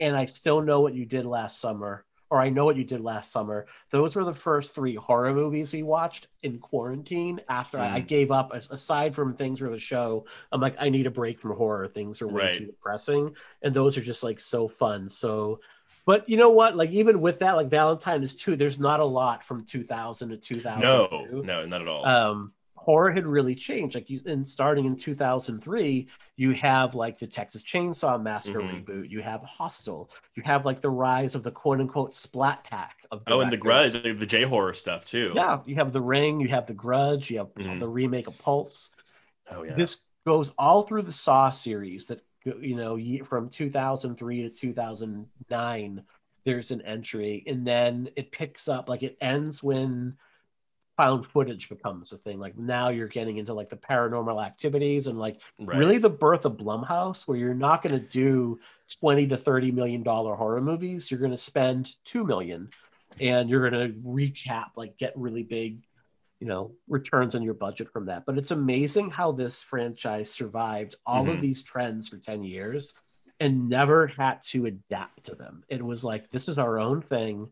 and 0.00 0.16
I 0.16 0.24
still 0.26 0.60
know 0.62 0.80
what 0.80 0.94
you 0.94 1.04
did 1.04 1.26
last 1.26 1.60
summer, 1.60 2.04
or 2.30 2.40
I 2.40 2.48
know 2.48 2.64
what 2.64 2.76
you 2.76 2.84
did 2.84 3.00
last 3.02 3.30
summer. 3.32 3.66
Those 3.90 4.16
were 4.16 4.24
the 4.24 4.34
first 4.34 4.74
three 4.74 4.94
horror 4.94 5.34
movies 5.34 5.72
we 5.72 5.82
watched 5.82 6.28
in 6.42 6.58
quarantine. 6.58 7.40
After 7.48 7.78
I, 7.78 7.96
I 7.96 8.00
Mm. 8.00 8.08
gave 8.08 8.30
up, 8.30 8.54
aside 8.54 9.14
from 9.14 9.34
things 9.34 9.58
for 9.58 9.68
the 9.70 9.78
show, 9.78 10.24
I'm 10.52 10.60
like, 10.60 10.76
I 10.78 10.88
need 10.88 11.06
a 11.06 11.10
break 11.10 11.38
from 11.38 11.54
horror. 11.54 11.86
Things 11.88 12.22
are 12.22 12.28
way 12.28 12.44
Right. 12.44 12.54
too 12.54 12.66
depressing, 12.66 13.34
and 13.62 13.74
those 13.74 13.98
are 13.98 14.02
just 14.02 14.24
like 14.24 14.40
so 14.40 14.68
fun. 14.68 15.08
So. 15.08 15.60
But 16.06 16.28
you 16.28 16.36
know 16.36 16.50
what? 16.50 16.76
Like 16.76 16.90
even 16.90 17.20
with 17.20 17.40
that, 17.40 17.56
like 17.56 17.68
Valentine 17.68 18.22
is 18.22 18.36
two. 18.36 18.54
There's 18.56 18.78
not 18.78 19.00
a 19.00 19.04
lot 19.04 19.44
from 19.44 19.64
2000 19.64 20.28
to 20.30 20.36
2002 20.36 21.36
No, 21.36 21.42
no, 21.42 21.66
not 21.66 21.82
at 21.82 21.88
all. 21.88 22.06
um, 22.06 22.52
horror 22.76 23.10
had 23.10 23.26
really 23.26 23.56
changed. 23.56 23.96
Like 23.96 24.08
you, 24.08 24.20
and 24.26 24.46
starting 24.48 24.84
in 24.84 24.94
2003, 24.94 26.06
you 26.36 26.52
have 26.52 26.94
like 26.94 27.18
the 27.18 27.26
Texas 27.26 27.64
Chainsaw 27.64 28.22
Massacre 28.22 28.60
Mhm. 28.60 28.84
reboot. 28.86 29.10
You 29.10 29.20
have 29.22 29.42
Hostel. 29.42 30.08
You 30.36 30.44
have 30.44 30.64
like 30.64 30.80
the 30.80 30.90
rise 30.90 31.34
of 31.34 31.42
the 31.42 31.50
quote 31.50 31.80
unquote 31.80 32.14
splat 32.14 32.62
pack 32.62 32.98
of 33.10 33.22
oh, 33.26 33.40
and 33.40 33.50
the. 33.50 33.56
Grudge, 33.56 33.92
the, 34.00 34.12
the 34.12 34.26
J 34.26 34.44
horror 34.44 34.74
stuff 34.74 35.04
too. 35.04 35.32
Yeah, 35.34 35.58
you 35.66 35.74
have 35.74 35.92
the 35.92 36.00
Ring. 36.00 36.40
You 36.40 36.46
have 36.48 36.66
the 36.66 36.74
Grudge. 36.74 37.30
You 37.30 37.38
have 37.38 37.52
Mhm. 37.54 37.80
the 37.80 37.88
remake 37.88 38.28
of 38.28 38.38
Pulse. 38.38 38.90
Oh 39.50 39.64
yeah. 39.64 39.74
This 39.74 40.06
goes 40.24 40.52
all 40.56 40.82
through 40.84 41.02
the 41.02 41.12
Saw 41.12 41.50
series 41.50 42.06
that 42.06 42.20
you 42.60 42.76
know 42.76 42.98
from 43.24 43.48
2003 43.48 44.42
to 44.42 44.50
2009. 44.50 46.02
There's 46.44 46.70
an 46.70 46.82
entry, 46.82 47.42
and 47.48 47.66
then 47.66 48.08
it 48.14 48.30
picks 48.30 48.68
up 48.68 48.88
like 48.88 49.02
it 49.02 49.16
ends 49.20 49.62
when 49.62 50.16
found 50.96 51.26
footage 51.26 51.68
becomes 51.68 52.12
a 52.12 52.18
thing. 52.18 52.38
Like 52.38 52.56
now 52.56 52.88
you're 52.88 53.08
getting 53.08 53.36
into 53.36 53.52
like 53.52 53.68
the 53.68 53.76
paranormal 53.76 54.44
activities 54.44 55.06
and 55.06 55.18
like 55.18 55.40
right. 55.58 55.76
really 55.76 55.98
the 55.98 56.10
birth 56.10 56.44
of 56.44 56.56
Blumhouse, 56.56 57.28
where 57.28 57.36
you're 57.36 57.54
not 57.54 57.82
going 57.82 57.92
to 57.92 58.08
do 58.08 58.58
20 59.00 59.26
to 59.28 59.36
30 59.36 59.72
million 59.72 60.02
dollar 60.02 60.34
horror 60.34 60.60
movies. 60.60 61.10
You're 61.10 61.20
going 61.20 61.32
to 61.32 61.38
spend 61.38 61.90
two 62.04 62.24
million, 62.24 62.70
and 63.20 63.50
you're 63.50 63.68
going 63.68 63.88
to 63.88 63.98
recap 64.00 64.70
like 64.76 64.96
get 64.96 65.12
really 65.16 65.42
big, 65.42 65.85
you 66.46 66.52
know, 66.52 66.70
returns 66.86 67.34
on 67.34 67.42
your 67.42 67.54
budget 67.54 67.90
from 67.90 68.06
that. 68.06 68.24
But 68.24 68.38
it's 68.38 68.52
amazing 68.52 69.10
how 69.10 69.32
this 69.32 69.62
franchise 69.62 70.30
survived 70.30 70.94
all 71.04 71.24
Mhm. 71.24 71.34
of 71.34 71.40
these 71.40 71.64
trends 71.64 72.08
for 72.08 72.18
10 72.18 72.44
years 72.44 72.94
and 73.40 73.68
never 73.68 74.06
had 74.06 74.44
to 74.44 74.66
adapt 74.66 75.24
to 75.24 75.34
them. 75.34 75.64
It 75.68 75.84
was 75.84 76.04
like 76.04 76.30
this 76.30 76.48
is 76.48 76.56
our 76.56 76.78
own 76.78 77.02
thing. 77.02 77.48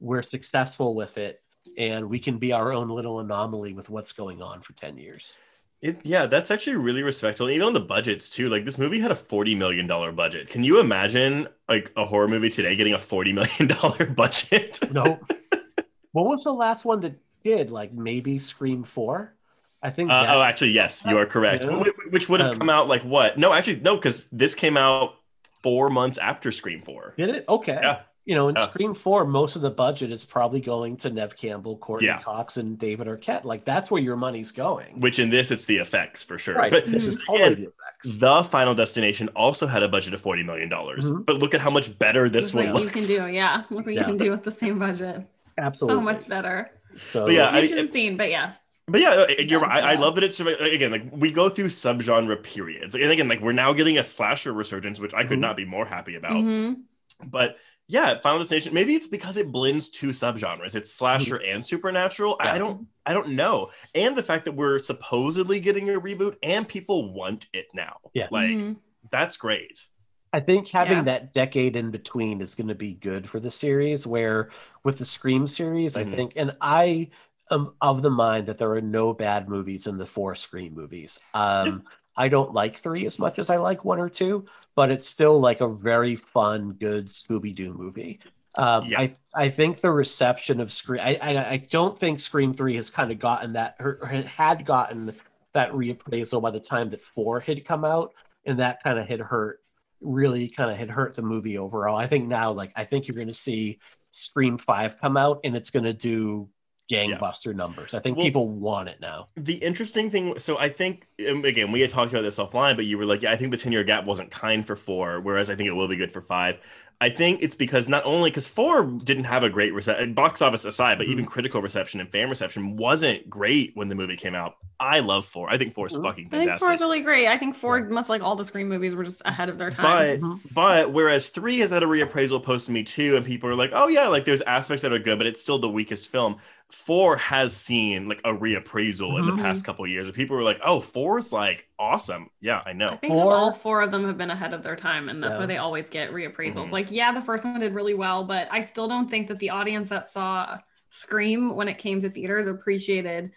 We're 0.00 0.22
successful 0.22 0.94
with 0.94 1.18
it. 1.18 1.42
And 1.76 2.08
we 2.08 2.18
can 2.18 2.38
be 2.38 2.54
our 2.54 2.72
own 2.72 2.88
little 2.88 3.20
anomaly 3.20 3.74
with 3.74 3.90
what's 3.90 4.12
going 4.12 4.40
on 4.40 4.62
for 4.62 4.72
10 4.72 4.96
years. 4.96 5.36
It, 5.82 6.00
yeah, 6.02 6.24
that's 6.24 6.50
actually 6.50 6.76
really 6.76 7.02
respectable. 7.02 7.50
Even 7.50 7.66
on 7.66 7.74
the 7.74 7.80
budgets 7.80 8.30
too. 8.30 8.48
Like 8.48 8.64
this 8.64 8.78
movie 8.78 9.00
had 9.00 9.10
a 9.10 9.14
forty 9.14 9.54
million 9.54 9.86
dollar 9.86 10.12
budget. 10.12 10.48
Can 10.48 10.64
you 10.64 10.80
imagine 10.80 11.46
like 11.68 11.92
a 11.94 12.06
horror 12.06 12.28
movie 12.28 12.48
today 12.48 12.74
getting 12.74 12.94
a 12.94 12.98
forty 12.98 13.34
million 13.34 13.66
dollar 13.66 14.06
budget? 14.22 14.78
Nope. 14.90 15.30
what 16.12 16.24
was 16.24 16.44
the 16.44 16.52
last 16.54 16.86
one 16.86 17.00
that 17.00 17.14
did? 17.42 17.70
Like 17.70 17.92
maybe 17.92 18.38
Scream 18.38 18.82
4? 18.82 19.34
I 19.82 19.90
think 19.90 20.10
Uh, 20.10 20.24
that- 20.24 20.36
oh, 20.36 20.42
actually, 20.42 20.70
yes, 20.72 21.04
you 21.08 21.16
are 21.16 21.26
correct. 21.26 21.64
Yeah. 21.64 21.70
Wh- 21.82 22.12
Which 22.12 22.28
would 22.28 22.40
have 22.40 22.52
Um, 22.52 22.58
come 22.58 22.70
out 22.70 22.88
like 22.88 23.02
what? 23.02 23.38
No, 23.38 23.52
actually, 23.52 23.80
no, 23.80 23.96
because 23.96 24.26
this 24.30 24.54
came 24.54 24.76
out 24.76 25.14
four 25.62 25.88
months 25.90 26.18
after 26.18 26.52
Scream 26.52 26.82
Four. 26.82 27.14
did 27.16 27.30
it? 27.30 27.44
Okay. 27.48 27.78
Yeah. 27.80 28.00
You 28.26 28.34
know, 28.34 28.48
in 28.48 28.54
Yeah. 28.56 28.66
Scream 28.66 28.94
4, 28.94 29.24
most 29.24 29.56
of 29.56 29.62
the 29.62 29.70
budget 29.70 30.12
is 30.12 30.24
probably 30.24 30.60
going 30.60 30.96
to 30.98 31.10
Nev 31.10 31.34
Campbell, 31.34 31.78
Courteney 31.78 32.08
Yeah. 32.08 32.20
Cox, 32.20 32.58
and 32.58 32.78
David 32.78 33.06
Arquette. 33.08 33.44
Like 33.44 33.64
that's 33.64 33.90
where 33.90 34.00
your 34.02 34.16
money's 34.16 34.52
going. 34.52 35.00
Which 35.00 35.18
in 35.18 35.30
this, 35.30 35.50
it's 35.50 35.64
the 35.64 35.78
effects 35.78 36.22
for 36.22 36.38
sure. 36.38 36.54
right. 36.54 36.70
But 36.70 36.86
this 36.90 37.06
is 37.06 37.16
totally 37.26 37.46
and 37.48 37.56
the 37.56 37.62
effects. 37.62 38.18
the 38.18 38.44
Final 38.44 38.74
Destination 38.74 39.28
also 39.34 39.66
had 39.66 39.82
a 39.82 39.88
budget 39.88 40.12
of 40.12 40.20
forty 40.20 40.42
million 40.42 40.68
dollars. 40.68 41.10
Mhm. 41.10 41.24
But 41.24 41.38
look 41.38 41.54
at 41.54 41.60
how 41.62 41.70
much 41.70 41.98
better 41.98 42.28
this 42.28 42.52
Look 42.52 42.66
one 42.66 42.74
what 42.74 42.82
you 42.82 42.90
can 42.90 43.06
do. 43.06 43.26
Yeah. 43.32 43.62
Look 43.70 43.86
what 43.86 43.94
Yeah. 43.94 44.00
you 44.00 44.06
can 44.06 44.16
do 44.18 44.30
with 44.30 44.42
the 44.42 44.52
same 44.52 44.78
budget. 44.78 45.22
Absolutely. 45.56 45.96
So 45.98 46.00
much 46.02 46.28
better. 46.28 46.70
So 46.98 47.26
But 47.26 47.34
yeah, 47.34 47.50
I- 47.50 47.60
Kitchen 47.62 47.78
it- 47.78 47.90
scene, 47.90 48.16
but 48.16 48.30
yeah. 48.30 48.52
But 48.86 49.00
yeah, 49.00 49.10
uh, 49.10 49.26
you're 49.38 49.60
Yeah, 49.60 49.66
right. 49.68 49.84
I, 49.84 49.92
I 49.92 49.94
love 49.96 50.16
that 50.16 50.24
it's 50.24 50.40
again 50.40 50.90
like 50.90 51.04
we 51.12 51.30
go 51.30 51.48
through 51.48 51.66
subgenre 51.66 52.42
periods, 52.42 52.94
and 52.96 53.04
again 53.04 53.28
like 53.28 53.40
we're 53.40 53.52
now 53.52 53.72
getting 53.72 53.98
a 53.98 54.04
slasher 54.04 54.52
resurgence, 54.52 54.98
which 54.98 55.14
I 55.14 55.22
could 55.24 55.38
Mhm. 55.38 55.42
not 55.42 55.56
be 55.56 55.64
more 55.64 55.86
happy 55.86 56.16
about. 56.16 56.32
Mhm. 56.32 56.82
But 57.26 57.56
yeah, 57.86 58.18
Final 58.20 58.38
Destination. 58.40 58.74
Maybe 58.74 58.94
it's 58.96 59.06
because 59.06 59.36
it 59.36 59.52
blends 59.52 59.90
two 59.90 60.08
subgenres. 60.08 60.74
It's 60.74 60.92
slasher 60.92 61.40
and 61.40 61.64
supernatural. 61.64 62.36
I- 62.40 62.52
I 62.54 62.58
don't. 62.58 62.88
I 63.06 63.12
don't 63.12 63.30
know. 63.30 63.70
And 63.94 64.16
the 64.16 64.22
fact 64.24 64.44
that 64.46 64.52
we're 64.52 64.78
supposedly 64.80 65.60
getting 65.60 65.88
a 65.90 66.00
reboot 66.00 66.36
and 66.42 66.66
people 66.68 67.12
want 67.12 67.46
it 67.52 67.66
now. 67.74 67.96
Yes. 68.12 68.32
Like 68.32 68.50
Mhm. 68.50 68.76
that's 69.12 69.36
great. 69.36 69.86
I 70.32 70.40
think 70.40 70.68
having 70.68 70.98
Yeah. 70.98 71.02
that 71.04 71.34
decade 71.34 71.76
in 71.76 71.90
between 71.90 72.40
is 72.40 72.54
going 72.54 72.68
to 72.68 72.74
be 72.74 72.94
good 72.94 73.28
for 73.28 73.40
the 73.40 73.50
series. 73.50 74.06
Where 74.06 74.50
with 74.84 74.98
the 74.98 75.04
Scream 75.04 75.46
series, 75.46 75.96
Mhm. 75.96 76.00
I 76.00 76.04
think, 76.04 76.32
and 76.36 76.56
I 76.60 77.10
am 77.50 77.72
of 77.80 78.02
the 78.02 78.10
mind 78.10 78.46
that 78.46 78.58
there 78.58 78.70
are 78.72 78.80
no 78.80 79.12
bad 79.12 79.48
movies 79.48 79.86
in 79.88 79.96
the 79.98 80.06
four 80.06 80.34
Scream 80.36 80.74
movies. 80.74 81.20
Um, 81.34 81.82
I 82.16 82.28
don't 82.28 82.52
like 82.52 82.76
three 82.76 83.06
as 83.06 83.18
much 83.18 83.38
as 83.38 83.50
I 83.50 83.56
like 83.56 83.84
one 83.84 83.98
or 83.98 84.08
two, 84.08 84.44
but 84.76 84.90
it's 84.90 85.08
still 85.08 85.40
like 85.40 85.60
a 85.60 85.68
very 85.68 86.16
fun, 86.16 86.72
good 86.74 87.06
Scooby 87.06 87.54
Doo 87.54 87.72
movie. 87.72 88.20
Um, 88.58 88.84
Yeah. 88.86 89.00
I 89.00 89.16
I 89.34 89.48
think 89.48 89.80
the 89.80 89.90
reception 89.90 90.60
of 90.60 90.72
Scream. 90.72 91.00
I, 91.02 91.16
I 91.22 91.50
I 91.52 91.56
don't 91.70 91.96
think 91.98 92.20
Scream 92.20 92.52
three 92.52 92.74
has 92.76 92.90
kind 92.90 93.10
of 93.12 93.18
gotten 93.18 93.52
that 93.54 93.76
or 93.80 94.04
had 94.06 94.64
gotten 94.66 95.14
that 95.52 95.72
reappraisal 95.72 96.40
by 96.42 96.50
the 96.50 96.60
time 96.60 96.90
that 96.90 97.00
four 97.02 97.40
had 97.40 97.64
come 97.64 97.84
out, 97.84 98.12
and 98.44 98.58
that 98.60 98.82
kind 98.82 98.98
of 98.98 99.06
had 99.08 99.20
hurt. 99.20 99.59
Really, 100.00 100.48
kind 100.48 100.70
of 100.70 100.76
had 100.76 100.90
hurt 100.90 101.14
the 101.14 101.22
movie 101.22 101.58
overall. 101.58 101.96
I 101.96 102.06
think 102.06 102.26
now, 102.28 102.52
like 102.52 102.72
I 102.76 102.84
think 102.84 103.06
you're 103.06 103.16
going 103.16 103.28
to 103.28 103.34
see 103.34 103.78
Scream 104.12 104.58
five 104.58 104.98
come 105.00 105.16
out, 105.16 105.40
and 105.44 105.56
it's 105.56 105.70
going 105.70 105.84
to 105.84 105.92
do 105.92 106.48
gangbuster 106.90 107.54
numbers. 107.54 107.94
I 107.94 108.00
think 108.00 108.16
Well- 108.16 108.26
people 108.26 108.48
want 108.48 108.88
it 108.88 109.00
now. 109.00 109.28
The 109.36 109.54
interesting 109.54 110.10
thing, 110.10 110.38
so 110.38 110.58
I 110.58 110.68
think 110.68 111.06
um, 111.28 111.44
again 111.44 111.70
we 111.70 111.80
had 111.80 111.90
talked 111.90 112.12
about 112.12 112.22
this 112.22 112.38
offline, 112.38 112.76
but 112.76 112.84
you 112.84 112.98
were 112.98 113.04
like, 113.04 113.22
yeah, 113.22 113.30
I 113.32 113.36
think 113.36 113.50
the 113.52 113.56
ten 113.56 113.72
year 113.72 113.84
gap 113.84 114.04
wasn't 114.04 114.30
kind 114.30 114.66
for 114.66 114.76
four, 114.76 115.20
whereas 115.20 115.50
I 115.50 115.54
think 115.54 115.68
it 115.68 115.72
will 115.72 115.88
be 115.88 115.96
good 115.96 116.12
for 116.12 116.22
five. 116.22 116.58
I 117.02 117.08
think 117.08 117.42
it's 117.42 117.54
because 117.54 117.88
not 117.88 118.04
only 118.04 118.28
because 118.30 118.46
four 118.46 118.84
didn't 118.84 119.24
have 119.24 119.42
a 119.42 119.48
great 119.48 119.72
reception, 119.72 120.12
box 120.12 120.42
office 120.42 120.66
aside, 120.66 120.98
but 120.98 121.06
Mhm. 121.06 121.10
even 121.12 121.24
critical 121.24 121.62
reception 121.62 121.98
and 122.00 122.10
fan 122.10 122.28
reception 122.28 122.76
wasn't 122.76 123.30
great 123.30 123.72
when 123.74 123.88
the 123.88 123.94
movie 123.94 124.16
came 124.16 124.34
out. 124.34 124.56
I 124.78 125.00
love 125.00 125.24
four. 125.24 125.48
I 125.50 125.56
think 125.56 125.74
four 125.74 125.86
is 125.86 125.96
Mhm. 125.96 126.02
fucking 126.02 126.26
I 126.26 126.30
think 126.30 126.42
fantastic. 126.44 126.66
four 126.66 126.72
is 126.74 126.80
really 126.82 127.00
great. 127.00 127.26
I 127.26 127.38
think 127.38 127.54
four, 127.54 127.80
much 127.88 128.10
like 128.10 128.22
all 128.22 128.36
the 128.36 128.44
Scream 128.44 128.68
movies, 128.68 128.94
were 128.94 129.04
just 129.04 129.22
ahead 129.24 129.48
of 129.48 129.56
their 129.56 129.70
time. 129.70 130.20
But 130.20 130.20
Mhm. 130.20 130.40
but 130.52 130.92
whereas 130.92 131.28
three 131.28 131.58
has 131.60 131.70
had 131.70 131.82
a 131.82 131.86
reappraisal 131.86 132.42
post 132.42 132.68
Me 132.68 132.82
Too, 132.82 133.16
and 133.16 133.24
people 133.24 133.48
are 133.48 133.54
like, 133.54 133.70
oh 133.72 133.88
yeah, 133.88 134.08
like 134.08 134.26
there's 134.26 134.42
aspects 134.42 134.82
that 134.82 134.92
are 134.92 134.98
good, 134.98 135.16
but 135.18 135.26
it's 135.26 135.40
still 135.40 135.58
the 135.58 135.68
weakest 135.70 136.08
film. 136.08 136.36
Four 136.72 137.16
has 137.16 137.56
seen 137.56 138.08
like 138.08 138.20
a 138.24 138.32
reappraisal 138.32 139.18
in 139.18 139.24
Mhm. 139.24 139.36
the 139.36 139.42
past 139.42 139.64
couple 139.64 139.84
of 139.84 139.90
years, 139.90 140.06
and 140.06 140.14
people 140.14 140.36
were 140.36 140.42
like, 140.42 140.60
oh, 140.64 140.80
four 140.80 141.18
is 141.18 141.32
like 141.32 141.68
awesome. 141.78 142.30
Yeah, 142.40 142.62
I 142.64 142.70
I 142.70 142.72
know. 142.72 142.96
think 142.96 143.12
Four- 143.12 143.34
all 143.34 143.52
four 143.52 143.82
of 143.82 143.90
them 143.90 144.04
have 144.06 144.16
been 144.16 144.30
ahead 144.30 144.54
of 144.54 144.62
their 144.62 144.76
time, 144.76 145.08
and 145.08 145.22
that's 145.22 145.34
Yeah. 145.34 145.40
why 145.40 145.46
they 145.46 145.56
always 145.58 145.88
get 145.88 146.10
reappraisals. 146.10 146.68
Mhm. 146.68 146.72
Like, 146.72 146.90
yeah, 146.90 147.12
the 147.12 147.20
first 147.22 147.44
one 147.44 147.58
did 147.58 147.74
really 147.74 147.94
well, 147.94 148.24
but 148.24 148.48
I 148.50 148.60
still 148.60 148.86
don't 148.88 149.10
think 149.10 149.26
that 149.28 149.38
the 149.40 149.50
audience 149.50 149.88
that 149.88 150.08
saw 150.08 150.58
Scream 150.88 151.54
when 151.54 151.68
it 151.68 151.78
came 151.78 152.00
to 152.00 152.10
theaters 152.10 152.46
appreciated 152.48 153.30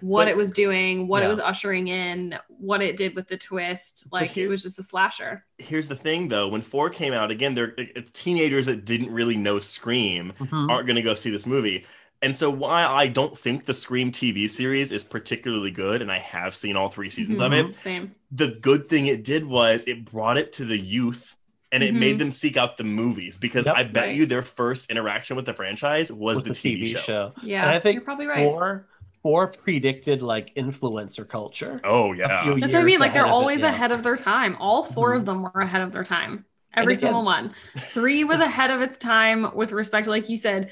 what 0.00 0.24
But- 0.24 0.28
it 0.32 0.36
was 0.36 0.50
doing, 0.50 1.06
what 1.08 1.20
Yeah. 1.22 1.26
it 1.26 1.30
was 1.30 1.38
ushering 1.40 1.88
in, 1.88 2.36
what 2.48 2.82
it 2.82 2.96
did 2.96 3.14
with 3.14 3.28
the 3.28 3.36
twist. 3.36 4.08
Like, 4.12 4.36
it 4.36 4.48
was 4.48 4.62
just 4.62 4.78
a 4.78 4.82
slasher. 4.82 5.44
Here's 5.58 5.86
the 5.88 5.94
thing 5.96 6.28
though, 6.28 6.48
when 6.48 6.60
four 6.60 6.90
came 6.90 7.12
out, 7.12 7.30
again, 7.30 7.54
they're 7.54 7.74
it's 7.78 8.10
teenagers 8.12 8.66
that 8.66 8.84
didn't 8.84 9.12
really 9.12 9.36
know 9.36 9.58
Scream 9.60 10.32
Mhm. 10.40 10.70
aren't 10.70 10.86
going 10.86 10.96
to 10.96 11.02
go 11.02 11.14
see 11.14 11.30
this 11.30 11.46
movie. 11.46 11.84
And 12.22 12.36
so, 12.36 12.48
why 12.50 12.84
I 12.86 13.08
don't 13.08 13.36
think 13.36 13.64
the 13.66 13.74
Scream 13.74 14.12
TV 14.12 14.48
series 14.48 14.92
is 14.92 15.02
particularly 15.02 15.72
good, 15.72 16.00
and 16.02 16.10
I 16.10 16.18
have 16.20 16.54
seen 16.54 16.76
all 16.76 16.88
three 16.88 17.10
seasons 17.10 17.40
of 17.40 17.52
it, 17.52 17.66
Mhm. 17.66 17.80
Same. 17.82 18.14
the 18.30 18.48
good 18.60 18.86
thing 18.86 19.06
it 19.06 19.24
did 19.24 19.44
was 19.44 19.84
it 19.88 20.04
brought 20.04 20.38
it 20.38 20.52
to 20.54 20.64
the 20.64 20.78
youth 20.78 21.36
and 21.72 21.82
it 21.82 21.94
Mhm. 21.94 21.98
made 21.98 22.18
them 22.18 22.30
seek 22.30 22.56
out 22.56 22.76
the 22.76 22.84
movies 22.84 23.36
because 23.38 23.66
Yep. 23.66 23.74
I 23.76 23.82
bet 23.84 24.04
Right. 24.04 24.16
you 24.16 24.26
their 24.26 24.42
first 24.42 24.90
interaction 24.90 25.36
with 25.36 25.46
the 25.46 25.54
franchise 25.54 26.12
was 26.12 26.36
with 26.36 26.44
the, 26.46 26.54
TV, 26.54 26.96
show. 26.96 27.32
Yeah, 27.42 27.62
And 27.66 27.70
I 27.74 27.80
think 27.80 27.94
you're 27.94 28.04
probably 28.04 28.26
right. 28.26 28.44
Four, 28.44 28.86
four 29.22 29.46
predicted 29.48 30.22
like 30.22 30.54
influencer 30.54 31.26
culture. 31.28 31.80
Oh 31.82 32.12
yeah. 32.12 32.28
That's 32.28 32.72
what 32.72 32.74
I 32.76 32.82
mean. 32.84 33.00
Like 33.00 33.12
they're 33.14 33.22
ahead 33.24 33.32
of 33.32 33.32
it, 33.32 33.40
always 33.40 33.60
yeah. 33.60 33.68
ahead 33.70 33.90
of 33.90 34.02
their 34.02 34.16
time. 34.16 34.56
All 34.60 34.84
4 34.84 35.14
of 35.14 35.22
Mhm. 35.22 35.26
them 35.26 35.42
were 35.44 35.60
ahead 35.60 35.80
of 35.82 35.92
their 35.92 36.04
time. 36.04 36.44
Every 36.74 36.92
again- 36.94 37.00
single 37.02 37.24
one. 37.24 37.52
Three 37.78 38.22
was 38.24 38.40
ahead 38.50 38.70
of 38.70 38.80
its 38.80 38.96
time 38.98 39.54
with 39.54 39.72
respect 39.72 40.04
to, 40.04 40.10
like 40.10 40.28
you 40.28 40.36
said, 40.36 40.70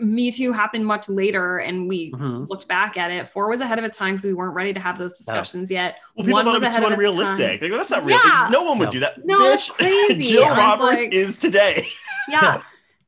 Me 0.00 0.30
Too 0.30 0.52
happened 0.52 0.86
much 0.86 1.08
later, 1.08 1.58
and 1.58 1.88
we 1.88 2.10
Mhm. 2.12 2.48
looked 2.48 2.66
back 2.68 2.96
at 2.96 3.10
it. 3.10 3.28
Four 3.28 3.48
was 3.48 3.60
ahead 3.60 3.78
of 3.78 3.84
its 3.84 3.98
time 3.98 4.14
because 4.14 4.24
we 4.24 4.32
weren't 4.34 4.54
ready 4.54 4.72
to 4.72 4.80
have 4.80 4.96
those 4.98 5.16
discussions 5.16 5.70
yet. 5.70 5.98
Well, 6.16 6.24
people 6.24 6.38
One 6.38 6.44
thought 6.46 6.54
was 6.54 6.62
it 6.62 6.66
was 6.66 6.68
ahead 6.76 6.80
too 6.80 6.86
of 6.86 6.92
its 6.92 6.96
unrealistic. 6.98 7.62
Like, 7.62 7.70
that's 7.72 7.90
not 7.90 8.04
real. 8.04 8.18
Yeah. 8.24 8.48
No 8.50 8.62
one 8.62 8.78
would 8.78 8.86
No. 8.86 8.90
do 8.90 9.00
that. 9.00 9.24
No, 9.26 9.38
Bitch, 9.40 9.70
crazy. 9.74 10.22
Jill 10.24 10.48
Roberts 10.48 11.04
like- 11.04 11.12
is 11.14 11.36
today. 11.38 11.86
Yeah. 12.28 12.62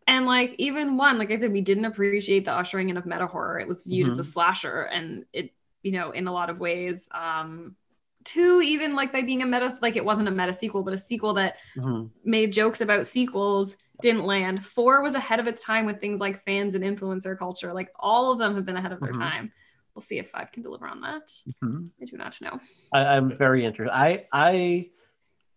And 0.08 0.26
like 0.26 0.54
even 0.58 0.96
one, 0.96 1.16
like 1.18 1.30
I 1.30 1.36
said, 1.36 1.52
we 1.52 1.60
didn't 1.60 1.84
appreciate 1.84 2.44
the 2.44 2.52
ushering 2.52 2.88
in 2.88 2.96
of 2.96 3.06
meta 3.06 3.26
horror. 3.26 3.60
It 3.60 3.68
was 3.68 3.82
viewed 3.82 4.08
as 4.08 4.18
a 4.18 4.22
Mhm. 4.22 4.32
slasher, 4.32 4.82
and 4.92 5.24
it, 5.32 5.52
you 5.82 5.92
know, 5.92 6.10
in 6.10 6.26
a 6.26 6.32
lot 6.32 6.50
of 6.50 6.58
ways, 6.58 7.08
um, 7.12 7.76
two 8.24 8.60
even 8.64 8.96
like 8.96 9.12
by 9.12 9.22
being 9.22 9.42
a 9.42 9.46
meta, 9.46 9.70
like 9.80 9.94
it 9.94 10.04
wasn't 10.04 10.26
a 10.26 10.30
meta 10.32 10.52
sequel, 10.52 10.82
but 10.82 10.92
a 10.94 10.98
sequel 10.98 11.34
that 11.34 11.56
Mhm. 11.76 12.10
made 12.24 12.52
jokes 12.52 12.80
about 12.80 13.06
sequels 13.06 13.76
didn't 14.02 14.24
land. 14.24 14.64
Four 14.66 15.02
was 15.02 15.14
ahead 15.14 15.40
of 15.40 15.46
its 15.46 15.62
time 15.64 15.86
with 15.86 16.00
things 16.00 16.20
like 16.20 16.42
fans 16.44 16.74
and 16.74 16.84
influencer 16.84 17.38
culture. 17.38 17.72
Like 17.72 17.88
all 17.98 18.30
of 18.32 18.38
them 18.38 18.54
have 18.56 18.66
been 18.66 18.76
ahead 18.76 18.92
of 18.92 19.00
their 19.00 19.12
Mhm. 19.12 19.18
time. 19.18 19.52
We'll 19.94 20.02
see 20.02 20.18
if 20.18 20.30
five 20.30 20.52
can 20.52 20.62
deliver 20.62 20.86
on 20.86 21.00
that. 21.02 21.28
Mhm. 21.62 21.90
I 22.00 22.04
do 22.04 22.16
not 22.16 22.38
know. 22.40 22.60
I, 22.92 23.00
I'm 23.00 23.36
very 23.36 23.64
interested. 23.64 23.94
I, 23.94 24.26
I, 24.32 24.90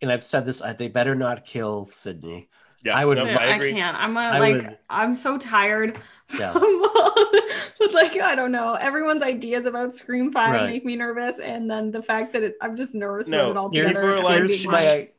and 0.02 0.12
I've 0.12 0.24
said 0.24 0.46
this. 0.46 0.62
I, 0.62 0.74
they 0.74 0.88
better 0.88 1.16
not 1.16 1.46
kill 1.46 1.86
Sidney. 1.92 2.50
Yeah, 2.84 2.96
I 2.96 3.04
would- 3.06 3.18
no, 3.18 3.26
I, 3.26 3.56
I 3.56 3.60
can't. 3.60 3.98
I'm 3.98 4.16
I 4.18 4.38
like 4.40 4.56
would- 4.56 4.78
I'm 4.90 5.16
so 5.16 5.38
tired. 5.38 6.00
Yeah. 6.38 6.54
but 7.80 7.94
like 7.94 8.20
I 8.20 8.34
don't 8.36 8.52
know. 8.52 8.74
Everyone's 8.74 9.24
ideas 9.24 9.66
about 9.66 9.94
Scream 9.96 10.32
Five 10.32 10.54
Right. 10.54 10.70
make 10.70 10.86
me 10.86 10.96
nervous, 10.96 11.40
and 11.40 11.70
then 11.70 11.92
the 11.92 12.02
fact 12.04 12.34
that 12.34 12.44
it, 12.44 12.56
I'm 12.62 12.76
just 12.76 12.94
nervous 12.96 13.28
No, 13.28 13.50
about 13.50 13.52
it 13.52 13.58
all 13.58 13.72
Here's, 13.72 13.88
together. 13.90 14.18
are 14.18 14.24
like, 14.24 14.38
here's 14.40 14.68
my. 14.68 15.10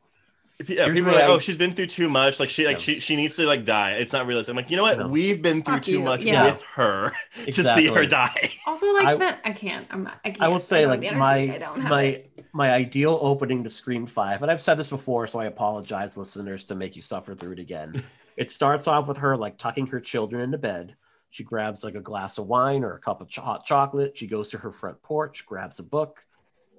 Yeah, 0.67 0.85
Here's 0.85 0.97
people 0.97 1.11
are 1.11 1.13
like, 1.13 1.23
I- 1.25 1.27
oh, 1.27 1.37
she's 1.37 1.55
been 1.55 1.75
through 1.75 1.85
too 1.87 2.09
much. 2.09 2.39
Like 2.39 2.49
she, 2.49 2.65
like 2.65 2.77
Yeah. 2.77 2.95
she, 2.95 2.99
she 2.99 3.15
needs 3.15 3.35
to 3.35 3.45
like 3.45 3.63
die. 3.63 3.91
It's 3.91 4.11
not 4.11 4.25
realistic. 4.25 4.53
I'm 4.53 4.57
like, 4.57 4.71
you 4.71 4.77
know 4.77 4.81
what? 4.83 4.97
No. 4.97 5.07
We've 5.07 5.39
been 5.39 5.61
through 5.61 5.75
Fuck 5.75 5.83
too 5.83 5.91
you. 5.91 5.99
much 5.99 6.21
Yeah. 6.21 6.45
with 6.45 6.61
her 6.73 7.11
to 7.45 7.51
see 7.63 7.85
her 7.87 8.05
die. 8.07 8.51
Also, 8.65 8.91
like 8.93 9.05
I- 9.05 9.15
that, 9.17 9.39
I 9.45 9.51
can't. 9.51 9.85
I'm 9.91 10.03
not. 10.05 10.19
I 10.25 10.31
can't. 10.31 10.41
I 10.41 10.47
will 10.47 10.59
say, 10.59 10.81
don't 10.81 10.89
like 10.89 11.03
energy. 11.03 11.15
my 11.19 11.35
I 11.35 11.57
don't 11.59 11.81
have 11.81 11.89
my 11.91 12.03
it. 12.03 12.45
my 12.53 12.71
ideal 12.71 13.19
opening 13.21 13.63
to 13.65 13.69
Scream 13.69 14.07
Five, 14.07 14.41
and 14.41 14.49
I've 14.49 14.61
said 14.61 14.75
this 14.79 14.89
before, 14.89 15.27
so 15.27 15.39
I 15.39 15.45
apologize, 15.45 16.17
listeners, 16.17 16.63
to 16.65 16.75
make 16.75 16.95
you 16.95 17.03
suffer 17.03 17.35
through 17.35 17.51
it 17.51 17.59
again. 17.59 18.03
it 18.37 18.49
starts 18.49 18.87
off 18.87 19.07
with 19.07 19.17
her 19.17 19.37
like 19.37 19.59
tucking 19.59 19.85
her 19.87 19.99
children 19.99 20.41
into 20.41 20.57
bed. 20.57 20.95
She 21.29 21.43
grabs 21.43 21.83
like 21.83 21.93
a 21.95 21.99
glass 22.01 22.39
of 22.39 22.47
wine 22.47 22.83
or 22.83 22.95
a 22.95 22.99
cup 22.99 23.21
of 23.21 23.27
ch- 23.29 23.35
hot 23.35 23.63
chocolate. 23.65 24.17
She 24.17 24.25
goes 24.25 24.49
to 24.49 24.57
her 24.57 24.71
front 24.71 24.99
porch, 25.03 25.45
grabs 25.45 25.77
a 25.77 25.83
book, 25.83 26.23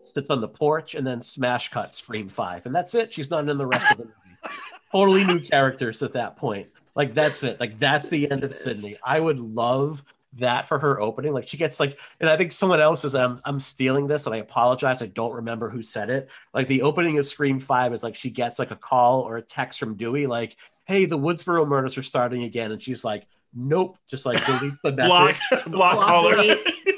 sits 0.03 0.31
on 0.31 0.41
the 0.41 0.49
porch, 0.49 0.95
and 0.95 1.07
then 1.07 1.20
smash 1.20 1.70
cut 1.70 1.95
Scream 1.95 2.29
Five, 2.29 2.66
and 2.66 2.75
that's 2.75 2.95
it. 2.95 3.12
She's 3.12 3.31
not 3.31 3.49
in 3.49 3.59
the 3.59 3.66
rest 3.66 3.93
of 3.93 3.99
the 3.99 4.05
movie. 4.05 4.15
totally 4.93 5.25
new 5.25 5.41
characters 5.41 6.03
at 6.03 6.12
that 6.15 6.37
point. 6.37 6.66
Like 6.95 7.15
that's 7.15 7.43
it. 7.43 7.61
Like 7.61 7.79
that's 7.79 8.09
the 8.09 8.31
end 8.31 8.45
of 8.45 8.55
Sidney. 8.55 8.95
I 9.05 9.20
would 9.20 9.39
love 9.39 10.03
that 10.39 10.69
for 10.69 10.79
her 10.79 11.01
opening. 11.01 11.33
Like 11.33 11.47
she 11.49 11.57
gets 11.57 11.79
like, 11.81 11.99
and 12.20 12.29
I 12.29 12.37
think 12.37 12.53
someone 12.53 12.81
else 12.81 13.05
is. 13.05 13.15
I'm 13.15 13.39
I'm 13.45 13.61
stealing 13.61 14.07
this, 14.07 14.27
and 14.27 14.35
I 14.35 14.39
apologize. 14.39 15.03
I 15.03 15.07
don't 15.07 15.33
remember 15.35 15.69
who 15.69 15.83
said 15.83 16.11
it. 16.11 16.29
Like 16.55 16.66
the 16.69 16.83
opening 16.83 17.19
of 17.19 17.27
Scream 17.27 17.61
Five 17.61 17.93
is 17.93 18.03
like 18.03 18.15
she 18.15 18.31
gets 18.31 18.59
like 18.59 18.70
a 18.70 18.77
call 18.77 19.20
or 19.23 19.37
a 19.37 19.43
text 19.43 19.79
from 19.79 19.95
Dewey, 19.97 20.27
like, 20.27 20.57
"Hey, 20.87 21.05
the 21.05 21.19
Woodsboro 21.19 21.66
murders 21.69 21.97
are 21.99 22.03
starting 22.03 22.45
again," 22.45 22.73
and 22.73 22.83
she's 22.83 23.05
like, 23.05 23.27
"Nope," 23.55 23.99
just 24.09 24.27
like 24.27 24.39
deletes 24.39 24.81
the 24.83 24.93
Block, 24.93 25.37
message. 25.53 25.73
block 25.73 25.97
Block 25.97 26.07
caller. 26.07 26.43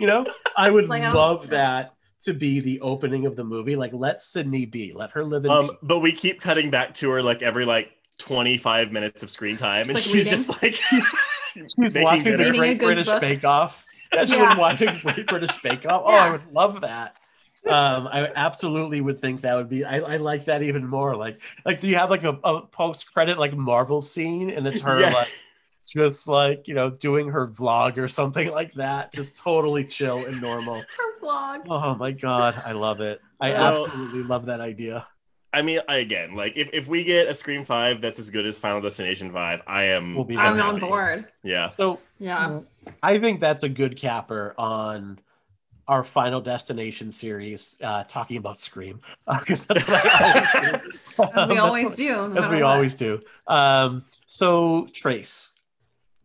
You 0.00 0.06
know, 0.06 0.24
I 0.56 0.70
would 0.70 0.88
Like, 0.88 1.02
I 1.02 1.06
don't- 1.06 1.14
love 1.14 1.48
that 1.48 1.92
to 2.22 2.32
be 2.34 2.60
the 2.60 2.80
opening 2.80 3.26
of 3.26 3.36
the 3.36 3.44
movie. 3.44 3.76
Like, 3.76 3.92
let 3.92 4.22
Sidney 4.22 4.66
be. 4.66 4.92
Let 4.94 5.10
her 5.12 5.24
live 5.24 5.44
in. 5.44 5.50
Um, 5.50 5.70
but 5.82 6.00
we 6.00 6.12
keep 6.12 6.40
cutting 6.40 6.70
back 6.70 6.94
to 6.94 7.10
her 7.10 7.22
like 7.22 7.42
every 7.42 7.64
like 7.64 7.90
25 8.18 8.92
minutes 8.92 9.22
of 9.22 9.30
screen 9.30 9.56
time, 9.56 9.86
and 9.86 9.94
like, 9.94 10.02
she's 10.02 10.14
reading. 10.14 10.30
just 10.30 10.62
like 10.62 10.74
She's 11.54 11.74
making 11.78 12.02
watching 12.04 12.24
dinner. 12.24 12.38
Reading 12.38 12.54
a 12.54 12.58
Great 12.58 12.78
British 12.80 13.06
book. 13.06 13.20
Bake 13.20 13.44
Off. 13.44 13.84
That's 14.12 14.30
Yeah. 14.30 14.50
been 14.50 14.58
watching 14.58 14.88
Great 15.02 15.26
British 15.26 15.60
Bake 15.62 15.86
Off. 15.86 16.02
Oh, 16.04 16.12
Yeah. 16.12 16.24
I 16.24 16.30
would 16.32 16.52
love 16.52 16.80
that. 16.82 17.16
Um, 17.66 18.06
I 18.06 18.30
absolutely 18.36 19.00
would 19.00 19.18
think 19.18 19.42
that 19.42 19.54
would 19.54 19.68
be. 19.68 19.84
I, 19.84 19.96
I 19.98 20.16
like 20.16 20.46
that 20.46 20.62
even 20.62 20.86
more. 20.86 21.14
Like, 21.16 21.40
like 21.66 21.80
do 21.80 21.88
you 21.88 21.96
have 21.96 22.08
like 22.08 22.24
a, 22.24 22.38
a 22.42 22.62
post 22.66 23.12
credit 23.12 23.38
like 23.38 23.54
Marvel 23.54 24.00
scene, 24.00 24.48
and 24.50 24.66
it's 24.66 24.80
her 24.80 24.98
Yeah. 25.00 25.10
like 25.10 25.28
just 25.92 26.28
like 26.28 26.68
you 26.68 26.74
know 26.74 26.90
doing 26.90 27.28
her 27.28 27.48
vlog 27.48 27.96
or 27.98 28.08
something 28.08 28.50
like 28.60 28.72
that, 28.74 29.12
just 29.12 29.36
totally 29.38 29.84
chill 29.84 30.18
and 30.26 30.40
normal. 30.40 30.76
Her 30.98 31.20
vlog. 31.20 31.66
Oh 31.68 31.94
my 31.96 32.12
god, 32.12 32.62
I 32.64 32.72
love 32.72 33.00
it. 33.00 33.20
I 33.40 33.50
Well- 33.50 33.84
absolutely 33.84 34.22
love 34.22 34.46
that 34.46 34.60
idea. 34.60 35.06
I 35.52 35.62
mean, 35.62 35.80
I, 35.88 35.96
again, 35.96 36.36
like 36.36 36.52
if, 36.56 36.70
if 36.72 36.86
we 36.86 37.02
get 37.02 37.26
a 37.26 37.34
Scream 37.34 37.64
Five 37.64 38.00
that's 38.00 38.20
as 38.20 38.30
good 38.30 38.46
as 38.46 38.56
Final 38.56 38.80
Destination 38.80 39.32
Five, 39.32 39.62
I 39.66 39.82
am. 39.84 40.14
We'll 40.14 40.24
be 40.24 40.36
I'm 40.36 40.54
very 40.54 40.68
on 40.68 40.78
board. 40.78 41.26
Yeah, 41.42 41.66
So 41.68 41.98
Yeah. 42.20 42.60
I 43.02 43.18
think 43.18 43.40
that's 43.40 43.64
a 43.64 43.68
good 43.68 43.96
capper 43.96 44.54
on 44.56 45.18
our 45.88 46.04
Final 46.04 46.40
Destination 46.40 47.10
series, 47.10 47.78
uh, 47.82 48.04
talking 48.04 48.36
about 48.36 48.58
Scream. 48.58 49.00
Because 49.40 49.66
that's 49.66 49.88
what 49.88 50.06
I 50.06 50.78
always 50.78 50.94
do. 51.16 51.18
As 51.18 51.48
we 51.48 51.54
That's 51.54 51.60
always 51.60 51.84
what- 51.86 51.96
do. 51.96 52.28
no 52.28 52.40
As 52.40 52.48
we 52.48 52.56
what. 52.56 52.62
always 52.62 52.94
do. 52.94 53.20
Um, 53.48 54.04
so, 54.26 54.86
Trace, 54.92 55.50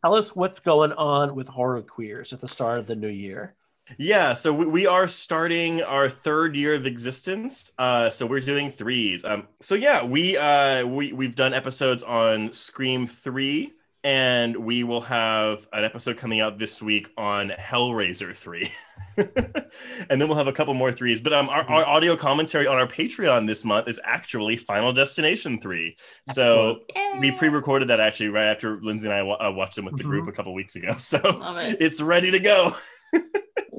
tell 0.06 0.14
us 0.14 0.36
what's 0.36 0.60
going 0.60 0.91
on 0.91 1.34
with 1.34 1.48
Horror 1.48 1.82
Queers 1.82 2.32
at 2.32 2.40
the 2.40 2.48
start 2.48 2.77
of 2.77 2.86
the 2.86 2.95
new 2.95 3.07
year. 3.07 3.56
yeah. 3.98 4.34
So 4.34 4.53
we, 4.53 4.68
we 4.68 4.86
are 4.86 5.07
starting 5.07 5.82
our 5.82 6.10
third 6.10 6.56
year 6.56 6.76
of 6.76 6.86
existence. 6.86 7.72
Uh, 7.80 8.11
so 8.11 8.27
we're 8.27 8.40
doing 8.40 8.72
threes. 8.72 9.26
Um, 9.26 9.48
so 9.61 9.73
yeah, 9.73 10.06
we 10.06 10.38
uh 10.38 10.86
we 10.86 11.11
we've 11.11 11.36
done 11.36 11.56
episodes 11.56 12.03
on 12.03 12.53
Scream 12.53 13.07
Three. 13.07 13.73
And 14.06 14.56
we 14.56 14.84
will 14.84 15.02
have 15.02 15.68
an 15.73 15.84
episode 15.84 16.15
coming 16.15 16.40
out 16.40 16.60
this 16.60 16.80
week 16.80 17.10
on 17.18 17.49
Hellraiser 17.49 18.38
3. 18.38 18.72
and 19.18 20.22
then 20.22 20.27
we'll 20.27 20.38
have 20.38 20.45
a 20.45 20.53
couple 20.53 20.76
more 20.76 20.91
threes. 20.91 21.22
But 21.22 21.34
um, 21.34 21.49
our, 21.49 21.64
our 21.64 21.84
audio 21.88 22.15
commentary 22.15 22.68
on 22.68 22.77
our 22.77 22.86
Patreon 22.86 23.48
this 23.48 23.65
month 23.65 23.88
is 23.88 23.99
actually 24.03 24.57
Final 24.57 24.94
Destination 24.94 25.60
3. 25.60 25.98
So 26.32 26.82
we 27.19 27.32
pre-recorded 27.32 27.88
that 27.88 27.99
actually 27.99 28.30
right 28.30 28.45
after 28.45 28.80
Lindsay 28.80 29.10
and 29.10 29.15
I 29.15 29.22
uh, 29.22 29.52
watched 29.52 29.76
them 29.76 29.86
with 29.86 29.98
the 29.98 30.03
group 30.03 30.27
a 30.27 30.32
couple 30.32 30.53
weeks 30.53 30.76
ago. 30.76 30.98
So 30.99 31.19
it. 31.57 31.77
it's 31.80 31.99
ready 31.99 32.30
to 32.30 32.40
go. 32.40 32.76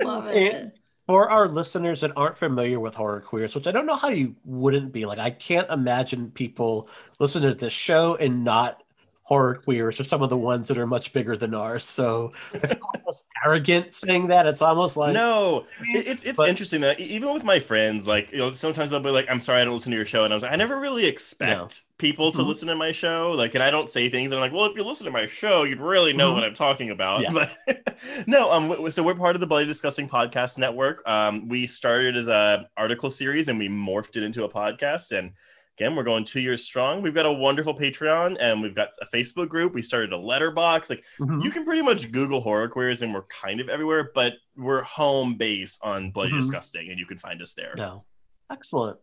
Love 0.02 0.26
it. 0.26 0.54
it. 0.54 0.78
For 1.06 1.30
our 1.30 1.48
listeners 1.48 2.00
that 2.00 2.10
aren't 2.16 2.36
familiar 2.36 2.80
with 2.80 2.96
Horror 2.96 3.20
Queers, 3.20 3.54
which 3.54 3.68
I 3.68 3.70
don't 3.70 3.86
know 3.86 3.94
how 3.94 4.08
you 4.08 4.34
wouldn't 4.44 4.92
be, 4.92 5.06
like, 5.06 5.20
I 5.20 5.30
can't 5.30 5.70
imagine 5.70 6.32
people 6.32 6.88
listening 7.20 7.50
to 7.50 7.54
this 7.54 7.72
show 7.72 8.16
and 8.16 8.42
not 8.42 8.82
horror 9.26 9.56
queers 9.56 9.98
are 9.98 10.04
some 10.04 10.22
of 10.22 10.30
the 10.30 10.36
ones 10.36 10.68
that 10.68 10.78
are 10.78 10.86
much 10.86 11.12
bigger 11.12 11.36
than 11.36 11.52
ours. 11.52 11.84
So 11.84 12.32
I 12.54 12.58
feel 12.66 12.78
almost 12.94 13.24
arrogant 13.44 13.92
saying 13.92 14.28
that. 14.28 14.46
It's 14.46 14.62
almost 14.62 14.96
like 14.96 15.14
no, 15.14 15.64
it's 15.82 16.24
it's 16.24 16.36
But- 16.36 16.48
interesting 16.48 16.80
that 16.82 17.00
even 17.00 17.34
with 17.34 17.42
my 17.42 17.58
friends, 17.58 18.06
like 18.06 18.30
you 18.30 18.38
know, 18.38 18.52
sometimes 18.52 18.90
they'll 18.90 19.00
be 19.00 19.10
like, 19.10 19.26
"I'm 19.28 19.40
sorry, 19.40 19.60
I 19.60 19.64
don't 19.64 19.72
listen 19.72 19.90
to 19.90 19.96
your 19.96 20.06
show," 20.06 20.22
and 20.22 20.32
I 20.32 20.36
was 20.36 20.44
like, 20.44 20.52
I 20.52 20.56
never 20.56 20.78
really 20.78 21.06
expect 21.06 21.50
No. 21.50 21.68
people 21.98 22.30
to 22.30 22.38
Mhm. 22.38 22.46
listen 22.46 22.68
to 22.68 22.76
my 22.76 22.92
show. 22.92 23.32
Like, 23.32 23.54
and 23.56 23.64
I 23.64 23.70
don't 23.72 23.90
say 23.90 24.08
things. 24.08 24.32
I'm 24.32 24.38
like, 24.38 24.52
well, 24.52 24.66
if 24.66 24.76
you 24.76 24.84
listen 24.84 25.06
to 25.06 25.10
my 25.10 25.26
show, 25.26 25.64
you'd 25.64 25.80
really 25.80 26.12
know 26.12 26.30
Mhm. 26.30 26.34
what 26.34 26.44
I'm 26.44 26.54
talking 26.54 26.90
about. 26.90 27.22
Yeah. 27.22 27.32
But 27.32 27.98
no, 28.28 28.52
um, 28.52 28.90
so 28.92 29.02
we're 29.02 29.16
part 29.16 29.34
of 29.34 29.40
the 29.40 29.46
Bloody 29.48 29.66
Disgusting 29.66 30.08
Podcast 30.08 30.56
Network. 30.56 31.02
Um, 31.04 31.48
we 31.48 31.66
started 31.66 32.16
as 32.16 32.28
a 32.28 32.68
article 32.76 33.10
series 33.10 33.48
and 33.48 33.58
we 33.58 33.68
morphed 33.68 34.16
it 34.16 34.22
into 34.22 34.44
a 34.44 34.48
podcast 34.48 35.10
and. 35.18 35.32
Again, 35.78 35.94
we're 35.94 36.04
going 36.04 36.24
two 36.24 36.40
years 36.40 36.64
strong. 36.64 37.02
We've 37.02 37.14
got 37.14 37.26
a 37.26 37.32
wonderful 37.32 37.74
Patreon 37.76 38.38
and 38.40 38.62
we've 38.62 38.74
got 38.74 38.88
a 39.02 39.06
Facebook 39.14 39.50
group. 39.50 39.74
We 39.74 39.82
started 39.82 40.10
a 40.12 40.16
Letterboxd. 40.16 40.88
Like 40.88 41.04
Mhm. 41.20 41.44
you 41.44 41.50
can 41.50 41.66
pretty 41.66 41.82
much 41.82 42.10
Google 42.10 42.40
horror 42.40 42.66
queers 42.68 43.02
and 43.02 43.12
we're 43.12 43.24
kind 43.24 43.60
of 43.60 43.68
everywhere, 43.68 44.10
but 44.14 44.32
we're 44.56 44.80
home 44.82 45.34
base 45.34 45.78
on 45.82 46.12
Bloody 46.12 46.32
Mhm. 46.32 46.40
Disgusting, 46.40 46.88
and 46.90 46.98
you 46.98 47.04
can 47.04 47.18
find 47.18 47.42
us 47.42 47.52
there. 47.52 47.74
No. 47.76 48.04
Excellent. 48.50 48.98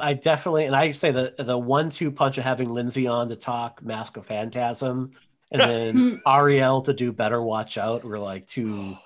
I 0.00 0.12
definitely, 0.14 0.66
and 0.66 0.76
I 0.76 0.92
say 0.92 1.10
the 1.10 1.34
the 1.38 1.58
one 1.58 1.90
two 1.90 2.10
punch 2.12 2.38
of 2.38 2.44
having 2.44 2.72
Lindsay 2.72 3.08
on 3.08 3.28
to 3.28 3.36
talk 3.36 3.82
Mask 3.82 4.16
of 4.16 4.26
Phantasm 4.26 5.10
and 5.50 5.60
then 5.60 6.22
Ariel 6.26 6.82
to 6.82 6.92
do 6.92 7.10
Better 7.12 7.42
Watch 7.42 7.78
Out 7.78 8.04
We're 8.04 8.18
like 8.20 8.46
two 8.46 8.96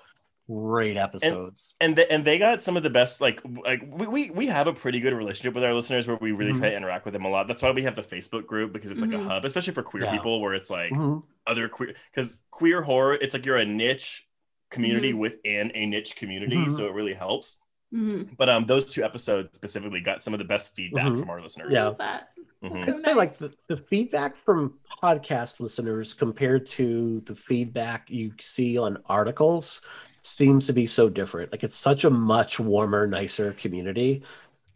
great 0.51 0.97
episodes. 0.97 1.75
And 1.79 1.95
they, 1.95 2.07
and 2.07 2.25
they 2.25 2.37
got 2.37 2.61
some 2.61 2.75
of 2.77 2.83
the 2.83 2.89
best 2.89 3.21
like 3.21 3.41
like 3.65 3.83
we, 3.87 4.07
we 4.07 4.29
we 4.31 4.47
have 4.47 4.67
a 4.67 4.73
pretty 4.73 4.99
good 4.99 5.13
relationship 5.13 5.53
with 5.53 5.63
our 5.63 5.73
listeners 5.73 6.07
where 6.07 6.17
we 6.19 6.31
really 6.31 6.53
Mhm. 6.53 6.59
try 6.59 6.69
to 6.71 6.75
interact 6.75 7.05
with 7.05 7.13
them 7.13 7.25
a 7.25 7.29
lot. 7.29 7.47
That's 7.47 7.61
why 7.61 7.71
we 7.71 7.83
have 7.83 7.95
the 7.95 8.01
Facebook 8.03 8.45
group 8.45 8.73
because 8.73 8.91
it's 8.91 9.01
like 9.01 9.11
a 9.13 9.15
Mhm. 9.15 9.27
hub, 9.27 9.45
especially 9.45 9.73
for 9.73 9.83
queer 9.83 10.05
Yeah. 10.05 10.11
people 10.11 10.41
where 10.41 10.53
it's 10.53 10.69
like 10.69 10.91
Mhm. 10.91 11.23
other 11.47 11.67
queer 11.69 11.93
because 12.13 12.41
queer 12.51 12.81
horror 12.81 13.15
it's 13.15 13.33
like 13.33 13.45
you're 13.45 13.57
a 13.57 13.65
niche 13.65 14.27
community 14.69 15.13
within 15.13 15.71
a 15.75 15.85
niche 15.85 16.15
community, 16.15 16.55
Mhm. 16.55 16.71
so 16.71 16.85
it 16.87 16.93
really 16.93 17.13
helps. 17.13 17.61
Mhm. 17.93 18.37
But 18.37 18.47
um, 18.49 18.65
those 18.67 18.91
two 18.93 19.03
episodes 19.03 19.49
specifically 19.55 19.99
got 20.01 20.23
some 20.23 20.33
of 20.33 20.37
the 20.37 20.45
best 20.45 20.75
feedback 20.75 21.07
from 21.17 21.29
our 21.29 21.41
listeners. 21.41 21.71
Yeah. 21.73 21.85
Love 21.85 21.97
that. 21.97 22.29
Mhm. 22.63 22.87
I'd 22.87 22.95
So 22.95 23.01
say 23.01 23.13
like 23.15 23.35
the, 23.37 23.51
the 23.67 23.75
feedback 23.75 24.37
from 24.45 24.75
podcast 25.03 25.59
listeners 25.59 26.13
compared 26.13 26.65
to 26.67 27.19
the 27.25 27.35
feedback 27.35 28.09
you 28.09 28.31
see 28.39 28.77
on 28.77 28.97
articles 29.07 29.83
seems 30.23 30.67
to 30.67 30.73
be 30.73 30.85
so 30.85 31.09
different. 31.09 31.51
Like 31.51 31.63
it's 31.63 31.75
such 31.77 32.03
a 32.03 32.09
much 32.09 32.59
warmer, 32.59 33.07
nicer 33.07 33.53
community. 33.53 34.23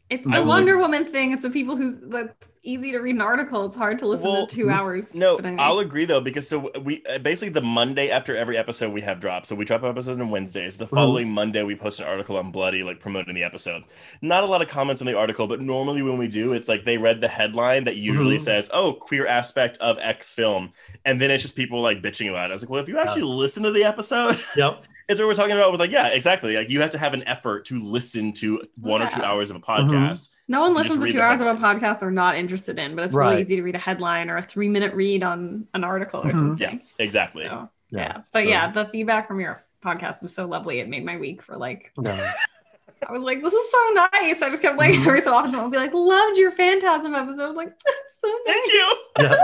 It's 0.07 0.25
I 0.27 0.35
the 0.35 0.41
would- 0.41 0.47
Wonder 0.47 0.77
Woman 0.77 1.05
thing. 1.05 1.31
It's 1.31 1.41
the 1.41 1.49
people 1.49 1.75
who's 1.75 1.95
the 1.97 2.29
easy 2.61 2.91
to 2.91 2.99
read 2.99 3.15
an 3.15 3.21
article. 3.21 3.65
It's 3.65 3.75
hard 3.75 3.97
to 3.99 4.07
listen 4.07 4.29
Well, 4.29 4.45
to 4.45 4.55
two 4.55 4.69
hours. 4.69 5.15
No, 5.15 5.35
But 5.35 5.45
anyway. 5.45 5.63
I'll 5.63 5.79
agree 5.79 6.05
though 6.05 6.21
because 6.21 6.47
so 6.47 6.71
we 6.81 7.03
uh, 7.07 7.17
basically 7.17 7.49
the 7.49 7.61
Monday 7.61 8.11
after 8.11 8.35
every 8.37 8.55
episode 8.55 8.93
we 8.93 9.01
have 9.01 9.19
dropped. 9.19 9.47
So 9.47 9.55
we 9.55 9.65
drop 9.65 9.83
episodes 9.83 10.19
on 10.19 10.29
Wednesdays. 10.29 10.77
The 10.77 10.85
following 10.87 11.31
Monday 11.31 11.63
we 11.63 11.75
post 11.75 11.99
an 12.01 12.05
article 12.07 12.37
on 12.37 12.51
Bloody, 12.51 12.83
like 12.83 12.99
promoting 12.99 13.33
the 13.33 13.43
episode. 13.43 13.83
Not 14.21 14.43
a 14.43 14.45
lot 14.47 14.61
of 14.61 14.67
comments 14.67 15.01
on 15.01 15.07
the 15.07 15.15
article, 15.17 15.47
but 15.47 15.59
normally 15.61 16.03
when 16.03 16.19
we 16.19 16.27
do, 16.27 16.53
it's 16.53 16.69
like 16.69 16.85
they 16.85 16.99
read 16.99 17.19
the 17.19 17.27
headline 17.27 17.83
that 17.85 17.95
usually 17.95 18.37
Mhm. 18.37 18.41
says, 18.41 18.69
"Oh, 18.73 18.93
queer 18.93 19.25
aspect 19.25 19.79
of 19.79 19.97
X 19.99 20.31
film," 20.33 20.71
and 21.05 21.19
then 21.19 21.31
it's 21.31 21.41
just 21.41 21.55
people 21.55 21.81
like 21.81 22.03
bitching 22.03 22.29
about 22.29 22.45
it. 22.45 22.49
I 22.49 22.53
was 22.53 22.61
like, 22.61 22.69
well, 22.69 22.81
if 22.83 22.89
you 22.89 22.99
actually 22.99 23.23
listen 23.23 23.63
to 23.63 23.71
the 23.71 23.83
episode, 23.85 24.39
Yep. 24.55 24.83
It's 25.07 25.19
what 25.19 25.27
we're 25.27 25.35
talking 25.35 25.51
about. 25.55 25.71
With 25.71 25.79
like, 25.81 25.91
yeah, 25.91 26.07
exactly. 26.07 26.55
Like 26.55 26.69
you 26.69 26.81
have 26.81 26.89
to 26.91 26.97
have 26.97 27.13
an 27.13 27.27
effort 27.27 27.65
to 27.65 27.79
listen 27.79 28.33
to 28.33 28.61
one 28.79 29.01
or 29.01 29.09
two 29.09 29.21
hours 29.21 29.49
of 29.51 29.55
a 29.55 29.59
podcast. 29.59 30.29
no 30.47 30.61
one 30.61 30.73
listens 30.73 31.03
to 31.03 31.11
two 31.11 31.17
the 31.17 31.23
hours 31.23 31.41
of 31.41 31.47
a 31.47 31.55
podcast 31.55 31.99
they're 31.99 32.11
not 32.11 32.35
interested 32.35 32.77
in, 32.79 32.95
but 32.95 33.05
it's 33.05 33.15
Right. 33.15 33.29
really 33.31 33.41
easy 33.41 33.55
to 33.57 33.63
read 33.63 33.75
a 33.75 33.79
headline 33.79 34.29
or 34.29 34.37
a 34.37 34.41
three 34.43 34.69
minute 34.69 34.93
read 34.93 35.23
on 35.23 35.67
an 35.73 35.83
article 35.83 36.21
or 36.21 36.31
Mhm. 36.31 36.35
something. 36.35 36.79
Yeah, 36.81 37.03
exactly. 37.03 37.45
So, 37.47 37.69
Yeah. 37.89 37.99
yeah. 37.99 38.17
But 38.31 38.43
So- 38.43 38.49
yeah, 38.49 38.71
the 38.71 38.85
feedback 38.85 39.27
from 39.27 39.39
your 39.39 39.63
podcast 39.83 40.21
was 40.23 40.33
so 40.33 40.45
lovely. 40.47 40.79
It 40.79 40.89
made 40.89 41.05
my 41.05 41.17
week 41.17 41.41
for 41.41 41.55
like 41.57 41.91
No. 41.97 42.11
I 43.07 43.11
was 43.11 43.23
like, 43.23 43.43
this 43.43 43.53
is 43.53 43.71
so 43.71 44.07
nice. 44.13 44.41
I 44.41 44.49
just 44.49 44.61
kept 44.63 44.77
like 44.79 44.93
Mhm. 44.95 45.05
every 45.07 45.21
so 45.21 45.33
often 45.33 45.53
I'll 45.55 45.69
be 45.69 45.77
like, 45.77 45.93
loved 45.93 46.37
your 46.37 46.49
Phantasm 46.51 47.13
episode. 47.13 47.43
I 47.43 47.47
was 47.47 47.57
like, 47.57 47.73
that's 47.85 48.19
so 48.19 48.27
nice. 48.47 48.55
Thank 48.55 48.73
you. 48.73 49.37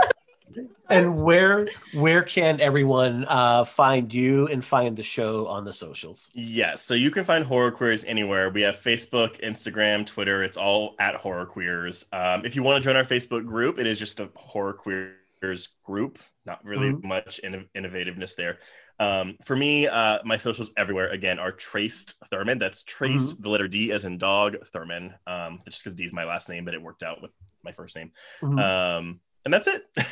And 0.88 1.20
where 1.22 1.68
where 1.94 2.22
can 2.22 2.60
everyone 2.60 3.24
uh, 3.28 3.64
find 3.64 4.12
you 4.12 4.46
and 4.48 4.64
find 4.64 4.96
the 4.96 5.02
show 5.02 5.46
on 5.46 5.64
the 5.64 5.72
socials? 5.72 6.28
Yes, 6.34 6.82
so 6.82 6.94
you 6.94 7.10
can 7.10 7.24
find 7.24 7.44
horror 7.44 7.70
queers 7.70 8.04
anywhere. 8.04 8.50
We 8.50 8.62
have 8.62 8.76
Facebook, 8.80 9.40
Instagram, 9.42 10.06
Twitter. 10.06 10.42
It's 10.44 10.56
all 10.58 10.94
at 10.98 11.14
horror 11.14 11.46
queers. 11.46 12.06
Um, 12.12 12.44
if 12.44 12.54
you 12.56 12.62
want 12.62 12.82
to 12.82 12.86
join 12.86 12.96
our 12.96 13.04
Facebook 13.04 13.46
group, 13.46 13.78
it 13.78 13.86
is 13.86 13.98
just 13.98 14.16
the 14.18 14.28
horror 14.34 14.74
queers 14.74 15.68
group. 15.84 16.18
Not 16.44 16.64
really 16.64 16.90
Mhm. 16.92 17.04
much 17.04 17.40
inno- 17.44 17.68
innovativeness 17.74 18.34
there. 18.36 18.58
Um, 18.98 19.36
for 19.44 19.56
me, 19.56 19.88
uh, 19.88 20.18
my 20.24 20.36
socials 20.36 20.70
everywhere 20.76 21.08
again 21.08 21.38
are 21.38 21.50
traced 21.52 22.22
Thurman. 22.30 22.58
That's 22.58 22.82
traced 22.82 23.42
the 23.42 23.48
letter 23.48 23.66
D 23.66 23.90
as 23.92 24.04
in 24.04 24.18
dog 24.18 24.56
Thurman. 24.72 25.14
Um, 25.26 25.60
just 25.68 25.82
because 25.82 25.94
D 25.94 26.04
is 26.04 26.12
my 26.12 26.24
last 26.24 26.48
name, 26.48 26.64
but 26.64 26.74
it 26.74 26.82
worked 26.82 27.02
out 27.02 27.22
with 27.22 27.30
my 27.64 27.72
first 27.72 27.96
name. 27.96 28.10
Mhm. 28.42 28.60
Um, 28.60 29.20
and 29.44 29.52
that's 29.54 29.66
it. 29.66 29.84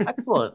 Excellent. 0.00 0.54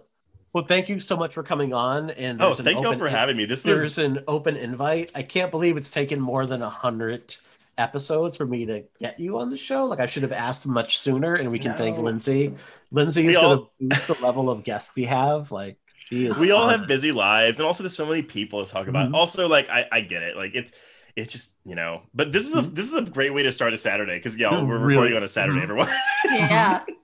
Well, 0.53 0.65
thank 0.65 0.89
you 0.89 0.99
so 0.99 1.15
much 1.15 1.33
for 1.33 1.43
coming 1.43 1.73
on. 1.73 2.09
And 2.11 2.41
oh, 2.41 2.53
thank 2.53 2.71
you 2.71 2.77
all 2.77 2.87
open 2.87 2.99
for 2.99 3.07
having 3.07 3.37
me. 3.37 3.45
This 3.45 3.63
There's 3.63 3.79
was 3.83 3.97
an 3.99 4.19
open 4.27 4.57
invite. 4.57 5.11
I 5.15 5.23
can't 5.23 5.49
believe 5.49 5.77
it's 5.77 5.91
taken 5.91 6.19
more 6.19 6.45
than 6.45 6.61
a 6.61 6.69
hundred 6.69 7.35
episodes 7.77 8.35
for 8.35 8.45
me 8.45 8.65
to 8.65 8.83
get 8.99 9.17
you 9.19 9.39
on 9.39 9.49
the 9.49 9.55
show. 9.57 9.85
Like 9.85 9.99
I 10.01 10.05
should 10.07 10.23
have 10.23 10.33
asked 10.33 10.67
much 10.67 10.97
sooner, 10.99 11.35
and 11.35 11.49
we 11.51 11.57
can 11.59 11.73
thank 11.75 11.97
Lindsay. 11.97 12.53
Lindsay 12.91 13.23
We 13.23 13.29
is 13.29 13.37
going 13.37 13.59
to 13.59 13.67
boost 13.79 14.07
the 14.07 14.21
level 14.25 14.49
of 14.49 14.63
guests 14.65 14.93
we 14.95 15.05
have. 15.05 15.51
Like 15.51 15.77
she 16.09 16.25
is. 16.25 16.37
we 16.41 16.51
all 16.51 16.67
fun. 16.67 16.79
have 16.79 16.87
busy 16.89 17.13
lives 17.13 17.57
and 17.59 17.65
also 17.65 17.83
there's 17.83 17.95
so 17.95 18.05
many 18.05 18.21
people 18.21 18.65
to 18.65 18.69
talk 18.69 18.87
about 18.89 19.09
Mhm. 19.09 19.15
also 19.15 19.47
like 19.47 19.69
I, 19.69 19.85
I 19.89 20.01
get 20.01 20.21
it 20.23 20.35
like 20.35 20.51
it's 20.53 20.73
it's 21.15 21.31
just 21.31 21.55
you 21.65 21.75
know 21.75 22.01
but 22.13 22.33
this 22.33 22.45
is 22.45 22.53
a 22.53 22.61
this 22.63 22.85
is 22.87 22.93
a 22.93 23.01
great 23.03 23.33
way 23.33 23.43
to 23.43 23.51
start 23.53 23.71
a 23.73 23.77
saturday 23.77 24.17
because 24.17 24.37
yeah 24.37 24.49
Mm, 24.49 24.67
we're 24.67 24.77
really. 24.77 24.95
recording 24.95 25.15
on 25.17 25.23
a 25.23 25.27
saturday 25.29 25.59
Mhm. 25.59 25.63
everyone 25.63 25.89
Yeah. 26.25 26.83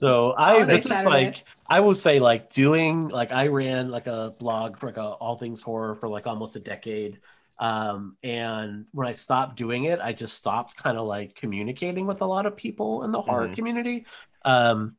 So 0.00 0.32
I 0.38 0.52
Holiday 0.52 0.64
this 0.64 0.86
is 0.86 1.04
like 1.04 1.44
I 1.68 1.80
will 1.80 1.92
say 1.92 2.20
like 2.20 2.48
doing 2.48 3.08
like 3.08 3.32
I 3.32 3.48
ran 3.48 3.90
like 3.90 4.06
a 4.06 4.34
blog 4.38 4.78
for 4.78 4.86
like 4.86 4.96
a 4.96 5.02
all 5.02 5.36
things 5.36 5.60
horror 5.60 5.94
for 5.94 6.08
like 6.08 6.26
almost 6.26 6.56
a 6.56 6.60
decade. 6.60 7.20
Um, 7.58 8.16
and 8.22 8.86
when 8.92 9.06
I 9.06 9.12
stopped 9.12 9.56
doing 9.56 9.84
it, 9.84 10.00
I 10.00 10.14
just 10.14 10.34
stopped 10.36 10.74
kind 10.76 10.96
of 10.96 11.06
like 11.06 11.34
communicating 11.34 12.06
with 12.06 12.22
a 12.22 12.26
lot 12.26 12.46
of 12.46 12.56
people 12.56 13.02
in 13.04 13.12
the 13.12 13.20
horror 13.20 13.48
Mhm. 13.48 13.54
community. 13.54 14.06
Um, 14.42 14.96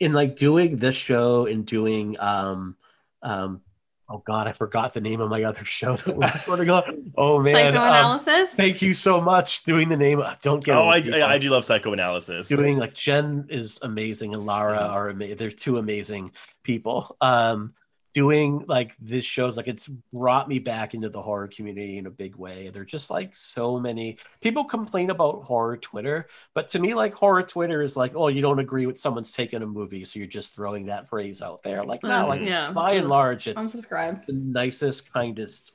in 0.00 0.12
like 0.12 0.36
doing 0.36 0.76
this 0.76 0.94
show 0.94 1.46
and 1.46 1.66
doing 1.66 2.16
um 2.20 2.76
um 3.22 3.62
oh 4.08 4.22
god, 4.26 4.46
I 4.46 4.52
forgot 4.52 4.94
the 4.94 5.00
name 5.00 5.20
of 5.20 5.28
my 5.30 5.42
other 5.44 5.64
show 5.78 5.96
that 5.96 6.16
we're 6.16 6.26
recording 6.26 6.70
on. 6.70 7.12
Oh 7.16 7.42
man. 7.42 7.54
um, 7.56 7.72
Psychoanalysis. 7.72 8.50
thank 8.50 8.82
you 8.82 8.92
so 8.92 9.20
much 9.20 9.64
doing 9.64 9.88
the 9.88 9.96
name. 9.96 10.22
Don't 10.42 10.62
get 10.64 10.76
oh 10.76 10.88
I, 10.88 11.02
I, 11.12 11.34
I 11.34 11.38
do 11.38 11.50
love 11.50 11.64
psychoanalysis 11.64 12.48
doing 12.48 12.78
like 12.78 12.94
Jen 12.94 13.46
is 13.48 13.80
amazing 13.82 14.34
and 14.34 14.46
Lara 14.46 14.78
Mhm. 14.78 14.90
are 14.90 15.08
amazing. 15.08 15.36
They're 15.36 15.50
two 15.50 15.78
amazing 15.78 16.32
people. 16.62 17.16
Um, 17.20 17.74
doing 18.16 18.64
like 18.66 18.96
this 18.98 19.26
shows 19.26 19.58
like 19.58 19.68
it's 19.68 19.88
brought 20.10 20.48
me 20.48 20.58
back 20.58 20.94
into 20.94 21.10
the 21.10 21.20
horror 21.20 21.46
community 21.48 21.98
in 21.98 22.06
a 22.06 22.10
big 22.10 22.34
way. 22.36 22.70
They're 22.72 22.82
just 22.96 23.10
like 23.10 23.36
so 23.36 23.78
many 23.78 24.16
people 24.40 24.64
complain 24.64 25.10
about 25.10 25.42
horror 25.42 25.76
Twitter, 25.76 26.26
but 26.54 26.66
to 26.70 26.78
me, 26.78 26.94
like 26.94 27.12
horror 27.12 27.42
Twitter 27.42 27.82
is 27.82 27.94
like, 27.94 28.12
oh, 28.16 28.28
you 28.28 28.40
don't 28.40 28.58
agree 28.58 28.86
with 28.86 28.98
someone's 28.98 29.32
taking 29.32 29.60
a 29.62 29.66
movie, 29.66 30.02
so 30.06 30.18
you're 30.18 30.26
just 30.40 30.54
throwing 30.54 30.86
that 30.86 31.06
phrase 31.10 31.42
out 31.42 31.62
there. 31.62 31.84
Like, 31.84 32.02
no, 32.02 32.22
Um, 32.22 32.28
like 32.30 32.40
yeah. 32.40 32.72
by 32.72 32.92
and 32.92 33.08
large, 33.08 33.48
it's 33.48 33.60
Unsubscribe. 33.70 34.24
the 34.24 34.32
nicest, 34.32 35.12
kindest, 35.12 35.72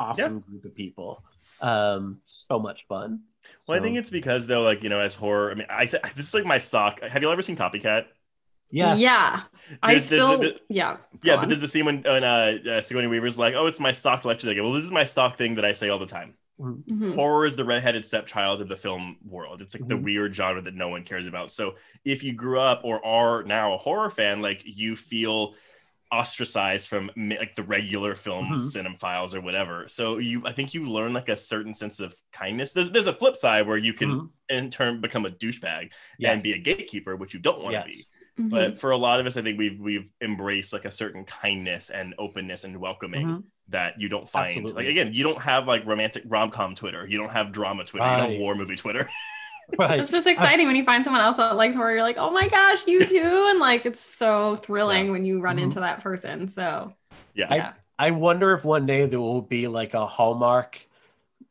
awesome 0.00 0.40
group 0.40 0.64
of 0.64 0.74
people. 0.74 1.22
Um, 1.60 2.20
so 2.24 2.58
much 2.58 2.86
fun. 2.88 3.20
well 3.68 3.78
i 3.78 3.82
think 3.82 3.96
it's 3.96 4.10
because 4.10 4.46
though 4.46 4.62
like 4.62 4.82
you 4.82 4.88
know 4.88 4.98
as 5.00 5.14
horror 5.14 5.50
i 5.52 5.54
mean 5.54 5.66
i 5.70 5.86
said 5.86 6.00
this 6.16 6.26
is 6.28 6.34
like 6.34 6.44
my 6.44 6.58
stock 6.58 7.00
have 7.00 7.22
you 7.22 7.30
ever 7.30 7.42
seen 7.42 7.56
copycat 7.56 8.06
yes. 8.70 9.00
Yeah. 9.00 9.42
I 9.82 9.90
There's- 9.92 10.08
there's 10.10 10.20
still, 10.22 10.38
the- 10.38 10.48
the- 10.48 10.60
yeah. 10.68 10.96
yeah 11.22 11.34
Go 11.34 11.40
but 11.40 11.48
there's 11.48 11.60
the 11.60 11.68
scene 11.68 11.84
when, 11.86 12.02
when 12.02 12.24
uh, 12.24 12.54
uh 12.70 12.80
sigourney 12.80 13.08
weaver's 13.08 13.38
like 13.38 13.54
oh 13.54 13.66
it's 13.66 13.80
my 13.80 13.90
stock 13.92 14.24
lecture 14.24 14.46
like 14.48 14.56
well 14.58 14.72
this 14.72 14.84
is 14.84 14.92
my 14.92 15.02
stock 15.04 15.36
thing 15.36 15.56
that 15.56 15.64
i 15.64 15.72
say 15.72 15.88
all 15.88 15.98
the 15.98 16.06
time 16.06 16.34
Mhm. 16.60 17.14
horror 17.14 17.44
is 17.44 17.54
the 17.56 17.64
redheaded 17.64 18.04
stepchild 18.06 18.62
of 18.62 18.68
the 18.70 18.76
film 18.76 19.18
world. 19.28 19.60
It's 19.60 19.74
like 19.78 19.86
the 19.88 19.94
Mhm. 19.94 20.04
weird 20.04 20.34
genre 20.34 20.62
that 20.62 20.74
no 20.74 20.88
one 20.88 21.04
cares 21.04 21.26
about. 21.26 21.52
So 21.52 21.74
if 22.06 22.22
you 22.24 22.32
grew 22.32 22.58
up 22.60 22.80
or 22.82 23.04
are 23.04 23.42
now 23.42 23.74
a 23.74 23.76
horror 23.76 24.08
fan, 24.08 24.40
like 24.40 24.62
you 24.64 24.96
feel 24.96 25.54
ostracized 26.10 26.88
from 26.88 27.10
like 27.16 27.54
the 27.56 27.62
regular 27.62 28.14
film 28.14 28.46
Mhm. 28.52 28.60
cinephiles 28.60 29.34
or 29.34 29.40
whatever. 29.42 29.86
So 29.88 30.16
you, 30.16 30.46
I 30.46 30.52
think 30.52 30.72
you 30.72 30.86
learn 30.86 31.12
like 31.12 31.28
a 31.28 31.36
certain 31.36 31.74
sense 31.74 32.00
of 32.00 32.14
kindness. 32.32 32.72
There's 32.72 32.90
there's 32.90 33.06
a 33.08 33.12
flip 33.12 33.36
side 33.36 33.66
where 33.66 33.76
you 33.76 33.92
can 33.92 34.10
Mhm. 34.12 34.30
in 34.48 34.70
turn 34.70 35.00
become 35.02 35.26
a 35.26 35.30
douchebag 35.30 35.90
and 36.24 36.42
be 36.42 36.52
a 36.52 36.58
gatekeeper, 36.58 37.16
which 37.16 37.34
you 37.34 37.40
don't 37.40 37.60
want 37.60 37.74
to 37.74 37.82
Yes. 37.86 37.96
be. 37.96 38.02
Mhm. 38.38 38.50
But 38.50 38.78
for 38.78 38.90
a 38.90 38.96
lot 38.96 39.18
of 39.20 39.26
us, 39.26 39.36
I 39.36 39.42
think 39.42 39.58
we've 39.58 39.78
we've 39.80 40.08
embraced 40.20 40.72
like 40.72 40.84
a 40.84 40.92
certain 40.92 41.24
kindness 41.24 41.90
and 41.90 42.14
openness 42.18 42.64
and 42.64 42.76
welcoming 42.78 43.26
Mhm. 43.26 43.42
that 43.68 44.00
you 44.00 44.08
don't 44.08 44.28
find. 44.28 44.48
Absolutely. 44.48 44.84
Like 44.84 44.90
again, 44.90 45.14
you 45.14 45.22
don't 45.24 45.40
have 45.40 45.66
like 45.66 45.86
romantic 45.86 46.22
rom 46.26 46.50
com 46.50 46.74
Twitter. 46.74 47.06
You 47.08 47.16
don't 47.18 47.30
have 47.32 47.50
drama 47.52 47.84
Twitter. 47.84 48.04
You 48.10 48.16
don't 48.18 48.38
war 48.38 48.54
movie 48.54 48.76
Twitter. 48.76 49.08
Right. 49.76 49.98
It's 49.98 50.12
just 50.12 50.28
exciting 50.28 50.68
when 50.68 50.76
you 50.76 50.84
find 50.84 51.02
someone 51.02 51.22
else 51.22 51.38
that 51.38 51.56
likes 51.56 51.74
horror. 51.74 51.90
You're 51.94 52.02
like, 52.02 52.18
oh 52.18 52.30
my 52.30 52.46
gosh, 52.46 52.86
you 52.86 53.00
too. 53.04 53.46
And 53.50 53.58
like, 53.58 53.84
it's 53.84 53.98
so 54.00 54.54
thrilling 54.58 55.10
when 55.10 55.24
you 55.24 55.40
run 55.40 55.56
Mhm. 55.58 55.62
into 55.64 55.80
that 55.80 56.00
person. 56.04 56.46
So, 56.46 56.94
Yeah. 57.34 57.46
I- 57.50 57.56
yeah. 57.56 57.72
I 57.98 58.12
wonder 58.12 58.52
if 58.52 58.64
one 58.64 58.86
day 58.86 59.06
there 59.06 59.18
will 59.18 59.42
be 59.42 59.66
like 59.66 59.94
a 59.94 60.06
Hallmark 60.06 60.86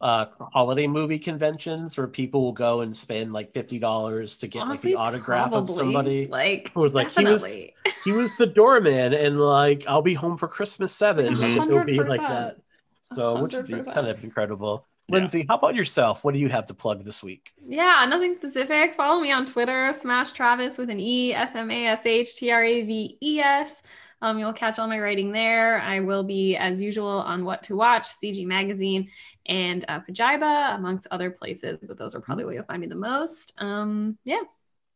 uh 0.02 0.26
holiday 0.54 0.88
movie 0.88 1.18
conventions 1.20 1.98
where 1.98 2.08
people 2.08 2.42
will 2.42 2.52
go 2.52 2.82
and 2.82 2.96
spend 2.96 3.32
like 3.34 3.54
fifty 3.54 3.80
dollars 3.80 4.38
to 4.38 4.48
get 4.48 4.62
Honestly, 4.62 4.94
like 4.94 4.98
the 4.98 5.02
autograph 5.02 5.54
of 5.54 5.70
somebody 5.70 6.28
Like, 6.28 6.72
who 6.74 6.82
was 6.82 6.94
like, 6.94 7.10
he 7.10 7.24
was- 7.24 7.46
he 8.04 8.12
was 8.12 8.36
the 8.38 8.46
doorman 8.46 9.14
and 9.14 9.40
like 9.40 9.86
I'll 9.88 10.02
be 10.02 10.14
home 10.14 10.38
for 10.38 10.48
Christmas 10.48 10.94
7 10.94 11.36
Mhm. 11.36 11.58
Like, 11.58 11.68
it'll 11.70 11.84
be 11.84 12.00
like 12.04 12.20
100%. 12.22 12.28
that. 12.30 12.58
So 13.04 13.42
which 13.42 13.56
would 13.56 13.68
be 13.68 13.82
kind 13.82 14.08
of 14.08 14.24
incredible. 14.24 14.86
Yeah. 15.08 15.16
Lindsay, 15.20 15.46
how 15.48 15.58
about 15.58 15.76
yourself? 15.76 16.24
What 16.24 16.34
do 16.34 16.40
you 16.40 16.50
have 16.50 16.66
to 16.66 16.74
plug 16.74 17.04
this 17.04 17.22
week? 17.24 17.52
Yeah, 17.68 18.06
nothing 18.10 18.34
specific. 18.34 18.96
Follow 18.96 19.22
me 19.22 19.32
on 19.32 19.46
Twitter, 19.46 19.94
Smash 19.94 20.34
Traves 20.34 20.80
with 20.80 20.90
an 20.90 21.00
E, 21.00 21.32
S 21.34 21.52
M 21.56 21.70
A 21.70 21.86
S 21.88 22.06
H 22.08 22.36
T 22.36 22.52
R 22.52 22.64
A 22.64 22.84
V 22.84 23.18
E 23.22 23.40
S. 23.40 23.84
Um, 24.22 24.40
you'll 24.40 24.54
catch 24.54 24.80
all 24.80 24.88
my 24.88 25.00
writing 25.00 25.32
there. 25.32 25.80
I 25.82 26.00
will 26.00 26.24
be, 26.24 26.56
as 26.56 26.80
usual, 26.82 27.08
on 27.08 27.46
What 27.46 27.64
to 27.64 27.76
Watch, 27.76 28.06
CG 28.06 28.46
Magazine, 28.46 29.10
and 29.46 29.84
uh, 29.88 30.00
Pajiba, 30.00 30.76
amongst 30.76 31.08
other 31.12 31.30
places, 31.30 31.80
but 31.88 31.98
those 31.98 32.16
are 32.16 32.22
probably 32.22 32.46
where 32.46 32.54
you'll 32.54 32.64
find 32.64 32.82
me 32.82 32.88
the 32.88 32.96
most. 32.96 33.54
Um, 33.60 34.18
yeah. 34.26 34.44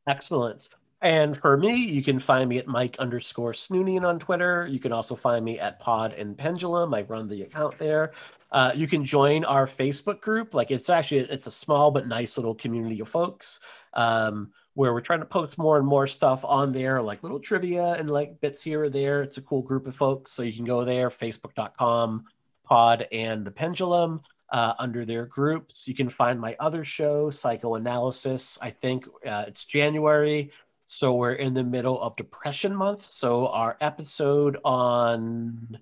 Excellent. 0.07 0.69
And 1.01 1.37
for 1.37 1.55
me, 1.55 1.75
you 1.75 2.03
can 2.03 2.19
find 2.19 2.49
me 2.49 2.57
at 2.57 2.67
Mike 2.67 2.97
underscore 2.99 3.53
Snoonian 3.53 4.05
on 4.05 4.19
Twitter. 4.19 4.67
You 4.67 4.79
can 4.79 4.91
also 4.91 5.15
find 5.15 5.45
me 5.45 5.57
at 5.59 5.79
Pod 5.79 6.13
and 6.13 6.37
Pendulum. 6.37 6.93
I 6.93 7.03
run 7.03 7.29
the 7.29 7.43
account 7.43 7.77
there. 7.77 8.11
Uh, 8.51 8.71
you 8.75 8.87
can 8.87 9.05
join 9.05 9.45
our 9.45 9.65
Facebook 9.65 10.19
group. 10.19 10.53
Like 10.53 10.71
it's 10.71 10.89
actually 10.89 11.21
it's 11.21 11.47
a 11.47 11.51
small 11.51 11.91
but 11.91 12.07
nice 12.07 12.37
little 12.37 12.55
community 12.55 12.99
of 12.99 13.07
folks 13.07 13.61
um, 13.93 14.51
where 14.79 14.93
we're 14.93 15.01
trying 15.01 15.19
to 15.19 15.25
post 15.25 15.57
more 15.57 15.77
and 15.77 15.85
more 15.85 16.07
stuff 16.07 16.45
on 16.45 16.71
there, 16.71 17.01
like 17.01 17.21
little 17.21 17.37
trivia 17.37 17.95
and 17.95 18.09
like 18.09 18.39
bits 18.39 18.63
here 18.63 18.85
or 18.85 18.89
there. 18.89 19.21
It's 19.21 19.35
a 19.35 19.41
cool 19.41 19.61
group 19.61 19.87
of 19.87 19.93
folks. 19.93 20.31
So 20.31 20.41
you 20.41 20.53
can 20.53 20.63
go 20.63 20.85
there, 20.85 21.09
facebook.com, 21.09 22.23
Pod 22.63 23.05
and 23.11 23.45
the 23.45 23.51
Pendulum. 23.51 24.21
Uh, 24.49 24.75
under 24.79 25.03
their 25.03 25.25
groups, 25.25 25.85
you 25.85 25.93
can 25.93 26.09
find 26.09 26.39
my 26.39 26.55
other 26.61 26.85
show, 26.85 27.29
Psychoanalysis. 27.29 28.57
I 28.61 28.69
think 28.69 29.05
uh, 29.27 29.43
it's 29.47 29.65
January. 29.65 30.49
So 30.85 31.13
we're 31.13 31.33
in 31.33 31.53
the 31.53 31.63
middle 31.63 32.01
of 32.01 32.15
Depression 32.15 32.73
Month. 32.73 33.11
So 33.11 33.47
our 33.49 33.75
episode 33.81 34.59
on 34.63 35.77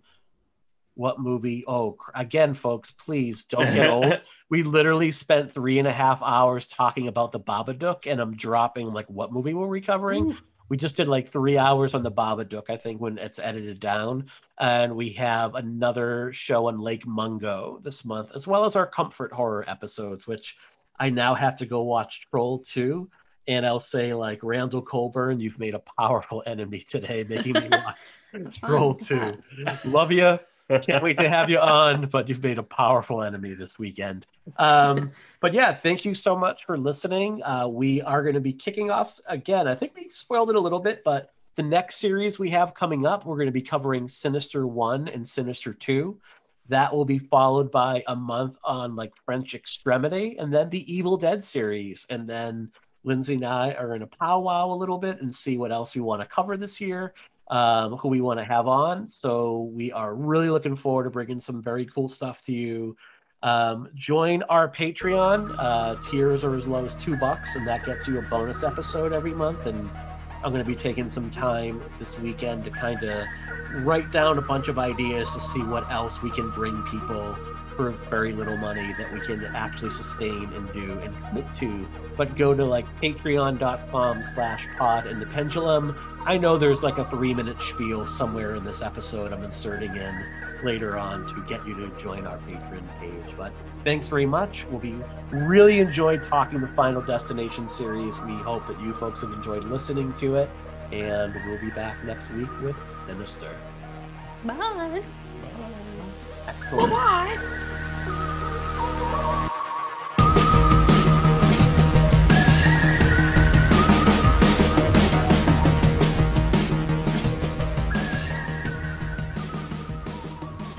what 0.97 1.19
movie? 1.19 1.63
Oh, 1.67 1.97
again, 2.15 2.53
folks, 2.53 2.91
please 2.91 3.43
don't 3.43 3.73
get 3.73 3.89
old. 3.89 4.21
we 4.49 4.63
literally 4.63 5.11
spent 5.11 5.53
three 5.53 5.79
and 5.79 5.87
a 5.87 5.93
half 5.93 6.21
hours 6.21 6.67
talking 6.67 7.07
about 7.07 7.31
the 7.31 7.39
Babadook, 7.39 8.07
and 8.07 8.19
I'm 8.19 8.35
dropping 8.35 8.91
like 8.93 9.09
what 9.09 9.31
movie 9.31 9.53
were 9.53 9.67
we 9.67 9.81
covering? 9.81 10.37
We 10.69 10.75
just 10.75 10.97
did 10.97 11.07
like 11.07 11.29
three 11.29 11.57
hours 11.57 11.93
on 11.93 12.03
the 12.03 12.11
Babadook, 12.11 12.69
I 12.69 12.77
think, 12.77 12.99
when 12.99 13.17
it's 13.17 13.39
edited 13.39 13.79
down. 13.79 14.25
And 14.59 14.95
we 14.95 15.09
have 15.11 15.55
another 15.55 16.33
show 16.33 16.67
on 16.67 16.79
Lake 16.81 17.07
Mungo 17.07 17.79
this 17.83 18.03
month, 18.03 18.31
as 18.35 18.47
well 18.47 18.65
as 18.65 18.75
our 18.75 18.85
comfort 18.85 19.31
horror 19.31 19.63
episodes, 19.69 20.27
which 20.27 20.57
I 20.99 21.09
now 21.09 21.35
have 21.35 21.55
to 21.57 21.65
go 21.65 21.83
watch 21.83 22.27
Troll 22.29 22.59
2. 22.59 23.09
And 23.47 23.65
I'll 23.65 23.79
say, 23.79 24.13
like, 24.13 24.43
Randall 24.43 24.81
Colburn, 24.81 25.39
you've 25.39 25.57
made 25.57 25.73
a 25.73 25.79
powerful 25.79 26.43
enemy 26.45 26.85
today, 26.89 27.25
making 27.29 27.53
me 27.53 27.69
watch 27.71 28.59
Troll 28.59 28.93
2. 28.93 29.31
Love 29.85 30.11
you. 30.11 30.37
Can't 30.69 31.01
wait 31.01 31.17
to 31.19 31.29
have 31.29 31.49
you 31.49 31.59
on, 31.59 32.07
but 32.07 32.27
you've 32.27 32.43
made 32.43 32.57
a 32.57 32.63
powerful 32.63 33.23
enemy 33.23 33.53
this 33.53 33.79
weekend. 33.79 34.25
Um, 34.57 35.11
but 35.39 35.53
yeah, 35.53 35.73
thank 35.73 36.03
you 36.03 36.13
so 36.13 36.35
much 36.35 36.65
for 36.65 36.77
listening. 36.77 37.41
Uh, 37.43 37.67
we 37.67 38.01
are 38.01 38.21
going 38.21 38.35
to 38.35 38.41
be 38.41 38.53
kicking 38.53 38.91
off 38.91 39.19
again. 39.27 39.67
I 39.67 39.75
think 39.75 39.93
we 39.95 40.09
spoiled 40.09 40.49
it 40.49 40.55
a 40.55 40.59
little 40.59 40.79
bit, 40.79 41.03
but 41.05 41.31
the 41.55 41.63
next 41.63 41.97
series 41.97 42.37
we 42.37 42.49
have 42.49 42.73
coming 42.73 43.05
up, 43.05 43.25
we're 43.25 43.37
going 43.37 43.47
to 43.47 43.51
be 43.51 43.61
covering 43.61 44.09
Sinister 44.09 44.67
1 44.67 45.07
and 45.07 45.27
Sinister 45.27 45.73
2. 45.73 46.19
That 46.69 46.93
will 46.93 47.05
be 47.05 47.17
followed 47.17 47.71
by 47.71 48.03
a 48.07 48.15
month 48.15 48.57
on 48.63 48.95
like 48.95 49.13
French 49.25 49.55
Extremity 49.55 50.37
and 50.37 50.53
then 50.53 50.69
the 50.69 50.93
Evil 50.93 51.15
Dead 51.15 51.41
series. 51.43 52.05
And 52.09 52.27
then 52.27 52.71
Lindsay 53.05 53.35
and 53.35 53.45
I 53.45 53.71
are 53.71 53.95
in 53.95 54.01
a 54.01 54.07
powwow 54.07 54.73
a 54.73 54.75
little 54.75 54.97
bit 54.97 55.21
and 55.21 55.33
see 55.33 55.57
what 55.57 55.71
else 55.71 55.95
we 55.95 56.01
want 56.01 56.21
to 56.21 56.27
cover 56.27 56.57
this 56.57 56.81
year 56.81 57.13
um, 57.49 57.97
who 57.97 58.09
we 58.09 58.21
want 58.21 58.39
to 58.39 58.45
have 58.45 58.67
on. 58.67 59.09
So 59.09 59.71
we 59.73 59.91
are 59.91 60.13
really 60.13 60.49
looking 60.49 60.75
forward 60.75 61.05
to 61.05 61.09
bringing 61.09 61.39
some 61.39 61.61
very 61.61 61.85
cool 61.85 62.07
stuff 62.07 62.43
to 62.45 62.51
you. 62.51 62.97
Um, 63.43 63.89
join 63.95 64.43
our 64.43 64.67
Patreon. 64.67 65.55
Uh, 65.57 65.95
tiers 66.01 66.43
are 66.43 66.55
as 66.55 66.67
low 66.67 66.83
as 66.83 66.95
two 66.95 67.15
bucks, 67.17 67.55
and 67.55 67.67
that 67.67 67.85
gets 67.85 68.07
you 68.07 68.19
a 68.19 68.23
bonus 68.23 68.63
episode 68.63 69.13
every 69.13 69.33
month. 69.33 69.65
And 69.65 69.89
I'm 70.43 70.51
going 70.51 70.63
to 70.63 70.69
be 70.69 70.75
taking 70.75 71.09
some 71.09 71.29
time 71.29 71.81
this 71.99 72.19
weekend 72.19 72.63
to 72.65 72.71
kind 72.71 73.03
of 73.03 73.25
write 73.83 74.11
down 74.11 74.37
a 74.37 74.41
bunch 74.41 74.67
of 74.67 74.79
ideas 74.79 75.33
to 75.33 75.41
see 75.41 75.61
what 75.63 75.89
else 75.91 76.21
we 76.21 76.31
can 76.31 76.49
bring 76.51 76.81
people 76.83 77.35
for 77.75 77.91
very 77.91 78.33
little 78.33 78.57
money 78.57 78.93
that 78.97 79.13
we 79.13 79.21
can 79.21 79.45
actually 79.45 79.91
sustain 79.91 80.51
and 80.53 80.73
do 80.73 80.99
and 80.99 81.15
commit 81.27 81.45
to. 81.59 81.87
But 82.17 82.35
go 82.35 82.55
to 82.55 82.65
like 82.65 82.85
patreon.com 82.99 84.23
slash 84.23 84.67
pod 84.77 85.05
and 85.05 85.21
the 85.21 85.27
pendulum. 85.27 85.95
I 86.27 86.37
know 86.37 86.57
there's 86.57 86.83
like 86.83 86.97
a 86.97 87.05
three 87.09 87.33
minute 87.33 87.61
spiel 87.61 88.05
somewhere 88.05 88.55
in 88.55 88.65
this 88.65 88.81
episode 88.81 89.31
I'm 89.31 89.45
inserting 89.45 89.95
in 89.95 90.25
later 90.61 90.97
on 90.97 91.25
to 91.25 91.41
get 91.47 91.65
you 91.65 91.73
to 91.75 91.87
join 92.01 92.27
our 92.27 92.37
Patreon 92.39 92.83
page. 92.99 93.37
But 93.37 93.53
thanks 93.85 94.09
very 94.09 94.25
much. 94.25 94.65
We'll 94.65 94.81
be 94.81 94.97
really 95.31 95.79
enjoyed 95.79 96.23
talking 96.23 96.59
the 96.59 96.67
Final 96.67 97.01
Destination 97.01 97.69
series. 97.69 98.19
We 98.19 98.33
hope 98.33 98.67
that 98.67 98.77
you 98.81 98.91
folks 98.91 99.21
have 99.21 99.31
enjoyed 99.31 99.63
listening 99.63 100.11
to 100.15 100.35
it. 100.35 100.49
And 100.91 101.33
we'll 101.45 101.61
be 101.61 101.69
back 101.69 102.03
next 102.03 102.31
week 102.31 102.49
with 102.61 102.75
Sinister. 102.85 103.55
Bye. 104.43 105.01
Excellent. 106.45 106.91
Bye. 106.91 107.37